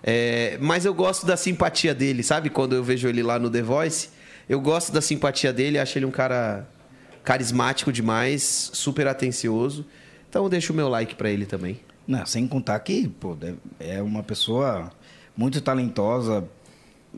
É, 0.02 0.56
mas 0.60 0.84
eu 0.84 0.94
gosto 0.94 1.26
da 1.26 1.36
simpatia 1.36 1.94
dele, 1.94 2.22
sabe? 2.22 2.50
Quando 2.50 2.74
eu 2.74 2.82
vejo 2.84 3.08
ele 3.08 3.22
lá 3.22 3.38
no 3.38 3.50
The 3.50 3.62
Voice, 3.62 4.10
eu 4.48 4.60
gosto 4.60 4.92
da 4.92 5.00
simpatia 5.00 5.52
dele, 5.52 5.78
acho 5.78 5.98
ele 5.98 6.06
um 6.06 6.10
cara 6.10 6.66
carismático 7.24 7.92
demais, 7.92 8.70
super 8.72 9.06
atencioso. 9.06 9.84
Então 10.28 10.44
eu 10.44 10.48
deixo 10.48 10.72
o 10.72 10.76
meu 10.76 10.88
like 10.88 11.14
pra 11.14 11.30
ele 11.30 11.46
também. 11.46 11.80
Não, 12.06 12.24
sem 12.24 12.46
contar 12.46 12.78
que, 12.80 13.08
pô, 13.08 13.36
é 13.78 14.00
uma 14.02 14.22
pessoa 14.22 14.90
muito 15.36 15.60
talentosa, 15.60 16.48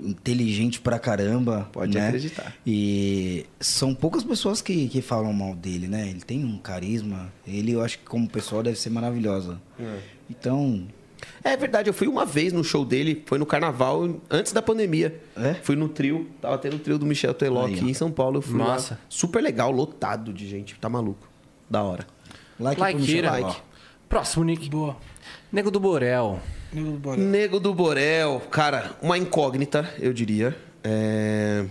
inteligente 0.01 0.81
pra 0.81 0.99
caramba. 0.99 1.69
Pode 1.73 1.97
né? 1.97 2.09
acreditar. 2.09 2.55
E 2.67 3.47
são 3.59 3.95
poucas 3.95 4.25
pessoas 4.25 4.61
que, 4.61 4.89
que 4.89 5.01
falam 5.01 5.33
mal 5.33 5.55
dele, 5.55 5.87
né? 5.89 6.09
Ele 6.09 6.21
tem 6.21 6.45
um 6.45 6.59
carisma. 6.59 7.33
Ele, 7.47 7.73
eu 7.73 7.83
acho 7.83 7.99
que 7.99 8.05
como 8.05 8.29
pessoa 8.29 8.63
deve 8.63 8.79
ser 8.79 8.91
maravilhosa. 8.91 9.61
É. 9.79 9.99
Então, 10.29 10.87
É 11.43 11.57
verdade, 11.57 11.89
eu 11.89 11.95
fui 11.95 12.07
uma 12.09 12.25
vez 12.25 12.53
no 12.53 12.63
show 12.65 12.85
dele, 12.85 13.23
foi 13.27 13.39
no 13.39 13.47
carnaval, 13.47 14.21
antes 14.31 14.53
da 14.53 14.63
pandemia. 14.63 15.21
É? 15.37 15.55
Fui 15.55 15.77
no 15.77 15.89
trio, 15.89 16.29
tava 16.41 16.57
tendo 16.59 16.77
o 16.77 16.79
trio 16.79 16.99
do 16.99 17.07
Michel 17.07 17.35
Teló 17.35 17.67
Aí, 17.67 17.75
aqui 17.75 17.85
ó. 17.85 17.89
em 17.89 17.95
São 17.95 18.11
Paulo. 18.11 18.39
Eu 18.39 18.43
fui 18.43 18.59
Massa. 18.59 18.95
lá. 18.95 19.01
Super 19.09 19.43
legal, 19.43 19.71
lotado 19.71 20.33
de 20.33 20.49
gente, 20.49 20.75
tá 20.81 20.89
maluco. 20.89 21.29
Da 21.69 21.83
hora. 21.83 22.07
Like, 22.61 22.81
Likeira. 22.81 23.29
Ó. 23.33 23.41
Like. 23.41 23.61
Próximo, 24.09 24.45
Nick. 24.45 24.69
Boa. 24.69 24.97
Nego 25.53 25.71
do 25.71 25.81
Borel. 25.81 26.39
Nego 26.73 26.91
do 26.93 26.99
Borel. 26.99 27.25
Nego 27.25 27.61
do 27.61 27.75
Borel, 27.75 28.41
cara, 28.51 28.93
uma 29.03 29.19
incógnita, 29.19 29.93
eu 29.99 30.13
diria. 30.13 30.57
É... 30.85 31.65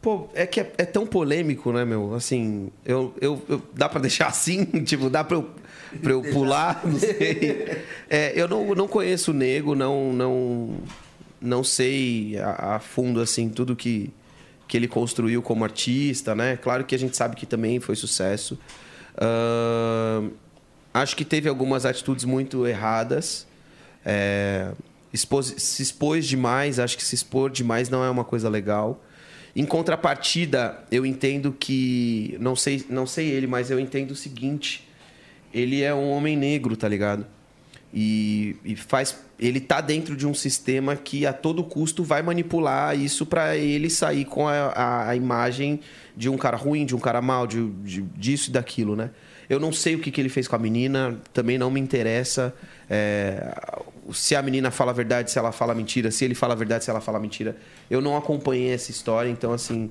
Pô, 0.00 0.28
é 0.34 0.46
que 0.46 0.60
é, 0.60 0.72
é 0.78 0.84
tão 0.86 1.06
polêmico, 1.06 1.72
né, 1.72 1.84
meu? 1.84 2.14
Assim, 2.14 2.70
eu, 2.86 3.12
eu, 3.20 3.42
eu- 3.48 3.62
dá 3.74 3.86
pra 3.88 4.00
deixar 4.00 4.28
assim? 4.28 4.64
tipo, 4.82 5.10
dá 5.10 5.22
pra 5.22 5.36
eu, 5.36 5.50
pra 6.02 6.12
eu 6.12 6.22
pular? 6.22 6.80
Não 6.84 6.98
sei. 6.98 7.82
É, 8.08 8.32
eu 8.34 8.48
não, 8.48 8.74
não 8.74 8.88
conheço 8.88 9.30
o 9.30 9.34
Nego, 9.34 9.74
não, 9.74 10.10
não, 10.12 10.74
não 11.40 11.62
sei 11.62 12.38
a, 12.38 12.76
a 12.76 12.80
fundo, 12.80 13.20
assim, 13.20 13.50
tudo 13.50 13.76
que, 13.76 14.10
que 14.70 14.76
ele 14.76 14.86
construiu 14.86 15.42
como 15.42 15.64
artista, 15.64 16.32
né? 16.32 16.56
Claro 16.56 16.84
que 16.84 16.94
a 16.94 16.98
gente 16.98 17.16
sabe 17.16 17.34
que 17.34 17.44
também 17.44 17.80
foi 17.80 17.96
sucesso. 17.96 18.56
Ahn, 19.20 20.30
acho 20.94 21.16
que 21.16 21.24
teve 21.24 21.48
algumas 21.48 21.84
atitudes 21.84 22.24
muito 22.24 22.64
erradas. 22.64 23.48
É, 24.06 24.70
expôs- 25.12 25.54
se 25.58 25.82
expôs 25.82 26.24
demais, 26.24 26.78
acho 26.78 26.96
que 26.96 27.04
se 27.04 27.16
expor 27.16 27.50
demais 27.50 27.88
não 27.88 28.04
é 28.04 28.08
uma 28.08 28.22
coisa 28.22 28.48
legal. 28.48 29.02
Em 29.56 29.66
contrapartida, 29.66 30.78
eu 30.88 31.04
entendo 31.04 31.50
que. 31.58 32.36
Não 32.40 32.54
sei, 32.54 32.84
não 32.88 33.08
sei 33.08 33.28
ele, 33.28 33.48
mas 33.48 33.72
eu 33.72 33.80
entendo 33.80 34.12
o 34.12 34.16
seguinte: 34.16 34.88
ele 35.52 35.82
é 35.82 35.92
um 35.92 36.08
homem 36.10 36.36
negro, 36.36 36.76
tá 36.76 36.86
ligado? 36.88 37.26
E, 37.92 38.54
e 38.64 38.76
faz. 38.76 39.18
Ele 39.40 39.58
tá 39.58 39.80
dentro 39.80 40.14
de 40.14 40.26
um 40.26 40.34
sistema 40.34 40.94
que 40.94 41.24
a 41.24 41.32
todo 41.32 41.64
custo 41.64 42.04
vai 42.04 42.20
manipular 42.20 42.94
isso 42.96 43.24
para 43.24 43.56
ele 43.56 43.88
sair 43.88 44.26
com 44.26 44.46
a, 44.46 44.52
a, 44.52 45.08
a 45.08 45.16
imagem 45.16 45.80
de 46.14 46.28
um 46.28 46.36
cara 46.36 46.56
ruim, 46.58 46.84
de 46.84 46.94
um 46.94 46.98
cara 46.98 47.22
mal, 47.22 47.46
de, 47.46 47.66
de- 47.70 48.02
disso 48.02 48.50
e 48.50 48.52
daquilo, 48.52 48.94
né? 48.94 49.10
Eu 49.48 49.58
não 49.58 49.72
sei 49.72 49.94
o 49.96 49.98
que, 49.98 50.10
que 50.10 50.20
ele 50.20 50.28
fez 50.28 50.46
com 50.46 50.54
a 50.54 50.58
menina, 50.58 51.18
também 51.32 51.56
não 51.58 51.70
me 51.70 51.80
interessa. 51.80 52.54
é, 52.88 53.52
se 54.12 54.36
a 54.36 54.42
menina 54.42 54.70
fala 54.70 54.90
a 54.90 54.94
verdade, 54.94 55.30
se 55.30 55.38
ela 55.38 55.50
fala 55.52 55.74
mentira, 55.74 56.10
se 56.10 56.24
ele 56.24 56.34
fala 56.34 56.52
a 56.52 56.56
verdade, 56.56 56.84
se 56.84 56.90
ela 56.90 57.00
fala 57.00 57.18
mentira. 57.18 57.56
Eu 57.90 58.00
não 58.00 58.16
acompanhei 58.16 58.70
essa 58.72 58.90
história, 58.90 59.28
então 59.30 59.52
assim, 59.52 59.90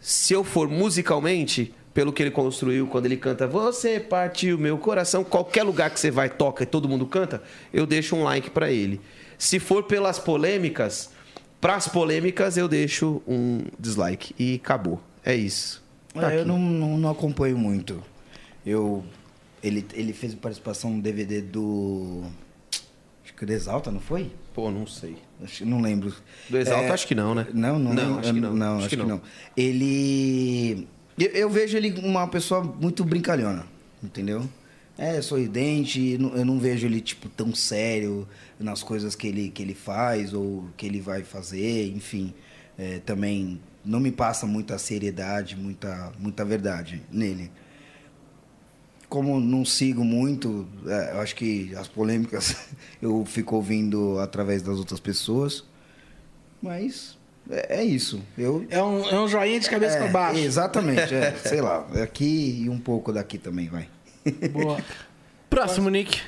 se 0.00 0.32
eu 0.34 0.44
for 0.44 0.68
musicalmente, 0.68 1.74
pelo 1.92 2.12
que 2.12 2.22
ele 2.22 2.30
construiu 2.30 2.86
quando 2.86 3.06
ele 3.06 3.16
canta 3.16 3.46
Você 3.46 3.98
partiu 3.98 4.56
meu 4.58 4.78
coração, 4.78 5.24
qualquer 5.24 5.62
lugar 5.64 5.90
que 5.90 5.98
você 5.98 6.10
vai, 6.10 6.28
toca 6.28 6.62
e 6.62 6.66
todo 6.66 6.88
mundo 6.88 7.06
canta, 7.06 7.42
eu 7.72 7.86
deixo 7.86 8.14
um 8.16 8.22
like 8.24 8.50
pra 8.50 8.70
ele. 8.70 9.00
Se 9.38 9.58
for 9.58 9.82
pelas 9.84 10.18
polêmicas, 10.18 11.10
pras 11.60 11.88
polêmicas 11.88 12.56
eu 12.56 12.68
deixo 12.68 13.22
um 13.26 13.62
dislike 13.78 14.34
e 14.38 14.56
acabou. 14.62 15.00
É 15.24 15.34
isso. 15.34 15.82
Tá 16.14 16.32
É, 16.32 16.40
eu 16.40 16.44
não, 16.46 16.58
não, 16.58 16.96
não 16.98 17.10
acompanho 17.10 17.56
muito. 17.58 18.02
Eu. 18.64 19.04
Ele, 19.62 19.86
ele 19.92 20.12
fez 20.12 20.34
participação 20.34 20.90
no 20.94 21.02
DVD 21.02 21.40
do. 21.42 22.22
Acho 23.24 23.34
que 23.34 23.44
o 23.44 23.52
Exalta, 23.52 23.90
não 23.90 24.00
foi? 24.00 24.30
Pô, 24.54 24.70
não 24.70 24.86
sei. 24.86 25.16
Acho, 25.42 25.64
não 25.66 25.80
lembro. 25.80 26.12
Do 26.48 26.58
Exalta, 26.58 26.84
É, 26.86 26.90
acho 26.90 27.06
que 27.06 27.14
não, 27.14 27.34
né? 27.34 27.46
Não, 27.52 27.78
não, 27.78 27.92
Não, 27.94 28.02
lembro. 28.04 28.20
acho 28.20 28.32
que 28.34 28.40
não. 28.40 28.54
Não, 28.54 28.76
Acho 28.76 28.78
acho, 28.78 28.88
que 28.88 28.96
que, 28.96 29.02
não. 29.02 29.08
não. 29.16 29.22
Ele. 29.56 30.88
Eu, 31.18 31.28
eu 31.28 31.50
vejo 31.50 31.76
ele 31.76 31.92
uma 32.00 32.26
pessoa 32.28 32.62
muito 32.62 33.04
brincalhona, 33.04 33.66
entendeu? 34.02 34.48
É, 34.98 35.20
sorridente, 35.22 36.18
eu 36.20 36.44
não 36.44 36.58
vejo 36.58 36.86
ele, 36.86 37.00
tipo, 37.00 37.28
tão 37.28 37.54
sério 37.54 38.28
nas 38.58 38.82
coisas 38.82 39.14
que 39.14 39.26
ele, 39.26 39.48
que 39.50 39.62
ele 39.62 39.74
faz 39.74 40.34
ou 40.34 40.68
que 40.76 40.84
ele 40.84 41.00
vai 41.00 41.22
fazer, 41.22 41.90
enfim. 41.94 42.34
É, 42.76 42.98
também 42.98 43.60
não 43.84 43.98
me 43.98 44.12
passa 44.12 44.46
muita 44.46 44.76
seriedade, 44.78 45.56
muita, 45.56 46.12
muita 46.18 46.44
verdade 46.44 47.02
nele 47.10 47.50
como 49.10 49.40
não 49.40 49.64
sigo 49.64 50.04
muito, 50.04 50.68
é, 50.86 51.20
acho 51.20 51.34
que 51.34 51.74
as 51.74 51.88
polêmicas 51.88 52.56
eu 53.02 53.24
fico 53.26 53.56
ouvindo 53.56 54.20
através 54.20 54.62
das 54.62 54.78
outras 54.78 55.00
pessoas. 55.00 55.64
Mas 56.62 57.18
é, 57.50 57.80
é 57.80 57.84
isso. 57.84 58.22
Eu 58.38 58.66
É 58.70 58.82
um, 58.82 59.08
é 59.08 59.20
um 59.20 59.28
joinha 59.28 59.58
de 59.58 59.68
cabeça 59.68 59.96
é, 59.96 59.98
pra 60.00 60.08
baixo. 60.08 60.40
Exatamente, 60.40 61.14
é, 61.14 61.32
sei 61.44 61.60
lá, 61.60 61.86
aqui 62.02 62.62
e 62.62 62.68
um 62.68 62.78
pouco 62.78 63.12
daqui 63.12 63.38
também, 63.38 63.68
vai. 63.68 63.88
Boa. 64.52 64.78
Próximo, 65.48 65.88
Nick. 65.90 66.20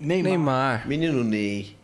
Neymar. 0.00 0.30
Neymar. 0.30 0.88
Menino 0.88 1.24
Ney. 1.24 1.76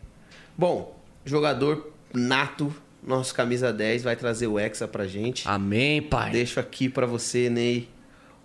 Bom, 0.57 0.97
jogador 1.25 1.91
nato, 2.13 2.73
nosso 3.03 3.33
camisa 3.33 3.73
10 3.73 4.03
vai 4.03 4.15
trazer 4.15 4.47
o 4.47 4.59
Hexa 4.59 4.87
pra 4.87 5.05
gente. 5.05 5.47
Amém, 5.47 6.01
pai. 6.01 6.31
Deixo 6.31 6.59
aqui 6.59 6.87
pra 6.87 7.05
você, 7.05 7.49
Ney, 7.49 7.89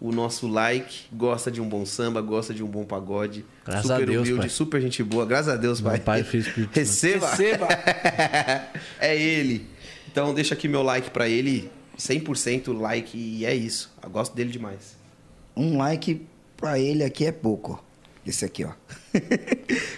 o 0.01 0.11
nosso 0.11 0.49
like. 0.49 1.05
Gosta 1.12 1.51
de 1.51 1.61
um 1.61 1.69
bom 1.69 1.85
samba, 1.87 2.21
gosta 2.21 2.53
de 2.53 2.65
um 2.65 2.67
bom 2.67 2.85
pagode. 2.85 3.45
Graças 3.65 3.83
super 3.83 4.03
a 4.03 4.07
Deus, 4.07 4.23
humilde, 4.23 4.41
pai. 4.41 4.49
super 4.49 4.81
gente 4.81 5.03
boa. 5.05 5.27
Graças 5.27 5.49
a 5.49 5.57
Deus, 5.57 5.81
Meu 5.81 5.91
pai. 5.93 6.01
pai, 6.01 6.25
Santo. 6.25 6.69
Receba. 6.73 7.31
Receba. 7.31 7.69
é 8.99 9.17
ele. 9.17 9.67
Então 10.11 10.35
deixa 10.35 10.55
aqui 10.55 10.66
meu 10.69 10.82
like 10.82 11.11
pra 11.11 11.28
ele. 11.28 11.70
100% 11.99 12.73
like 12.78 13.16
e 13.16 13.45
é 13.45 13.55
isso. 13.55 13.93
Eu 14.03 14.11
gosto 14.11 14.35
dele 14.35 14.51
demais. 14.51 14.97
Um 15.57 15.77
like 15.77 16.27
pra 16.57 16.78
ele 16.78 17.05
aqui 17.05 17.27
é 17.27 17.32
pouco. 17.32 17.82
Esse 18.27 18.45
aqui, 18.45 18.65
ó. 18.65 18.73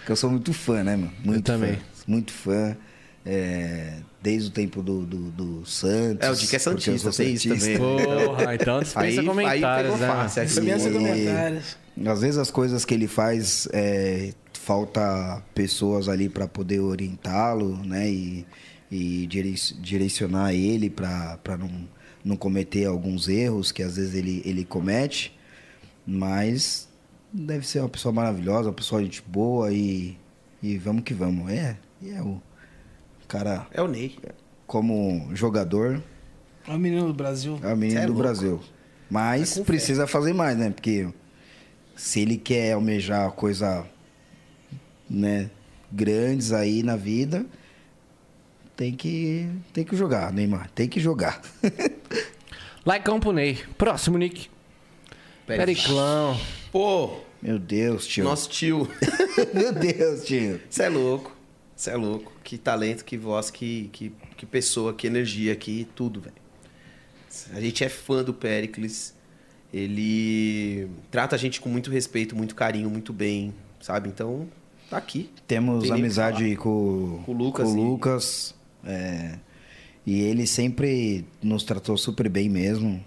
que 0.05 0.11
eu 0.11 0.17
sou 0.17 0.31
muito 0.31 0.53
fã, 0.53 0.83
né, 0.83 0.97
mano? 0.97 1.13
Muito 1.25 1.45
também. 1.45 1.75
Fã, 1.75 1.81
muito 2.07 2.33
fã. 2.33 2.77
É, 3.25 3.99
desde 4.21 4.49
o 4.49 4.53
tempo 4.53 4.83
do, 4.83 5.03
do, 5.07 5.31
do 5.31 5.67
Santos. 5.67 6.27
É, 6.27 6.31
o 6.31 6.35
Dick 6.35 6.53
é 6.53 6.57
eu 6.57 6.61
santista, 6.61 7.11
tem 7.13 7.35
isso 7.35 7.49
também. 7.49 7.79
Porra, 7.79 8.55
então 8.55 8.81
dispensa 8.83 9.21
Aí- 9.21 9.27
comentários, 9.27 9.95
aí 9.95 10.01
né? 10.01 10.07
fácil, 10.09 10.43
E- 10.45 10.93
comentários. 10.93 11.77
Às 12.07 12.21
vezes 12.21 12.39
as 12.39 12.51
coisas 12.51 12.85
que 12.85 12.95
ele 12.95 13.07
faz, 13.07 13.69
é, 13.73 14.33
falta 14.55 15.43
pessoas 15.55 16.09
ali 16.09 16.29
para 16.29 16.49
poder 16.49 16.81
orientá-lo, 16.81 17.77
né? 17.85 18.09
E, 18.11 18.47
e 18.95 19.27
direc- 19.27 19.75
direcionar 19.81 20.53
ele 20.53 20.91
para 20.91 21.39
não, 21.59 21.89
não 22.23 22.37
cometer 22.37 22.85
alguns 22.85 23.27
erros 23.27 23.73
que 23.73 23.83
às 23.83 23.97
vezes 23.97 24.15
ele, 24.15 24.43
ele 24.45 24.65
comete. 24.67 25.35
Mas 26.07 26.89
deve 27.33 27.67
ser 27.67 27.81
uma 27.81 27.89
pessoa 27.89 28.13
maravilhosa, 28.13 28.69
uma 28.69 28.75
pessoa 28.75 29.01
de 29.01 29.07
gente 29.07 29.23
boa 29.27 29.73
e, 29.73 30.17
e 30.63 30.77
vamos 30.77 31.05
que 31.05 31.15
vamos. 31.15 31.51
É, 31.51 31.77
é 32.05 32.21
o 32.21 32.39
cara, 33.27 33.67
É 33.73 33.81
o 33.81 33.89
Ney. 33.89 34.19
como 34.67 35.31
jogador, 35.35 36.03
É 36.69 36.73
o 36.75 36.79
menino 36.79 37.07
do 37.07 37.15
Brasil. 37.15 37.59
é 37.63 37.73
o 37.73 37.77
menino 37.77 37.99
é 38.01 38.03
do 38.07 38.09
louco. 38.13 38.23
Brasil. 38.23 38.61
Mas 39.09 39.57
É 39.59 39.65
precisa 39.65 40.07
fazer 40.07 40.33
mais, 40.35 40.57
né? 40.59 40.71
Porque 40.71 41.09
se 41.97 42.21
ele 42.21 42.37
quer 42.37 42.73
almejar 42.73 43.31
coisa, 43.33 43.87
né, 45.09 45.51
grandes 45.91 46.53
aí 46.53 46.83
na 46.83 46.97
vida, 46.97 47.47
tem 48.77 48.95
que 48.95 49.49
tem 49.73 49.85
que 49.85 49.97
jogar, 49.97 50.33
Neymar, 50.33 50.71
tem 50.75 50.89
que 50.89 51.01
jogar. 51.01 51.41
Like 52.85 53.09
pro 53.21 53.33
Ney. 53.33 53.59
Próximo, 53.79 54.19
Nick. 54.19 54.49
Periclão. 55.47 56.37
Pô, 56.73 57.19
Meu 57.41 57.59
Deus, 57.59 58.07
tio. 58.07 58.25
nosso 58.25 58.49
tio. 58.49 58.89
Meu 59.55 59.73
Deus, 59.73 60.25
tio. 60.25 60.61
Você 60.69 60.85
é 60.85 60.89
louco. 60.89 61.37
Você 61.77 61.91
é 61.91 61.97
louco. 61.97 62.33
Que 62.43 62.59
talento, 62.59 63.05
que 63.05 63.17
voz, 63.17 63.51
que, 63.51 63.89
que, 63.93 64.13
que 64.37 64.45
pessoa, 64.47 64.93
que 64.95 65.07
energia, 65.07 65.55
que 65.55 65.87
tudo, 65.95 66.21
velho. 66.21 66.35
A 67.53 67.61
gente 67.61 67.85
é 67.85 67.89
fã 67.89 68.23
do 68.25 68.35
Pericles. 68.35 69.15
Ele 69.73 70.89
trata 71.11 71.35
a 71.35 71.39
gente 71.39 71.61
com 71.61 71.69
muito 71.69 71.91
respeito, 71.91 72.37
muito 72.37 72.55
carinho, 72.55 72.91
muito 72.91 73.13
bem, 73.13 73.55
sabe? 73.81 74.09
Então, 74.09 74.47
tá 74.91 74.99
aqui. 74.99 75.31
Temos 75.47 75.91
amizade 75.91 76.57
com, 76.57 77.23
Com 77.25 77.33
o 77.33 77.35
Lucas 77.35 77.69
com 77.69 77.75
o 77.75 77.79
e- 77.79 77.81
Lucas, 77.81 78.55
é, 78.85 79.35
e 80.07 80.21
ele 80.23 80.47
sempre 80.47 81.25
nos 81.43 81.63
tratou 81.65 81.97
super 81.97 82.29
bem 82.29 82.49
mesmo. 82.49 83.03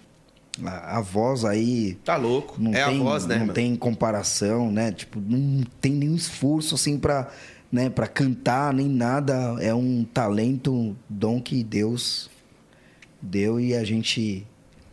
A, 0.64 0.98
a 0.98 1.00
voz 1.02 1.44
aí 1.44 1.98
Tá 2.04 2.16
louco. 2.16 2.56
não 2.58 2.72
é 2.74 2.84
tem, 2.86 3.00
a 3.00 3.02
voz, 3.02 3.26
né, 3.26 3.34
não 3.34 3.40
mano? 3.42 3.52
tem 3.52 3.76
comparação, 3.76 4.72
né? 4.72 4.90
Tipo, 4.92 5.20
não 5.20 5.62
tem 5.80 5.92
nenhum 5.92 6.14
esforço 6.14 6.74
assim 6.74 6.98
para, 6.98 7.30
né, 7.70 7.90
para 7.90 8.06
cantar 8.06 8.72
nem 8.72 8.88
nada. 8.88 9.56
É 9.60 9.74
um 9.74 10.02
talento, 10.04 10.96
dom 11.08 11.40
que 11.42 11.62
Deus 11.62 12.30
deu 13.20 13.60
e 13.60 13.74
a 13.74 13.84
gente 13.84 14.46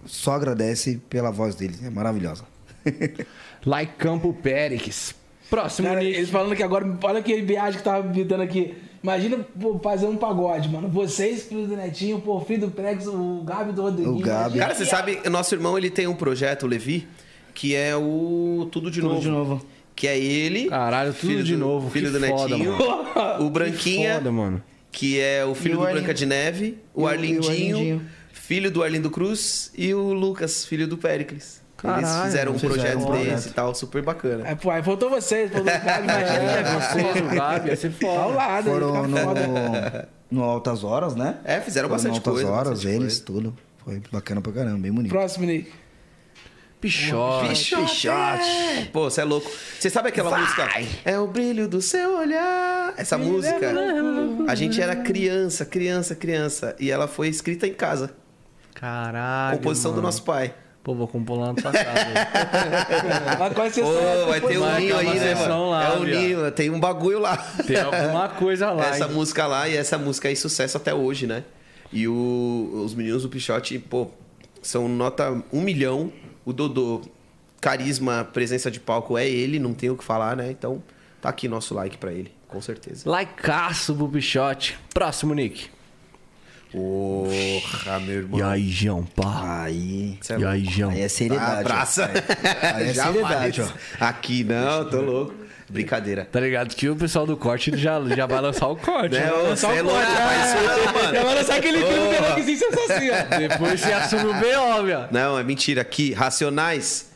só 0.05 0.34
agradece 0.34 0.99
pela 1.10 1.31
voz 1.31 1.55
dele. 1.55 1.76
É 1.84 1.89
maravilhosa. 1.89 2.43
Like 3.65 3.93
Campo 3.97 4.34
Périx. 4.34 5.15
Próximo, 5.49 5.88
Cara, 5.88 6.03
eles 6.03 6.30
falando 6.30 6.55
que 6.55 6.64
agora, 6.64 6.97
olha 7.03 7.22
que 7.22 7.41
viagem 7.41 7.77
que 7.77 7.84
tava 7.85 8.05
me 8.07 8.23
dando 8.26 8.41
aqui. 8.43 8.76
Imagina 9.03 9.45
pô, 9.59 9.77
fazer 9.80 10.05
um 10.07 10.15
pagode, 10.15 10.69
mano. 10.69 10.88
Vocês, 10.88 11.43
filho 11.43 11.67
do 11.67 11.75
Netinho, 11.75 12.21
pô, 12.21 12.39
filho 12.39 12.61
do 12.67 12.71
Prex, 12.71 13.05
o 13.05 13.43
Gabi 13.45 13.73
do 13.73 13.81
Rodriguinho. 13.81 14.15
O 14.15 14.19
Gabi. 14.19 14.57
Cara, 14.59 14.73
você 14.73 14.85
sabe, 14.85 15.19
nosso 15.30 15.53
irmão 15.53 15.77
ele 15.77 15.89
tem 15.89 16.07
um 16.07 16.15
projeto, 16.15 16.63
o 16.63 16.67
Levi, 16.67 17.05
que 17.53 17.75
é 17.75 17.93
o 17.95 18.67
Tudo 18.71 18.89
de 18.89 19.01
Tudo 19.01 19.09
Novo. 19.09 19.21
de 19.21 19.30
novo. 19.30 19.65
que 19.95 20.07
é 20.07 20.17
ele. 20.17 20.69
Caralho, 20.69 21.13
tudo 21.13 21.30
filho 21.30 21.43
de 21.43 21.53
do- 21.53 21.59
novo. 21.59 21.89
Filho 21.89 22.11
que 22.11 22.17
do 22.17 22.25
foda, 22.27 22.57
Netinho. 22.57 22.77
mano. 22.80 23.45
O 23.45 23.49
Branquinha, 23.49 24.15
Foda, 24.15 24.31
mano. 24.31 24.63
que 24.91 25.19
é 25.19 25.45
o 25.45 25.53
filho 25.53 25.75
E 25.75 25.77
do. 25.77 25.91
Branca 25.93 26.13
de 26.13 26.25
Neve. 26.25 26.77
O 26.93 27.01
o- 27.01 27.03
e 27.03 27.03
o 27.03 27.07
Arlindinho, 27.07 27.75
Arlindinho. 27.77 28.01
filho 28.31 28.71
do 28.71 28.81
Arlindo 28.81 29.11
Cruz. 29.11 29.71
E 29.77 29.93
o 29.93 30.13
Lucas, 30.13 30.65
filho 30.65 30.88
do 30.88 30.97
Péricles. 30.97 31.61
Eles 31.84 31.95
Caralho, 32.10 32.26
fizeram 32.26 32.51
um 32.53 32.60
fizeram 32.60 32.76
projeto 32.76 33.10
um 33.10 33.11
desse 33.11 33.49
e 33.49 33.51
tal, 33.51 33.76
super 33.76 34.01
bacana. 34.01 34.43
Aí, 34.47 34.55
pô, 34.55 34.72
aí 34.72 34.81
faltou 34.81 35.10
vocês, 35.10 35.51
faltou 35.51 35.73
o 35.73 35.80
Gabi, 35.85 36.03
imagina. 36.03 36.51
É, 36.51 36.64
vocês, 36.64 37.22
o 37.22 37.35
Gabi, 37.35 37.69
ia 37.69 37.76
ser 37.76 37.93
Tá 37.93 38.07
ao 38.07 38.31
lado, 38.31 38.69
Foram 38.69 38.93
foda. 39.10 40.10
no, 40.31 40.39
no 40.39 40.43
Altas 40.43 40.84
Horas, 40.84 41.14
né? 41.15 41.35
É, 41.43 41.60
fizeram 41.60 41.89
Foram 41.89 42.01
no 42.01 42.10
bastante 42.10 42.19
Altas 42.19 42.34
coisa. 42.34 42.49
Horas, 42.51 42.69
bastante 42.69 42.95
eles, 42.95 43.19
coisa. 43.19 43.26
tudo. 43.26 43.57
Foi 43.84 44.01
bacana 44.11 44.39
pra 44.39 44.53
caramba, 44.53 44.77
bem 44.80 44.93
bonito. 44.93 45.11
Próximo, 45.11 45.45
Nick. 45.45 45.72
Pichote. 46.80 47.47
Pichote. 47.49 48.89
Pô, 48.91 49.10
você 49.10 49.22
é 49.22 49.23
louco. 49.23 49.49
Você 49.80 49.89
sabe 49.89 50.10
aquela 50.10 50.38
música? 50.38 50.69
É 51.05 51.18
o 51.18 51.27
brilho 51.27 51.68
do 51.68 51.81
seu 51.81 52.18
olhar. 52.18 52.93
Essa 52.97 53.18
música. 53.18 53.73
A 54.47 54.55
gente 54.55 54.81
era 54.81 54.95
criança, 54.95 55.65
criança, 55.65 56.14
criança. 56.14 56.76
E 56.80 56.91
ela 56.91 57.07
foi 57.07 57.30
escrita 57.30 57.65
em 57.65 57.73
casa. 57.73 58.11
Caralho. 58.73 59.57
Composição 59.57 59.91
do 59.91 59.95
mano. 59.95 60.07
nosso 60.07 60.23
pai. 60.23 60.53
Pô, 60.84 60.93
vou 60.93 61.07
compor 61.07 61.39
lá 61.39 61.47
na 61.47 61.53
tua 61.53 61.72
casa. 61.72 61.85
Mas 63.39 63.53
qual 63.53 63.65
é 63.65 63.69
a 63.69 63.72
sessão? 63.72 63.93
Pô, 63.93 64.27
vai 64.30 64.41
ter 64.41 64.57
um 64.57 64.76
ninho 64.80 64.97
aí, 64.97 65.05
né, 65.19 65.35
sessão 65.35 65.47
mano? 65.60 65.69
lá, 65.69 65.84
é 65.85 65.97
um 65.97 66.03
ninho, 66.03 66.51
tem 66.51 66.69
um 66.69 66.80
bagulho 66.80 67.19
lá. 67.19 67.38
Tem 67.65 67.80
alguma 67.80 68.27
coisa 68.30 68.69
lá. 68.72 68.88
essa 68.88 69.05
hein? 69.05 69.11
música 69.14 69.47
lá 69.47 69.69
e 69.69 69.77
essa 69.77 69.97
música 69.97 70.27
aí 70.27 70.35
sucesso 70.35 70.76
até 70.77 70.93
hoje, 70.93 71.26
né? 71.26 71.43
E 71.91 72.07
o- 72.07 72.81
os 72.85 72.93
meninos 72.93 73.23
do 73.23 73.30
Pichote, 73.30 73.80
pô, 73.80 74.07
são 74.61 74.88
nota 74.89 75.41
um 75.53 75.61
milhão. 75.61 76.11
O 76.45 76.51
Dodô, 76.51 77.01
carisma, 77.61 78.27
presença 78.34 78.69
de 78.69 78.80
palco 78.81 79.18
é 79.18 79.26
ele, 79.27 79.60
não 79.60 79.73
tem 79.73 79.89
o 79.89 79.95
que 79.95 80.03
falar, 80.03 80.35
né? 80.35 80.51
Então 80.51 80.84
tá 81.22 81.30
aqui 81.30 81.47
nosso 81.47 81.73
like 81.73 81.97
pra 81.97 82.11
ele, 82.11 82.30
com 82.49 82.60
certeza. 82.61 83.10
Laicaço 83.10 83.95
pro 83.95 84.10
Pichote. 84.10 84.77
Próximo, 84.93 85.34
Nick. 85.34 85.69
Porra, 86.73 87.99
meu 87.99 88.15
irmão. 88.15 88.39
E 88.39 88.41
aí, 88.43 88.69
João, 88.71 89.03
pá. 89.03 89.61
Aí. 89.61 90.17
É 90.27 90.37
E 90.39 90.45
aí, 90.45 90.65
João. 90.65 90.89
Aí 90.89 91.01
é 91.01 91.07
seriedade. 91.07 91.53
ó. 91.53 91.59
Abraça. 91.59 92.09
Aí 92.75 92.89
é 92.89 92.93
seriedade, 92.95 93.61
ó. 93.61 93.67
Aqui 93.99 94.43
não, 94.43 94.89
tô 94.89 94.99
louco. 94.99 95.35
Brincadeira. 95.69 96.27
Tá 96.31 96.39
ligado 96.39 96.75
que 96.75 96.89
o 96.89 96.95
pessoal 96.95 97.27
do 97.27 97.37
corte 97.37 97.75
já, 97.77 98.01
já 98.15 98.25
vai 98.25 98.41
lançar 98.41 98.67
o 98.67 98.75
corte. 98.75 99.13
Né, 99.15 99.21
né? 99.21 99.33
ô, 99.33 99.55
cê 99.55 99.67
é 99.67 99.81
louco, 99.81 99.99
rapaz, 99.99 100.53
isso 100.53 100.63
não, 100.63 100.93
mano. 100.93 101.15
Já 101.15 101.23
vai 101.23 101.35
lançar 101.35 101.55
aquele 101.57 101.77
filme 101.77 102.15
do 102.15 102.23
Rockzinho 102.23 102.57
sensacional. 102.57 103.39
Depois 103.39 103.79
você 103.79 103.93
assume 103.93 104.25
o 104.25 104.33
B.O., 104.33 104.83
meu. 104.83 105.07
Não, 105.11 105.39
é 105.39 105.43
mentira. 105.43 105.81
Aqui, 105.81 106.11
Racionais, 106.13 107.11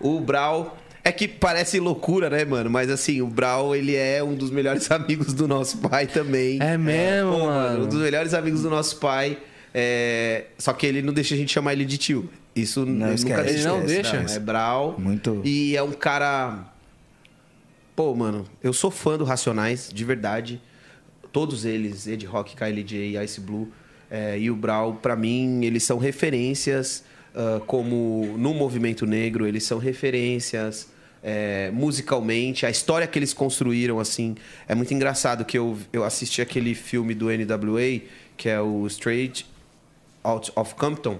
o 0.00 0.20
Brau. 0.20 0.76
É 1.02 1.10
que 1.10 1.26
parece 1.26 1.80
loucura, 1.80 2.28
né, 2.28 2.44
mano? 2.44 2.68
Mas 2.68 2.90
assim, 2.90 3.22
o 3.22 3.26
Brau, 3.26 3.74
ele 3.74 3.96
é 3.96 4.22
um 4.22 4.34
dos 4.34 4.50
melhores 4.50 4.88
amigos 4.92 5.32
do 5.32 5.48
nosso 5.48 5.78
pai 5.78 6.06
também. 6.06 6.58
É 6.60 6.76
mesmo, 6.76 7.32
Pô, 7.32 7.46
mano. 7.46 7.84
Um 7.84 7.88
dos 7.88 8.00
melhores 8.00 8.34
amigos 8.34 8.62
do 8.62 8.70
nosso 8.70 8.96
pai. 8.98 9.38
É... 9.74 10.44
Só 10.58 10.72
que 10.72 10.86
ele 10.86 11.00
não 11.00 11.12
deixa 11.12 11.34
a 11.34 11.38
gente 11.38 11.52
chamar 11.52 11.72
ele 11.72 11.84
de 11.84 11.96
tio. 11.96 12.28
Isso 12.54 12.84
Não, 12.84 12.92
nunca 12.92 13.14
esquece, 13.14 13.42
deixa. 13.44 13.58
Ele 13.58 13.68
não 13.68 13.86
deixa? 13.86 14.16
é 14.16 14.38
Brau. 14.38 14.96
Muito. 14.98 15.40
E 15.44 15.76
é 15.76 15.82
um 15.82 15.92
cara. 15.92 16.64
Pô, 17.94 18.14
mano, 18.14 18.46
eu 18.62 18.72
sou 18.72 18.90
fã 18.90 19.16
do 19.16 19.24
Racionais, 19.24 19.90
de 19.92 20.04
verdade. 20.04 20.60
Todos 21.32 21.64
eles, 21.64 22.06
Ed 22.06 22.26
Rock, 22.26 22.56
KLJ, 22.56 23.22
Ice 23.22 23.40
Blue 23.40 23.70
é, 24.10 24.38
e 24.38 24.50
o 24.50 24.56
Brau, 24.56 24.94
pra 24.94 25.14
mim, 25.14 25.64
eles 25.64 25.84
são 25.84 25.98
referências 25.98 27.04
ah, 27.34 27.60
como 27.66 28.34
no 28.38 28.52
movimento 28.54 29.06
negro, 29.06 29.46
eles 29.46 29.64
são 29.64 29.78
referências 29.78 30.88
é, 31.22 31.70
musicalmente. 31.72 32.66
A 32.66 32.70
história 32.70 33.06
que 33.06 33.18
eles 33.18 33.32
construíram, 33.32 33.98
assim, 34.00 34.34
é 34.66 34.74
muito 34.74 34.92
engraçado 34.92 35.44
que 35.44 35.56
eu, 35.56 35.76
eu 35.92 36.04
assisti 36.04 36.42
aquele 36.42 36.74
filme 36.74 37.14
do 37.14 37.26
NWA, 37.26 38.00
que 38.36 38.48
é 38.48 38.60
o 38.60 38.86
Straight 38.86 39.46
Out 40.22 40.52
of 40.56 40.74
Compton, 40.74 41.18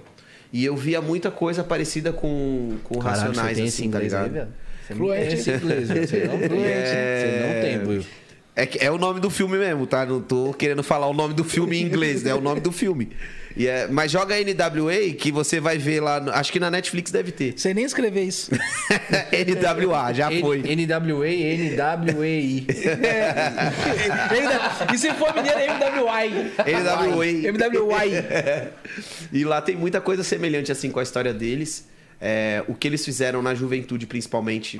e 0.53 0.65
eu 0.65 0.75
via 0.75 1.01
muita 1.01 1.31
coisa 1.31 1.63
parecida 1.63 2.11
com, 2.11 2.77
com 2.83 2.99
Caralho, 2.99 3.27
Racionais, 3.27 3.49
você 3.49 3.55
tem 3.55 3.65
esse 3.65 3.81
assim, 3.81 3.91
tá 3.91 3.97
aí, 3.99 4.03
ligado? 4.03 4.47
Você 4.85 4.93
não 4.93 4.97
Fluente. 4.97 5.33
esse 5.35 5.51
inglês. 5.51 5.87
Você 5.87 6.25
não, 6.25 6.37
você 6.37 7.81
não 7.85 7.97
tem. 7.97 8.05
É, 8.53 8.85
é 8.85 8.91
o 8.91 8.97
nome 8.97 9.21
do 9.21 9.29
filme 9.29 9.57
mesmo, 9.57 9.87
tá? 9.87 10.05
Não 10.05 10.19
tô 10.19 10.53
querendo 10.53 10.83
falar 10.83 11.07
o 11.07 11.13
nome 11.13 11.33
do 11.33 11.43
filme 11.43 11.77
em 11.77 11.85
inglês, 11.85 12.23
né? 12.23 12.31
É 12.31 12.35
o 12.35 12.41
nome 12.41 12.59
do 12.59 12.71
filme. 12.71 13.09
E 13.55 13.67
é, 13.67 13.87
mas 13.87 14.11
joga 14.11 14.35
NWA 14.39 15.13
que 15.17 15.31
você 15.31 15.59
vai 15.59 15.77
ver 15.77 15.99
lá. 15.99 16.19
no- 16.19 16.31
acho 16.31 16.51
que 16.51 16.59
na 16.59 16.71
Netflix 16.71 17.11
deve 17.11 17.31
ter. 17.31 17.53
Sei 17.57 17.73
nem 17.73 17.83
escrever 17.85 18.23
isso. 18.23 18.51
NWA, 19.31 20.13
já 20.13 20.31
foi. 20.31 20.59
NWA, 20.59 21.27
NWAI. 21.27 22.65
e 24.93 24.97
se 24.97 25.13
for 25.13 25.33
mineiro, 25.35 25.59
é 25.59 25.67
MWI. 25.67 26.51
NWA. 26.65 27.51
MWI. 27.51 28.71
E 29.31 29.43
lá 29.43 29.61
tem 29.61 29.75
muita 29.75 29.99
coisa 30.01 30.23
semelhante 30.23 30.71
assim 30.71 30.89
com 30.91 30.99
a 30.99 31.03
história 31.03 31.33
deles. 31.33 31.87
É, 32.19 32.63
o 32.67 32.75
que 32.75 32.87
eles 32.87 33.03
fizeram 33.03 33.41
na 33.41 33.53
juventude, 33.55 34.05
principalmente. 34.05 34.79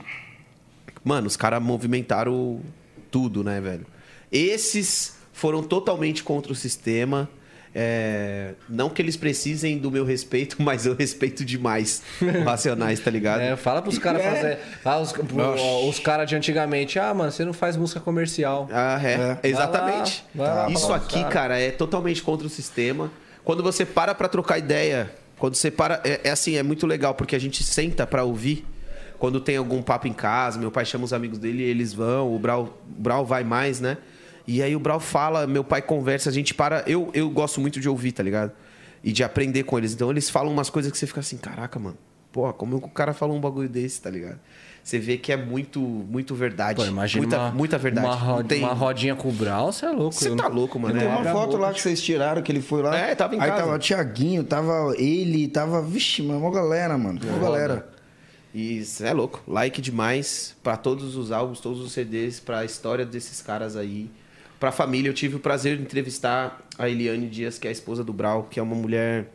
Mano, 1.04 1.28
os 1.28 1.36
caras 1.36 1.62
movimentaram 1.62 2.62
tudo, 3.10 3.44
né, 3.44 3.60
velho? 3.60 3.86
Esses 4.32 5.16
foram 5.34 5.64
totalmente 5.64 6.24
contra 6.24 6.52
o 6.52 6.56
sistema. 6.56 7.30
É, 7.74 8.52
não 8.68 8.90
que 8.90 9.02
eles 9.02 9.16
precisem 9.16 9.78
do 9.78 9.90
meu 9.90 10.04
respeito, 10.04 10.58
mas 10.64 10.86
eu 10.86 10.94
respeito 10.94 11.46
demais 11.46 12.02
os 12.22 12.44
Racionais, 12.44 13.00
tá 13.00 13.10
ligado? 13.10 13.40
É, 13.42 13.56
fala 13.56 13.82
pros 13.82 13.98
caras 13.98 14.22
fazer. 14.24 14.60
Ah, 14.84 15.00
os 15.00 15.14
os 15.88 16.00
caras 16.00 16.30
de 16.30 16.36
antigamente, 16.36 17.00
ah, 17.00 17.14
mano, 17.14 17.32
você 17.32 17.46
não 17.46 17.54
faz 17.54 17.78
música 17.78 18.00
comercial. 18.00 18.68
Ah, 18.72 19.00
é. 19.04 19.48
Exatamente. 19.48 20.24
Vai 20.36 20.48
lá, 20.48 20.54
vai 20.54 20.64
lá 20.66 20.72
Isso 20.72 20.94
aqui, 20.94 21.06
os 21.06 21.22
caras. 21.22 21.34
cara, 21.34 21.60
é 21.60 21.72
totalmente 21.72 22.22
contra 22.22 22.46
o 22.46 22.50
sistema. 22.50 23.12
Quando 23.44 23.64
você 23.64 23.86
para 23.86 24.14
pra 24.14 24.28
trocar 24.28 24.58
ideia, 24.58 25.12
quando 25.38 25.56
você 25.56 25.72
para. 25.72 26.02
É, 26.04 26.22
é 26.26 26.30
assim, 26.32 26.56
é 26.56 26.64
muito 26.64 26.86
legal, 26.86 27.16
porque 27.16 27.36
a 27.36 27.40
gente 27.40 27.64
senta 27.64 28.06
pra 28.06 28.24
ouvir. 28.24 28.66
Quando 29.18 29.40
tem 29.40 29.56
algum 29.56 29.84
papo 29.84 30.08
em 30.08 30.14
casa, 30.14 30.58
meu 30.58 30.72
pai 30.72 30.84
chama 30.84 31.06
os 31.06 31.14
amigos 31.14 31.38
dele 31.38 31.62
e 31.62 31.66
eles 31.66 31.94
vão, 31.94 32.34
o 32.34 32.40
Brau, 32.40 32.82
o 32.90 33.02
Brau 33.02 33.24
vai 33.24 33.44
mais, 33.44 33.80
né? 33.80 33.98
E 34.48 34.62
aí 34.64 34.76
o 34.76 34.80
Brau 34.80 35.00
fala, 35.00 35.46
meu 35.48 35.64
pai 35.64 35.82
conversa, 35.82 36.30
a 36.30 36.34
gente 36.34 36.54
para. 36.54 36.84
Eu, 36.88 37.10
eu 37.14 37.30
gosto 37.30 37.62
muito 37.62 37.80
de 37.80 37.88
ouvir, 37.88 38.12
tá 38.12 38.24
ligado? 38.24 38.52
E 39.04 39.12
de 39.12 39.24
aprender 39.24 39.64
com 39.64 39.78
eles. 39.78 39.94
Então 39.94 40.10
eles 40.12 40.30
falam 40.30 40.52
umas 40.52 40.70
coisas 40.70 40.92
que 40.92 40.98
você 40.98 41.08
fica 41.08 41.20
assim, 41.20 41.38
caraca, 41.38 41.80
mano. 41.80 41.98
Porra, 42.32 42.54
como 42.54 42.78
o 42.78 42.90
cara 42.90 43.14
falou 43.14 43.36
um 43.36 43.42
bagulho 43.42 43.68
desse, 43.68 44.02
tá 44.02 44.10
ligado? 44.10 44.40
Você 44.84 44.98
vê 44.98 45.18
que 45.18 45.32
é 45.32 45.38
muito, 45.38 45.80
muito 45.80 46.34
verdade. 46.34 46.78
Pô, 46.82 46.86
imagina 46.88 47.22
muita, 47.22 47.38
uma, 47.40 47.52
muita 47.52 47.78
verdade. 47.78 48.08
Uma, 48.08 48.16
ro- 48.16 48.44
tem- 48.44 48.64
uma 48.64 48.74
rodinha 48.74 49.16
com 49.16 49.30
o 49.30 49.32
Brau, 49.32 49.72
você 49.72 49.86
é 49.86 49.90
louco. 49.92 50.16
Você 50.16 50.36
tá 50.36 50.48
louco, 50.48 50.80
mano. 50.80 50.98
Tem 50.98 51.08
É. 51.08 51.12
uma 51.12 51.22
a 51.30 51.34
foto 51.34 51.58
lá 51.58 51.72
que 51.74 51.80
vocês 51.82 52.02
tiraram, 52.02 52.42
que 52.42 52.52
ele 52.52 52.62
foi 52.62 52.82
lá. 52.82 52.98
É, 52.98 53.14
tava 53.14 53.36
em 53.36 53.40
Aí 53.40 53.48
casa. 53.50 53.62
tava 53.64 53.76
o 53.76 53.80
Thiaguinho, 53.80 54.44
tava 54.44 54.96
ele, 54.98 55.48
tava. 55.50 55.82
Vixe, 55.84 56.24
mano, 56.24 56.40
uma 56.40 56.52
galera, 56.52 56.98
mano. 56.98 57.20
Uma 57.24 57.38
galera. 57.40 57.88
E 58.56 58.84
cê 58.84 59.06
é 59.08 59.14
louco. 59.14 59.42
Like 59.48 59.80
demais 59.82 60.56
pra 60.64 60.76
todos 60.78 61.16
os 61.16 61.32
álbuns, 61.32 61.60
todos 61.60 61.80
os 61.80 61.92
CDs, 61.92 62.40
pra 62.40 62.66
história 62.66 63.06
desses 63.06 63.42
caras 63.42 63.76
aí. 63.76 64.10
Pra 64.62 64.72
família, 64.72 65.10
eu 65.10 65.14
tive 65.16 65.38
o 65.38 65.40
prazer 65.40 65.76
de 65.76 65.82
entrevistar 65.82 66.62
a 66.78 66.88
Eliane 66.88 67.28
Dias, 67.28 67.58
que 67.58 67.66
é 67.66 67.70
a 67.70 67.72
esposa 67.72 68.04
do 68.04 68.14
Brau, 68.14 68.44
que 68.44 68.60
é 68.60 68.64
uma 68.64 68.76
mulher. 68.76 69.32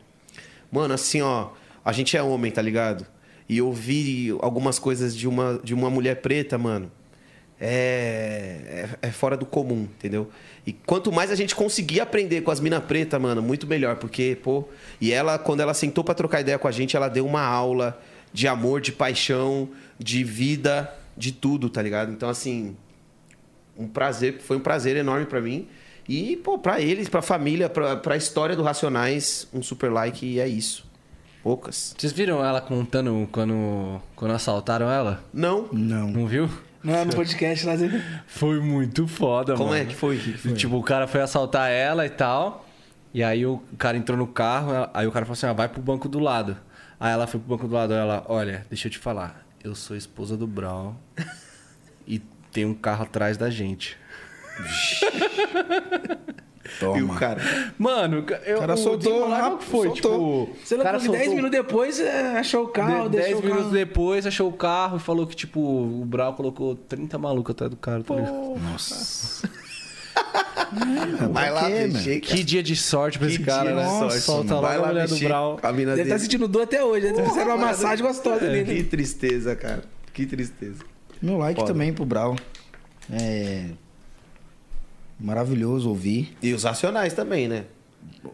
Mano, 0.70 0.94
assim, 0.94 1.20
ó. 1.20 1.48
A 1.84 1.90
gente 1.90 2.16
é 2.16 2.22
homem, 2.22 2.52
tá 2.52 2.62
ligado? 2.62 3.04
E 3.48 3.58
eu 3.58 3.72
vi 3.72 4.28
algumas 4.38 4.78
coisas 4.78 5.16
de 5.16 5.26
uma, 5.26 5.60
de 5.64 5.74
uma 5.74 5.90
mulher 5.90 6.22
preta, 6.22 6.56
mano. 6.56 6.92
É, 7.60 8.86
é, 9.02 9.08
é 9.08 9.10
fora 9.10 9.36
do 9.36 9.44
comum, 9.44 9.88
entendeu? 9.98 10.30
E 10.64 10.72
quanto 10.72 11.10
mais 11.10 11.32
a 11.32 11.34
gente 11.34 11.56
conseguir 11.56 11.98
aprender 11.98 12.42
com 12.42 12.52
as 12.52 12.60
mina 12.60 12.80
preta, 12.80 13.18
mano, 13.18 13.42
muito 13.42 13.66
melhor, 13.66 13.96
porque, 13.96 14.38
pô. 14.40 14.68
E 15.00 15.12
ela, 15.12 15.40
quando 15.40 15.58
ela 15.58 15.74
sentou 15.74 16.04
pra 16.04 16.14
trocar 16.14 16.40
ideia 16.40 16.56
com 16.56 16.68
a 16.68 16.72
gente, 16.72 16.96
ela 16.96 17.08
deu 17.08 17.26
uma 17.26 17.42
aula 17.42 18.00
de 18.32 18.46
amor, 18.46 18.80
de 18.80 18.92
paixão, 18.92 19.70
de 19.98 20.22
vida, 20.22 20.88
de 21.16 21.32
tudo, 21.32 21.68
tá 21.68 21.82
ligado? 21.82 22.12
Então, 22.12 22.28
assim, 22.28 22.76
um 23.78 23.86
prazer, 23.88 24.38
foi 24.40 24.56
um 24.56 24.60
prazer 24.60 24.96
enorme 24.96 25.26
pra 25.26 25.40
mim. 25.40 25.68
E, 26.08 26.36
pô, 26.36 26.58
pra 26.58 26.80
eles, 26.80 27.08
pra 27.08 27.20
família, 27.20 27.68
pra, 27.68 27.96
pra 27.96 28.16
história 28.16 28.54
do 28.54 28.62
Racionais, 28.62 29.48
um 29.52 29.62
super 29.62 29.90
like 29.92 30.24
e 30.24 30.38
é 30.38 30.46
isso. 30.46 30.86
Poucas. 31.42 31.94
Vocês 31.96 32.12
viram 32.12 32.44
ela 32.44 32.60
contando 32.60 33.28
quando, 33.32 34.00
quando 34.14 34.32
assaltaram 34.32 34.90
ela? 34.90 35.22
Não. 35.32 35.68
Não. 35.72 36.08
Não 36.10 36.26
viu? 36.26 36.48
Não, 36.82 37.04
no 37.04 37.14
podcast 37.14 37.66
lá. 37.66 37.74
Foi 38.26 38.60
muito 38.60 39.08
foda, 39.08 39.54
Como 39.54 39.70
mano. 39.70 39.82
é 39.82 39.84
que 39.84 39.94
foi? 39.94 40.18
Tipo, 40.56 40.76
o 40.76 40.82
cara 40.82 41.06
foi 41.08 41.20
assaltar 41.20 41.70
ela 41.70 42.06
e 42.06 42.10
tal. 42.10 42.64
E 43.12 43.22
aí 43.24 43.44
o 43.46 43.60
cara 43.78 43.96
entrou 43.96 44.16
no 44.16 44.26
carro, 44.26 44.70
aí 44.94 45.06
o 45.06 45.10
cara 45.12 45.24
falou 45.24 45.32
assim: 45.34 45.46
ah, 45.46 45.52
vai 45.52 45.68
pro 45.68 45.80
banco 45.82 46.08
do 46.08 46.18
lado. 46.18 46.56
Aí 47.00 47.12
ela 47.12 47.26
foi 47.26 47.40
pro 47.40 47.48
banco 47.56 47.66
do 47.66 47.74
lado, 47.74 47.92
ela, 47.92 48.24
olha, 48.28 48.64
deixa 48.68 48.86
eu 48.88 48.90
te 48.92 48.98
falar, 48.98 49.44
eu 49.62 49.74
sou 49.74 49.96
esposa 49.96 50.36
do 50.36 50.46
Brown 50.46 50.94
tem 52.56 52.64
um 52.64 52.74
carro 52.74 53.02
atrás 53.02 53.36
da 53.36 53.50
gente. 53.50 53.96
Toma. 56.80 56.98
E 56.98 57.02
o 57.02 57.08
cara. 57.10 57.40
Mano, 57.78 58.24
eu, 58.44 58.56
O 58.56 58.60
cara 58.60 58.76
soltou 58.76 59.28
lá, 59.28 59.56
que 59.56 59.64
foi, 59.64 59.88
soltou. 59.88 60.46
tipo... 60.46 60.58
Você 60.64 60.76
cara 60.76 60.98
lembra 60.98 61.00
que 61.00 61.08
10 61.08 61.24
soltou- 61.24 61.36
minutos 61.36 61.50
depois 61.58 62.00
é, 62.00 62.38
achou 62.38 62.64
o 62.64 62.68
carro, 62.68 63.08
de- 63.08 63.16
deixou 63.18 63.28
10 63.28 63.38
o 63.38 63.42
carro. 63.42 63.54
minutos 63.54 63.72
depois, 63.72 64.26
achou 64.26 64.48
o 64.48 64.52
carro 64.52 64.96
e 64.96 65.00
falou 65.00 65.26
que, 65.26 65.36
tipo, 65.36 65.60
o 65.60 66.04
Brau 66.06 66.34
colocou 66.34 66.74
30 66.74 67.18
malucos 67.18 67.52
atrás 67.52 67.70
do 67.70 67.76
cara. 67.76 68.02
tá? 68.02 68.14
Nossa. 68.14 69.48
Vai 71.32 71.50
lá, 71.50 71.68
mexer, 71.68 72.20
Que 72.20 72.42
dia 72.42 72.62
de 72.62 72.74
sorte 72.74 73.18
pra 73.18 73.28
esse 73.28 73.38
Que 73.38 73.44
cara, 73.44 73.72
dia 73.72 73.76
né? 73.76 73.88
sorte, 73.98 74.20
Solta 74.20 74.60
Vai 74.60 74.76
a 74.76 74.80
lá 74.80 74.88
mulher 74.88 75.06
do 75.08 75.16
Brau. 75.18 75.58
a 75.62 75.72
mina 75.72 75.90
Deve 75.92 76.02
dele. 76.04 76.14
estar 76.14 76.18
sentindo 76.18 76.48
dor 76.48 76.62
até 76.62 76.82
hoje. 76.84 77.12
Deve 77.12 77.28
fizeram 77.28 77.54
uma 77.56 77.66
massagem 77.66 78.04
gostosa 78.04 78.40
Que 78.40 78.46
nele. 78.48 78.82
tristeza, 78.84 79.54
cara. 79.54 79.84
Que 80.12 80.26
tristeza. 80.26 80.82
Meu 81.22 81.38
like 81.38 81.60
Foda. 81.60 81.72
também 81.72 81.92
pro 81.92 82.04
Brau. 82.04 82.36
É. 83.10 83.66
Maravilhoso 85.18 85.88
ouvir. 85.88 86.36
E 86.42 86.52
os 86.52 86.64
racionais 86.64 87.14
também, 87.14 87.48
né? 87.48 87.64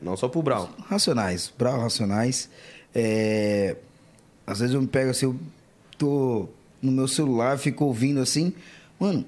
Não 0.00 0.16
só 0.16 0.28
pro 0.28 0.42
Brown. 0.42 0.68
Racionais, 0.88 1.52
Brau 1.56 1.80
Racionais. 1.80 2.48
É, 2.94 3.76
Às 4.46 4.58
vezes 4.60 4.74
eu 4.74 4.80
me 4.82 4.88
pego 4.88 5.10
assim, 5.10 5.26
eu 5.26 5.36
tô 5.96 6.48
no 6.80 6.90
meu 6.90 7.06
celular, 7.06 7.56
fico 7.58 7.84
ouvindo 7.84 8.20
assim. 8.20 8.52
Mano, 8.98 9.24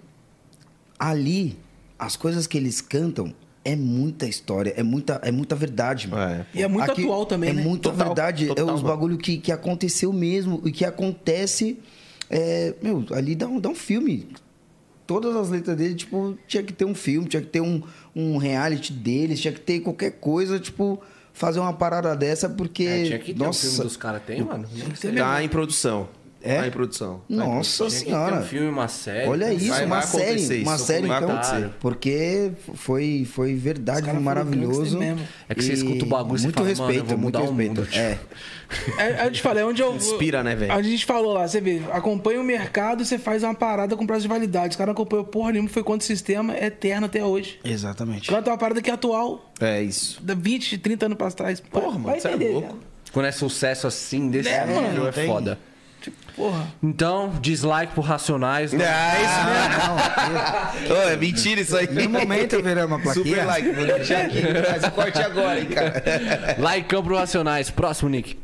ali, 0.98 1.56
as 1.98 2.16
coisas 2.16 2.46
que 2.46 2.58
eles 2.58 2.80
cantam 2.80 3.32
é 3.64 3.74
muita 3.76 4.26
história, 4.26 4.74
é 4.76 4.82
muita, 4.82 5.20
é 5.22 5.30
muita 5.30 5.54
verdade, 5.54 6.08
mano. 6.08 6.22
É. 6.22 6.46
E 6.52 6.62
é 6.62 6.68
muito 6.68 6.90
atual 6.90 7.24
também, 7.24 7.50
é 7.50 7.52
né? 7.52 7.62
muita 7.62 7.90
Total, 7.90 8.06
verdade. 8.08 8.46
total, 8.48 8.68
é 8.68 8.72
os 8.72 8.82
mano. 8.82 8.94
bagulho 8.94 9.16
que, 9.18 9.38
que 9.38 9.52
aconteceu 9.52 10.12
mesmo 10.12 10.60
e 10.64 10.72
que 10.72 10.84
acontece. 10.84 11.78
É, 12.30 12.74
meu, 12.82 13.04
ali 13.12 13.34
dá 13.34 13.46
um, 13.46 13.60
dá 13.60 13.68
um 13.68 13.74
filme. 13.74 14.28
Todas 15.06 15.36
as 15.36 15.50
letras 15.50 15.76
dele, 15.76 15.94
tipo, 15.94 16.38
tinha 16.46 16.62
que 16.62 16.72
ter 16.72 16.84
um 16.84 16.94
filme, 16.94 17.28
tinha 17.28 17.42
que 17.42 17.48
ter 17.48 17.60
um, 17.60 17.82
um 18.16 18.38
reality 18.38 18.92
deles, 18.92 19.40
tinha 19.40 19.52
que 19.52 19.60
ter 19.60 19.80
qualquer 19.80 20.12
coisa, 20.12 20.58
tipo, 20.58 21.02
fazer 21.32 21.60
uma 21.60 21.72
parada 21.72 22.16
dessa, 22.16 22.48
porque. 22.48 22.84
É, 22.84 23.04
tinha 23.04 23.18
que 23.18 23.34
ter 23.34 23.38
nossa, 23.38 23.66
um 23.66 23.70
filme 23.70 23.84
dos 23.84 23.96
caras, 23.96 24.22
tem, 24.26 24.42
mano? 24.42 24.66
Tá 25.18 25.42
em 25.42 25.48
produção. 25.48 26.08
É? 26.46 26.58
Tá 26.60 26.66
em 26.66 26.70
produção. 26.70 27.22
Nossa 27.28 27.84
que 27.86 27.90
ter 27.90 27.96
senhora. 28.04 28.36
um 28.36 28.42
filme, 28.42 28.68
uma 28.68 28.86
série. 28.86 29.26
Olha 29.28 29.46
né? 29.46 29.54
isso, 29.54 29.68
Vai- 29.68 29.86
uma 29.86 30.00
vai 30.00 30.06
série. 30.06 30.62
Uma 30.62 30.78
série, 30.78 31.06
vai 31.06 31.16
então. 31.22 31.30
acontecer. 31.36 31.70
Porque 31.80 32.52
foi, 32.74 33.26
foi 33.32 33.54
verdade, 33.54 34.06
foram 34.06 34.20
maravilhoso. 34.20 34.98
mesmo. 34.98 35.26
É 35.48 35.54
que 35.54 35.62
você 35.62 35.72
escuta 35.72 36.04
o 36.04 36.08
bagulho 36.08 36.36
e 36.36 36.40
você 36.40 36.44
Muito 36.46 36.56
fala, 36.56 36.68
mano, 36.68 36.80
eu 36.82 36.86
respeito, 36.86 37.08
vou 37.08 37.18
muito 37.18 37.38
mudar 37.38 37.50
o 37.50 37.54
respeito. 37.54 37.68
mundo, 37.80 37.86
tipo. 37.86 37.98
É. 37.98 38.18
É, 38.98 39.26
eu 39.26 39.30
te 39.32 39.40
falei, 39.40 39.62
onde 39.64 39.80
eu. 39.82 39.94
Inspira, 39.96 40.42
né, 40.42 40.54
velho? 40.54 40.72
A 40.72 40.82
gente 40.82 41.04
falou 41.06 41.32
lá, 41.32 41.46
você 41.48 41.60
vê, 41.60 41.80
acompanha 41.92 42.40
o 42.40 42.44
mercado 42.44 43.02
e 43.02 43.06
você 43.06 43.18
faz 43.18 43.42
uma 43.42 43.54
parada 43.54 43.96
com 43.96 44.06
prazo 44.06 44.22
de 44.22 44.28
validade. 44.28 44.70
Os 44.70 44.76
caras 44.76 44.92
acompanham 44.92 45.24
porra 45.24 45.52
nenhuma, 45.52 45.68
foi 45.68 45.82
contra 45.82 46.04
o 46.04 46.06
sistema, 46.06 46.54
é 46.54 46.66
eterno 46.66 47.06
até 47.06 47.24
hoje. 47.24 47.58
Exatamente. 47.64 48.28
Canta 48.28 48.50
uma 48.50 48.58
parada 48.58 48.82
que 48.82 48.90
é 48.90 48.92
atual, 48.94 49.52
É 49.60 49.82
isso. 49.82 50.22
da 50.22 50.34
20, 50.34 50.76
30 50.78 51.06
anos 51.06 51.16
pra 51.18 51.30
trás. 51.30 51.60
Porra, 51.60 51.92
mano, 51.92 52.04
Vai 52.04 52.20
você 52.20 52.28
é 52.28 52.34
entender, 52.34 52.52
louco. 52.52 52.68
cara. 52.68 52.80
Quando 53.12 53.26
é 53.26 53.32
sucesso 53.32 53.86
assim, 53.86 54.28
desse 54.28 54.48
É, 54.48 54.66
nível, 54.66 54.82
mano, 54.82 55.06
é 55.08 55.12
tem- 55.12 55.26
foda. 55.28 55.58
Porra. 56.36 56.66
Então, 56.82 57.32
dislike 57.40 57.92
pro 57.92 58.02
Racionais. 58.02 58.72
né? 58.72 58.84
Ah, 58.86 59.14
isso 59.22 60.84
mesmo. 60.88 60.94
Ô, 60.94 61.08
é 61.08 61.16
mentira 61.16 61.60
isso 61.60 61.76
aí. 61.76 61.86
No 61.86 62.08
momento 62.10 62.54
eu 62.54 62.62
virei 62.62 62.84
uma 62.84 62.98
plaquinha. 62.98 63.24
Super 63.24 63.46
like. 63.46 63.70
Vou 63.70 63.86
deixar 63.86 64.24
aqui. 64.26 64.40
Faz 64.68 64.84
o 64.84 64.90
corte 64.90 65.18
agora, 65.20 65.60
hein, 65.60 65.66
cara. 65.66 66.56
Likeão 66.58 67.02
pro 67.04 67.16
Racionais. 67.16 67.70
Próximo, 67.70 68.08
Nick. 68.10 68.36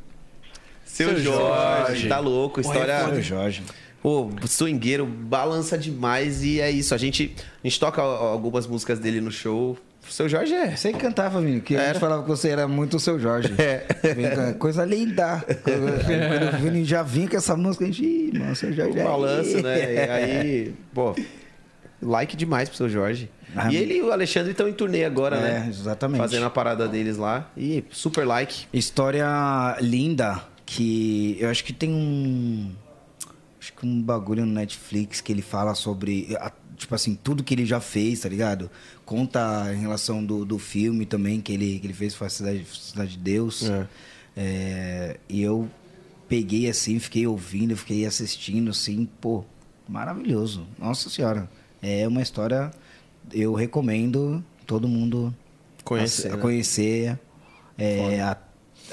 Seu, 0.85 1.09
Seu 1.11 1.21
Jorge. 1.21 1.87
Jorge. 1.87 2.09
Tá 2.09 2.19
louco. 2.21 2.61
História. 2.61 3.05
Olha 3.05 3.19
o 3.19 3.23
Jorge. 3.23 3.63
Pô, 4.03 4.31
swingueiro, 4.47 5.05
balança 5.05 5.77
demais 5.77 6.43
e 6.43 6.61
é 6.61 6.71
isso. 6.71 6.95
A 6.95 6.99
gente, 6.99 7.35
a 7.63 7.67
gente 7.67 7.79
toca 7.79 8.01
algumas 8.01 8.67
músicas 8.67 8.99
dele 8.99 9.21
no 9.21 9.31
show. 9.31 9.77
O 10.09 10.13
seu 10.13 10.29
Jorge 10.29 10.53
é. 10.55 10.75
Você 10.77 10.93
cantava, 10.93 11.41
Vini, 11.41 11.61
que 11.61 11.77
a 11.77 11.81
Era. 11.81 11.93
gente 11.93 12.01
falava 12.01 12.23
que 12.23 12.29
você 12.29 12.49
era 12.49 12.67
muito 12.67 12.97
o 12.97 13.01
seu 13.01 13.19
Jorge. 13.19 13.55
É. 13.59 14.53
Coisa 14.59 14.85
linda. 14.85 15.45
Aí 15.47 15.55
Quando 16.41 16.55
o 16.55 16.59
Vini 16.59 16.85
já 16.85 17.03
vinha 17.03 17.29
com 17.29 17.37
essa 17.37 17.57
música, 17.57 17.85
a 17.85 17.87
gente, 17.87 18.05
Ih, 18.05 18.39
mano, 18.39 18.57
seu 18.57 18.73
Jorge 18.73 18.99
O 18.99 19.01
é 19.01 19.05
balanço, 19.05 19.63
né? 19.63 19.95
E 19.95 19.99
aí, 20.11 20.75
pô, 20.93 21.15
like 22.03 22.37
demais 22.37 22.69
pro 22.69 22.77
seu 22.79 22.89
Jorge. 22.89 23.31
Ah, 23.55 23.71
e 23.73 23.77
ele 23.77 23.95
e 23.99 24.03
o 24.03 24.11
Alexandre 24.13 24.53
estão 24.53 24.69
em 24.69 24.73
turnê 24.73 25.05
agora, 25.05 25.37
É, 25.37 25.41
né? 25.41 25.67
exatamente. 25.69 26.21
Fazendo 26.21 26.47
a 26.47 26.51
parada 26.51 26.87
deles 26.89 27.17
lá. 27.17 27.49
E 27.57 27.85
super 27.91 28.25
like. 28.27 28.67
História 28.73 29.27
linda 29.81 30.41
que 30.65 31.37
eu 31.41 31.51
acho 31.51 31.65
que 31.65 31.73
tem 31.73 31.91
um 31.93 32.71
acho 33.61 33.73
que 33.75 33.87
um 33.87 34.01
bagulho 34.03 34.47
no 34.47 34.53
Netflix 34.53 35.21
que 35.21 35.31
ele 35.33 35.43
fala 35.43 35.75
sobre 35.75 36.35
a- 36.41 36.51
tipo 36.77 36.95
assim 36.95 37.15
tudo 37.15 37.45
que 37.45 37.53
ele 37.55 37.67
já 37.67 37.79
fez, 37.81 38.21
tá 38.21 38.29
ligado? 38.29 38.71
Conta 39.05 39.71
em 39.75 39.81
relação 39.81 40.25
do, 40.25 40.45
do 40.45 40.59
filme 40.59 41.05
também 41.05 41.41
que 41.41 41.53
ele 41.53 41.79
que 41.79 41.87
ele 41.87 41.95
fez 41.95 42.15
foi 42.15 42.27
a 42.27 42.31
cidade, 42.31 42.65
cidade 42.73 43.13
de 43.13 43.19
Deus. 43.19 43.69
É. 43.69 43.87
É, 44.37 45.17
e 45.29 45.43
eu 45.43 45.69
peguei 46.29 46.69
assim, 46.71 46.99
fiquei 46.99 47.27
ouvindo, 47.27 47.77
fiquei 47.77 48.07
assistindo 48.07 48.71
assim, 48.71 49.07
pô, 49.21 49.45
maravilhoso. 49.89 50.67
Nossa 50.79 51.11
senhora. 51.11 51.51
É 51.83 52.07
uma 52.07 52.23
história 52.23 52.71
eu 53.33 53.55
recomendo 53.55 54.43
todo 54.67 54.89
mundo 54.89 55.35
Conhecer, 55.85 56.29
a, 56.31 56.35
a 56.35 56.37
né? 56.37 56.43
conhecer 56.43 57.19
é, 57.77 58.21
a- 58.21 58.37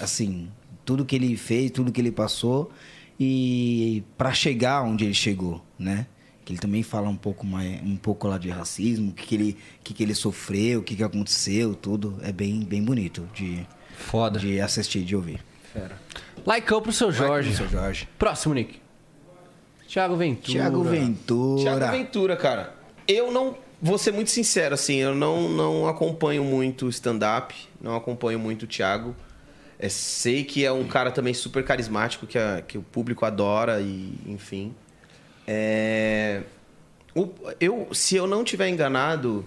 assim, 0.01 0.49
tudo 0.83 1.05
que 1.05 1.15
ele 1.15 1.35
fez, 1.37 1.71
tudo 1.71 1.91
que 1.91 2.01
ele 2.01 2.11
passou 2.11 2.71
e 3.19 4.03
para 4.17 4.31
chegar 4.33 4.83
onde 4.83 5.05
ele 5.05 5.13
chegou, 5.13 5.63
né? 5.77 6.05
Que 6.45 6.53
ele 6.53 6.59
também 6.59 6.81
fala 6.81 7.09
um 7.09 7.15
pouco 7.15 7.45
mais, 7.45 7.81
um 7.83 7.97
pouco 7.97 8.27
lá 8.27 8.37
de 8.37 8.49
racismo, 8.49 9.11
o 9.11 9.13
que, 9.13 9.25
que 9.27 9.35
ele, 9.35 9.57
que, 9.83 9.93
que 9.93 10.03
ele 10.03 10.15
sofreu, 10.15 10.79
o 10.79 10.83
que, 10.83 10.95
que 10.95 11.03
aconteceu, 11.03 11.75
tudo 11.75 12.17
é 12.21 12.31
bem, 12.31 12.61
bem 12.61 12.81
bonito 12.81 13.27
de, 13.33 13.67
Foda. 13.97 14.39
de 14.39 14.61
assistir, 14.61 15.03
de 15.03 15.15
ouvir. 15.15 15.43
Likeão 16.45 16.81
pro 16.81 16.91
seu 16.91 17.11
Jorge. 17.11 17.55
Seu 17.55 17.67
Jorge. 17.67 18.07
Próximo, 18.17 18.53
Nick. 18.53 18.79
Thiago 19.87 20.15
Ventura. 20.15 20.51
Tiago 20.51 20.83
Ventura. 20.83 21.61
Thiago 21.61 21.91
Ventura, 21.91 22.37
cara. 22.37 22.75
Eu 23.07 23.31
não. 23.31 23.57
Vou 23.81 23.97
ser 23.97 24.11
muito 24.11 24.31
sincero, 24.31 24.73
assim, 24.73 24.95
eu 24.95 25.13
não, 25.13 25.47
não 25.49 25.87
acompanho 25.87 26.43
muito 26.43 26.89
stand-up, 26.89 27.53
não 27.79 27.95
acompanho 27.95 28.39
muito 28.39 28.63
o 28.63 28.67
Thiago. 28.67 29.15
É, 29.79 29.89
sei 29.89 30.43
que 30.43 30.65
é 30.65 30.71
um 30.71 30.85
cara 30.87 31.11
também 31.11 31.33
super 31.33 31.63
carismático, 31.63 32.25
que, 32.25 32.37
a- 32.37 32.63
que 32.67 32.77
o 32.77 32.81
público 32.81 33.25
adora 33.25 33.79
e, 33.79 34.13
enfim. 34.25 34.73
É, 35.47 36.41
o- 37.15 37.29
eu, 37.59 37.87
se 37.93 38.15
eu 38.15 38.25
não 38.27 38.43
tiver 38.43 38.69
enganado, 38.69 39.45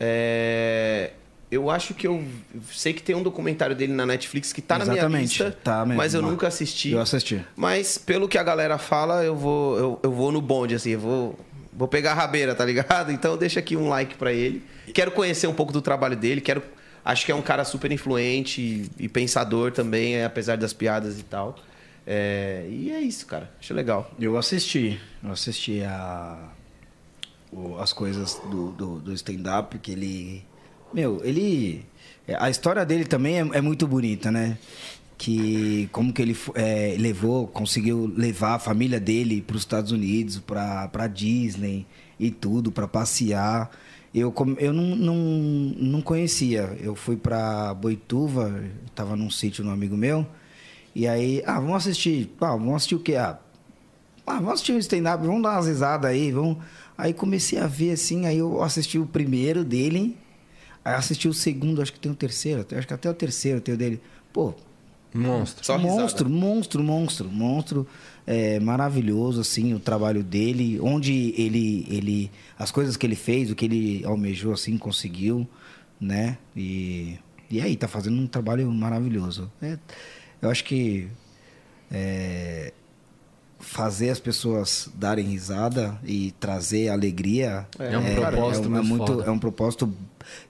é, 0.00 1.12
eu 1.50 1.70
acho 1.70 1.94
que 1.94 2.06
eu 2.06 2.24
sei 2.72 2.92
que 2.92 3.02
tem 3.02 3.14
um 3.14 3.22
documentário 3.22 3.76
dele 3.76 3.92
na 3.92 4.04
Netflix 4.06 4.52
que 4.52 4.60
tá 4.60 4.78
na 4.78 4.84
minha 4.92 5.02
lista, 5.44 5.58
tá 5.62 5.84
mesmo 5.86 5.96
mas 5.98 6.14
eu 6.14 6.22
nunca 6.22 6.48
assisti. 6.48 6.90
Eu 6.90 7.00
assisti. 7.00 7.44
Mas 7.54 7.96
pelo 7.98 8.28
que 8.28 8.38
a 8.38 8.42
galera 8.42 8.78
fala, 8.78 9.22
eu 9.24 9.36
vou, 9.36 9.78
eu, 9.78 10.00
eu 10.02 10.10
vou 10.12 10.32
no 10.32 10.40
bonde, 10.40 10.74
assim, 10.74 10.90
eu 10.90 11.00
vou, 11.00 11.38
vou 11.72 11.86
pegar 11.86 12.12
a 12.12 12.14
rabeira, 12.14 12.54
tá 12.54 12.64
ligado? 12.64 13.10
Então 13.12 13.36
deixa 13.36 13.60
aqui 13.60 13.76
um 13.76 13.88
like 13.88 14.16
pra 14.16 14.32
ele. 14.32 14.62
Quero 14.92 15.12
conhecer 15.12 15.46
um 15.46 15.54
pouco 15.54 15.72
do 15.72 15.80
trabalho 15.80 16.16
dele, 16.16 16.40
quero. 16.40 16.62
Acho 17.04 17.26
que 17.26 17.32
é 17.32 17.34
um 17.34 17.42
cara 17.42 17.64
super 17.64 17.90
influente 17.90 18.60
e, 18.98 19.04
e 19.04 19.08
pensador 19.08 19.72
também, 19.72 20.14
é, 20.16 20.24
apesar 20.24 20.56
das 20.56 20.72
piadas 20.72 21.18
e 21.18 21.22
tal. 21.24 21.56
É, 22.06 22.66
e 22.70 22.90
é 22.90 23.00
isso, 23.00 23.26
cara. 23.26 23.50
Acho 23.60 23.74
legal. 23.74 24.10
Eu 24.18 24.36
assisti. 24.38 25.00
Eu 25.22 25.32
assisti 25.32 25.82
a, 25.82 26.48
o- 27.52 27.76
as 27.78 27.92
coisas 27.92 28.40
do, 28.50 28.70
do, 28.72 28.98
do 29.00 29.12
stand-up 29.12 29.78
que 29.78 29.92
ele. 29.92 30.44
Meu, 30.92 31.20
ele. 31.24 31.84
A 32.38 32.48
história 32.50 32.84
dele 32.84 33.04
também 33.04 33.36
é, 33.40 33.40
é 33.54 33.60
muito 33.60 33.86
bonita, 33.86 34.30
né? 34.30 34.56
Que 35.18 35.88
como 35.92 36.12
que 36.12 36.20
ele 36.22 36.36
é, 36.54 36.96
levou, 36.98 37.46
conseguiu 37.46 38.12
levar 38.16 38.54
a 38.54 38.58
família 38.58 38.98
dele 38.98 39.40
para 39.40 39.56
os 39.56 39.62
Estados 39.62 39.92
Unidos, 39.92 40.38
para 40.38 41.06
Disney 41.06 41.86
e 42.18 42.30
tudo, 42.30 42.72
para 42.72 42.88
passear. 42.88 43.70
Eu, 44.14 44.34
eu 44.58 44.72
não, 44.72 44.96
não, 44.96 45.14
não 45.14 46.02
conhecia. 46.02 46.76
Eu 46.80 46.94
fui 46.94 47.16
para 47.16 47.72
Boituva, 47.74 48.62
estava 48.86 49.16
num 49.16 49.30
sítio 49.30 49.64
de 49.64 49.70
um 49.70 49.72
amigo 49.72 49.96
meu. 49.96 50.26
E 50.94 51.08
aí, 51.08 51.42
ah, 51.46 51.58
vamos 51.58 51.76
assistir. 51.76 52.30
Ah, 52.40 52.50
vamos 52.50 52.74
assistir 52.74 52.94
o 52.94 53.00
quê? 53.00 53.16
Ah, 53.16 53.38
vamos 54.26 54.52
assistir 54.52 54.72
o 54.72 54.78
stand-up, 54.78 55.24
vamos 55.24 55.42
dar 55.42 55.52
umas 55.54 55.66
risadas 55.66 56.10
aí, 56.10 56.30
vamos. 56.30 56.58
Aí 56.96 57.12
comecei 57.12 57.58
a 57.58 57.66
ver 57.66 57.92
assim, 57.92 58.26
aí 58.26 58.38
eu 58.38 58.62
assisti 58.62 58.98
o 58.98 59.06
primeiro 59.06 59.64
dele, 59.64 60.16
aí 60.84 60.94
assisti 60.94 61.26
o 61.26 61.34
segundo, 61.34 61.80
acho 61.80 61.92
que 61.92 61.98
tem 61.98 62.12
o 62.12 62.14
terceiro, 62.14 62.64
acho 62.76 62.86
que 62.86 62.94
até 62.94 63.10
o 63.10 63.14
terceiro 63.14 63.60
tem 63.60 63.74
o 63.74 63.78
dele. 63.78 64.00
Pô, 64.32 64.54
Monstro. 65.14 65.64
Só 65.64 65.78
monstro, 65.78 66.28
monstro, 66.28 66.82
monstro, 66.82 67.28
monstro. 67.28 67.86
É, 68.26 68.60
maravilhoso, 68.60 69.40
assim, 69.40 69.74
o 69.74 69.80
trabalho 69.80 70.22
dele, 70.22 70.78
onde 70.80 71.34
ele, 71.36 71.86
ele. 71.90 72.30
As 72.58 72.70
coisas 72.70 72.96
que 72.96 73.06
ele 73.06 73.16
fez, 73.16 73.50
o 73.50 73.54
que 73.54 73.64
ele 73.64 74.04
almejou, 74.04 74.52
assim, 74.52 74.78
conseguiu, 74.78 75.46
né? 76.00 76.38
E, 76.56 77.18
e 77.50 77.60
aí, 77.60 77.76
tá 77.76 77.88
fazendo 77.88 78.20
um 78.20 78.26
trabalho 78.26 78.70
maravilhoso. 78.70 79.50
É, 79.60 79.78
eu 80.40 80.50
acho 80.50 80.64
que. 80.64 81.08
é, 81.90 82.72
fazer 83.62 84.10
as 84.10 84.20
pessoas 84.20 84.90
darem 84.94 85.24
risada 85.24 85.98
e 86.04 86.32
trazer 86.38 86.88
alegria 86.90 87.66
É 87.78 87.96
um 87.96 88.14
propósito 88.14 88.68
muito 88.70 88.84
muito 88.86 89.06
foda. 89.06 89.24
é 89.24 89.30
um 89.30 89.38
propósito 89.38 89.94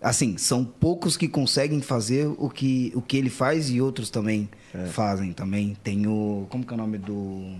assim 0.00 0.36
são 0.38 0.64
poucos 0.64 1.16
que 1.16 1.28
conseguem 1.28 1.80
fazer 1.80 2.26
o 2.38 2.48
que 2.50 2.90
o 2.94 3.02
que 3.02 3.16
ele 3.16 3.30
faz 3.30 3.70
e 3.70 3.80
outros 3.80 4.10
também 4.10 4.48
É. 4.74 4.86
fazem 4.86 5.32
também. 5.32 5.76
Tem 5.84 6.06
o 6.06 6.46
como 6.48 6.64
que 6.64 6.72
é 6.72 6.74
o 6.74 6.78
nome 6.78 6.98
do 6.98 7.12
O 7.14 7.56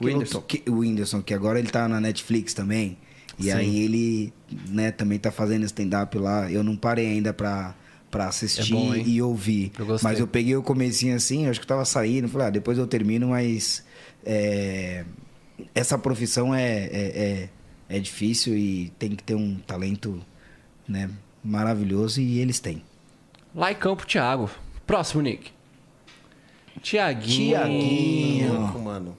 que 0.00 0.06
Whindersson. 0.06 0.38
outro- 0.38 0.58
que- 0.58 0.70
o 0.70 0.78
Whindersson 0.78 1.22
que 1.22 1.34
agora 1.34 1.58
ele 1.58 1.68
tá 1.68 1.86
na 1.86 2.00
Netflix 2.00 2.54
também. 2.54 2.96
E 3.38 3.52
aí 3.52 3.78
ele 3.84 4.32
né 4.68 4.90
também 4.90 5.18
tá 5.18 5.30
fazendo 5.30 5.64
stand-up 5.64 6.18
lá. 6.18 6.50
Eu 6.50 6.64
não 6.64 6.76
parei 6.76 7.06
ainda 7.06 7.32
pra 7.32 7.74
para 8.10 8.26
assistir 8.26 8.72
É 8.72 8.74
bom, 8.74 8.94
e 8.94 9.20
ouvir. 9.20 9.70
Eu 9.78 9.98
mas 10.02 10.18
eu 10.18 10.26
peguei 10.26 10.56
o 10.56 10.62
comecinho 10.62 11.14
assim 11.14 11.46
acho 11.46 11.60
que 11.60 11.64
eu 11.64 11.68
tava 11.68 11.84
saindo. 11.84 12.26
Falei 12.26 12.46
ah, 12.46 12.50
depois 12.50 12.78
eu 12.78 12.86
termino 12.86 13.28
mas 13.28 13.84
é, 14.30 15.04
essa 15.74 15.96
profissão 15.98 16.54
é, 16.54 16.62
é, 16.84 17.48
é, 17.88 17.96
é 17.96 17.98
difícil 17.98 18.54
e 18.56 18.92
tem 18.98 19.16
que 19.16 19.22
ter 19.24 19.34
um 19.34 19.56
talento 19.66 20.20
né, 20.86 21.10
maravilhoso 21.42 22.20
e 22.20 22.38
eles 22.38 22.60
têm. 22.60 22.82
Lá 23.54 23.72
em 23.72 23.74
campo, 23.74 24.06
Thiago. 24.06 24.50
Próximo, 24.86 25.22
Nick. 25.22 25.50
Tiaguinho. 26.82 27.56
Tiaguinho. 27.56 28.78
Mano. 28.78 29.16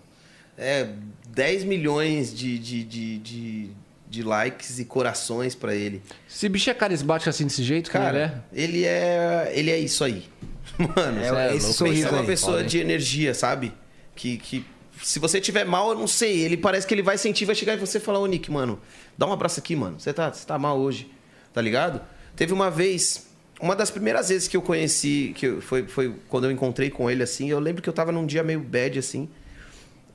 É 0.57 0.88
10 1.34 1.64
milhões 1.65 2.34
de, 2.38 2.57
de, 2.60 2.84
de, 2.84 3.18
de, 3.18 3.69
de 4.10 4.23
likes 4.23 4.80
e 4.80 4.86
corações 4.86 5.56
pra 5.56 5.76
ele. 5.76 6.02
Esse 6.30 6.48
bicho 6.48 6.69
é 6.69 6.73
carismático 6.73 7.30
assim 7.30 7.45
desse 7.45 7.64
jeito, 7.64 7.90
Cara, 7.91 8.45
ele 8.53 8.86
é. 8.86 9.52
Ele 9.53 9.72
é 9.72 9.77
isso 9.80 10.03
aí. 10.03 10.23
Mano, 10.77 11.19
É, 11.19 11.48
é 11.52 11.56
esse 11.56 11.65
louco. 11.65 11.77
sorriso 11.77 12.07
é 12.07 12.11
uma 12.11 12.22
aí. 12.22 12.26
pessoa 12.27 12.64
de 12.64 12.77
energia, 12.80 13.34
sabe? 13.34 13.73
Que, 14.15 14.38
que 14.38 14.65
se 15.01 15.19
você 15.19 15.39
tiver 15.41 15.65
mal, 15.65 15.89
eu 15.91 15.97
não 15.97 16.07
sei. 16.07 16.39
Ele 16.41 16.57
parece 16.57 16.85
que 16.88 16.93
ele 16.93 17.01
vai 17.01 17.17
sentir, 17.17 17.45
vai 17.45 17.55
chegar 17.55 17.76
em 17.76 17.77
você 17.77 17.97
e 17.97 18.01
falar, 18.01 18.19
ô 18.19 18.26
Nick, 18.26 18.51
mano, 18.51 18.80
dá 19.17 19.26
um 19.27 19.31
abraço 19.34 19.59
aqui, 19.59 19.76
mano. 19.76 19.99
Você 19.99 20.11
tá, 20.13 20.31
você 20.31 20.45
tá 20.45 20.57
mal 20.57 20.77
hoje, 20.80 21.11
tá 21.53 21.61
ligado? 21.61 22.01
Teve 22.35 22.53
uma 22.53 22.69
vez, 22.69 23.27
uma 23.61 23.76
das 23.76 23.89
primeiras 23.91 24.30
vezes 24.30 24.47
que 24.47 24.55
eu 24.57 24.61
conheci, 24.61 25.34
que 25.35 25.45
eu- 25.47 25.61
foi, 25.61 25.88
foi 25.88 26.13
quando 26.30 26.45
eu 26.45 26.51
encontrei 26.51 26.89
com 26.89 27.09
ele, 27.09 27.23
assim, 27.23 27.49
eu 27.49 27.59
lembro 27.59 27.81
que 27.81 27.89
eu 27.89 27.93
tava 27.93 28.11
num 28.11 28.26
dia 28.26 28.43
meio 28.43 28.59
bad, 28.59 28.97
assim. 28.99 29.30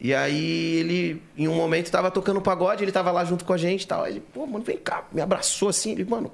E 0.01 0.13
aí 0.15 0.77
ele, 0.77 1.23
em 1.37 1.49
um 1.49 1.55
momento, 1.55 1.91
tava 1.91 2.11
tocando 2.11 2.41
pagode, 2.41 2.85
ele 2.85 2.93
tava 2.93 3.11
lá 3.11 3.25
junto 3.25 3.45
com 3.45 3.53
a 3.53 3.57
gente 3.57 3.83
e 3.83 3.87
tal. 3.87 4.05
Aí 4.05 4.13
ele, 4.15 4.21
pô, 4.21 4.47
mano, 4.47 4.65
vem 4.65 4.77
cá, 4.77 5.05
me 5.13 5.21
abraçou 5.21 5.69
assim, 5.69 5.93
ele, 5.93 6.05
mano, 6.05 6.31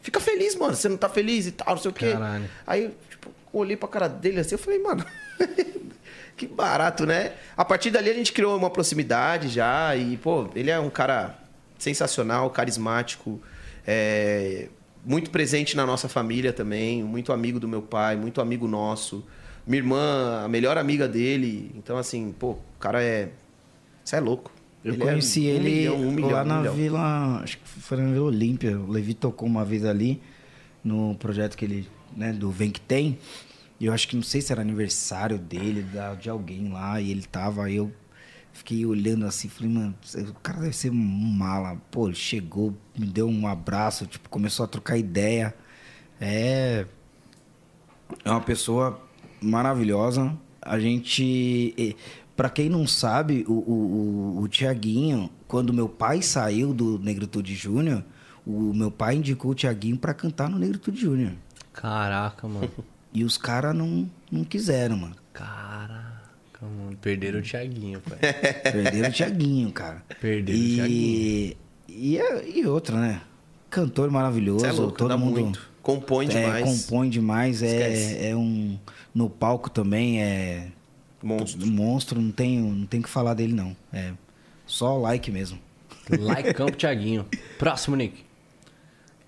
fica 0.00 0.20
feliz, 0.20 0.54
mano, 0.54 0.74
você 0.76 0.88
não 0.88 0.96
tá 0.96 1.08
feliz 1.08 1.46
e 1.46 1.52
tal, 1.52 1.74
não 1.74 1.82
sei 1.82 1.90
o 1.90 1.94
quê. 1.94 2.12
Caralho. 2.12 2.48
Aí, 2.66 2.90
tipo, 3.10 3.30
olhei 3.52 3.76
pra 3.76 3.88
cara 3.88 4.08
dele 4.08 4.38
assim, 4.40 4.54
eu 4.54 4.58
falei, 4.58 4.78
mano, 4.78 5.04
que 6.46 6.54
barato, 6.54 7.06
né? 7.06 7.32
A 7.56 7.64
partir 7.64 7.90
dali 7.90 8.10
a 8.10 8.14
gente 8.14 8.32
criou 8.32 8.56
uma 8.56 8.68
proximidade 8.68 9.48
já 9.48 9.94
e, 9.94 10.16
pô, 10.16 10.48
ele 10.56 10.70
é 10.70 10.78
um 10.80 10.90
cara 10.90 11.38
sensacional, 11.78 12.50
carismático, 12.50 13.40
é, 13.86 14.68
muito 15.04 15.30
presente 15.30 15.76
na 15.76 15.86
nossa 15.86 16.08
família 16.08 16.52
também, 16.52 17.02
muito 17.02 17.32
amigo 17.32 17.60
do 17.60 17.68
meu 17.68 17.82
pai, 17.82 18.16
muito 18.16 18.40
amigo 18.40 18.66
nosso. 18.66 19.24
Minha 19.64 19.78
irmã, 19.78 20.42
a 20.44 20.48
melhor 20.48 20.76
amiga 20.76 21.06
dele. 21.06 21.70
Então, 21.76 21.96
assim, 21.96 22.34
pô, 22.36 22.50
o 22.50 22.78
cara 22.80 23.00
é... 23.00 23.28
Você 24.04 24.16
é 24.16 24.20
louco. 24.20 24.50
Eu 24.84 24.94
Ele 24.94 25.02
é 25.02 25.06
conheci 25.06 25.42
um 25.42 25.44
ele 25.44 25.70
milhão, 25.70 25.96
um 25.96 26.10
milhão, 26.10 26.30
lá 26.30 26.42
um 26.42 26.46
na 26.46 26.58
milhão. 26.58 26.74
Vila, 26.74 27.40
acho 27.44 27.58
que 27.58 27.68
foi 27.68 27.98
na 27.98 28.12
Vila 28.12 28.24
Olímpia. 28.24 28.76
O 28.76 28.90
Levi 28.90 29.14
tocou 29.14 29.46
uma 29.46 29.64
vez 29.64 29.84
ali 29.84 30.20
no 30.82 31.14
projeto 31.14 31.56
que 31.56 31.64
ele, 31.64 31.88
né, 32.16 32.32
do 32.32 32.50
Vem 32.50 32.70
que 32.70 32.80
tem. 32.80 33.16
E 33.82 33.86
eu 33.86 33.92
acho 33.92 34.06
que 34.06 34.14
não 34.14 34.22
sei 34.22 34.40
se 34.40 34.52
era 34.52 34.62
aniversário 34.62 35.36
dele, 35.40 35.82
da- 35.82 36.14
de 36.14 36.30
alguém 36.30 36.68
lá, 36.72 37.00
e 37.00 37.10
ele 37.10 37.22
tava, 37.22 37.64
aí 37.64 37.74
eu 37.74 37.90
fiquei 38.52 38.86
olhando 38.86 39.26
assim, 39.26 39.48
falei, 39.48 39.72
mano, 39.72 39.92
o 40.30 40.34
cara 40.34 40.60
deve 40.60 40.72
ser 40.76 40.90
um 40.92 40.94
mala. 40.94 41.76
Pô, 41.90 42.06
ele 42.06 42.14
chegou, 42.14 42.72
me 42.96 43.06
deu 43.08 43.26
um 43.28 43.44
abraço, 43.44 44.06
tipo, 44.06 44.28
começou 44.28 44.64
a 44.64 44.68
trocar 44.68 44.96
ideia. 44.96 45.52
É. 46.20 46.86
É 48.24 48.30
uma 48.30 48.40
pessoa 48.40 49.00
maravilhosa. 49.40 50.32
A 50.60 50.78
gente. 50.78 51.96
Pra 52.36 52.48
quem 52.48 52.68
não 52.68 52.86
sabe, 52.86 53.44
o, 53.48 53.52
o, 53.52 54.36
o, 54.38 54.42
o 54.42 54.48
Tiaguinho, 54.48 55.28
quando 55.48 55.72
meu 55.72 55.88
pai 55.88 56.22
saiu 56.22 56.72
do 56.72 57.00
Negritude 57.00 57.52
Júnior, 57.56 58.04
o 58.46 58.72
meu 58.72 58.92
pai 58.92 59.16
indicou 59.16 59.50
o 59.50 59.54
Tiaguinho 59.56 59.98
pra 59.98 60.14
cantar 60.14 60.48
no 60.48 60.56
Negritude 60.56 61.00
Júnior. 61.00 61.32
Caraca, 61.72 62.46
mano. 62.46 62.70
E 63.12 63.24
os 63.24 63.36
caras 63.36 63.74
não, 63.74 64.08
não 64.30 64.44
quiseram, 64.44 64.96
mano. 64.96 65.16
Caraca, 65.32 66.60
mano. 66.62 66.96
Perderam 67.00 67.40
o 67.40 67.42
Thiaguinho, 67.42 68.00
pai. 68.00 68.18
Perderam 68.72 69.08
o 69.08 69.12
Tiaguinho, 69.12 69.72
cara. 69.72 70.02
Perderam 70.20 70.58
o 70.58 70.62
e, 70.62 70.74
Thiaguinho. 70.76 71.56
E, 71.88 72.18
é- 72.18 72.58
e 72.58 72.66
outra, 72.66 72.98
né? 72.98 73.20
Cantor 73.68 74.10
maravilhoso. 74.10 74.60
Você 74.60 74.66
é 74.66 74.72
louco, 74.72 74.96
todo 74.96 75.18
mundo 75.18 75.40
muito. 75.40 75.72
Compõe 75.82 76.26
é, 76.26 76.28
demais. 76.28 76.64
compõe 76.64 77.10
demais. 77.10 77.62
Esquece. 77.62 78.16
É, 78.16 78.30
é 78.30 78.36
um. 78.36 78.78
No 79.14 79.28
palco 79.28 79.68
também 79.68 80.22
é. 80.22 80.68
Monstro. 81.22 81.66
Monstro, 81.66 82.20
não 82.20 82.30
tem 82.30 82.60
não 82.60 82.86
tem 82.86 83.00
o 83.00 83.02
que 83.02 83.08
falar 83.08 83.34
dele, 83.34 83.52
não. 83.52 83.76
É 83.92 84.12
só 84.66 84.96
like 84.96 85.30
mesmo. 85.30 85.58
Em 86.10 86.52
campo, 86.52 86.72
Thiaguinho. 86.76 87.26
Próximo, 87.58 87.96
Nick. 87.96 88.24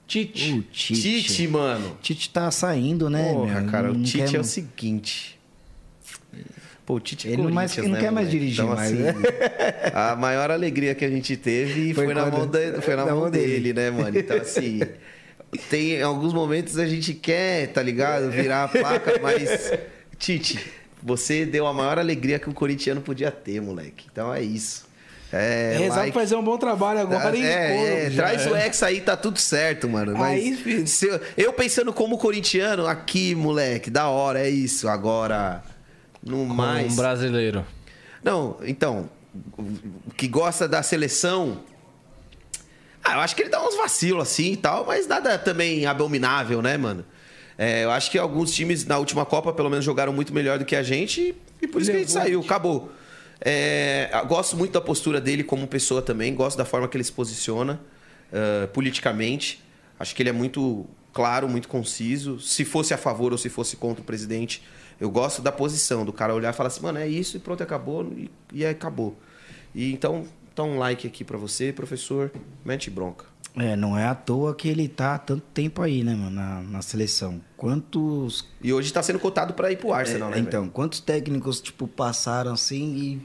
Tite. 0.07 0.53
O 0.53 0.63
Tite. 0.63 1.01
Tite, 1.23 1.49
mano. 1.49 1.97
Tite 2.03 2.31
tá 2.31 2.51
saindo, 2.51 3.09
né? 3.09 3.33
Porra, 3.33 3.61
meu? 3.63 3.71
cara, 3.71 3.89
Não 3.93 4.01
o 4.01 4.03
Tite 4.05 4.19
quer- 4.31 4.37
é 4.37 4.41
o 4.41 4.45
seguinte. 4.45 5.39
Pô, 6.85 6.97
o 6.97 7.01
Tite 7.01 7.29
é 7.29 7.33
Ele 7.33 7.43
não 7.43 7.51
mais- 7.51 7.71
Corinthians, 7.73 7.87
não 7.87 7.95
né, 7.95 8.01
quer 8.05 8.13
mais 8.13 8.27
moleque? 8.27 8.39
dirigir 8.45 8.65
Então, 8.65 8.77
mais, 8.77 8.93
assim, 8.93 9.03
né? 9.03 9.13
A 9.95 10.17
maior 10.17 10.51
alegria 10.51 10.95
que 10.95 11.05
a 11.05 11.09
gente 11.09 11.35
teve 11.37 11.95
foi, 11.95 12.05
Foi 12.05 12.15
na, 12.15 12.27
mão, 12.27 12.47
da- 12.47 12.59
foi 12.83 12.95
na 12.97 13.07
na 13.07 13.15
mão 13.15 13.31
dele, 13.31 13.53
dele. 13.53 13.73
né, 13.73 13.91
mano? 13.91 14.19
Então, 14.19 14.37
assim, 14.37 14.81
tem 15.71 15.93
em 15.93 16.03
alguns 16.03 16.35
momentos 16.35 16.79
a 16.79 16.87
gente 16.87 17.15
quer, 17.15 17.69
tá 17.69 17.83
ligado? 17.83 18.31
Virar 18.31 18.65
a 18.65 18.69
placa, 18.69 19.19
mas, 19.23 19.73
Tite, 20.19 20.59
você 21.03 21.47
deu 21.47 21.67
a 21.67 21.73
maior 21.73 21.99
alegria 21.99 22.39
que 22.39 22.51
o 22.51 22.53
corintiano 22.53 23.01
podia 23.01 23.31
ter, 23.31 23.63
moleque. 23.63 24.05
Então 24.13 24.33
é 24.35 24.43
isso. 24.43 24.85
É, 25.37 25.77
Rezar 25.79 25.97
like- 25.99 26.13
pra 26.13 26.21
fazer 26.21 26.37
um 26.37 26.45
bom 26.45 26.57
trabalho 26.57 27.01
agora 27.01 27.37
é, 27.37 27.41
e 27.41 27.45
é, 27.45 28.09
pô, 28.11 28.15
traz 28.15 28.47
o 28.47 28.55
é. 28.55 28.67
ex 28.67 28.83
aí, 28.85 29.01
tá 29.01 29.17
tudo 29.17 29.41
certo, 29.41 29.89
mano. 29.89 30.13
Mas 30.17 30.41
Aí, 30.41 30.57
filho. 30.57 30.87
se 30.87 31.09
eu, 31.09 31.21
eu 31.37 31.53
pensando 31.53 31.93
como 31.93 32.17
corintiano, 32.17 32.87
aqui, 32.87 33.35
moleque, 33.35 33.91
da 33.91 34.07
hora, 34.09 34.39
é 34.39 34.49
isso. 34.49 34.87
Agora, 34.87 35.61
no 36.23 36.47
mais. 36.47 36.93
Um 36.93 36.97
brasileiro. 36.97 37.67
Não, 38.23 38.59
então, 38.63 39.11
o 39.59 40.13
que 40.17 40.29
gosta 40.29 40.69
da 40.69 40.85
seleção. 40.85 41.61
Ah, 43.03 43.15
eu 43.15 43.21
acho 43.21 43.35
que 43.35 43.43
ele 43.43 43.51
dá 43.51 43.61
uns 43.67 43.77
vacilos 43.77 44.23
assim 44.23 44.53
e 44.53 44.57
tal, 44.57 44.87
mas 44.87 45.07
nada 45.09 45.37
também 45.37 45.85
abominável, 45.85 46.63
né, 46.63 46.77
mano? 46.77 47.05
É, 47.59 47.83
eu 47.85 47.91
acho 47.91 48.09
que 48.11 48.19
alguns 48.19 48.53
times 48.53 48.85
na 48.87 48.99
última 48.99 49.27
Copa, 49.27 49.53
pelo 49.53 49.69
menos, 49.69 49.85
jogaram 49.85 50.13
muito 50.13 50.33
melhor 50.33 50.59
do 50.61 50.65
que 50.65 50.77
a 50.77 50.83
gente 50.83 51.35
e 51.61 51.67
por 51.67 51.83
isso 51.83 51.91
que 51.91 51.97
a 51.97 52.01
gente 52.01 52.13
saiu, 52.13 52.41
acabou. 52.41 52.91
É, 53.41 54.11
gosto 54.27 54.57
muito 54.57 54.73
da 54.73 54.81
postura 54.81 55.21
dele 55.21 55.45
como 55.45 55.67
pessoa 55.67 56.01
também, 56.01 56.35
gosto 56.35 56.57
da 56.57 56.65
forma 56.65 56.89
que 56.89 56.97
ele 56.97 57.05
se 57.05 57.13
posiciona 57.13 57.81
eh, 58.33 58.67
politicamente. 58.67 59.63
Acho 59.97 60.13
que 60.13 60.21
ele 60.21 60.31
é 60.31 60.33
muito 60.33 60.87
claro, 61.13 61.49
muito 61.49 61.69
conciso. 61.69 62.41
Se 62.41 62.65
fosse 62.65 62.93
a 62.93 62.99
favor 62.99 63.31
ou 63.31 63.39
se 63.39 63.49
fosse 63.49 63.77
contra 63.77 64.03
o 64.03 64.05
presidente, 64.05 64.61
eu 65.01 65.09
gosto 65.09 65.41
da 65.41 65.53
posição 65.53 66.05
do 66.05 66.13
cara 66.13 66.35
olhar 66.35 66.53
e 66.53 66.57
falar 66.57 66.67
assim, 66.67 66.83
mano, 66.83 66.99
é 66.99 67.07
isso 67.07 67.37
e 67.37 67.41
pronto, 67.41 67.63
acabou 67.63 68.13
e, 68.17 68.29
e 68.53 68.67
acabou. 68.67 69.17
E 69.73 69.93
então, 69.93 70.27
então 70.53 70.71
um 70.71 70.79
like 70.79 71.07
aqui 71.07 71.23
pra 71.23 71.39
você, 71.39 71.73
professor. 71.73 72.33
Mete 72.65 72.91
bronca. 72.91 73.34
É, 73.57 73.77
não 73.77 73.97
é 73.97 74.07
à 74.07 74.15
toa 74.15 74.53
que 74.55 74.69
ele 74.69 74.89
tá 74.89 75.15
há 75.15 75.19
tanto 75.19 75.43
tempo 75.55 75.81
aí, 75.81 76.03
né, 76.03 76.13
mano, 76.15 76.31
na, 76.31 76.61
na 76.63 76.83
seleção. 76.83 77.41
Quantos 77.57 78.45
E 78.61 78.73
hoje 78.73 78.93
tá 78.93 79.01
sendo 79.03 79.21
cotado 79.21 79.55
pra 79.55 79.71
ir 79.71 79.77
pro 79.77 79.93
Arsenal, 79.93 80.31
É, 80.31 80.35
né? 80.35 80.39
então, 80.41 80.69
quantos 80.69 80.99
técnicos, 81.01 81.61
tipo, 81.61 81.87
passaram 81.87 82.53
assim 82.53 83.21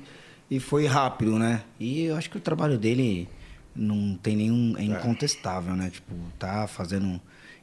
e, 0.49 0.55
e 0.55 0.59
foi 0.59 0.85
rápido, 0.85 1.39
né? 1.39 1.63
E 1.79 2.03
eu 2.03 2.15
acho 2.15 2.29
que 2.29 2.37
o 2.37 2.41
trabalho 2.41 2.77
dele 2.77 3.27
não 3.75 4.15
tem 4.21 4.35
nenhum. 4.35 4.75
É 4.77 4.83
incontestável, 4.83 5.75
né? 5.75 5.89
Tipo, 5.89 6.13
tá 6.37 6.67
fazendo. 6.67 7.19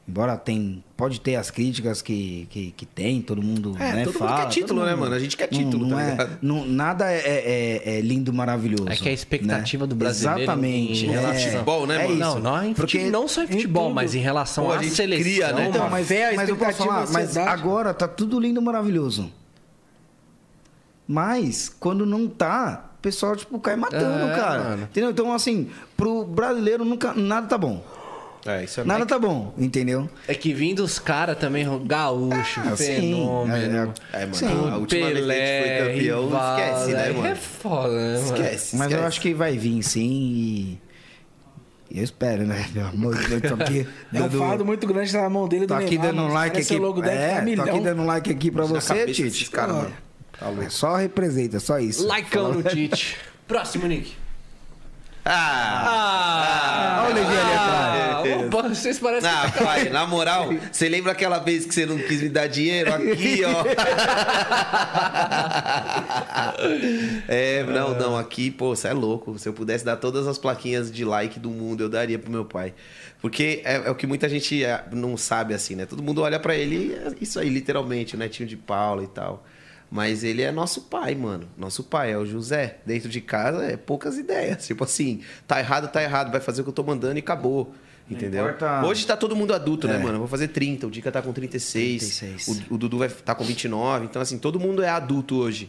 Embora 0.09 0.37
tem. 0.37 0.85
Pode 0.97 1.21
ter 1.21 1.35
as 1.35 1.51
críticas 1.51 2.01
que, 2.01 2.47
que, 2.49 2.71
que 2.77 2.87
tem, 2.87 3.21
todo 3.21 3.43
mundo. 3.43 3.75
É, 3.77 3.93
né, 3.93 4.05
todo 4.05 4.15
mundo 4.15 4.29
fala, 4.29 4.43
quer 4.43 4.49
título, 4.51 4.85
né, 4.85 4.93
mundo- 4.93 5.01
mano? 5.01 5.15
A 5.17 5.19
gente 5.19 5.37
quer 5.37 5.49
Não- 5.51 5.59
título, 5.59 5.85
não 5.87 5.97
tá 5.97 6.03
é, 6.05 6.11
ligado? 6.13 6.39
não- 6.41 6.65
Nada 6.65 7.11
é, 7.13 7.19
é- 7.19 7.97
é 7.97 8.01
lindo 8.01 8.33
maravilhoso. 8.33 8.89
É 8.89 8.95
que 8.95 9.09
a 9.09 9.13
expectativa 9.13 9.85
né? 9.85 9.89
do 9.89 9.97
brasileiro 9.97 10.43
Exatamente. 10.43 11.07
em 11.07 11.09
é, 11.09 11.13
relação- 11.13 11.51
Futebol, 11.51 11.87
né, 11.89 11.95
é 11.97 11.99
mano? 12.09 12.13
isso. 12.13 12.21
Não, 12.21 12.39
não, 12.39 12.65
em 12.65 12.73
Porque 12.73 13.11
não 13.11 13.27
só 13.27 13.43
em 13.43 13.47
futebol, 13.49 13.87
tudo. 13.87 13.95
mas 13.97 14.15
em 14.15 14.21
relação 14.21 14.67
Pô, 14.67 14.73
a 14.73 14.77
à 14.79 14.83
gente 14.83 14.95
seleção. 14.95 15.25
cria, 15.25 15.53
né? 15.53 15.69
Então, 15.71 15.91
mas, 15.91 16.11
a 16.13 16.15
mas 16.37 16.49
eu 16.49 16.57
posso 16.57 16.71
expectativa, 16.71 17.07
falar, 17.07 17.11
mas 17.13 17.37
agora 17.37 17.93
tá 17.93 18.07
tudo 18.07 18.39
lindo, 18.39 18.63
maravilhoso. 18.63 19.33
Mas, 21.09 21.69
quando 21.69 22.05
não 22.05 22.27
tá, 22.29 22.91
o 22.99 23.03
pessoal, 23.03 23.37
tipo, 23.37 23.59
cai 23.61 23.77
matando, 23.77 24.27
É, 24.31 24.37
cara. 24.37 24.63
mano. 24.65 24.83
Entendeu? 24.85 25.11
Então, 25.11 25.33
assim, 25.33 25.69
pro 25.97 26.25
brasileiro 26.25 26.85
nunca 26.85 27.13
nada 27.15 27.47
tá 27.47 27.57
bom. 27.57 27.85
É, 28.47 28.65
isso 28.65 28.81
é 28.81 28.85
Nada 28.85 29.05
tá 29.05 29.19
bom, 29.19 29.53
entendeu? 29.59 30.09
É 30.29 30.35
que 30.35 30.53
vindo 30.55 30.85
os 30.85 30.99
caras 30.99 31.39
também, 31.39 31.67
gaúcho, 31.85 32.61
Ah, 32.65 32.77
sim. 32.77 32.85
fenômeno. 32.85 33.95
É, 34.13 34.19
é. 34.19 34.23
É, 34.23 34.27
mano, 34.27 34.35
Sim. 34.35 34.47
a 34.71 34.77
última 34.77 34.77
vez 34.77 34.87
que 34.87 34.95
a 34.97 35.05
gente 35.05 35.11
foi 35.11 35.11
Pelé, 35.21 35.79
campeão, 35.79 36.25
Rivaldo, 36.25 36.63
esquece, 36.63 36.93
né, 36.93 37.05
aí 37.05 37.15
mano? 37.15 37.27
É 37.27 37.35
foda, 37.35 37.93
né, 37.95 38.13
mano? 38.21 38.25
Esquece, 38.37 38.77
Mas 38.77 38.93
eu 38.93 39.05
acho 39.05 39.21
que 39.21 39.35
vai 39.35 39.57
vir 39.59 39.83
sim 39.83 40.11
e. 40.11 40.79
Eu 41.91 42.05
espero, 42.05 42.45
né? 42.45 42.67
Meu 42.75 42.87
amor 42.87 43.17
de 43.17 43.29
Deus, 43.29 43.43
tô 43.43 43.63
aqui. 43.63 43.87
É 44.13 44.23
um 44.23 44.31
fardo 44.31 44.65
muito 44.65 44.87
grande 44.87 45.13
na 45.13 45.29
mão 45.31 45.49
dele 45.49 45.67
do 45.67 45.69
Tô 45.69 45.75
aqui 45.75 45.91
Neymar, 45.99 46.07
dando 46.09 46.23
um 46.23 46.33
like 46.33 46.59
aqui. 46.61 46.75
o 46.77 46.79
logo 46.83 47.01
deve 47.01 47.17
é, 47.17 47.57
tá 47.57 47.65
tô 47.65 47.71
aqui 47.71 47.81
dando 47.81 48.03
um 48.03 48.07
like 48.07 48.31
aqui 48.31 48.51
pra 48.51 48.63
Na 48.63 48.69
você, 48.69 49.07
Tite. 49.07 49.51
caras, 49.51 49.77
mano. 49.77 49.93
Tá. 50.39 50.71
Só 50.71 50.97
representa, 50.97 51.59
só 51.61 51.79
isso. 51.79 52.07
Likeão 52.07 52.53
no 52.53 52.63
Tite. 52.63 53.17
Próximo, 53.49 53.87
Nick. 53.87 54.13
Ah! 55.29 55.83
Ah! 55.89 57.07
Olha 57.09 57.23
o 57.23 57.27
ali 57.27 57.37
atrás. 57.53 58.45
opa, 58.47 58.69
vocês 58.69 58.99
parecem... 58.99 59.29
Ah, 59.29 59.51
pai, 59.51 59.89
na 59.89 60.07
moral, 60.07 60.51
você 60.71 60.89
lembra 60.89 61.13
aquela 61.13 61.39
vez 61.41 61.67
que 61.67 61.75
você 61.75 61.85
não 61.85 61.99
quis 61.99 62.23
me 62.23 62.29
dar 62.29 62.47
dinheiro? 62.47 62.93
Aqui, 62.95 63.43
ó. 63.45 63.65
É, 67.29 67.65
não, 67.65 67.99
não, 67.99 68.17
aqui, 68.17 68.51
pô, 68.51 68.75
você 68.75 68.89
é 68.89 68.93
louco. 68.93 69.39
Se 69.39 69.49
eu 69.49 69.53
pudesse 69.53 69.85
dar 69.85 69.97
todas 69.97 70.27
as 70.27 70.39
plaquinhas 70.39 70.91
de 70.91 71.05
like 71.05 71.39
do 71.41 71.51
mundo, 71.51 71.83
eu 71.83 71.89
daria 71.89 72.19
pro 72.19 72.31
meu 72.31 72.45
pai. 72.45 72.73
Porque 73.21 73.63
é, 73.65 73.77
é 73.87 73.91
o 73.91 73.95
que 73.95 74.07
muita 74.07 74.29
gente 74.29 74.63
é, 74.63 74.85
não 74.93 75.17
sabe 75.17 75.55
assim, 75.55 75.75
né? 75.75 75.87
Todo 75.87 76.03
mundo 76.03 76.23
olha 76.23 76.39
pra 76.39 76.55
ele 76.55 76.77
e 76.77 76.95
é 76.95 77.13
isso 77.21 77.41
aí, 77.41 77.49
literalmente, 77.49 78.15
o 78.15 78.19
netinho 78.19 78.49
de 78.49 78.57
Paula 78.57 79.03
e 79.03 79.09
tal. 79.09 79.45
Mas 79.91 80.25
ele 80.25 80.43
é 80.43 80.51
nosso 80.51 80.83
pai, 80.83 81.15
mano. 81.15 81.49
Nosso 81.57 81.83
pai 81.85 82.13
é 82.13 82.19
o 82.19 82.27
José. 82.27 82.79
Dentro 82.85 83.09
de 83.09 83.21
casa 83.21 83.65
é 83.65 83.77
poucas 83.77 84.19
ideias. 84.19 84.67
Tipo 84.67 84.85
assim, 84.85 85.21
tá 85.47 85.61
errado, 85.61 85.89
tá 85.89 86.03
errado. 86.03 86.31
Vai 86.33 86.41
fazer 86.41 86.61
o 86.61 86.65
que 86.65 86.71
eu 86.71 86.75
tô 86.75 86.83
mandando 86.83 87.17
e 87.17 87.21
acabou. 87.21 87.73
Entendeu? 88.09 88.45
importa- 88.45 88.85
Hoje 88.87 89.05
tá 89.07 89.17
todo 89.17 89.35
mundo 89.35 89.53
adulto, 89.53 89.89
né, 89.89 89.97
É. 89.97 89.99
mano? 89.99 90.15
Eu 90.15 90.19
vou 90.21 90.29
fazer 90.29 90.49
30, 90.49 90.87
o 90.87 90.91
Dica 90.91 91.11
tá 91.11 91.21
com 91.21 91.33
36, 91.33 92.19
36. 92.19 92.65
O, 92.71 92.75
o 92.75 92.79
Dudu 92.79 92.99
vai 92.99 93.09
tá 93.09 93.35
com 93.35 93.43
29. 93.45 94.05
Então, 94.07 94.23
assim, 94.23 94.39
todo 94.39 94.61
mundo 94.61 94.83
é 94.83 94.89
adulto 94.89 95.37
hoje. 95.37 95.69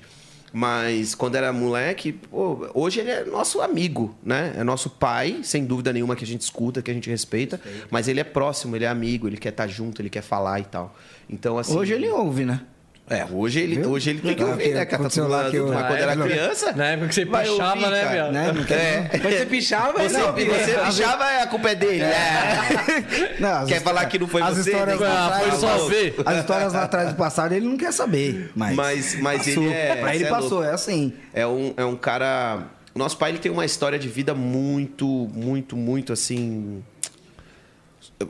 Mas 0.53 1.13
quando 1.13 1.35
era 1.35 1.51
moleque, 1.51 2.13
pô, 2.13 2.69
hoje 2.73 2.99
ele 3.01 3.09
é 3.11 3.25
nosso 3.25 3.59
amigo, 3.61 4.15
né? 4.23 4.53
É 4.55 4.63
nosso 4.63 4.89
pai, 4.89 5.41
sem 5.43 5.65
dúvida 5.65 5.91
nenhuma, 5.91 6.15
que 6.15 6.23
a 6.23 6.27
gente 6.27 6.41
escuta, 6.41 6.81
que 6.81 6.89
a 6.89 6.93
gente 6.93 7.09
respeita. 7.09 7.59
Mas 7.91 8.07
ele 8.07 8.19
é 8.19 8.23
próximo, 8.23 8.75
ele 8.75 8.85
é 8.85 8.87
amigo, 8.87 9.27
ele 9.27 9.37
quer 9.37 9.49
estar 9.49 9.67
junto, 9.67 10.01
ele 10.01 10.09
quer 10.09 10.21
falar 10.21 10.59
e 10.59 10.65
tal. 10.65 10.95
Então, 11.29 11.57
assim. 11.57 11.75
Hoje 11.75 11.93
ele 11.93 12.07
ouve, 12.09 12.45
né? 12.45 12.61
É, 13.09 13.25
hoje 13.31 13.61
ele, 13.61 13.75
Viu? 13.77 13.89
hoje 13.91 14.09
ele 14.09 14.19
tem 14.19 14.35
que 14.35 14.43
Ah, 14.43 14.47
ouvir, 14.47 14.63
que 14.63 14.73
né? 14.73 14.85
Cara, 14.85 15.03
tá 15.03 15.09
tudo 15.09 15.27
lá 15.29 15.49
que 15.49 15.55
eu- 15.55 15.67
mas 15.69 15.87
quando 15.87 15.93
Ah, 15.93 15.99
era 16.01 16.11
é, 16.11 16.15
criança. 16.17 16.73
Na 16.73 16.85
época 16.87 17.07
que 17.07 17.15
você 17.15 17.25
pichava, 17.25 17.69
ouvir, 17.75 17.89
né, 17.89 18.01
cara. 18.01 18.11
viado? 18.13 18.31
Né? 18.33 18.51
Não 18.51 18.75
É. 18.77 19.01
Quando 19.19 19.37
você 19.37 19.45
pichava, 19.45 19.93
Você, 20.03 20.17
não, 20.17 20.33
você 20.33 20.77
pichava, 20.85 21.31
é 21.31 21.41
a 21.41 21.47
culpa 21.47 21.69
é 21.69 21.75
dele. 21.75 22.01
É. 22.03 23.37
Não, 23.39 23.65
Quer 23.65 23.81
falar 23.81 24.05
que 24.07 24.19
não 24.19 24.27
foi 24.27 24.41
as 24.41 24.57
você? 24.57 24.71
Histórias 24.71 24.99
né? 24.99 25.07
lá 25.07 25.13
Ah, 25.13 25.25
atrás, 25.27 25.47
foi 25.47 25.59
só 25.59 25.85
ver. 25.87 26.15
As 26.25 26.37
histórias 26.39 26.73
lá 26.73 26.83
atrás 26.83 27.09
do 27.09 27.15
passado 27.15 27.53
ele 27.53 27.65
não 27.65 27.77
quer 27.77 27.93
saber. 27.93 28.51
Mas, 28.53 28.75
Mas- 28.75 29.15
mas 29.21 29.37
passou. 29.45 29.63
ele 29.63 29.73
é- 29.73 29.95
Pra 29.95 30.13
ele 30.15 30.23
é 30.25 30.29
passou, 30.29 30.49
louco. 30.49 30.63
é 30.65 30.71
assim. 30.73 31.13
É 31.33 31.47
um, 31.47 31.73
é 31.77 31.85
um 31.85 31.95
cara. 31.95 32.63
Nosso 32.93 33.15
pai 33.17 33.31
ele 33.31 33.39
tem 33.39 33.49
uma 33.51 33.63
história 33.63 33.97
de 33.97 34.09
vida 34.09 34.33
muito, 34.33 35.05
muito, 35.33 35.77
muito 35.77 36.11
assim. 36.11 36.83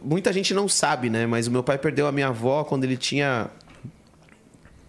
Muita 0.04 0.32
gente 0.34 0.54
não 0.54 0.68
sabe, 0.68 1.10
né? 1.10 1.26
Mas 1.26 1.48
o 1.48 1.52
meu 1.52 1.64
pai 1.64 1.78
perdeu 1.80 2.06
a 2.08 2.12
minha 2.12 2.28
avó 2.28 2.64
quando 2.64 2.84
ele 2.84 2.98
tinha. 2.98 3.48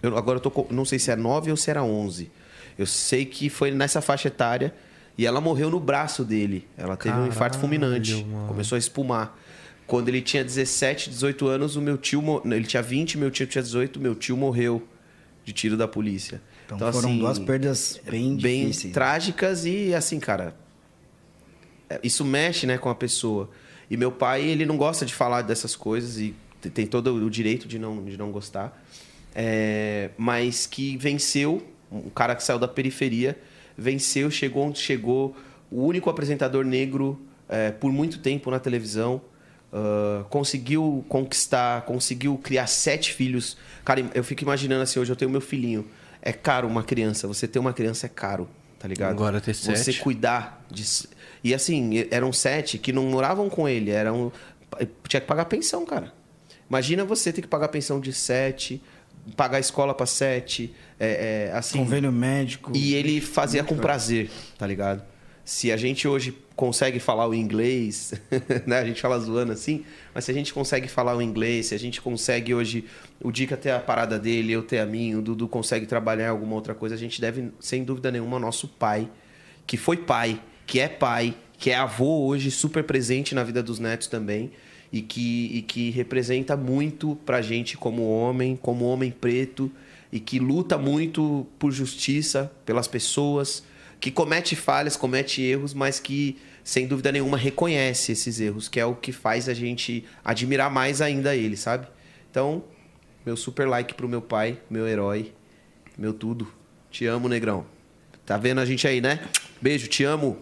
Eu, 0.02 0.16
agora 0.16 0.36
eu 0.38 0.40
tô. 0.40 0.66
Não 0.70 0.84
sei 0.84 0.98
se 0.98 1.10
é 1.10 1.16
9 1.16 1.50
ou 1.50 1.56
se 1.56 1.70
era 1.70 1.82
11. 1.82 2.30
Eu 2.78 2.86
sei 2.86 3.24
que 3.24 3.48
foi 3.50 3.70
nessa 3.70 4.00
faixa 4.00 4.28
etária 4.28 4.72
e 5.16 5.26
ela 5.26 5.40
morreu 5.40 5.68
no 5.70 5.80
braço 5.80 6.24
dele. 6.24 6.66
Ela 6.76 6.96
teve 6.96 7.14
um 7.16 7.26
infarto 7.26 7.58
fulminante. 7.58 8.12
Começou 8.48 8.76
a 8.76 8.78
espumar. 8.78 9.36
Quando 9.86 10.08
ele 10.08 10.20
tinha 10.20 10.44
17, 10.44 11.10
18 11.10 11.46
anos, 11.48 11.74
o 11.76 11.80
meu 11.80 11.96
tio. 11.98 12.22
Ele 12.44 12.64
tinha 12.64 12.82
20, 12.82 13.18
meu 13.18 13.30
tio 13.30 13.46
tinha 13.46 13.62
18, 13.62 13.98
meu 13.98 14.14
tio 14.14 14.36
morreu 14.36 14.86
de 15.44 15.52
tiro 15.52 15.76
da 15.76 15.88
polícia. 15.88 16.40
Então, 16.66 16.76
foram 16.92 17.08
duas 17.18 17.38
perdas 17.38 17.98
bem, 18.08 18.36
bem 18.36 18.66
difíceis. 18.66 18.92
trágicas 18.92 19.64
e 19.64 19.94
assim, 19.94 20.20
cara, 20.20 20.54
é, 21.88 21.98
isso 22.02 22.24
mexe, 22.24 22.66
né, 22.66 22.76
com 22.76 22.90
a 22.90 22.94
pessoa. 22.94 23.48
E 23.90 23.96
meu 23.96 24.12
pai, 24.12 24.42
ele 24.42 24.66
não 24.66 24.76
gosta 24.76 25.06
de 25.06 25.14
falar 25.14 25.40
dessas 25.42 25.74
coisas 25.74 26.18
e 26.18 26.34
te- 26.60 26.68
tem 26.68 26.86
todo 26.86 27.14
o 27.14 27.30
direito 27.30 27.66
de 27.66 27.78
não, 27.78 28.04
de 28.04 28.16
não 28.18 28.30
gostar. 28.30 28.84
É, 29.40 30.10
mas 30.18 30.66
que 30.66 30.96
venceu, 30.96 31.62
um 31.92 32.10
cara 32.10 32.34
que 32.34 32.42
saiu 32.42 32.58
da 32.58 32.66
periferia, 32.66 33.38
venceu, 33.76 34.32
chegou 34.32 34.64
onde 34.64 34.80
chegou, 34.80 35.36
o 35.70 35.84
único 35.84 36.10
apresentador 36.10 36.64
negro 36.64 37.20
é, 37.48 37.70
por 37.70 37.92
muito 37.92 38.18
tempo 38.18 38.50
na 38.50 38.58
televisão. 38.58 39.20
ah, 39.72 40.24
conseguiu 40.30 41.04
conquistar, 41.08 41.82
conseguiu 41.82 42.36
criar 42.38 42.66
sete 42.66 43.12
filhos. 43.12 43.56
Cara, 43.84 44.04
eu 44.14 44.24
fico 44.24 44.42
imaginando 44.42 44.82
assim, 44.82 44.98
hoje 44.98 45.12
eu 45.12 45.16
tenho 45.16 45.30
meu 45.30 45.40
filhinho. 45.40 45.86
É 46.20 46.32
caro 46.32 46.66
uma 46.66 46.82
criança, 46.82 47.28
você 47.28 47.46
ter 47.46 47.58
uma 47.58 47.72
criança 47.72 48.06
é 48.06 48.08
caro, 48.08 48.48
tá 48.78 48.88
ligado? 48.88 49.10
Agora 49.10 49.40
ter 49.40 49.54
Você 49.54 49.76
sete. 49.76 50.00
cuidar 50.00 50.64
de. 50.70 50.84
E 51.44 51.54
assim, 51.54 52.06
eram 52.10 52.32
sete 52.32 52.76
que 52.76 52.92
não 52.92 53.04
moravam 53.04 53.48
com 53.48 53.68
ele, 53.68 53.90
eram. 53.90 54.32
Tinha 55.06 55.20
que 55.20 55.26
pagar 55.26 55.44
pensão, 55.44 55.86
cara. 55.86 56.12
Imagina 56.68 57.04
você 57.04 57.32
ter 57.32 57.40
que 57.40 57.48
pagar 57.48 57.68
pensão 57.68 58.00
de 58.00 58.12
sete, 58.12 58.82
pagar 59.36 59.60
escola 59.60 59.94
pra 59.94 60.06
sete, 60.06 60.74
é, 60.98 61.48
é, 61.50 61.56
assim. 61.56 61.78
Convênio 61.78 62.12
médico. 62.12 62.72
E 62.74 62.94
ele 62.94 63.20
fazia 63.20 63.62
com 63.64 63.76
prazer, 63.76 64.30
tá 64.56 64.66
ligado? 64.66 65.02
Se 65.44 65.72
a 65.72 65.76
gente 65.76 66.06
hoje 66.06 66.36
consegue 66.54 66.98
falar 66.98 67.28
o 67.28 67.34
inglês, 67.34 68.12
né? 68.66 68.80
A 68.80 68.84
gente 68.84 69.00
fala 69.00 69.18
zoando 69.18 69.52
assim, 69.52 69.84
mas 70.12 70.24
se 70.24 70.30
a 70.32 70.34
gente 70.34 70.52
consegue 70.52 70.88
falar 70.88 71.16
o 71.16 71.22
inglês, 71.22 71.66
se 71.66 71.74
a 71.74 71.78
gente 71.78 72.00
consegue 72.00 72.52
hoje 72.52 72.84
o 73.22 73.30
Dica 73.30 73.56
ter 73.56 73.70
a 73.70 73.78
parada 73.78 74.18
dele, 74.18 74.52
eu 74.52 74.62
ter 74.62 74.80
a 74.80 74.86
minha, 74.86 75.18
o 75.18 75.22
Dudu 75.22 75.46
consegue 75.46 75.86
trabalhar 75.86 76.24
em 76.24 76.30
alguma 76.30 76.54
outra 76.54 76.74
coisa, 76.74 76.96
a 76.96 76.98
gente 76.98 77.20
deve, 77.20 77.52
sem 77.60 77.84
dúvida 77.84 78.10
nenhuma, 78.10 78.40
nosso 78.40 78.66
pai, 78.66 79.08
que 79.66 79.76
foi 79.76 79.98
pai, 79.98 80.42
que 80.66 80.80
é 80.80 80.88
pai, 80.88 81.34
que 81.56 81.70
é 81.70 81.76
avô 81.76 82.26
hoje, 82.26 82.50
super 82.50 82.82
presente 82.82 83.34
na 83.34 83.44
vida 83.44 83.62
dos 83.62 83.78
netos 83.78 84.08
também, 84.08 84.50
e 84.92 85.02
que, 85.02 85.50
e 85.52 85.62
que 85.62 85.90
representa 85.90 86.56
muito 86.56 87.16
pra 87.26 87.42
gente 87.42 87.76
como 87.76 88.08
homem, 88.08 88.56
como 88.56 88.84
homem 88.84 89.10
preto, 89.10 89.70
e 90.10 90.18
que 90.18 90.38
luta 90.38 90.78
muito 90.78 91.46
por 91.58 91.70
justiça, 91.70 92.50
pelas 92.64 92.88
pessoas, 92.88 93.62
que 94.00 94.10
comete 94.10 94.56
falhas, 94.56 94.96
comete 94.96 95.42
erros, 95.42 95.74
mas 95.74 96.00
que, 96.00 96.38
sem 96.64 96.86
dúvida 96.86 97.12
nenhuma, 97.12 97.36
reconhece 97.36 98.12
esses 98.12 98.40
erros, 98.40 98.68
que 98.68 98.80
é 98.80 98.86
o 98.86 98.94
que 98.94 99.12
faz 99.12 99.48
a 99.48 99.54
gente 99.54 100.04
admirar 100.24 100.70
mais 100.70 101.00
ainda 101.00 101.36
ele, 101.36 101.56
sabe? 101.56 101.86
Então, 102.30 102.64
meu 103.26 103.36
super 103.36 103.68
like 103.68 103.94
pro 103.94 104.08
meu 104.08 104.22
pai, 104.22 104.58
meu 104.70 104.86
herói, 104.86 105.32
meu 105.96 106.12
tudo. 106.14 106.50
Te 106.90 107.04
amo, 107.06 107.28
negrão. 107.28 107.66
Tá 108.24 108.36
vendo 108.36 108.60
a 108.60 108.64
gente 108.64 108.86
aí, 108.86 109.00
né? 109.00 109.20
Beijo, 109.60 109.88
te 109.88 110.04
amo. 110.04 110.38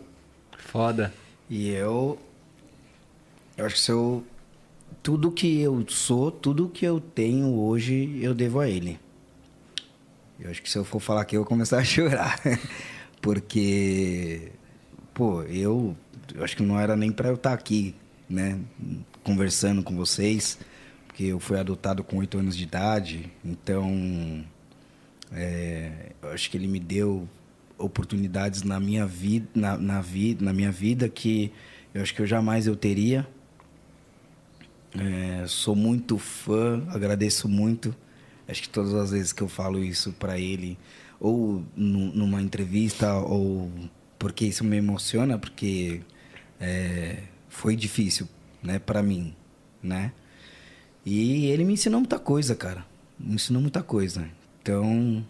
Foda. 0.58 1.12
E 1.48 1.70
eu. 1.70 2.18
Eu 3.56 3.66
acho 3.66 3.74
que 3.74 3.80
se 3.80 3.90
eu. 3.90 4.24
Tudo 5.06 5.30
que 5.30 5.60
eu 5.60 5.86
sou, 5.88 6.32
tudo 6.32 6.68
que 6.68 6.84
eu 6.84 6.98
tenho 6.98 7.54
hoje, 7.60 8.18
eu 8.20 8.34
devo 8.34 8.58
a 8.58 8.68
ele. 8.68 8.98
Eu 10.40 10.50
acho 10.50 10.60
que 10.60 10.68
se 10.68 10.76
eu 10.76 10.84
for 10.84 10.98
falar 10.98 11.20
aqui, 11.20 11.36
eu 11.36 11.42
vou 11.42 11.48
começar 11.48 11.78
a 11.78 11.84
chorar. 11.86 12.40
Porque. 13.22 14.50
Pô, 15.14 15.44
eu. 15.44 15.96
Eu 16.34 16.42
acho 16.42 16.56
que 16.56 16.62
não 16.64 16.76
era 16.76 16.96
nem 16.96 17.12
pra 17.12 17.28
eu 17.28 17.36
estar 17.36 17.52
aqui, 17.52 17.94
né? 18.28 18.58
Conversando 19.22 19.80
com 19.80 19.94
vocês. 19.94 20.58
Porque 21.06 21.22
eu 21.22 21.38
fui 21.38 21.56
adotado 21.56 22.02
com 22.02 22.16
oito 22.16 22.36
anos 22.36 22.56
de 22.56 22.64
idade. 22.64 23.30
Então. 23.44 24.44
É, 25.30 26.14
eu 26.20 26.30
acho 26.30 26.50
que 26.50 26.56
ele 26.56 26.66
me 26.66 26.80
deu 26.80 27.28
oportunidades 27.78 28.64
na 28.64 28.80
minha 28.80 29.06
vida, 29.06 29.46
na, 29.54 29.78
na, 29.78 30.00
vida, 30.00 30.44
na 30.44 30.52
minha 30.52 30.72
vida 30.72 31.08
que 31.08 31.52
eu 31.94 32.02
acho 32.02 32.12
que 32.12 32.22
eu 32.22 32.26
jamais 32.26 32.66
eu 32.66 32.74
teria. 32.74 33.24
É, 34.98 35.46
sou 35.46 35.76
muito 35.76 36.18
fã, 36.18 36.82
agradeço 36.88 37.48
muito. 37.48 37.94
Acho 38.48 38.62
que 38.62 38.68
todas 38.68 38.94
as 38.94 39.10
vezes 39.10 39.32
que 39.32 39.42
eu 39.42 39.48
falo 39.48 39.82
isso 39.82 40.12
para 40.12 40.38
ele, 40.38 40.78
ou 41.20 41.64
nu- 41.76 42.12
numa 42.14 42.40
entrevista, 42.40 43.14
ou 43.14 43.70
porque 44.18 44.46
isso 44.46 44.64
me 44.64 44.76
emociona, 44.76 45.38
porque 45.38 46.00
é, 46.60 47.24
foi 47.48 47.76
difícil, 47.76 48.28
né, 48.62 48.78
para 48.78 49.02
mim, 49.02 49.34
né? 49.82 50.12
E 51.04 51.46
ele 51.46 51.64
me 51.64 51.74
ensinou 51.74 52.00
muita 52.00 52.18
coisa, 52.18 52.54
cara. 52.56 52.86
Me 53.18 53.34
ensinou 53.36 53.62
muita 53.62 53.82
coisa. 53.82 54.28
Então, 54.62 55.24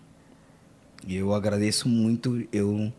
eu 1.09 1.32
agradeço 1.34 1.88
muito. 1.88 2.47
Eu 2.52 2.93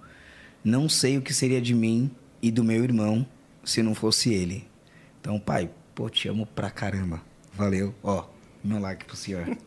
não 0.64 0.90
sei 0.90 1.18
o 1.18 1.22
que 1.22 1.34
seria 1.34 1.62
de 1.62 1.74
mim 1.74 2.12
e 2.42 2.52
do 2.52 2.64
meu 2.64 2.84
irmão 2.84 3.26
se 3.64 3.82
não 3.84 3.96
fosse 3.96 4.34
ele. 4.34 4.68
Então, 5.20 5.40
pai, 5.40 5.70
pô, 5.98 6.12
te 6.12 6.30
amo 6.30 6.46
pra 6.46 6.70
caramba. 6.70 7.20
Valeu. 7.56 7.92
Ó, 8.04 8.24
meu 8.68 8.80
like 8.80 9.06
pro 9.06 9.16
senhor. 9.16 9.46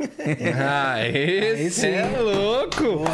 Ah, 0.62 1.00
esse 1.08 1.86
é 1.86 2.06
louco! 2.20 3.04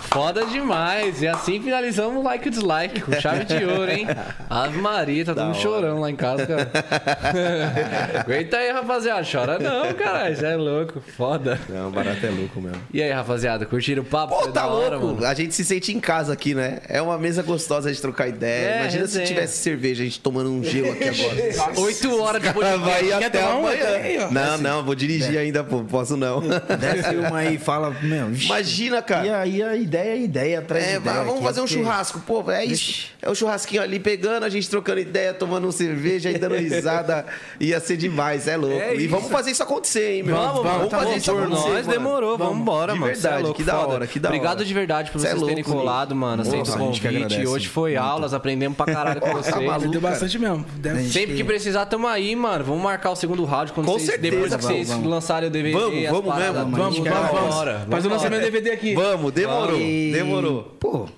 Foda 0.00 0.46
demais. 0.46 1.20
E 1.20 1.28
assim 1.28 1.60
finalizamos 1.60 2.16
o 2.16 2.22
like 2.22 2.46
e 2.46 2.48
o 2.48 2.50
dislike. 2.50 3.00
Com 3.02 3.12
chave 3.20 3.44
de 3.44 3.64
ouro, 3.64 3.90
hein? 3.90 4.06
Ave 4.48 4.78
Maria, 4.78 5.24
tá 5.26 5.34
todo 5.34 5.44
mundo 5.46 5.58
chorando 5.58 6.00
lá 6.00 6.10
em 6.10 6.16
casa, 6.16 6.46
cara. 6.46 6.70
Aguenta 8.20 8.56
aí, 8.56 8.72
rapaziada. 8.72 9.26
Chora 9.30 9.58
não, 9.58 9.92
caralho. 9.92 10.34
Você 10.36 10.46
é 10.46 10.56
louco. 10.56 11.00
Foda. 11.16 11.60
Não, 11.68 11.88
o 11.88 11.90
barato 11.90 12.24
é 12.24 12.30
louco 12.30 12.60
mesmo. 12.60 12.80
E 12.92 13.02
aí, 13.02 13.10
rapaziada, 13.12 13.66
curtiram 13.66 14.02
o 14.02 14.06
papo? 14.06 14.34
Pô, 14.34 14.42
tá 14.46 14.62
da 14.62 14.66
hora, 14.66 14.96
louco. 14.96 15.14
mano. 15.16 15.26
A 15.26 15.34
gente 15.34 15.54
se 15.54 15.64
sente 15.64 15.92
em 15.92 16.00
casa 16.00 16.32
aqui, 16.32 16.54
né? 16.54 16.80
É 16.88 17.02
uma 17.02 17.18
mesa 17.18 17.42
gostosa 17.42 17.92
de 17.92 18.00
trocar 18.00 18.28
ideia. 18.28 18.68
É, 18.68 18.80
Imagina 18.80 19.02
resenha. 19.02 19.26
se 19.26 19.32
tivesse 19.34 19.58
cerveja, 19.58 20.02
a 20.02 20.06
gente 20.06 20.20
tomando 20.20 20.50
um 20.50 20.64
gelo 20.64 20.92
aqui 20.92 21.04
agora. 21.04 21.72
Oito 21.80 22.20
horas 22.22 22.42
de 22.42 22.52
podcast. 22.52 22.78
Vai 22.80 23.12
até 23.12 23.42
amanhã. 23.42 24.28
Não, 24.30 24.58
não, 24.58 24.84
vou 24.84 24.94
dirigir 24.94 25.33
ainda, 25.38 25.62
pô. 25.64 25.84
Posso 25.84 26.16
não. 26.16 26.40
Desce 26.40 27.16
uma 27.16 27.38
aí 27.38 27.54
e 27.56 27.58
fala, 27.58 27.90
meu, 28.02 28.30
ixi, 28.32 28.46
Imagina, 28.46 29.02
cara. 29.02 29.26
E 29.26 29.30
aí 29.32 29.62
a 29.62 29.76
ideia 29.76 30.12
é 30.14 30.18
ideia 30.20 30.58
atrás 30.60 30.84
de 30.84 30.90
É, 30.90 30.96
ideia. 30.96 31.16
vamos 31.16 31.34
aqui, 31.34 31.42
fazer 31.44 31.60
um 31.60 31.64
porque- 31.64 31.78
churrasco. 31.82 32.20
Pô, 32.20 32.50
é 32.50 32.64
isso. 32.64 33.06
É 33.20 33.30
o 33.30 33.34
churrasquinho 33.34 33.82
ali 33.82 33.98
pegando, 33.98 34.44
a 34.44 34.48
gente 34.48 34.68
trocando 34.68 35.00
ideia, 35.00 35.32
tomando 35.34 35.64
uma 35.64 35.72
cerveja 35.72 36.30
e 36.30 36.38
dando 36.38 36.54
risada. 36.56 37.24
Ia 37.60 37.80
ser 37.80 37.96
demais, 37.96 38.46
é 38.48 38.56
louco. 38.56 38.76
É 38.76 38.94
e 38.94 39.06
vamos 39.06 39.30
fazer 39.30 39.50
isso 39.50 39.62
acontecer, 39.62 40.16
hein, 40.16 40.22
meu? 40.22 40.36
Vamos, 40.36 40.62
vamos, 40.62 40.88
tá 40.88 40.98
fazer 40.98 41.10
bom, 41.10 41.16
isso 41.16 41.32
por 41.32 41.42
acontecer. 41.42 41.68
nós 41.70 41.86
mano. 41.86 41.98
demorou, 41.98 42.38
vamos 42.38 42.58
embora, 42.60 42.92
De 42.92 42.98
mano. 42.98 43.14
Cê 43.14 43.18
é 43.18 43.22
verdade, 43.22 43.42
louco, 43.44 43.56
que 43.58 43.64
da 43.64 43.74
foda. 43.74 43.94
hora, 43.94 44.06
que 44.06 44.18
da 44.20 44.28
Obrigado 44.28 44.56
hora. 44.58 44.64
de 44.64 44.74
verdade 44.74 45.10
por 45.10 45.20
Cê 45.20 45.28
é 45.28 45.30
vocês 45.30 45.42
terem 45.46 45.62
louco, 45.64 45.78
colado, 45.78 46.14
mano. 46.14 46.42
Aceito 46.42 46.70
o 46.70 46.76
convite. 46.78 47.46
Hoje 47.46 47.68
foi 47.68 47.96
aulas, 47.96 48.34
aprendemos 48.34 48.76
pra 48.76 48.86
caralho 48.86 49.20
com 49.20 49.26
tá 49.42 49.58
vocês. 49.58 49.90
Deu 49.90 50.00
bastante 50.00 50.38
mesmo. 50.38 50.64
Sempre 51.10 51.36
que 51.36 51.44
precisar, 51.44 51.86
tamo 51.86 52.06
aí, 52.06 52.34
mano. 52.36 52.64
Vamos 52.64 52.82
marcar 52.82 53.10
o 53.10 53.16
segundo 53.16 53.44
round 53.44 53.72
quando 53.72 53.86
Com 53.86 53.92
vocês, 53.98 54.20
depois 54.20 54.44
que 54.54 54.60
vamos, 54.60 54.64
vocês 54.66 54.88
vamos. 54.88 55.04
Lançarem 55.24 55.48
o 55.48 55.52
DVD. 55.52 55.72
Vamos, 55.72 56.04
as 56.04 56.10
vamos 56.10 56.26
paradas. 56.26 56.54
mesmo, 56.56 56.76
Vamos, 56.76 56.98
Vamos, 56.98 57.10
vamos, 57.30 57.54
vamos. 57.54 57.88
Faz 57.90 58.04
o 58.06 58.08
lançamento 58.08 58.40
do 58.40 58.44
DVD 58.44 58.70
aqui. 58.70 58.94
Vamos, 58.94 59.32
demorou. 59.32 59.80
E- 59.80 60.12
Demorou. 60.12 60.62
Pô, 60.78 61.08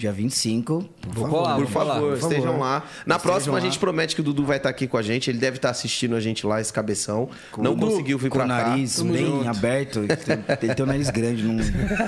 dia 0.00 0.12
25, 0.12 0.84
por 1.00 1.12
Vou 1.14 1.24
favor. 1.24 1.38
colar, 1.38 1.56
Por 1.56 1.66
favor, 1.66 1.92
por 2.10 2.16
favor. 2.18 2.32
estejam 2.32 2.58
lá. 2.58 2.82
Na 3.06 3.16
Estejam 3.16 3.18
próxima, 3.32 3.54
a 3.56 3.58
lá. 3.60 3.64
gente 3.64 3.78
promete 3.78 4.14
que 4.14 4.20
o 4.20 4.24
Dudu 4.24 4.44
vai 4.44 4.56
estar 4.56 4.68
aqui 4.68 4.86
com 4.86 4.96
a 4.96 5.02
gente. 5.02 5.30
Ele 5.30 5.38
deve 5.38 5.56
estar 5.56 5.70
assistindo 5.70 6.14
a 6.16 6.20
gente 6.20 6.46
lá, 6.46 6.60
esse 6.60 6.72
cabeção. 6.72 7.28
não 7.58 7.74
Dudu, 7.74 7.86
conseguiu 7.92 8.18
vir 8.18 8.30
com 8.30 8.38
pra 8.38 8.44
o 8.44 8.48
nariz 8.48 8.96
cá. 8.98 9.04
bem 9.04 9.46
aberto. 9.48 9.98
Ele 10.00 10.74
tem- 10.74 10.84
o 10.84 10.86
nariz 10.86 11.10
grande. 11.10 11.42
Não... 11.44 11.56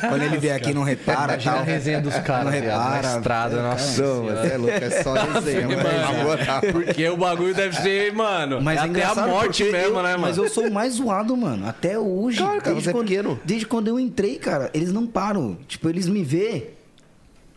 Quando 0.09 0.23
ele 0.23 0.39
vier 0.39 0.57
aqui, 0.57 0.73
não 0.73 0.83
repara. 0.83 1.37
Tal. 1.39 1.59
a 1.59 1.63
resenha 1.63 2.01
dos 2.01 2.15
caras, 2.19 2.45
Não 2.47 2.53
viado, 2.53 2.65
na 2.79 2.95
repara. 2.97 3.17
estrada, 3.19 3.63
nossa. 3.63 4.03
Não, 4.03 4.25
mas 4.25 4.51
é 4.51 4.57
louco, 4.57 4.73
é 4.75 4.91
só 5.03 5.13
resenha. 5.15 5.69
mano. 5.69 6.23
Moral. 6.25 6.61
Porque 6.73 7.09
o 7.09 7.17
bagulho 7.17 7.55
deve 7.55 7.77
ser, 7.77 8.13
mano, 8.15 8.61
Mas 8.63 8.79
é 8.81 8.87
é 9.01 9.05
até 9.05 9.21
a 9.21 9.27
morte 9.27 9.65
mesmo, 9.65 9.99
eu- 9.99 10.03
né, 10.03 10.11
mano? 10.13 10.21
Mas 10.23 10.37
eu 10.39 10.49
sou 10.49 10.67
o 10.67 10.73
mais 10.73 10.95
zoado, 10.95 11.37
mano. 11.37 11.67
Até 11.69 11.99
hoje. 11.99 12.39
Claro, 12.39 12.61
cara, 12.61 12.71
desde 12.73 12.85
você 12.85 12.91
é 12.91 12.93
quando, 12.93 13.07
pequeno. 13.09 13.41
Desde 13.45 13.67
quando 13.67 13.89
eu 13.89 14.01
entrei, 14.01 14.37
cara, 14.39 14.71
eles 14.73 14.93
não 14.93 15.07
param. 15.07 15.57
Tipo, 15.69 15.89
eles 15.89 16.07
me 16.09 16.23
vê, 16.25 16.71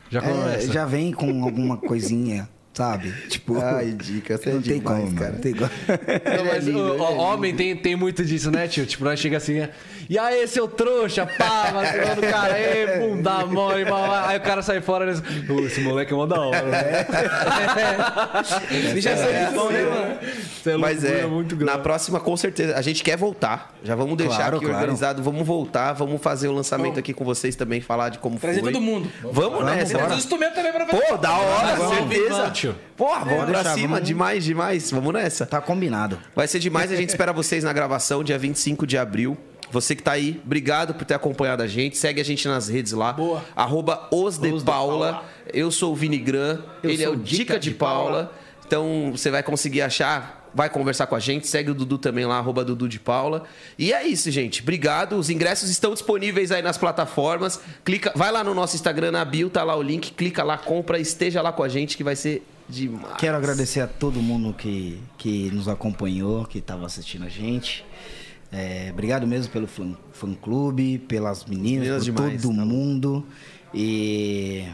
Já 0.09 0.19
é, 0.19 0.21
começa. 0.31 0.73
já 0.73 0.85
vem 0.85 1.11
com 1.11 1.43
alguma 1.43 1.77
coisinha, 1.77 2.47
sabe? 2.73 3.11
Tipo, 3.29 3.59
Ai, 3.59 3.91
dica, 3.91 4.37
você 4.37 4.49
é 4.49 4.53
não 4.53 4.61
tem 4.61 4.77
demais, 4.79 5.03
como, 5.05 5.15
cara. 5.17 5.33
tem 5.33 5.53
como. 5.53 5.69
Não, 6.37 6.45
mas 6.45 6.65
lindo, 6.65 6.79
o- 6.79 6.97
é 7.03 7.09
homem 7.09 7.55
tem, 7.55 7.75
tem 7.75 7.95
muito 7.95 8.23
disso, 8.23 8.51
né, 8.51 8.67
tio? 8.67 8.85
Tipo, 8.85 9.03
nós 9.05 9.19
chega 9.19 9.37
assim, 9.37 9.67
e 10.09 10.17
aí, 10.17 10.47
seu 10.47 10.67
trouxa, 10.67 11.25
pá, 11.25 11.71
vacilando 11.71 12.21
o 12.21 12.29
cara, 12.29 12.59
ei, 12.59 12.99
bunda 12.99 13.45
mole, 13.45 13.85
aí 14.25 14.37
o 14.37 14.41
cara 14.41 14.61
sai 14.61 14.81
fora 14.81 15.09
e 15.09 15.13
diz, 15.13 15.21
"Pô, 15.47 15.59
esse 15.61 15.81
moleque 15.81 16.13
é 16.13 16.15
mó 16.15 16.25
da 16.25 16.39
hora, 16.39 16.61
né? 16.63 17.05
Deixa 18.93 19.15
ser 19.17 19.51
bom, 19.53 19.69
né, 19.69 19.83
mano? 19.83 20.17
Isso 20.23 20.69
é 20.69 20.77
Mas 20.77 21.01
loucura 21.03 21.21
é, 21.21 21.25
muito 21.27 21.55
na 21.57 21.77
próxima, 21.77 22.19
com 22.19 22.35
certeza. 22.37 22.75
A 22.75 22.81
gente 22.81 23.03
quer 23.03 23.17
voltar. 23.17 23.73
Já 23.83 23.95
vamos 23.95 24.17
deixar 24.17 24.35
Claro, 24.37 24.57
aqui 24.57 24.65
claro. 24.65 24.79
organizado. 24.81 25.23
Vamos 25.23 25.45
voltar, 25.45 25.93
vamos 25.93 26.21
fazer 26.21 26.47
o 26.47 26.51
lançamento 26.51 26.99
aqui 26.99 27.13
com 27.13 27.23
vocês 27.23 27.55
também, 27.55 27.81
falar 27.81 28.09
de 28.09 28.19
como 28.19 28.39
Trazer 28.39 28.61
foi. 28.61 28.71
todo 28.71 28.81
mundo. 28.81 29.09
Vamos 29.31 29.63
nessa. 29.65 29.97
Traz 29.97 30.11
os 30.13 30.17
instrumentos 30.19 30.55
também 30.55 30.71
pra 30.71 30.85
fazer. 30.85 31.01
Pô, 31.05 31.17
da 31.17 31.33
hora, 31.37 31.75
Vamos, 31.75 31.97
certeza. 31.97 32.29
vamos. 32.35 32.75
Porra, 32.97 33.19
vamos 33.25 33.35
pra 33.45 33.45
deixar, 33.61 33.73
cima. 33.75 33.87
vamos. 33.95 34.07
Demais, 34.07 34.43
demais. 34.43 34.91
Vamos 34.91 35.13
nessa. 35.13 35.45
Tá 35.45 35.61
combinado. 35.61 36.17
Vai 36.35 36.47
ser 36.47 36.59
demais. 36.59 36.91
A 36.91 36.95
gente 36.95 37.09
espera 37.15 37.31
vocês 37.33 37.63
na 37.63 37.73
gravação, 37.73 38.23
dia 38.23 38.37
25 38.37 38.85
de 38.87 38.97
abril. 38.97 39.37
Você 39.75 39.93
que 39.93 40.01
tá 40.01 40.13
aí, 40.13 40.41
obrigado 40.45 40.93
por 40.93 41.03
ter 41.03 41.15
acompanhado 41.15 41.61
a 41.61 41.67
gente. 41.67 41.97
Segue 41.97 42.21
a 42.21 42.23
gente 42.23 42.47
nas 42.47 42.69
redes 42.69 42.93
lá. 42.93 43.11
Boa. 43.11 43.43
Arroba 43.53 44.07
os 44.09 44.37
de 44.37 44.49
Paula. 44.63 45.25
Eu 45.53 45.69
sou 45.69 45.91
o 45.91 45.95
Vini 45.95 46.17
Gran. 46.17 46.59
Eu 46.81 46.89
Ele 46.89 47.03
é 47.03 47.09
o 47.09 47.15
Dica 47.17 47.59
de 47.59 47.71
Paula. 47.71 48.33
Então 48.65 49.11
você 49.11 49.29
vai 49.29 49.43
conseguir 49.43 49.81
achar. 49.81 50.49
Vai 50.53 50.69
conversar 50.69 51.07
com 51.07 51.15
a 51.15 51.19
gente. 51.19 51.45
Segue 51.45 51.71
o 51.71 51.73
Dudu 51.73 51.97
também 51.97 52.25
lá, 52.25 52.37
arroba 52.37 52.63
Dudu 52.63 52.87
de 52.87 53.01
Paula. 53.01 53.43
E 53.77 53.91
é 53.91 54.07
isso, 54.07 54.31
gente. 54.31 54.61
Obrigado. 54.61 55.17
Os 55.17 55.29
ingressos 55.29 55.69
estão 55.69 55.91
disponíveis 55.91 56.53
aí 56.53 56.61
nas 56.61 56.77
plataformas. 56.77 57.59
Clica, 57.83 58.13
vai 58.15 58.31
lá 58.31 58.45
no 58.45 58.53
nosso 58.53 58.77
Instagram, 58.77 59.11
na 59.11 59.25
bio, 59.25 59.49
tá 59.49 59.61
lá 59.61 59.75
o 59.75 59.81
link. 59.81 60.13
Clica 60.13 60.41
lá, 60.41 60.57
compra, 60.57 60.97
esteja 60.97 61.41
lá 61.41 61.51
com 61.51 61.63
a 61.63 61.67
gente 61.67 61.97
que 61.97 62.03
vai 62.03 62.15
ser 62.15 62.47
demais. 62.69 63.17
Quero 63.17 63.35
agradecer 63.35 63.81
a 63.81 63.87
todo 63.87 64.21
mundo 64.21 64.53
que, 64.53 65.01
que 65.17 65.51
nos 65.51 65.67
acompanhou, 65.67 66.45
que 66.45 66.59
estava 66.59 66.85
assistindo 66.85 67.25
a 67.25 67.29
gente. 67.29 67.83
É, 68.55 68.89
obrigado 68.89 69.27
mesmo 69.27 69.51
pelo 69.51 69.67
fã, 69.67 69.93
fã 70.13 70.33
clube, 70.33 70.97
pelas 70.99 71.43
meninas, 71.43 71.87
Meninas 71.87 72.05
por 72.07 72.13
demais, 72.13 72.41
todo 72.41 72.55
tá 72.55 72.65
mundo. 72.65 73.25
E, 73.73 74.65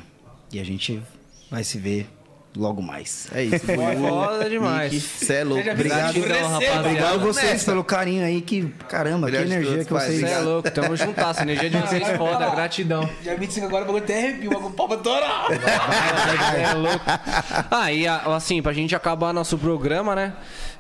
e 0.54 0.60
a 0.60 0.64
gente 0.64 1.02
vai 1.50 1.64
se 1.64 1.80
ver 1.80 2.08
logo 2.56 2.82
mais. 2.82 3.28
É 3.34 3.44
isso. 3.44 3.66
Foda 3.66 4.50
demais. 4.50 4.94
Você 5.02 5.34
é 5.36 5.44
louco. 5.44 5.64
Seja 5.64 5.74
Obrigado. 5.74 6.14
Gratidão, 6.14 6.28
Receba. 6.38 6.48
rapaziada. 6.50 6.80
Obrigado 6.88 7.14
a 7.14 7.18
vocês 7.18 7.52
nessa. 7.52 7.72
pelo 7.72 7.84
carinho 7.84 8.26
aí, 8.26 8.42
que 8.42 8.68
caramba, 8.90 9.28
Obrigado 9.28 9.48
que 9.48 9.54
a 9.54 9.56
energia 9.58 9.86
que 9.86 9.94
vocês. 9.94 10.20
Você 10.20 10.26
é 10.26 10.40
louco, 10.40 10.72
tamo 10.72 10.96
juntas. 10.96 11.38
Energia 11.40 11.70
de 11.70 11.78
vocês 11.78 12.02
vai, 12.02 12.18
foda, 12.18 12.50
gratidão. 12.50 13.10
Dia 13.24 13.36
25 13.38 13.66
agora, 13.68 13.84
o 13.84 13.88
bagulho 13.88 14.04
até 14.04 14.18
arrepio, 14.18 14.50
o 14.50 14.54
bagulho 14.54 14.74
palma 14.74 14.98
toda. 14.98 15.26
É 15.26 16.74
louco. 16.74 17.06
Ah, 17.70 17.92
e 17.92 18.08
a- 18.08 18.22
assim, 18.36 18.62
pra 18.62 18.74
gente 18.74 18.96
acabar 18.96 19.34
nosso 19.34 19.58
programa, 19.58 20.16
né? 20.16 20.34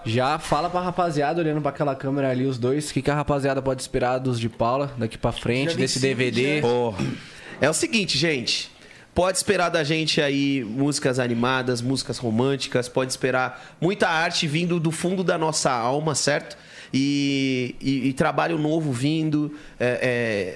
Já 0.03 0.39
fala 0.39 0.69
pra 0.69 0.81
rapaziada, 0.81 1.39
olhando 1.41 1.61
pra 1.61 1.69
aquela 1.69 1.95
câmera 1.95 2.30
ali, 2.31 2.45
os 2.45 2.57
dois, 2.57 2.89
o 2.89 2.93
que, 2.93 3.02
que 3.03 3.11
a 3.11 3.15
rapaziada 3.15 3.61
pode 3.61 3.81
esperar 3.81 4.18
dos 4.18 4.39
de 4.39 4.49
Paula 4.49 4.91
daqui 4.98 5.18
pra 5.18 5.31
frente, 5.31 5.76
desse 5.77 5.99
25 5.99 6.02
DVD. 6.02 6.61
Porra. 6.61 6.98
É 7.61 7.69
o 7.69 7.73
seguinte, 7.73 8.18
gente. 8.18 8.72
Pode 9.13 9.38
esperar 9.38 9.69
da 9.69 9.83
gente 9.83 10.21
aí 10.21 10.63
músicas 10.63 11.19
animadas, 11.19 11.81
músicas 11.81 12.17
românticas, 12.17 12.88
pode 12.88 13.11
esperar 13.11 13.75
muita 13.81 14.07
arte 14.07 14.47
vindo 14.47 14.79
do 14.79 14.89
fundo 14.89 15.21
da 15.23 15.38
nossa 15.38 15.69
alma, 15.69 16.15
certo? 16.15 16.57
E, 16.93 17.75
e- 17.81 18.07
e 18.07 18.13
trabalho 18.13 18.57
novo 18.57 18.91
vindo. 18.93 19.53
É, 19.77 19.99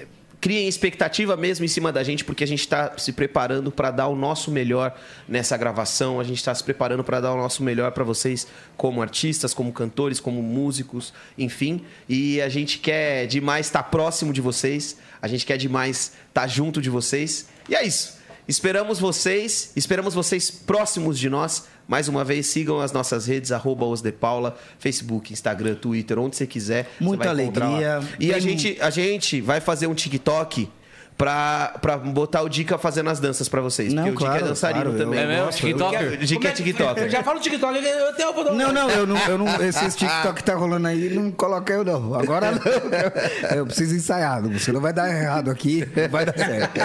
é, 0.02 0.06
criem 0.40 0.68
expectativa 0.68 1.36
mesmo 1.36 1.66
em 1.66 1.68
cima 1.68 1.92
da 1.92 2.02
gente, 2.02 2.24
porque 2.24 2.44
a 2.44 2.46
gente 2.46 2.60
está 2.60 2.96
se 2.96 3.12
preparando 3.12 3.70
para 3.70 3.90
dar 3.90 4.06
o 4.06 4.16
nosso 4.16 4.50
melhor 4.50 4.98
nessa 5.28 5.54
gravação. 5.58 6.18
A 6.18 6.24
gente 6.24 6.38
está 6.38 6.54
se 6.54 6.64
preparando 6.64 7.04
para 7.04 7.20
dar 7.20 7.34
o 7.34 7.36
nosso 7.36 7.62
melhor 7.62 7.92
para 7.92 8.04
vocês, 8.04 8.46
como 8.74 9.02
artistas, 9.02 9.52
como 9.52 9.70
cantores, 9.70 10.18
como 10.18 10.42
músicos, 10.42 11.12
enfim. 11.36 11.82
E 12.08 12.40
a 12.40 12.48
gente 12.48 12.78
quer 12.78 13.26
demais 13.26 13.66
estar 13.66 13.82
próximo 13.84 14.32
de 14.32 14.40
vocês. 14.40 14.96
A 15.20 15.28
gente 15.28 15.44
quer 15.44 15.58
demais 15.58 16.12
estar 16.28 16.46
junto 16.46 16.80
de 16.80 16.88
vocês. 16.88 17.48
E 17.68 17.74
é 17.74 17.84
isso. 17.84 18.15
Esperamos 18.48 19.00
vocês, 19.00 19.72
esperamos 19.74 20.14
vocês 20.14 20.50
próximos 20.50 21.18
de 21.18 21.28
nós. 21.28 21.64
Mais 21.88 22.08
uma 22.08 22.24
vez, 22.24 22.46
sigam 22.46 22.80
as 22.80 22.92
nossas 22.92 23.26
redes, 23.26 23.50
arroba 23.50 23.84
os 23.86 24.00
de 24.00 24.12
Paula, 24.12 24.56
Facebook, 24.78 25.32
Instagram, 25.32 25.74
Twitter, 25.74 26.18
onde 26.18 26.36
você 26.36 26.46
quiser. 26.46 26.90
Muita 27.00 27.28
alegria. 27.30 28.00
E 28.20 28.32
a 28.32 28.38
gente, 28.38 28.76
a 28.80 28.90
gente 28.90 29.40
vai 29.40 29.60
fazer 29.60 29.86
um 29.88 29.94
TikTok 29.94 30.68
pra, 31.16 31.74
pra 31.80 31.96
botar 31.96 32.42
o 32.42 32.48
Dica 32.48 32.76
fazendo 32.78 33.08
as 33.10 33.18
danças 33.18 33.48
pra 33.48 33.60
vocês. 33.60 33.92
Não, 33.92 34.04
porque 34.04 34.16
o 34.16 34.18
Dica 34.18 34.30
claro, 34.30 34.44
é 34.44 34.48
dançarino 34.48 34.82
claro, 34.84 34.98
eu- 34.98 35.04
também. 35.04 35.20
É 35.20 35.26
mesmo? 35.26 35.50
TikToker? 35.50 36.12
O 36.12 36.16
Dica 36.18 36.48
é 36.48 36.52
TikToker. 36.52 37.08
Já 37.10 37.22
fala 37.22 37.38
o 37.38 37.40
TikTok, 37.42 37.78
eu 37.84 38.08
até 38.08 38.32
vou 38.32 38.44
dar 38.44 38.52
um- 38.52 38.56
Não, 38.56 38.72
não, 38.72 38.90
eu 38.90 39.06
não, 39.06 39.16
eu 39.26 39.38
não. 39.38 39.62
Esse 39.62 39.88
TikTok 39.96 40.34
que 40.34 40.44
tá 40.44 40.54
rolando 40.54 40.86
aí, 40.88 41.10
não 41.10 41.30
coloca 41.30 41.72
eu, 41.72 41.84
não. 41.84 42.14
Agora 42.14 42.52
não. 42.52 43.56
Eu 43.56 43.66
preciso 43.66 43.94
ensaiar. 43.94 44.42
Você 44.42 44.72
não 44.72 44.80
vai 44.80 44.92
dar 44.92 45.08
errado 45.10 45.50
aqui, 45.50 45.86
não 45.96 46.08
vai 46.08 46.26
dar 46.26 46.36
certo. 46.36 46.80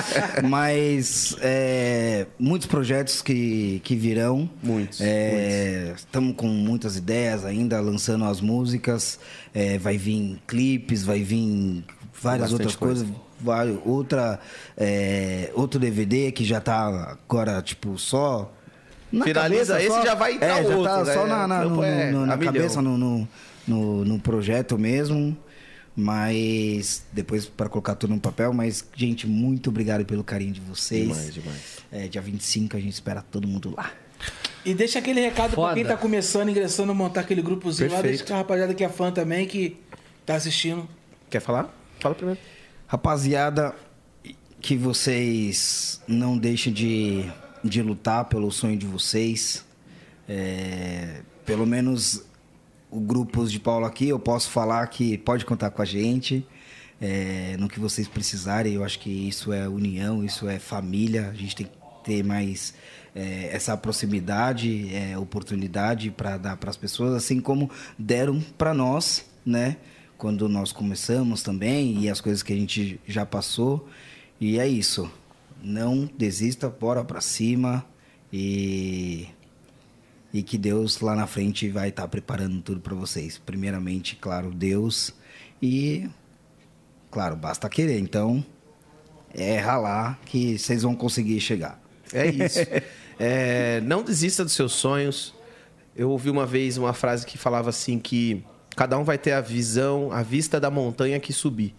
Mas 0.48 1.36
é, 1.42 2.26
muitos 2.40 2.68
projetos 2.68 3.22
que, 3.22 3.82
que 3.84 3.96
virão. 3.96 4.50
Muitos, 4.64 5.00
Estamos 5.96 6.36
com 6.36 6.48
muitas 6.48 6.96
ideias 6.98 7.46
ainda, 7.46 7.80
lançando 7.82 8.26
as 8.26 8.40
músicas. 8.42 9.20
É, 9.54 9.78
vai 9.78 9.98
vir 9.98 10.40
clipes, 10.48 11.04
vai 11.04 11.22
vir 11.22 11.84
várias 12.22 12.52
Bastante 12.52 12.52
outras 12.54 12.76
coisas. 12.76 13.08
Vai, 13.44 13.78
outra, 13.86 14.40
é, 14.78 15.52
outro 15.54 15.80
DVD 15.80 16.32
que 16.32 16.44
já 16.46 16.60
tá 16.62 17.18
agora, 17.28 17.62
tipo, 17.62 17.98
só. 17.98 18.52
na 19.12 19.26
Finaliza 19.26 19.74
cabeça, 19.74 19.80
esse, 19.88 19.96
só- 19.96 20.06
já 20.06 20.16
vai 20.16 20.34
entrar 20.36 20.60
é, 20.60 20.64
já 20.64 20.70
outro, 20.78 20.84
tá 20.84 21.04
né? 21.04 21.14
só 21.14 21.28
na, 21.28 21.48
na, 21.48 21.60
O 21.66 21.70
no- 21.70 21.78
trampo 21.78 21.84
é 21.84 22.12
no- 22.12 22.26
na 22.26 22.38
cabeça, 22.38 22.82
no, 22.82 22.98
no, 22.98 23.28
no, 23.68 24.06
no 24.06 24.20
projeto 24.20 24.78
mesmo. 24.78 25.36
Mas 25.94 27.04
depois 27.12 27.46
para 27.46 27.68
colocar 27.68 27.96
tudo 27.96 28.14
no 28.14 28.20
papel. 28.20 28.54
Mas, 28.54 28.84
gente, 28.96 29.28
muito 29.28 29.70
obrigado 29.70 30.06
pelo 30.06 30.24
carinho 30.24 30.54
de 30.54 30.62
vocês. 30.62 31.02
Demais, 31.08 31.34
demais. 31.34 31.58
É, 31.92 32.08
dia 32.08 32.22
25 32.22 32.78
a 32.78 32.80
gente 32.80 32.94
espera 32.94 33.22
todo 33.22 33.48
mundo 33.48 33.74
lá. 33.76 33.92
E 34.64 34.74
deixa 34.74 35.00
aquele 35.00 35.20
recado 35.20 35.54
pra 35.56 35.74
quem 35.74 35.84
tá 35.84 35.98
começando, 35.98 36.50
ingressando, 36.50 36.94
montar 36.96 37.22
aquele 37.22 37.42
grupozinho 37.42 37.90
lá. 37.90 37.96
Perfeito. 37.96 38.18
Deixa 38.20 38.26
com 38.26 38.34
a 38.34 38.38
rapaziada 38.38 38.74
que 38.74 38.84
é 38.84 38.90
fã 38.90 39.12
também, 39.12 39.46
que 39.48 39.78
tá 40.26 40.36
assistindo. 40.36 40.88
Quer 41.30 41.42
falar? 41.42 41.70
Fala 42.00 42.16
primeiro. 42.16 42.40
Rapaziada, 42.92 43.74
que 44.60 44.76
vocês 44.76 46.02
não 46.06 46.38
deixem 46.38 46.74
de, 46.74 47.24
de 47.64 47.82
lutar 47.82 48.26
pelo 48.26 48.52
sonho 48.52 48.76
de 48.76 48.86
vocês. 48.86 49.64
É, 50.28 51.22
pelo 51.46 51.66
menos 51.66 52.22
o 52.90 53.00
grupos 53.00 53.50
de 53.50 53.62
Paulo 53.62 53.86
aqui, 53.86 54.10
eu 54.10 54.20
posso 54.20 54.50
falar 54.50 54.86
que 54.88 55.18
pode 55.18 55.46
contar 55.46 55.72
com 55.72 55.82
a 55.82 55.86
gente. 55.86 56.46
é, 57.00 57.56
no 57.58 57.70
que 57.70 57.80
vocês 57.80 58.10
precisarem, 58.10 58.74
eu 58.74 58.84
acho 58.84 59.00
que 59.00 59.10
isso 59.10 59.54
é 59.54 59.70
união, 59.70 60.22
isso 60.22 60.50
é 60.50 60.60
família. 60.60 61.30
A 61.30 61.34
gente 61.34 61.56
tem 61.56 61.68
que 61.68 61.72
ter 62.04 62.26
mais 62.26 62.74
é, 63.16 63.52
essa 63.54 63.78
proximidade, 63.78 64.94
é, 64.94 65.18
oportunidade 65.18 66.12
para 66.12 66.36
dar 66.36 66.58
para 66.58 66.70
as 66.70 66.76
pessoas, 66.76 67.14
assim 67.14 67.40
como 67.40 67.72
deram 67.98 68.42
para 68.58 68.74
nós, 68.74 69.24
né? 69.46 69.78
Quando 70.22 70.48
nós 70.48 70.72
começamos 70.72 71.42
também 71.42 71.98
e 71.98 72.08
as 72.08 72.22
coisas 72.22 72.44
que 72.44 72.54
a 72.54 72.56
gente 72.56 73.02
já 73.08 73.26
passou. 73.26 73.90
E 74.40 74.60
é 74.60 74.68
isso. 74.68 75.12
Não 75.64 76.08
desista, 76.16 76.70
bora 76.70 77.04
para 77.04 77.20
cima 77.20 77.84
e 78.32 79.28
e 80.32 80.44
que 80.44 80.60
Deus 80.60 81.00
lá 81.02 81.16
na 81.16 81.26
frente 81.26 81.68
vai 81.70 81.90
estar 81.90 82.08
preparando 82.08 82.62
tudo 82.62 82.80
para 82.80 82.94
vocês. 82.94 83.40
Primeiramente, 83.40 84.16
claro, 84.16 84.52
Deus 84.52 85.12
e 85.60 86.08
claro, 87.10 87.36
basta 87.36 87.68
querer. 87.68 87.98
Então, 87.98 88.46
é 89.34 89.58
ralar 89.58 90.20
que 90.24 90.56
vocês 90.56 90.84
vão 90.84 90.94
conseguir 90.94 91.42
chegar. 91.42 91.82
É 92.14 92.28
isso. 92.28 92.60
É, 93.24 93.82
não 93.82 94.02
desista 94.02 94.44
dos 94.44 94.54
seus 94.54 94.72
sonhos. 94.72 95.36
Eu 95.96 96.10
ouvi 96.10 96.32
uma 96.32 96.44
vez 96.44 96.76
uma 96.76 96.92
frase 96.92 97.24
que 97.24 97.38
falava 97.38 97.70
assim 97.70 98.00
que 98.00 98.44
cada 98.76 98.98
um 98.98 99.04
vai 99.04 99.18
ter 99.18 99.34
a 99.34 99.42
visão, 99.42 100.12
a 100.12 100.24
vista 100.24 100.60
da 100.60 100.72
montanha 100.72 101.20
que 101.20 101.34
subir. 101.34 101.76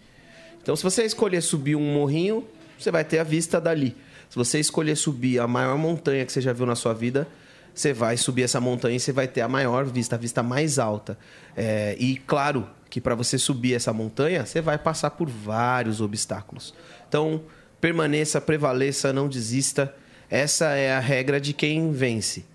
Então, 0.61 0.75
se 0.75 0.83
você 0.83 1.03
escolher 1.03 1.41
subir 1.41 1.75
um 1.75 1.93
morrinho, 1.93 2.47
você 2.77 2.91
vai 2.91 3.03
ter 3.03 3.19
a 3.19 3.23
vista 3.23 3.59
dali. 3.59 3.95
Se 4.29 4.35
você 4.35 4.59
escolher 4.59 4.95
subir 4.95 5.39
a 5.39 5.47
maior 5.47 5.77
montanha 5.77 6.25
que 6.25 6.31
você 6.31 6.41
já 6.41 6.53
viu 6.53 6.65
na 6.65 6.75
sua 6.75 6.93
vida, 6.93 7.27
você 7.73 7.91
vai 7.91 8.17
subir 8.17 8.43
essa 8.43 8.61
montanha 8.61 8.95
e 8.95 8.99
você 8.99 9.11
vai 9.11 9.27
ter 9.27 9.41
a 9.41 9.47
maior 9.47 9.85
vista, 9.85 10.15
a 10.15 10.17
vista 10.17 10.41
mais 10.41 10.79
alta. 10.79 11.17
É, 11.55 11.95
e 11.99 12.17
claro 12.17 12.69
que 12.89 13.01
para 13.01 13.15
você 13.15 13.37
subir 13.37 13.73
essa 13.73 13.91
montanha, 13.91 14.45
você 14.45 14.61
vai 14.61 14.77
passar 14.77 15.11
por 15.11 15.27
vários 15.27 15.99
obstáculos. 15.99 16.73
Então, 17.07 17.41
permaneça, 17.81 18.39
prevaleça, 18.39 19.11
não 19.11 19.27
desista. 19.27 19.93
Essa 20.29 20.75
é 20.75 20.95
a 20.95 20.99
regra 20.99 21.41
de 21.41 21.53
quem 21.53 21.91
vence. 21.91 22.45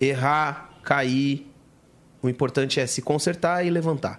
Errar, 0.00 0.70
cair, 0.82 1.46
o 2.24 2.28
importante 2.30 2.80
é 2.80 2.86
se 2.86 3.02
consertar 3.02 3.66
e 3.66 3.70
levantar. 3.70 4.18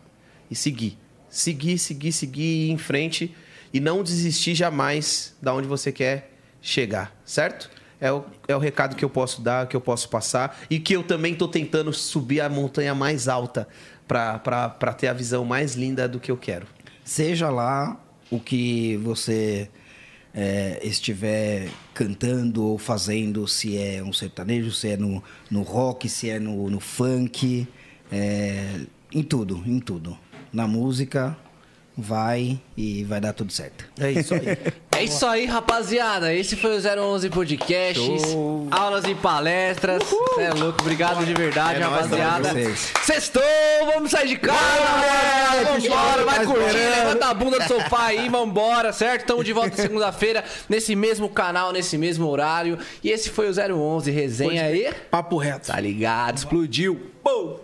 E 0.50 0.56
seguir. 0.56 0.96
Seguir, 1.28 1.80
seguir, 1.80 2.12
seguir, 2.12 2.68
ir 2.68 2.70
em 2.70 2.78
frente 2.78 3.36
e 3.74 3.80
não 3.80 4.04
desistir 4.04 4.54
jamais 4.54 5.36
da 5.42 5.52
onde 5.56 5.68
você 5.68 5.92
quer 5.92 6.32
chegar, 6.62 7.20
certo? 7.26 7.68
É 8.00 8.12
o, 8.12 8.24
é 8.48 8.56
o 8.56 8.60
recado 8.60 8.96
que 8.96 9.04
eu 9.04 9.10
posso 9.10 9.42
dar, 9.42 9.68
que 9.68 9.76
eu 9.76 9.82
posso 9.82 10.08
passar 10.08 10.56
e 10.70 10.80
que 10.80 10.96
eu 10.96 11.02
também 11.02 11.34
estou 11.34 11.48
tentando 11.48 11.92
subir 11.92 12.42
a 12.42 12.48
montanha 12.48 12.94
mais 12.94 13.28
alta 13.28 13.68
para 14.08 14.94
ter 14.94 15.08
a 15.08 15.14
visão 15.14 15.44
mais 15.44 15.74
linda 15.74 16.08
do 16.08 16.20
que 16.20 16.30
eu 16.30 16.38
quero. 16.38 16.68
Seja 17.04 17.50
lá 17.50 18.00
o 18.30 18.40
que 18.40 18.98
você 18.98 19.68
é, 20.32 20.80
estiver 20.84 21.70
cantando 21.92 22.64
ou 22.64 22.78
fazendo, 22.78 23.48
se 23.48 23.76
é 23.80 24.04
um 24.04 24.14
sertanejo, 24.14 24.72
se 24.72 24.90
é 24.90 24.98
no, 24.98 25.24
no 25.50 25.64
rock, 25.64 26.08
se 26.08 26.30
é 26.30 26.38
no, 26.38 26.70
no 26.70 26.80
funk, 26.80 27.68
é, 28.12 28.82
em 29.12 29.24
tudo, 29.24 29.62
em 29.66 29.80
tudo. 29.80 30.18
Na 30.52 30.68
música, 30.68 31.36
vai 31.98 32.60
e 32.76 33.04
vai 33.04 33.22
dar 33.22 33.34
tudo 33.34 33.52
certo. 33.52 33.86
É 34.00 34.12
isso 34.12 34.34
aí. 34.34 34.42
É 34.98 35.04
isso 35.04 35.26
aí, 35.26 35.46
rapaziada. 35.46 36.34
Esse 36.34 36.56
foi 36.56 36.78
o 36.78 36.82
011 37.04 37.30
Podcasts. 37.30 38.32
Show. 38.32 38.68
Aulas 38.72 39.04
e 39.06 39.14
palestras. 39.14 40.02
Cê 40.36 40.42
é 40.42 40.54
louco. 40.54 40.82
Obrigado 40.82 41.26
de 41.26 41.34
verdade, 41.34 41.82
É 41.82 41.84
rapaziada. 41.84 42.50
Sextou! 43.04 43.42
Vamos 43.94 44.12
sair 44.12 44.30
de 44.30 44.38
casa, 44.38 44.58
rapaziada. 44.60 45.80
Vambora, 45.80 46.24
vai 46.26 46.46
curtir. 46.46 46.78
Levanta 46.78 47.26
a 47.26 47.34
bunda 47.34 47.60
do 47.60 47.68
sofá 47.68 48.06
aí, 48.06 48.30
vambora, 48.30 48.94
certo? 48.94 49.28
Tamo 49.28 49.44
de 49.44 49.52
volta 49.52 49.76
segunda-feira, 49.76 50.44
nesse 50.70 50.96
mesmo 50.96 51.28
canal, 51.30 51.74
nesse 51.74 51.98
mesmo 51.98 52.28
horário. 52.28 52.78
E 53.04 53.10
esse 53.10 53.30
foi 53.30 53.50
o 53.50 53.54
011 53.54 54.12
Resenha 54.12 54.64
aí. 54.64 54.94
Papo 55.12 55.38
reto. 55.38 55.68
Tá 55.68 55.80
ligado? 55.80 56.38
Explodiu. 56.38 57.12
Pum! 57.22 57.58